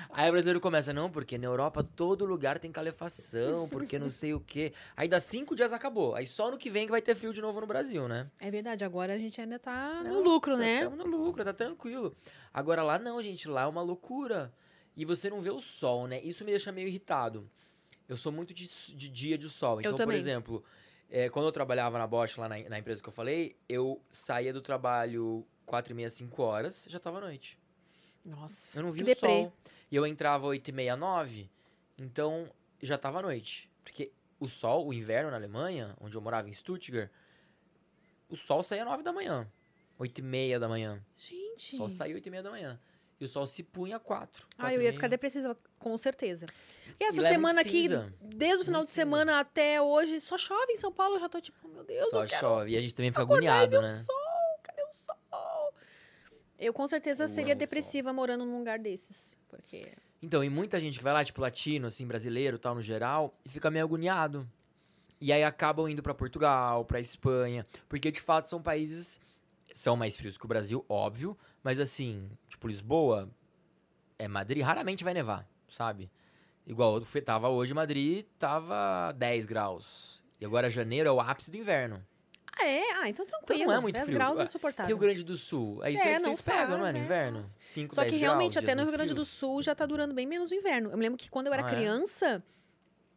Aí 0.09 0.27
o 0.27 0.31
brasileiro 0.31 0.59
começa, 0.59 0.91
não, 0.91 1.09
porque 1.09 1.37
na 1.37 1.45
Europa 1.45 1.83
todo 1.83 2.25
lugar 2.25 2.59
tem 2.59 2.71
calefação, 2.71 3.69
porque 3.69 3.99
não 3.99 4.09
sei 4.09 4.33
o 4.33 4.39
quê. 4.39 4.73
Aí 4.97 5.07
dá 5.07 5.19
cinco 5.19 5.55
dias 5.55 5.71
acabou. 5.71 6.15
Aí 6.15 6.25
só 6.25 6.49
no 6.49 6.57
que 6.57 6.69
vem 6.69 6.85
que 6.85 6.91
vai 6.91 7.01
ter 7.01 7.15
frio 7.15 7.33
de 7.33 7.41
novo 7.41 7.61
no 7.61 7.67
Brasil, 7.67 8.07
né? 8.07 8.29
É 8.39 8.49
verdade, 8.49 8.83
agora 8.83 9.13
a 9.13 9.17
gente 9.17 9.39
ainda 9.39 9.59
tá 9.59 10.01
no 10.03 10.09
Nossa, 10.09 10.23
lucro, 10.23 10.57
né? 10.57 10.83
Tamo 10.83 10.95
no 10.95 11.05
lucro, 11.05 11.43
tá 11.43 11.53
tranquilo. 11.53 12.15
Agora 12.53 12.83
lá 12.83 12.97
não, 12.97 13.21
gente, 13.21 13.47
lá 13.47 13.63
é 13.63 13.67
uma 13.67 13.81
loucura. 13.81 14.53
E 14.95 15.05
você 15.05 15.29
não 15.29 15.39
vê 15.39 15.49
o 15.49 15.59
sol, 15.59 16.07
né? 16.07 16.19
Isso 16.21 16.43
me 16.43 16.51
deixa 16.51 16.71
meio 16.71 16.87
irritado. 16.87 17.49
Eu 18.07 18.17
sou 18.17 18.31
muito 18.31 18.53
de, 18.53 18.67
de 18.67 19.07
dia 19.07 19.37
de 19.37 19.47
sol. 19.47 19.79
Então, 19.79 19.95
por 19.95 20.13
exemplo, 20.13 20.63
é, 21.09 21.29
quando 21.29 21.45
eu 21.45 21.51
trabalhava 21.51 21.99
na 21.99 22.07
Bosch, 22.07 22.37
lá 22.37 22.49
na, 22.49 22.57
na 22.67 22.79
empresa 22.79 23.01
que 23.01 23.07
eu 23.07 23.13
falei, 23.13 23.55
eu 23.69 24.01
saía 24.09 24.51
do 24.51 24.61
trabalho 24.61 25.45
4 25.65 25.93
e 25.93 25.95
meia, 25.95 26.09
5 26.09 26.41
horas, 26.41 26.87
já 26.89 26.99
tava 26.99 27.19
à 27.19 27.21
noite. 27.21 27.59
Nossa, 28.25 28.79
Eu 28.79 28.83
não 28.83 28.91
vi 28.91 29.01
o 29.01 29.05
deprê. 29.05 29.27
sol. 29.27 29.53
E 29.91 29.95
eu 29.95 30.05
entrava 30.05 30.45
8 30.47 30.67
e 30.67 30.71
meia, 30.71 30.95
9, 30.95 31.49
então 31.97 32.49
já 32.81 32.97
tava 32.97 33.19
à 33.19 33.21
noite. 33.21 33.69
Porque 33.83 34.11
o 34.39 34.47
sol, 34.47 34.87
o 34.87 34.93
inverno 34.93 35.31
na 35.31 35.37
Alemanha, 35.37 35.95
onde 35.99 36.15
eu 36.15 36.21
morava 36.21 36.47
em 36.47 36.53
Stuttgart, 36.53 37.09
o 38.29 38.35
sol 38.35 38.61
saía 38.61 38.85
9 38.85 39.01
da 39.03 39.11
manhã. 39.11 39.47
8 39.97 40.19
e 40.19 40.21
meia 40.21 40.59
da 40.59 40.69
manhã. 40.69 41.03
Gente. 41.15 41.73
O 41.73 41.77
sol 41.77 41.89
saía 41.89 42.15
8 42.15 42.25
e 42.25 42.29
meia 42.29 42.43
da 42.43 42.51
manhã. 42.51 42.79
E 43.19 43.25
o 43.25 43.27
sol 43.27 43.45
se 43.45 43.63
punha 43.63 43.99
4. 43.99 44.47
Ah, 44.57 44.73
eu 44.73 44.81
ia 44.81 44.93
ficar 44.93 45.09
depressiva, 45.09 45.57
com 45.77 45.97
certeza. 45.97 46.45
E 46.97 47.03
essa 47.03 47.21
lá 47.21 47.27
é 47.27 47.31
semana 47.31 47.61
aqui, 47.61 47.89
desde 48.21 48.61
o 48.61 48.65
final 48.65 48.83
de 48.83 48.89
semana 48.89 49.41
até 49.41 49.81
hoje, 49.81 50.21
só 50.21 50.37
chove 50.37 50.71
em 50.71 50.77
São 50.77 50.91
Paulo. 50.91 51.15
Eu 51.15 51.19
já 51.19 51.27
tô 51.27 51.41
tipo, 51.41 51.67
meu 51.67 51.83
Deus, 51.83 52.09
Só 52.09 52.25
chove. 52.25 52.71
E 52.71 52.77
a 52.77 52.81
gente 52.81 52.95
também 52.95 53.11
fica 53.11 53.21
e 53.21 53.23
agoniado, 53.23 53.81
né? 53.81 53.89
sol. 53.89 54.18
Eu 56.60 56.73
com 56.73 56.86
certeza 56.86 57.23
Eu 57.23 57.27
seria 57.27 57.56
depressiva 57.56 58.11
morando 58.11 58.45
num 58.45 58.57
lugar 58.57 58.77
desses. 58.77 59.38
Porque. 59.48 59.81
Então, 60.22 60.44
e 60.44 60.49
muita 60.49 60.80
gente 60.80 60.98
que 60.98 61.03
vai 61.03 61.14
lá, 61.14 61.23
tipo 61.23 61.40
latino, 61.41 61.88
assim, 61.88 62.06
brasileiro, 62.06 62.60
tal, 62.60 62.76
no 62.76 62.81
geral, 62.81 63.34
e 63.45 63.49
fica 63.49 63.72
meio 63.72 63.86
agoniado. 63.86 64.48
E 65.22 65.31
aí 65.31 65.44
acabam 65.44 65.88
indo 65.88 66.03
pra 66.03 66.14
Portugal, 66.14 66.84
pra 66.86 66.99
Espanha, 66.99 67.65
porque 67.88 68.11
de 68.11 68.22
fato 68.22 68.48
são 68.48 68.61
países 68.61 69.19
são 69.73 69.95
mais 69.95 70.18
frios 70.18 70.38
que 70.38 70.45
o 70.45 70.48
Brasil, 70.48 70.84
óbvio, 70.88 71.38
mas 71.64 71.80
assim, 71.80 72.30
tipo 72.48 72.68
Lisboa, 72.68 73.30
é 74.18 74.27
Madrid, 74.27 74.64
raramente 74.64 75.03
vai 75.03 75.14
nevar, 75.14 75.48
sabe? 75.69 76.10
Igual 76.65 76.95
eu 76.95 77.22
tava 77.22 77.49
hoje 77.49 77.73
Madrid, 77.73 78.26
tava 78.38 79.11
10 79.14 79.45
graus. 79.45 80.22
E 80.40 80.45
agora 80.45 80.69
janeiro 80.69 81.10
é 81.10 81.11
o 81.11 81.19
ápice 81.19 81.52
do 81.52 81.57
inverno. 81.57 82.06
Ah, 82.61 82.68
é? 82.68 82.81
Ah, 83.02 83.10
então 83.10 83.26
tranquilo. 83.26 83.65
não 83.65 83.73
é 83.73 83.80
muito 83.80 83.95
10 83.95 84.06
frio. 84.06 84.18
graus 84.18 84.38
é 84.40 84.41
Ah, 84.41 84.45
insuportável. 84.45 84.88
Rio 84.95 84.98
Grande 84.98 85.23
do 85.23 85.36
Sul, 85.38 85.80
é 85.84 85.91
isso 85.91 86.02
É, 86.03 86.06
aí 86.07 86.15
que 86.18 86.22
não 86.23 86.34
vocês 86.34 86.41
pegam, 86.41 86.77
não 86.77 86.77
é? 86.77 86.80
faz, 86.81 86.94
No 86.94 86.99
é, 86.99 87.03
inverno? 87.03 87.38
nossa. 87.38 87.57
5, 87.61 87.95
Só 87.95 88.06
que 88.06 88.15
realmente, 88.18 88.60
até 88.60 88.76
no 88.76 88.84
Rio 88.84 88.91
Grande 88.91 89.14
do 89.14 89.23
Sul 89.26 89.61
já 89.61 89.73
tá 89.73 89.86
durando 89.86 90.14
bem 90.14 90.26
menos 90.27 90.52
o 90.52 90.56
inverno. 90.56 90.91
Eu 90.91 90.98
me 90.98 91.03
lembro 91.03 91.18
que 91.18 91.30
quando 91.30 91.48
eu 91.48 91.53
era 91.53 91.64
Ah, 91.64 91.68
é? 91.68 91.69
criança. 91.76 92.44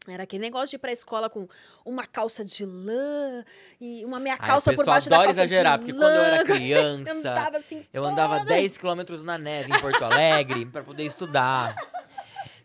Era 0.09 0.25
aquele 0.25 0.43
negócio 0.43 0.71
de 0.71 0.75
ir 0.77 0.79
pra 0.81 0.91
escola 0.91 1.31
com 1.31 1.47
uma 1.87 2.05
calça 2.05 2.45
de 2.45 2.67
lã 2.67 3.45
e 3.81 4.05
uma 4.05 4.19
meia 4.19 4.37
calça 4.37 4.71
Ai, 4.71 4.77
por 4.77 4.85
baixo 4.85 5.09
da 5.09 5.15
calça 5.19 5.31
exagerar, 5.31 5.79
de 5.79 5.85
porque 5.87 5.93
lã. 5.93 5.99
quando 6.01 6.15
eu 6.17 6.23
era 6.25 6.37
Eu 6.43 6.45
criança, 6.45 7.13
andava 7.31 7.59
assim. 7.59 7.87
eu 7.93 8.05
andava 8.05 8.45
10 8.45 8.77
quilômetros 8.79 9.23
na 9.23 9.39
neve 9.39 9.73
em 9.73 9.79
Porto 9.81 10.05
Alegre 10.05 10.67
pra 10.67 10.83
poder 10.83 11.05
estudar. 11.05 11.77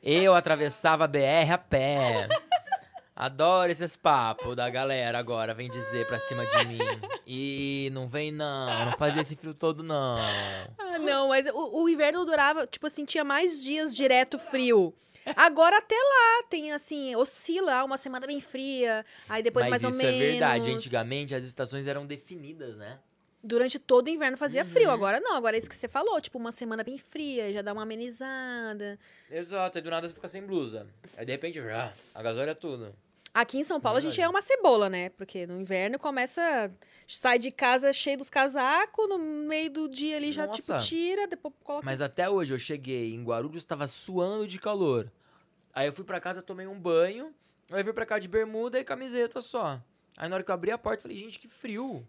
Eu 0.01 0.33
atravessava 0.33 1.03
a 1.03 1.07
BR 1.07 1.51
a 1.53 1.57
pé. 1.59 2.27
Adoro 3.19 3.71
esses 3.71 3.95
papos 3.97 4.55
da 4.55 4.69
galera 4.69 5.17
agora, 5.17 5.51
vem 5.51 5.67
dizer 5.67 6.05
pra 6.07 6.19
cima 6.19 6.45
de 6.45 6.65
mim. 6.65 6.77
E 7.29 7.89
não 7.91 8.07
vem 8.07 8.31
não, 8.31 8.85
não 8.85 8.91
fazia 8.93 9.21
esse 9.21 9.35
frio 9.35 9.53
todo 9.53 9.83
não. 9.83 10.17
Ah, 10.77 10.97
não, 10.97 11.27
mas 11.27 11.45
o, 11.47 11.81
o 11.83 11.89
inverno 11.89 12.23
durava, 12.25 12.65
tipo 12.65 12.87
assim, 12.87 13.03
tinha 13.03 13.21
mais 13.23 13.61
dias 13.61 13.93
direto 13.93 14.39
frio. 14.39 14.93
Agora 15.35 15.77
até 15.77 15.95
lá 15.95 16.43
tem 16.49 16.71
assim, 16.71 17.13
oscila 17.17 17.83
uma 17.83 17.97
semana 17.97 18.25
bem 18.25 18.39
fria, 18.39 19.05
aí 19.27 19.43
depois 19.43 19.65
Mas 19.65 19.71
mais 19.71 19.83
ou 19.83 19.89
isso 19.89 19.97
menos. 19.97 20.15
é 20.15 20.19
verdade, 20.31 20.71
antigamente 20.71 21.35
as 21.35 21.43
estações 21.43 21.85
eram 21.85 22.05
definidas, 22.05 22.77
né? 22.77 22.97
Durante 23.43 23.77
todo 23.77 24.07
o 24.07 24.09
inverno 24.09 24.37
fazia 24.37 24.63
Uhum. 24.63 24.69
frio, 24.69 24.89
agora 24.89 25.19
não, 25.19 25.35
agora 25.35 25.57
é 25.57 25.59
isso 25.59 25.69
que 25.69 25.75
você 25.75 25.89
falou, 25.89 26.21
tipo 26.21 26.37
uma 26.37 26.51
semana 26.53 26.81
bem 26.81 26.97
fria, 26.97 27.51
já 27.51 27.61
dá 27.61 27.73
uma 27.73 27.83
amenizada. 27.83 28.97
Exato, 29.29 29.77
aí 29.77 29.83
do 29.83 29.89
nada 29.89 30.07
você 30.07 30.13
fica 30.13 30.29
sem 30.29 30.41
blusa. 30.43 30.87
Aí 31.17 31.25
de 31.25 31.31
repente, 31.33 31.59
ah, 31.71 31.91
agasalha 32.15 32.55
tudo. 32.55 32.95
Aqui 33.37 33.59
em 33.59 33.63
São 33.63 33.79
Paulo 33.79 33.99
a 33.99 34.01
gente 34.01 34.19
é 34.19 34.27
uma 34.27 34.41
cebola, 34.41 34.89
né? 34.89 35.09
Porque 35.09 35.45
no 35.45 35.61
inverno 35.61 35.99
começa. 35.99 36.71
Sai 37.07 37.37
de 37.37 37.51
casa 37.51 37.93
cheio 37.93 38.17
dos 38.17 38.31
casacos, 38.31 39.07
no 39.07 39.19
meio 39.19 39.69
do 39.69 39.87
dia 39.87 40.17
ali 40.17 40.31
já, 40.31 40.47
tipo, 40.47 40.73
Nossa. 40.73 40.83
tira, 40.83 41.27
depois 41.27 41.53
coloca. 41.63 41.85
Mas 41.85 42.01
até 42.01 42.27
hoje 42.27 42.55
eu 42.55 42.57
cheguei 42.57 43.13
em 43.13 43.23
Guarulhos, 43.23 43.63
tava 43.63 43.85
suando 43.85 44.47
de 44.47 44.57
calor. 44.57 45.11
Aí 45.71 45.85
eu 45.85 45.93
fui 45.93 46.03
pra 46.03 46.19
casa, 46.19 46.41
tomei 46.41 46.65
um 46.65 46.79
banho. 46.79 47.31
Aí 47.69 47.79
eu 47.79 47.83
fui 47.83 47.93
pra 47.93 48.07
cá 48.07 48.17
de 48.17 48.27
bermuda 48.27 48.79
e 48.79 48.83
camiseta 48.83 49.39
só. 49.39 49.79
Aí 50.17 50.27
na 50.27 50.35
hora 50.37 50.43
que 50.43 50.49
eu 50.49 50.55
abri 50.55 50.71
a 50.71 50.77
porta, 50.77 50.97
eu 50.97 51.01
falei, 51.03 51.17
gente, 51.19 51.37
que 51.37 51.47
frio. 51.47 52.03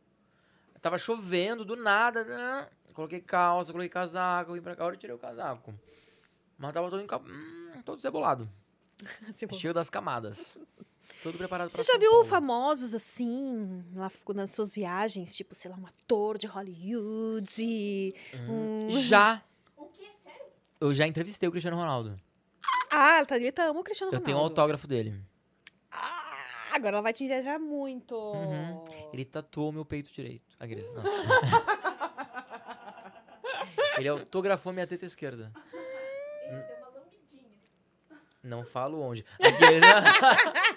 Tava 0.81 0.97
chovendo, 0.97 1.63
do 1.63 1.77
nada. 1.77 2.25
né? 2.25 2.69
Coloquei 2.95 3.21
calça, 3.21 3.71
coloquei 3.71 3.91
casaco, 3.91 4.55
vim 4.55 4.63
pra 4.63 4.75
cá, 4.75 4.87
hora 4.87 4.95
eu 4.95 4.99
tirei 4.99 5.15
o 5.15 5.19
casaco. 5.19 5.75
Mas 6.57 6.73
tava 6.73 6.89
todo, 6.89 7.03
enca... 7.03 7.19
hum, 7.19 7.83
todo 7.85 8.01
cebolado. 8.01 8.49
Tipo, 9.37 9.55
Cheio 9.55 9.75
das 9.75 9.91
camadas. 9.91 10.57
Todo 11.23 11.37
preparado 11.37 11.71
Você 11.71 11.77
pra 11.77 11.83
já 11.85 11.93
São 11.93 11.99
viu 12.01 12.11
Paulo. 12.11 12.25
famosos 12.27 12.95
assim, 12.95 13.85
lá 13.95 14.11
nas 14.35 14.51
suas 14.53 14.75
viagens? 14.75 15.35
Tipo, 15.35 15.55
sei 15.55 15.71
lá, 15.71 15.77
um 15.77 15.87
ator 15.87 16.39
de 16.39 16.47
Hollywood. 16.47 18.15
um- 18.49 18.91
Já. 19.01 19.43
O 19.77 19.87
que? 19.87 20.09
Sério? 20.23 20.47
Eu 20.81 20.95
já 20.95 21.07
entrevistei 21.07 21.49
o 21.49 21.53
Cristiano 21.53 21.77
Ronaldo. 21.77 22.19
Ah, 22.91 23.25
tá, 23.27 23.37
ele 23.37 23.53
ama 23.59 23.81
o 23.81 23.85
Cristiano 23.85 24.09
Eu 24.09 24.13
Ronaldo. 24.13 24.25
tenho 24.25 24.39
um 24.39 24.41
autógrafo 24.41 24.87
dele. 24.87 25.21
Ah, 25.91 26.71
agora 26.73 26.97
ela 26.97 27.03
vai 27.03 27.13
te 27.13 27.25
invejar 27.25 27.59
muito. 27.59 28.15
Uhum. 28.15 28.85
Ele 29.13 29.25
tatuou 29.25 29.73
meu 29.73 29.85
peito 29.85 30.13
direito. 30.13 30.45
Aqueles, 30.59 30.91
não. 30.93 31.03
Ele 33.99 34.09
autografou 34.09 34.73
minha 34.73 34.87
teta 34.87 35.05
esquerda. 35.05 35.53
Ele 35.73 36.63
deu 36.63 36.77
uma 36.79 36.89
lambidinha. 37.01 37.51
Não 38.45 38.63
falo 38.65 39.01
onde. 39.01 39.25
Aqueles, 39.41 39.83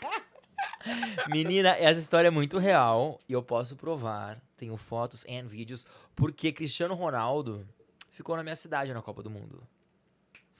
Menina, 1.27 1.69
essa 1.69 1.99
história 1.99 2.27
é 2.27 2.31
muito 2.31 2.57
real 2.57 3.19
e 3.27 3.33
eu 3.33 3.43
posso 3.43 3.75
provar. 3.75 4.41
Tenho 4.57 4.75
fotos 4.77 5.25
e 5.27 5.41
vídeos 5.41 5.85
porque 6.15 6.51
Cristiano 6.51 6.93
Ronaldo 6.93 7.67
ficou 8.09 8.35
na 8.35 8.43
minha 8.43 8.55
cidade 8.55 8.93
na 8.93 9.01
Copa 9.01 9.23
do 9.23 9.29
Mundo. 9.29 9.63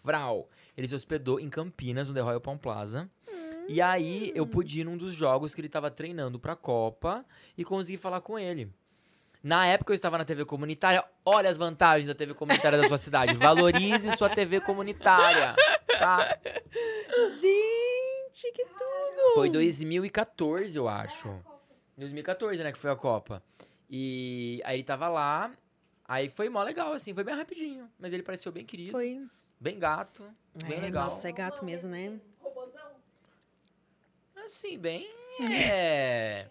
Vral. 0.03 0.49
Ele 0.75 0.87
se 0.87 0.95
hospedou 0.95 1.39
em 1.39 1.49
Campinas, 1.49 2.09
no 2.09 2.15
The 2.15 2.21
Royal 2.21 2.41
Palm 2.41 2.57
Plaza. 2.57 3.09
E 3.67 3.81
aí 3.81 4.31
eu 4.35 4.45
pude 4.47 4.81
ir 4.81 4.83
num 4.83 4.97
dos 4.97 5.13
jogos 5.13 5.53
que 5.53 5.61
ele 5.61 5.69
tava 5.69 5.91
treinando 5.91 6.39
pra 6.39 6.55
Copa 6.55 7.23
e 7.57 7.63
consegui 7.63 7.97
falar 7.97 8.21
com 8.21 8.37
ele. 8.37 8.71
Na 9.43 9.65
época 9.65 9.91
eu 9.91 9.95
estava 9.95 10.17
na 10.17 10.25
TV 10.25 10.45
comunitária. 10.45 11.03
Olha 11.25 11.49
as 11.49 11.57
vantagens 11.57 12.07
da 12.07 12.13
TV 12.13 12.33
comunitária 12.33 12.79
da 12.79 12.87
sua 12.87 12.97
cidade. 12.97 13.33
Valorize 13.33 14.15
sua 14.15 14.29
TV 14.29 14.61
comunitária, 14.61 15.55
tá? 15.97 16.37
Gente, 17.41 17.80
que 18.33 18.65
tudo! 18.65 19.35
Foi 19.35 19.49
2014, 19.49 20.77
eu 20.77 20.87
acho. 20.87 21.29
2014, 21.97 22.63
né, 22.63 22.71
que 22.71 22.77
foi 22.79 22.89
a 22.91 22.95
Copa. 22.95 23.43
E 23.89 24.61
aí 24.63 24.77
ele 24.77 24.83
tava 24.83 25.07
lá. 25.09 25.51
Aí 26.05 26.29
foi 26.29 26.49
mó 26.49 26.61
legal, 26.63 26.93
assim, 26.93 27.13
foi 27.13 27.23
bem 27.23 27.35
rapidinho. 27.35 27.89
Mas 27.99 28.11
ele 28.13 28.23
pareceu 28.23 28.51
bem 28.51 28.65
querido, 28.65 28.91
Foi. 28.91 29.21
bem 29.59 29.77
gato, 29.79 30.23
bem 30.65 30.77
É, 30.77 30.81
legal. 30.81 31.05
Nossa, 31.05 31.29
é 31.29 31.31
gato 31.31 31.63
mesmo, 31.63 31.89
né? 31.89 32.19
Assim, 34.45 34.77
bem. 34.77 35.07
É. 35.51 36.47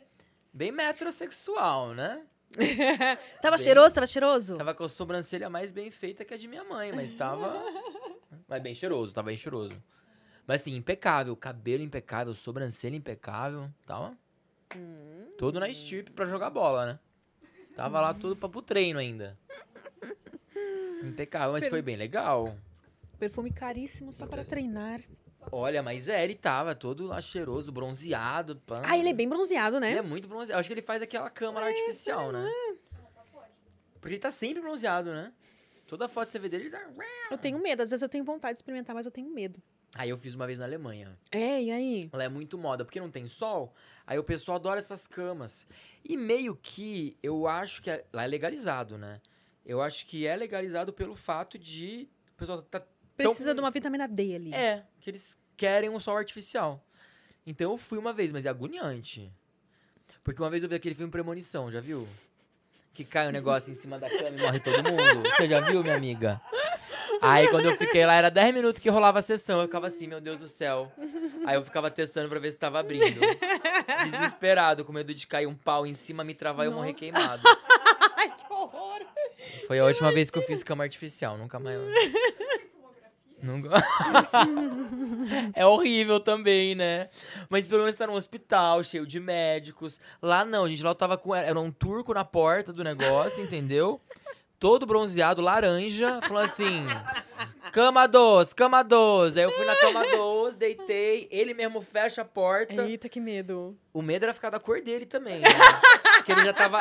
Bem 0.52 0.72
metrosexual, 0.72 1.94
né? 1.94 2.24
Tava 3.40 3.56
Bem- 3.56 3.64
cheiroso? 3.64 3.94
Tava 3.94 4.06
cheiroso? 4.06 4.56
Tava 4.56 4.74
com 4.74 4.84
a 4.84 4.88
sobrancelha 4.88 5.48
mais 5.50 5.70
bem 5.70 5.90
feita 5.90 6.24
que 6.24 6.34
a 6.34 6.36
de 6.36 6.48
minha 6.48 6.64
mãe, 6.64 6.92
mas 6.92 7.12
tava. 7.14 7.62
mas 8.48 8.62
bem 8.62 8.74
cheiroso, 8.74 9.12
tava 9.14 9.26
bem 9.26 9.36
cheiroso. 9.36 9.80
Mas 10.46 10.62
assim, 10.62 10.74
impecável. 10.76 11.36
Cabelo 11.36 11.82
impecável, 11.82 12.34
sobrancelha 12.34 12.96
impecável. 12.96 13.70
Tava. 13.86 14.16
Todo 15.38 15.58
na 15.58 15.68
estirpe 15.68 16.10
pra 16.10 16.26
jogar 16.26 16.50
bola, 16.50 16.86
né? 16.86 16.98
Tava 17.74 18.00
lá 18.00 18.12
tudo 18.12 18.36
pra 18.36 18.48
pro 18.48 18.62
treino 18.62 18.98
ainda. 18.98 19.38
Impecável, 21.02 21.52
mas 21.52 21.66
foi 21.66 21.80
bem 21.80 21.96
legal. 21.96 22.56
Perfume 23.18 23.50
caríssimo 23.50 24.12
só 24.12 24.26
para 24.26 24.44
treinar. 24.44 25.00
Olha, 25.50 25.82
mas 25.82 26.08
é, 26.08 26.22
ele 26.22 26.34
tava 26.34 26.74
todo 26.74 27.06
lá 27.06 27.20
cheiroso, 27.20 27.72
bronzeado. 27.72 28.56
Pã. 28.66 28.76
Ah, 28.82 28.98
ele 28.98 29.08
é 29.08 29.12
bem 29.12 29.28
bronzeado, 29.28 29.78
Ele 29.78 29.86
é 29.86 29.94
né? 29.94 30.02
muito 30.02 30.28
bronzeado. 30.28 30.60
Acho 30.60 30.68
que 30.68 30.74
ele 30.74 30.82
faz 30.82 31.00
aquela 31.00 31.30
câmara 31.30 31.66
artificial, 31.66 32.30
né? 32.30 32.46
Porque 34.00 34.14
ele 34.14 34.20
tá 34.20 34.30
sempre 34.30 34.60
bronzeado, 34.60 35.10
né? 35.12 35.32
Toda 35.86 36.08
foto 36.08 36.26
que 36.26 36.32
você 36.32 36.38
vê 36.38 36.48
dele, 36.48 36.64
ele 36.64 36.70
tá... 36.70 36.86
Eu 37.30 37.38
tenho 37.38 37.58
medo. 37.58 37.82
Às 37.82 37.90
vezes 37.90 38.02
eu 38.02 38.08
tenho 38.08 38.24
vontade 38.24 38.54
de 38.54 38.58
experimentar, 38.58 38.94
mas 38.94 39.06
eu 39.06 39.10
tenho 39.12 39.30
medo. 39.30 39.60
Aí 39.96 40.08
eu 40.10 40.16
fiz 40.16 40.34
uma 40.34 40.46
vez 40.46 40.58
na 40.58 40.64
Alemanha. 40.64 41.16
É, 41.32 41.62
e 41.62 41.70
aí? 41.70 42.08
Ela 42.12 42.24
é 42.24 42.28
muito 42.28 42.56
moda, 42.56 42.84
porque 42.84 43.00
não 43.00 43.10
tem 43.10 43.26
sol. 43.26 43.74
Aí 44.06 44.18
o 44.18 44.24
pessoal 44.24 44.56
adora 44.56 44.78
essas 44.78 45.06
camas. 45.06 45.66
E 46.04 46.16
meio 46.16 46.56
que 46.56 47.16
eu 47.22 47.46
acho 47.48 47.82
que 47.82 47.90
é- 47.90 48.04
lá 48.12 48.24
é 48.24 48.26
legalizado, 48.26 48.96
né? 48.96 49.20
Eu 49.66 49.82
acho 49.82 50.06
que 50.06 50.26
é 50.26 50.34
legalizado 50.36 50.92
pelo 50.92 51.14
fato 51.16 51.58
de 51.58 52.08
o 52.34 52.38
pessoal 52.38 52.62
tá 52.62 52.82
Precisa 53.16 53.52
de 53.54 53.60
uma 53.60 53.70
vitamina 53.70 54.08
D 54.08 54.34
ali. 54.34 54.54
é, 54.54 54.84
que 55.00 55.10
eles 55.10 55.36
querem 55.56 55.90
um 55.90 56.00
sol 56.00 56.16
artificial. 56.16 56.82
Então 57.46 57.72
eu 57.72 57.76
fui 57.76 57.98
uma 57.98 58.12
vez, 58.12 58.32
mas 58.32 58.46
é 58.46 58.48
agoniante. 58.48 59.30
Porque 60.24 60.40
uma 60.40 60.48
vez 60.50 60.62
eu 60.62 60.68
vi 60.68 60.74
aquele 60.76 60.94
filme 60.94 61.10
Premonição, 61.10 61.70
já 61.70 61.80
viu? 61.80 62.08
Que 62.94 63.04
cai 63.04 63.28
um 63.28 63.32
negócio 63.32 63.70
em 63.70 63.74
cima 63.74 63.98
da 63.98 64.08
cama 64.08 64.28
e 64.28 64.40
morre 64.40 64.60
todo 64.60 64.76
mundo. 64.82 65.28
Você 65.36 65.48
já 65.48 65.60
viu, 65.60 65.82
minha 65.82 65.96
amiga? 65.96 66.40
Aí 67.20 67.48
quando 67.48 67.66
eu 67.66 67.76
fiquei 67.76 68.06
lá, 68.06 68.14
era 68.14 68.30
10 68.30 68.54
minutos 68.54 68.80
que 68.80 68.88
rolava 68.88 69.18
a 69.18 69.22
sessão. 69.22 69.60
Eu 69.60 69.66
ficava 69.66 69.86
assim, 69.86 70.06
meu 70.06 70.20
Deus 70.20 70.40
do 70.40 70.48
céu. 70.48 70.90
Aí 71.44 71.56
eu 71.56 71.62
ficava 71.62 71.90
testando 71.90 72.28
pra 72.28 72.38
ver 72.38 72.50
se 72.50 72.58
tava 72.58 72.78
abrindo. 72.78 73.20
Desesperado, 74.10 74.84
com 74.84 74.92
medo 74.92 75.12
de 75.12 75.26
cair 75.26 75.46
um 75.46 75.54
pau 75.54 75.86
em 75.86 75.94
cima, 75.94 76.24
me 76.24 76.34
travar 76.34 76.66
e 76.66 76.68
eu 76.68 76.72
morrer 76.74 76.94
queimado. 76.94 77.42
Ai, 78.16 78.34
que 78.36 78.52
horror! 78.52 79.00
Foi 79.66 79.78
a 79.78 79.84
última 79.84 80.12
vez 80.12 80.30
que 80.30 80.38
eu 80.38 80.42
fiz 80.42 80.62
cama 80.62 80.84
artificial, 80.84 81.36
nunca 81.36 81.58
mais. 81.58 81.78
Nunca... 83.42 83.70
é 85.54 85.64
horrível 85.64 86.20
também, 86.20 86.74
né? 86.74 87.08
Mas 87.48 87.66
pelo 87.66 87.82
menos 87.82 87.96
tá 87.96 88.06
num 88.06 88.14
hospital 88.14 88.84
cheio 88.84 89.06
de 89.06 89.18
médicos. 89.18 90.00
Lá 90.20 90.44
não, 90.44 90.68
gente. 90.68 90.82
Lá 90.82 90.90
eu 90.90 90.94
tava 90.94 91.16
com. 91.16 91.34
Era 91.34 91.58
um 91.58 91.70
turco 91.70 92.12
na 92.12 92.24
porta 92.24 92.72
do 92.72 92.84
negócio, 92.84 93.42
entendeu? 93.42 94.00
Todo 94.60 94.84
bronzeado, 94.84 95.40
laranja, 95.40 96.20
falando 96.28 96.44
assim: 96.44 96.84
cama 97.72 98.06
doce, 98.06 98.54
cama 98.54 98.84
doce. 98.84 99.38
Aí 99.38 99.46
eu 99.46 99.50
fui 99.50 99.64
na 99.64 99.74
cama 99.74 100.06
doce, 100.06 100.58
deitei. 100.58 101.26
Ele 101.30 101.54
mesmo 101.54 101.80
fecha 101.80 102.20
a 102.20 102.26
porta. 102.26 102.82
Eita, 102.82 103.08
que 103.08 103.18
medo. 103.18 103.74
O 103.90 104.02
medo 104.02 104.26
era 104.26 104.34
ficar 104.34 104.50
da 104.50 104.60
cor 104.60 104.82
dele 104.82 105.06
também, 105.06 105.40
né? 105.40 105.48
que 106.26 106.30
ele 106.30 106.42
já 106.42 106.52
tava. 106.52 106.78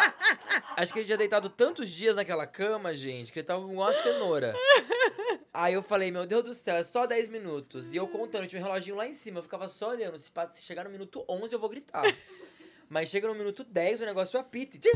Acho 0.75 0.91
que 0.91 0.99
ele 0.99 1.07
já 1.07 1.15
deitado 1.15 1.47
tantos 1.49 1.89
dias 1.89 2.17
naquela 2.17 2.45
cama, 2.45 2.93
gente, 2.93 3.31
que 3.31 3.39
ele 3.39 3.47
tava 3.47 3.61
igual 3.61 3.87
uma 3.87 3.93
cenoura. 3.93 4.53
Aí 5.53 5.73
eu 5.73 5.81
falei, 5.81 6.11
meu 6.11 6.25
Deus 6.25 6.43
do 6.43 6.53
céu, 6.53 6.75
é 6.75 6.83
só 6.83 7.07
10 7.07 7.29
minutos. 7.29 7.93
E 7.93 7.97
eu 7.97 8.07
contando, 8.09 8.45
tinha 8.45 8.61
um 8.61 8.65
reloginho 8.65 8.97
lá 8.97 9.07
em 9.07 9.13
cima, 9.13 9.39
eu 9.39 9.43
ficava 9.43 9.69
só 9.69 9.91
olhando. 9.91 10.19
Se, 10.19 10.29
passa, 10.29 10.57
se 10.57 10.63
chegar 10.63 10.83
no 10.83 10.89
minuto 10.89 11.23
11, 11.29 11.53
eu 11.53 11.59
vou 11.59 11.69
gritar. 11.69 12.03
Mas 12.89 13.09
chega 13.09 13.27
no 13.27 13.35
minuto 13.35 13.63
10, 13.63 14.01
o 14.01 14.05
negócio 14.05 14.37
apita. 14.37 14.77
tchim, 14.77 14.89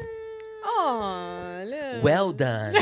Olha. 0.64 2.02
Well 2.04 2.32
done. 2.34 2.78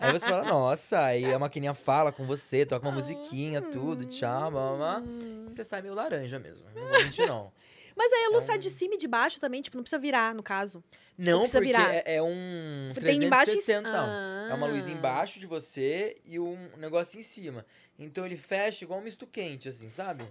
aí 0.00 0.12
você 0.12 0.26
fala, 0.28 0.44
nossa, 0.44 1.00
aí 1.00 1.32
a 1.32 1.38
maquininha 1.38 1.74
fala 1.74 2.10
com 2.12 2.26
você, 2.26 2.66
toca 2.66 2.86
uma 2.86 2.94
musiquinha, 2.94 3.62
tudo, 3.62 4.04
tchau, 4.06 4.50
blá, 4.50 4.76
blá. 4.76 5.02
Você 5.48 5.62
sai 5.64 5.82
meio 5.82 5.94
laranja 5.94 6.38
mesmo. 6.38 6.66
Não 6.74 6.82
vou 6.88 7.02
mentir, 7.04 7.26
não. 7.26 7.52
Mas 7.96 8.12
aí 8.12 8.24
a 8.24 8.28
luz 8.30 8.44
É 8.44 8.46
sai 8.48 8.56
um- 8.56 8.60
de 8.60 8.70
cima 8.70 8.94
e 8.94 8.98
de 8.98 9.06
baixo 9.08 9.40
também, 9.40 9.60
tipo, 9.60 9.76
não 9.76 9.82
precisa 9.82 10.00
virar, 10.00 10.34
no 10.34 10.42
caso. 10.42 10.82
Não, 11.18 11.40
precisa 11.40 11.58
porque 11.58 11.72
virar? 11.72 11.92
é, 11.94 12.02
é 12.16 12.22
um 12.22 12.90
Tem 12.94 13.22
embaixo 13.24 13.50
e- 13.50 13.54
360. 13.62 13.88
então. 13.88 14.06
É 14.50 14.54
uma 14.54 14.66
luz 14.66 14.86
Ah. 14.86 14.90
embaixo 14.90 15.38
de 15.38 15.46
você 15.46 16.16
e 16.24 16.38
um 16.38 16.56
negócio 16.78 17.18
em 17.18 17.22
cima. 17.22 17.66
Então 17.98 18.24
ele 18.24 18.36
fecha 18.38 18.84
igual 18.84 19.00
um 19.00 19.02
misto 19.02 19.26
quente, 19.26 19.68
assim, 19.68 19.90
sabe? 19.90 20.24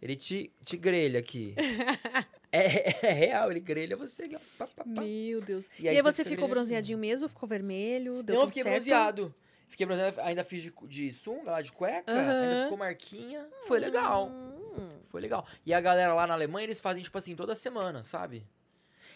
Ele 0.00 0.16
te, 0.16 0.50
te 0.64 0.76
grelha 0.78 1.18
aqui. 1.20 1.54
é, 2.58 3.06
é 3.06 3.12
real, 3.12 3.50
ele 3.50 3.60
grelha 3.60 3.96
você. 3.96 4.28
pá, 4.58 4.66
pá, 4.66 4.84
pá. 4.84 4.84
Meu 4.86 5.40
Deus. 5.40 5.68
E 5.78 5.84
E 5.84 5.88
aí 5.88 5.96
aí, 5.96 6.02
você 6.02 6.24
ficou 6.24 6.48
bronzeadinho 6.48 6.98
mesmo? 6.98 7.28
Ficou 7.28 7.48
vermelho? 7.48 8.22
Deu 8.22 8.34
Não, 8.34 8.42
eu 8.42 8.48
fiquei 8.48 8.62
certo? 8.62 8.74
bronzeado. 8.74 9.34
Fiquei 9.68 9.86
bronzeado, 9.86 10.20
ainda 10.22 10.42
fiz 10.42 10.62
de, 10.62 10.72
de 10.88 11.12
sunga 11.12 11.52
lá, 11.52 11.62
de 11.62 11.70
cueca. 11.72 12.12
Ainda 12.12 12.32
Aham. 12.32 12.62
ficou 12.64 12.78
marquinha. 12.78 13.46
Foi 13.62 13.78
legal. 13.78 14.28
Hum. 14.28 14.98
Foi 15.04 15.20
legal. 15.20 15.46
E 15.64 15.72
a 15.72 15.80
galera 15.80 16.12
lá 16.12 16.26
na 16.26 16.34
Alemanha, 16.34 16.64
eles 16.66 16.80
fazem, 16.80 17.02
tipo 17.02 17.16
assim, 17.16 17.36
toda 17.36 17.54
semana, 17.54 18.02
sabe? 18.04 18.42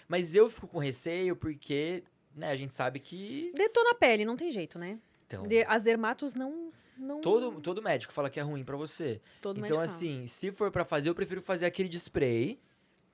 Mas 0.09 0.35
eu 0.35 0.49
fico 0.49 0.69
com 0.69 0.79
receio 0.79 1.35
porque, 1.35 2.05
né, 2.35 2.51
a 2.51 2.57
gente 2.57 2.73
sabe 2.73 3.01
que... 3.01 3.53
Detona 3.57 3.91
a 3.91 3.95
pele, 3.95 4.25
não 4.25 4.37
tem 4.37 4.51
jeito, 4.53 4.79
né? 4.79 4.99
Então, 5.27 5.43
De- 5.43 5.65
as 5.67 5.83
dermatos 5.83 6.35
não... 6.35 6.71
não 6.97 7.21
todo, 7.21 7.61
todo 7.61 7.83
médico 7.83 8.13
fala 8.13 8.29
que 8.31 8.39
é 8.39 8.43
ruim 8.43 8.65
pra 8.65 8.77
você. 8.77 9.21
todo 9.41 9.57
então, 9.59 9.63
médico 9.63 9.75
fala. 9.75 9.85
assim, 9.85 10.27
se 10.27 10.53
for 10.53 10.71
pra 10.71 10.85
fazer, 10.85 11.09
eu 11.09 11.15
prefiro 11.15 11.41
fazer 11.41 11.65
aquele 11.67 11.89
de 11.89 11.97
spray, 11.99 12.61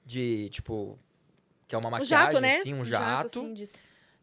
de, 0.05 0.49
tipo, 0.51 0.99
que 1.69 1.75
é 1.75 1.79
uma 1.79 1.91
maquiagem, 1.91 2.27
jato, 2.33 2.41
né? 2.41 2.57
assim, 2.57 2.75
um 2.75 2.81
O 2.81 2.85
jato. 2.85 3.27
assim, 3.27 3.55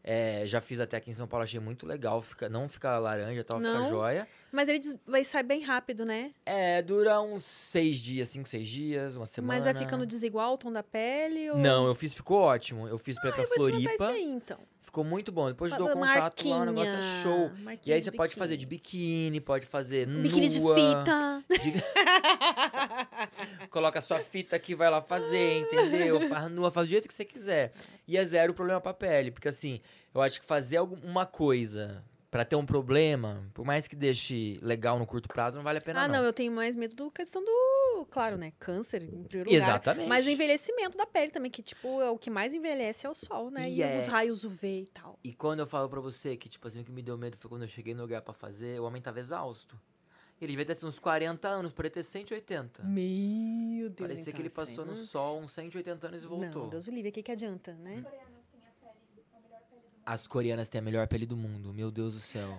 É, 0.03 0.43
já 0.45 0.61
fiz 0.61 0.79
até 0.79 0.97
aqui 0.97 1.09
em 1.09 1.13
São 1.13 1.27
Paulo, 1.27 1.43
achei 1.43 1.59
muito 1.59 1.85
legal. 1.85 2.21
Fica, 2.21 2.47
não 2.47 2.67
fica 2.69 2.97
laranja 2.97 3.43
tal, 3.43 3.59
Não? 3.59 3.77
fica 3.83 3.89
jóia. 3.89 4.27
Mas 4.51 4.69
ele 4.69 4.79
vai 5.05 5.23
sair 5.25 5.43
bem 5.43 5.61
rápido, 5.61 6.05
né? 6.05 6.31
É, 6.45 6.81
dura 6.81 7.19
uns 7.21 7.43
seis 7.43 7.97
dias, 7.97 8.29
cinco, 8.29 8.47
seis 8.47 8.67
dias, 8.67 9.15
uma 9.15 9.25
semana. 9.25 9.53
Mas 9.53 9.65
vai 9.65 9.73
ficando 9.75 10.05
desigual 10.05 10.53
o 10.53 10.57
tom 10.57 10.71
da 10.71 10.81
pele? 10.83 11.49
Ou... 11.51 11.57
Não, 11.57 11.85
eu 11.87 11.93
fiz, 11.95 12.13
ficou 12.13 12.39
ótimo. 12.41 12.87
Eu 12.87 12.97
fiz 12.97 13.19
pra 13.19 13.29
ir 13.29 13.33
pra 13.33 13.43
experimentar 13.43 13.81
Floripa. 13.81 13.93
isso 13.93 14.03
aí, 14.11 14.23
então. 14.23 14.57
Ficou 14.79 15.03
muito 15.03 15.33
bom. 15.33 15.47
Depois 15.49 15.75
dou 15.75 15.89
contato 15.89 16.47
lá, 16.47 16.59
o 16.59 16.65
negócio 16.65 16.95
é 16.95 17.01
show. 17.21 17.49
marquinha 17.59 17.79
E 17.85 17.93
aí 17.93 18.01
você 18.01 18.09
pode 18.09 18.29
biquíni. 18.29 18.39
fazer 18.39 18.57
de 18.57 18.65
biquíni, 18.65 19.41
pode 19.41 19.65
fazer 19.65 20.07
Biquíni 20.07 20.47
de 20.47 20.61
nua, 20.61 20.75
fita. 20.75 21.43
de- 21.61 21.73
Coloca 23.69 23.99
sua 24.01 24.19
fita 24.21 24.55
aqui, 24.55 24.73
vai 24.73 24.89
lá 24.89 25.01
fazer, 25.01 25.59
entendeu? 25.59 26.21
Faz 26.29 26.49
nua, 26.49 26.71
faz 26.71 26.87
do 26.87 26.89
jeito 26.89 27.07
que 27.07 27.13
você 27.13 27.25
quiser. 27.25 27.73
E 28.07 28.17
é 28.17 28.23
zero 28.23 28.53
problema 28.53 28.79
pra 28.79 28.93
pele. 28.93 29.29
Porque 29.31 29.49
assim, 29.49 29.81
eu 30.15 30.21
acho 30.21 30.39
que 30.39 30.45
fazer 30.45 30.77
alguma 30.77 31.25
coisa 31.25 32.01
pra 32.37 32.45
ter 32.45 32.55
um 32.55 32.65
problema, 32.65 33.43
por 33.51 33.65
mais 33.65 33.87
que 33.87 33.95
deixe 33.95 34.59
legal 34.61 34.99
no 34.99 35.07
curto 35.07 35.27
prazo, 35.27 35.57
não 35.57 35.63
vale 35.63 35.79
a 35.79 35.81
pena 35.81 36.03
Ah, 36.03 36.07
não. 36.07 36.19
não, 36.19 36.23
eu 36.23 36.31
tenho 36.31 36.51
mais 36.51 36.75
medo 36.75 36.95
do 36.95 37.09
questão 37.09 37.43
do, 37.43 38.05
claro, 38.11 38.37
né? 38.37 38.53
Câncer, 38.59 39.01
em 39.01 39.23
primeiro 39.23 39.49
lugar. 39.49 39.63
Exatamente. 39.69 40.07
Mas 40.07 40.27
o 40.27 40.29
envelhecimento 40.29 40.95
da 40.95 41.07
pele 41.07 41.31
também, 41.31 41.49
que, 41.49 41.63
tipo, 41.63 41.99
é 41.99 42.11
o 42.11 42.17
que 42.17 42.29
mais 42.29 42.53
envelhece 42.53 43.07
é 43.07 43.09
o 43.09 43.13
sol, 43.15 43.49
né? 43.49 43.67
E 43.67 43.77
E, 43.77 43.81
é- 43.81 43.99
os 44.01 44.07
raios 44.07 44.43
UV 44.43 44.81
e 44.83 44.87
tal. 44.87 45.17
E 45.23 45.33
quando 45.33 45.61
eu 45.61 45.65
falo 45.67 45.89
pra 45.89 45.99
você 45.99 46.37
que, 46.37 46.47
tipo 46.47 46.67
assim, 46.67 46.81
o 46.81 46.83
que 46.83 46.91
me 46.91 47.01
deu 47.01 47.17
medo 47.17 47.35
foi 47.37 47.49
quando 47.49 47.63
eu 47.63 47.67
cheguei 47.67 47.95
no 47.95 48.03
lugar 48.03 48.21
pra 48.21 48.35
fazer, 48.35 48.79
o 48.79 48.83
homem 48.83 49.01
tava 49.01 49.19
exausto. 49.19 49.75
Ele 50.39 50.51
devia 50.51 50.65
ter 50.65 50.73
assim, 50.73 50.85
uns 50.85 50.99
40 50.99 51.47
anos, 51.47 51.73
por 51.73 51.85
ele 51.85 51.91
ter 51.95 52.03
180. 52.03 52.83
Meu 52.83 53.89
Deus. 53.89 53.95
Parecia 53.99 54.21
então, 54.29 54.33
que 54.33 54.41
ele 54.41 54.47
assim, 54.49 54.55
passou 54.55 54.85
no 54.85 54.91
não- 54.91 54.95
sol 54.95 55.39
uns 55.39 55.53
180 55.53 56.07
anos 56.07 56.23
e 56.23 56.27
voltou. 56.27 56.61
Não, 56.61 56.69
Deus 56.69 56.85
o 56.87 56.91
livre, 56.91 57.09
o 57.09 57.11
que, 57.11 57.23
que 57.23 57.31
adianta, 57.31 57.73
né? 57.73 58.05
As 60.07 60.25
coreanas 60.25 60.69
têm 60.69 60.79
a 60.79 60.81
melhor 60.81 61.05
pele 61.05 61.25
do 61.25 61.35
mundo, 61.35 61.73
meu 61.73 61.91
Deus 61.91 62.13
do 62.13 62.21
céu. 62.21 62.57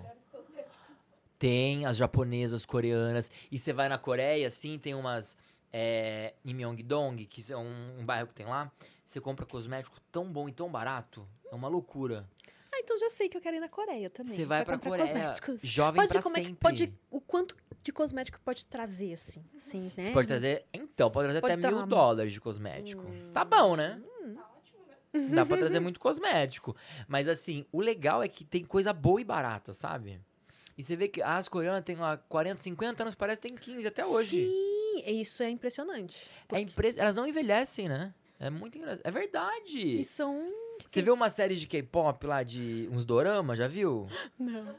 Tem 1.39 1.83
as 1.85 1.97
japonesas, 1.97 2.63
coreanas. 2.63 3.31
E 3.51 3.57
você 3.57 3.73
vai 3.73 3.89
na 3.89 3.97
Coreia, 3.97 4.45
assim, 4.47 4.77
tem 4.77 4.93
umas. 4.93 5.35
é, 5.73 6.33
em 6.45 6.53
Myeongdong, 6.53 7.25
que 7.25 7.51
é 7.51 7.57
um, 7.57 7.99
um 7.99 8.05
bairro 8.05 8.27
que 8.27 8.35
tem 8.35 8.45
lá, 8.45 8.71
você 9.03 9.19
compra 9.19 9.45
cosmético 9.47 9.99
tão 10.11 10.31
bom 10.31 10.47
e 10.47 10.51
tão 10.51 10.69
barato. 10.69 11.27
É 11.51 11.55
uma 11.55 11.67
loucura. 11.67 12.23
Ah, 12.71 12.77
então 12.81 12.95
já 12.97 13.09
sei 13.09 13.27
que 13.27 13.35
eu 13.35 13.41
quero 13.41 13.57
ir 13.57 13.59
na 13.59 13.67
Coreia 13.69 14.11
também. 14.11 14.35
Você 14.35 14.45
vai 14.45 14.63
pra 14.63 14.77
Coreia, 14.77 15.07
cosméticos. 15.07 15.61
jovem 15.63 16.01
pode, 16.01 16.13
pra 16.13 16.21
como 16.21 16.37
é 16.37 16.39
que 16.41 16.45
sempre. 16.47 16.59
pode 16.61 16.93
O 17.09 17.19
quanto 17.19 17.55
de 17.83 17.91
cosmético 17.91 18.39
pode 18.45 18.67
trazer, 18.67 19.13
assim? 19.13 19.43
Sim, 19.57 19.91
né? 19.97 20.05
Você 20.05 20.11
pode 20.11 20.27
trazer. 20.27 20.65
Então, 20.71 21.09
pode 21.09 21.25
trazer 21.27 21.41
Pode 21.41 21.53
até 21.53 21.67
mil 21.67 21.77
uma- 21.77 21.87
dólares 21.87 22.31
de 22.31 22.39
cosmético. 22.39 23.03
Tá 23.33 23.43
bom, 23.43 23.75
né? 23.75 23.99
Dá 25.13 25.45
pra 25.45 25.57
trazer 25.57 25.79
muito 25.81 25.99
cosmético. 25.99 26.75
Mas 27.07 27.27
assim, 27.27 27.65
o 27.71 27.81
legal 27.81 28.21
é 28.21 28.27
que 28.27 28.45
tem 28.45 28.63
coisa 28.63 28.93
boa 28.93 29.19
e 29.21 29.23
barata, 29.23 29.73
sabe? 29.73 30.19
E 30.77 30.83
você 30.83 30.95
vê 30.95 31.07
que 31.07 31.21
as 31.21 31.49
coreanas 31.49 31.83
têm 31.83 31.97
lá 31.97 32.17
40, 32.17 32.61
50 32.61 33.03
anos, 33.03 33.15
parece 33.15 33.41
que 33.41 33.49
tem 33.49 33.57
15 33.57 33.87
até 33.87 34.05
hoje. 34.05 34.45
Sim, 34.45 35.03
isso 35.05 35.43
é 35.43 35.49
impressionante. 35.49 36.29
É 36.51 36.59
impre... 36.61 36.93
Elas 36.95 37.15
não 37.15 37.27
envelhecem, 37.27 37.89
né? 37.89 38.13
É 38.39 38.49
muito 38.49 38.77
engraçado. 38.77 39.05
É 39.05 39.11
verdade. 39.11 39.99
E 39.99 40.03
são... 40.05 40.49
Você 40.87 41.01
viu 41.01 41.13
uma 41.13 41.29
série 41.29 41.55
de 41.55 41.67
K-pop 41.67 42.25
lá, 42.25 42.43
de 42.43 42.87
uns 42.93 43.03
dorama, 43.03 43.55
já 43.55 43.67
viu? 43.67 44.07
Não. 44.39 44.73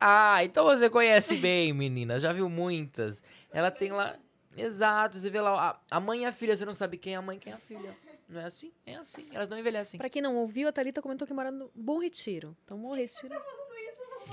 Ah, 0.00 0.44
então 0.44 0.64
você 0.64 0.90
conhece 0.90 1.36
bem, 1.36 1.72
menina. 1.72 2.18
Já 2.18 2.32
viu 2.32 2.48
muitas. 2.48 3.22
Ela 3.52 3.70
tem 3.70 3.92
lá. 3.92 4.16
Exato, 4.56 5.18
você 5.18 5.30
vê 5.30 5.40
lá 5.40 5.80
a, 5.90 5.96
a 5.96 6.00
mãe 6.00 6.22
e 6.22 6.24
a 6.24 6.32
filha, 6.32 6.56
você 6.56 6.64
não 6.64 6.74
sabe 6.74 6.96
quem 6.96 7.14
é 7.14 7.16
a 7.16 7.22
mãe 7.22 7.36
e 7.36 7.40
quem 7.40 7.52
é 7.52 7.56
a 7.56 7.58
filha. 7.58 7.96
Não 8.28 8.40
é 8.40 8.44
assim? 8.44 8.72
É 8.84 8.96
assim. 8.96 9.24
Elas 9.32 9.48
não 9.48 9.58
envelhecem. 9.58 9.98
Pra 9.98 10.08
quem 10.10 10.20
não 10.20 10.36
ouviu, 10.36 10.68
a 10.68 10.72
Thalita 10.72 11.00
comentou 11.00 11.26
que 11.26 11.32
mora 11.34 11.50
no 11.50 11.70
Bom 11.74 12.00
Retiro. 12.00 12.56
Então, 12.64 12.78
Bom 12.78 12.94
Retiro... 12.94 13.34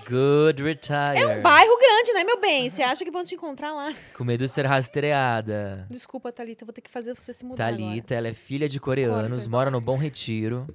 Good 0.09 0.63
retire. 0.63 1.19
É 1.19 1.27
um 1.37 1.41
bairro 1.43 1.77
grande, 1.77 2.13
né, 2.13 2.23
meu 2.23 2.39
bem? 2.41 2.67
Você 2.67 2.81
acha 2.81 3.05
que 3.05 3.11
vão 3.11 3.23
te 3.23 3.35
encontrar 3.35 3.73
lá? 3.73 3.93
Com 4.17 4.23
medo 4.23 4.43
de 4.43 4.49
ser 4.49 4.65
rastreada. 4.65 5.85
Desculpa, 5.87 6.31
Thalita, 6.31 6.65
vou 6.65 6.73
ter 6.73 6.81
que 6.81 6.89
fazer 6.89 7.15
você 7.15 7.31
se 7.31 7.45
mudar 7.45 7.67
agora. 7.67 7.79
Thalita, 7.83 8.15
ela 8.15 8.27
é 8.27 8.33
filha 8.33 8.67
de 8.67 8.79
coreanos, 8.79 9.43
Corta. 9.43 9.49
mora 9.51 9.69
no 9.69 9.79
Bom 9.79 9.95
Retiro. 9.95 10.65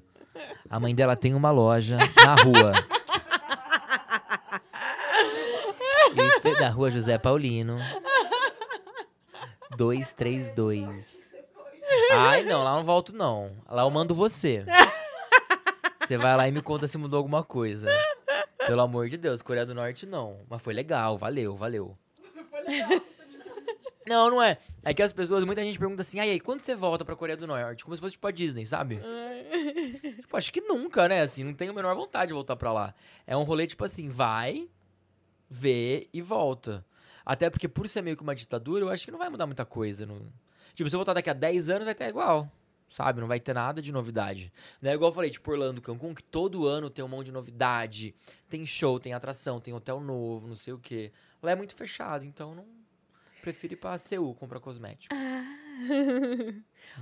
A 0.70 0.78
mãe 0.78 0.95
dela 0.95 1.16
tem 1.16 1.35
uma 1.35 1.51
loja 1.51 1.97
na 2.24 2.35
rua. 2.36 2.73
Da 6.59 6.70
rua 6.70 6.90
José 6.90 7.19
Paulino. 7.19 7.77
232. 9.77 11.27
Ai, 12.10 12.44
não, 12.44 12.62
lá 12.62 12.70
eu 12.70 12.76
não 12.76 12.85
volto, 12.85 13.14
não. 13.14 13.52
Lá 13.68 13.82
eu 13.82 13.90
mando 13.90 14.14
você. 14.14 14.64
Você 16.01 16.16
vai 16.16 16.36
lá 16.36 16.48
e 16.48 16.52
me 16.52 16.62
conta 16.62 16.86
se 16.86 16.97
mudou 16.97 17.18
alguma 17.18 17.44
coisa. 17.44 17.89
Pelo 18.66 18.80
amor 18.80 19.09
de 19.09 19.16
Deus, 19.16 19.43
Coreia 19.43 19.66
do 19.66 19.74
Norte 19.74 20.06
não. 20.06 20.40
Mas 20.48 20.62
foi 20.62 20.72
legal, 20.72 21.18
valeu, 21.18 21.55
valeu. 21.55 21.97
Não, 24.09 24.30
não 24.30 24.43
é. 24.43 24.56
É 24.82 24.94
que 24.94 25.02
as 25.02 25.12
pessoas, 25.12 25.44
muita 25.44 25.62
gente 25.62 25.78
pergunta 25.78 26.01
assim, 26.01 26.18
ai, 26.18 26.30
aí, 26.30 26.40
quando 26.40 26.60
você 26.60 26.74
volta 26.74 27.05
pra 27.05 27.14
Coreia 27.14 27.36
do 27.36 27.47
Norte? 27.47 27.85
Como 27.85 27.94
se 27.94 28.01
fosse 28.01 28.14
tipo 28.14 28.26
a 28.26 28.30
Disney, 28.30 28.64
sabe? 28.64 29.01
tipo, 30.16 30.35
acho 30.36 30.51
que 30.51 30.62
nunca, 30.62 31.06
né? 31.06 31.20
Assim, 31.20 31.44
não 31.44 31.52
tenho 31.52 31.72
a 31.72 31.74
menor 31.74 31.94
vontade 31.94 32.28
de 32.28 32.35
voltar 32.35 32.56
pra 32.56 32.72
lá. 32.72 32.94
É 33.26 33.36
um 33.36 33.43
rolê, 33.43 33.66
tipo 33.66 33.85
assim, 33.85 34.09
vai, 34.09 34.66
vê 35.48 36.09
e 36.12 36.22
volta. 36.22 36.85
Até 37.24 37.51
porque, 37.51 37.68
por 37.68 37.86
ser 37.86 38.01
meio 38.01 38.16
que 38.16 38.22
uma 38.22 38.35
ditadura, 38.35 38.82
eu 38.82 38.89
acho 38.89 39.05
que 39.05 39.10
não 39.10 39.18
vai 39.18 39.28
mudar 39.28 39.44
muita 39.44 39.66
coisa. 39.66 40.06
Não... 40.06 40.22
Tipo, 40.78 40.88
se 40.88 40.94
eu 40.94 40.98
voltar 40.98 41.14
daqui 41.14 41.28
a 41.28 41.32
10 41.32 41.70
anos, 41.70 41.84
vai 41.86 41.92
estar 41.92 42.09
igual. 42.09 42.48
Sabe? 42.88 43.20
Não 43.20 43.26
vai 43.26 43.40
ter 43.40 43.52
nada 43.52 43.82
de 43.82 43.90
novidade. 43.90 44.52
É 44.80 44.94
igual 44.94 45.10
eu 45.10 45.14
falei, 45.14 45.28
tipo, 45.28 45.50
Orlando, 45.50 45.82
Cancún, 45.82 46.14
que 46.14 46.22
todo 46.22 46.68
ano 46.68 46.88
tem 46.88 47.05
um 47.05 47.09
monte 47.09 47.26
de 47.26 47.32
novidade. 47.32 48.14
Tem 48.48 48.64
show, 48.64 49.00
tem 49.00 49.12
atração, 49.12 49.59
tem 49.59 49.74
hotel 49.74 49.98
novo, 49.98 50.46
não 50.46 50.55
sei 50.55 50.72
o 50.72 50.78
quê. 50.78 51.10
Lá 51.42 51.50
é 51.50 51.56
muito 51.56 51.74
fechado, 51.74 52.24
então 52.24 52.55
não. 52.55 52.64
Prefiro 53.40 53.72
ir 53.72 53.76
pra 53.76 53.98
Seul 53.98 54.32
comprar 54.36 54.60
cosmético. 54.60 55.12
Hum, 55.12 55.57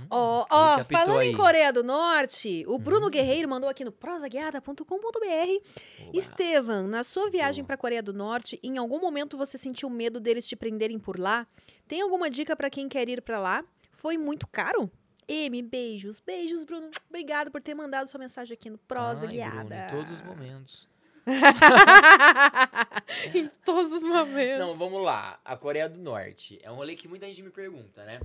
ó, 0.09 0.75
que 0.75 0.81
apitou 0.81 1.05
falando 1.05 1.21
em 1.21 1.29
aí. 1.29 1.33
Hum. 1.33 1.37
Coreia 1.37 1.73
do 1.73 1.83
Norte, 1.83 2.63
o 2.67 2.77
Bruno 2.77 3.09
Guerreiro 3.09 3.49
mandou 3.49 3.69
aqui 3.69 3.83
no 3.83 3.91
prosaguiada.com.br. 3.91 4.85
Oba. 4.85 6.11
Estevam, 6.13 6.87
na 6.87 7.03
sua 7.03 7.29
viagem 7.29 7.63
pra 7.63 7.77
Coreia 7.77 8.01
do 8.01 8.13
Norte, 8.13 8.59
em 8.61 8.77
algum 8.77 8.99
momento 8.99 9.37
você 9.37 9.57
sentiu 9.57 9.89
medo 9.89 10.19
deles 10.19 10.47
te 10.47 10.55
prenderem 10.55 10.99
por 10.99 11.19
lá? 11.19 11.47
Tem 11.87 12.01
alguma 12.01 12.29
dica 12.29 12.55
pra 12.55 12.69
quem 12.69 12.87
quer 12.87 13.07
ir 13.09 13.21
pra 13.21 13.39
lá? 13.39 13.63
Foi 13.91 14.17
muito 14.17 14.47
caro? 14.47 14.91
M, 15.27 15.61
beijos. 15.61 16.19
Beijos, 16.19 16.63
Bruno. 16.63 16.89
Obrigado 17.09 17.51
por 17.51 17.61
ter 17.61 17.73
mandado 17.73 18.07
sua 18.07 18.19
mensagem 18.19 18.53
aqui 18.53 18.69
no 18.69 18.77
Prosa 18.77 19.25
Ai, 19.25 19.33
Guiada. 19.33 19.63
Bruno, 19.63 19.75
em 19.75 19.89
todos 19.89 20.11
os 20.13 20.21
momentos. 20.21 20.87
em 23.35 23.49
todos 23.65 23.91
os 23.91 24.03
momentos. 24.03 24.59
Não, 24.59 24.73
vamos 24.73 25.03
lá. 25.03 25.39
A 25.43 25.57
Coreia 25.57 25.89
do 25.89 25.99
Norte. 25.99 26.59
É 26.63 26.71
um 26.71 26.75
rolê 26.75 26.95
que 26.95 27.07
muita 27.07 27.27
gente 27.27 27.41
me 27.41 27.49
pergunta, 27.49 28.05
né? 28.05 28.21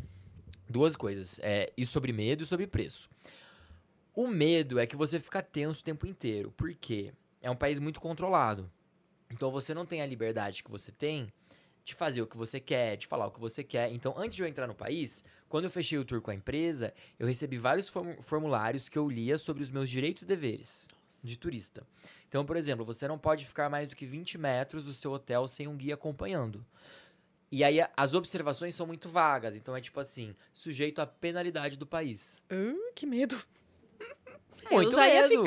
Duas 0.68 0.96
coisas. 0.96 1.38
É, 1.42 1.72
e 1.76 1.84
sobre 1.84 2.12
medo 2.12 2.42
e 2.42 2.46
sobre 2.46 2.66
preço. 2.66 3.08
O 4.14 4.26
medo 4.26 4.78
é 4.78 4.86
que 4.86 4.96
você 4.96 5.18
fica 5.18 5.42
tenso 5.42 5.80
o 5.80 5.84
tempo 5.84 6.06
inteiro. 6.06 6.50
Por 6.52 6.74
quê? 6.74 7.12
É 7.40 7.50
um 7.50 7.56
país 7.56 7.78
muito 7.78 8.00
controlado. 8.00 8.70
Então 9.30 9.50
você 9.50 9.72
não 9.72 9.86
tem 9.86 10.02
a 10.02 10.06
liberdade 10.06 10.62
que 10.62 10.70
você 10.70 10.92
tem 10.92 11.32
de 11.84 11.94
fazer 11.94 12.22
o 12.22 12.26
que 12.26 12.36
você 12.36 12.60
quer, 12.60 12.96
de 12.96 13.06
falar 13.06 13.26
o 13.26 13.30
que 13.30 13.40
você 13.40 13.64
quer. 13.64 13.90
Então, 13.92 14.14
antes 14.16 14.36
de 14.36 14.42
eu 14.42 14.46
entrar 14.46 14.66
no 14.66 14.74
país, 14.74 15.24
quando 15.48 15.64
eu 15.64 15.70
fechei 15.70 15.98
o 15.98 16.04
tour 16.04 16.20
com 16.20 16.30
a 16.30 16.34
empresa, 16.34 16.94
eu 17.18 17.26
recebi 17.26 17.58
vários 17.58 17.88
form- 17.88 18.20
formulários 18.20 18.88
que 18.88 18.98
eu 18.98 19.08
lia 19.08 19.36
sobre 19.36 19.62
os 19.62 19.70
meus 19.70 19.90
direitos 19.90 20.22
e 20.22 20.26
deveres 20.26 20.86
de 21.24 21.36
turista. 21.36 21.84
Então, 22.28 22.44
por 22.44 22.56
exemplo, 22.56 22.84
você 22.84 23.06
não 23.08 23.18
pode 23.18 23.44
ficar 23.44 23.68
mais 23.68 23.88
do 23.88 23.96
que 23.96 24.06
20 24.06 24.38
metros 24.38 24.84
do 24.84 24.94
seu 24.94 25.12
hotel 25.12 25.46
sem 25.48 25.66
um 25.68 25.76
guia 25.76 25.94
acompanhando. 25.94 26.64
E 27.52 27.62
aí 27.62 27.86
as 27.94 28.14
observações 28.14 28.74
são 28.74 28.86
muito 28.86 29.10
vagas. 29.10 29.54
Então 29.54 29.76
é 29.76 29.80
tipo 29.80 30.00
assim, 30.00 30.34
sujeito 30.54 31.02
à 31.02 31.06
penalidade 31.06 31.76
do 31.76 31.86
país. 31.86 32.42
Hum, 32.50 32.90
que 32.94 33.04
medo. 33.04 33.38
Muito 34.70 34.94
já 34.94 35.06
ia 35.06 35.28
medo. 35.28 35.44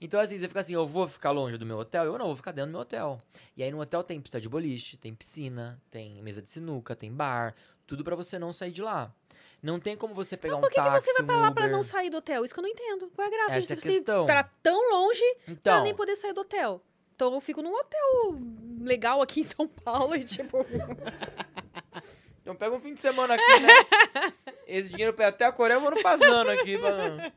Então 0.00 0.18
assim, 0.18 0.36
você 0.36 0.48
fica 0.48 0.60
assim, 0.60 0.74
eu 0.74 0.86
vou 0.86 1.06
ficar 1.06 1.30
longe 1.30 1.56
do 1.56 1.66
meu 1.66 1.78
hotel? 1.78 2.04
Eu 2.04 2.18
não, 2.18 2.26
vou 2.26 2.36
ficar 2.36 2.50
dentro 2.50 2.70
do 2.70 2.72
meu 2.72 2.80
hotel. 2.80 3.22
E 3.56 3.62
aí 3.62 3.70
no 3.70 3.80
hotel 3.80 4.02
tem 4.02 4.20
pista 4.20 4.40
de 4.40 4.48
boliche, 4.48 4.96
tem 4.96 5.14
piscina, 5.14 5.80
tem 5.90 6.20
mesa 6.22 6.42
de 6.42 6.48
sinuca, 6.48 6.96
tem 6.96 7.12
bar, 7.12 7.54
tudo 7.86 8.02
pra 8.02 8.16
você 8.16 8.38
não 8.38 8.52
sair 8.52 8.72
de 8.72 8.82
lá. 8.82 9.14
Não 9.62 9.78
tem 9.78 9.96
como 9.96 10.14
você 10.14 10.36
pegar 10.36 10.56
um 10.56 10.60
Por 10.60 10.70
que, 10.70 10.76
que 10.76 10.80
táxi, 10.80 11.06
você 11.06 11.12
vai 11.18 11.26
pra 11.26 11.36
um 11.36 11.40
lá 11.40 11.52
pra 11.52 11.68
não 11.68 11.82
sair 11.82 12.10
do 12.10 12.16
hotel? 12.16 12.44
Isso 12.44 12.54
que 12.54 12.60
eu 12.60 12.62
não 12.62 12.70
entendo. 12.70 13.10
Qual 13.14 13.24
é 13.24 13.28
a 13.28 13.30
graça 13.30 13.58
Essa 13.58 13.74
é 13.74 13.76
de 13.76 13.82
a 13.82 13.92
você 13.92 13.92
estar 13.98 14.54
tão 14.62 14.92
longe 14.92 15.34
pra 15.44 15.52
Então, 15.52 15.82
nem 15.82 15.94
poder 15.94 16.16
sair 16.16 16.32
do 16.32 16.40
hotel? 16.40 16.82
Então 17.18 17.34
eu 17.34 17.40
fico 17.40 17.60
num 17.60 17.74
hotel 17.74 18.38
legal 18.80 19.20
aqui 19.20 19.40
em 19.40 19.42
São 19.42 19.66
Paulo 19.66 20.14
e 20.14 20.22
tipo. 20.22 20.58
então 22.40 22.54
pega 22.54 22.76
um 22.76 22.78
fim 22.78 22.94
de 22.94 23.00
semana 23.00 23.34
aqui, 23.34 23.60
né? 23.60 24.32
Esse 24.68 24.90
dinheiro 24.90 25.12
ir 25.18 25.24
até 25.24 25.44
a 25.44 25.50
Coreia 25.50 25.78
eu 25.78 25.80
vou 25.80 25.90
no 25.90 26.00
fazano 26.00 26.48
aqui. 26.48 26.78
Pra... 26.78 27.32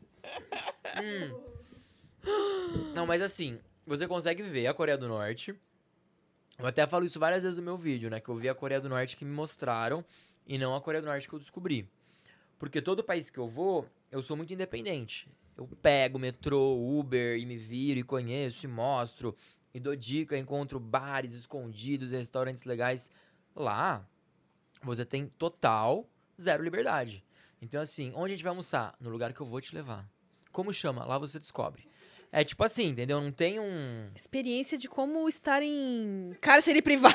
Hum. 1.02 1.34
Não, 2.94 3.08
mas 3.08 3.24
assim, 3.24 3.60
você 3.84 4.08
consegue 4.08 4.44
ver 4.44 4.68
a 4.68 4.74
Coreia 4.76 5.00
do 5.00 5.08
Norte. 5.08 5.56
Eu 6.60 6.68
até 6.68 6.86
falo 6.86 7.04
isso 7.04 7.20
várias 7.20 7.42
vezes 7.42 7.58
no 7.58 7.64
meu 7.64 7.76
vídeo, 7.76 8.08
né? 8.08 8.20
Que 8.20 8.30
eu 8.30 8.36
vi 8.36 8.50
a 8.50 8.54
Coreia 8.54 8.80
do 8.80 8.88
Norte 8.88 9.18
que 9.18 9.26
me 9.26 9.34
mostraram 9.34 10.06
e 10.46 10.60
não 10.60 10.76
a 10.76 10.82
Coreia 10.82 11.02
do 11.02 11.08
Norte 11.08 11.28
que 11.28 11.34
eu 11.34 11.40
descobri. 11.40 11.90
Porque 12.60 12.84
todo 12.84 13.04
país 13.04 13.32
que 13.32 13.40
eu 13.40 13.48
vou, 13.48 13.88
eu 14.12 14.22
sou 14.22 14.38
muito 14.38 14.54
independente. 14.54 15.28
Eu 15.58 15.68
pego 15.82 16.20
metrô, 16.20 16.78
Uber 17.00 17.36
e 17.36 17.48
me 17.48 17.58
viro 17.58 18.00
e 18.00 18.04
conheço 18.04 18.68
e 18.68 18.70
mostro. 18.70 19.36
E 19.74 19.80
dou 19.80 19.96
dica, 19.96 20.38
encontro 20.38 20.80
bares 20.80 21.34
escondidos 21.34 22.12
e 22.12 22.18
restaurantes 22.18 22.64
legais. 22.66 23.10
Lá, 23.56 24.06
você 24.84 25.06
tem 25.06 25.28
total 25.38 26.08
zero 26.40 26.64
liberdade. 26.64 27.24
Então, 27.62 27.82
assim, 27.82 28.12
onde 28.16 28.34
a 28.34 28.36
gente 28.36 28.44
vai 28.44 28.50
almoçar? 28.50 28.96
No 29.00 29.10
lugar 29.10 29.34
que 29.34 29.40
eu 29.42 29.46
vou 29.46 29.62
te 29.62 29.74
levar. 29.76 30.08
Como 30.52 30.74
chama? 30.74 31.06
Lá 31.06 31.18
você 31.18 31.38
descobre. 31.40 31.88
É 32.34 32.44
tipo 32.46 32.64
assim, 32.64 32.88
entendeu? 32.88 33.20
Não 33.22 33.32
tem 33.32 33.60
um. 33.60 34.10
Experiência 34.16 34.78
de 34.78 34.88
como 34.88 35.28
estar 35.28 35.62
em 35.62 36.34
cárcere 36.40 36.82
privado. 36.82 37.14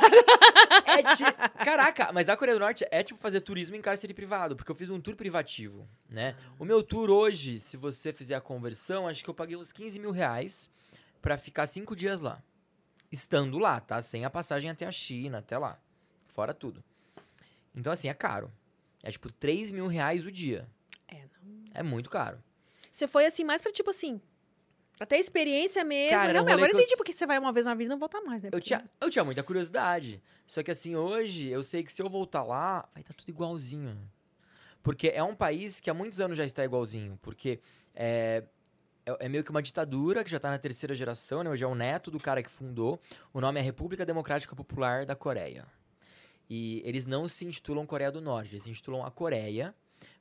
É 0.85 1.03
ti- 1.15 1.25
Caraca, 1.65 2.13
mas 2.13 2.29
a 2.29 2.37
Coreia 2.37 2.57
do 2.57 2.61
Norte 2.61 2.85
é 2.91 3.03
tipo 3.03 3.19
fazer 3.19 3.41
turismo 3.41 3.75
em 3.77 3.81
cárcere 3.81 4.13
privado, 4.13 4.55
porque 4.55 4.71
eu 4.71 4.77
fiz 4.77 4.91
um 4.91 5.01
tour 5.01 5.17
privativo, 5.17 5.89
né? 6.09 6.37
O 6.59 6.65
meu 6.67 6.83
tour 6.83 7.11
hoje, 7.11 7.59
se 7.59 7.79
você 7.79 8.13
fizer 8.13 8.35
a 8.35 8.41
conversão, 8.43 9.09
acho 9.09 9.25
que 9.25 9.31
eu 9.31 9.35
paguei 9.35 9.57
uns 9.57 9.73
15 9.73 9.99
mil 9.99 10.11
reais 10.11 10.71
pra 11.21 11.37
ficar 11.39 11.67
cinco 11.67 11.95
dias 11.97 12.21
lá. 12.21 12.43
Estando 13.11 13.59
lá, 13.59 13.81
tá? 13.81 14.01
Sem 14.03 14.25
a 14.25 14.31
passagem 14.31 14.71
até 14.71 14.85
a 14.87 14.93
China, 14.93 15.39
até 15.39 15.57
lá. 15.59 15.79
Fora 16.27 16.53
tudo. 16.53 16.83
Então, 17.75 17.93
assim, 17.93 18.09
é 18.09 18.15
caro. 18.15 18.53
É 19.03 19.11
tipo 19.11 19.33
3 19.33 19.71
mil 19.71 19.87
reais 19.87 20.27
o 20.27 20.33
dia. 20.33 20.69
É, 21.09 21.25
É 21.75 21.83
muito 21.83 22.11
caro. 22.11 22.43
Você 22.91 23.07
foi 23.07 23.27
assim, 23.27 23.45
mais 23.45 23.61
pra 23.63 23.71
tipo 23.71 23.91
assim. 23.91 24.21
Ter 25.09 25.17
experiência 25.19 25.85
mesmo. 25.85 26.19
Cara, 26.19 26.39
rolê 26.41 26.53
agora 26.53 26.71
eu 26.71 26.75
eu 26.75 26.79
entendi 26.79 26.93
ti- 26.93 26.97
porque 26.97 27.13
você 27.13 27.27
vai 27.27 27.39
uma 27.39 27.53
vez 27.53 27.67
na 27.67 27.75
vida 27.75 27.85
e 27.85 27.89
não 27.91 27.99
volta 27.99 28.19
mais, 28.23 28.43
né? 28.43 28.49
Eu 28.49 28.53
Porque- 28.53 28.65
tinha, 28.69 28.91
eu 28.99 29.11
tinha 29.11 29.23
muita 29.25 29.43
curiosidade. 29.43 30.23
Só 30.47 30.63
que 30.63 30.71
assim, 30.71 30.97
hoje 30.97 31.49
eu 31.49 31.63
sei 31.63 31.83
que 31.85 31.93
se 31.93 32.01
eu 32.01 32.09
voltar 32.09 32.43
lá, 32.43 32.89
vai 32.95 33.03
estar 33.03 33.13
tudo 33.13 33.29
igualzinho. 33.29 33.97
Porque 34.83 35.09
é 35.09 35.23
um 35.23 35.35
país 35.35 35.81
que 35.81 35.91
há 35.91 35.95
muitos 35.95 36.19
anos 36.21 36.37
já 36.39 36.45
está 36.47 36.65
igualzinho. 36.65 37.19
Porque 37.21 37.61
é, 37.95 38.45
é, 39.07 39.27
é 39.27 39.29
meio 39.29 39.45
que 39.45 39.51
uma 39.51 39.63
ditadura 39.63 40.25
que 40.25 40.31
já 40.31 40.37
está 40.37 40.51
na 40.51 40.59
terceira 40.59 40.95
geração, 40.95 41.45
né? 41.45 41.51
Hoje 41.51 41.65
é 41.65 41.67
o 41.67 41.75
neto 41.75 42.11
do 42.11 42.19
cara 42.19 42.43
que 42.43 42.51
fundou. 42.51 43.01
O 43.33 43.41
nome 43.41 43.61
é 43.61 43.63
República 43.63 44.05
Democrática 44.05 44.55
Popular 44.55 45.07
da 45.07 45.15
Coreia. 45.15 45.67
E 46.51 46.83
eles 46.85 47.07
não 47.07 47.27
se 47.27 47.45
intitulam 47.45 47.87
Coreia 47.87 48.11
do 48.11 48.21
Norte, 48.21 48.53
eles 48.53 48.65
se 48.65 48.71
intitulam 48.71 49.05
a 49.05 49.11
Coreia, 49.11 49.75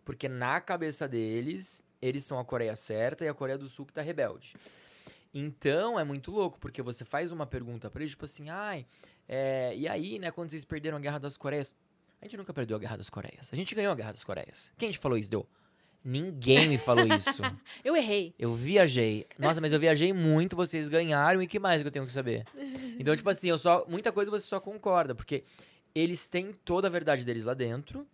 porque 0.03 0.27
na 0.27 0.59
cabeça 0.61 1.07
deles, 1.07 1.83
eles 2.01 2.23
são 2.23 2.39
a 2.39 2.45
Coreia 2.45 2.75
certa 2.75 3.25
e 3.25 3.27
a 3.27 3.33
Coreia 3.33 3.57
do 3.57 3.67
Sul 3.67 3.85
que 3.85 3.93
tá 3.93 4.01
rebelde. 4.01 4.53
Então 5.33 5.99
é 5.99 6.03
muito 6.03 6.31
louco, 6.31 6.57
porque 6.59 6.81
você 6.81 7.03
faz 7.03 7.31
uma 7.31 7.45
pergunta 7.45 7.91
pra 7.91 8.01
eles, 8.01 8.11
tipo 8.11 8.25
assim, 8.25 8.49
ai, 8.49 8.87
é, 9.27 9.75
e 9.75 9.87
aí, 9.87 10.17
né, 10.17 10.31
quando 10.31 10.49
vocês 10.49 10.65
perderam 10.65 10.97
a 10.97 10.99
Guerra 10.99 11.19
das 11.19 11.37
Coreias? 11.37 11.73
A 12.21 12.25
gente 12.25 12.37
nunca 12.37 12.53
perdeu 12.53 12.77
a 12.77 12.79
Guerra 12.79 12.97
das 12.97 13.09
Coreias. 13.09 13.49
A 13.51 13.55
gente 13.55 13.75
ganhou 13.75 13.91
a 13.91 13.95
Guerra 13.95 14.13
das 14.13 14.23
Coreias. 14.23 14.71
Quem 14.77 14.89
te 14.89 14.97
falou 14.97 15.17
isso, 15.17 15.29
deu? 15.29 15.47
Ninguém 16.07 16.67
me 16.69 16.77
falou 16.77 17.03
isso. 17.07 17.41
Eu 17.83 17.95
errei. 17.95 18.35
Eu 18.37 18.53
viajei. 18.53 19.25
Nossa, 19.39 19.59
mas 19.59 19.73
eu 19.73 19.79
viajei 19.79 20.13
muito, 20.13 20.55
vocês 20.55 20.87
ganharam 20.87 21.41
e 21.41 21.47
que 21.47 21.57
mais 21.57 21.81
que 21.81 21.87
eu 21.87 21.91
tenho 21.91 22.05
que 22.05 22.11
saber? 22.11 22.45
Então, 22.99 23.15
tipo 23.15 23.27
assim, 23.27 23.49
eu 23.49 23.57
só 23.57 23.83
muita 23.87 24.11
coisa 24.11 24.29
você 24.29 24.45
só 24.45 24.59
concorda, 24.59 25.15
porque 25.15 25.43
eles 25.95 26.27
têm 26.27 26.53
toda 26.63 26.87
a 26.87 26.91
verdade 26.91 27.25
deles 27.25 27.43
lá 27.43 27.55
dentro, 27.55 28.07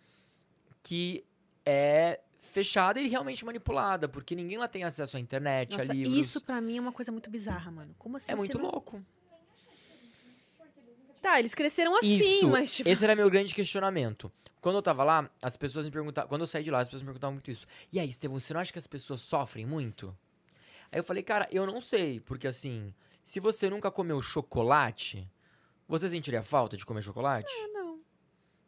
que 0.82 1.26
é 1.66 2.22
fechada 2.40 3.00
e 3.02 3.08
realmente 3.10 3.44
manipulada, 3.44 4.08
porque 4.08 4.36
ninguém 4.36 4.58
lá 4.58 4.68
tem 4.70 4.84
acesso 4.86 5.18
à 5.18 5.20
internet, 5.20 5.72
Nossa, 5.74 5.92
a 5.92 5.96
livros. 5.96 6.16
isso 6.18 6.42
pra 6.42 6.62
mim 6.62 6.78
é 6.78 6.82
uma 6.82 6.92
coisa 6.94 7.12
muito 7.12 7.30
bizarra, 7.30 7.70
mano. 7.72 7.94
Como 8.00 8.16
assim? 8.16 8.32
é 8.32 8.36
muito 8.36 8.58
não- 8.58 8.72
louco. 8.72 9.04
Tá, 11.22 11.40
eles 11.40 11.54
cresceram 11.54 11.96
assim, 11.98 12.16
Isso, 12.16 12.48
mas 12.48 12.74
tipo. 12.76 12.90
esse 12.90 13.04
era 13.04 13.16
meu 13.16 13.30
grande 13.30 13.54
questionamento. 13.54 14.32
Quando 14.62 14.76
eu 14.76 14.82
tava 14.82 15.04
lá, 15.04 15.30
as 15.42 15.58
pessoas 15.58 15.86
me 15.86 15.92
perguntavam, 15.92 16.30
quando 16.30 16.42
eu 16.42 16.48
saí 16.48 16.64
de 16.64 16.70
lá, 16.70 16.80
as 16.80 16.88
pessoas 16.88 17.02
me 17.02 17.08
perguntavam 17.08 17.34
muito 17.34 17.50
isso. 17.50 17.66
E 17.92 18.00
aí, 18.00 18.08
Estevão, 18.08 18.40
você 18.40 18.54
não 18.54 18.62
acha 18.62 18.72
que 18.72 18.80
as 18.80 18.88
pessoas 18.88 19.20
sofrem 19.22 19.66
muito? 19.66 20.16
Aí 20.92 21.00
eu 21.00 21.04
falei, 21.04 21.24
cara, 21.24 21.48
eu 21.52 21.66
não 21.66 21.82
sei, 21.82 22.20
porque 22.20 22.48
assim, 22.48 22.94
se 23.24 23.40
você 23.40 23.70
nunca 23.70 23.90
comeu 23.90 24.22
chocolate, 24.22 25.28
você 25.88 26.08
sentiria 26.08 26.44
falta 26.44 26.78
de 26.78 26.86
comer 26.86 27.02
chocolate? 27.02 27.52
Ah, 27.52 27.68
não. 27.74 28.00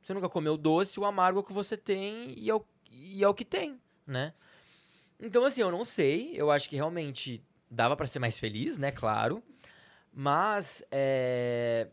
Você 0.01 0.13
nunca 0.13 0.27
comeu 0.27 0.57
doce, 0.57 0.99
o 0.99 1.05
amargo 1.05 1.39
é 1.39 1.41
o 1.41 1.43
que 1.43 1.53
você 1.53 1.77
tem 1.77 2.37
e 2.37 2.49
é 2.49 2.55
o, 2.55 2.65
e 2.91 3.23
é 3.23 3.27
o 3.27 3.33
que 3.33 3.45
tem, 3.45 3.79
né? 4.05 4.33
Então, 5.19 5.45
assim, 5.45 5.61
eu 5.61 5.71
não 5.71 5.85
sei. 5.85 6.33
Eu 6.35 6.51
acho 6.51 6.67
que 6.67 6.75
realmente 6.75 7.41
dava 7.69 7.95
pra 7.95 8.07
ser 8.07 8.19
mais 8.19 8.39
feliz, 8.39 8.77
né? 8.77 8.91
Claro. 8.91 9.41
Mas, 10.11 10.83
é... 10.91 11.87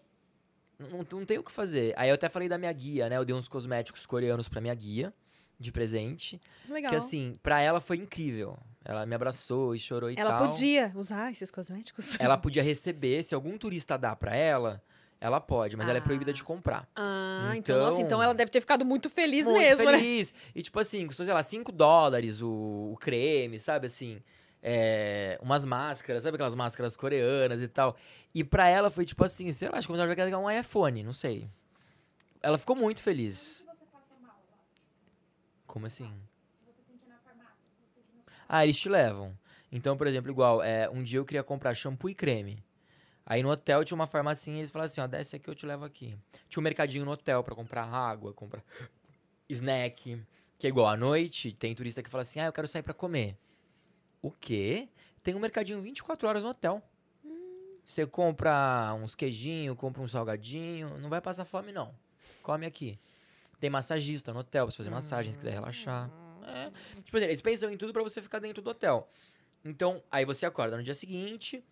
Não, 0.80 1.04
não 1.12 1.24
tem 1.26 1.38
o 1.38 1.42
que 1.42 1.52
fazer. 1.52 1.92
Aí 1.96 2.08
eu 2.08 2.14
até 2.14 2.28
falei 2.28 2.48
da 2.48 2.56
minha 2.58 2.72
guia, 2.72 3.08
né? 3.08 3.16
Eu 3.16 3.24
dei 3.24 3.34
uns 3.36 3.46
cosméticos 3.48 4.06
coreanos 4.06 4.48
pra 4.48 4.60
minha 4.60 4.74
guia, 4.74 5.12
de 5.58 5.70
presente. 5.70 6.40
Legal. 6.68 6.88
Que, 6.90 6.96
assim, 6.96 7.32
pra 7.42 7.60
ela 7.60 7.80
foi 7.80 7.98
incrível. 7.98 8.56
Ela 8.84 9.04
me 9.04 9.14
abraçou 9.14 9.74
e 9.74 9.78
chorou 9.78 10.10
e 10.10 10.14
Ela 10.18 10.38
tal. 10.38 10.46
podia 10.48 10.90
usar 10.94 11.30
esses 11.30 11.50
cosméticos? 11.50 12.16
Ela 12.18 12.38
podia 12.38 12.62
receber. 12.62 13.22
Se 13.22 13.34
algum 13.34 13.58
turista 13.58 13.98
dá 13.98 14.16
pra 14.16 14.34
ela, 14.34 14.82
ela 15.20 15.38
pode. 15.38 15.76
Mas 15.76 15.86
ela 15.86 15.98
é 15.98 16.00
Ah. 16.00 16.02
proibida 16.02 16.32
de 16.32 16.42
comprar. 16.42 16.88
Ah, 16.96 17.52
então, 17.56 17.76
Então- 17.76 17.78
nossa, 17.84 18.00
então 18.00 18.22
ela 18.22 18.32
deve 18.32 18.50
ter 18.50 18.60
ficado 18.62 18.86
muito 18.86 19.10
feliz 19.10 19.44
muito 19.44 19.58
mesmo, 19.58 19.84
né? 19.84 19.98
feliz. 19.98 20.32
E 20.54 20.62
tipo 20.62 20.80
assim, 20.80 21.06
custou, 21.06 21.26
sei 21.26 21.34
lá, 21.34 21.42
5 21.42 21.70
dólares 21.70 22.40
o, 22.40 22.48
o 22.94 22.96
creme, 22.98 23.58
sabe 23.58 23.84
assim? 23.86 24.22
É, 24.62 25.38
umas 25.40 25.64
máscaras, 25.64 26.22
sabe 26.22 26.34
aquelas 26.34 26.54
máscaras 26.54 26.96
coreanas 26.96 27.62
e 27.62 27.68
tal. 27.68 27.96
E 28.34 28.44
pra 28.44 28.68
ela 28.68 28.90
foi 28.90 29.04
tipo 29.04 29.24
assim, 29.24 29.50
sei 29.52 29.68
lá, 29.68 29.78
acho 29.78 29.86
que 29.86 29.92
começaram 29.92 30.12
a 30.12 30.14
pegar 30.14 30.38
um 30.38 30.50
iPhone, 30.50 31.02
não 31.02 31.12
sei. 31.12 31.48
Ela 32.42 32.58
ficou 32.58 32.76
muito 32.76 33.02
feliz. 33.02 33.66
Como 35.66 35.86
assim? 35.86 36.12
Ah, 38.48 38.64
eles 38.64 38.78
te 38.78 38.88
levam. 38.88 39.36
Então, 39.70 39.96
por 39.96 40.06
exemplo, 40.06 40.30
igual, 40.30 40.62
é, 40.62 40.90
um 40.90 41.02
dia 41.02 41.18
eu 41.20 41.24
queria 41.24 41.44
comprar 41.44 41.74
shampoo 41.74 42.10
e 42.10 42.14
creme. 42.14 42.62
Aí 43.24 43.42
no 43.44 43.50
hotel 43.50 43.84
tinha 43.84 43.94
uma 43.94 44.08
farmacinha 44.08 44.56
e 44.56 44.60
eles 44.60 44.72
falaram 44.72 44.90
assim, 44.90 45.00
ó, 45.00 45.06
desce 45.06 45.36
aqui 45.36 45.48
eu 45.48 45.54
te 45.54 45.64
levo 45.64 45.84
aqui. 45.84 46.18
Tinha 46.48 46.60
um 46.60 46.64
mercadinho 46.64 47.04
no 47.04 47.12
hotel 47.12 47.44
pra 47.44 47.54
comprar 47.54 47.84
água, 47.84 48.32
comprar 48.32 48.64
snack. 49.48 50.20
Que 50.58 50.66
é 50.66 50.70
igual, 50.70 50.88
à 50.88 50.96
noite 50.96 51.52
tem 51.52 51.72
turista 51.74 52.02
que 52.02 52.10
fala 52.10 52.22
assim, 52.22 52.40
ah, 52.40 52.46
eu 52.46 52.52
quero 52.52 52.66
sair 52.66 52.82
pra 52.82 52.92
comer. 52.92 53.36
O 54.22 54.30
quê? 54.30 54.88
Tem 55.22 55.34
um 55.34 55.38
mercadinho 55.38 55.80
24 55.80 56.28
horas 56.28 56.42
no 56.42 56.50
hotel. 56.50 56.82
Você 57.84 58.06
compra 58.06 58.94
uns 58.94 59.14
queijinhos, 59.14 59.76
compra 59.76 60.02
um 60.02 60.06
salgadinho, 60.06 60.98
não 60.98 61.08
vai 61.08 61.20
passar 61.20 61.44
fome 61.44 61.72
não. 61.72 61.94
Come 62.42 62.66
aqui. 62.66 62.98
Tem 63.58 63.68
massagista 63.68 64.32
no 64.32 64.40
hotel 64.40 64.66
pra 64.66 64.72
você 64.72 64.78
fazer 64.78 64.90
massagem 64.90 65.32
se 65.32 65.38
quiser 65.38 65.52
relaxar. 65.52 66.10
É. 66.46 66.70
Tipo 67.02 67.16
assim, 67.16 67.26
eles 67.26 67.40
pensam 67.40 67.70
em 67.70 67.76
tudo 67.76 67.92
pra 67.92 68.02
você 68.02 68.22
ficar 68.22 68.38
dentro 68.38 68.62
do 68.62 68.70
hotel. 68.70 69.08
Então, 69.64 70.02
aí 70.10 70.24
você 70.24 70.46
acorda 70.46 70.76
no 70.76 70.82
dia 70.82 70.94
seguinte, 70.94 71.62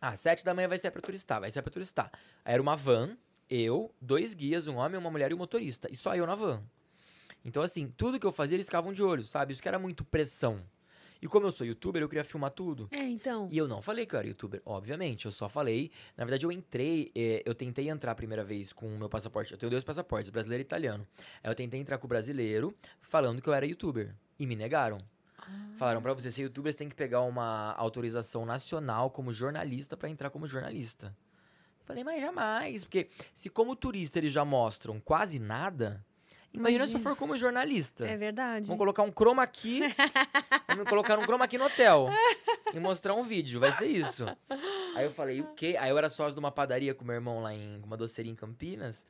às 0.00 0.20
sete 0.20 0.44
da 0.44 0.52
manhã 0.52 0.68
vai 0.68 0.78
sair 0.78 0.90
pra 0.90 1.00
turistar, 1.00 1.40
vai 1.40 1.50
sair 1.50 1.62
pra 1.62 1.72
turistar. 1.72 2.10
Era 2.44 2.60
uma 2.60 2.76
van, 2.76 3.16
eu, 3.48 3.94
dois 4.00 4.34
guias, 4.34 4.68
um 4.68 4.76
homem, 4.76 4.98
uma 4.98 5.10
mulher 5.10 5.30
e 5.30 5.34
um 5.34 5.38
motorista. 5.38 5.88
E 5.90 5.96
só 5.96 6.14
eu 6.14 6.26
na 6.26 6.34
van. 6.34 6.62
Então, 7.44 7.62
assim, 7.62 7.88
tudo 7.96 8.20
que 8.20 8.26
eu 8.26 8.32
fazia, 8.32 8.56
eles 8.56 8.66
ficavam 8.66 8.92
de 8.92 9.02
olho, 9.02 9.22
sabe? 9.22 9.52
Isso 9.52 9.62
que 9.62 9.68
era 9.68 9.78
muito 9.78 10.04
pressão. 10.04 10.62
E 11.22 11.28
como 11.28 11.46
eu 11.46 11.52
sou 11.52 11.64
youtuber, 11.64 12.02
eu 12.02 12.08
queria 12.08 12.24
filmar 12.24 12.50
tudo. 12.50 12.88
É, 12.90 13.08
então. 13.08 13.48
E 13.48 13.56
eu 13.56 13.68
não 13.68 13.80
falei 13.80 14.04
que 14.04 14.12
eu 14.14 14.18
era 14.18 14.26
youtuber, 14.26 14.60
obviamente. 14.66 15.24
Eu 15.26 15.30
só 15.30 15.48
falei. 15.48 15.92
Na 16.16 16.24
verdade, 16.24 16.44
eu 16.44 16.50
entrei. 16.50 17.12
eh, 17.14 17.44
eu 17.46 17.54
tentei 17.54 17.88
entrar 17.88 18.10
a 18.10 18.14
primeira 18.16 18.42
vez 18.42 18.72
com 18.72 18.86
o 18.92 18.98
meu 18.98 19.08
passaporte. 19.08 19.52
Eu 19.52 19.58
tenho 19.58 19.70
dois 19.70 19.84
passaportes, 19.84 20.30
brasileiro 20.30 20.62
e 20.62 20.66
italiano. 20.66 21.06
Aí 21.40 21.48
eu 21.48 21.54
tentei 21.54 21.78
entrar 21.78 21.98
com 21.98 22.06
o 22.06 22.08
brasileiro, 22.08 22.74
falando 23.00 23.40
que 23.40 23.48
eu 23.48 23.54
era 23.54 23.64
youtuber. 23.64 24.12
E 24.36 24.44
me 24.44 24.56
negaram. 24.56 24.98
Falaram, 25.76 26.02
pra 26.02 26.12
você 26.12 26.30
ser 26.30 26.42
youtuber, 26.42 26.72
você 26.72 26.78
tem 26.78 26.88
que 26.88 26.94
pegar 26.94 27.20
uma 27.22 27.72
autorização 27.74 28.44
nacional 28.44 29.10
como 29.10 29.32
jornalista 29.32 29.96
pra 29.96 30.08
entrar 30.08 30.30
como 30.30 30.46
jornalista. 30.46 31.16
Falei, 31.84 32.02
mas 32.04 32.20
jamais. 32.20 32.84
Porque 32.84 33.08
se 33.34 33.50
como 33.50 33.74
turista 33.76 34.18
eles 34.18 34.32
já 34.32 34.44
mostram 34.44 35.00
quase 35.00 35.38
nada, 35.38 36.04
imagina 36.52 36.86
se 36.86 36.94
eu 36.94 37.00
for 37.00 37.16
como 37.16 37.36
jornalista. 37.36 38.06
É 38.06 38.16
verdade. 38.16 38.66
Vamos 38.66 38.78
colocar 38.78 39.02
um 39.02 39.12
chroma 39.12 39.46
key. 39.46 39.80
Vamos 40.68 40.88
colocar 40.88 41.18
um 41.18 41.22
chroma 41.22 41.46
key 41.48 41.58
no 41.58 41.64
hotel. 41.64 42.08
E 42.72 42.80
mostrar 42.80 43.14
um 43.14 43.22
vídeo. 43.22 43.60
Vai 43.60 43.72
ser 43.72 43.86
isso. 43.86 44.24
Aí 44.94 45.04
eu 45.04 45.10
falei, 45.10 45.40
o 45.40 45.46
quê? 45.54 45.76
Aí 45.78 45.90
eu 45.90 45.98
era 45.98 46.08
sócio 46.10 46.34
de 46.34 46.38
uma 46.38 46.50
padaria 46.50 46.94
com 46.94 47.04
meu 47.04 47.14
irmão 47.14 47.42
lá 47.42 47.54
em 47.54 47.80
uma 47.82 47.96
doceria 47.96 48.30
em 48.30 48.34
Campinas. 48.34 49.06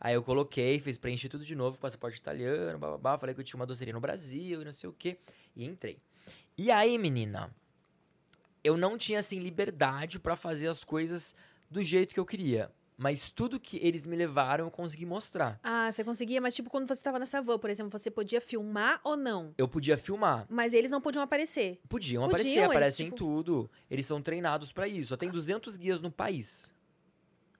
Aí 0.00 0.14
eu 0.14 0.22
coloquei, 0.22 0.80
fiz 0.80 0.98
preencher 0.98 1.28
tudo 1.28 1.44
de 1.44 1.54
novo, 1.54 1.78
passaporte 1.78 2.18
italiano, 2.18 2.78
bababá. 2.78 3.16
Falei 3.16 3.34
que 3.34 3.40
eu 3.40 3.44
tinha 3.44 3.58
uma 3.58 3.66
doceria 3.66 3.94
no 3.94 4.00
Brasil 4.00 4.60
e 4.60 4.64
não 4.64 4.72
sei 4.72 4.90
o 4.90 4.92
quê. 4.92 5.16
E 5.54 5.64
entrei. 5.64 5.98
E 6.58 6.70
aí, 6.70 6.98
menina, 6.98 7.54
eu 8.64 8.76
não 8.76 8.98
tinha, 8.98 9.20
assim, 9.20 9.38
liberdade 9.38 10.18
pra 10.18 10.36
fazer 10.36 10.68
as 10.68 10.84
coisas 10.84 11.34
do 11.70 11.82
jeito 11.82 12.12
que 12.12 12.20
eu 12.20 12.26
queria. 12.26 12.70
Mas 13.02 13.32
tudo 13.32 13.58
que 13.58 13.78
eles 13.82 14.06
me 14.06 14.14
levaram, 14.14 14.66
eu 14.66 14.70
consegui 14.70 15.04
mostrar. 15.04 15.58
Ah, 15.60 15.90
você 15.90 16.04
conseguia, 16.04 16.40
mas 16.40 16.54
tipo, 16.54 16.70
quando 16.70 16.86
você 16.86 17.02
tava 17.02 17.18
nessa 17.18 17.42
van, 17.42 17.58
por 17.58 17.68
exemplo, 17.68 17.90
você 17.98 18.12
podia 18.12 18.40
filmar 18.40 19.00
ou 19.02 19.16
não? 19.16 19.52
Eu 19.58 19.66
podia 19.66 19.96
filmar. 19.98 20.46
Mas 20.48 20.72
eles 20.72 20.88
não 20.88 21.00
podiam 21.00 21.20
aparecer. 21.20 21.80
Podiam, 21.88 22.22
Podiam, 22.22 22.24
aparecer, 22.26 22.58
eles, 22.58 22.64
aparecem 22.70 23.06
em 23.06 23.10
tipo- 23.10 23.16
tudo. 23.16 23.68
Eles 23.90 24.06
são 24.06 24.22
treinados 24.22 24.72
pra 24.72 24.86
isso. 24.86 25.08
Só 25.08 25.16
tem 25.16 25.28
200 25.28 25.76
guias 25.76 26.00
no 26.00 26.12
país. 26.12 26.70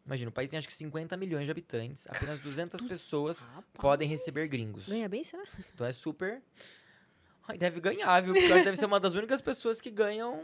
Imagina, 0.07 0.29
o 0.31 0.33
país 0.33 0.49
tem 0.49 0.59
acho 0.59 0.69
que 0.69 0.75
50 0.75 1.17
milhões 1.17 1.45
de 1.47 1.51
habitantes. 1.51 2.07
Apenas 2.09 2.39
200 2.39 2.81
pessoas 2.85 3.49
podem 3.75 4.07
receber 4.09 4.47
gringos. 4.47 4.89
Ganha 4.89 5.09
bem, 5.09 5.25
será? 5.25 5.43
Então 5.75 5.85
é 5.85 5.93
super. 5.93 6.41
Ai, 7.53 7.59
deve 7.59 7.81
ganhar, 7.81 8.21
viu? 8.23 8.35
Porque 8.35 8.49
deve 8.49 8.77
ser 8.77 8.87
uma 8.87 8.99
das 9.01 9.15
únicas 9.15 9.41
pessoas 9.41 9.81
que 9.81 9.91
ganham. 9.91 10.41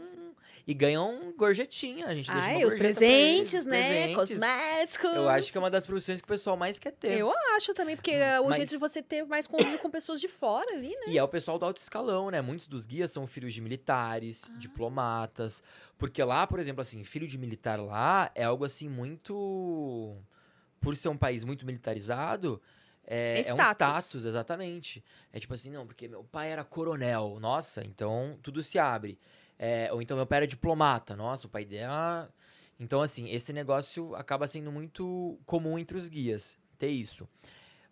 E 0.67 0.73
ganham 0.73 1.33
gorjetinha. 1.35 2.05
A 2.05 2.13
gente 2.13 2.31
deixa 2.31 2.47
Ai, 2.47 2.57
uma 2.57 2.67
os 2.67 2.75
pra 2.75 2.83
eles, 2.85 2.97
presentes, 2.97 3.65
né? 3.65 4.13
presentes. 4.13 4.15
Cosméticos. 4.15 5.15
Eu 5.15 5.27
acho 5.29 5.51
que 5.51 5.57
é 5.57 5.61
uma 5.61 5.69
das 5.69 5.87
profissões 5.87 6.21
que 6.21 6.25
o 6.25 6.27
pessoal 6.27 6.55
mais 6.55 6.77
quer 6.77 6.91
ter. 6.91 7.17
Eu 7.17 7.31
acho 7.55 7.73
também, 7.73 7.95
porque 7.95 8.11
é 8.11 8.39
o 8.39 8.45
Mas- 8.49 8.57
jeito 8.57 8.69
de 8.69 8.77
você 8.77 9.01
ter 9.01 9.25
mais 9.25 9.47
convívio 9.47 9.79
com 9.79 9.89
pessoas 9.89 10.21
de 10.21 10.27
fora 10.27 10.71
ali, 10.73 10.89
né? 10.89 11.05
E 11.07 11.17
é 11.17 11.23
o 11.23 11.27
pessoal 11.27 11.57
do 11.57 11.65
alto 11.65 11.77
escalão, 11.77 12.29
né? 12.29 12.39
Muitos 12.39 12.67
dos 12.67 12.85
guias 12.85 13.09
são 13.09 13.25
filhos 13.25 13.51
de 13.51 13.61
militares, 13.61 14.47
Ah. 14.47 14.57
diplomatas. 14.59 15.63
Porque 15.97 16.23
lá, 16.23 16.45
por 16.45 16.59
exemplo, 16.59 16.81
assim, 16.81 17.03
filho 17.03 17.27
de 17.27 17.37
militar 17.39 17.79
lá 17.79 18.29
é 18.35 18.43
algo 18.43 18.63
assim 18.63 18.87
muito. 18.87 20.15
Por 20.79 20.95
ser 20.95 21.09
um 21.09 21.17
país 21.17 21.43
muito 21.43 21.65
militarizado, 21.65 22.61
é, 23.09 23.39
É 23.39 23.47
é 23.47 23.53
um 23.53 23.57
status. 23.57 23.73
status, 23.73 24.25
exatamente. 24.25 25.03
É 25.33 25.39
tipo 25.39 25.53
assim, 25.53 25.69
não, 25.71 25.85
porque 25.87 26.07
meu 26.07 26.23
pai 26.23 26.51
era 26.51 26.63
coronel. 26.63 27.37
Nossa, 27.39 27.83
então 27.83 28.37
tudo 28.43 28.61
se 28.63 28.77
abre. 28.77 29.17
É, 29.57 29.91
ou 29.91 30.01
então 30.01 30.15
meu 30.15 30.25
pai 30.27 30.37
era 30.37 30.47
diplomata. 30.47 31.15
Nossa, 31.15 31.47
o 31.47 31.49
pai 31.49 31.65
dela. 31.65 32.31
Então, 32.79 33.01
assim, 33.01 33.29
esse 33.29 33.51
negócio 33.51 34.15
acaba 34.15 34.47
sendo 34.47 34.71
muito 34.71 35.37
comum 35.45 35.77
entre 35.77 35.97
os 35.97 36.07
guias, 36.07 36.57
ter 36.77 36.87
isso. 36.89 37.27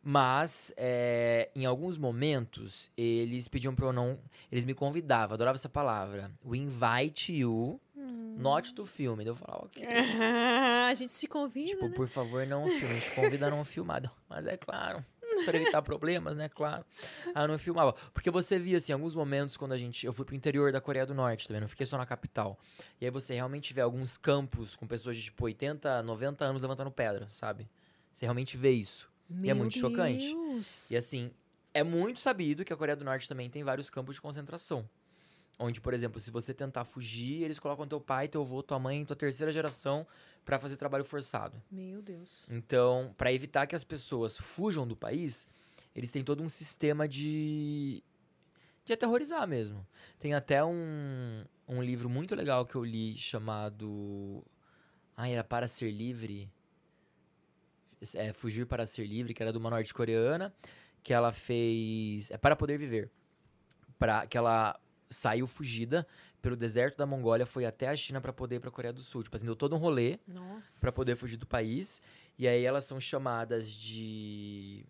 Mas, 0.01 0.71
é, 0.77 1.49
em 1.53 1.65
alguns 1.65 1.97
momentos, 1.97 2.89
eles 2.95 3.49
pediam 3.49 3.75
pra 3.75 3.87
eu 3.87 3.91
não. 3.91 4.17
Eles 4.49 4.63
me 4.63 4.73
convidavam, 4.73 5.33
adorava 5.33 5.57
essa 5.57 5.67
palavra. 5.67 6.31
We 6.45 6.59
invite 6.59 7.33
you 7.33 7.81
not 8.37 8.73
to 8.73 8.85
film. 8.85 9.17
Daí 9.17 9.27
Eu 9.27 9.35
falava, 9.35 9.65
ok. 9.65 9.83
a 10.89 10.93
gente 10.93 11.11
se 11.11 11.27
convida, 11.27 11.69
Tipo, 11.71 11.87
né? 11.89 11.95
por 11.95 12.07
favor, 12.07 12.45
não 12.47 12.65
filme. 12.67 12.85
A 12.85 12.99
gente 12.99 13.11
convida 13.15 13.47
a 13.47 13.49
não 13.49 13.63
filmar. 13.65 14.11
Mas 14.29 14.45
é 14.47 14.57
claro. 14.57 15.03
Pra 15.45 15.55
evitar 15.55 15.83
problemas, 15.83 16.35
né? 16.35 16.49
Claro. 16.49 16.83
Aí 17.35 17.43
eu 17.43 17.47
não 17.47 17.59
filmava. 17.59 17.93
Porque 18.11 18.31
você 18.31 18.57
via, 18.57 18.77
assim, 18.77 18.91
alguns 18.91 19.13
momentos 19.15 19.55
quando 19.55 19.71
a 19.73 19.77
gente. 19.77 20.03
Eu 20.03 20.11
fui 20.11 20.25
pro 20.25 20.33
interior 20.33 20.71
da 20.71 20.81
Coreia 20.81 21.05
do 21.05 21.13
Norte 21.13 21.47
também, 21.47 21.61
não 21.61 21.67
fiquei 21.67 21.85
só 21.85 21.95
na 21.95 22.07
capital. 22.07 22.57
E 22.99 23.05
aí 23.05 23.11
você 23.11 23.35
realmente 23.35 23.71
vê 23.71 23.81
alguns 23.81 24.17
campos 24.17 24.75
com 24.75 24.87
pessoas 24.87 25.15
de 25.15 25.23
tipo 25.25 25.45
80, 25.45 26.01
90 26.01 26.43
anos 26.43 26.61
levantando 26.63 26.89
pedra, 26.89 27.29
sabe? 27.31 27.69
Você 28.11 28.25
realmente 28.25 28.57
vê 28.57 28.71
isso. 28.71 29.07
E 29.43 29.47
é 29.49 29.53
muito 29.53 29.77
chocante. 29.77 30.33
Deus. 30.33 30.89
E 30.89 30.97
assim, 30.97 31.29
é 31.71 31.83
muito 31.83 32.19
sabido 32.19 32.65
que 32.65 32.73
a 32.73 32.75
Coreia 32.75 32.95
do 32.95 33.05
Norte 33.05 33.29
também 33.29 33.47
tem 33.47 33.63
vários 33.63 33.91
campos 33.91 34.15
de 34.15 34.21
concentração. 34.21 34.89
Onde, 35.59 35.81
por 35.81 35.93
exemplo, 35.93 36.19
se 36.19 36.29
você 36.29 36.53
tentar 36.53 36.85
fugir, 36.85 37.41
eles 37.41 37.57
colocam 37.57 37.87
teu 37.87 37.99
pai, 37.99 38.27
teu 38.27 38.41
avô, 38.41 38.61
tua 38.61 38.77
mãe, 38.77 39.03
tua 39.03 39.15
terceira 39.15 39.51
geração 39.51 40.05
pra 40.45 40.59
fazer 40.59 40.77
trabalho 40.77 41.03
forçado. 41.03 41.61
Meu 41.71 42.01
Deus. 42.01 42.45
Então, 42.49 43.13
pra 43.17 43.33
evitar 43.33 43.65
que 43.65 43.75
as 43.75 43.83
pessoas 43.83 44.37
fujam 44.37 44.87
do 44.87 44.95
país, 44.95 45.47
eles 45.95 46.11
têm 46.11 46.23
todo 46.23 46.43
um 46.43 46.49
sistema 46.49 47.07
de 47.07 48.03
de 48.85 48.93
aterrorizar 48.93 49.45
mesmo. 49.45 49.85
Tem 50.17 50.33
até 50.33 50.63
um, 50.63 51.43
um 51.67 51.83
livro 51.83 52.09
muito 52.09 52.33
legal 52.33 52.65
que 52.65 52.75
eu 52.75 52.85
li 52.85 53.17
chamado 53.17 54.41
Ah, 55.15 55.27
era 55.27 55.43
Para 55.43 55.67
Ser 55.67 55.91
Livre. 55.91 56.49
É, 58.13 58.31
Fugir 58.31 58.65
para 58.65 58.85
Ser 58.85 59.05
Livre, 59.05 59.33
que 59.33 59.43
era 59.43 59.51
de 59.51 59.57
uma 59.57 59.69
norte-coreana, 59.69 60.53
que 61.03 61.13
ela 61.13 61.33
fez. 61.33 62.31
É 62.31 62.37
Para 62.37 62.55
Poder 62.55 62.77
Viver. 62.77 63.11
Pra, 63.99 64.25
que 64.25 64.37
ela 64.37 64.79
saiu 65.09 65.47
fugida 65.47 66.07
pelo 66.41 66.55
deserto 66.55 66.97
da 66.97 67.05
Mongólia, 67.05 67.45
foi 67.45 67.65
até 67.65 67.87
a 67.87 67.95
China 67.95 68.21
pra 68.21 68.31
poder 68.31 68.57
ir 68.57 68.59
pra 68.59 68.71
Coreia 68.71 68.93
do 68.93 69.01
Sul. 69.01 69.23
Tipo 69.23 69.35
assim, 69.35 69.45
deu 69.45 69.55
todo 69.55 69.75
um 69.75 69.79
rolê. 69.79 70.19
Pra 70.81 70.91
poder 70.91 71.15
fugir 71.15 71.37
do 71.37 71.47
país. 71.47 72.01
E 72.37 72.47
aí 72.47 72.63
elas 72.63 72.85
são 72.85 72.99
chamadas 72.99 73.69
de. 73.69 74.85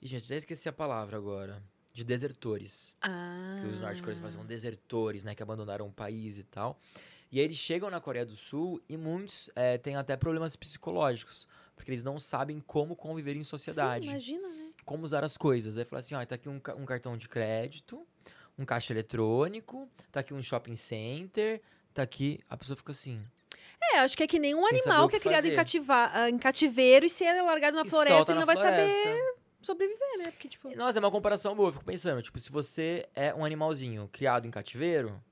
Ih, 0.00 0.06
gente, 0.06 0.26
já 0.26 0.36
esqueci 0.36 0.68
a 0.68 0.72
palavra 0.72 1.16
agora. 1.16 1.62
De 1.92 2.04
desertores. 2.04 2.94
Ah. 3.02 3.56
Que 3.60 3.66
os 3.66 3.78
norte-coreanos 3.78 4.32
são 4.32 4.46
desertores, 4.46 5.22
né? 5.24 5.34
Que 5.34 5.42
abandonaram 5.42 5.86
o 5.86 5.92
país 5.92 6.38
e 6.38 6.44
tal. 6.44 6.80
E 7.30 7.38
aí 7.38 7.44
eles 7.44 7.56
chegam 7.56 7.90
na 7.90 8.00
Coreia 8.00 8.24
do 8.24 8.36
Sul 8.36 8.80
e 8.88 8.96
muitos 8.96 9.50
eh, 9.54 9.76
têm 9.78 9.96
até 9.96 10.16
problemas 10.16 10.56
psicológicos. 10.56 11.46
Porque 11.74 11.90
eles 11.90 12.04
não 12.04 12.18
sabem 12.18 12.60
como 12.60 12.96
conviver 12.96 13.36
em 13.36 13.42
sociedade. 13.42 14.06
Sim, 14.06 14.10
imagina, 14.10 14.48
né? 14.48 14.62
como 14.84 15.04
usar 15.04 15.24
as 15.24 15.36
coisas. 15.36 15.78
Aí 15.78 15.84
fala 15.84 16.00
assim, 16.00 16.14
ó, 16.14 16.24
tá 16.24 16.34
aqui 16.34 16.48
um, 16.48 16.60
um 16.76 16.84
cartão 16.84 17.16
de 17.16 17.28
crédito, 17.28 18.06
um 18.58 18.64
caixa 18.64 18.92
eletrônico, 18.92 19.88
tá 20.10 20.20
aqui 20.20 20.32
um 20.34 20.42
shopping 20.42 20.74
center, 20.74 21.60
tá 21.94 22.02
aqui... 22.02 22.40
A 22.48 22.56
pessoa 22.56 22.76
fica 22.76 22.92
assim... 22.92 23.22
É, 23.92 23.98
acho 23.98 24.16
que 24.16 24.22
é 24.22 24.26
que 24.26 24.38
nem 24.38 24.54
um 24.54 24.64
animal 24.64 25.06
o 25.06 25.08
que 25.08 25.16
é 25.16 25.18
que 25.18 25.28
criado 25.28 25.44
em, 25.46 25.54
ah, 25.88 26.30
em 26.30 26.38
cativeiro 26.38 27.04
e 27.04 27.08
se 27.08 27.24
é 27.24 27.42
largado 27.42 27.76
na 27.76 27.82
e 27.82 27.88
floresta, 27.90 28.32
ele 28.32 28.38
não 28.38 28.46
vai 28.46 28.56
saber 28.56 29.34
sobreviver, 29.60 30.18
né? 30.18 30.24
Porque, 30.30 30.48
tipo. 30.48 30.74
Nossa, 30.76 30.98
é 30.98 31.00
uma 31.00 31.10
comparação 31.10 31.54
boa. 31.54 31.68
Eu 31.68 31.72
fico 31.72 31.84
pensando, 31.84 32.20
tipo, 32.22 32.38
se 32.38 32.50
você 32.50 33.08
é 33.14 33.34
um 33.34 33.44
animalzinho 33.44 34.08
criado 34.12 34.46
em 34.46 34.50
cativeiro, 34.50 35.22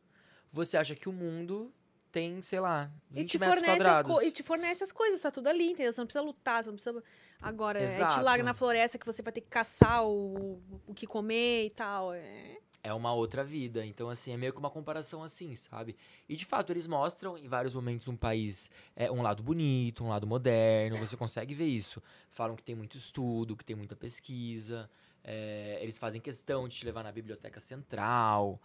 você 0.50 0.76
acha 0.76 0.94
que 0.94 1.08
o 1.08 1.12
mundo 1.12 1.72
tem, 2.12 2.40
sei 2.42 2.60
lá, 2.60 2.90
20 3.10 3.22
E 3.22 3.26
te, 3.26 3.38
metros 3.38 3.58
fornece 3.60 3.78
quadrados. 3.84 4.12
co- 4.16 4.22
e 4.22 4.30
te 4.30 4.42
fornece 4.42 4.84
as 4.84 4.92
coisas, 4.92 5.20
tá 5.20 5.30
tudo 5.30 5.48
ali, 5.48 5.70
entendeu? 5.70 5.92
Você 5.92 6.00
não 6.00 6.06
precisa 6.06 6.22
lutar, 6.24 6.62
você 6.62 6.70
não 6.70 6.76
precisa. 6.76 7.04
Agora, 7.40 7.78
é 7.80 7.86
te 7.86 7.92
Exato. 7.94 8.22
larga 8.22 8.42
na 8.42 8.52
floresta 8.54 8.98
que 8.98 9.06
você 9.06 9.22
vai 9.22 9.32
ter 9.32 9.40
que 9.42 9.48
caçar 9.48 10.04
o, 10.04 10.60
o 10.86 10.94
que 10.94 11.06
comer 11.06 11.66
e 11.66 11.70
tal. 11.70 12.12
É. 12.12 12.58
É 12.82 12.94
uma 12.94 13.12
outra 13.12 13.44
vida. 13.44 13.84
Então, 13.84 14.08
assim, 14.08 14.32
é 14.32 14.36
meio 14.36 14.52
que 14.52 14.58
uma 14.58 14.70
comparação 14.70 15.22
assim, 15.22 15.54
sabe? 15.54 15.96
E, 16.28 16.34
de 16.34 16.46
fato, 16.46 16.72
eles 16.72 16.86
mostram 16.86 17.36
em 17.36 17.46
vários 17.46 17.74
momentos 17.74 18.08
um 18.08 18.16
país, 18.16 18.70
é, 18.96 19.10
um 19.10 19.20
lado 19.20 19.42
bonito, 19.42 20.02
um 20.02 20.08
lado 20.08 20.26
moderno. 20.26 20.96
Você 20.98 21.16
consegue 21.16 21.54
ver 21.54 21.66
isso. 21.66 22.02
Falam 22.30 22.56
que 22.56 22.62
tem 22.62 22.74
muito 22.74 22.96
estudo, 22.96 23.56
que 23.56 23.64
tem 23.64 23.76
muita 23.76 23.94
pesquisa. 23.94 24.88
é, 25.22 25.78
eles 25.82 25.98
fazem 25.98 26.20
questão 26.20 26.66
de 26.66 26.76
te 26.76 26.84
levar 26.86 27.02
na 27.02 27.12
biblioteca 27.12 27.60
central. 27.60 28.58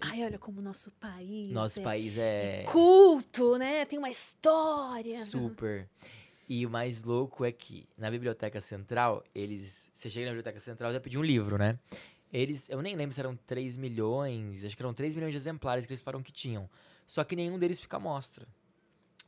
Ai, 0.00 0.24
olha 0.24 0.38
como 0.38 0.60
o 0.60 0.62
nosso 0.62 0.90
país. 0.92 1.50
Nosso 1.52 1.80
é 1.80 1.82
país 1.82 2.18
é 2.18 2.64
culto, 2.70 3.56
né? 3.56 3.84
Tem 3.84 3.98
uma 3.98 4.10
história. 4.10 5.16
super. 5.24 5.88
E 6.48 6.66
o 6.66 6.70
mais 6.70 7.02
louco 7.02 7.44
é 7.44 7.52
que 7.52 7.88
na 7.96 8.10
biblioteca 8.10 8.60
central, 8.60 9.24
eles. 9.34 9.88
Você 9.94 10.10
chega 10.10 10.26
na 10.26 10.32
biblioteca 10.32 10.58
central 10.58 10.90
e 10.90 10.92
vai 10.92 11.00
pedir 11.00 11.16
um 11.16 11.22
livro, 11.22 11.56
né? 11.56 11.78
Eles. 12.32 12.68
Eu 12.68 12.80
nem 12.80 12.96
lembro 12.96 13.14
se 13.14 13.20
eram 13.20 13.36
3 13.36 13.76
milhões. 13.76 14.64
Acho 14.64 14.76
que 14.76 14.82
eram 14.82 14.94
3 14.94 15.14
milhões 15.14 15.32
de 15.32 15.38
exemplares 15.38 15.84
que 15.84 15.92
eles 15.92 16.00
falaram 16.00 16.22
que 16.22 16.32
tinham. 16.32 16.68
Só 17.06 17.22
que 17.24 17.36
nenhum 17.36 17.58
deles 17.58 17.80
fica 17.80 17.96
à 17.96 18.00
mostra. 18.00 18.46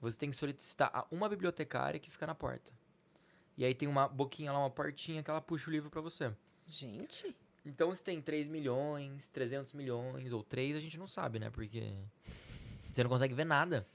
Você 0.00 0.18
tem 0.18 0.30
que 0.30 0.36
solicitar 0.36 0.90
a 0.92 1.06
uma 1.10 1.28
bibliotecária 1.28 2.00
que 2.00 2.10
fica 2.10 2.26
na 2.26 2.34
porta. 2.34 2.72
E 3.56 3.64
aí 3.64 3.74
tem 3.74 3.88
uma 3.88 4.08
boquinha 4.08 4.52
lá, 4.52 4.58
uma 4.58 4.70
portinha 4.70 5.22
que 5.22 5.30
ela 5.30 5.40
puxa 5.40 5.70
o 5.70 5.72
livro 5.72 5.90
pra 5.90 6.00
você. 6.00 6.32
Gente. 6.66 7.36
Então 7.64 7.94
se 7.94 8.02
tem 8.02 8.20
3 8.20 8.48
milhões, 8.48 9.28
300 9.30 9.72
milhões 9.72 10.32
ou 10.32 10.42
3, 10.42 10.76
a 10.76 10.80
gente 10.80 10.98
não 10.98 11.06
sabe, 11.06 11.38
né? 11.38 11.50
Porque 11.50 11.94
você 12.92 13.02
não 13.02 13.10
consegue 13.10 13.34
ver 13.34 13.44
nada. 13.44 13.86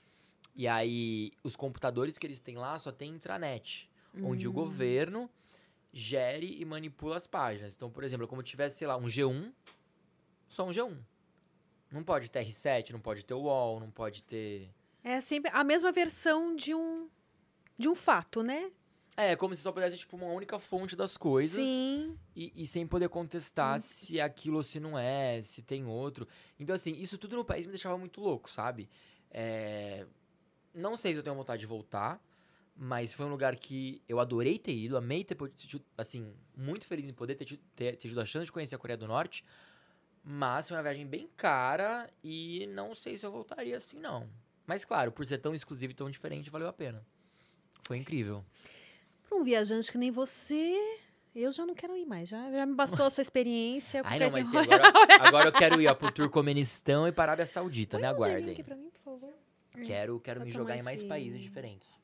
E 0.55 0.67
aí 0.67 1.31
os 1.43 1.55
computadores 1.55 2.17
que 2.17 2.25
eles 2.25 2.39
têm 2.39 2.57
lá 2.57 2.77
só 2.79 2.91
tem 2.91 3.11
intranet, 3.11 3.89
onde 4.21 4.47
o 4.47 4.51
governo 4.51 5.29
gere 5.91 6.59
e 6.59 6.65
manipula 6.65 7.17
as 7.17 7.27
páginas. 7.27 7.75
Então, 7.75 7.89
por 7.89 8.03
exemplo, 8.03 8.25
é 8.25 8.27
como 8.27 8.43
tivesse, 8.43 8.77
sei 8.77 8.87
lá, 8.87 8.97
um 8.97 9.05
G1, 9.05 9.51
só 10.47 10.65
um 10.65 10.71
G1. 10.71 10.97
Não 11.91 12.03
pode 12.03 12.29
ter 12.29 12.45
R7, 12.45 12.91
não 12.91 12.99
pode 12.99 13.25
ter 13.25 13.33
UOL, 13.33 13.79
não 13.79 13.89
pode 13.89 14.23
ter... 14.23 14.69
É 15.03 15.19
sempre 15.21 15.49
a 15.53 15.63
mesma 15.63 15.91
versão 15.91 16.55
de 16.55 16.75
um 16.75 17.09
de 17.77 17.87
um 17.87 17.95
fato, 17.95 18.43
né? 18.43 18.69
É, 19.15 19.35
como 19.37 19.55
se 19.55 19.61
só 19.61 19.71
pudesse, 19.71 19.97
tipo, 19.97 20.17
uma 20.17 20.27
única 20.27 20.59
fonte 20.59 20.95
das 20.95 21.15
coisas. 21.15 21.65
Sim. 21.65 22.17
E, 22.35 22.51
e 22.55 22.67
sem 22.67 22.85
poder 22.85 23.07
contestar 23.09 23.79
se 23.79 24.19
é 24.19 24.21
aquilo 24.21 24.57
ou 24.57 24.63
se 24.63 24.79
não 24.79 24.99
é, 24.99 25.41
se 25.41 25.61
tem 25.61 25.85
outro. 25.85 26.27
Então, 26.59 26.75
assim, 26.75 26.91
isso 26.91 27.17
tudo 27.17 27.37
no 27.37 27.45
país 27.45 27.65
me 27.65 27.71
deixava 27.71 27.97
muito 27.97 28.19
louco, 28.21 28.49
sabe? 28.51 28.89
É, 29.31 30.05
Não 30.73 30.95
sei 30.97 31.13
se 31.13 31.19
eu 31.19 31.23
tenho 31.23 31.35
vontade 31.35 31.61
de 31.61 31.65
voltar, 31.65 32.21
mas 32.81 33.11
foi 33.11 33.25
um 33.25 33.29
lugar 33.29 33.57
que 33.57 34.01
eu 34.07 34.21
adorei 34.21 34.57
ter 34.57 34.73
ido, 34.73 34.95
amei 34.95 35.21
ter 35.25 35.35
assim, 35.97 36.33
muito 36.55 36.87
feliz 36.87 37.09
em 37.09 37.13
poder 37.13 37.35
ter 37.35 37.43
tido, 37.43 37.61
ter, 37.75 37.97
ter 37.97 38.07
tido 38.07 38.21
a 38.21 38.25
chance 38.25 38.45
de 38.45 38.53
conhecer 38.53 38.73
a 38.73 38.77
Coreia 38.77 38.95
do 38.95 39.05
Norte. 39.05 39.43
Mas 40.23 40.69
foi 40.69 40.77
uma 40.77 40.83
viagem 40.83 41.05
bem 41.05 41.29
cara 41.35 42.09
e 42.23 42.67
não 42.67 42.95
sei 42.95 43.17
se 43.17 43.25
eu 43.25 43.31
voltaria 43.33 43.75
assim, 43.75 43.99
não. 43.99 44.29
Mas, 44.65 44.85
claro, 44.85 45.11
por 45.11 45.25
ser 45.25 45.39
tão 45.39 45.53
exclusivo 45.53 45.91
e 45.91 45.93
tão 45.93 46.09
diferente, 46.09 46.49
valeu 46.49 46.69
a 46.69 46.73
pena. 46.73 47.05
Foi 47.83 47.97
incrível. 47.97 48.45
Para 49.27 49.37
um 49.37 49.43
viajante 49.43 49.91
que 49.91 49.97
nem 49.97 50.09
você, 50.09 50.73
eu 51.35 51.51
já 51.51 51.65
não 51.65 51.75
quero 51.75 51.97
ir 51.97 52.05
mais. 52.05 52.29
Já, 52.29 52.49
já 52.49 52.65
me 52.65 52.75
bastou 52.75 53.05
a 53.05 53.09
sua 53.09 53.21
experiência. 53.21 54.01
Ai, 54.05 54.19
não, 54.19 54.31
mas 54.31 54.47
agora, 54.55 54.83
agora 55.19 55.47
eu 55.49 55.53
quero 55.53 55.81
ir 55.81 55.87
ó, 55.87 55.95
pro 55.95 56.11
Turcomenistão 56.13 57.05
e 57.05 57.11
para 57.11 57.23
a 57.23 57.33
Arábia 57.33 57.45
Saudita, 57.45 57.97
me 57.97 58.03
Põe 58.03 58.13
um 58.13 58.19
gelinho 58.19 58.31
aguardem. 58.35 58.53
aqui 58.53 58.63
pra 58.63 58.75
mim, 58.77 58.89
por 58.89 59.01
favor. 59.01 59.33
Quero, 59.83 60.19
quero 60.21 60.41
me 60.41 60.49
jogar 60.51 60.77
em 60.77 60.81
mais 60.81 61.03
países 61.03 61.41
diferentes. 61.41 61.99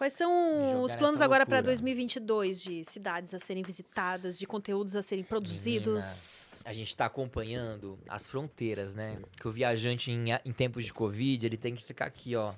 Quais 0.00 0.14
são 0.14 0.82
os 0.82 0.96
planos 0.96 1.20
agora 1.20 1.44
para 1.44 1.56
loucura. 1.56 1.72
2022 1.74 2.62
de 2.62 2.82
cidades 2.84 3.34
a 3.34 3.38
serem 3.38 3.62
visitadas, 3.62 4.38
de 4.38 4.46
conteúdos 4.46 4.96
a 4.96 5.02
serem 5.02 5.22
produzidos? 5.22 6.62
A 6.64 6.72
gente 6.72 6.96
tá 6.96 7.04
acompanhando 7.04 7.98
as 8.08 8.26
fronteiras, 8.26 8.94
né? 8.94 9.20
Que 9.38 9.46
o 9.46 9.50
viajante 9.50 10.10
em, 10.10 10.24
em 10.42 10.52
tempos 10.54 10.86
de 10.86 10.94
Covid, 10.94 11.44
ele 11.44 11.58
tem 11.58 11.74
que 11.74 11.84
ficar 11.84 12.06
aqui, 12.06 12.34
ó. 12.34 12.54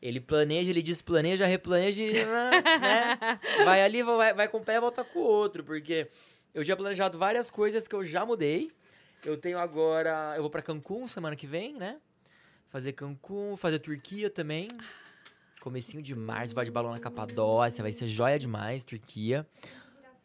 Ele 0.00 0.18
planeja, 0.18 0.70
ele 0.70 0.80
desplaneja, 0.80 1.44
replaneja, 1.44 2.04
e, 2.04 2.24
né? 2.24 2.50
Vai 3.66 3.82
ali, 3.82 4.02
vai, 4.02 4.32
vai 4.32 4.48
com 4.48 4.56
um 4.56 4.64
pé 4.64 4.76
e 4.76 4.80
volta 4.80 5.04
com 5.04 5.18
o 5.18 5.22
outro. 5.24 5.62
Porque 5.62 6.08
eu 6.54 6.64
já 6.64 6.74
planejado 6.74 7.18
várias 7.18 7.50
coisas 7.50 7.86
que 7.86 7.94
eu 7.94 8.02
já 8.02 8.24
mudei. 8.24 8.72
Eu 9.22 9.36
tenho 9.36 9.58
agora... 9.58 10.32
Eu 10.36 10.40
vou 10.40 10.50
pra 10.50 10.62
Cancún 10.62 11.06
semana 11.06 11.36
que 11.36 11.46
vem, 11.46 11.74
né? 11.74 12.00
Fazer 12.70 12.94
Cancún, 12.94 13.58
fazer 13.58 13.78
Turquia 13.78 14.30
também. 14.30 14.68
Comecinho 15.62 16.02
de 16.02 16.12
março, 16.12 16.56
vai 16.56 16.64
de 16.64 16.72
balão 16.72 16.90
na 16.90 16.98
Capadócia, 16.98 17.82
vai 17.82 17.92
ser 17.92 18.08
joia 18.08 18.36
demais, 18.36 18.84
Turquia. 18.84 19.46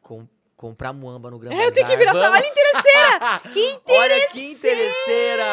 Com, 0.01 0.27
comprar 0.55 0.91
muamba 0.91 1.29
no 1.29 1.37
Gran 1.37 1.53
É, 1.53 1.67
eu 1.67 1.71
tenho 1.71 1.85
que 1.85 1.95
virar 1.95 2.09
essa. 2.09 2.31
Olha, 2.31 2.47
interesseira! 2.47 3.39
Que 3.53 3.79
Olha 3.93 4.29
que 4.29 4.51
interesseira! 4.51 5.45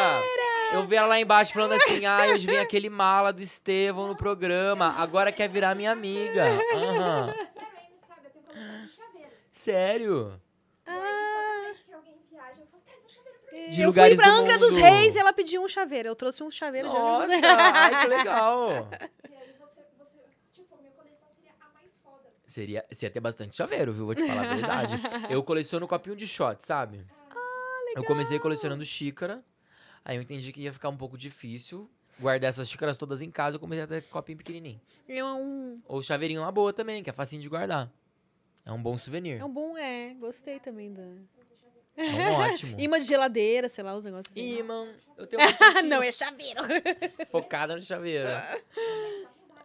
Eu 0.73 0.87
vi 0.87 0.95
ela 0.95 1.07
lá 1.07 1.19
embaixo 1.19 1.53
falando 1.53 1.73
assim, 1.73 2.03
ah, 2.03 2.25
hoje 2.33 2.47
vem 2.47 2.57
aquele 2.57 2.89
mala 2.89 3.31
do 3.31 3.43
Estevão 3.43 4.07
no 4.07 4.15
programa, 4.15 4.95
agora 4.97 5.31
quer 5.31 5.47
virar 5.47 5.75
minha 5.75 5.91
amiga. 5.91 6.43
Aham. 6.73 7.31
De 7.31 8.95
chaveiros. 8.95 9.33
Sério? 9.51 10.41
Mim. 13.65 13.69
De 13.69 13.81
eu 13.81 13.93
fui 13.93 14.15
pra 14.15 14.29
do 14.29 14.31
Angra 14.35 14.57
dos. 14.57 14.75
Reis 14.75 15.15
e 15.15 15.19
ela 15.19 15.33
pediu 15.33 15.63
um 15.63 15.67
chaveiro. 15.67 16.09
Eu 16.09 16.15
trouxe 16.15 16.43
um 16.43 16.51
chaveiro 16.51 16.87
de 16.89 16.93
Nossa, 16.93 17.25
Angra 17.25 17.37
dos 17.37 17.47
Reis. 17.47 17.59
ai, 17.73 18.01
que 18.01 18.07
legal. 18.07 18.69
E 19.29 19.35
aí 19.35 19.53
você, 19.57 19.81
você, 19.97 20.19
tipo, 20.53 20.77
minha 20.79 20.91
coleção 20.91 21.27
seria 21.35 21.53
a 21.59 21.73
mais 21.73 21.91
Seria, 22.55 22.85
você 22.89 23.05
ia 23.05 23.09
ter 23.09 23.19
bastante 23.19 23.53
chaveiro, 23.53 23.91
viu? 23.91 24.05
Vou 24.05 24.15
te 24.15 24.25
falar 24.25 24.49
a 24.49 24.53
verdade. 24.55 24.95
Eu 25.29 25.43
coleciono 25.43 25.85
copinho 25.85 26.15
de 26.15 26.25
shot, 26.25 26.63
sabe? 26.65 27.03
Eu 27.93 28.01
comecei 28.05 28.39
colecionando 28.39 28.85
xícara, 28.85 29.43
aí 30.05 30.15
eu 30.15 30.21
entendi 30.21 30.53
que 30.53 30.61
ia 30.61 30.71
ficar 30.71 30.87
um 30.87 30.95
pouco 30.95 31.17
difícil 31.17 31.89
guardar 32.17 32.47
essas 32.47 32.69
xícaras 32.69 32.95
todas 32.95 33.21
em 33.21 33.29
casa, 33.29 33.57
eu 33.57 33.59
comecei 33.59 33.83
a 33.83 33.87
ter 33.87 34.03
copinho 34.03 34.37
pequenininho. 34.37 34.79
É 35.05 35.21
um, 35.21 35.81
Ou 35.85 36.01
chaveirinho 36.01 36.37
é 36.37 36.41
uma 36.43 36.51
boa 36.51 36.71
também, 36.71 37.03
que 37.03 37.09
é 37.09 37.13
facinho 37.13 37.41
de 37.41 37.49
guardar. 37.49 37.91
É 38.65 38.71
um 38.71 38.81
bom 38.81 38.97
souvenir. 38.97 39.37
é 39.41 39.43
um 39.43 39.51
bom, 39.51 39.77
é. 39.77 40.13
Gostei 40.13 40.57
também 40.61 40.93
da. 40.93 41.03
É 41.97 42.29
um 42.29 42.33
ótimo. 42.35 42.75
Imã 42.79 42.99
de 42.99 43.05
geladeira, 43.05 43.67
sei 43.67 43.83
lá, 43.83 43.93
os 43.95 44.05
negócios 44.05 44.31
assim. 44.31 44.59
Imã. 44.59 44.87
Eu 45.17 45.27
tenho 45.27 45.41
Não, 45.85 46.01
é 46.01 46.11
chaveiro. 46.11 46.61
focada 47.29 47.75
no 47.75 47.81
chaveiro. 47.81 48.29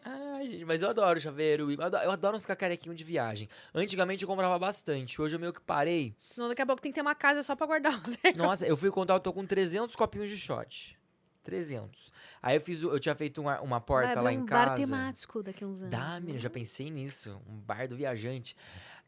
Ai, 0.05 0.49
gente, 0.49 0.65
mas 0.65 0.83
eu 0.83 0.89
adoro 0.89 1.21
chaveiro. 1.21 1.71
Eu 1.71 1.83
adoro, 1.83 2.05
eu 2.05 2.11
adoro 2.11 2.37
uns 2.37 2.47
cacarequinhos 2.47 2.97
de 2.97 3.05
viagem. 3.05 3.49
Antigamente 3.75 4.23
eu 4.23 4.29
comprava 4.29 4.59
bastante. 4.59 5.21
Hoje 5.21 5.37
eu 5.37 5.41
meio 5.41 5.53
que 5.53 5.61
parei. 5.61 6.15
Senão 6.31 6.49
daqui 6.49 6.63
a 6.63 6.67
pouco 6.67 6.81
tem 6.81 6.91
que 6.91 6.95
ter 6.95 7.03
uma 7.03 7.15
casa 7.15 7.43
só 7.43 7.55
pra 7.55 7.67
guardar 7.67 7.95
os 7.95 8.17
negócios. 8.23 8.37
Nossa, 8.39 8.67
eu 8.67 8.77
fui 8.77 8.91
contar, 8.91 9.15
eu 9.15 9.21
tô 9.21 9.33
com 9.33 9.45
300 9.45 9.95
copinhos 9.95 10.31
de 10.31 10.39
shot. 10.39 10.99
300. 11.43 12.13
Aí 12.43 12.57
eu 12.57 12.61
fiz, 12.61 12.83
eu 12.83 12.99
tinha 13.01 13.15
feito 13.15 13.41
uma, 13.41 13.61
uma 13.61 13.81
porta 13.81 14.15
Vai 14.15 14.25
lá 14.25 14.33
em 14.33 14.39
um 14.39 14.47
casa. 14.47 14.67
bar 14.71 14.77
temático 14.77 15.43
daqui 15.43 15.65
a 15.65 15.67
uns 15.67 15.81
anos. 15.81 15.91
Dá, 15.91 16.21
menina, 16.21 16.39
já 16.39 16.51
pensei 16.51 16.91
nisso. 16.91 17.39
Um 17.49 17.57
bar 17.59 17.89
do 17.89 17.97
viajante. 17.97 18.57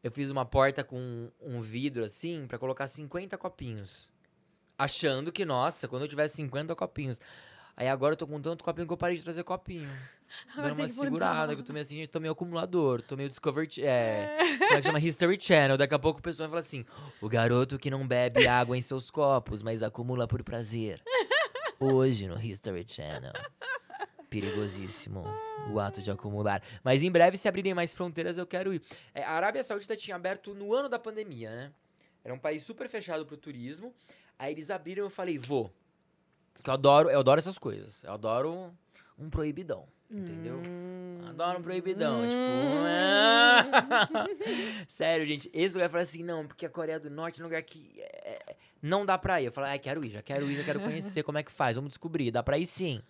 Eu 0.03 0.11
fiz 0.11 0.31
uma 0.31 0.45
porta 0.45 0.83
com 0.83 1.31
um 1.41 1.61
vidro 1.61 2.03
assim 2.05 2.47
pra 2.47 2.59
colocar 2.59 2.89
50 2.89 3.37
copinhos. 3.39 4.13
Achando 4.79 5.31
que, 5.31 5.45
nossa, 5.45 5.87
quando 5.87 6.03
eu 6.03 6.09
tivesse 6.09 6.37
50 6.37 6.75
copinhos. 6.75 7.21
Aí 7.77 7.89
agora 7.89 8.13
eu 8.13 8.17
tô 8.17 8.27
com 8.27 8.41
tanto 8.41 8.63
copinho 8.63 8.87
que 8.87 8.93
eu 8.93 8.97
parei 8.97 9.17
de 9.17 9.23
trazer 9.23 9.43
copinho. 9.45 9.89
Agora 10.53 10.69
Dando 10.71 10.79
uma 10.81 10.87
segurada, 10.89 11.55
que 11.55 11.61
eu 11.61 11.65
tô 11.65 11.73
meio 11.73 11.83
assim, 11.83 11.97
gente, 11.97 12.09
tô 12.09 12.21
meio 12.21 12.33
acumulador, 12.33 13.03
tô 13.03 13.17
meio 13.17 13.29
Discovery. 13.29 13.69
Ch- 13.71 13.79
É, 13.83 14.29
como 14.59 14.75
é 14.75 14.77
que 14.81 14.83
chama? 14.87 14.99
History 15.01 15.39
Channel. 15.41 15.77
Daqui 15.77 15.95
a 15.95 15.99
pouco 15.99 16.21
o 16.21 16.23
pessoal 16.23 16.49
vai 16.49 16.61
falar 16.63 16.67
assim: 16.67 16.85
o 17.21 17.29
garoto 17.29 17.79
que 17.79 17.91
não 17.91 18.07
bebe 18.07 18.47
água 18.49 18.77
em 18.77 18.81
seus 18.81 19.11
copos, 19.11 19.63
mas 19.63 19.83
acumula 19.83 20.27
por 20.29 20.43
prazer. 20.43 21.03
Hoje 21.81 22.27
no 22.29 22.41
History 22.41 22.85
Channel. 22.87 23.33
Perigosíssimo 24.31 25.25
o 25.73 25.79
ato 25.79 26.01
de 26.03 26.11
acumular. 26.11 26.63
Mas 26.83 27.03
em 27.03 27.11
breve, 27.11 27.37
se 27.37 27.49
abrirem 27.49 27.75
mais 27.75 27.93
fronteiras, 27.95 28.39
eu 28.39 28.47
quero 28.47 28.73
ir. 28.75 28.83
É, 29.15 29.23
a 29.23 29.31
Arábia 29.33 29.63
Saudita 29.63 29.95
tinha 29.97 30.17
aberto 30.17 30.55
no 30.55 30.75
ano 30.75 30.89
da 30.89 30.99
pandemia, 30.99 31.51
né? 31.51 31.73
Era 32.25 32.33
um 32.35 32.39
país 32.39 32.63
super 32.63 32.89
fechado 32.89 33.27
pro 33.27 33.37
turismo. 33.37 33.95
Aí 34.39 34.53
eles 34.53 34.71
abriram 34.71 35.05
e 35.05 35.07
eu 35.07 35.11
falei, 35.11 35.37
vou. 35.39 35.73
Porque 36.63 36.71
eu 36.71 36.75
adoro, 36.75 37.11
eu 37.11 37.19
adoro 37.19 37.41
essas 37.41 37.59
coisas. 37.59 38.05
Eu 38.05 38.13
adoro 38.13 38.73
um 39.19 39.29
proibidão. 39.29 39.85
Entendeu? 40.09 40.63
Hum. 40.65 41.21
Adoro 41.29 41.59
um 41.59 41.63
proibidão. 41.63 42.23
Tipo. 42.23 42.39
Sério, 44.87 45.27
gente. 45.27 45.51
Esse 45.53 45.75
lugar 45.75 45.91
falei 45.91 46.05
assim, 46.05 46.23
não, 46.23 46.47
porque 46.47 46.65
a 46.65 46.71
Coreia 46.71 47.01
do 47.01 47.11
Norte 47.11 47.41
é 47.41 47.45
um 47.45 47.47
lugar 47.47 47.61
que 47.63 47.93
é, 47.99 48.39
é, 48.47 48.57
não 48.81 49.05
dá 49.05 49.19
pra 49.19 49.43
ir. 49.43 49.47
Eu 49.47 49.53
falei, 49.53 49.75
ah, 49.75 49.79
quero 49.79 50.05
ir, 50.05 50.11
já 50.11 50.23
quero 50.23 50.49
ir, 50.49 50.55
já 50.55 50.63
quero 50.63 50.79
conhecer 50.81 51.25
como 51.25 51.39
é 51.39 51.43
que 51.43 51.51
faz. 51.51 51.75
Vamos 51.75 51.91
descobrir. 51.91 52.31
Dá 52.31 52.45
pra 52.45 52.59
ir 52.59 52.67
sim. 52.67 53.03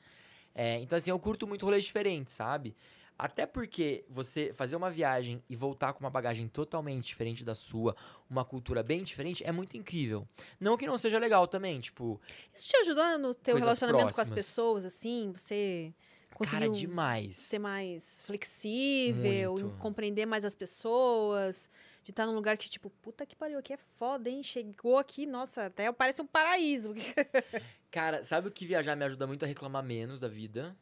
É, 0.54 0.78
então, 0.78 0.96
assim, 0.96 1.10
eu 1.10 1.18
curto 1.18 1.46
muito 1.46 1.66
rolês 1.66 1.84
diferentes, 1.84 2.32
sabe? 2.32 2.74
Até 3.18 3.46
porque 3.46 4.04
você 4.08 4.52
fazer 4.52 4.74
uma 4.74 4.90
viagem 4.90 5.42
e 5.48 5.54
voltar 5.54 5.92
com 5.92 6.00
uma 6.00 6.10
bagagem 6.10 6.48
totalmente 6.48 7.06
diferente 7.06 7.44
da 7.44 7.54
sua, 7.54 7.94
uma 8.28 8.44
cultura 8.44 8.82
bem 8.82 9.02
diferente, 9.02 9.44
é 9.44 9.52
muito 9.52 9.76
incrível. 9.76 10.26
Não 10.58 10.76
que 10.76 10.86
não 10.86 10.98
seja 10.98 11.18
legal 11.18 11.46
também, 11.46 11.78
tipo, 11.80 12.20
Isso 12.54 12.68
te 12.68 12.76
ajudou 12.78 13.18
no 13.18 13.34
teu 13.34 13.56
relacionamento 13.56 14.14
com 14.14 14.20
as 14.20 14.28
próximas. 14.28 14.46
pessoas, 14.46 14.84
assim? 14.84 15.30
Você 15.32 15.94
cara, 16.30 16.36
conseguiu 16.36 16.72
demais. 16.72 17.36
ser 17.36 17.58
mais 17.58 18.22
flexível, 18.22 19.54
compreender 19.78 20.26
mais 20.26 20.44
as 20.44 20.54
pessoas, 20.54 21.70
de 22.02 22.10
estar 22.10 22.26
num 22.26 22.34
lugar 22.34 22.56
que, 22.56 22.68
tipo, 22.68 22.90
puta 22.90 23.24
que 23.24 23.36
pariu, 23.36 23.58
aqui 23.58 23.72
é 23.72 23.78
foda, 23.98 24.28
hein? 24.28 24.42
Chegou 24.42 24.98
aqui, 24.98 25.26
nossa, 25.26 25.66
até 25.66 25.90
parece 25.92 26.20
um 26.20 26.26
paraíso. 26.26 26.92
Cara, 27.90 28.24
sabe 28.24 28.48
o 28.48 28.50
que 28.50 28.66
viajar 28.66 28.96
me 28.96 29.04
ajuda 29.04 29.26
muito 29.26 29.44
a 29.44 29.48
reclamar 29.48 29.84
menos 29.84 30.18
da 30.18 30.26
vida? 30.26 30.76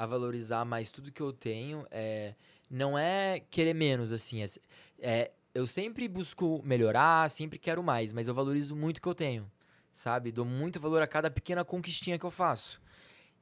A 0.00 0.06
valorizar 0.06 0.64
mais 0.64 0.90
tudo 0.90 1.12
que 1.12 1.20
eu 1.20 1.30
tenho. 1.30 1.86
É, 1.90 2.34
não 2.70 2.98
é 2.98 3.40
querer 3.50 3.74
menos, 3.74 4.12
assim. 4.12 4.42
É, 4.42 4.46
é- 4.98 5.30
eu 5.54 5.66
sempre 5.66 6.08
busco 6.08 6.62
melhorar, 6.64 7.28
sempre 7.28 7.58
quero 7.58 7.82
mais, 7.82 8.10
mas 8.10 8.26
eu 8.26 8.32
valorizo 8.32 8.74
muito 8.74 8.96
o 8.96 9.02
que 9.02 9.08
eu 9.08 9.14
tenho, 9.14 9.50
sabe? 9.92 10.32
Dou 10.32 10.46
muito 10.46 10.80
valor 10.80 11.02
a 11.02 11.06
cada 11.06 11.30
pequena 11.30 11.66
conquistinha 11.66 12.18
que 12.18 12.24
eu 12.24 12.30
faço. 12.30 12.80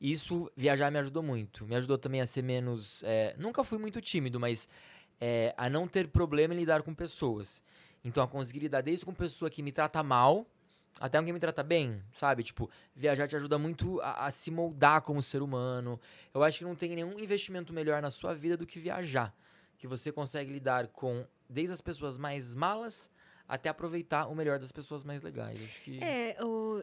Isso, 0.01 0.51
viajar 0.57 0.91
me 0.91 0.99
ajudou 0.99 1.23
muito. 1.23 1.65
Me 1.65 1.77
ajudou 1.77 1.97
também 1.97 2.21
a 2.21 2.27
ser 2.27 2.43
menos. 2.43 3.05
é, 3.05 3.37
nunca 3.39 3.63
fui 3.63 3.79
muito 3.79 4.01
tímido, 4.01 4.41
mas 4.41 4.69
é, 5.21 5.55
a 5.57 5.69
não 5.71 5.87
ter 5.87 6.09
problema 6.09 6.55
em 6.55 6.57
lidar 6.59 6.83
com 6.83 6.93
pessoas. 6.93 7.63
Então, 8.03 8.21
a 8.23 8.27
conseguir 8.27 8.61
lidar 8.61 8.81
desde 8.81 9.05
com 9.05 9.15
pessoa 9.15 9.49
que 9.49 9.63
me 9.63 9.71
trata 9.71 10.03
mal 10.03 10.45
até 11.01 11.17
alguém 11.19 11.33
me 11.33 11.41
trata 11.41 11.63
bem, 11.63 12.03
sabe? 12.13 12.43
Tipo, 12.43 12.69
viajar 12.95 13.29
te 13.29 13.37
ajuda 13.37 13.59
muito 13.59 14.01
a, 14.01 14.27
a 14.27 14.31
se 14.31 14.51
moldar 14.51 15.03
como 15.03 15.23
ser 15.23 15.43
humano. 15.43 16.01
Eu 16.35 16.43
acho 16.43 16.59
que 16.59 16.65
não 16.65 16.75
tem 16.75 16.95
nenhum 16.95 17.19
investimento 17.19 17.73
melhor 17.73 18.03
na 18.03 18.11
sua 18.11 18.35
vida 18.35 18.57
do 18.57 18.67
que 18.67 18.79
viajar. 18.81 19.35
Que 19.79 19.87
você 19.87 20.11
consegue 20.11 20.53
lidar 20.53 20.89
com 20.89 21.25
desde 21.49 21.73
as 21.73 21.81
pessoas 21.81 22.19
mais 22.19 22.55
malas 22.55 23.11
até 23.49 23.69
aproveitar 23.69 24.27
o 24.27 24.35
melhor 24.35 24.59
das 24.59 24.73
pessoas 24.73 25.05
mais 25.05 25.23
legais. 25.23 25.63
Acho 25.63 25.81
que. 25.83 26.03
É, 26.03 26.37
o- 26.43 26.83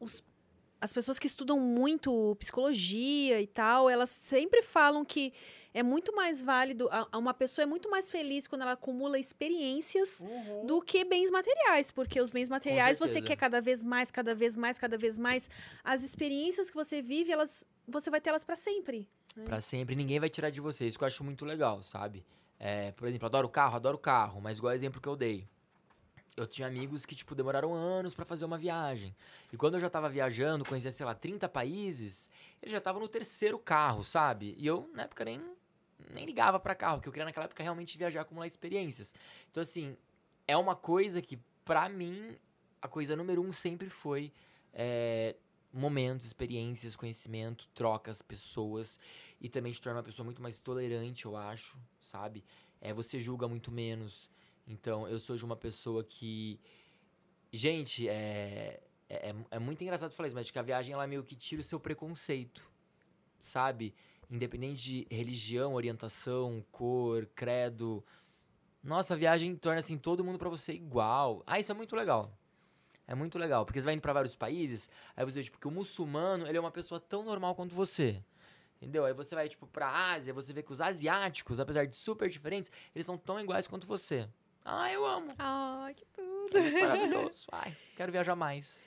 os- 0.00 0.22
as 0.80 0.92
pessoas 0.92 1.18
que 1.18 1.26
estudam 1.26 1.58
muito 1.60 2.36
psicologia 2.38 3.40
e 3.40 3.46
tal, 3.46 3.88
elas 3.88 4.10
sempre 4.10 4.62
falam 4.62 5.04
que 5.04 5.32
é 5.78 5.82
muito 5.82 6.14
mais 6.16 6.40
válido, 6.40 6.88
a- 6.90 7.18
uma 7.18 7.34
pessoa 7.34 7.62
é 7.64 7.66
muito 7.66 7.90
mais 7.90 8.10
feliz 8.10 8.46
quando 8.48 8.62
ela 8.62 8.72
acumula 8.72 9.18
experiências 9.18 10.24
do 10.66 10.80
que 10.80 11.04
bens 11.04 11.30
materiais, 11.30 11.90
porque 11.90 12.18
os 12.18 12.30
bens 12.30 12.48
materiais 12.48 12.98
você 12.98 13.20
quer 13.26 13.36
cada 13.36 13.60
vez 13.60 13.84
mais, 13.84 14.10
cada 14.10 14.34
vez 14.34 14.56
mais, 14.56 14.78
cada 14.78 14.96
vez 14.96 15.18
mais. 15.18 15.50
As 15.84 16.02
experiências 16.02 16.70
que 16.70 16.74
você 16.76 17.02
vive, 17.02 17.30
elas, 17.30 17.64
você 17.86 18.08
vai 18.08 18.20
ter 18.22 18.30
elas 18.30 18.42
para 18.42 18.56
sempre. 18.56 19.06
Pra 19.44 19.60
sempre, 19.60 19.94
ninguém 19.94 20.18
vai 20.18 20.30
tirar 20.30 20.48
de 20.48 20.62
você. 20.62 20.86
Isso 20.86 20.96
que 20.96 21.04
eu 21.04 21.08
acho 21.08 21.22
muito 21.22 21.44
legal, 21.44 21.82
sabe? 21.82 22.24
É, 22.58 22.92
por 22.92 23.06
exemplo, 23.06 23.26
adoro 23.26 23.48
carro, 23.50 23.76
adoro 23.76 23.98
carro, 23.98 24.40
mas 24.40 24.56
igual 24.56 24.72
o 24.72 24.74
exemplo 24.74 24.98
que 24.98 25.06
eu 25.08 25.14
dei. 25.14 25.46
Eu 26.38 26.46
tinha 26.46 26.66
amigos 26.68 27.04
que, 27.04 27.14
tipo, 27.14 27.34
demoraram 27.34 27.74
anos 27.74 28.14
pra 28.14 28.24
fazer 28.24 28.44
uma 28.46 28.56
viagem. 28.58 29.14
E 29.52 29.56
quando 29.58 29.74
eu 29.74 29.80
já 29.80 29.88
tava 29.90 30.08
viajando, 30.08 30.64
conhecia, 30.64 30.90
sei 30.92 31.04
lá, 31.04 31.14
30 31.14 31.48
países, 31.48 32.30
eles 32.62 32.72
já 32.72 32.78
estavam 32.78 33.00
no 33.00 33.08
terceiro 33.08 33.58
carro, 33.58 34.02
sabe? 34.04 34.54
E 34.58 34.66
eu, 34.66 34.88
na 34.94 35.02
época, 35.04 35.24
nem, 35.24 35.40
nem 36.12 36.24
ligava 36.24 36.58
pra 36.58 36.74
carro, 36.74 36.96
porque 36.96 37.08
eu 37.08 37.12
queria 37.12 37.24
naquela 37.24 37.46
época 37.46 37.62
realmente 37.62 37.96
viajar, 37.96 38.22
acumular 38.22 38.46
experiências. 38.46 39.14
Então, 39.50 39.62
assim, 39.62 39.96
é 40.46 40.56
uma 40.56 40.76
coisa 40.76 41.20
que, 41.20 41.38
pra 41.64 41.88
mim, 41.88 42.36
a 42.80 42.88
coisa 42.88 43.16
número 43.16 43.42
um 43.42 43.52
sempre 43.52 43.88
foi 43.88 44.32
é, 44.72 45.36
momentos, 45.72 46.26
experiências, 46.26 46.96
conhecimento, 46.96 47.68
trocas, 47.68 48.22
pessoas 48.22 48.98
e 49.40 49.48
também 49.48 49.72
te 49.72 49.80
torna 49.80 49.98
uma 49.98 50.04
pessoa 50.04 50.24
muito 50.24 50.40
mais 50.40 50.60
tolerante, 50.60 51.26
eu 51.26 51.36
acho, 51.36 51.78
sabe? 52.00 52.44
É, 52.80 52.92
você 52.92 53.18
julga 53.18 53.48
muito 53.48 53.70
menos. 53.70 54.30
Então, 54.66 55.06
eu 55.08 55.18
sou 55.18 55.36
de 55.36 55.44
uma 55.44 55.56
pessoa 55.56 56.02
que. 56.02 56.58
Gente, 57.52 58.08
é, 58.08 58.80
é, 59.08 59.34
é 59.50 59.58
muito 59.58 59.82
engraçado 59.82 60.12
falar 60.12 60.26
isso, 60.26 60.36
mas 60.36 60.50
que 60.50 60.58
a 60.58 60.62
viagem 60.62 60.92
ela 60.92 61.06
meio 61.06 61.22
que 61.22 61.36
tira 61.36 61.60
o 61.60 61.64
seu 61.64 61.78
preconceito, 61.78 62.68
sabe? 63.40 63.94
Independente 64.30 64.82
de 64.82 65.06
religião, 65.10 65.74
orientação, 65.74 66.64
cor, 66.72 67.26
credo. 67.34 68.04
Nossa, 68.82 69.14
a 69.14 69.16
viagem 69.16 69.54
torna 69.56 69.78
assim 69.78 69.96
todo 69.96 70.24
mundo 70.24 70.38
pra 70.38 70.48
você 70.48 70.72
igual. 70.72 71.42
Ah, 71.46 71.58
isso 71.58 71.70
é 71.70 71.74
muito 71.74 71.94
legal. 71.94 72.36
É 73.06 73.14
muito 73.14 73.38
legal, 73.38 73.64
porque 73.64 73.80
você 73.80 73.84
vai 73.84 73.94
indo 73.94 74.00
pra 74.02 74.12
vários 74.12 74.34
países, 74.34 74.90
aí 75.16 75.24
você 75.24 75.36
vê, 75.36 75.44
tipo, 75.44 75.60
que 75.60 75.68
o 75.68 75.70
muçulmano, 75.70 76.44
ele 76.46 76.58
é 76.58 76.60
uma 76.60 76.72
pessoa 76.72 76.98
tão 76.98 77.22
normal 77.22 77.54
quanto 77.54 77.72
você. 77.72 78.20
Entendeu? 78.76 79.04
Aí 79.04 79.14
você 79.14 79.34
vai, 79.34 79.48
tipo, 79.48 79.66
pra 79.66 80.12
Ásia, 80.12 80.34
você 80.34 80.52
vê 80.52 80.62
que 80.62 80.72
os 80.72 80.80
asiáticos, 80.80 81.60
apesar 81.60 81.86
de 81.86 81.94
super 81.94 82.28
diferentes, 82.28 82.70
eles 82.94 83.06
são 83.06 83.16
tão 83.16 83.40
iguais 83.40 83.66
quanto 83.66 83.86
você. 83.86 84.28
Ah, 84.64 84.92
eu 84.92 85.06
amo. 85.06 85.28
Ai, 85.38 85.94
que 85.94 86.04
tudo. 86.06 86.58
É 86.58 86.82
maravilhoso. 86.82 87.46
Ai, 87.52 87.76
quero 87.96 88.10
viajar 88.10 88.34
mais. 88.34 88.82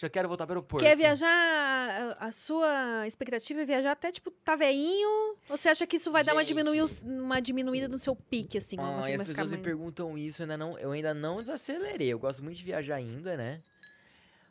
Já 0.00 0.08
quero 0.08 0.28
voltar 0.28 0.46
pro 0.46 0.52
aeroporto. 0.54 0.86
Quer 0.86 0.96
viajar? 0.96 2.16
A 2.20 2.30
sua 2.30 3.04
expectativa 3.04 3.62
é 3.62 3.66
viajar 3.66 3.90
até, 3.90 4.12
tipo, 4.12 4.30
tá 4.30 4.54
veinho? 4.54 5.08
Ou 5.50 5.56
você 5.56 5.70
acha 5.70 5.84
que 5.88 5.96
isso 5.96 6.12
vai 6.12 6.22
dar 6.22 6.34
uma, 6.34 6.44
Gente. 6.44 6.56
diminui, 6.56 6.78
uma 7.04 7.40
diminuída 7.42 7.88
no 7.88 7.98
seu 7.98 8.14
pique, 8.14 8.58
assim? 8.58 8.76
Ah, 8.78 9.00
e 9.10 9.14
as 9.14 9.24
pessoas 9.24 9.50
me 9.50 9.56
mais- 9.56 9.64
perguntam 9.66 10.16
isso, 10.16 10.40
eu 10.40 10.44
ainda, 10.44 10.56
não, 10.56 10.78
eu 10.78 10.92
ainda 10.92 11.12
não 11.12 11.40
desacelerei. 11.40 12.12
Eu 12.12 12.18
gosto 12.20 12.44
muito 12.44 12.56
de 12.58 12.64
viajar 12.64 12.94
ainda, 12.94 13.36
né? 13.36 13.60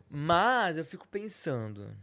Mas 0.09 0.77
eu 0.77 0.83
fico 0.83 1.07
pensando. 1.07 1.95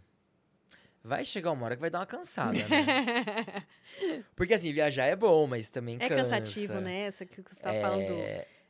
Vai 1.02 1.23
chegar 1.23 1.50
uma 1.52 1.66
hora 1.66 1.74
que 1.76 1.81
vai 1.82 1.90
dar 1.90 1.98
uma 1.98 2.06
cansada, 2.06 2.52
né? 2.56 2.64
Porque 4.34 4.55
assim, 4.55 4.73
viajar 4.73 5.05
é 5.05 5.14
bom, 5.14 5.47
mas 5.47 5.68
também 5.68 5.97
É 6.00 6.08
cansa. 6.08 6.36
cansativo, 6.40 6.81
né? 6.81 7.00
Essa 7.00 7.26
que 7.26 7.42
você 7.42 7.62
tá 7.62 7.74
falando. 7.74 8.08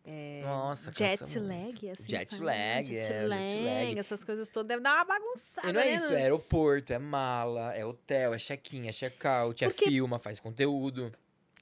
É, 0.04 0.40
É, 0.40 0.42
Nossa, 0.44 0.92
jet 0.92 1.38
lag, 1.38 1.90
assim. 1.90 2.08
Jet 2.10 2.36
fala, 2.36 2.50
lag, 2.52 2.84
jet 2.84 3.12
é, 3.12 3.26
lag, 3.26 3.46
jet 3.46 3.64
lag. 3.64 3.98
essas 3.98 4.22
coisas 4.22 4.50
todas 4.50 4.68
devem 4.68 4.82
dar 4.82 4.96
uma 4.96 5.04
bagunçada, 5.04 5.68
E 5.68 5.72
não 5.72 5.80
é 5.80 5.84
né? 5.86 5.94
isso, 5.94 6.12
é 6.12 6.22
aeroporto, 6.22 6.92
é 6.92 6.98
mala, 6.98 7.74
é 7.74 7.84
hotel, 7.86 8.34
é 8.34 8.38
check-in, 8.38 8.86
é 8.86 8.92
check-out, 8.92 9.64
Porque- 9.64 9.84
é 9.84 9.88
filma, 9.88 10.18
faz 10.18 10.38
conteúdo. 10.40 11.10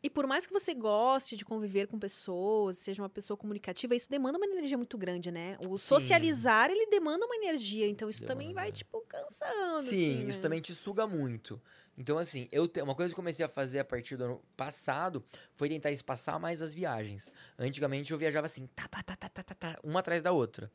E 0.05 0.11
por 0.11 0.27
mais 0.27 0.45
que 0.45 0.53
você 0.53 0.75
goste 0.75 1.37
de 1.37 1.45
conviver 1.45 1.87
com 1.87 1.97
pessoas, 1.97 2.77
seja 2.79 3.01
uma 3.01 3.09
pessoa 3.09 3.37
comunicativa, 3.37 3.95
isso 3.95 4.11
demanda 4.11 4.37
uma 4.37 4.47
energia 4.47 4.77
muito 4.77 4.99
grande, 4.99 5.31
né? 5.31 5.57
O 5.69 5.79
socializar, 5.79 6.69
ele 6.73 6.87
demanda 6.87 7.25
uma 7.25 7.37
energia. 7.37 7.87
Então, 7.87 8.11
isso 8.11 8.25
também 8.25 8.49
Demanda. 8.49 8.63
vai, 8.63 8.73
tipo, 8.73 9.01
cansando. 9.07 9.83
Sim, 9.85 10.17
assim, 10.19 10.29
isso 10.29 10.39
né? 10.39 10.43
também 10.43 10.61
te 10.61 10.75
suga 10.75 11.07
muito. 11.07 11.63
Então, 11.97 12.19
assim, 12.19 12.49
eu 12.51 12.67
te- 12.67 12.81
uma 12.81 12.95
coisa 12.95 13.13
que 13.13 13.19
eu 13.19 13.23
comecei 13.23 13.45
a 13.45 13.49
fazer 13.49 13.79
a 13.79 13.85
partir 13.85 14.17
do 14.17 14.25
ano 14.25 14.43
passado 14.57 15.23
foi 15.55 15.69
tentar 15.69 15.91
espaçar 15.91 16.39
mais 16.41 16.63
as 16.63 16.73
viagens. 16.73 17.31
Antigamente 17.59 18.13
eu 18.13 18.19
viajava 18.19 18.47
assim, 18.47 18.67
tá, 18.69 18.89
tá, 18.89 19.03
tá, 19.03 19.17
tá, 19.17 19.29
tá, 19.29 19.43
tá, 19.43 19.55
tá, 19.55 19.79
uma 19.85 20.01
atrás 20.01 20.23
da 20.23 20.33
outra. 20.33 20.71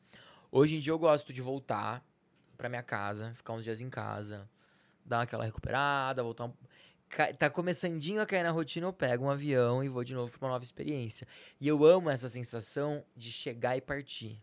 Hoje 0.50 0.76
em 0.76 0.78
dia 0.78 0.92
eu 0.92 0.98
gosto 0.98 1.32
de 1.32 1.42
voltar 1.42 2.04
pra 2.56 2.68
minha 2.68 2.82
casa, 2.82 3.32
ficar 3.34 3.52
uns 3.52 3.64
dias 3.64 3.80
em 3.80 3.90
casa, 3.90 4.48
dar 5.04 5.22
aquela 5.22 5.44
recuperada, 5.44 6.22
voltar 6.22 6.46
um... 6.46 6.52
tá 7.38 7.50
começandinho 7.50 8.20
a 8.20 8.26
cair 8.26 8.42
na 8.42 8.50
rotina, 8.50 8.86
eu 8.86 8.92
pego 8.92 9.24
um 9.24 9.30
avião 9.30 9.82
e 9.82 9.88
vou 9.88 10.04
de 10.04 10.14
novo 10.14 10.30
pra 10.38 10.46
uma 10.46 10.52
nova 10.52 10.64
experiência. 10.64 11.26
E 11.60 11.66
eu 11.66 11.84
amo 11.84 12.10
essa 12.10 12.28
sensação 12.28 13.04
de 13.16 13.32
chegar 13.32 13.76
e 13.76 13.80
partir. 13.80 14.42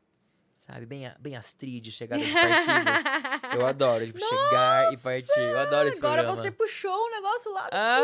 Sabe? 0.65 0.85
Bem, 0.87 1.11
bem 1.19 1.35
Astrid, 1.35 1.91
chegada 1.91 2.23
de 2.23 2.31
partidas. 2.31 3.03
eu 3.55 3.65
adoro, 3.67 4.05
tipo, 4.07 4.17
chegar 4.19 4.91
e 4.93 4.97
partir. 4.97 5.39
Eu 5.39 5.59
adoro 5.59 5.89
esse 5.89 5.99
Agora 5.99 6.23
programa. 6.23 6.41
você 6.41 6.51
puxou 6.51 6.91
o 6.91 7.09
negócio 7.11 7.53
lá. 7.53 7.69
do 7.69 7.75
Ah! 7.75 8.01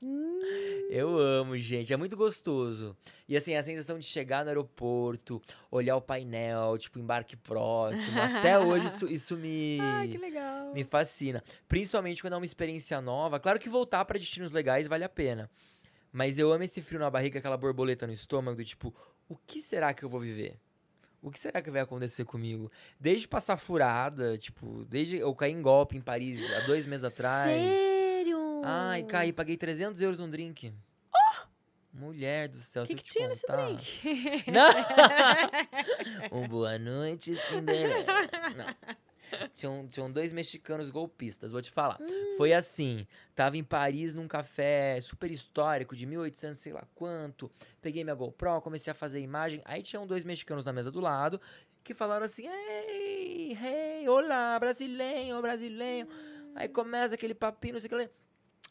Hum. 0.00 0.42
Eu 0.90 1.16
amo, 1.18 1.56
gente. 1.56 1.92
É 1.92 1.96
muito 1.96 2.16
gostoso. 2.16 2.96
E 3.28 3.36
assim, 3.36 3.54
a 3.54 3.62
sensação 3.62 3.98
de 3.98 4.04
chegar 4.04 4.42
no 4.44 4.48
aeroporto, 4.50 5.40
olhar 5.70 5.96
o 5.96 6.00
painel, 6.02 6.76
tipo, 6.76 6.98
embarque 6.98 7.36
próximo. 7.36 8.20
Até 8.20 8.58
hoje 8.58 8.86
isso, 8.88 9.06
isso 9.08 9.36
me, 9.36 9.78
Ai, 9.80 10.08
que 10.08 10.18
legal. 10.18 10.72
me 10.74 10.84
fascina. 10.84 11.42
Principalmente 11.68 12.20
quando 12.20 12.34
é 12.34 12.36
uma 12.36 12.44
experiência 12.44 13.00
nova. 13.00 13.38
Claro 13.40 13.58
que 13.58 13.68
voltar 13.68 14.04
pra 14.04 14.18
destinos 14.18 14.52
legais 14.52 14.86
vale 14.88 15.04
a 15.04 15.08
pena. 15.08 15.48
Mas 16.12 16.38
eu 16.38 16.52
amo 16.52 16.62
esse 16.64 16.82
frio 16.82 17.00
na 17.00 17.08
barriga, 17.08 17.38
aquela 17.38 17.56
borboleta 17.56 18.06
no 18.06 18.12
estômago, 18.12 18.56
do 18.56 18.64
tipo, 18.64 18.94
o 19.28 19.36
que 19.36 19.60
será 19.60 19.92
que 19.94 20.04
eu 20.04 20.08
vou 20.08 20.20
viver? 20.20 20.58
O 21.22 21.30
que 21.30 21.38
será 21.38 21.62
que 21.62 21.70
vai 21.70 21.80
acontecer 21.80 22.24
comigo? 22.24 22.70
Desde 22.98 23.28
passar 23.28 23.56
furada, 23.56 24.36
tipo, 24.36 24.84
desde 24.86 25.18
eu 25.18 25.32
cair 25.34 25.52
em 25.52 25.62
golpe 25.62 25.96
em 25.96 26.00
Paris 26.00 26.40
há 26.52 26.66
dois 26.66 26.84
meses 26.84 27.04
atrás. 27.04 27.44
Sério? 27.44 28.60
Ai, 28.64 29.04
caí, 29.04 29.32
paguei 29.32 29.56
300 29.56 30.00
euros 30.00 30.18
num 30.18 30.28
drink. 30.28 30.72
Mulher 31.92 32.48
do 32.48 32.58
céu, 32.58 32.84
O 32.84 32.86
que, 32.86 32.92
se 32.92 32.94
eu 32.94 32.96
que 32.96 33.04
te 33.04 33.12
tinha 33.12 33.28
nesse 33.28 33.46
drink? 33.46 34.50
Não. 34.50 34.70
um 36.32 36.48
boa 36.48 36.78
noite, 36.78 37.36
Cinderela. 37.36 38.04
Não. 38.56 38.92
Tinham, 39.54 39.86
tinham 39.86 40.10
dois 40.10 40.32
mexicanos 40.32 40.90
golpistas, 40.90 41.52
vou 41.52 41.62
te 41.62 41.70
falar. 41.70 41.98
Hum. 42.00 42.34
Foi 42.36 42.52
assim, 42.52 43.06
tava 43.34 43.56
em 43.56 43.64
Paris 43.64 44.14
num 44.14 44.28
café 44.28 45.00
super 45.00 45.30
histórico 45.30 45.94
de 45.96 46.06
1800 46.06 46.58
sei 46.58 46.72
lá 46.72 46.84
quanto. 46.94 47.50
Peguei 47.80 48.04
minha 48.04 48.14
GoPro, 48.14 48.60
comecei 48.60 48.90
a 48.90 48.94
fazer 48.94 49.20
imagem. 49.20 49.62
Aí 49.64 49.82
tinham 49.82 50.06
dois 50.06 50.24
mexicanos 50.24 50.64
na 50.64 50.72
mesa 50.72 50.90
do 50.90 51.00
lado 51.00 51.40
que 51.82 51.94
falaram 51.94 52.24
assim: 52.24 52.46
Ei, 52.46 53.52
hey, 53.52 54.08
olá, 54.08 54.58
brasileiro, 54.58 55.40
brasileiro. 55.42 56.08
Aí 56.54 56.68
começa 56.68 57.14
aquele 57.14 57.34
papinho, 57.34 57.74
não 57.74 57.80
sei 57.80 57.88
o 57.88 57.90
que 57.90 57.96
lá. 57.96 58.08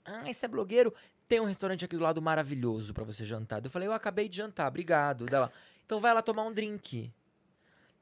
Ah, 0.06 0.30
esse 0.30 0.46
é 0.46 0.48
blogueiro. 0.48 0.94
Tem 1.28 1.40
um 1.40 1.46
restaurante 1.46 1.86
aqui 1.86 1.96
do 1.96 2.04
lado 2.04 2.22
maravilhoso 2.22 2.94
pra 2.94 3.04
você 3.04 3.24
jantar. 3.24 3.64
Eu 3.64 3.70
falei, 3.70 3.88
eu 3.88 3.94
acabei 3.94 4.28
de 4.28 4.38
jantar, 4.38 4.68
obrigado. 4.68 5.26
Dela, 5.26 5.52
então 5.86 6.00
vai 6.00 6.14
lá 6.14 6.22
tomar 6.22 6.44
um 6.44 6.54
drink. 6.54 7.12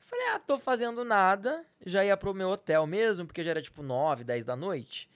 Falei, 0.09 0.27
ah, 0.29 0.39
tô 0.39 0.57
fazendo 0.57 1.03
nada. 1.03 1.63
Já 1.85 2.03
ia 2.03 2.17
pro 2.17 2.33
meu 2.33 2.49
hotel 2.49 2.87
mesmo, 2.87 3.25
porque 3.27 3.43
já 3.43 3.51
era 3.51 3.61
tipo 3.61 3.83
9, 3.83 4.23
10 4.23 4.43
da 4.43 4.55
noite. 4.55 5.09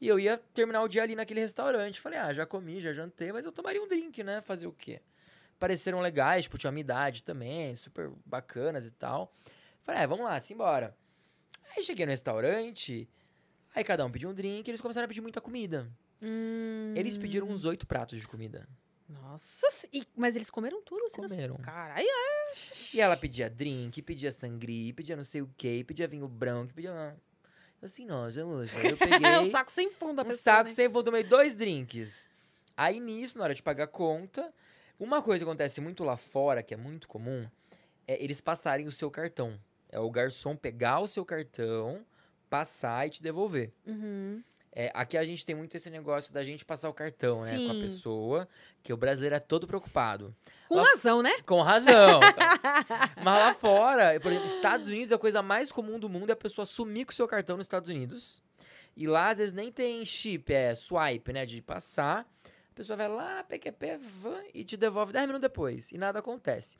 E 0.00 0.06
eu 0.06 0.18
ia 0.20 0.36
terminar 0.52 0.82
o 0.82 0.88
dia 0.88 1.02
ali 1.02 1.14
naquele 1.14 1.40
restaurante. 1.40 1.98
Falei, 2.00 2.18
ah, 2.18 2.32
já 2.32 2.44
comi, 2.44 2.80
já 2.80 2.92
jantei, 2.92 3.32
mas 3.32 3.46
eu 3.46 3.52
tomaria 3.52 3.82
um 3.82 3.88
drink, 3.88 4.22
né? 4.22 4.42
Fazer 4.42 4.66
o 4.66 4.72
quê? 4.72 5.00
Pareceram 5.58 6.00
legais, 6.00 6.44
tipo, 6.44 6.58
tinha 6.58 6.70
uma 6.70 6.78
idade 6.80 7.22
também, 7.22 7.74
super 7.74 8.10
bacanas 8.26 8.84
e 8.86 8.90
tal. 8.90 9.32
Falei, 9.80 10.02
ah, 10.02 10.06
vamos 10.06 10.24
lá, 10.26 10.38
simbora. 10.40 10.94
Aí 11.74 11.82
cheguei 11.82 12.04
no 12.04 12.10
restaurante, 12.10 13.08
aí 13.74 13.82
cada 13.82 14.04
um 14.04 14.10
pediu 14.10 14.28
um 14.28 14.34
drink, 14.34 14.68
e 14.68 14.70
eles 14.70 14.80
começaram 14.80 15.06
a 15.06 15.08
pedir 15.08 15.22
muita 15.22 15.40
comida. 15.40 15.88
Hum. 16.20 16.92
Eles 16.94 17.16
pediram 17.16 17.48
uns 17.48 17.64
oito 17.64 17.86
pratos 17.86 18.18
de 18.20 18.28
comida. 18.28 18.68
Nossa, 19.08 19.66
e- 19.92 20.06
mas 20.16 20.36
eles 20.36 20.50
comeram 20.50 20.82
tudo? 20.82 21.02
Não- 21.16 21.28
Comeram. 21.28 21.56
Caralho, 21.56 22.06
E 22.92 23.00
ela 23.00 23.16
pedia 23.16 23.50
drink, 23.50 24.00
pedia 24.02 24.30
sangria, 24.30 24.92
pedia 24.94 25.16
não 25.16 25.24
sei 25.24 25.42
o 25.42 25.50
quê, 25.56 25.84
pedia 25.86 26.06
vinho 26.06 26.28
branco, 26.28 26.74
pedia. 26.74 27.16
Assim, 27.82 28.06
nossa, 28.06 28.44
moça. 28.44 28.78
Eu 28.86 28.96
peguei 28.98 29.30
é 29.30 29.40
o 29.40 29.46
saco 29.46 29.70
sem 29.70 29.90
fundo 29.90 30.20
a 30.20 30.22
um 30.22 30.26
pessoa, 30.26 30.42
saco 30.42 30.68
né? 30.70 30.74
sem 30.74 30.88
fundo, 30.88 31.04
tomei 31.04 31.22
dois 31.22 31.54
drinks. 31.54 32.26
Aí 32.76 32.98
nisso, 32.98 33.36
na 33.38 33.44
hora 33.44 33.54
de 33.54 33.62
pagar 33.62 33.84
a 33.84 33.88
conta, 33.88 34.52
uma 34.98 35.20
coisa 35.22 35.44
que 35.44 35.48
acontece 35.48 35.80
muito 35.80 36.02
lá 36.02 36.16
fora, 36.16 36.62
que 36.62 36.74
é 36.74 36.76
muito 36.76 37.06
comum, 37.06 37.48
é 38.06 38.22
eles 38.22 38.40
passarem 38.40 38.86
o 38.86 38.92
seu 38.92 39.10
cartão. 39.10 39.58
É 39.88 39.98
o 39.98 40.10
garçom 40.10 40.56
pegar 40.56 41.00
o 41.00 41.06
seu 41.06 41.24
cartão, 41.24 42.04
passar 42.48 43.06
e 43.06 43.10
te 43.10 43.22
devolver. 43.22 43.72
Uhum. 43.86 44.42
É, 44.76 44.90
aqui 44.92 45.16
a 45.16 45.24
gente 45.24 45.44
tem 45.44 45.54
muito 45.54 45.76
esse 45.76 45.88
negócio 45.88 46.32
da 46.34 46.42
gente 46.42 46.64
passar 46.64 46.88
o 46.88 46.92
cartão, 46.92 47.32
né, 47.44 47.52
com 47.58 47.70
a 47.70 47.74
Sim. 47.74 47.80
pessoa, 47.80 48.48
que 48.82 48.92
o 48.92 48.96
brasileiro 48.96 49.36
é 49.36 49.38
todo 49.40 49.68
preocupado. 49.68 50.34
Com 50.68 50.74
Lá- 50.76 50.82
razão, 50.82 51.22
né? 51.22 51.30
Com 51.46 51.62
razão. 51.62 52.18
Mas 53.22 53.24
lá 53.38 53.54
fora, 53.54 54.18
por 54.20 54.32
exemplo, 54.32 54.48
Estados 54.48 54.88
Unidos, 54.88 55.12
a 55.12 55.18
coisa 55.18 55.42
mais 55.42 55.70
comum 55.70 55.98
do 55.98 56.08
mundo 56.08 56.30
é 56.30 56.32
a 56.32 56.36
pessoa 56.36 56.66
sumir 56.66 57.04
com 57.06 57.12
o 57.12 57.14
seu 57.14 57.28
cartão 57.28 57.56
nos 57.56 57.66
Estados 57.66 57.88
Unidos. 57.88 58.42
E 58.96 59.06
lá, 59.06 59.30
às 59.30 59.38
vezes, 59.38 59.52
nem 59.54 59.70
tem 59.70 60.04
chip, 60.04 60.52
é 60.52 60.74
swipe, 60.74 61.32
né? 61.32 61.46
De 61.46 61.60
passar. 61.62 62.26
A 62.44 62.74
pessoa 62.74 62.96
vai 62.96 63.08
lá, 63.08 63.44
PQP, 63.44 63.98
vã, 63.98 64.40
e 64.52 64.64
te 64.64 64.76
devolve 64.76 65.12
10 65.12 65.26
minutos 65.26 65.42
depois. 65.42 65.92
E 65.92 65.98
nada 65.98 66.18
acontece. 66.18 66.76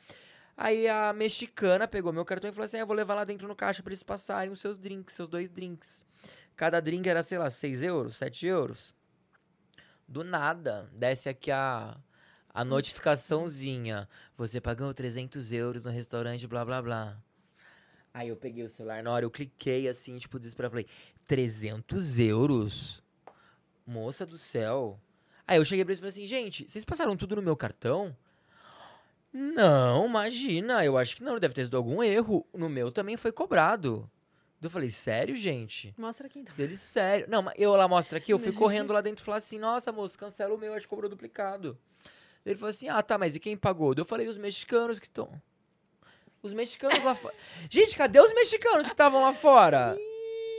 Aí 0.56 0.86
a 0.88 1.12
mexicana 1.12 1.86
pegou 1.88 2.12
meu 2.12 2.24
cartão 2.24 2.48
e 2.48 2.52
falou 2.52 2.64
assim: 2.64 2.76
ah, 2.76 2.80
eu 2.80 2.86
vou 2.86 2.96
levar 2.96 3.14
lá 3.14 3.24
dentro 3.24 3.46
no 3.48 3.54
caixa 3.56 3.82
pra 3.82 3.90
eles 3.90 4.02
passarem 4.02 4.52
os 4.52 4.60
seus 4.60 4.78
drinks, 4.78 5.14
seus 5.14 5.28
dois 5.28 5.48
drinks. 5.50 6.04
Cada 6.56 6.80
drink 6.80 7.08
era, 7.08 7.22
sei 7.22 7.38
lá, 7.38 7.50
6 7.50 7.82
euros, 7.82 8.16
7 8.16 8.46
euros. 8.46 8.94
Do 10.06 10.22
nada, 10.22 10.88
desce 10.92 11.28
aqui 11.28 11.50
a, 11.50 11.96
a 12.52 12.64
notificaçãozinha. 12.64 14.08
Você 14.36 14.60
pagou 14.60 14.92
300 14.94 15.52
euros 15.52 15.84
no 15.84 15.90
restaurante, 15.90 16.46
blá, 16.46 16.64
blá, 16.64 16.80
blá. 16.80 17.18
Aí 18.12 18.28
eu 18.28 18.36
peguei 18.36 18.62
o 18.62 18.68
celular, 18.68 19.02
na 19.02 19.10
hora 19.10 19.24
eu 19.24 19.30
cliquei 19.30 19.88
assim, 19.88 20.16
tipo, 20.18 20.38
desesperado. 20.38 20.70
Falei, 20.70 20.86
300 21.26 22.20
euros? 22.20 23.02
Moça 23.84 24.24
do 24.24 24.38
céu. 24.38 25.00
Aí 25.46 25.58
eu 25.58 25.64
cheguei 25.64 25.84
pra 25.84 25.90
eles 25.92 25.98
e 25.98 26.00
falei 26.00 26.10
assim, 26.10 26.26
gente, 26.26 26.68
vocês 26.68 26.84
passaram 26.84 27.16
tudo 27.16 27.36
no 27.36 27.42
meu 27.42 27.56
cartão? 27.56 28.16
Não, 29.32 30.06
imagina, 30.06 30.84
eu 30.84 30.96
acho 30.96 31.16
que 31.16 31.24
não, 31.24 31.40
deve 31.40 31.54
ter 31.54 31.64
sido 31.64 31.76
algum 31.76 32.02
erro. 32.04 32.46
No 32.54 32.68
meu 32.68 32.92
também 32.92 33.16
foi 33.16 33.32
cobrado. 33.32 34.08
Eu 34.66 34.70
falei, 34.70 34.90
sério, 34.90 35.36
gente? 35.36 35.94
Mostra 35.96 36.26
aqui 36.26 36.40
então. 36.40 36.54
Dele, 36.54 36.76
sério. 36.76 37.26
Não, 37.28 37.42
mas 37.42 37.54
eu 37.56 37.74
lá 37.76 37.86
mostra 37.86 38.18
aqui, 38.18 38.32
eu 38.32 38.38
fui 38.38 38.52
correndo 38.52 38.92
lá 38.92 39.00
dentro 39.00 39.22
e 39.22 39.24
falei 39.24 39.38
assim, 39.38 39.58
nossa, 39.58 39.92
moço, 39.92 40.18
cancela 40.18 40.54
o 40.54 40.58
meu, 40.58 40.74
acho 40.74 40.86
que 40.86 40.90
cobrou 40.90 41.08
duplicado. 41.08 41.78
Ele 42.44 42.56
falou 42.56 42.70
assim, 42.70 42.88
ah, 42.88 43.02
tá, 43.02 43.16
mas 43.16 43.34
e 43.36 43.40
quem 43.40 43.56
pagou? 43.56 43.94
Eu 43.96 44.04
falei, 44.04 44.28
os 44.28 44.38
mexicanos 44.38 44.98
que 44.98 45.06
estão... 45.06 45.30
Os 46.42 46.52
mexicanos 46.52 47.02
lá 47.02 47.14
fora. 47.14 47.34
Gente, 47.70 47.96
cadê 47.96 48.20
os 48.20 48.34
mexicanos 48.34 48.86
que 48.86 48.92
estavam 48.92 49.22
lá 49.22 49.32
fora? 49.32 49.96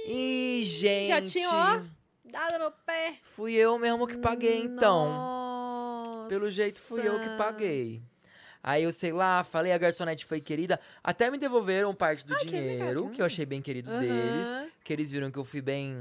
Ih, 0.07 0.63
gente. 0.63 1.07
Já 1.09 1.21
tinha, 1.21 1.49
ó. 1.51 1.83
Dada 2.23 2.57
no 2.57 2.71
pé. 2.71 3.17
Fui 3.21 3.53
eu 3.53 3.77
mesmo 3.77 4.07
que 4.07 4.17
paguei, 4.17 4.59
então. 4.59 5.09
Nossa. 5.09 6.29
Pelo 6.29 6.49
jeito 6.49 6.79
fui 6.79 7.07
eu 7.07 7.19
que 7.19 7.29
paguei. 7.37 8.01
Aí 8.67 8.81
eu 8.83 8.91
sei 8.91 9.11
lá, 9.11 9.43
falei, 9.43 9.71
a 9.71 9.77
garçonete 9.77 10.25
foi 10.25 10.41
querida. 10.41 10.79
Até 11.03 11.29
me 11.29 11.37
devolveram 11.37 11.93
parte 11.93 12.25
do 12.25 12.33
Ah, 12.33 12.37
que 12.39 12.45
legal, 12.49 12.61
dinheiro, 12.63 13.09
que 13.09 13.15
que 13.17 13.21
eu 13.21 13.25
achei 13.27 13.45
bem 13.45 13.61
querido 13.61 13.91
deles. 13.99 14.47
Aham. 14.47 14.67
Que 14.83 14.91
eles 14.91 15.11
viram 15.11 15.29
que 15.29 15.37
eu 15.37 15.43
fui 15.45 15.61
bem 15.61 15.95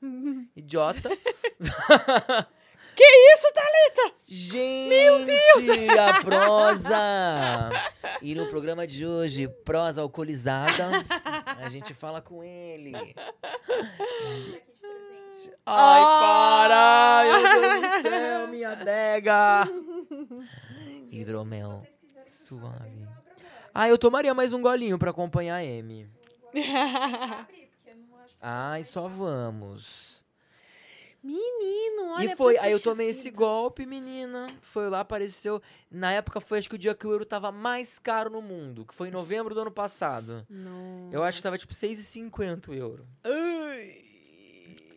idiota. 0.54 1.10
Que 2.94 3.04
isso, 3.04 3.46
Thalita? 3.52 4.16
Gente, 4.24 4.88
Meu 4.88 5.22
Deus! 5.26 5.98
a 5.98 6.22
prosa! 6.22 7.70
E 8.22 8.34
no 8.34 8.46
programa 8.46 8.86
de 8.86 9.04
hoje, 9.04 9.46
prosa 9.66 10.00
alcoolizada, 10.00 11.04
a 11.58 11.68
gente 11.68 11.92
fala 11.92 12.22
com 12.22 12.42
ele. 12.42 12.94
Ai, 15.66 16.02
para! 16.20 17.22
Meu 17.24 17.60
Deus 17.60 17.82
do 17.82 18.02
céu, 18.08 18.48
minha 18.48 18.70
adega! 18.70 19.68
Hidromel 21.10 21.86
suave. 22.26 23.06
Ah, 23.74 23.88
eu 23.88 23.98
tomaria 23.98 24.32
mais 24.34 24.52
um 24.52 24.60
golinho 24.60 24.98
pra 24.98 25.10
acompanhar 25.10 25.56
a 25.56 25.60
Amy. 25.60 26.08
Ai, 28.40 28.84
só 28.84 29.08
vamos. 29.08 30.24
Menino, 31.22 32.12
olha. 32.12 32.24
e 32.32 32.36
foi, 32.36 32.56
aí 32.56 32.70
eu 32.70 32.78
tomei 32.78 33.08
esse 33.08 33.24
vida. 33.24 33.36
golpe, 33.36 33.84
menina. 33.84 34.46
Foi 34.60 34.88
lá, 34.88 35.00
apareceu. 35.00 35.60
Na 35.90 36.12
época 36.12 36.40
foi 36.40 36.58
acho 36.58 36.68
que 36.68 36.76
o 36.76 36.78
dia 36.78 36.94
que 36.94 37.06
o 37.06 37.10
euro 37.10 37.26
tava 37.26 37.50
mais 37.50 37.98
caro 37.98 38.30
no 38.30 38.40
mundo, 38.40 38.86
que 38.86 38.94
foi 38.94 39.08
em 39.08 39.10
novembro 39.10 39.52
do 39.52 39.60
ano 39.60 39.72
passado. 39.72 40.46
Não. 40.48 41.10
Eu 41.12 41.24
acho 41.24 41.38
que 41.38 41.42
tava 41.42 41.58
tipo 41.58 41.74
6,50 41.74 42.68
o 42.68 42.74
euro. 42.74 43.06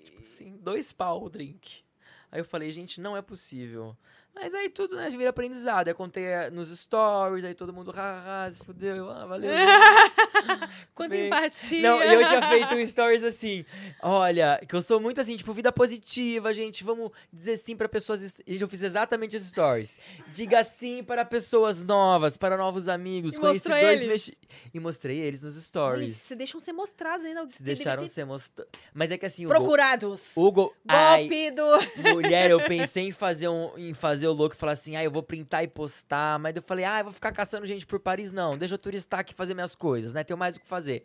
Tipo 0.04 0.22
assim, 0.22 0.56
dois 0.62 0.94
pau 0.94 1.24
o 1.24 1.30
drink. 1.30 1.84
Aí 2.32 2.40
eu 2.40 2.46
falei, 2.46 2.70
gente, 2.70 3.02
não 3.02 3.18
é 3.18 3.24
possível. 3.24 3.98
Mas 4.42 4.54
aí 4.54 4.70
tudo, 4.70 4.96
né, 4.96 5.10
vira 5.10 5.30
aprendizado. 5.30 5.88
Aí 5.90 5.94
contei 5.94 6.24
eh, 6.26 6.50
nos 6.50 6.70
stories, 6.78 7.44
aí 7.44 7.54
todo 7.54 7.74
mundo, 7.74 7.92
haha, 7.92 8.50
se 8.50 8.64
fudeu, 8.64 8.96
eu, 8.96 9.10
ah, 9.10 9.26
valeu. 9.26 9.52
Quanta 10.96 11.10
Bem- 11.16 11.28
empatia. 11.28 11.82
Não, 11.82 12.02
eu 12.02 12.28
tinha 12.28 12.50
feito 12.50 12.76
um 12.76 12.88
stories 12.88 13.24
assim, 13.24 13.66
olha, 14.02 14.62
que 14.68 14.76
eu 14.76 14.82
sou 14.82 15.00
muito 15.00 15.20
assim, 15.22 15.36
tipo, 15.36 15.54
vida 15.54 15.72
positiva, 15.72 16.52
gente, 16.54 16.84
vamos 16.84 17.12
dizer 17.32 17.58
sim 17.58 17.76
para 17.76 17.88
pessoas, 17.90 18.36
e 18.46 18.60
eu 18.62 18.68
fiz 18.68 18.82
exatamente 18.84 19.36
esses 19.36 19.50
stories. 19.50 19.98
Diga 20.32 20.64
sim 20.64 21.04
para 21.04 21.26
pessoas 21.26 21.84
novas, 21.84 22.38
para 22.38 22.58
novos 22.58 22.88
amigos, 22.88 23.36
E 23.36 23.40
conheci 23.40 23.68
mostrou 23.68 23.80
dois 23.80 24.02
eles? 24.02 24.08
mexi- 24.12 24.38
E 24.74 24.80
mostrei 24.80 25.18
eles 25.20 25.44
nos 25.44 25.54
Eles 25.56 25.66
stories. 25.66 26.16
se 26.18 26.36
deixam 26.36 26.60
ser 26.60 26.72
mostrados 26.74 27.26
ainda. 27.26 27.48
Se 27.50 27.62
deixaram 27.62 28.04
tem- 28.04 28.10
ser 28.10 28.26
mostrados. 28.26 28.72
Mas 28.94 29.12
é 29.12 29.18
que 29.18 29.26
assim, 29.26 29.46
o 29.46 29.50
Procurados. 29.50 30.32
o 30.36 30.52
Gol- 30.52 30.74
Ai, 30.88 31.22
Golpe 31.28 31.52
do... 31.52 32.14
Mulher, 32.14 32.50
eu 32.52 32.64
pensei 32.64 33.08
em 33.08 33.12
fazer, 33.12 33.48
um, 33.50 33.72
em 33.78 33.94
fazer 33.94 34.28
o 34.30 34.34
louco 34.34 34.56
e 34.56 34.58
falar 34.58 34.72
assim, 34.74 34.96
ah, 34.96 35.04
eu 35.04 35.12
vou 35.12 35.22
printar 35.24 35.64
e 35.64 35.68
postar, 35.68 36.40
mas 36.40 36.56
eu 36.56 36.62
falei, 36.62 36.86
ah, 36.86 37.00
eu 37.00 37.04
vou 37.06 37.14
ficar 37.14 37.32
caçando 37.32 37.66
gente 37.66 37.86
por 37.86 38.00
Paris, 38.00 38.32
não, 38.32 38.58
deixa 38.58 38.74
eu 38.76 38.78
turistar 38.80 39.20
aqui 39.22 39.34
fazer 39.34 39.54
minhas 39.54 39.76
coisas, 39.76 40.14
né, 40.14 40.24
tenho 40.24 40.38
mais 40.38 40.56
o 40.56 40.60
que 40.60 40.68
fazer. 40.68 41.04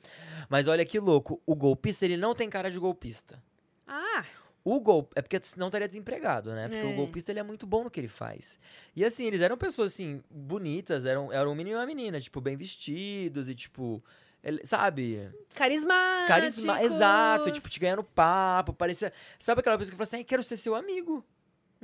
Mas 0.49 0.69
olha 0.69 0.85
que 0.85 0.99
louco, 0.99 1.41
o 1.47 1.55
golpista, 1.57 2.05
ele 2.05 2.17
não 2.17 2.35
tem 2.35 2.49
cara 2.49 2.71
de 2.71 2.79
golpista. 2.79 3.43
Ah, 3.87 4.25
O 4.67 4.81
gol... 4.81 5.07
É 5.15 5.21
porque 5.21 5.39
senão 5.43 5.67
estaria 5.67 5.87
desempregado, 5.87 6.53
né? 6.53 6.69
Porque 6.69 6.87
É. 6.87 6.91
o 6.91 6.97
golpista, 6.97 7.31
ele 7.31 7.39
é 7.39 7.43
muito 7.43 7.67
bom 7.67 7.85
no 7.85 7.91
que 7.91 8.01
ele 8.01 8.09
faz. 8.09 8.59
E 8.97 9.05
assim, 9.05 9.27
eles 9.27 9.43
eram 9.43 9.59
pessoas, 9.59 9.93
assim, 9.93 10.23
bonitas, 10.31 11.05
eram, 11.05 11.31
eram 11.31 11.53
um 11.53 11.55
menino 11.55 11.77
e 11.77 11.81
uma 11.81 11.85
menina, 11.87 12.19
tipo, 12.19 12.41
bem 12.41 12.57
vestidos 12.57 13.47
e, 13.51 13.55
tipo... 13.55 14.03
ele- 14.43 14.65
sabe? 14.65 15.31
carismáticos. 15.55 16.29
Carisma, 16.29 16.83
exato, 16.83 17.51
tipo, 17.51 17.69
te 17.69 17.79
ganhando 17.79 18.03
papo, 18.03 18.73
parecia... 18.73 19.13
Sabe 19.39 19.61
aquela 19.61 19.77
pessoa 19.77 19.91
que 19.93 19.99
fala 19.99 20.05
assim, 20.05 20.17
"Ai, 20.17 20.25
quero 20.25 20.43
ser 20.43 20.57
seu 20.57 20.75
amigo. 20.75 21.23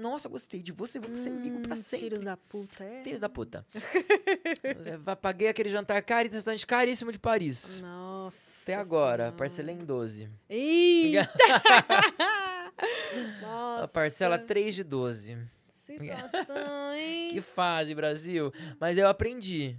Nossa, 0.00 0.28
gostei 0.28 0.62
de 0.62 0.72
você, 0.72 0.98
vamos 0.98 1.20
ser 1.20 1.28
amigo 1.28 1.60
pra 1.60 1.74
Hum, 1.74 1.76
sempre. 1.76 2.08
Filhos 2.08 2.24
da 2.24 2.36
puta, 2.36 2.82
é. 2.84 3.02
Filho 3.04 3.20
da 3.20 3.28
puta. 3.28 3.66
Paguei 5.20 5.48
aquele 5.48 5.68
jantar 5.68 6.02
caríssimo, 6.02 6.36
restaurante 6.38 6.66
caríssimo 6.66 7.12
de 7.12 7.18
Paris. 7.18 7.80
Nossa. 7.80 8.62
Até 8.62 8.74
agora, 8.80 9.24
Senhora. 9.24 9.36
parcelei 9.36 9.74
em 9.74 9.84
12. 9.84 10.30
Eita! 10.48 11.28
Nossa. 13.42 13.84
A 13.84 13.88
parcela 13.88 14.38
3 14.38 14.74
de 14.74 14.84
12. 14.84 15.36
Situação, 15.66 16.92
hein? 16.98 17.28
Que 17.32 17.40
fase, 17.40 17.94
Brasil. 17.94 18.52
Mas 18.78 18.96
eu 18.96 19.08
aprendi. 19.08 19.76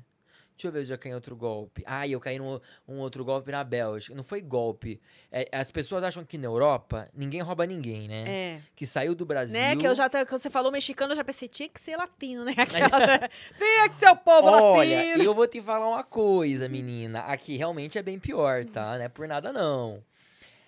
Deixa 0.61 0.67
eu 0.67 0.71
ver 0.71 0.85
se 0.85 0.91
eu 0.91 0.95
já 0.95 0.97
caí 0.97 1.11
em 1.11 1.15
outro 1.15 1.35
golpe. 1.35 1.81
Ah, 1.87 2.07
eu 2.07 2.19
caí 2.19 2.37
num 2.37 2.59
um 2.87 2.99
outro 2.99 3.25
golpe 3.25 3.51
na 3.51 3.63
Bélgica. 3.63 4.13
Não 4.13 4.23
foi 4.23 4.41
golpe. 4.41 5.01
É, 5.31 5.49
as 5.51 5.71
pessoas 5.71 6.03
acham 6.03 6.23
que 6.23 6.37
na 6.37 6.45
Europa 6.45 7.09
ninguém 7.15 7.41
rouba 7.41 7.65
ninguém, 7.65 8.07
né? 8.07 8.25
É. 8.27 8.61
Que 8.75 8.85
saiu 8.85 9.15
do 9.15 9.25
Brasil. 9.25 9.59
Né, 9.59 9.75
que 9.75 9.87
eu 9.87 9.95
já, 9.95 10.07
quando 10.09 10.39
você 10.39 10.51
falou 10.51 10.71
mexicano, 10.71 11.13
eu 11.13 11.15
já 11.15 11.23
pensei, 11.23 11.47
tinha 11.47 11.67
que 11.67 11.79
ser 11.79 11.97
latino, 11.97 12.45
né? 12.45 12.53
Aquela, 12.57 13.27
tinha 13.57 13.89
que 13.89 13.95
ser 13.95 14.09
o 14.09 14.15
povo 14.15 14.47
Olha, 14.47 14.97
latino. 14.97 15.23
eu 15.23 15.33
vou 15.33 15.47
te 15.47 15.59
falar 15.61 15.87
uma 15.89 16.03
coisa, 16.03 16.69
menina. 16.69 17.21
Aqui 17.21 17.57
realmente 17.57 17.97
é 17.97 18.03
bem 18.03 18.19
pior, 18.19 18.63
tá? 18.65 18.97
Não 18.97 19.05
é 19.05 19.09
por 19.09 19.27
nada, 19.27 19.51
não. 19.51 20.03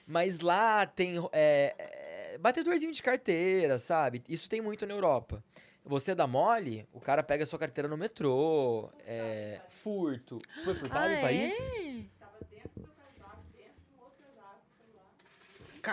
Mas 0.07 0.39
lá 0.39 0.87
tem 0.87 1.17
é, 1.31 1.75
é, 1.77 2.37
batedorzinho 2.39 2.91
de 2.91 3.01
carteira, 3.03 3.77
sabe? 3.77 4.23
Isso 4.27 4.49
tem 4.49 4.59
muito 4.59 4.87
na 4.87 4.93
Europa. 4.93 5.43
Você 5.85 6.15
dá 6.15 6.25
mole, 6.25 6.87
o 6.93 6.99
cara 6.99 7.21
pega 7.21 7.43
a 7.43 7.45
sua 7.45 7.59
carteira 7.59 7.87
no 7.89 7.97
metrô, 7.97 8.89
é, 9.05 9.59
furto. 9.69 10.37
Foi 10.63 10.73
furtado 10.75 11.05
Ah, 11.05 11.13
em 11.13 11.21
país? 11.21 11.51
é? 11.59 12.03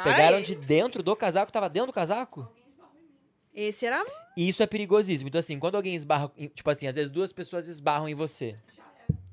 Pegaram 0.05 0.41
de 0.41 0.55
dentro 0.55 1.02
do 1.02 1.17
casaco, 1.17 1.51
tava 1.51 1.69
dentro 1.69 1.89
do 1.89 1.93
casaco? 1.93 2.49
esse 3.52 3.85
era... 3.85 4.05
E 4.36 4.49
isso 4.49 4.62
é 4.62 4.67
perigosíssimo. 4.67 5.28
Então, 5.28 5.41
assim, 5.41 5.59
quando 5.59 5.75
alguém 5.75 5.94
esbarra. 5.94 6.31
Tipo 6.55 6.70
assim, 6.70 6.86
às 6.86 6.94
vezes 6.94 7.10
duas 7.10 7.33
pessoas 7.33 7.67
esbarram 7.67 8.09
em 8.09 8.15
você. 8.15 8.57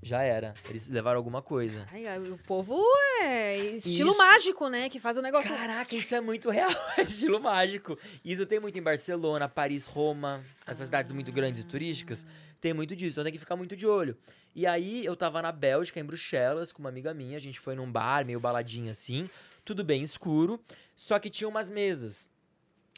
Já 0.07 0.21
era. 0.21 0.53
Eles 0.69 0.87
levaram 0.87 1.17
alguma 1.17 1.41
coisa. 1.41 1.85
Ai, 1.91 2.07
ai, 2.07 2.17
o 2.19 2.37
povo 2.37 2.81
é 3.21 3.57
estilo 3.57 4.11
Isso. 4.11 4.17
mágico, 4.17 4.69
né? 4.69 4.87
Que 4.87 5.01
faz 5.01 5.17
o 5.17 5.21
negócio... 5.21 5.53
Caraca, 5.53 5.93
isso 5.93 6.15
é 6.15 6.21
muito 6.21 6.49
real. 6.49 6.71
É 6.97 7.01
estilo 7.01 7.41
mágico. 7.41 7.99
Isso 8.23 8.45
tem 8.45 8.57
muito 8.57 8.79
em 8.79 8.81
Barcelona, 8.81 9.49
Paris, 9.49 9.85
Roma, 9.85 10.41
essas 10.65 10.85
cidades 10.85 11.11
muito 11.11 11.29
grandes 11.29 11.61
e 11.61 11.65
turísticas. 11.65 12.25
Tem 12.61 12.73
muito 12.73 12.95
disso, 12.95 13.15
então 13.15 13.23
tem 13.25 13.33
que 13.33 13.39
ficar 13.39 13.57
muito 13.57 13.75
de 13.75 13.85
olho. 13.85 14.17
E 14.55 14.65
aí, 14.65 15.05
eu 15.05 15.13
tava 15.17 15.41
na 15.41 15.51
Bélgica, 15.51 15.99
em 15.99 16.05
Bruxelas, 16.05 16.71
com 16.71 16.79
uma 16.79 16.89
amiga 16.89 17.13
minha. 17.13 17.35
A 17.35 17.41
gente 17.41 17.59
foi 17.59 17.75
num 17.75 17.91
bar, 17.91 18.25
meio 18.25 18.39
baladinho 18.39 18.89
assim. 18.89 19.29
Tudo 19.65 19.83
bem 19.83 20.01
escuro. 20.01 20.63
Só 20.95 21.19
que 21.19 21.29
tinha 21.29 21.49
umas 21.49 21.69
mesas. 21.69 22.31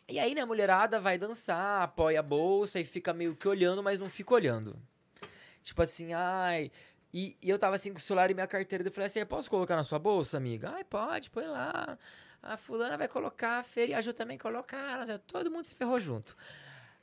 E 0.08 0.20
aí, 0.20 0.36
né, 0.36 0.42
a 0.42 0.46
mulherada 0.46 1.00
vai 1.00 1.18
dançar, 1.18 1.82
apoia 1.82 2.20
a 2.20 2.24
bolsa 2.24 2.80
e 2.80 2.86
fica 2.86 3.12
meio 3.14 3.36
que 3.36 3.48
olhando, 3.48 3.82
mas 3.82 4.00
não 4.00 4.10
fica 4.10 4.36
olhando. 4.36 4.80
Tipo 5.62 5.82
assim, 5.82 6.14
ai. 6.14 6.72
E, 7.14 7.36
e 7.42 7.50
eu 7.50 7.58
tava 7.58 7.76
assim 7.76 7.92
com 7.92 7.98
o 7.98 8.02
celular 8.02 8.30
e 8.30 8.34
minha 8.34 8.48
carteira. 8.48 8.86
Eu 8.86 8.92
falei 8.92 9.08
assim: 9.08 9.20
eu 9.20 9.26
posso 9.26 9.50
colocar 9.50 9.76
na 9.76 9.84
sua 9.84 10.00
bolsa, 10.00 10.38
amiga? 10.38 10.72
Ai, 10.76 10.84
pode, 10.84 11.30
põe 11.30 11.46
lá. 11.46 11.98
A 12.42 12.56
fulana 12.56 12.98
vai 12.98 13.08
colocar, 13.08 13.60
a 13.60 13.64
Fer 13.64 13.90
e 13.90 13.94
a 13.94 14.02
Ju 14.02 14.14
também 14.14 14.38
colocaram. 14.38 15.06
Todo 15.28 15.52
mundo 15.52 15.66
se 15.66 15.76
ferrou 15.76 16.00
junto. 16.00 16.38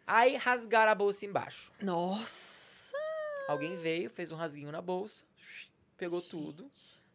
Aí 0.06 0.36
rasgaram 0.36 0.92
a 0.92 0.94
bolsa 0.94 1.26
embaixo. 1.26 1.72
Nossa! 1.82 2.96
Alguém 3.48 3.76
veio, 3.76 4.08
fez 4.08 4.32
um 4.32 4.36
rasguinho 4.36 4.72
na 4.72 4.80
bolsa, 4.80 5.24
pegou 5.96 6.20
tudo. 6.20 6.68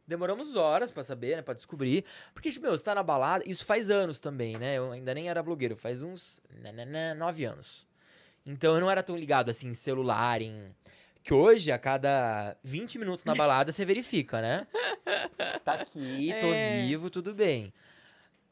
Demoramos 0.06 0.56
horas 0.56 0.92
pra 0.92 1.04
saber, 1.04 1.38
né? 1.38 1.42
Pra 1.42 1.54
descobrir. 1.54 2.04
Porque, 2.34 2.52
tipo, 2.52 2.66
meu, 2.66 2.78
você 2.78 2.84
tá 2.84 2.94
na 2.94 3.04
balada. 3.04 3.44
Isso 3.48 3.64
faz 3.66 3.90
anos 3.90 4.20
também, 4.20 4.58
né? 4.58 4.78
Eu 4.78 4.92
ainda 4.92 5.14
nem 5.14 5.30
era 5.30 5.42
blogueiro, 5.42 5.78
faz 5.78 6.04
uns 6.04 6.42
nananã, 6.50 7.14
nove 7.14 7.46
anos. 7.46 7.88
Então 8.46 8.76
eu 8.76 8.82
não 8.82 8.92
era 8.92 9.04
tão 9.04 9.16
ligado 9.16 9.50
assim 9.50 9.68
em 9.68 9.74
celular, 9.74 10.42
em. 10.42 10.76
Que 11.24 11.34
hoje, 11.34 11.72
a 11.72 11.78
cada 11.78 12.58
20 12.64 12.98
minutos 12.98 13.24
na 13.24 13.36
balada, 13.36 13.72
você 13.72 13.86
verifica, 13.86 14.42
né? 14.42 14.68
Tá 15.64 15.74
aqui, 15.74 16.34
tô 16.40 16.48
É. 16.48 16.82
vivo, 16.82 17.10
tudo 17.10 17.34
bem. 17.34 17.72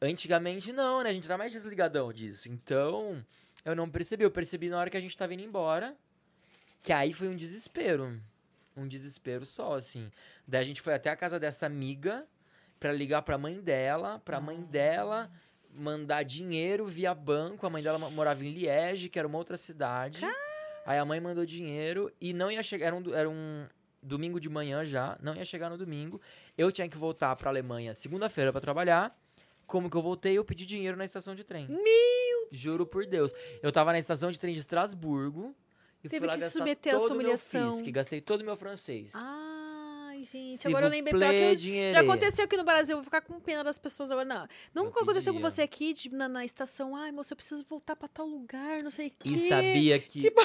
Antigamente 0.00 0.72
não, 0.72 1.02
né? 1.02 1.10
A 1.10 1.12
gente 1.12 1.26
era 1.26 1.36
mais 1.36 1.52
desligadão 1.52 2.12
disso. 2.12 2.48
Então, 2.48 3.24
eu 3.64 3.74
não 3.74 3.88
percebi. 3.90 4.24
Eu 4.24 4.30
percebi 4.30 4.68
na 4.68 4.78
hora 4.78 4.88
que 4.90 4.96
a 4.96 5.00
gente 5.00 5.16
tava 5.16 5.34
indo 5.34 5.42
embora. 5.42 5.94
Que 6.82 6.92
aí 6.92 7.12
foi 7.12 7.28
um 7.28 7.36
desespero. 7.36 8.20
Um 8.76 8.86
desespero 8.86 9.44
só, 9.44 9.74
assim. 9.74 10.10
Daí 10.46 10.60
a 10.60 10.64
gente 10.64 10.80
foi 10.80 10.94
até 10.94 11.10
a 11.10 11.16
casa 11.16 11.38
dessa 11.40 11.66
amiga 11.66 12.24
pra 12.78 12.92
ligar 12.92 13.22
pra 13.22 13.36
mãe 13.36 13.60
dela, 13.60 14.22
pra 14.24 14.40
mãe 14.40 14.62
dela 14.62 15.30
mandar 15.78 16.22
dinheiro 16.22 16.86
via 16.86 17.14
banco. 17.14 17.66
A 17.66 17.70
mãe 17.70 17.82
dela 17.82 17.98
mo- 17.98 18.10
morava 18.10 18.42
em 18.44 18.50
Liege, 18.52 19.08
que 19.10 19.18
era 19.18 19.28
uma 19.28 19.36
outra 19.38 19.56
cidade. 19.58 20.24
Aí 20.84 20.98
a 20.98 21.04
mãe 21.04 21.20
mandou 21.20 21.44
dinheiro 21.44 22.12
e 22.20 22.32
não 22.32 22.50
ia 22.50 22.62
chegar. 22.62 22.86
Era 22.86 22.96
um, 22.96 23.14
era 23.14 23.28
um 23.30 23.66
domingo 24.02 24.40
de 24.40 24.48
manhã 24.48 24.84
já, 24.84 25.18
não 25.20 25.34
ia 25.34 25.44
chegar 25.44 25.70
no 25.70 25.76
domingo. 25.78 26.20
Eu 26.56 26.72
tinha 26.72 26.88
que 26.88 26.96
voltar 26.96 27.34
pra 27.36 27.50
Alemanha 27.50 27.94
segunda-feira 27.94 28.50
pra 28.52 28.60
trabalhar. 28.60 29.16
Como 29.66 29.88
que 29.88 29.96
eu 29.96 30.02
voltei? 30.02 30.36
Eu 30.36 30.44
pedi 30.44 30.66
dinheiro 30.66 30.96
na 30.96 31.04
estação 31.04 31.34
de 31.34 31.44
trem. 31.44 31.68
Meu! 31.68 32.48
Juro 32.50 32.84
por 32.84 33.06
Deus. 33.06 33.32
Eu 33.62 33.70
tava 33.70 33.92
na 33.92 33.98
estação 33.98 34.30
de 34.30 34.38
trem 34.38 34.52
de 34.52 34.60
Estrasburgo. 34.60 35.54
E 36.02 36.08
Teve 36.08 36.20
fui 36.20 36.26
lá 36.28 36.34
que 36.34 36.40
gastar 36.40 36.58
submeter 36.58 36.94
a 36.94 36.98
sua 36.98 37.08
o 37.08 37.10
meu 37.10 37.20
humilhação. 37.20 37.68
fisque, 37.70 37.92
gastei 37.92 38.20
todo 38.20 38.40
o 38.40 38.44
meu 38.44 38.56
francês. 38.56 39.12
Ai, 40.20 40.24
gente. 40.24 40.56
S'il 40.58 40.70
agora 40.70 40.86
eu 40.86 40.90
lembrei 40.90 41.18
pior 41.18 41.30
que 41.30 41.40
eu, 41.40 41.54
dinheiro. 41.54 41.92
Já 41.92 42.00
aconteceu 42.00 42.44
aqui 42.44 42.56
no 42.56 42.64
Brasil, 42.64 42.92
eu 42.94 42.98
vou 42.98 43.04
ficar 43.04 43.20
com 43.22 43.40
pena 43.40 43.64
das 43.64 43.78
pessoas 43.78 44.10
agora. 44.10 44.24
Não, 44.26 44.84
nunca 44.84 44.98
Eu 44.98 45.02
aconteceu 45.04 45.32
com 45.32 45.38
pedia. 45.40 45.50
você 45.50 45.62
aqui, 45.62 45.94
tipo, 45.94 46.14
na, 46.16 46.28
na 46.28 46.44
estação. 46.44 46.94
Ai, 46.94 47.10
moça, 47.10 47.32
eu 47.32 47.36
preciso 47.36 47.64
voltar 47.64 47.96
pra 47.96 48.06
tal 48.08 48.26
lugar, 48.26 48.82
não 48.82 48.90
sei 48.90 49.06
o 49.08 49.10
quê. 49.10 49.30
E 49.30 49.48
sabia 49.48 49.98
que 49.98 50.20
Tipo- 50.20 50.40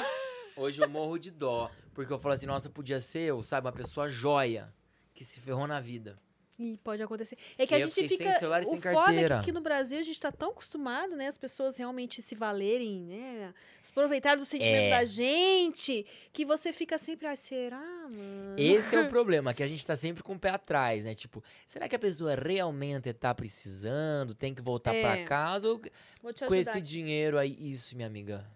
hoje 0.56 0.80
eu 0.82 0.88
morro 0.88 1.18
de 1.18 1.30
dó. 1.30 1.70
Porque 1.94 2.12
eu 2.12 2.18
falo 2.18 2.34
assim, 2.34 2.46
nossa, 2.46 2.68
podia 2.70 3.00
ser 3.00 3.20
eu, 3.20 3.42
sabe? 3.42 3.66
Uma 3.66 3.72
pessoa 3.72 4.08
joia 4.08 4.72
que 5.14 5.24
se 5.24 5.40
ferrou 5.40 5.66
na 5.66 5.80
vida. 5.80 6.18
Ih, 6.58 6.78
pode 6.82 7.02
acontecer. 7.02 7.36
É 7.58 7.66
que 7.66 7.74
a 7.74 7.78
E 7.78 7.82
eu 7.82 7.86
gente 7.86 7.94
fiquei 7.94 8.08
sem 8.16 8.26
fica. 8.26 8.38
celular 8.38 8.62
e 8.62 8.66
o 8.66 8.70
sem 8.70 8.80
foda 8.80 9.14
é 9.14 9.26
que 9.26 9.32
aqui 9.34 9.52
no 9.52 9.60
Brasil 9.60 9.98
a 9.98 10.02
gente 10.02 10.18
tá 10.18 10.32
tão 10.32 10.48
acostumado, 10.52 11.14
né? 11.14 11.26
As 11.26 11.36
pessoas 11.36 11.76
realmente 11.76 12.22
se 12.22 12.34
valerem, 12.34 13.02
né? 13.02 13.52
Se 13.82 13.90
aproveitarem 13.90 14.38
do 14.38 14.44
sentimento 14.46 14.84
É. 14.86 14.90
da 14.90 15.04
gente, 15.04 16.06
que 16.32 16.46
você 16.46 16.72
fica 16.72 16.96
sempre, 16.96 17.26
ai, 17.26 17.36
será, 17.36 17.78
mano? 17.78 18.54
Esse 18.56 18.96
é 18.96 19.02
o 19.02 19.08
problema, 19.10 19.52
que 19.52 19.62
a 19.62 19.68
gente 19.68 19.84
tá 19.84 19.94
sempre 19.94 20.22
com 20.22 20.32
o 20.32 20.38
pé 20.38 20.48
atrás, 20.48 21.04
né? 21.04 21.14
Tipo, 21.14 21.44
será 21.66 21.86
que 21.90 21.94
a 21.94 21.98
pessoa 21.98 22.34
realmente 22.34 23.12
tá 23.12 23.34
precisando, 23.34 24.32
tem 24.34 24.54
que 24.54 24.62
voltar 24.62 24.92
pra 24.94 25.18
É. 25.18 25.24
casa? 25.24 25.68
Ou 25.68 25.78
Vou 26.22 26.32
te 26.32 26.46
com 26.46 26.54
esse 26.54 26.80
dinheiro 26.80 27.36
aí? 27.38 27.54
Isso, 27.70 27.94
minha 27.94 28.08
amiga. 28.08 28.46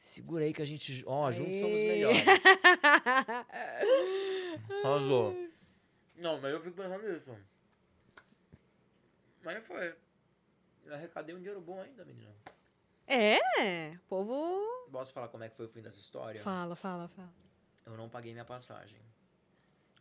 Segura 0.00 0.44
aí 0.44 0.52
que 0.52 0.62
a 0.62 0.66
gente, 0.66 1.04
ó, 1.06 1.30
juntos 1.30 1.60
somos 1.60 1.80
melhores. 1.82 2.18
Arrasou. 4.84 5.47
Não, 6.18 6.40
mas 6.40 6.52
eu 6.52 6.60
fico 6.60 6.76
pensando 6.76 7.08
nisso. 7.08 7.36
Mas 9.42 9.66
foi. 9.66 9.94
Eu 10.84 10.94
arrecadei 10.94 11.34
um 11.34 11.38
dinheiro 11.38 11.60
bom 11.60 11.80
ainda, 11.80 12.04
menina. 12.04 12.34
É, 13.06 13.96
povo. 14.08 14.34
Posso 14.90 15.12
falar 15.12 15.28
como 15.28 15.44
é 15.44 15.48
que 15.48 15.56
foi 15.56 15.66
o 15.66 15.68
fim 15.68 15.80
dessa 15.80 15.98
história? 15.98 16.40
Fala, 16.40 16.76
fala, 16.76 17.08
fala. 17.08 17.32
Eu 17.86 17.96
não 17.96 18.08
paguei 18.08 18.32
minha 18.32 18.44
passagem. 18.44 18.98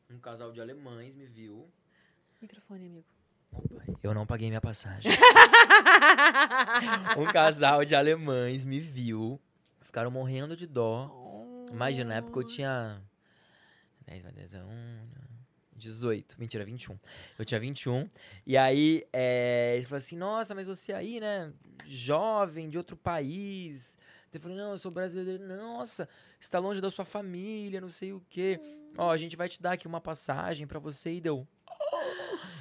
Um 0.10 0.20
casal 0.20 0.52
de 0.52 0.60
alemães 0.60 1.16
me 1.16 1.26
viu. 1.26 1.70
Microfone, 2.42 2.88
amigo. 2.88 3.08
Eu 4.04 4.14
não 4.14 4.26
paguei 4.26 4.50
minha 4.50 4.62
passagem. 4.62 5.12
um 7.18 7.26
casal 7.32 7.86
de 7.86 7.96
alemães 7.96 8.66
me 8.66 8.80
viu. 8.80 9.40
Ficaram 9.82 10.12
morrendo 10.12 10.56
de 10.56 10.68
dó. 10.68 11.12
Imagina, 11.72 12.10
na 12.10 12.16
época 12.16 12.40
eu 12.40 12.44
tinha 12.44 13.02
10 14.08 14.24
mais 14.24 14.36
10 14.36 14.54
é 14.54 14.64
1, 14.64 15.10
18. 15.78 16.40
Mentira, 16.40 16.66
21. 16.66 16.98
Eu 17.38 17.46
tinha 17.46 17.60
21. 17.60 18.10
E 18.46 18.58
aí, 18.58 19.06
é, 19.14 19.74
ele 19.76 19.86
falou 19.86 19.98
assim: 19.98 20.16
Nossa, 20.18 20.54
mas 20.56 20.68
você 20.68 20.94
aí, 20.94 21.20
né? 21.20 21.52
Jovem, 21.86 22.70
de 22.70 22.78
outro 22.78 22.96
país. 22.98 23.98
Eu 24.34 24.40
falei: 24.40 24.58
Não, 24.58 24.72
eu 24.72 24.78
sou 24.78 24.92
brasileiro. 24.92 25.44
Nossa, 25.48 26.08
você 26.40 26.50
tá 26.52 26.60
longe 26.60 26.80
da 26.82 26.90
sua 26.90 27.06
família, 27.06 27.82
não 27.82 27.90
sei 27.90 28.14
o 28.14 28.22
quê. 28.30 28.60
Ó, 28.98 29.10
a 29.12 29.18
gente 29.18 29.36
vai 29.36 29.48
te 29.50 29.62
dar 29.62 29.72
aqui 29.74 29.88
uma 29.88 30.02
passagem 30.02 30.68
pra 30.68 30.80
você. 30.80 31.14
E 31.14 31.22
deu. 31.22 31.48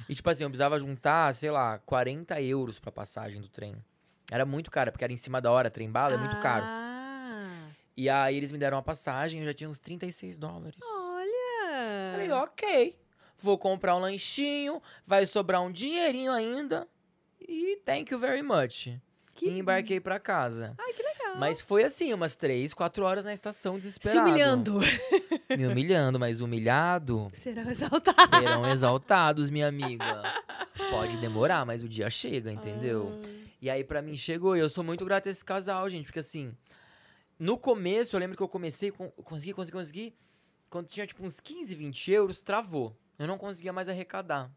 E 0.09 0.15
tipo 0.15 0.29
assim, 0.29 0.43
eu 0.43 0.49
precisava 0.49 0.79
juntar, 0.79 1.33
sei 1.33 1.51
lá, 1.51 1.79
40 1.79 2.41
euros 2.41 2.79
pra 2.79 2.91
passagem 2.91 3.41
do 3.41 3.49
trem. 3.49 3.75
Era 4.31 4.45
muito 4.45 4.71
caro, 4.71 4.91
porque 4.91 5.03
era 5.03 5.11
em 5.11 5.17
cima 5.17 5.41
da 5.41 5.51
hora, 5.51 5.69
trem 5.69 5.91
bala, 5.91 6.13
é 6.13 6.17
muito 6.17 6.37
caro. 6.39 6.63
Ah, 6.65 7.67
E 7.95 8.09
aí 8.09 8.35
eles 8.37 8.51
me 8.51 8.57
deram 8.57 8.77
uma 8.77 8.83
passagem, 8.83 9.41
eu 9.41 9.45
já 9.47 9.53
tinha 9.53 9.69
uns 9.69 9.79
36 9.79 10.37
dólares. 10.37 10.79
olha. 10.81 12.11
Falei, 12.13 12.31
ok. 12.31 12.99
Vou 13.39 13.57
comprar 13.57 13.95
um 13.95 13.99
lanchinho, 13.99 14.81
vai 15.05 15.25
sobrar 15.25 15.61
um 15.61 15.71
dinheirinho 15.71 16.31
ainda. 16.31 16.87
E 17.39 17.79
thank 17.85 18.11
you 18.11 18.19
very 18.19 18.41
much. 18.41 18.89
Que- 19.33 19.47
E 19.49 19.59
embarquei 19.59 19.99
pra 19.99 20.19
casa. 20.19 20.73
Ai, 20.77 20.93
que 20.93 21.03
legal. 21.03 21.37
Mas 21.37 21.61
foi 21.61 21.83
assim, 21.83 22.11
umas 22.11 22.35
três, 22.35 22.73
quatro 22.73 23.05
horas 23.05 23.23
na 23.25 23.31
estação, 23.33 23.75
Se 23.75 23.81
desesperado. 23.81 24.27
humilhando. 24.29 24.79
Me 25.55 25.67
humilhando, 25.67 26.19
mas 26.19 26.41
humilhado. 26.41 27.29
Serão 27.31 27.69
exaltados. 27.69 28.29
Serão 28.39 28.67
exaltados, 28.69 29.49
minha 29.51 29.67
amiga. 29.67 30.23
Pode 30.89 31.17
demorar, 31.17 31.65
mas 31.65 31.83
o 31.83 31.87
dia 31.87 32.09
chega, 32.09 32.51
entendeu? 32.51 33.21
E 33.61 33.69
aí, 33.69 33.83
pra 33.83 34.01
mim, 34.01 34.15
chegou. 34.17 34.57
E 34.57 34.59
eu 34.59 34.67
sou 34.69 34.83
muito 34.83 35.05
grato 35.05 35.27
a 35.27 35.31
esse 35.31 35.45
casal, 35.45 35.87
gente. 35.87 36.05
Porque, 36.05 36.19
assim, 36.19 36.51
no 37.39 37.57
começo, 37.57 38.15
eu 38.15 38.19
lembro 38.19 38.35
que 38.35 38.43
eu 38.43 38.47
comecei, 38.47 38.91
com, 38.91 39.09
consegui, 39.23 39.53
consegui, 39.53 39.71
consegui. 39.77 40.13
Quando 40.69 40.87
tinha, 40.87 41.05
tipo, 41.05 41.23
uns 41.23 41.39
15, 41.39 41.75
20 41.75 42.11
euros, 42.11 42.41
travou. 42.41 42.95
Eu 43.17 43.27
não 43.27 43.37
conseguia 43.37 43.73
mais 43.73 43.89
arrecadar. 43.89 44.51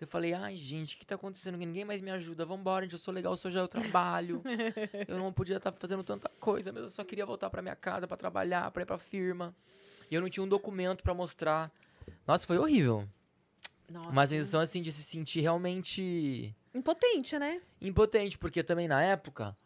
Eu 0.00 0.06
falei, 0.06 0.34
ai, 0.34 0.56
gente, 0.56 0.96
o 0.96 0.98
que 0.98 1.06
tá 1.06 1.14
acontecendo? 1.14 1.56
Ninguém 1.56 1.84
mais 1.84 2.02
me 2.02 2.10
ajuda. 2.10 2.44
Vambora, 2.44 2.84
gente, 2.84 2.94
eu 2.94 2.98
sou 2.98 3.14
legal, 3.14 3.34
eu 3.34 3.36
sou 3.36 3.50
já 3.50 3.60
eu 3.60 3.68
trabalho. 3.68 4.42
eu 5.06 5.16
não 5.16 5.32
podia 5.32 5.58
estar 5.58 5.70
fazendo 5.70 6.02
tanta 6.02 6.28
coisa, 6.40 6.72
mas 6.72 6.82
eu 6.82 6.88
só 6.88 7.04
queria 7.04 7.24
voltar 7.24 7.48
pra 7.48 7.62
minha 7.62 7.76
casa 7.76 8.08
pra 8.08 8.16
trabalhar, 8.16 8.68
pra 8.72 8.82
ir 8.82 8.86
pra 8.86 8.98
firma. 8.98 9.54
E 10.10 10.14
eu 10.14 10.20
não 10.20 10.28
tinha 10.28 10.42
um 10.42 10.48
documento 10.48 11.04
pra 11.04 11.14
mostrar. 11.14 11.70
Nossa, 12.26 12.44
foi 12.46 12.58
horrível. 12.58 13.08
Nossa. 13.88 14.10
Uma 14.10 14.26
sensação, 14.26 14.60
assim, 14.60 14.82
de 14.82 14.90
se 14.90 15.04
sentir 15.04 15.40
realmente 15.40 16.52
Impotente, 16.74 17.38
né? 17.38 17.60
impotente, 17.80 18.36
porque 18.38 18.64
também 18.64 18.88
na 18.88 19.00
época 19.02 19.56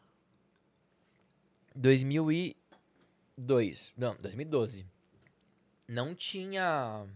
2002, 1.74 3.94
não, 3.96 4.14
2012. 4.16 4.84
Não 5.88 6.14
tinha 6.14 7.06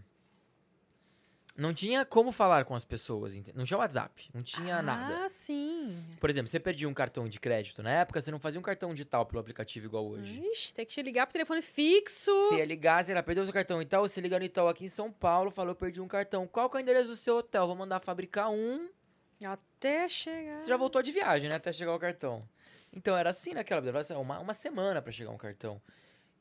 não 1.55 1.73
tinha 1.73 2.05
como 2.05 2.31
falar 2.31 2.65
com 2.65 2.73
as 2.73 2.85
pessoas, 2.85 3.35
não 3.53 3.65
tinha 3.65 3.77
WhatsApp, 3.77 4.29
não 4.33 4.41
tinha 4.41 4.81
nada. 4.81 5.25
Ah, 5.25 5.29
sim. 5.29 6.03
Por 6.19 6.29
exemplo, 6.29 6.47
você 6.47 6.59
perdia 6.59 6.87
um 6.87 6.93
cartão 6.93 7.27
de 7.27 7.39
crédito 7.39 7.83
na 7.83 7.91
época, 7.91 8.21
você 8.21 8.31
não 8.31 8.39
fazia 8.39 8.59
um 8.59 8.63
cartão 8.63 8.93
digital 8.93 9.25
pelo 9.25 9.39
aplicativo 9.39 9.85
igual 9.85 10.07
hoje. 10.07 10.39
Ixi, 10.51 10.73
tem 10.73 10.85
que 10.85 10.93
te 10.93 11.01
ligar 11.01 11.25
pro 11.25 11.33
telefone 11.33 11.61
fixo. 11.61 12.31
Você 12.31 12.57
ia 12.57 12.65
ligar, 12.65 13.03
sei 13.03 13.13
lá, 13.13 13.21
perdeu 13.21 13.43
seu 13.43 13.53
cartão 13.53 13.81
e 13.81 13.85
tal, 13.85 14.07
você 14.07 14.21
liga 14.21 14.39
no 14.39 14.45
Itaú 14.45 14.67
aqui 14.67 14.85
em 14.85 14.89
São 14.89 15.11
Paulo, 15.11 15.51
falou, 15.51 15.75
perdi 15.75 15.99
um 15.99 16.07
cartão. 16.07 16.47
Qual 16.47 16.69
que 16.69 16.77
é 16.77 16.79
o 16.79 16.81
endereço 16.81 17.09
do 17.09 17.15
seu 17.15 17.37
hotel? 17.37 17.67
Vou 17.67 17.75
mandar 17.75 17.99
fabricar 17.99 18.49
um 18.49 18.89
Até 19.43 20.07
chegar. 20.07 20.61
Você 20.61 20.67
já 20.67 20.77
voltou 20.77 21.01
de 21.01 21.11
viagem, 21.11 21.49
né? 21.49 21.55
Até 21.55 21.73
chegar 21.73 21.93
o 21.93 21.99
cartão. 21.99 22.47
Então 22.93 23.17
era 23.17 23.29
assim 23.29 23.53
naquela 23.53 23.81
uma, 24.19 24.39
uma 24.39 24.53
semana 24.53 25.01
pra 25.01 25.11
chegar 25.11 25.31
um 25.31 25.37
cartão. 25.37 25.81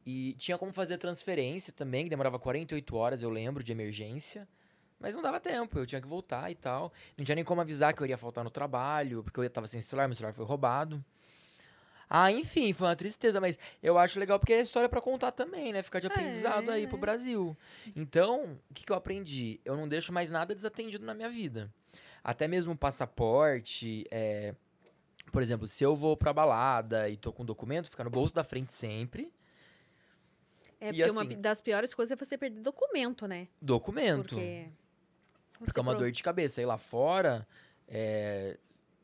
E 0.05 0.35
tinha 0.35 0.57
como 0.57 0.73
fazer 0.73 0.99
transferência 0.99 1.73
também, 1.73 2.05
que 2.05 2.11
demorava 2.11 2.39
48 2.39 2.97
horas, 2.97 3.23
eu 3.23 3.31
lembro, 3.31 3.63
de 3.63 3.71
emergência. 3.71 4.49
Mas 5.01 5.15
não 5.15 5.23
dava 5.23 5.41
tempo, 5.41 5.79
eu 5.79 5.87
tinha 5.87 6.01
que 6.01 6.07
voltar 6.07 6.51
e 6.51 6.55
tal. 6.55 6.93
Não 7.17 7.25
tinha 7.25 7.35
nem 7.35 7.43
como 7.45 7.61
avisar 7.61 7.95
que 7.95 8.03
eu 8.03 8.05
iria 8.05 8.19
faltar 8.19 8.45
no 8.45 8.51
trabalho, 8.51 9.23
porque 9.25 9.41
eu 9.41 9.49
tava 9.51 9.67
sem 9.67 9.81
celular, 9.81 10.07
meu 10.07 10.15
celular 10.15 10.35
foi 10.35 10.45
roubado. 10.45 11.03
Ah, 12.13 12.31
enfim, 12.31 12.73
foi 12.73 12.89
uma 12.89 12.97
tristeza, 12.97 13.41
mas 13.41 13.57
eu 13.83 13.97
acho 13.97 14.19
legal 14.19 14.39
porque 14.39 14.53
é 14.53 14.61
história 14.61 14.89
pra 14.89 15.01
contar 15.01 15.31
também, 15.31 15.73
né? 15.73 15.81
Ficar 15.83 16.01
de 16.01 16.09
aprendizado 16.09 16.69
aí 16.71 16.87
pro 16.87 16.97
É. 16.97 17.01
Brasil. 17.01 17.57
Então, 17.97 18.59
o 18.69 18.75
que, 18.75 18.85
que 18.85 18.91
eu 18.93 18.97
aprendi? 18.97 19.61
Eu 19.65 19.77
não 19.77 19.89
deixo 19.89 20.13
mais 20.13 20.29
nada 20.31 20.55
desatendido 20.55 21.07
na 21.07 21.15
minha 21.15 21.31
vida. 21.31 21.73
Até 22.23 22.47
mesmo 22.49 22.77
passaporte, 22.77 24.05
é, 24.11 24.55
por 25.33 25.41
exemplo, 25.41 25.67
se 25.69 25.85
eu 25.85 25.95
vou 25.95 26.17
pra 26.17 26.33
balada 26.33 27.09
e 27.09 27.17
tô 27.17 27.33
com 27.33 27.45
documento, 27.45 27.89
fica 27.89 28.03
no 28.05 28.11
bolso 28.11 28.35
da 28.35 28.43
frente 28.45 28.73
sempre. 28.73 29.33
É 30.81 30.89
E 30.89 30.93
porque 30.95 31.11
uma 31.13 31.23
assim- 31.23 31.41
das 31.41 31.61
piores 31.61 31.95
coisas 31.95 32.11
é 32.11 32.17
você 32.25 32.37
perder 32.37 32.61
documento, 32.61 33.29
né? 33.29 33.47
Documento. 33.63 34.35
Porque. 34.35 34.67
Porque 35.65 35.79
é 35.79 35.83
uma 35.83 35.93
pro- 35.93 36.01
dor 36.01 36.11
de 36.11 36.23
cabeça. 36.23 36.61
Aí 36.61 36.67
lá 36.67 36.79
fora, 36.79 37.47
é, 37.89 38.59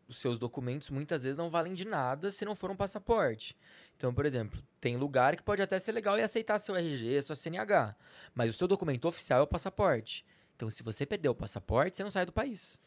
os 0.08 0.16
seus 0.20 0.38
documentos 0.38 0.90
muitas 0.90 1.22
vezes 1.24 1.36
não 1.36 1.50
valem 1.50 1.74
de 1.74 1.84
nada 1.86 2.30
se 2.30 2.44
não 2.44 2.54
for 2.54 2.70
um 2.70 2.76
passaporte. 2.76 3.56
Então, 3.96 4.12
por 4.14 4.24
exemplo, 4.26 4.62
tem 4.80 4.96
lugar 4.96 5.36
que 5.36 5.42
pode 5.42 5.62
até 5.62 5.78
ser 5.78 5.92
legal 5.92 6.18
e 6.18 6.22
aceitar 6.22 6.58
seu 6.58 6.74
RG, 6.76 7.20
sua 7.22 7.36
CNH. 7.36 7.94
Mas 8.34 8.54
o 8.54 8.58
seu 8.58 8.68
documento 8.68 9.06
oficial 9.06 9.40
é 9.40 9.42
o 9.42 9.46
passaporte. 9.46 10.24
Então, 10.54 10.70
se 10.70 10.82
você 10.82 11.04
perder 11.06 11.28
o 11.28 11.34
passaporte, 11.34 11.96
você 11.96 12.02
não 12.04 12.10
sai 12.10 12.24
do 12.26 12.32
país. 12.32 12.78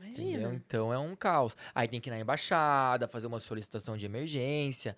Entendeu? 0.00 0.28
Imagina. 0.40 0.54
Então 0.54 0.92
é 0.94 0.98
um 0.98 1.14
caos. 1.14 1.54
Aí 1.74 1.86
tem 1.86 2.00
que 2.00 2.08
ir 2.08 2.12
na 2.12 2.18
embaixada, 2.18 3.06
fazer 3.06 3.26
uma 3.26 3.38
solicitação 3.38 3.96
de 3.98 4.06
emergência. 4.06 4.96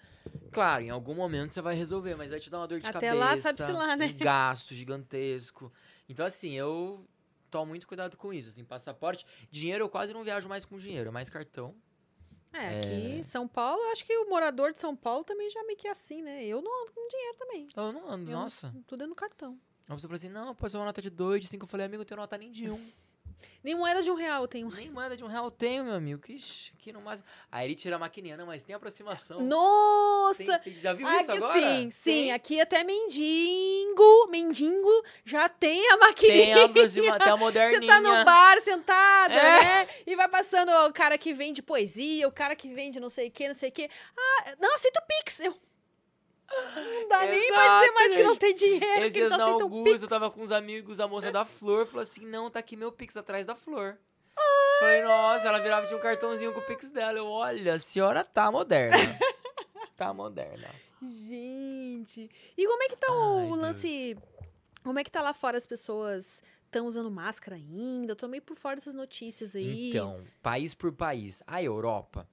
Claro, 0.52 0.84
em 0.84 0.90
algum 0.90 1.14
momento 1.14 1.52
você 1.52 1.60
vai 1.60 1.74
resolver, 1.74 2.14
mas 2.14 2.30
vai 2.30 2.38
te 2.38 2.48
dar 2.48 2.58
uma 2.58 2.68
dor 2.68 2.78
de 2.78 2.86
Até 2.86 3.08
cabeça. 3.08 3.14
lá, 3.14 3.36
sabe-se 3.36 3.72
lá, 3.72 3.96
né? 3.96 4.06
Um 4.06 4.16
gasto 4.18 4.74
gigantesco. 4.74 5.72
Então, 6.08 6.24
assim, 6.24 6.52
eu 6.52 7.04
tomo 7.52 7.66
muito 7.66 7.86
cuidado 7.86 8.16
com 8.16 8.32
isso. 8.32 8.48
Assim, 8.48 8.64
passaporte. 8.64 9.24
Dinheiro 9.50 9.84
eu 9.84 9.88
quase 9.88 10.12
não 10.12 10.24
viajo 10.24 10.48
mais 10.48 10.64
com 10.64 10.76
dinheiro, 10.78 11.08
é 11.08 11.12
mais 11.12 11.28
cartão. 11.30 11.74
É, 12.52 12.78
aqui 12.78 12.88
em 13.18 13.22
São 13.22 13.46
Paulo, 13.48 13.80
acho 13.92 14.04
que 14.04 14.14
o 14.18 14.28
morador 14.28 14.72
de 14.72 14.78
São 14.78 14.94
Paulo 14.96 15.24
também 15.24 15.48
já 15.50 15.62
meio 15.64 15.78
que 15.78 15.86
é 15.88 15.90
assim, 15.90 16.20
né? 16.22 16.44
Eu 16.44 16.60
não 16.60 16.82
ando 16.82 16.92
com 16.92 17.08
dinheiro 17.08 17.36
também. 17.38 17.68
Eu 17.74 17.92
não 17.92 18.10
ando, 18.10 18.30
Eu 18.30 18.34
não- 18.34 18.42
nossa. 18.42 18.74
Tudo 18.86 19.04
é 19.04 19.06
no 19.06 19.14
cartão. 19.14 19.58
Aí 19.88 19.98
você 19.98 20.06
falou 20.06 20.16
assim: 20.16 20.28
não, 20.28 20.54
pode 20.54 20.70
ser 20.72 20.78
uma 20.78 20.84
nota 20.86 21.00
de 21.00 21.08
dois, 21.10 21.40
de 21.42 21.46
cinco. 21.48 21.64
Eu 21.64 21.68
falei, 21.68 21.86
amigo, 21.86 22.02
eu 22.02 22.06
tenho 22.06 22.20
nota 22.20 22.36
nem 22.36 22.50
de 22.50 22.68
um. 22.70 22.78
Nem 23.62 23.74
moeda 23.74 24.02
de 24.02 24.10
um 24.10 24.14
real 24.14 24.42
eu 24.42 24.48
tenho 24.48 24.68
nem 24.70 24.90
moeda 24.90 25.16
de 25.16 25.24
um 25.24 25.26
real 25.26 25.44
eu 25.44 25.50
tenho, 25.50 25.84
meu 25.84 25.94
amigo. 25.94 26.20
Que 26.22 26.36
aqui 26.74 26.92
no 26.92 27.00
máximo. 27.00 27.28
Aí 27.50 27.66
ele 27.66 27.74
tira 27.74 27.96
a 27.96 27.98
maquininha, 27.98 28.36
não, 28.36 28.46
mas 28.46 28.62
tem 28.62 28.74
aproximação. 28.74 29.40
Nossa! 29.40 30.58
Tem- 30.58 30.72
tem- 30.72 30.76
já 30.76 30.92
viu 30.92 31.06
Ah, 31.06 31.16
isso 31.18 31.30
que 31.30 31.36
agora? 31.38 31.52
Sim, 31.60 31.90
sim. 31.90 32.02
Tem- 32.10 32.32
Aqui 32.32 32.60
até 32.60 32.82
mendigo, 32.84 34.26
mendigo, 34.28 35.04
já 35.24 35.48
tem 35.48 35.90
a 35.90 35.96
maquininha. 35.96 36.54
Tem 36.54 36.62
a 36.62 36.64
aproxima, 36.64 37.18
tem 37.18 37.28
a 37.28 37.36
Você 37.36 37.40
moderninha. 37.40 37.92
tá 37.92 38.00
no 38.00 38.24
bar 38.24 38.60
sentada, 38.60 39.34
É. 39.34 39.62
né? 39.84 39.88
E 40.06 40.16
vai 40.16 40.28
passando 40.28 40.70
o 40.88 40.92
cara 40.92 41.16
que 41.18 41.32
vende 41.32 41.62
poesia, 41.62 42.26
o 42.28 42.32
cara 42.32 42.54
que 42.56 42.68
vende 42.72 42.98
não 43.00 43.08
sei 43.08 43.28
o 43.28 43.30
que, 43.30 43.46
não 43.46 43.54
sei 43.54 43.68
o 43.68 43.72
que. 43.72 43.88
Ah, 44.16 44.54
não, 44.60 44.74
aceita 44.74 45.00
o 45.00 45.06
Pix. 45.24 45.40
Eu... 45.40 45.54
Não 46.76 47.08
dá 47.08 47.26
nem 47.26 47.48
pra 47.48 47.80
dizer 47.80 47.84
Exato, 47.84 47.94
mais 47.94 48.14
que 48.14 48.22
não 48.22 48.30
gente. 48.30 48.40
tem 48.40 48.54
dinheiro, 48.54 49.04
Esses 49.04 49.12
que 49.12 49.28
na 49.28 49.36
aceitam 49.36 49.58
o 49.58 49.62
Augusta, 49.62 49.90
Pix. 49.90 50.02
eu 50.02 50.08
tava 50.08 50.30
com 50.30 50.40
uns 50.42 50.50
amigos, 50.52 51.00
a 51.00 51.08
moça 51.08 51.30
da 51.30 51.44
Flor 51.44 51.86
falou 51.86 52.02
assim, 52.02 52.26
não, 52.26 52.50
tá 52.50 52.58
aqui 52.60 52.76
meu 52.76 52.90
Pix 52.92 53.16
atrás 53.16 53.46
da 53.46 53.54
Flor. 53.54 53.96
Falei, 54.80 55.02
nossa, 55.02 55.46
ela 55.46 55.58
virava, 55.60 55.86
tinha 55.86 55.96
um 55.98 56.02
cartãozinho 56.02 56.52
com 56.52 56.58
o 56.60 56.66
Pix 56.66 56.90
dela. 56.90 57.16
Eu, 57.18 57.26
olha, 57.28 57.74
a 57.74 57.78
senhora 57.78 58.24
tá 58.24 58.50
moderna. 58.50 58.96
tá 59.96 60.12
moderna. 60.12 60.68
Gente. 61.00 62.28
E 62.56 62.66
como 62.66 62.82
é 62.82 62.88
que 62.88 62.96
tá 62.96 63.06
Ai, 63.10 63.16
o 63.16 63.46
Deus. 63.46 63.58
lance... 63.58 64.16
Como 64.82 64.98
é 64.98 65.04
que 65.04 65.10
tá 65.10 65.22
lá 65.22 65.32
fora 65.32 65.56
as 65.56 65.66
pessoas... 65.66 66.42
Estão 66.64 66.86
usando 66.86 67.10
máscara 67.10 67.54
ainda? 67.56 68.12
Eu 68.12 68.16
tô 68.16 68.26
meio 68.26 68.42
por 68.42 68.56
fora 68.56 68.76
dessas 68.76 68.94
notícias 68.94 69.54
aí. 69.54 69.90
Então, 69.90 70.22
país 70.42 70.72
por 70.72 70.90
país. 70.90 71.42
A 71.46 71.62
Europa 71.62 72.26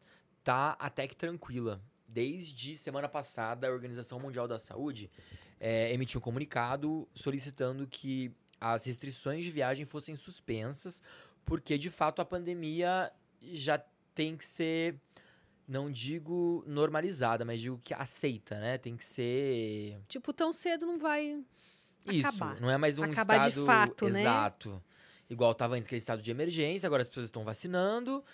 tá 0.45 0.77
até 0.79 1.07
que 1.09 1.15
tranquila. 1.15 1.81
Desde 2.11 2.75
semana 2.75 3.07
passada, 3.07 3.67
a 3.67 3.71
Organização 3.71 4.19
Mundial 4.19 4.47
da 4.47 4.57
Saúde 4.57 5.11
eh, 5.59 5.93
emitiu 5.93 6.17
um 6.19 6.21
comunicado 6.23 7.07
solicitando 7.13 7.85
que 7.85 8.31
as 8.59 8.83
restrições 8.85 9.43
de 9.43 9.51
viagem 9.51 9.85
fossem 9.85 10.15
suspensas, 10.15 11.03
porque 11.45 11.77
de 11.77 11.89
fato 11.89 12.19
a 12.21 12.25
pandemia 12.25 13.11
já 13.41 13.81
tem 14.15 14.35
que 14.35 14.43
ser, 14.43 14.95
não 15.67 15.89
digo 15.91 16.63
normalizada, 16.65 17.45
mas 17.45 17.61
digo 17.61 17.77
que 17.83 17.93
aceita, 17.93 18.59
né? 18.59 18.77
Tem 18.79 18.97
que 18.97 19.05
ser 19.05 19.97
Tipo, 20.07 20.33
tão 20.33 20.51
cedo 20.51 20.85
não 20.87 20.97
vai... 20.97 21.39
isso, 22.07 22.27
Acabar. 22.27 22.59
não 22.59 22.69
é 22.71 22.77
mais 22.77 22.97
um 22.97 23.03
Acabar 23.03 23.37
de 23.39 23.49
estado 23.49 23.65
fato, 23.65 24.09
né? 24.09 24.21
exato. 24.21 24.83
Igual 25.29 25.53
tava 25.53 25.75
antes 25.75 25.85
aquele 25.85 25.99
estado 25.99 26.23
de 26.23 26.31
emergência, 26.31 26.87
agora 26.87 27.03
as 27.03 27.07
pessoas 27.07 27.27
estão 27.27 27.43
vacinando 27.43 28.25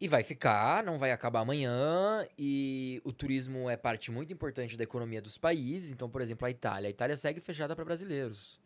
e 0.00 0.06
vai 0.06 0.22
ficar, 0.22 0.84
não 0.84 0.96
vai 0.96 1.10
acabar 1.10 1.40
amanhã 1.40 2.26
e 2.38 3.00
o 3.04 3.12
turismo 3.12 3.68
é 3.68 3.76
parte 3.76 4.10
muito 4.10 4.32
importante 4.32 4.76
da 4.76 4.84
economia 4.84 5.20
dos 5.20 5.36
países. 5.36 5.90
Então, 5.90 6.08
por 6.08 6.20
exemplo, 6.20 6.46
a 6.46 6.50
Itália, 6.50 6.86
a 6.86 6.90
Itália 6.90 7.16
segue 7.16 7.40
fechada 7.40 7.74
para 7.74 7.84
brasileiros. 7.84 8.60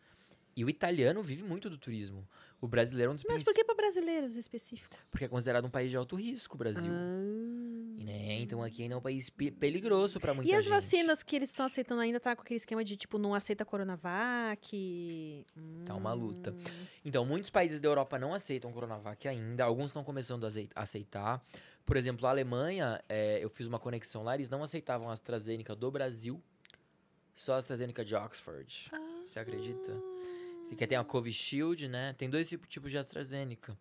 E 0.54 0.64
o 0.64 0.68
italiano 0.68 1.22
vive 1.22 1.42
muito 1.42 1.70
do 1.70 1.78
turismo. 1.78 2.28
O 2.60 2.68
brasileiro 2.68 3.10
é 3.10 3.12
um 3.12 3.16
dos 3.16 3.24
Mas 3.26 3.42
por 3.42 3.54
que 3.54 3.64
pra 3.64 3.74
brasileiros 3.74 4.36
específico? 4.36 4.94
porque 5.10 5.24
é 5.24 5.28
considerado 5.28 5.64
um 5.64 5.70
país 5.70 5.90
de 5.90 5.96
alto 5.96 6.14
risco, 6.14 6.54
o 6.54 6.58
Brasil. 6.58 6.92
Ah. 6.92 7.71
Né? 8.02 8.40
Então 8.40 8.62
aqui 8.62 8.82
ainda 8.82 8.94
é 8.94 8.98
um 8.98 9.00
país 9.00 9.30
pe- 9.30 9.50
peligroso 9.50 10.18
pra 10.20 10.34
muita 10.34 10.50
E 10.50 10.54
as 10.54 10.64
gente. 10.64 10.72
vacinas 10.72 11.22
que 11.22 11.36
eles 11.36 11.50
estão 11.50 11.64
aceitando 11.66 12.00
ainda 12.00 12.18
tá 12.18 12.34
com 12.34 12.42
aquele 12.42 12.56
esquema 12.56 12.84
de 12.84 12.96
tipo, 12.96 13.18
não 13.18 13.34
aceita 13.34 13.64
Coronavac? 13.64 15.46
Tá 15.84 15.94
uma 15.94 16.12
luta. 16.12 16.52
Hum. 16.52 16.62
Então, 17.04 17.24
muitos 17.24 17.50
países 17.50 17.80
da 17.80 17.88
Europa 17.88 18.18
não 18.18 18.32
aceitam 18.34 18.72
Coronavac 18.72 19.26
ainda, 19.28 19.64
alguns 19.64 19.86
estão 19.90 20.04
começando 20.04 20.44
a 20.46 20.50
aceitar. 20.82 21.44
Por 21.84 21.96
exemplo, 21.96 22.26
a 22.26 22.30
Alemanha, 22.30 23.02
é, 23.08 23.42
eu 23.42 23.48
fiz 23.50 23.66
uma 23.66 23.78
conexão 23.78 24.22
lá, 24.22 24.34
eles 24.34 24.48
não 24.48 24.62
aceitavam 24.62 25.10
a 25.10 25.12
AstraZeneca 25.12 25.74
do 25.74 25.90
Brasil, 25.90 26.40
só 27.34 27.54
a 27.54 27.56
AstraZeneca 27.56 28.04
de 28.04 28.14
Oxford. 28.14 28.90
Você 29.26 29.38
acredita? 29.38 29.92
Que 30.78 30.86
tem 30.86 30.96
a 30.96 31.04
Covishield, 31.04 31.86
né? 31.88 32.14
Tem 32.14 32.30
dois 32.30 32.48
tipo- 32.48 32.66
tipos 32.66 32.90
de 32.90 32.96
AstraZeneca. 32.98 33.76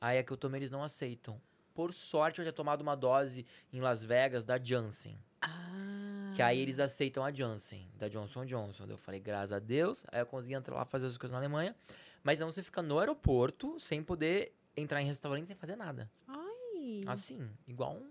Aí 0.00 0.18
a 0.18 0.22
que 0.22 0.30
eu 0.32 0.36
tomei, 0.36 0.58
eles 0.60 0.70
não 0.70 0.82
aceitam. 0.82 1.40
Por 1.78 1.94
sorte, 1.94 2.40
eu 2.40 2.44
já 2.44 2.50
tomado 2.50 2.80
uma 2.80 2.96
dose 2.96 3.46
em 3.72 3.80
Las 3.80 4.04
Vegas 4.04 4.42
da 4.42 4.58
Janssen. 4.58 5.16
Ah. 5.40 6.32
Que 6.34 6.42
aí 6.42 6.58
eles 6.58 6.80
aceitam 6.80 7.24
a 7.24 7.32
Janssen, 7.32 7.88
da 7.96 8.08
Johnson 8.08 8.44
Johnson. 8.44 8.84
Eu 8.88 8.98
falei, 8.98 9.20
graças 9.20 9.52
a 9.52 9.60
Deus. 9.60 10.04
Aí 10.10 10.20
eu 10.20 10.26
consegui 10.26 10.54
entrar 10.54 10.74
lá 10.74 10.84
fazer 10.84 11.06
as 11.06 11.16
coisas 11.16 11.30
na 11.30 11.38
Alemanha. 11.38 11.76
Mas 12.20 12.40
não 12.40 12.50
você 12.50 12.64
fica 12.64 12.82
no 12.82 12.98
aeroporto 12.98 13.78
sem 13.78 14.02
poder 14.02 14.52
entrar 14.76 15.00
em 15.00 15.06
restaurante 15.06 15.46
sem 15.46 15.54
fazer 15.54 15.76
nada. 15.76 16.10
Ai, 16.26 17.02
Assim, 17.06 17.48
igual 17.68 17.94
um. 17.94 18.10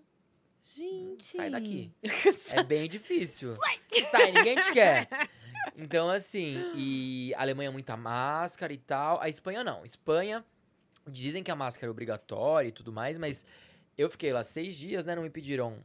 gente. 0.61 1.25
Sai 1.25 1.49
daqui. 1.49 1.91
É 2.55 2.63
bem 2.63 2.87
difícil. 2.87 3.57
Sai, 4.09 4.31
ninguém 4.31 4.55
te 4.55 4.71
quer. 4.71 5.09
Então, 5.75 6.09
assim, 6.09 6.71
e 6.73 7.33
a 7.35 7.41
Alemanha 7.41 7.69
muita 7.69 7.97
máscara 7.97 8.71
e 8.71 8.77
tal. 8.77 9.21
A 9.21 9.27
Espanha 9.27 9.61
não. 9.61 9.83
Espanha, 9.83 10.45
dizem 11.07 11.43
que 11.43 11.51
a 11.51 11.55
máscara 11.55 11.89
é 11.89 11.91
obrigatória 11.91 12.67
e 12.67 12.71
tudo 12.71 12.91
mais, 12.91 13.17
mas 13.17 13.45
eu 13.97 14.09
fiquei 14.09 14.31
lá 14.31 14.43
seis 14.43 14.75
dias, 14.75 15.05
né? 15.05 15.15
Não 15.15 15.23
me 15.23 15.29
pediram. 15.29 15.77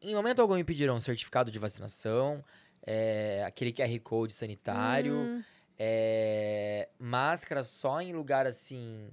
Em 0.00 0.14
momento 0.14 0.42
algum 0.42 0.54
me 0.54 0.64
pediram 0.64 0.98
certificado 1.00 1.50
de 1.50 1.58
vacinação, 1.58 2.44
é, 2.84 3.44
aquele 3.46 3.72
QR 3.72 3.98
Code 4.00 4.32
sanitário. 4.32 5.14
Hum, 5.14 5.42
É, 5.78 6.88
máscara 6.98 7.64
só 7.64 8.00
em 8.00 8.12
lugar 8.12 8.46
assim 8.46 9.10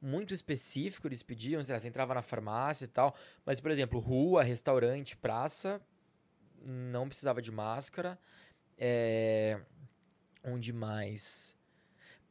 muito 0.00 0.34
específico 0.34 1.06
eles 1.06 1.22
pediam, 1.22 1.62
sei 1.62 1.74
lá, 1.74 1.80
você 1.80 1.88
entrava 1.88 2.12
na 2.12 2.22
farmácia 2.22 2.84
e 2.84 2.88
tal, 2.88 3.14
mas 3.46 3.60
por 3.60 3.70
exemplo, 3.70 4.00
rua, 4.00 4.42
restaurante, 4.42 5.16
praça, 5.16 5.80
não 6.60 7.08
precisava 7.08 7.40
de 7.40 7.52
máscara. 7.52 8.18
É, 8.76 9.60
onde 10.44 10.72
mais? 10.72 11.56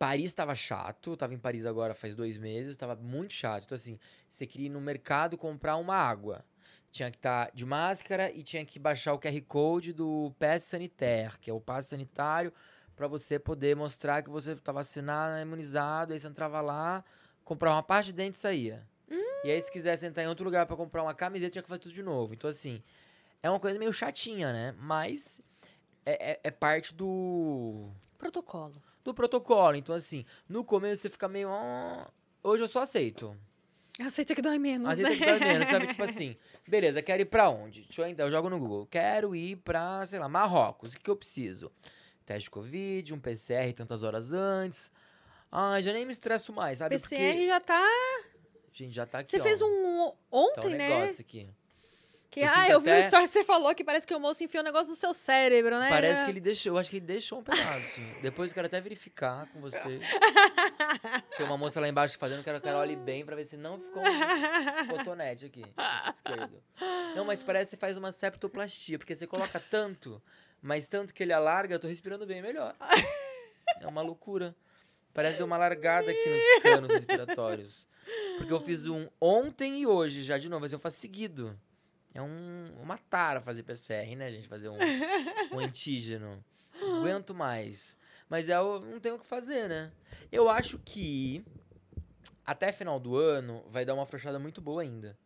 Paris 0.01 0.31
estava 0.31 0.55
chato, 0.55 1.15
tava 1.15 1.35
em 1.35 1.37
Paris 1.37 1.63
agora 1.63 1.93
faz 1.93 2.15
dois 2.15 2.35
meses, 2.35 2.71
estava 2.71 2.95
muito 2.95 3.33
chato. 3.33 3.65
Então 3.65 3.75
assim, 3.75 3.99
você 4.27 4.47
queria 4.47 4.65
ir 4.65 4.69
no 4.71 4.81
mercado 4.81 5.37
comprar 5.37 5.75
uma 5.77 5.95
água. 5.95 6.43
Tinha 6.91 7.11
que 7.11 7.17
estar 7.17 7.51
de 7.53 7.63
máscara 7.67 8.31
e 8.31 8.41
tinha 8.41 8.65
que 8.65 8.79
baixar 8.79 9.13
o 9.13 9.19
QR 9.19 9.39
Code 9.47 9.93
do 9.93 10.33
Pass 10.39 10.63
Sanitaire, 10.63 11.37
que 11.39 11.51
é 11.51 11.53
o 11.53 11.61
passe 11.61 11.89
sanitário 11.89 12.51
para 12.95 13.07
você 13.07 13.37
poder 13.37 13.75
mostrar 13.75 14.23
que 14.23 14.29
você 14.31 14.55
tá 14.55 14.71
vacinado, 14.71 15.39
imunizado, 15.39 16.13
aí 16.13 16.19
você 16.19 16.27
entrava 16.27 16.61
lá, 16.61 17.05
comprar 17.43 17.71
uma 17.71 17.83
parte 17.83 18.07
de 18.07 18.13
dente 18.13 18.37
e 18.37 18.41
saía. 18.41 18.87
E 19.43 19.51
aí, 19.51 19.61
se 19.61 19.71
quisesse 19.71 20.03
entrar 20.07 20.23
em 20.23 20.27
outro 20.27 20.43
lugar 20.43 20.65
para 20.65 20.75
comprar 20.75 21.03
uma 21.03 21.13
camiseta, 21.13 21.51
tinha 21.51 21.61
que 21.61 21.69
fazer 21.69 21.79
tudo 21.79 21.93
de 21.93 22.01
novo. 22.01 22.33
Então, 22.33 22.49
assim, 22.49 22.81
é 23.43 23.51
uma 23.51 23.59
coisa 23.59 23.77
meio 23.77 23.93
chatinha, 23.93 24.51
né? 24.51 24.73
Mas 24.79 25.39
é, 26.05 26.31
é- 26.33 26.39
é 26.45 26.51
parte 26.51 26.93
do, 26.93 27.89
Protocolo. 28.17 28.81
do 29.03 29.13
protocolo. 29.13 29.75
Então, 29.75 29.93
assim, 29.95 30.25
no 30.47 30.63
começo 30.63 31.01
você 31.03 31.09
fica 31.09 31.27
meio. 31.27 31.49
"Ah, 31.49 32.09
hoje 32.43 32.63
eu 32.63 32.67
só 32.67 32.81
aceito. 32.81 33.35
Aceita 33.99 34.33
que 34.33 34.41
dói 34.41 34.57
menos, 34.57 34.89
Às 34.89 34.99
né? 34.99 35.15
que 35.15 35.25
dar 35.25 35.39
menos, 35.39 35.67
sabe? 35.69 35.85
Tipo 35.87 36.03
assim, 36.25 36.35
beleza, 36.67 37.01
quero 37.01 37.21
ir 37.21 37.25
pra 37.25 37.49
onde? 37.49 37.81
Deixa 37.81 38.01
eu 38.01 38.07
entrar, 38.07 38.25
eu 38.25 38.31
jogo 38.31 38.49
no 38.49 38.57
Google. 38.57 38.87
Quero 38.87 39.35
ir 39.35 39.57
pra, 39.57 40.05
sei 40.05 40.17
lá, 40.17 40.27
Marrocos. 40.29 40.93
O 40.93 40.95
que, 40.97 41.03
que 41.03 41.09
eu 41.09 41.15
preciso? 41.15 41.71
Teste 42.25 42.45
de 42.45 42.49
Covid, 42.51 43.13
um 43.13 43.19
PCR 43.19 43.73
tantas 43.73 44.01
horas 44.01 44.31
antes. 44.33 44.91
Ah, 45.51 45.79
já 45.81 45.91
nem 45.91 46.05
me 46.05 46.11
estresso 46.13 46.53
mais, 46.53 46.77
sabe? 46.79 46.95
PCR 46.95 47.31
Porque, 47.33 47.47
já 47.47 47.59
tá... 47.59 47.85
gente, 48.71 48.93
já 48.95 49.05
tá 49.05 49.19
aqui, 49.19 49.29
Você 49.29 49.39
ó. 49.39 49.43
fez 49.43 49.61
um 49.61 49.67
Tá 49.67 49.67
um 49.69 50.13
ontem, 50.31 50.75
né? 50.75 50.89
negócio 50.89 51.21
aqui. 51.21 51.49
Que, 52.31 52.39
Eu 52.39 52.49
ah, 52.49 52.69
eu 52.69 52.79
vi 52.79 52.89
o 52.89 52.97
story 52.99 53.23
que 53.23 53.29
você 53.29 53.43
falou 53.43 53.75
que 53.75 53.83
parece 53.83 54.07
que 54.07 54.15
o 54.15 54.19
moço 54.19 54.41
enfiou 54.41 54.63
um 54.63 54.65
negócio 54.65 54.89
no 54.89 54.95
seu 54.95 55.13
cérebro, 55.13 55.77
né? 55.77 55.89
Parece 55.89 56.23
que 56.23 56.31
ele 56.31 56.39
deixou, 56.39 56.71
eu 56.71 56.77
acho 56.77 56.89
que 56.89 56.95
ele 56.95 57.05
deixou 57.05 57.39
um 57.39 57.43
pedaço. 57.43 57.99
Depois 58.21 58.51
eu 58.51 58.55
quero 58.55 58.67
até 58.67 58.79
verificar 58.79 59.47
com 59.47 59.59
você. 59.59 59.99
Tem 61.35 61.45
uma 61.45 61.57
moça 61.57 61.81
lá 61.81 61.89
embaixo 61.89 62.17
fazendo, 62.17 62.41
quero 62.41 62.61
que 62.61 62.69
ela 62.69 62.79
olhe 62.79 62.95
bem 62.95 63.25
pra 63.25 63.35
ver 63.35 63.43
se 63.43 63.57
não 63.57 63.77
ficou 63.77 64.01
um 64.01 64.87
cotonete 64.97 65.45
aqui, 65.47 65.65
esquerdo. 66.09 66.63
Não, 67.17 67.25
mas 67.25 67.43
parece 67.43 67.75
que 67.75 67.81
faz 67.81 67.97
uma 67.97 68.13
septoplastia, 68.13 68.97
porque 68.97 69.13
você 69.13 69.27
coloca 69.27 69.59
tanto, 69.59 70.23
mas 70.61 70.87
tanto 70.87 71.13
que 71.13 71.21
ele 71.21 71.33
alarga, 71.33 71.75
eu 71.75 71.79
tô 71.79 71.87
respirando 71.87 72.25
bem 72.25 72.41
melhor. 72.41 72.73
É 73.81 73.87
uma 73.87 74.01
loucura. 74.01 74.55
Parece 75.13 75.33
que 75.33 75.39
deu 75.39 75.47
uma 75.47 75.57
largada 75.57 76.09
aqui 76.09 76.29
nos 76.29 76.63
canos 76.63 76.91
respiratórios. 76.91 77.85
Porque 78.37 78.53
eu 78.53 78.61
fiz 78.61 78.87
um 78.87 79.09
ontem 79.19 79.81
e 79.81 79.85
hoje 79.85 80.23
já 80.23 80.37
de 80.37 80.47
novo, 80.47 80.61
mas 80.61 80.71
eu 80.71 80.79
faço 80.79 80.95
seguido. 80.95 81.59
É 82.13 82.21
um, 82.21 82.65
uma 82.81 82.97
tara 82.97 83.39
fazer 83.41 83.63
PCR, 83.63 84.15
né, 84.15 84.29
gente? 84.31 84.47
Fazer 84.47 84.69
um, 84.69 84.77
um 85.53 85.59
antígeno. 85.59 86.43
Não 86.79 86.99
aguento 86.99 87.33
mais. 87.33 87.97
Mas 88.29 88.49
é, 88.49 88.59
o- 88.59 88.79
não 88.79 88.99
tem 88.99 89.11
o 89.11 89.19
que 89.19 89.25
fazer, 89.25 89.67
né? 89.69 89.91
Eu 90.31 90.49
acho 90.49 90.77
que 90.79 91.43
até 92.45 92.71
final 92.71 92.99
do 92.99 93.15
ano 93.17 93.63
vai 93.67 93.85
dar 93.85 93.93
uma 93.93 94.03
afrouxada 94.03 94.39
muito 94.39 94.59
boa 94.61 94.81
ainda. 94.81 95.17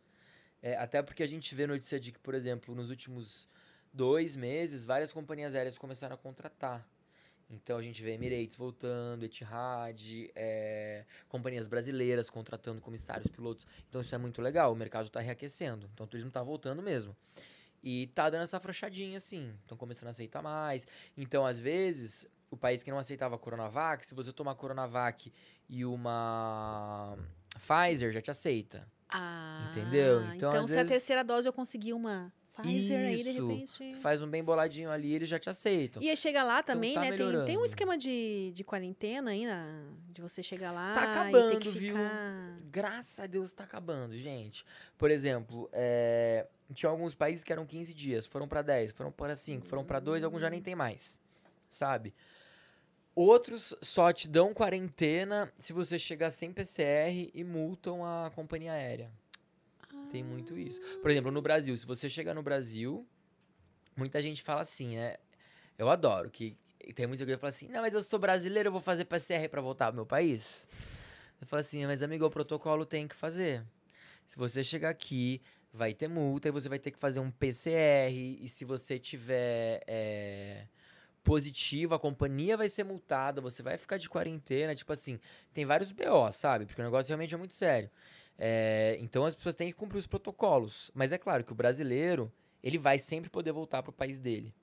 É, 0.62 0.76
até 0.76 1.02
porque 1.02 1.22
a 1.22 1.26
gente 1.28 1.54
vê 1.54 1.66
notícia 1.66 1.98
de 2.00 2.12
que, 2.12 2.18
por 2.18 2.34
exemplo, 2.34 2.74
nos 2.74 2.90
últimos 2.90 3.48
dois 3.92 4.36
meses, 4.36 4.84
várias 4.84 5.12
companhias 5.12 5.54
aéreas 5.54 5.78
começaram 5.78 6.14
a 6.14 6.18
contratar. 6.18 6.86
Então 7.48 7.78
a 7.78 7.82
gente 7.82 8.02
vê 8.02 8.12
Emirates 8.12 8.56
voltando, 8.56 9.24
Etihad, 9.24 10.30
é, 10.34 11.04
companhias 11.28 11.68
brasileiras 11.68 12.28
contratando 12.28 12.80
comissários, 12.80 13.28
pilotos. 13.28 13.66
Então 13.88 14.00
isso 14.00 14.14
é 14.14 14.18
muito 14.18 14.42
legal, 14.42 14.72
o 14.72 14.76
mercado 14.76 15.06
está 15.06 15.20
reaquecendo. 15.20 15.88
Então 15.94 16.04
o 16.06 16.08
turismo 16.08 16.28
está 16.28 16.42
voltando 16.42 16.82
mesmo. 16.82 17.16
E 17.82 18.08
tá 18.08 18.28
dando 18.28 18.42
essa 18.42 18.56
afrouxadinha, 18.56 19.16
assim. 19.16 19.54
Estão 19.62 19.76
começando 19.78 20.08
a 20.08 20.10
aceitar 20.10 20.42
mais. 20.42 20.86
Então, 21.16 21.46
às 21.46 21.60
vezes, 21.60 22.26
o 22.50 22.56
país 22.56 22.82
que 22.82 22.90
não 22.90 22.98
aceitava 22.98 23.36
a 23.36 23.38
Coronavac, 23.38 24.04
se 24.04 24.12
você 24.12 24.32
tomar 24.32 24.56
Coronavac 24.56 25.32
e 25.68 25.84
uma 25.84 27.16
Pfizer, 27.54 28.10
já 28.10 28.20
te 28.20 28.30
aceita. 28.30 28.88
Ah, 29.08 29.68
Entendeu? 29.70 30.20
Então, 30.34 30.48
Então, 30.50 30.66
se 30.66 30.74
vezes- 30.74 30.90
a 30.90 30.94
terceira 30.94 31.22
dose 31.22 31.48
eu 31.48 31.52
conseguir 31.52 31.92
uma 31.92 32.32
Pfizer, 32.62 32.98
aí 32.98 33.22
de 33.22 33.30
Isso. 33.30 33.78
repente... 33.78 33.96
Tu 33.96 34.00
faz 34.00 34.22
um 34.22 34.28
bem 34.28 34.42
boladinho 34.42 34.90
ali, 34.90 35.12
eles 35.14 35.28
já 35.28 35.38
te 35.38 35.48
aceitam. 35.50 36.02
E 36.02 36.08
aí 36.08 36.16
chega 36.16 36.42
lá 36.42 36.62
também, 36.62 36.94
tá 36.94 37.00
né? 37.00 37.12
Tem, 37.12 37.44
tem 37.44 37.58
um 37.58 37.64
esquema 37.64 37.96
de, 37.98 38.52
de 38.54 38.64
quarentena 38.64 39.30
aí, 39.30 39.46
na- 39.46 39.84
de 40.12 40.20
você 40.22 40.42
chegar 40.42 40.72
lá 40.72 40.94
Tá 40.94 41.04
e 41.04 41.08
acabando, 41.10 41.58
que 41.58 41.68
viu? 41.70 41.94
ficar... 41.94 42.58
Graças 42.70 43.18
a 43.20 43.26
Deus 43.26 43.52
tá 43.52 43.64
acabando, 43.64 44.16
gente. 44.16 44.64
Por 44.96 45.10
exemplo, 45.10 45.68
é, 45.72 46.46
tinha 46.72 46.90
alguns 46.90 47.14
países 47.14 47.44
que 47.44 47.52
eram 47.52 47.66
15 47.66 47.92
dias, 47.94 48.26
foram 48.26 48.48
pra 48.48 48.62
10, 48.62 48.92
foram 48.92 49.12
pra 49.12 49.34
5, 49.36 49.66
foram 49.66 49.84
pra 49.84 50.00
2, 50.00 50.24
alguns 50.24 50.40
já 50.40 50.50
nem 50.50 50.62
tem 50.62 50.74
mais. 50.74 51.20
Sabe? 51.68 52.14
Outros 53.14 53.74
só 53.80 54.12
te 54.12 54.28
dão 54.28 54.52
quarentena 54.52 55.50
se 55.56 55.72
você 55.72 55.98
chegar 55.98 56.30
sem 56.30 56.52
PCR 56.52 57.30
e 57.32 57.42
multam 57.44 58.04
a 58.04 58.30
companhia 58.34 58.72
aérea. 58.72 59.10
Tem 60.16 60.24
muito 60.24 60.58
isso. 60.58 60.80
Por 61.02 61.10
exemplo, 61.10 61.30
no 61.30 61.42
Brasil, 61.42 61.76
se 61.76 61.84
você 61.84 62.08
chegar 62.08 62.32
no 62.32 62.42
Brasil, 62.42 63.06
muita 63.94 64.18
gente 64.22 64.42
fala 64.42 64.62
assim, 64.62 64.96
né? 64.96 65.16
Eu 65.76 65.90
adoro 65.90 66.30
que 66.30 66.56
tem 66.94 67.06
muita 67.06 67.22
gente 67.22 67.34
que 67.34 67.40
fala 67.40 67.50
assim: 67.50 67.68
"Não, 67.68 67.82
mas 67.82 67.92
eu 67.92 68.00
sou 68.00 68.18
brasileiro, 68.18 68.68
eu 68.68 68.72
vou 68.72 68.80
fazer 68.80 69.04
PCR 69.04 69.46
pra 69.50 69.60
voltar 69.60 69.88
ao 69.88 69.92
meu 69.92 70.06
país". 70.06 70.66
Eu 71.38 71.46
falo 71.46 71.60
assim, 71.60 71.84
mas 71.84 72.02
amigo, 72.02 72.24
o 72.24 72.30
protocolo 72.30 72.86
tem 72.86 73.06
que 73.06 73.14
fazer. 73.14 73.62
Se 74.26 74.38
você 74.38 74.64
chegar 74.64 74.88
aqui, 74.88 75.42
vai 75.70 75.92
ter 75.92 76.08
multa 76.08 76.48
e 76.48 76.50
você 76.50 76.66
vai 76.66 76.78
ter 76.78 76.90
que 76.90 76.98
fazer 76.98 77.20
um 77.20 77.30
PCR. 77.30 78.38
E 78.40 78.48
se 78.48 78.64
você 78.64 78.98
tiver 78.98 79.82
é, 79.86 80.66
positivo, 81.22 81.94
a 81.94 81.98
companhia 81.98 82.56
vai 82.56 82.70
ser 82.70 82.84
multada, 82.84 83.42
você 83.42 83.62
vai 83.62 83.76
ficar 83.76 83.98
de 83.98 84.08
quarentena. 84.08 84.74
Tipo 84.74 84.94
assim, 84.94 85.20
tem 85.52 85.66
vários 85.66 85.92
BO, 85.92 86.32
sabe? 86.32 86.64
Porque 86.64 86.80
o 86.80 86.84
negócio 86.84 87.10
realmente 87.10 87.34
é 87.34 87.36
muito 87.36 87.52
sério. 87.52 87.90
É, 88.38 88.96
então 89.00 89.24
as 89.24 89.34
pessoas 89.34 89.54
têm 89.54 89.68
que 89.68 89.74
cumprir 89.74 89.98
os 89.98 90.06
protocolos. 90.06 90.90
Mas 90.94 91.12
é 91.12 91.18
claro 91.18 91.44
que 91.44 91.52
o 91.52 91.54
brasileiro, 91.54 92.32
ele 92.62 92.78
vai 92.78 92.98
sempre 92.98 93.30
poder 93.30 93.52
voltar 93.52 93.82
pro 93.82 93.92
país 93.92 94.18
dele, 94.18 94.54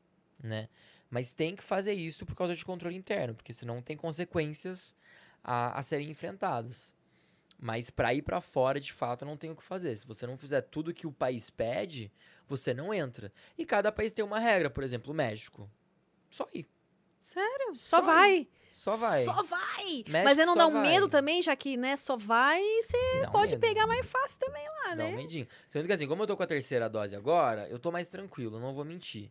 né? 0.42 0.70
Mas 1.10 1.34
tem 1.34 1.56
que 1.56 1.64
fazer 1.64 1.94
isso 1.94 2.26
por 2.26 2.36
causa 2.36 2.56
de 2.56 2.66
controle 2.66 2.96
interno, 2.96 3.36
porque 3.36 3.54
senão 3.54 3.82
tem 3.82 3.96
consequências 3.96 4.96
a, 5.44 5.78
a 5.78 5.84
serem 5.84 6.10
enfrentadas. 6.10 6.96
Mas 7.60 7.90
para 7.90 8.14
ir 8.14 8.24
para 8.24 8.42
fora, 8.42 8.80
de 8.80 8.92
fato, 8.92 9.24
não 9.24 9.38
tem 9.38 9.52
o 9.52 9.56
que 9.56 9.64
fazer. 9.64 9.96
Se 9.96 10.06
você 10.06 10.26
não 10.28 10.36
fizer 10.36 10.62
tudo 10.62 10.94
que 10.94 11.08
o 11.08 11.12
país 11.12 11.50
pede, 11.50 12.12
você 12.48 12.74
não 12.74 12.94
entra. 12.94 13.32
E 13.58 13.66
cada 13.66 13.92
país 13.92 14.12
tem 14.12 14.26
uma 14.26 14.40
regra, 14.40 14.70
por 14.70 14.84
exemplo, 14.84 15.12
o 15.12 15.16
México. 15.16 15.70
Só 16.30 16.50
ir. 16.54 16.68
Sério? 17.22 17.74
Só, 17.74 17.98
Só 17.98 18.02
vai. 18.02 18.48
Só 18.76 18.98
vai. 18.98 19.24
Só 19.24 19.44
vai! 19.44 20.04
Mas 20.10 20.40
aí 20.40 20.46
não 20.48 20.54
só 20.54 20.60
dá 20.62 20.68
um 20.68 20.72
vai. 20.74 20.92
medo 20.92 21.08
também, 21.08 21.44
já 21.44 21.56
que, 21.56 21.78
né, 21.78 21.96
só 21.96 22.18
vai, 22.18 22.60
você 22.82 22.98
Dá 23.22 23.30
um 23.30 23.32
pode 23.32 23.52
medo. 23.52 23.62
pegar 23.62 23.86
mais 23.86 24.04
fácil 24.04 24.40
também 24.40 24.68
lá, 24.68 24.90
Dá 24.90 24.96
né? 24.96 25.06
um 25.06 25.16
medinho. 25.16 25.48
Sendo 25.70 25.86
que 25.86 25.94
assim, 25.94 26.08
como 26.08 26.24
eu 26.24 26.28
tô 26.28 26.36
com 26.36 26.42
a 26.42 26.48
terceira 26.48 26.90
dose 26.90 27.16
agora, 27.16 27.68
eu 27.70 27.78
tô 27.78 27.92
mais 27.92 28.08
tranquilo, 28.08 28.60
não 28.60 28.74
vou 28.74 28.84
mentir. 28.84 29.30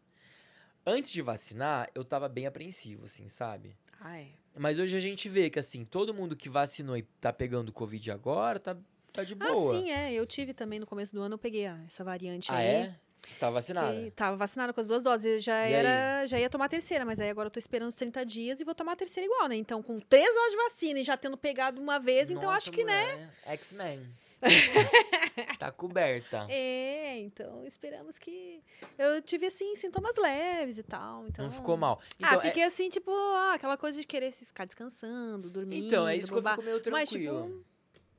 Antes 0.86 1.10
de 1.10 1.20
vacinar, 1.22 1.90
eu 1.92 2.04
tava 2.04 2.28
bem 2.28 2.46
apreensivo, 2.46 3.04
assim, 3.06 3.26
sabe? 3.26 3.76
Ai. 4.00 4.28
Mas 4.56 4.78
hoje 4.78 4.96
a 4.96 5.00
gente 5.00 5.28
vê 5.28 5.50
que, 5.50 5.58
assim, 5.58 5.84
todo 5.84 6.14
mundo 6.14 6.36
que 6.36 6.48
vacinou 6.48 6.96
e 6.96 7.02
tá 7.20 7.32
pegando 7.32 7.72
Covid 7.72 8.12
agora, 8.12 8.60
tá, 8.60 8.76
tá 9.12 9.24
de 9.24 9.34
boa. 9.34 9.50
Ah, 9.50 9.54
sim, 9.54 9.90
é. 9.90 10.12
Eu 10.12 10.24
tive 10.24 10.54
também 10.54 10.78
no 10.78 10.86
começo 10.86 11.12
do 11.14 11.20
ano, 11.20 11.34
eu 11.34 11.38
peguei 11.38 11.66
ah, 11.66 11.80
essa 11.88 12.04
variante 12.04 12.50
Ah, 12.52 12.56
aí. 12.58 12.66
é? 12.66 12.94
Você 13.28 13.38
tá 13.38 13.50
vacinada? 13.50 13.94
Que 13.94 14.10
tava 14.10 14.36
vacinada 14.36 14.72
com 14.72 14.80
as 14.80 14.86
duas 14.86 15.04
doses, 15.04 15.44
já 15.44 15.68
E 15.68 15.72
era, 15.72 16.26
já 16.26 16.38
ia 16.38 16.50
tomar 16.50 16.64
a 16.66 16.68
terceira, 16.68 17.04
mas 17.04 17.20
aí 17.20 17.30
agora 17.30 17.46
eu 17.46 17.50
tô 17.50 17.58
esperando 17.58 17.88
os 17.88 17.94
30 17.94 18.26
dias 18.26 18.60
e 18.60 18.64
vou 18.64 18.74
tomar 18.74 18.92
a 18.92 18.96
terceira 18.96 19.26
igual, 19.26 19.48
né? 19.48 19.56
Então, 19.56 19.82
com 19.82 19.98
três 20.00 20.34
doses 20.34 20.50
de 20.50 20.56
vacina 20.56 21.00
e 21.00 21.02
já 21.04 21.16
tendo 21.16 21.36
pegado 21.36 21.80
uma 21.80 21.98
vez, 21.98 22.30
então 22.30 22.44
Nossa, 22.44 22.58
acho 22.58 22.70
que, 22.72 22.84
né? 22.84 23.30
X-Men. 23.46 24.06
tá 25.58 25.70
coberta. 25.70 26.46
É, 26.48 27.18
então 27.20 27.64
esperamos 27.64 28.18
que. 28.18 28.60
Eu 28.98 29.22
tive, 29.22 29.46
assim, 29.46 29.76
sintomas 29.76 30.16
leves 30.16 30.78
e 30.78 30.82
tal. 30.82 31.26
Então... 31.28 31.44
Não 31.44 31.52
ficou 31.52 31.76
mal. 31.76 32.00
ah, 32.02 32.14
Então, 32.18 32.38
é- 32.38 32.40
fiquei 32.40 32.64
assim, 32.64 32.88
tipo, 32.90 33.10
ah, 33.12 33.54
aquela 33.54 33.76
coisa 33.76 34.00
de 34.00 34.06
querer 34.06 34.32
ficar 34.32 34.64
descansando, 34.64 35.48
dormindo. 35.48 35.86
então, 35.86 36.08
é 36.08 36.16
isso 36.16 36.26
que 36.28 36.34
eu 36.34 36.42
bobar. 36.42 36.56
fico 36.56 36.64
meio 36.64 36.80
tranquilo. 36.80 37.00
Mas, 37.00 37.08
tipo, 37.08 37.64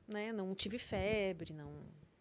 né, 0.08 0.32
não 0.32 0.54
tive 0.54 0.78
febre, 0.78 1.52
não. 1.52 1.72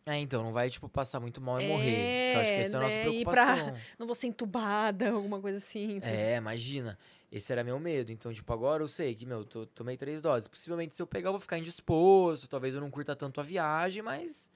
É, 0.06 0.18
então, 0.18 0.44
não 0.44 0.52
vai, 0.52 0.70
tipo, 0.70 0.90
passar 0.90 1.22
muito 1.22 1.40
mal 1.40 1.62
e 1.62 1.64
É, 1.64 1.68
morrer. 1.68 2.34
Eu 2.36 2.40
acho 2.42 2.52
que 2.54 2.60
essa 2.60 2.76
é 2.76 2.80
a 2.80 2.84
nossa 2.84 2.96
né, 2.98 3.08
ir 3.10 3.24
pra- 3.24 3.34
preocupação. 3.56 3.76
Não 3.98 4.06
vou 4.06 4.14
ser 4.14 4.28
entubada, 4.28 5.12
alguma 5.12 5.40
coisa 5.40 5.58
assim. 5.60 5.94
entendeu? 5.96 6.20
É, 6.20 6.36
imagina. 6.36 7.00
Esse 7.32 7.54
era 7.54 7.64
meu 7.64 7.80
medo. 7.80 8.12
Então, 8.12 8.34
tipo, 8.34 8.52
agora 8.52 8.84
eu 8.84 8.88
sei 8.90 9.16
que, 9.16 9.26
meu, 9.26 9.46
tô, 9.46 9.66
tomei 9.66 9.96
três 9.96 10.22
doses. 10.22 10.46
Possivelmente, 10.50 10.94
se 10.94 11.02
eu 11.02 11.08
pegar, 11.08 11.30
eu 11.30 11.34
vou 11.34 11.40
ficar 11.40 11.58
indisposto. 11.58 12.50
Talvez 12.50 12.76
eu 12.76 12.82
não 12.82 12.92
curta 12.92 13.16
tanto 13.16 13.40
a 13.40 13.44
viagem, 13.46 14.04
mas 14.04 14.52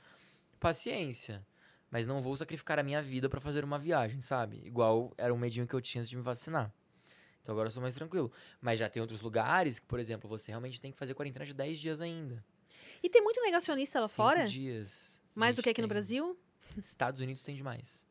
paciência. 0.60 1.46
Mas 1.90 2.06
não 2.06 2.20
vou 2.22 2.36
sacrificar 2.36 2.78
a 2.80 2.84
minha 2.84 3.02
vida 3.02 3.30
pra 3.30 3.40
fazer 3.40 3.64
uma 3.64 3.80
viagem, 3.80 4.20
sabe? 4.20 4.62
Igual 4.66 5.14
era 5.18 5.34
um 5.34 5.38
medinho 5.38 5.66
que 5.66 5.74
eu 5.74 5.80
tinha 5.82 6.02
antes 6.02 6.10
de 6.10 6.18
me 6.18 6.22
vacinar. 6.22 6.72
Então 7.42 7.54
agora 7.54 7.68
eu 7.68 7.72
sou 7.72 7.82
mais 7.82 7.94
tranquilo. 7.96 8.30
Mas 8.60 8.78
já 8.80 8.90
tem 8.90 9.00
outros 9.02 9.22
lugares 9.22 9.80
que, 9.80 9.86
por 9.86 9.98
exemplo, 10.00 10.30
você 10.30 10.52
realmente 10.52 10.82
tem 10.82 10.92
que 10.92 10.98
fazer 10.98 11.14
quarentena 11.14 11.46
de 11.46 11.54
10 11.54 11.78
dias 11.80 12.02
ainda. 12.02 12.44
E 13.02 13.10
tem 13.10 13.22
muito 13.22 13.42
negacionista 13.42 14.02
lá 14.02 14.08
Cinco 14.08 14.16
fora? 14.18 14.46
dias. 14.46 15.17
Mais 15.38 15.56
do 15.56 15.62
que 15.62 15.70
aqui 15.70 15.82
no 15.82 15.88
tem. 15.88 15.94
Brasil? 15.94 16.38
Estados 16.78 17.22
Unidos 17.22 17.44
tem 17.44 17.56
demais. 17.56 18.06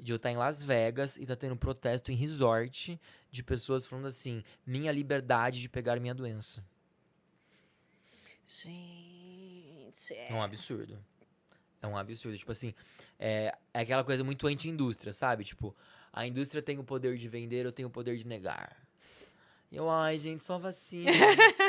De 0.00 0.12
eu 0.12 0.16
estar 0.16 0.30
em 0.30 0.36
Las 0.36 0.62
Vegas 0.62 1.16
e 1.16 1.26
tá 1.26 1.36
tendo 1.36 1.56
protesto 1.56 2.10
em 2.10 2.14
resort 2.14 2.98
de 3.30 3.42
pessoas 3.42 3.86
falando 3.86 4.06
assim: 4.06 4.42
minha 4.66 4.90
liberdade 4.92 5.60
de 5.60 5.68
pegar 5.68 6.00
minha 6.00 6.14
doença. 6.14 6.64
Gente. 8.46 10.14
É 10.14 10.32
um 10.32 10.42
absurdo. 10.42 10.98
É 11.82 11.86
um 11.86 11.96
absurdo. 11.96 12.36
Tipo 12.38 12.52
assim, 12.52 12.74
é, 13.18 13.56
é 13.74 13.80
aquela 13.80 14.04
coisa 14.04 14.24
muito 14.24 14.46
anti-indústria, 14.46 15.12
sabe? 15.12 15.44
Tipo, 15.44 15.74
a 16.12 16.26
indústria 16.26 16.62
tem 16.62 16.78
o 16.78 16.84
poder 16.84 17.16
de 17.16 17.28
vender, 17.28 17.66
eu 17.66 17.72
tenho 17.72 17.88
o 17.88 17.90
poder 17.90 18.16
de 18.16 18.26
negar. 18.26 18.76
E 19.70 19.76
eu, 19.76 19.90
ai, 19.90 20.18
gente, 20.18 20.42
só 20.42 20.58
vacina. 20.58 21.10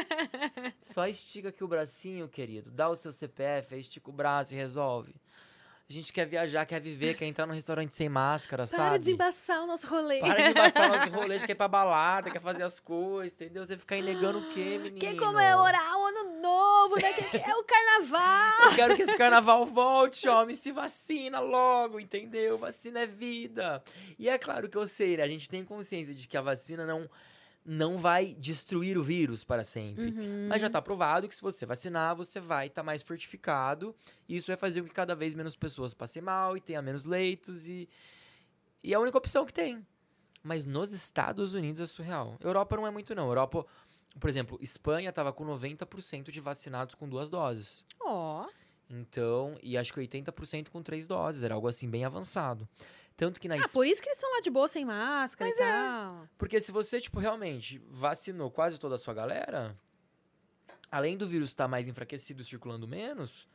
só 0.81 1.07
estica 1.07 1.49
aqui 1.49 1.63
o 1.63 1.67
bracinho, 1.67 2.27
querido. 2.27 2.71
Dá 2.71 2.89
o 2.89 2.95
seu 2.95 3.11
CPF, 3.11 3.73
aí 3.75 3.81
estica 3.81 4.09
o 4.09 4.13
braço 4.13 4.53
e 4.53 4.57
resolve. 4.57 5.13
A 5.89 5.93
gente 5.93 6.11
quer 6.11 6.25
viajar, 6.25 6.65
quer 6.65 6.81
viver, 6.81 7.13
quer 7.15 7.23
entrar 7.27 7.45
num 7.45 7.53
restaurante 7.53 7.93
sem 7.93 8.09
máscara, 8.09 8.67
Para 8.67 8.77
sabe? 8.77 8.99
de 8.99 9.13
embaçar 9.13 9.63
o 9.63 9.67
nosso 9.67 9.87
rolê. 9.87 10.19
Para 10.19 10.35
de 10.43 10.49
embaçar 10.49 10.89
nosso 10.89 11.09
rolê, 11.11 11.35
a 11.35 11.37
gente 11.37 11.47
quer 11.47 11.53
ir 11.53 11.55
pra 11.55 11.69
balada, 11.69 12.29
quer 12.29 12.41
fazer 12.41 12.63
as 12.63 12.77
coisas, 12.77 13.31
entendeu? 13.39 13.65
Você 13.65 13.77
ficar 13.77 13.95
negando 14.01 14.39
o 14.39 14.49
quê, 14.49 14.77
menino? 14.83 14.99
Quer 14.99 15.15
comemorar 15.15 15.95
o 15.97 16.05
ano 16.07 16.41
novo, 16.41 16.95
né? 16.97 17.09
É 17.35 17.55
o 17.55 17.63
carnaval. 17.63 18.69
Eu 18.71 18.75
quero 18.75 18.95
que 18.97 19.03
esse 19.03 19.15
carnaval 19.15 19.65
volte, 19.65 20.27
homem. 20.27 20.53
Se 20.53 20.73
vacina 20.73 21.39
logo, 21.39 22.01
entendeu? 22.01 22.57
Vacina 22.57 22.99
é 22.99 23.07
vida. 23.07 23.81
E 24.19 24.27
é 24.27 24.37
claro 24.37 24.67
que 24.67 24.77
eu 24.77 24.85
sei, 24.85 25.15
né? 25.15 25.23
A 25.23 25.27
gente 25.27 25.47
tem 25.47 25.63
consciência 25.63 26.13
de 26.13 26.27
que 26.27 26.35
a 26.35 26.41
vacina 26.41 26.85
não, 26.85 27.09
não 27.69 27.97
vai 27.97 28.33
destruir 28.33 28.97
o 28.97 29.03
vírus 29.03 29.43
para 29.43 29.61
sempre. 29.61 30.13
Mas 30.47 30.61
já 30.61 30.69
tá 30.69 30.81
provado 30.81 31.27
que 31.27 31.35
se 31.35 31.41
você 31.41 31.65
vacinar, 31.65 32.15
você 32.15 32.39
vai 32.39 32.67
estar 32.67 32.81
mais 32.81 33.03
fortificado. 33.03 33.93
E 34.27 34.37
isso 34.37 34.47
vai 34.47 34.55
fazer 34.55 34.81
com 34.81 34.87
que 34.87 34.93
cada 34.93 35.13
vez 35.13 35.35
menos 35.35 35.57
pessoas 35.57 35.93
passem 35.93 36.21
mal 36.21 36.55
e 36.55 36.61
tenha 36.61 36.81
menos 36.81 37.03
leitos. 37.03 37.67
E, 37.67 37.89
e 38.81 38.93
é 38.93 38.95
a 38.95 38.99
única 39.01 39.17
opção 39.17 39.45
que 39.45 39.51
tem. 39.51 39.85
Mas 40.41 40.63
nos 40.63 40.93
Estados 40.93 41.53
Unidos 41.53 41.81
é 41.81 41.85
surreal. 41.85 42.37
Europa 42.39 42.77
não 42.77 42.87
é 42.87 42.89
muito, 42.89 43.13
não. 43.13 43.27
Europa, 43.27 43.65
por 44.17 44.29
exemplo, 44.29 44.57
Espanha 44.61 45.11
tava 45.11 45.33
com 45.33 45.45
90% 45.45 46.31
de 46.31 46.39
vacinados 46.39 46.95
com 46.95 47.09
duas 47.09 47.29
doses. 47.29 47.83
Ó. 47.99 48.47
Então, 48.89 49.57
e 49.61 49.77
acho 49.77 49.93
que 49.93 49.99
80% 49.99 50.69
com 50.69 50.81
três 50.81 51.05
doses, 51.07 51.43
era 51.43 51.53
algo 51.55 51.67
assim 51.67 51.89
bem 51.89 52.05
avançado. 52.05 52.67
Tanto 53.15 53.39
que 53.39 53.47
na 53.47 53.55
Ah, 53.55 53.57
Espanha. 53.57 53.73
por 53.73 53.85
isso 53.87 54.01
que 54.01 54.07
eles 54.09 54.17
estão 54.17 54.31
lá 54.33 54.41
de 54.41 54.49
boa, 54.49 54.67
sem 54.67 54.85
máscara 54.85 55.49
e 55.49 55.53
tal. 55.57 56.27
Porque 56.37 56.59
se 56.59 56.71
você, 56.71 57.01
tipo, 57.01 57.19
realmente 57.19 57.81
vacinou 57.89 58.49
quase 58.51 58.79
toda 58.79 58.95
a 58.95 58.97
sua 58.97 59.13
galera, 59.13 59.75
além 60.91 61.17
do 61.17 61.27
vírus 61.27 61.49
estar 61.49 61.67
mais 61.67 61.87
enfraquecido, 61.87 62.43
circulando 62.43 62.87
menos, 62.87 63.47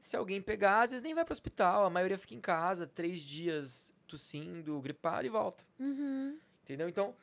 se 0.00 0.16
alguém 0.16 0.42
pegar, 0.42 0.82
às 0.82 0.90
vezes 0.90 1.02
nem 1.02 1.14
vai 1.14 1.24
pro 1.24 1.32
hospital, 1.32 1.84
a 1.84 1.90
maioria 1.90 2.18
fica 2.18 2.34
em 2.34 2.40
casa, 2.40 2.86
três 2.86 3.20
dias 3.20 3.92
tossindo, 4.06 4.80
gripado 4.80 5.26
e 5.26 5.30
volta. 5.30 5.64
Uhum. 5.78 6.38
Entendeu? 6.64 6.88
Então, 6.88 7.14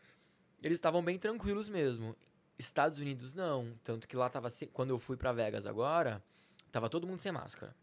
eles 0.63 0.77
estavam 0.77 1.03
bem 1.03 1.17
tranquilos 1.19 1.69
mesmo. 1.69 2.15
Estados 2.57 2.99
Unidos 2.99 3.35
não. 3.35 3.77
Tanto 3.83 4.07
que 4.07 4.15
lá 4.15 4.29
tava. 4.29 4.49
se- 4.49 4.67
Quando 4.67 4.89
eu 4.91 4.97
fui 4.97 5.17
pra 5.17 5.31
Vegas 5.33 5.65
agora, 5.65 6.23
tava 6.75 6.89
todo 6.89 7.07
mundo 7.07 7.19
sem 7.19 7.31
máscara. 7.31 7.73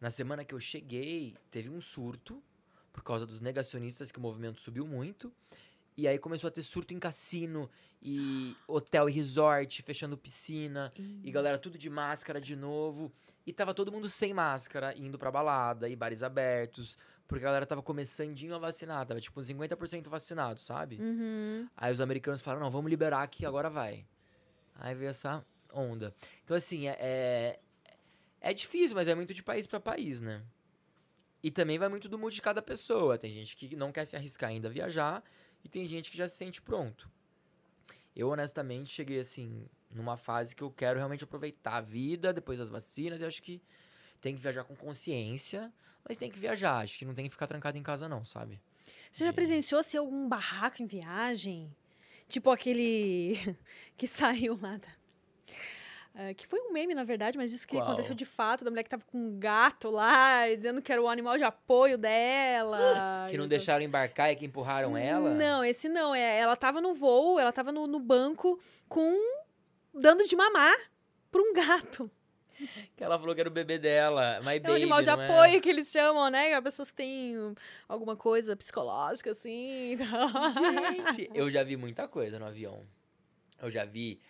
Na 0.00 0.08
semana 0.08 0.46
que 0.46 0.54
eu 0.54 0.58
cheguei, 0.58 1.36
teve 1.50 1.68
um 1.68 1.78
surto, 1.78 2.42
por 2.90 3.04
causa 3.04 3.26
dos 3.26 3.38
negacionistas, 3.38 4.10
que 4.10 4.18
o 4.18 4.22
movimento 4.22 4.62
subiu 4.62 4.86
muito. 4.86 5.30
E 5.94 6.08
aí 6.08 6.18
começou 6.18 6.48
a 6.48 6.50
ter 6.50 6.62
surto 6.62 6.94
em 6.94 6.98
cassino, 6.98 7.68
e 8.02 8.56
hotel 8.66 9.10
e 9.10 9.12
resort, 9.12 9.82
fechando 9.82 10.16
piscina, 10.16 10.90
e 11.22 11.30
galera 11.30 11.58
tudo 11.58 11.76
de 11.76 11.90
máscara 11.90 12.40
de 12.40 12.56
novo. 12.56 13.12
E 13.46 13.52
tava 13.52 13.74
todo 13.74 13.92
mundo 13.92 14.08
sem 14.08 14.32
máscara, 14.32 14.96
indo 14.96 15.18
pra 15.18 15.30
balada, 15.30 15.86
e 15.86 15.94
bares 15.94 16.22
abertos, 16.22 16.96
porque 17.28 17.44
a 17.44 17.48
galera 17.48 17.66
tava 17.66 17.82
começandinho 17.82 18.54
a 18.54 18.58
vacinar, 18.58 19.04
tava 19.04 19.20
tipo 19.20 19.38
uns 19.38 19.48
50% 19.48 20.08
vacinado, 20.08 20.60
sabe? 20.60 20.96
Uhum. 20.98 21.68
Aí 21.76 21.92
os 21.92 22.00
americanos 22.00 22.40
falaram, 22.40 22.64
não, 22.64 22.70
vamos 22.70 22.88
liberar 22.88 23.22
aqui, 23.22 23.44
agora 23.44 23.68
vai. 23.68 24.06
Aí 24.76 24.94
veio 24.94 25.10
essa 25.10 25.44
onda. 25.74 26.14
Então, 26.42 26.56
assim, 26.56 26.88
é, 26.88 26.96
é, 26.98 27.60
é 28.44 28.52
difícil, 28.52 28.94
mas 28.94 29.08
é 29.08 29.14
muito 29.14 29.32
de 29.32 29.42
país 29.42 29.66
pra 29.66 29.80
país, 29.80 30.20
né? 30.20 30.42
E 31.42 31.50
também 31.50 31.78
vai 31.78 31.88
muito 31.88 32.10
do 32.10 32.18
mood 32.18 32.34
de 32.34 32.42
cada 32.42 32.60
pessoa. 32.60 33.16
Tem 33.16 33.32
gente 33.32 33.56
que 33.56 33.74
não 33.74 33.90
quer 33.90 34.04
se 34.04 34.16
arriscar 34.16 34.50
ainda 34.50 34.68
a 34.68 34.70
viajar 34.70 35.24
e 35.64 35.68
tem 35.68 35.86
gente 35.86 36.10
que 36.10 36.16
já 36.16 36.28
se 36.28 36.36
sente 36.36 36.60
pronto. 36.60 37.10
Eu, 38.14 38.28
honestamente, 38.28 38.90
cheguei, 38.90 39.18
assim, 39.18 39.66
numa 39.90 40.18
fase 40.18 40.54
que 40.54 40.62
eu 40.62 40.70
quero 40.70 40.98
realmente 40.98 41.24
aproveitar 41.24 41.76
a 41.76 41.80
vida 41.80 42.34
depois 42.34 42.58
das 42.58 42.68
vacinas. 42.68 43.18
E 43.18 43.24
acho 43.24 43.42
que 43.42 43.62
tem 44.20 44.34
que 44.34 44.42
viajar 44.42 44.64
com 44.64 44.76
consciência, 44.76 45.72
mas 46.06 46.18
tem 46.18 46.30
que 46.30 46.38
viajar. 46.38 46.84
Acho 46.84 46.98
que 46.98 47.04
não 47.06 47.14
tem 47.14 47.24
que 47.24 47.30
ficar 47.30 47.46
trancado 47.46 47.78
em 47.78 47.82
casa, 47.82 48.10
não, 48.10 48.22
sabe? 48.24 48.60
Você 49.10 49.24
já 49.24 49.32
presenciou 49.32 49.82
ser 49.82 49.96
algum 49.96 50.28
barraco 50.28 50.82
em 50.82 50.86
viagem? 50.86 51.74
Tipo 52.28 52.50
aquele 52.50 53.36
que 53.96 54.06
saiu 54.06 54.58
lá 54.60 54.76
da... 54.76 54.88
Ah, 56.16 56.32
que 56.32 56.46
foi 56.46 56.60
um 56.60 56.72
meme, 56.72 56.94
na 56.94 57.02
verdade, 57.02 57.36
mas 57.36 57.52
isso 57.52 57.66
que 57.66 57.76
aconteceu 57.76 58.14
de 58.14 58.24
fato, 58.24 58.64
da 58.64 58.70
mulher 58.70 58.84
que 58.84 58.90
tava 58.90 59.02
com 59.04 59.18
um 59.18 59.36
gato 59.36 59.90
lá, 59.90 60.46
dizendo 60.54 60.80
que 60.80 60.92
era 60.92 61.02
o 61.02 61.08
animal 61.08 61.36
de 61.36 61.42
apoio 61.42 61.98
dela. 61.98 63.26
Que 63.28 63.36
não 63.36 63.48
deixaram 63.48 63.84
embarcar 63.84 64.30
e 64.30 64.36
que 64.36 64.44
empurraram 64.44 64.96
ela? 64.96 65.30
Não, 65.30 65.64
esse 65.64 65.88
não. 65.88 66.14
É, 66.14 66.38
ela 66.38 66.54
tava 66.54 66.80
no 66.80 66.94
voo, 66.94 67.40
ela 67.40 67.50
tava 67.50 67.72
no, 67.72 67.86
no 67.86 67.98
banco 67.98 68.60
com. 68.88 69.12
dando 69.92 70.24
de 70.24 70.36
mamar 70.36 70.76
pra 71.32 71.42
um 71.42 71.52
gato. 71.52 72.08
Que 72.96 73.02
ela 73.02 73.18
falou 73.18 73.34
que 73.34 73.40
era 73.40 73.50
o 73.50 73.52
bebê 73.52 73.78
dela. 73.78 74.40
My 74.44 74.60
É 74.62 74.70
um 74.70 74.74
animal 74.74 75.02
de 75.02 75.10
é? 75.10 75.12
apoio 75.12 75.60
que 75.60 75.68
eles 75.68 75.90
chamam, 75.90 76.30
né? 76.30 76.60
Pessoas 76.60 76.92
que 76.92 76.96
têm 76.96 77.36
um, 77.36 77.52
alguma 77.88 78.14
coisa 78.14 78.56
psicológica, 78.56 79.32
assim. 79.32 79.96
Gente, 79.96 81.28
eu 81.34 81.50
já 81.50 81.64
vi 81.64 81.76
muita 81.76 82.06
coisa 82.06 82.38
no 82.38 82.46
avião. 82.46 82.86
Eu 83.60 83.68
já 83.68 83.84
vi 83.84 84.20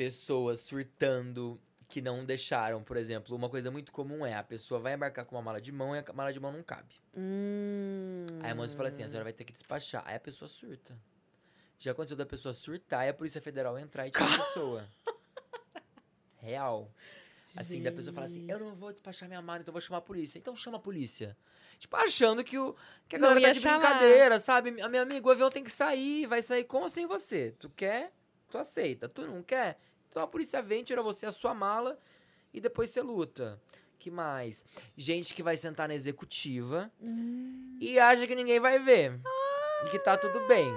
pessoas 0.00 0.60
surtando 0.60 1.60
que 1.86 2.00
não 2.00 2.24
deixaram, 2.24 2.82
por 2.82 2.96
exemplo, 2.96 3.36
uma 3.36 3.50
coisa 3.50 3.70
muito 3.70 3.92
comum 3.92 4.24
é 4.24 4.34
a 4.34 4.42
pessoa 4.42 4.80
vai 4.80 4.94
embarcar 4.94 5.26
com 5.26 5.36
uma 5.36 5.42
mala 5.42 5.60
de 5.60 5.70
mão 5.70 5.94
e 5.94 5.98
a 5.98 6.12
mala 6.14 6.32
de 6.32 6.40
mão 6.40 6.50
não 6.50 6.62
cabe. 6.62 6.94
Hum. 7.14 8.24
Aí 8.42 8.50
a 8.50 8.54
moça 8.54 8.74
fala 8.74 8.88
assim, 8.88 9.02
a 9.02 9.08
senhora 9.08 9.24
vai 9.24 9.34
ter 9.34 9.44
que 9.44 9.52
despachar. 9.52 10.02
Aí 10.06 10.16
a 10.16 10.20
pessoa 10.20 10.48
surta. 10.48 10.96
Já 11.78 11.92
aconteceu 11.92 12.16
da 12.16 12.24
pessoa 12.24 12.54
surtar 12.54 13.04
e 13.04 13.10
a 13.10 13.14
Polícia 13.14 13.42
Federal 13.42 13.78
entrar 13.78 14.08
e 14.08 14.10
tirar 14.10 14.24
a 14.24 14.38
pessoa. 14.38 14.88
Real. 16.40 16.90
Assim, 17.54 17.82
da 17.82 17.92
pessoa 17.92 18.14
fala 18.14 18.24
assim, 18.24 18.50
eu 18.50 18.58
não 18.58 18.74
vou 18.74 18.92
despachar 18.92 19.28
minha 19.28 19.42
mala, 19.42 19.60
então 19.60 19.72
vou 19.72 19.82
chamar 19.82 19.98
a 19.98 20.02
polícia. 20.02 20.38
Então 20.38 20.56
chama 20.56 20.78
a 20.78 20.80
polícia. 20.80 21.36
Tipo, 21.78 21.94
achando 21.96 22.42
que, 22.42 22.58
o, 22.58 22.74
que 23.06 23.16
a 23.16 23.18
Não 23.18 23.28
galera 23.28 23.48
tá 23.48 23.52
de 23.52 23.60
chamar. 23.60 23.78
brincadeira, 23.80 24.38
sabe? 24.38 24.80
A 24.80 24.88
meu 24.88 25.02
amigo, 25.02 25.28
o 25.28 25.32
avião 25.32 25.50
tem 25.50 25.62
que 25.62 25.70
sair, 25.70 26.24
vai 26.24 26.40
sair 26.40 26.64
com 26.64 26.78
ou 26.78 26.88
sem 26.88 27.06
você. 27.06 27.54
Tu 27.58 27.68
quer? 27.68 28.14
tu 28.50 28.58
aceita. 28.58 29.08
Tu 29.08 29.26
não 29.26 29.42
quer? 29.42 29.78
Então 30.10 30.22
a 30.22 30.26
polícia 30.26 30.60
vem, 30.60 30.82
tira 30.82 31.02
você 31.02 31.24
a 31.24 31.30
sua 31.32 31.54
mala 31.54 31.98
e 32.52 32.60
depois 32.60 32.90
você 32.90 33.00
luta. 33.00 33.60
Que 33.98 34.10
mais? 34.10 34.64
Gente 34.96 35.32
que 35.32 35.42
vai 35.42 35.56
sentar 35.56 35.86
na 35.86 35.94
executiva 35.94 36.90
e 37.80 37.98
acha 37.98 38.26
que 38.26 38.34
ninguém 38.34 38.58
vai 38.58 38.78
ver. 38.78 39.20
E 39.86 39.90
que 39.90 39.98
tá 39.98 40.16
tudo 40.16 40.46
bem. 40.48 40.70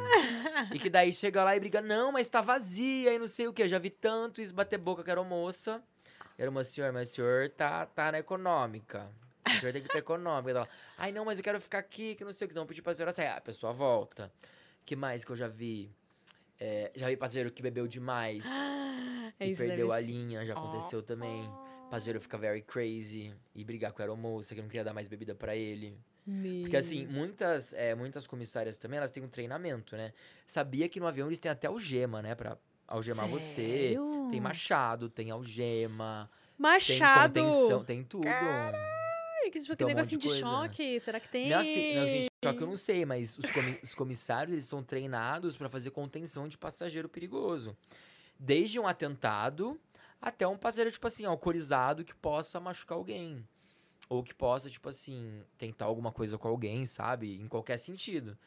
E 0.74 0.78
que 0.80 0.90
daí 0.90 1.12
chega 1.12 1.44
lá 1.44 1.56
e 1.56 1.60
briga, 1.60 1.82
não, 1.82 2.12
mas 2.12 2.28
tá 2.28 2.42
vazia 2.42 3.14
e 3.14 3.20
não 3.20 3.28
sei 3.28 3.48
o 3.48 3.54
que. 3.54 3.64
Eu 3.64 3.68
já 3.68 3.80
vi 3.80 3.90
tanto 3.90 4.42
isso 4.42 4.54
bater 4.54 4.78
boca 4.78 5.04
que 5.04 5.10
era 5.10 5.24
moça. 5.24 5.82
Era 6.38 6.50
uma 6.50 6.64
senhora, 6.64 6.94
mas 6.94 7.12
o 7.12 7.14
senhor 7.16 7.50
tá, 7.50 7.86
tá 7.86 8.12
na 8.12 8.20
econômica. 8.20 9.10
O 9.48 9.60
senhor 9.60 9.72
tem 9.74 9.82
que 9.82 9.88
pra 9.88 10.00
econômica. 10.00 10.52
Ela, 10.52 10.70
Ai, 10.98 11.12
não, 11.12 11.26
mas 11.26 11.38
eu 11.38 11.44
quero 11.44 11.60
ficar 11.60 11.80
aqui, 11.80 12.16
que 12.16 12.24
não 12.26 12.34
sei 12.34 12.46
o 12.46 12.50
que. 12.50 12.54
Vão 12.56 12.66
pedir 12.66 12.82
pra 12.82 12.94
senhora 12.94 13.12
sair. 13.12 13.28
Ah, 13.28 13.38
a 13.38 13.42
pessoa 13.42 13.72
volta. 13.74 14.32
que 14.86 14.96
mais 14.96 15.24
que 15.24 15.32
eu 15.32 15.36
já 15.36 15.48
vi? 15.48 15.90
É, 16.60 16.92
já 16.96 17.08
vi 17.08 17.18
passageiro 17.18 17.52
que 17.52 17.62
bebeu 17.62 17.88
demais 17.88 18.46
É 19.44 19.48
e 19.52 19.56
perdeu 19.56 19.92
a 19.92 20.00
linha, 20.00 20.46
já 20.46 20.54
aconteceu 20.54 21.02
também. 21.04 21.50
Passageiro 21.90 22.20
fica 22.20 22.38
very 22.38 22.62
crazy 22.62 23.34
e 23.54 23.64
brigar 23.64 23.92
com 23.92 24.02
a 24.02 24.04
aeromoça 24.06 24.56
que 24.56 24.62
não 24.62 24.68
queria 24.68 24.84
dar 24.84 24.94
mais 24.94 25.08
bebida 25.08 25.36
pra 25.36 25.56
ele. 25.56 25.98
Porque 26.62 26.78
assim, 26.78 27.06
muitas, 27.06 27.74
é, 27.74 27.94
muitas 27.94 28.26
comissárias 28.26 28.78
também, 28.78 28.98
elas 28.98 29.12
têm 29.12 29.22
um 29.24 29.28
treinamento, 29.28 29.96
né? 29.96 30.14
Sabia 30.48 30.88
que 30.90 31.00
no 31.00 31.06
avião 31.06 31.28
eles 31.28 31.38
têm 31.40 31.52
até 31.52 31.68
algema, 31.68 32.22
né? 32.22 32.34
Pra 32.34 32.58
algemar 32.88 33.28
você. 33.28 33.90
Sério? 33.90 34.28
Tem 34.32 34.40
machado, 34.40 35.10
tem 35.10 35.30
algema, 35.32 36.30
Machado. 36.58 37.34
tem 37.34 37.44
contenção, 37.44 37.84
tem 37.84 38.04
tudo. 38.04 38.28
Ai, 38.28 39.52
que 39.52 39.60
tipo, 39.60 39.72
um 39.72 39.74
aquele 39.74 39.94
negocinho 39.94 40.20
monte 40.22 40.30
de 40.30 40.36
de 40.36 40.42
coisa. 40.42 40.58
choque. 40.68 41.00
Será 41.00 41.20
que 41.20 41.28
tem? 41.28 41.46
Minha 41.48 41.60
fi- 41.62 41.94
não, 41.96 42.08
gente, 42.08 42.28
só 42.44 42.54
que 42.54 42.62
eu 42.64 42.68
não 42.68 42.76
sei, 42.78 43.06
mas 43.06 43.38
os, 43.38 43.50
comi- 43.52 43.80
os 43.84 43.94
comissários, 43.94 44.54
eles 44.54 44.66
são 44.66 44.82
treinados 44.82 45.58
pra 45.58 45.68
fazer 45.70 45.92
contenção 45.92 46.48
de 46.48 46.58
passageiro 46.58 47.10
perigoso. 47.10 47.76
Desde 48.40 48.80
um 48.80 48.88
atentado 48.88 49.80
até 50.22 50.48
um 50.48 50.58
passageiro, 50.58 50.92
tipo 50.92 51.08
assim, 51.08 51.26
alcoolizado 51.26 52.04
que 52.04 52.16
possa 52.16 52.60
machucar 52.60 52.98
alguém. 52.98 53.48
Ou 54.10 54.24
que 54.24 54.34
possa, 54.34 54.70
tipo 54.70 54.90
assim, 54.90 55.44
tentar 55.58 55.86
alguma 55.86 56.12
coisa 56.12 56.38
com 56.38 56.48
alguém, 56.48 56.86
sabe? 56.86 57.40
Em 57.40 57.48
qualquer 57.48 57.78
sentido. 57.78 58.38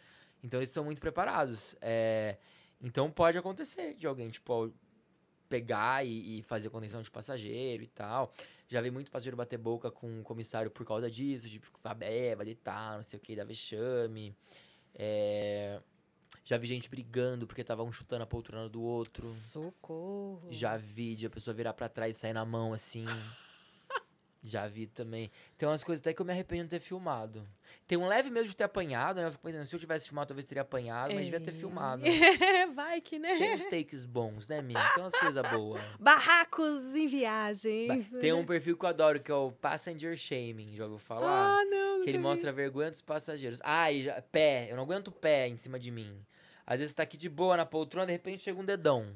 Então 0.43 0.61
eles 0.61 0.71
são 0.71 0.85
muito 0.85 1.01
preparados. 1.01 1.75
É, 1.81 2.39
Então 2.81 3.11
pode 3.11 3.39
acontecer 3.39 3.95
de 3.95 4.07
alguém, 4.07 4.29
tipo, 4.29 4.73
pegar 5.49 6.05
e, 6.05 6.39
e 6.39 6.43
fazer 6.43 6.71
contenção 6.71 7.03
de 7.03 7.11
passageiro 7.11 7.83
e 7.83 7.87
tal. 7.87 8.33
Já 8.69 8.81
vi 8.81 8.91
muito 8.91 9.11
passageiro 9.11 9.37
bater 9.37 9.59
boca 9.59 9.91
com 9.91 10.21
um 10.21 10.23
comissário 10.23 10.71
por 10.71 10.85
causa 10.85 11.11
disso, 11.11 11.49
tipo, 11.49 11.67
ficar 11.67 11.95
bêbado 11.95 12.51
e 12.51 12.55
tal, 12.55 12.97
não 12.97 13.03
sei 13.03 13.19
o 13.19 13.23
que, 13.23 13.37
dar 13.37 13.45
vexame. 13.45 14.37
É, 14.95 15.81
Já 16.45 16.57
vi 16.57 16.67
gente 16.67 16.89
brigando 16.89 17.47
porque 17.47 17.65
tava 17.65 17.83
um 17.83 17.93
chutando 17.93 18.23
a 18.23 18.27
poltrona 18.27 18.69
do 18.69 18.81
outro. 18.83 19.27
Socorro. 19.27 20.47
Já 20.51 20.77
vi 20.77 21.17
de 21.17 21.27
a 21.27 21.31
pessoa 21.31 21.55
virar 21.55 21.73
pra 21.73 21.89
trás 21.89 22.17
e 22.17 22.19
sair 22.19 22.33
na 22.33 22.45
mão 22.45 22.73
assim. 22.73 23.05
Já 24.47 24.67
vi 24.69 24.87
também. 24.87 25.31
Tem 25.59 25.69
umas 25.69 25.83
coisas 25.83 26.01
até 26.01 26.15
que 26.15 26.23
eu 26.23 26.25
me 26.27 26.33
arrependo 26.33 26.65
de 26.65 26.71
ter 26.71 26.81
filmado. 26.81 27.45
Tem 27.87 27.99
um 27.99 28.07
leve 28.07 28.31
medo 28.31 28.47
de 28.47 28.55
ter 28.55 28.63
apanhado, 28.65 29.21
né? 29.21 29.27
Eu 29.27 29.33
fico 29.33 29.43
pensando, 29.43 29.65
se 29.65 29.75
eu 29.75 29.81
tivesse 29.81 30.07
filmado, 30.07 30.29
talvez 30.29 30.47
teria 30.47 30.63
apanhado, 30.63 31.15
mas 31.15 31.25
devia 31.25 31.41
ter 31.41 31.53
filmado. 31.53 32.03
Vai 32.75 33.01
que, 33.01 33.19
né? 33.19 33.37
Tem 33.39 33.55
uns 33.57 33.67
takes 33.67 34.05
bons, 34.05 34.49
né, 34.49 34.63
Minha? 34.63 34.83
Tem 34.95 35.03
umas 35.03 35.17
coisas 35.17 35.51
boas. 35.51 35.83
Barracos 35.99 36.95
em 36.95 37.09
viagens. 37.09 38.13
Tem 38.13 38.33
um 38.33 38.47
perfil 38.47 38.77
que 38.77 38.85
eu 38.85 38.89
adoro, 38.89 39.21
que 39.21 39.31
é 39.31 39.35
o 39.35 39.51
Passenger 39.51 40.17
Shaming, 40.17 40.77
já 40.77 40.85
ouviu 40.85 40.99
falar? 40.99 41.59
Ah, 41.59 41.65
não. 41.65 42.03
que 42.05 42.11
ele 42.11 42.19
mostra 42.19 42.51
a 42.51 42.53
vergonha 42.53 42.91
dos 42.91 43.01
passageiros. 43.01 43.61
Ai, 43.65 44.03
já, 44.03 44.23
pé, 44.23 44.69
eu 44.71 44.77
não 44.77 44.85
aguento 44.85 45.11
pé 45.11 45.49
em 45.49 45.57
cima 45.57 45.79
de 45.79 45.91
mim. 45.91 46.25
Às 46.65 46.81
vezes 46.81 46.91
você 46.91 46.97
tá 46.97 47.03
aqui 47.05 47.17
de 47.17 47.29
boa 47.29 47.57
na 47.57 47.65
poltrona, 47.65 48.07
de 48.07 48.13
repente 48.13 48.43
chega 48.43 48.61
um 48.61 48.65
dedão, 48.65 49.07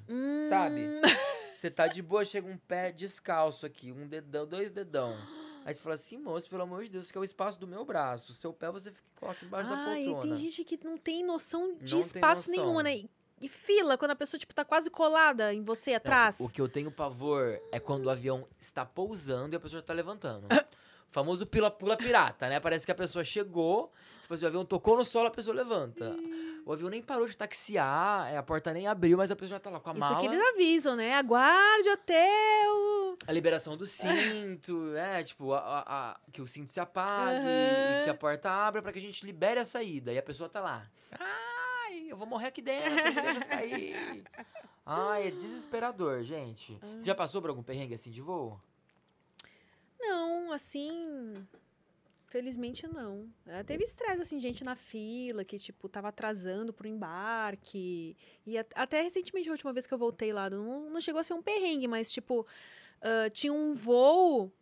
sabe? 0.49 0.83
Você 1.61 1.71
tá 1.71 1.87
de 1.87 2.01
boa, 2.01 2.25
chega 2.25 2.49
um 2.49 2.57
pé 2.57 2.91
descalço 2.91 3.67
aqui, 3.67 3.93
um 3.93 4.07
dedão, 4.07 4.47
dois 4.47 4.73
dedão. 4.73 5.15
Aí 5.63 5.75
você 5.75 5.83
fala 5.83 5.95
assim, 5.95 6.17
moço, 6.17 6.49
pelo 6.49 6.63
amor 6.63 6.85
de 6.85 6.89
Deus, 6.89 7.05
isso 7.05 7.13
aqui 7.13 7.19
é 7.19 7.21
o 7.21 7.25
espaço 7.25 7.61
do 7.61 7.67
meu 7.67 7.85
braço. 7.85 8.33
O 8.33 8.35
seu 8.35 8.51
pé 8.51 8.71
você 8.71 8.91
fica, 8.91 9.07
coloca 9.15 9.45
embaixo 9.45 9.69
da 9.69 9.77
Ai, 9.77 10.05
poltrona. 10.05 10.23
tem 10.23 10.37
gente 10.37 10.65
que 10.65 10.83
não 10.83 10.97
tem 10.97 11.23
noção 11.23 11.77
de 11.77 11.93
Não 11.93 12.01
espaço 12.01 12.49
noção. 12.49 12.65
nenhuma, 12.65 12.83
né? 12.83 12.97
E- 13.43 13.47
fila, 13.47 13.99
quando 13.99 14.13
a 14.13 14.17
pessoa, 14.17 14.39
tipo, 14.41 14.55
tá 14.55 14.65
quase 14.65 14.89
colada 14.89 15.53
em 15.53 15.63
você 15.63 15.93
atrás. 15.93 16.39
Não, 16.41 16.47
o 16.47 16.51
que 16.51 16.63
eu 16.63 16.69
tenho 16.69 16.91
pavor 16.91 17.61
é 17.71 17.79
quando 17.79 18.07
o 18.07 18.11
avião 18.11 18.49
está 18.59 18.87
pousando 18.87 19.55
e 19.55 19.57
a 19.57 19.61
pessoa 19.61 19.81
já 19.83 19.87
tá 19.87 19.93
levantando. 19.93 20.47
O 20.47 20.49
famoso 21.13 21.45
pula, 21.47 21.71
pula 21.71 21.95
pirata, 21.95 22.49
né? 22.49 22.59
Parece 22.59 22.87
que 22.87 22.93
a 22.93 22.95
pessoa 22.95 23.23
chegou, 23.23 23.93
tipo 24.23 24.33
assim, 24.33 24.45
o 24.47 24.49
avião 24.49 24.65
tocou 24.65 24.97
no 24.97 25.05
solo, 25.05 25.27
a 25.27 25.31
pessoa 25.31 25.55
levanta. 25.55 26.17
O 26.67 26.73
avião 26.73 26.89
nem 26.91 27.03
parou 27.03 27.27
de 27.27 27.37
taxiar, 27.37 28.31
é, 28.33 28.37
a 28.37 28.43
porta 28.43 28.73
nem 28.73 28.87
abriu, 28.87 29.17
mas 29.19 29.31
a 29.31 29.37
pessoa 29.37 29.57
já 29.57 29.61
tá 29.61 29.71
lá 29.71 29.81
com 29.81 29.91
a 29.91 29.93
Isso 29.93 30.01
mala. 30.01 30.21
que 30.21 30.27
eles 30.27 30.41
avisam, 30.55 30.95
né? 30.95 31.15
Aguarde 31.15 31.89
até 31.89 32.29
o... 32.69 33.17
A 33.27 33.33
liberação 33.33 33.77
do 33.77 33.87
cinto, 33.87 34.95
é, 34.97 35.23
tipo, 35.23 35.53
a- 35.53 35.59
a- 35.59 36.11
a- 36.13 36.21
que 36.33 36.41
o 36.41 36.47
cinto 36.47 36.71
se 36.71 36.79
apague 36.79 37.41
e 37.47 38.05
que 38.05 38.11
a 38.11 38.15
porta 38.15 38.51
abra 38.51 38.81
pra 38.83 38.93
que 38.93 38.99
a 38.99 39.03
gente 39.03 39.25
libere 39.27 39.59
a 39.61 39.65
saída. 39.65 40.13
E 40.13 40.19
a 40.19 40.23
pessoa 40.23 40.49
tá 40.49 40.61
lá. 40.61 40.87
Ai, 41.19 42.07
eu 42.09 42.17
vou 42.17 42.27
morrer 42.27 42.49
aqui 42.49 42.63
dentro, 42.63 42.91
me 42.93 43.21
deixa 43.23 43.41
sair. 43.41 44.25
Ai, 44.87 45.29
é 45.29 45.31
desesperador, 45.31 46.23
gente. 46.23 46.79
Você 46.99 47.07
já 47.07 47.15
passou 47.15 47.41
por 47.41 47.51
algum 47.51 47.63
perrengue 47.63 47.95
assim 47.95 48.11
de 48.11 48.21
voo? 48.21 48.61
Não, 50.01 50.53
assim... 50.53 51.47
Felizmente 52.31 52.87
não. 52.87 53.29
É, 53.45 53.65
teve 53.65 53.83
estresse, 53.83 54.21
assim, 54.23 54.39
gente 54.39 54.63
na 54.63 54.77
fila 54.77 55.45
que, 55.45 55.59
tipo, 55.59 55.89
tava 55.89 56.09
atrasando 56.09 56.73
pro 56.73 56.87
embarque. 56.87 58.17
E 58.47 58.57
a- 58.57 58.65
até 58.77 59.03
recentemente, 59.03 59.49
a 59.49 59.53
última 59.53 59.73
vez 59.73 59.85
que 59.85 59.93
eu 59.93 59.99
voltei 59.99 60.33
lá, 60.33 60.49
não, 60.49 60.89
não 60.89 61.01
chegou 61.01 61.21
a 61.21 61.25
ser 61.25 61.35
um 61.35 61.43
perrengue, 61.43 61.89
mas, 61.89 62.09
tipo, 62.09 62.47
ah, 63.03 63.29
tinha 63.31 63.53
um 63.53 63.75
voo 63.75 64.53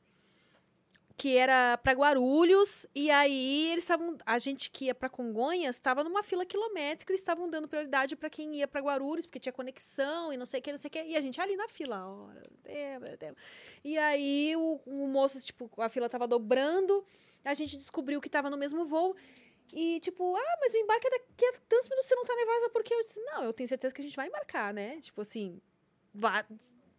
que 1.18 1.36
era 1.36 1.76
pra 1.78 1.94
Guarulhos, 1.94 2.86
e 2.94 3.10
aí 3.10 3.72
eles 3.72 3.82
estavam. 3.82 4.16
A 4.24 4.38
gente 4.38 4.70
que 4.70 4.84
ia 4.84 4.94
pra 4.94 5.08
Congonhas 5.08 5.74
estava 5.74 6.05
numa 6.05 6.22
fila 6.22 6.47
quilométrica, 6.47 7.10
eles 7.10 7.20
estavam 7.20 7.50
dando 7.50 7.66
prioridade 7.66 8.14
pra 8.14 8.30
quem 8.30 8.55
ia 8.55 8.68
pra 8.68 8.80
Guarulhos, 8.80 9.26
porque 9.26 9.40
tinha 9.40 9.52
conexão 9.52 10.32
e 10.32 10.36
não 10.36 10.47
sei 10.47 10.60
o 10.60 10.62
que, 10.62 10.70
não 10.70 10.78
sei 10.78 10.86
o 10.86 10.92
que. 10.92 11.02
E 11.02 11.16
a 11.16 11.20
gente 11.20 11.40
ali 11.40 11.56
na 11.56 11.68
fila, 11.68 12.06
ó. 12.06 12.30
é, 12.64 13.00
é. 13.20 13.34
E 13.82 13.98
aí 13.98 14.55
o, 14.56 14.80
o 14.86 15.08
moço, 15.08 15.40
tipo, 15.40 15.68
a 15.78 15.88
fila 15.88 16.08
tava 16.08 16.28
dobrando, 16.28 17.05
a 17.44 17.52
gente 17.52 17.76
descobriu 17.76 18.20
que 18.20 18.30
tava 18.30 18.48
no 18.48 18.56
mesmo 18.56 18.84
voo. 18.84 19.16
E, 19.72 19.98
tipo, 19.98 20.36
ah, 20.36 20.56
mas 20.60 20.72
o 20.72 20.78
embarque 20.78 21.08
é 21.08 21.10
daqui 21.10 21.44
a 21.44 21.52
tantos 21.68 21.88
minutos, 21.88 22.06
você 22.08 22.14
não 22.14 22.24
tá 22.24 22.34
nervosa 22.36 22.70
porque 22.70 22.94
eu 22.94 23.00
disse, 23.00 23.20
não, 23.20 23.42
eu 23.42 23.52
tenho 23.52 23.68
certeza 23.68 23.92
que 23.92 24.00
a 24.00 24.05
gente 24.05 24.16
vai 24.16 24.28
embarcar, 24.28 24.72
né? 24.72 25.00
Tipo 25.00 25.20
assim, 25.22 25.60
vá, 26.14 26.47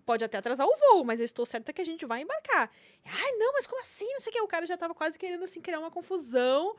pode 0.09 0.25
até 0.25 0.39
atrasar 0.39 0.65
o 0.65 0.75
voo, 0.75 1.03
mas 1.03 1.19
eu 1.19 1.25
estou 1.25 1.45
certa 1.45 1.71
que 1.71 1.79
a 1.79 1.85
gente 1.85 2.03
vai 2.03 2.23
embarcar. 2.23 2.71
Ai, 3.05 3.31
não, 3.33 3.53
mas 3.53 3.67
como 3.67 3.79
assim? 3.79 4.11
Não 4.11 4.19
sei 4.19 4.31
o 4.31 4.33
que. 4.33 4.41
O 4.41 4.47
cara 4.47 4.65
já 4.65 4.75
tava 4.75 4.95
quase 4.95 5.19
querendo, 5.19 5.43
assim, 5.43 5.61
criar 5.61 5.77
uma 5.77 5.91
confusão. 5.91 6.75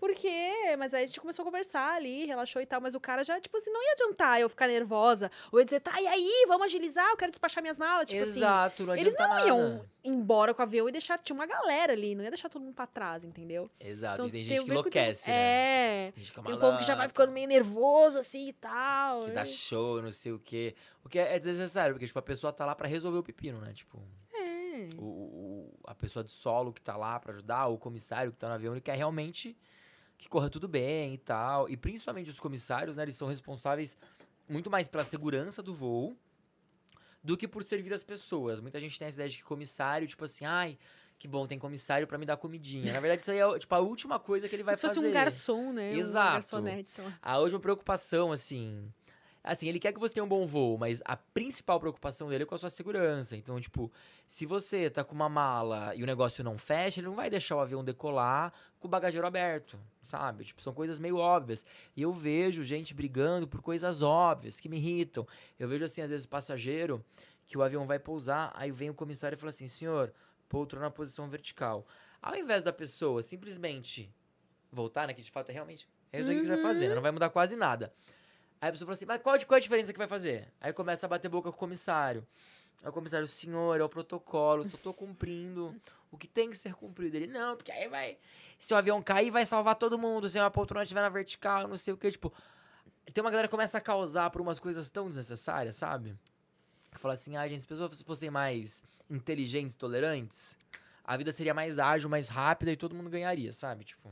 Por 0.00 0.14
quê? 0.14 0.50
Mas 0.78 0.94
aí 0.94 1.02
a 1.02 1.06
gente 1.06 1.20
começou 1.20 1.42
a 1.42 1.46
conversar 1.46 1.92
ali, 1.94 2.24
relaxou 2.24 2.62
e 2.62 2.64
tal, 2.64 2.80
mas 2.80 2.94
o 2.94 3.00
cara 3.00 3.22
já, 3.22 3.38
tipo 3.38 3.54
assim, 3.58 3.70
não 3.70 3.82
ia 3.84 3.92
adiantar 3.92 4.40
eu 4.40 4.48
ficar 4.48 4.66
nervosa. 4.66 5.30
Ou 5.52 5.58
eu 5.60 5.64
dizer, 5.64 5.78
tá, 5.80 6.00
e 6.00 6.06
aí, 6.06 6.46
vamos 6.48 6.64
agilizar, 6.64 7.06
eu 7.10 7.16
quero 7.18 7.30
despachar 7.30 7.62
minhas 7.62 7.78
malas. 7.78 8.08
Tipo 8.08 8.22
assim, 8.22 8.38
Exato, 8.38 8.86
não 8.86 8.96
eles 8.96 9.14
não 9.18 9.46
iam 9.46 9.58
nada. 9.74 9.90
embora 10.02 10.54
com 10.54 10.62
o 10.62 10.64
avião 10.64 10.88
e 10.88 10.92
deixar. 10.92 11.18
Tinha 11.18 11.34
uma 11.34 11.44
galera 11.44 11.92
ali, 11.92 12.14
não 12.14 12.24
ia 12.24 12.30
deixar 12.30 12.48
todo 12.48 12.62
mundo 12.62 12.72
pra 12.74 12.86
trás, 12.86 13.24
entendeu? 13.24 13.70
Exato, 13.78 14.22
e 14.26 14.30
tem 14.30 14.30
tem 14.30 14.44
gente 14.56 14.64
que 14.64 14.70
enlouquece, 14.70 15.28
né? 15.28 15.36
É. 15.36 16.12
Tem 16.12 16.24
gente 16.24 16.32
que 16.32 16.40
é 16.40 16.42
Tem 16.44 16.54
um 16.54 16.58
povo 16.58 16.78
que 16.78 16.84
já 16.84 16.94
vai 16.94 17.06
ficando 17.06 17.30
meio 17.30 17.46
nervoso, 17.46 18.18
assim 18.18 18.48
e 18.48 18.52
tal. 18.54 19.24
Que 19.26 19.32
dá 19.32 19.44
show, 19.44 20.00
não 20.00 20.12
sei 20.12 20.32
o 20.32 20.38
quê. 20.38 20.74
O 21.04 21.08
que 21.10 21.18
é 21.18 21.38
desnecessário, 21.38 21.94
porque, 21.94 22.06
tipo, 22.06 22.18
a 22.18 22.22
pessoa 22.22 22.52
tá 22.54 22.64
lá 22.64 22.74
pra 22.74 22.88
resolver 22.88 23.18
o 23.18 23.22
pepino, 23.22 23.60
né? 23.60 23.72
Tipo, 23.74 24.02
É. 24.34 24.88
o, 24.96 25.04
o- 25.04 25.74
a 25.86 25.94
pessoa 25.94 26.24
de 26.24 26.30
solo 26.30 26.72
que 26.72 26.80
tá 26.80 26.96
lá 26.96 27.20
pra 27.20 27.32
ajudar, 27.32 27.66
o 27.66 27.76
comissário 27.76 28.32
que 28.32 28.38
tá 28.38 28.48
no 28.48 28.54
avião, 28.54 28.72
ele 28.72 28.80
quer 28.80 28.94
realmente 28.96 29.54
que 30.20 30.28
corra 30.28 30.50
tudo 30.50 30.68
bem 30.68 31.14
e 31.14 31.18
tal. 31.18 31.66
E 31.68 31.76
principalmente 31.78 32.28
os 32.28 32.38
comissários, 32.38 32.94
né? 32.94 33.04
Eles 33.04 33.16
são 33.16 33.26
responsáveis 33.26 33.96
muito 34.46 34.70
mais 34.70 34.86
pela 34.86 35.02
segurança 35.02 35.62
do 35.62 35.74
voo 35.74 36.14
do 37.24 37.36
que 37.38 37.48
por 37.48 37.64
servir 37.64 37.92
as 37.94 38.02
pessoas. 38.02 38.60
Muita 38.60 38.78
gente 38.78 38.98
tem 38.98 39.08
essa 39.08 39.16
ideia 39.16 39.30
de 39.30 39.38
que 39.38 39.44
comissário, 39.44 40.06
tipo 40.06 40.22
assim, 40.24 40.44
ai, 40.44 40.78
que 41.18 41.26
bom, 41.26 41.46
tem 41.46 41.58
comissário 41.58 42.06
pra 42.06 42.18
me 42.18 42.26
dar 42.26 42.36
comidinha. 42.36 42.92
Na 42.92 43.00
verdade, 43.00 43.22
isso 43.22 43.30
aí 43.30 43.38
é, 43.38 43.58
tipo, 43.58 43.74
a 43.74 43.78
última 43.78 44.18
coisa 44.18 44.46
que 44.46 44.54
ele 44.54 44.62
vai 44.62 44.74
Se 44.74 44.82
fosse 44.82 44.96
fazer. 44.96 45.08
um 45.08 45.10
garçom, 45.10 45.72
né? 45.72 45.94
Exato. 45.94 46.28
Um 46.28 46.32
garçonete. 46.34 46.92
A 47.22 47.38
última 47.38 47.60
preocupação, 47.60 48.30
assim. 48.30 48.92
Assim, 49.42 49.68
ele 49.68 49.78
quer 49.78 49.92
que 49.92 49.98
você 49.98 50.14
tenha 50.14 50.24
um 50.24 50.28
bom 50.28 50.46
voo, 50.46 50.76
mas 50.76 51.00
a 51.04 51.16
principal 51.16 51.80
preocupação 51.80 52.28
dele 52.28 52.42
é 52.42 52.46
com 52.46 52.54
a 52.54 52.58
sua 52.58 52.68
segurança. 52.68 53.36
Então, 53.36 53.58
tipo, 53.58 53.90
se 54.26 54.44
você 54.44 54.90
tá 54.90 55.02
com 55.02 55.14
uma 55.14 55.28
mala 55.28 55.94
e 55.94 56.02
o 56.02 56.06
negócio 56.06 56.44
não 56.44 56.58
fecha, 56.58 57.00
ele 57.00 57.06
não 57.06 57.14
vai 57.14 57.30
deixar 57.30 57.56
o 57.56 57.60
avião 57.60 57.82
decolar 57.82 58.52
com 58.78 58.86
o 58.86 58.90
bagageiro 58.90 59.26
aberto, 59.26 59.78
sabe? 60.02 60.44
Tipo, 60.44 60.62
são 60.62 60.74
coisas 60.74 60.98
meio 60.98 61.16
óbvias. 61.16 61.64
E 61.96 62.02
eu 62.02 62.12
vejo 62.12 62.62
gente 62.62 62.92
brigando 62.92 63.48
por 63.48 63.62
coisas 63.62 64.02
óbvias 64.02 64.60
que 64.60 64.68
me 64.68 64.76
irritam. 64.76 65.26
Eu 65.58 65.68
vejo, 65.68 65.84
assim, 65.84 66.02
às 66.02 66.10
vezes, 66.10 66.26
passageiro 66.26 67.02
que 67.46 67.58
o 67.58 67.62
avião 67.62 67.84
vai 67.84 67.98
pousar, 67.98 68.52
aí 68.54 68.70
vem 68.70 68.90
o 68.90 68.94
comissário 68.94 69.34
e 69.34 69.38
fala 69.38 69.50
assim: 69.50 69.66
senhor, 69.66 70.12
poltrona 70.48 70.86
na 70.86 70.90
posição 70.90 71.28
vertical. 71.28 71.86
Ao 72.22 72.36
invés 72.36 72.62
da 72.62 72.72
pessoa 72.72 73.22
simplesmente 73.22 74.08
voltar, 74.70 75.08
né? 75.08 75.14
Que 75.14 75.22
de 75.22 75.30
fato 75.30 75.50
é 75.50 75.52
realmente. 75.52 75.88
É 76.12 76.20
isso 76.20 76.30
aqui 76.30 76.40
que 76.40 76.46
você 76.46 76.54
vai 76.54 76.62
fazer, 76.62 76.88
né? 76.88 76.94
Não 76.94 77.02
vai 77.02 77.10
mudar 77.10 77.30
quase 77.30 77.56
nada. 77.56 77.92
Aí 78.60 78.68
a 78.68 78.72
pessoa 78.72 78.86
fala 78.86 78.94
assim, 78.94 79.06
mas 79.06 79.22
qual, 79.22 79.38
qual 79.46 79.56
a 79.56 79.60
diferença 79.60 79.92
que 79.92 79.98
vai 79.98 80.08
fazer? 80.08 80.46
Aí 80.60 80.72
começa 80.72 81.06
a 81.06 81.08
bater 81.08 81.28
boca 81.28 81.50
com 81.50 81.56
o 81.56 81.58
comissário. 81.58 82.26
Aí 82.82 82.88
o 82.88 82.92
comissário, 82.92 83.26
senhor, 83.26 83.80
é 83.80 83.84
o 83.84 83.88
protocolo, 83.88 84.64
só 84.64 84.76
tô 84.76 84.92
cumprindo 84.92 85.74
o 86.10 86.18
que 86.18 86.26
tem 86.26 86.50
que 86.50 86.58
ser 86.58 86.74
cumprido. 86.74 87.16
Ele, 87.16 87.26
não, 87.26 87.56
porque 87.56 87.72
aí 87.72 87.88
vai. 87.88 88.18
Se 88.58 88.74
o 88.74 88.76
avião 88.76 89.02
cair, 89.02 89.30
vai 89.30 89.46
salvar 89.46 89.76
todo 89.76 89.98
mundo. 89.98 90.28
Se 90.28 90.38
uma 90.38 90.50
poltrona 90.50 90.82
estiver 90.82 91.00
na 91.00 91.08
vertical, 91.08 91.68
não 91.68 91.76
sei 91.76 91.94
o 91.94 91.96
que. 91.96 92.10
Tipo, 92.10 92.32
tem 93.12 93.22
uma 93.22 93.30
galera 93.30 93.48
que 93.48 93.52
começa 93.52 93.78
a 93.78 93.80
causar 93.80 94.30
por 94.30 94.40
umas 94.40 94.58
coisas 94.58 94.90
tão 94.90 95.06
desnecessárias, 95.06 95.76
sabe? 95.76 96.16
Que 96.90 96.98
fala 96.98 97.14
assim, 97.14 97.36
ah, 97.36 97.46
gente, 97.46 97.60
se 97.60 97.62
as 97.62 97.66
pessoas 97.66 98.02
fossem 98.02 98.30
mais 98.30 98.82
inteligentes, 99.08 99.74
tolerantes, 99.74 100.56
a 101.04 101.16
vida 101.16 101.32
seria 101.32 101.54
mais 101.54 101.78
ágil, 101.78 102.10
mais 102.10 102.28
rápida 102.28 102.72
e 102.72 102.76
todo 102.76 102.94
mundo 102.94 103.08
ganharia, 103.08 103.52
sabe? 103.52 103.84
Tipo, 103.84 104.10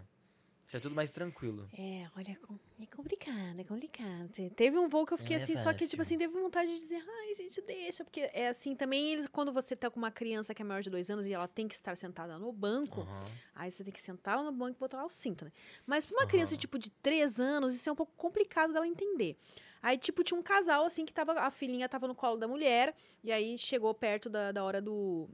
seria 0.69 0.81
tudo 0.81 0.95
mais 0.95 1.11
tranquilo. 1.13 1.69
É, 1.77 2.07
olha, 2.17 2.39
é 2.81 2.87
complicado, 2.87 3.59
é 3.59 3.65
complicado. 3.65 4.29
Te- 4.31 4.51
Teve 4.51 4.79
um 4.79 4.87
voo 4.89 5.05
que 5.05 5.13
eu 5.15 5.19
fiquei 5.19 5.37
é 5.37 5.43
assim, 5.43 5.57
só 5.57 5.73
que, 5.73 5.87
tipo 5.87 5.97
fácil. 5.97 6.03
assim, 6.03 6.19
teve 6.19 6.33
vontade 6.41 6.71
de 6.71 6.77
dizer, 6.77 7.03
ai, 7.07 7.35
gente, 7.35 7.61
deixa. 7.63 8.05
Porque 8.05 8.29
é 8.33 8.49
assim, 8.49 8.77
também 8.77 9.11
eles, 9.13 9.27
quando 9.27 9.53
você 9.53 9.75
tá 9.75 9.91
com 9.91 9.99
uma 9.99 10.11
criança 10.11 10.55
que 10.55 10.63
é 10.63 10.65
maior 10.65 10.83
de 10.83 10.91
dois 10.91 11.11
anos 11.11 11.27
e 11.27 11.33
ela 11.33 11.49
tem 11.49 11.67
que 11.67 11.75
estar 11.75 11.97
sentada 11.97 12.39
no 12.39 12.53
banco, 12.53 13.01
Aham. 13.03 13.27
aí 13.55 13.71
você 13.71 13.83
tem 13.83 13.93
que 13.93 14.01
sentar 14.01 14.37
lá 14.37 14.43
no 14.45 14.53
banco 14.53 14.77
e 14.77 14.81
botar 14.81 14.99
lá 14.99 15.05
o 15.07 15.11
cinto, 15.11 15.45
né? 15.45 15.53
Mas 15.87 16.07
pra 16.07 16.17
uma 16.17 16.27
criança, 16.27 16.53
Aham. 16.55 16.61
tipo, 16.61 16.79
de 16.79 16.91
três 16.91 17.41
anos, 17.41 17.75
isso 17.75 17.89
é 17.89 17.93
um 17.93 17.97
pouco 17.97 18.13
complicado 18.17 18.73
dela 18.73 18.87
entender. 18.87 19.37
Aí, 19.83 19.97
tipo, 19.97 20.23
tinha 20.23 20.39
um 20.39 20.43
casal, 20.43 20.85
assim, 20.85 21.05
que 21.05 21.13
tava, 21.13 21.33
a 21.41 21.51
filhinha 21.51 21.89
tava 21.89 22.07
no 22.09 22.15
colo 22.15 22.37
da 22.37 22.47
mulher, 22.49 22.95
e 23.23 23.31
aí 23.33 23.57
chegou 23.57 23.95
perto 23.95 24.29
da, 24.29 24.53
da 24.53 24.63
hora 24.65 24.83
do. 24.83 25.29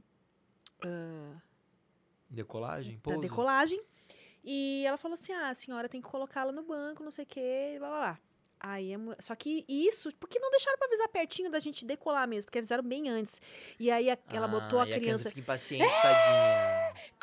ah, 0.83 1.41
Decolagem? 2.29 2.95
da 2.97 3.01
Pouso? 3.01 3.19
decolagem. 3.21 3.81
E 4.45 4.83
ela 4.85 4.95
falou 4.97 5.15
assim: 5.15 5.33
ah, 5.33 5.49
a 5.49 5.53
senhora 5.53 5.89
tem 5.89 5.99
que 6.01 6.07
colocá-la 6.07 6.51
no 6.51 6.61
banco, 6.63 7.03
não 7.03 7.11
sei 7.11 7.23
o 7.23 7.27
quê, 7.27 7.75
blá 7.79 7.89
blá 7.89 7.97
blá. 7.99 8.19
Aí, 8.57 8.93
a 8.95 8.97
só 9.19 9.35
que 9.35 9.65
isso, 9.67 10.09
porque 10.15 10.39
não 10.39 10.49
deixaram 10.49 10.77
pra 10.77 10.87
avisar 10.87 11.07
pertinho 11.09 11.51
da 11.51 11.59
gente 11.59 11.85
decolar 11.85 12.27
mesmo, 12.27 12.45
porque 12.47 12.57
avisaram 12.57 12.83
bem 12.83 13.09
antes. 13.09 13.39
E 13.79 13.91
aí 13.91 14.09
a- 14.09 14.17
ela 14.31 14.47
botou 14.47 14.79
Ah, 14.79 14.83
a 14.83 14.89
e 14.89 14.93
criança, 14.93 15.29
fica 15.29 15.41
impaciente, 15.41 15.83
tadinha. 16.01 16.93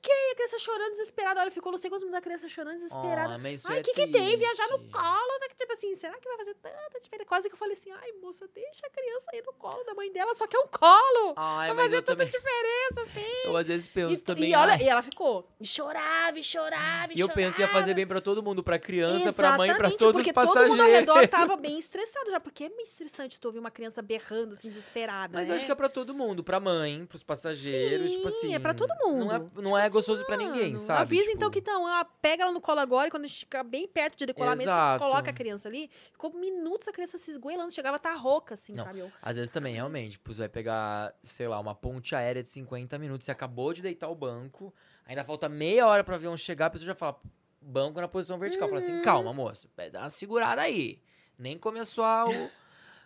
o 0.00 0.02
quê. 0.02 0.10
E 0.10 0.32
a 0.32 0.34
criança 0.34 0.58
chorando 0.58 0.90
desesperada. 0.90 1.40
Olha, 1.40 1.50
ficou 1.50 1.72
não 1.72 1.78
sei 1.78 1.90
quantos 1.90 2.04
minutos 2.04 2.18
a 2.18 2.22
criança 2.22 2.48
chorando 2.48 2.74
desesperada. 2.76 3.34
Ah, 3.34 3.38
mas 3.38 3.60
isso 3.60 3.70
Ai, 3.70 3.78
é 3.78 3.80
o 3.80 3.84
que, 3.84 3.92
que 3.94 4.06
tem? 4.08 4.36
Viajar 4.36 4.68
no 4.70 4.78
colo? 4.90 5.38
tá- 5.40 5.48
Tipo 5.56 5.72
assim, 5.74 5.94
será 5.94 6.16
que 6.18 6.26
vai 6.28 6.38
fazer 6.38 6.54
tanta 6.54 7.00
diferença? 7.00 7.26
Quase 7.28 7.48
que 7.48 7.54
eu 7.54 7.58
falei 7.58 7.74
assim, 7.74 7.90
ai, 7.92 8.12
moça, 8.22 8.48
deixa 8.54 8.86
a 8.86 8.90
criança 8.90 9.26
ir 9.34 9.42
no 9.46 9.52
colo 9.52 9.84
da 9.84 9.92
mãe 9.94 10.10
dela, 10.10 10.34
só 10.34 10.46
que 10.46 10.56
é 10.56 10.60
um 10.60 10.66
colo. 10.66 11.34
Ai, 11.36 11.74
vai 11.74 11.84
fazer 11.84 12.02
tanta 12.02 12.24
também... 12.24 12.26
diferença, 12.26 13.02
assim. 13.02 13.30
Eu 13.44 13.56
às 13.56 13.66
vezes 13.66 13.88
penso 13.88 14.14
E, 14.14 14.24
também... 14.24 14.50
e 14.50 14.54
olha, 14.54 14.82
e 14.82 14.88
ela 14.88 15.02
ficou. 15.02 15.46
E 15.60 15.66
chorava, 15.66 16.38
e 16.38 16.42
chorava, 16.42 17.12
e 17.12 17.16
E 17.16 17.20
eu 17.20 17.28
penso 17.28 17.56
que 17.56 17.62
ia 17.62 17.68
fazer 17.68 17.94
bem 17.94 18.06
pra 18.06 18.20
todo 18.20 18.42
mundo, 18.42 18.62
pra 18.62 18.78
criança, 18.78 19.32
pra 19.32 19.56
mãe, 19.56 19.68
pra 19.68 19.88
Exatamente, 19.88 19.98
todos 19.98 20.26
os 20.26 20.32
passageiros. 20.32 20.76
todo 20.76 20.78
mundo 20.86 20.94
ao 20.94 21.00
redor 21.00 21.28
tava 21.28 21.56
bem 21.60 21.78
estressado 21.78 22.30
já, 22.30 22.40
porque 22.40 22.64
é 22.64 22.68
meio 22.68 22.82
estressante 22.82 23.38
tu 23.38 23.46
ouvir 23.46 23.58
uma 23.58 23.70
criança 23.70 24.00
berrando, 24.02 24.54
assim, 24.54 24.68
desesperada, 24.68 25.38
Mas 25.38 25.48
né? 25.48 25.54
eu 25.54 25.56
acho 25.58 25.66
que 25.66 25.72
é 25.72 25.74
pra 25.74 25.88
todo 25.88 26.14
mundo, 26.14 26.42
pra 26.42 26.58
mãe, 26.60 27.04
pros 27.06 27.22
passageiros, 27.22 28.12
tipo 28.12 28.30
Sim, 28.30 28.36
assim. 28.36 28.54
é 28.54 28.58
pra 28.58 28.72
todo 28.74 28.92
mundo. 29.04 29.24
Não 29.26 29.32
é, 29.34 29.38
Tipo 29.40 29.62
não 29.62 29.78
é 29.90 29.92
gostoso 29.92 30.24
pra 30.24 30.36
ninguém, 30.36 30.76
sabe? 30.76 31.00
Avisa 31.02 31.22
Tipo, 31.24 31.36
então 31.36 31.50
que 31.50 31.58
então, 31.58 31.84
pega 32.22 32.44
ela 32.44 32.52
no 32.52 32.60
colo 32.60 32.80
agora 32.80 33.08
e 33.08 33.10
quando 33.10 33.24
a 33.24 33.26
gente 33.26 33.40
ficar 33.40 33.62
bem 33.62 33.86
perto 33.86 34.16
de 34.16 34.26
decolar 34.26 34.56
mesmo, 34.56 34.72
coloca 34.98 35.30
a 35.30 35.34
criança 35.34 35.68
ali. 35.68 35.90
Ficou 36.12 36.32
minutos 36.32 36.88
a 36.88 36.92
criança 36.92 37.18
se 37.18 37.30
esgoelando, 37.30 37.70
chegava 37.72 37.96
a 37.96 37.98
estar 37.98 38.14
rouca, 38.14 38.54
assim, 38.54 38.74
Não. 38.74 38.84
sabe? 38.84 39.00
Eu, 39.00 39.12
Às 39.20 39.36
vezes 39.36 39.50
também, 39.50 39.74
realmente, 39.74 40.12
tipo, 40.12 40.32
você 40.32 40.40
vai 40.40 40.48
pegar, 40.48 41.14
sei 41.22 41.46
lá, 41.48 41.58
uma 41.60 41.74
ponte 41.74 42.14
aérea 42.14 42.42
de 42.42 42.48
50 42.48 42.98
minutos, 42.98 43.24
você 43.24 43.30
acabou 43.32 43.72
de 43.72 43.82
deitar 43.82 44.08
o 44.08 44.14
banco, 44.14 44.72
ainda 45.04 45.22
falta 45.24 45.48
meia 45.48 45.86
hora 45.86 46.02
pro 46.02 46.14
avião 46.14 46.36
chegar, 46.36 46.66
a 46.66 46.70
pessoa 46.70 46.86
já 46.86 46.94
fala, 46.94 47.20
banco 47.60 48.00
na 48.00 48.08
posição 48.08 48.38
vertical. 48.38 48.68
Fala 48.68 48.80
Uhum. 48.80 48.86
assim, 48.86 49.02
calma, 49.02 49.32
moça, 49.32 49.68
dá 49.92 50.00
uma 50.00 50.08
segurada 50.08 50.62
aí. 50.62 51.02
Nem 51.38 51.58
começou 51.58 52.04
a... 52.04 52.28
o- 52.28 52.50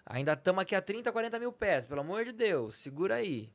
Ainda 0.06 0.34
estamos 0.34 0.60
aqui 0.60 0.74
a 0.74 0.82
30, 0.82 1.10
40 1.10 1.38
mil 1.38 1.50
pés, 1.50 1.86
pelo 1.86 2.02
amor 2.02 2.26
de 2.26 2.32
Deus, 2.32 2.74
segura 2.76 3.14
aí. 3.14 3.50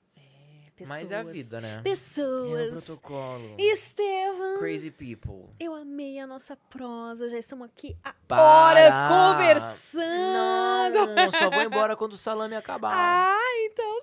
Pessoas. 0.80 1.02
Mas 1.02 1.12
é 1.12 1.16
a 1.16 1.24
vida, 1.24 1.62
né? 1.62 1.76
É 1.76 1.80
o 1.80 1.84
Pessoas. 1.84 2.84
protocolo. 2.84 3.56
Estevam, 3.58 4.60
Crazy 4.60 4.92
people. 4.92 5.50
eu 5.60 5.74
amei 5.76 6.20
a 6.20 6.28
nossa 6.28 6.56
prosa, 6.56 7.30
já 7.30 7.38
estamos 7.38 7.66
aqui 7.68 7.96
há 8.04 8.14
Para! 8.28 8.42
horas 8.42 8.94
conversando. 9.04 10.00
Não, 11.16 11.32
só 11.32 11.50
vou 11.50 11.62
embora 11.62 11.96
quando 11.96 12.14
o 12.14 12.18
salame 12.18 12.56
acabar. 12.56 12.92
Ah, 12.94 13.38
então 13.66 14.00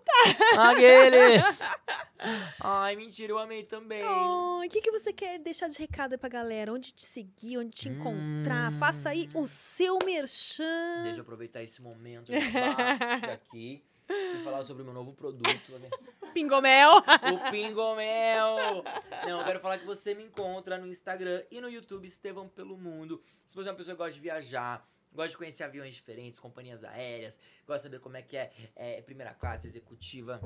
Aqueles! 0.58 1.60
Ai, 2.60 2.96
mentira, 2.96 3.32
eu 3.32 3.38
amei 3.38 3.62
também. 3.62 4.02
O 4.04 4.62
que, 4.70 4.80
que 4.80 4.90
você 4.90 5.12
quer 5.12 5.38
deixar 5.38 5.68
de 5.68 5.78
recado 5.78 6.12
aí 6.12 6.18
pra 6.18 6.28
galera? 6.28 6.72
Onde 6.72 6.92
te 6.92 7.04
seguir, 7.04 7.58
onde 7.58 7.70
te 7.70 7.88
encontrar? 7.88 8.72
Hum. 8.72 8.78
Faça 8.78 9.10
aí 9.10 9.28
o 9.34 9.46
seu 9.46 9.98
merchan. 10.04 11.02
Deixa 11.04 11.18
eu 11.18 11.22
aproveitar 11.22 11.62
esse 11.62 11.80
momento 11.80 12.32
aqui 13.32 13.84
e 14.08 14.44
falar 14.44 14.62
sobre 14.64 14.82
o 14.82 14.86
meu 14.86 14.94
novo 14.94 15.12
produto. 15.12 15.46
Pingomel. 16.32 16.90
o 16.98 17.50
Pingomel! 17.50 18.84
Não, 19.26 19.40
eu 19.40 19.44
quero 19.44 19.60
falar 19.60 19.78
que 19.78 19.86
você 19.86 20.14
me 20.14 20.24
encontra 20.24 20.76
no 20.76 20.86
Instagram 20.86 21.42
e 21.50 21.60
no 21.60 21.68
YouTube, 21.68 22.06
Estevão 22.06 22.48
Pelo 22.48 22.76
Mundo. 22.76 23.22
Se 23.46 23.56
você 23.56 23.68
é 23.68 23.72
uma 23.72 23.78
pessoa 23.78 23.94
que 23.94 23.98
gosta 23.98 24.14
de 24.14 24.20
viajar, 24.20 24.86
gosta 25.12 25.30
de 25.30 25.36
conhecer 25.38 25.64
aviões 25.64 25.94
diferentes, 25.94 26.38
companhias 26.38 26.84
aéreas, 26.84 27.40
gosta 27.66 27.88
de 27.88 27.94
saber 27.94 28.00
como 28.00 28.16
é 28.16 28.22
que 28.22 28.36
é, 28.36 28.52
é, 28.76 29.00
primeira 29.00 29.32
classe, 29.32 29.66
executiva, 29.66 30.40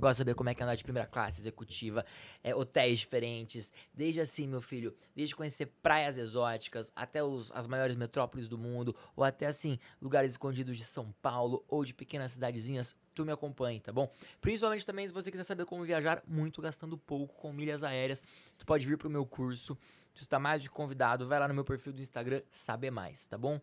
gosta 0.00 0.14
de 0.14 0.18
saber 0.18 0.34
como 0.34 0.48
é 0.48 0.54
que 0.54 0.62
é 0.62 0.64
andar 0.64 0.74
de 0.74 0.84
primeira 0.84 1.08
classe, 1.08 1.40
executiva, 1.40 2.04
é, 2.42 2.54
hotéis 2.54 2.98
diferentes, 2.98 3.72
desde 3.92 4.20
assim, 4.20 4.46
meu 4.46 4.60
filho, 4.60 4.94
desde 5.14 5.34
conhecer 5.34 5.66
praias 5.82 6.18
exóticas 6.18 6.92
até 6.94 7.22
os, 7.22 7.50
as 7.52 7.66
maiores 7.66 7.96
metrópoles 7.96 8.48
do 8.48 8.58
mundo, 8.58 8.94
ou 9.14 9.24
até 9.24 9.46
assim, 9.46 9.78
lugares 10.00 10.32
escondidos 10.32 10.76
de 10.76 10.84
São 10.84 11.12
Paulo 11.22 11.64
ou 11.68 11.84
de 11.84 11.94
pequenas 11.94 12.32
cidadezinhas, 12.32 12.94
tu 13.14 13.24
me 13.24 13.32
acompanhe, 13.32 13.80
tá 13.80 13.92
bom? 13.92 14.10
Principalmente 14.40 14.84
também 14.84 15.06
se 15.06 15.12
você 15.12 15.30
quiser 15.30 15.44
saber 15.44 15.64
como 15.64 15.84
viajar 15.84 16.22
muito 16.26 16.60
gastando 16.60 16.98
pouco 16.98 17.34
com 17.34 17.52
milhas 17.52 17.82
aéreas, 17.82 18.22
tu 18.58 18.66
pode 18.66 18.86
vir 18.86 18.98
pro 18.98 19.08
meu 19.08 19.24
curso. 19.24 19.76
Tu 20.14 20.22
está 20.22 20.38
mais 20.38 20.62
de 20.62 20.70
convidado, 20.70 21.28
vai 21.28 21.38
lá 21.38 21.46
no 21.46 21.52
meu 21.52 21.64
perfil 21.64 21.92
do 21.92 22.00
Instagram, 22.00 22.40
saber 22.50 22.90
mais, 22.90 23.26
tá 23.26 23.36
bom? 23.36 23.60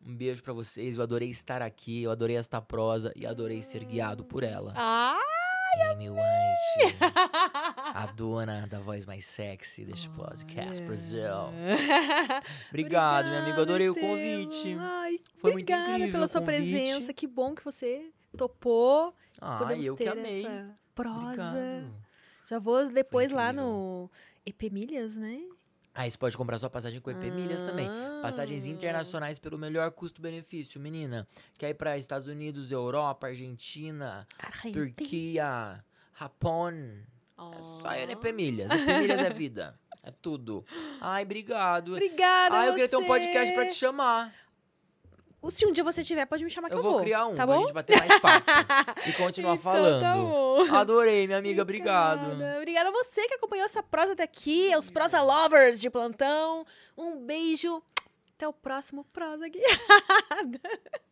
Um 0.00 0.14
beijo 0.14 0.42
pra 0.42 0.52
vocês, 0.52 0.96
eu 0.96 1.02
adorei 1.02 1.28
estar 1.28 1.60
aqui, 1.60 2.04
eu 2.04 2.10
adorei 2.10 2.36
esta 2.36 2.60
prosa 2.60 3.12
e 3.16 3.26
adorei 3.26 3.62
ser 3.62 3.84
guiado 3.84 4.24
por 4.24 4.44
ela. 4.44 4.74
Ah, 4.76 5.18
Amy 5.82 6.10
White, 6.10 6.96
a 7.94 8.06
dona 8.14 8.66
da 8.66 8.78
voz 8.80 9.04
mais 9.06 9.24
sexy 9.26 9.84
deste 9.84 10.08
podcast, 10.10 10.82
Brasil. 10.84 11.22
Obrigado, 12.68 13.28
meu 13.28 13.38
amigo, 13.38 13.60
adorei 13.60 13.88
o 13.88 13.92
Estevam. 13.92 14.10
convite. 14.10 14.76
Ai, 14.78 15.20
Foi 15.36 15.52
muito 15.52 15.64
obrigada 15.64 15.90
incrível 15.90 16.12
pela 16.12 16.24
o 16.24 16.28
sua 16.28 16.42
presença. 16.42 17.12
Que 17.12 17.26
bom 17.26 17.54
que 17.54 17.64
você 17.64 18.10
topou. 18.36 19.14
Ah, 19.40 19.58
Podemos 19.58 19.86
eu 19.86 19.96
ter 19.96 20.04
que 20.04 20.10
amei. 20.18 20.44
essa 20.46 20.70
prosa. 20.94 21.20
Obrigado. 21.28 21.94
Já 22.48 22.58
vou 22.58 22.88
depois 22.90 23.30
lá 23.30 23.52
no 23.52 24.10
EP 24.46 24.70
Milhas, 24.72 25.16
né? 25.16 25.40
Aí 25.94 26.10
você 26.10 26.16
pode 26.18 26.36
comprar 26.36 26.58
sua 26.58 26.70
passagem 26.70 27.00
com 27.00 27.10
EP 27.10 27.24
Milhas 27.32 27.60
também. 27.62 27.88
Passagens 28.22 28.64
Ah. 28.64 28.68
internacionais 28.68 29.38
pelo 29.38 29.58
melhor 29.58 29.90
custo-benefício, 29.90 30.80
menina. 30.80 31.26
Quer 31.58 31.70
ir 31.70 31.74
para 31.74 31.98
Estados 31.98 32.28
Unidos, 32.28 32.70
Europa, 32.70 33.26
Argentina, 33.26 34.26
Argentina. 34.38 34.72
Turquia, 34.86 35.84
Japão. 36.18 36.68
É 36.70 37.62
só 37.62 37.92
ir 37.94 38.06
no 38.06 38.12
EP. 38.12 38.32
Milhas. 38.32 38.70
EP 38.70 38.98
Milhas 39.00 39.20
é 39.20 39.30
vida. 39.30 39.78
É 40.02 40.10
tudo. 40.10 40.64
Ai, 41.00 41.24
obrigado. 41.24 41.92
Obrigada, 41.92 42.56
Ai, 42.56 42.68
eu 42.68 42.72
queria 42.74 42.88
ter 42.88 42.96
um 42.96 43.00
você. 43.00 43.06
podcast 43.06 43.54
pra 43.54 43.66
te 43.66 43.74
chamar. 43.74 44.32
Se 45.52 45.64
um 45.66 45.72
dia 45.72 45.82
você 45.84 46.02
tiver, 46.04 46.26
pode 46.26 46.44
me 46.44 46.50
chamar 46.50 46.68
que 46.68 46.74
Eu 46.74 46.78
eu, 46.78 46.82
vou 46.82 47.00
criar 47.00 47.26
um 47.26 47.34
tá 47.34 47.46
pra 47.46 47.54
bom? 47.56 47.62
gente 47.62 47.72
bater 47.72 47.96
mais 47.98 48.18
papo 48.20 48.50
e 49.06 49.12
continuar 49.16 49.54
Então 49.54 49.72
falando. 49.72 50.00
tá 50.00 50.14
bom. 50.14 50.74
Adorei, 50.76 51.26
minha 51.26 51.38
amiga. 51.38 51.62
Obrigado. 51.62 52.32
Obrigada. 52.32 52.56
Obrigada 52.58 52.88
a 52.88 52.92
você 52.92 53.26
que 53.26 53.34
acompanhou 53.34 53.64
essa 53.64 53.82
prosa 53.82 54.12
até 54.12 54.24
aqui, 54.24 54.72
aos 54.72 54.90
prosa 54.90 55.22
lovers 55.22 55.80
de 55.80 55.88
plantão. 55.88 56.66
Um 56.96 57.16
beijo. 57.24 57.82
Até 58.36 58.46
o 58.46 58.52
próximo 58.52 59.04
prosa 59.12 59.48
guiada. 59.48 60.60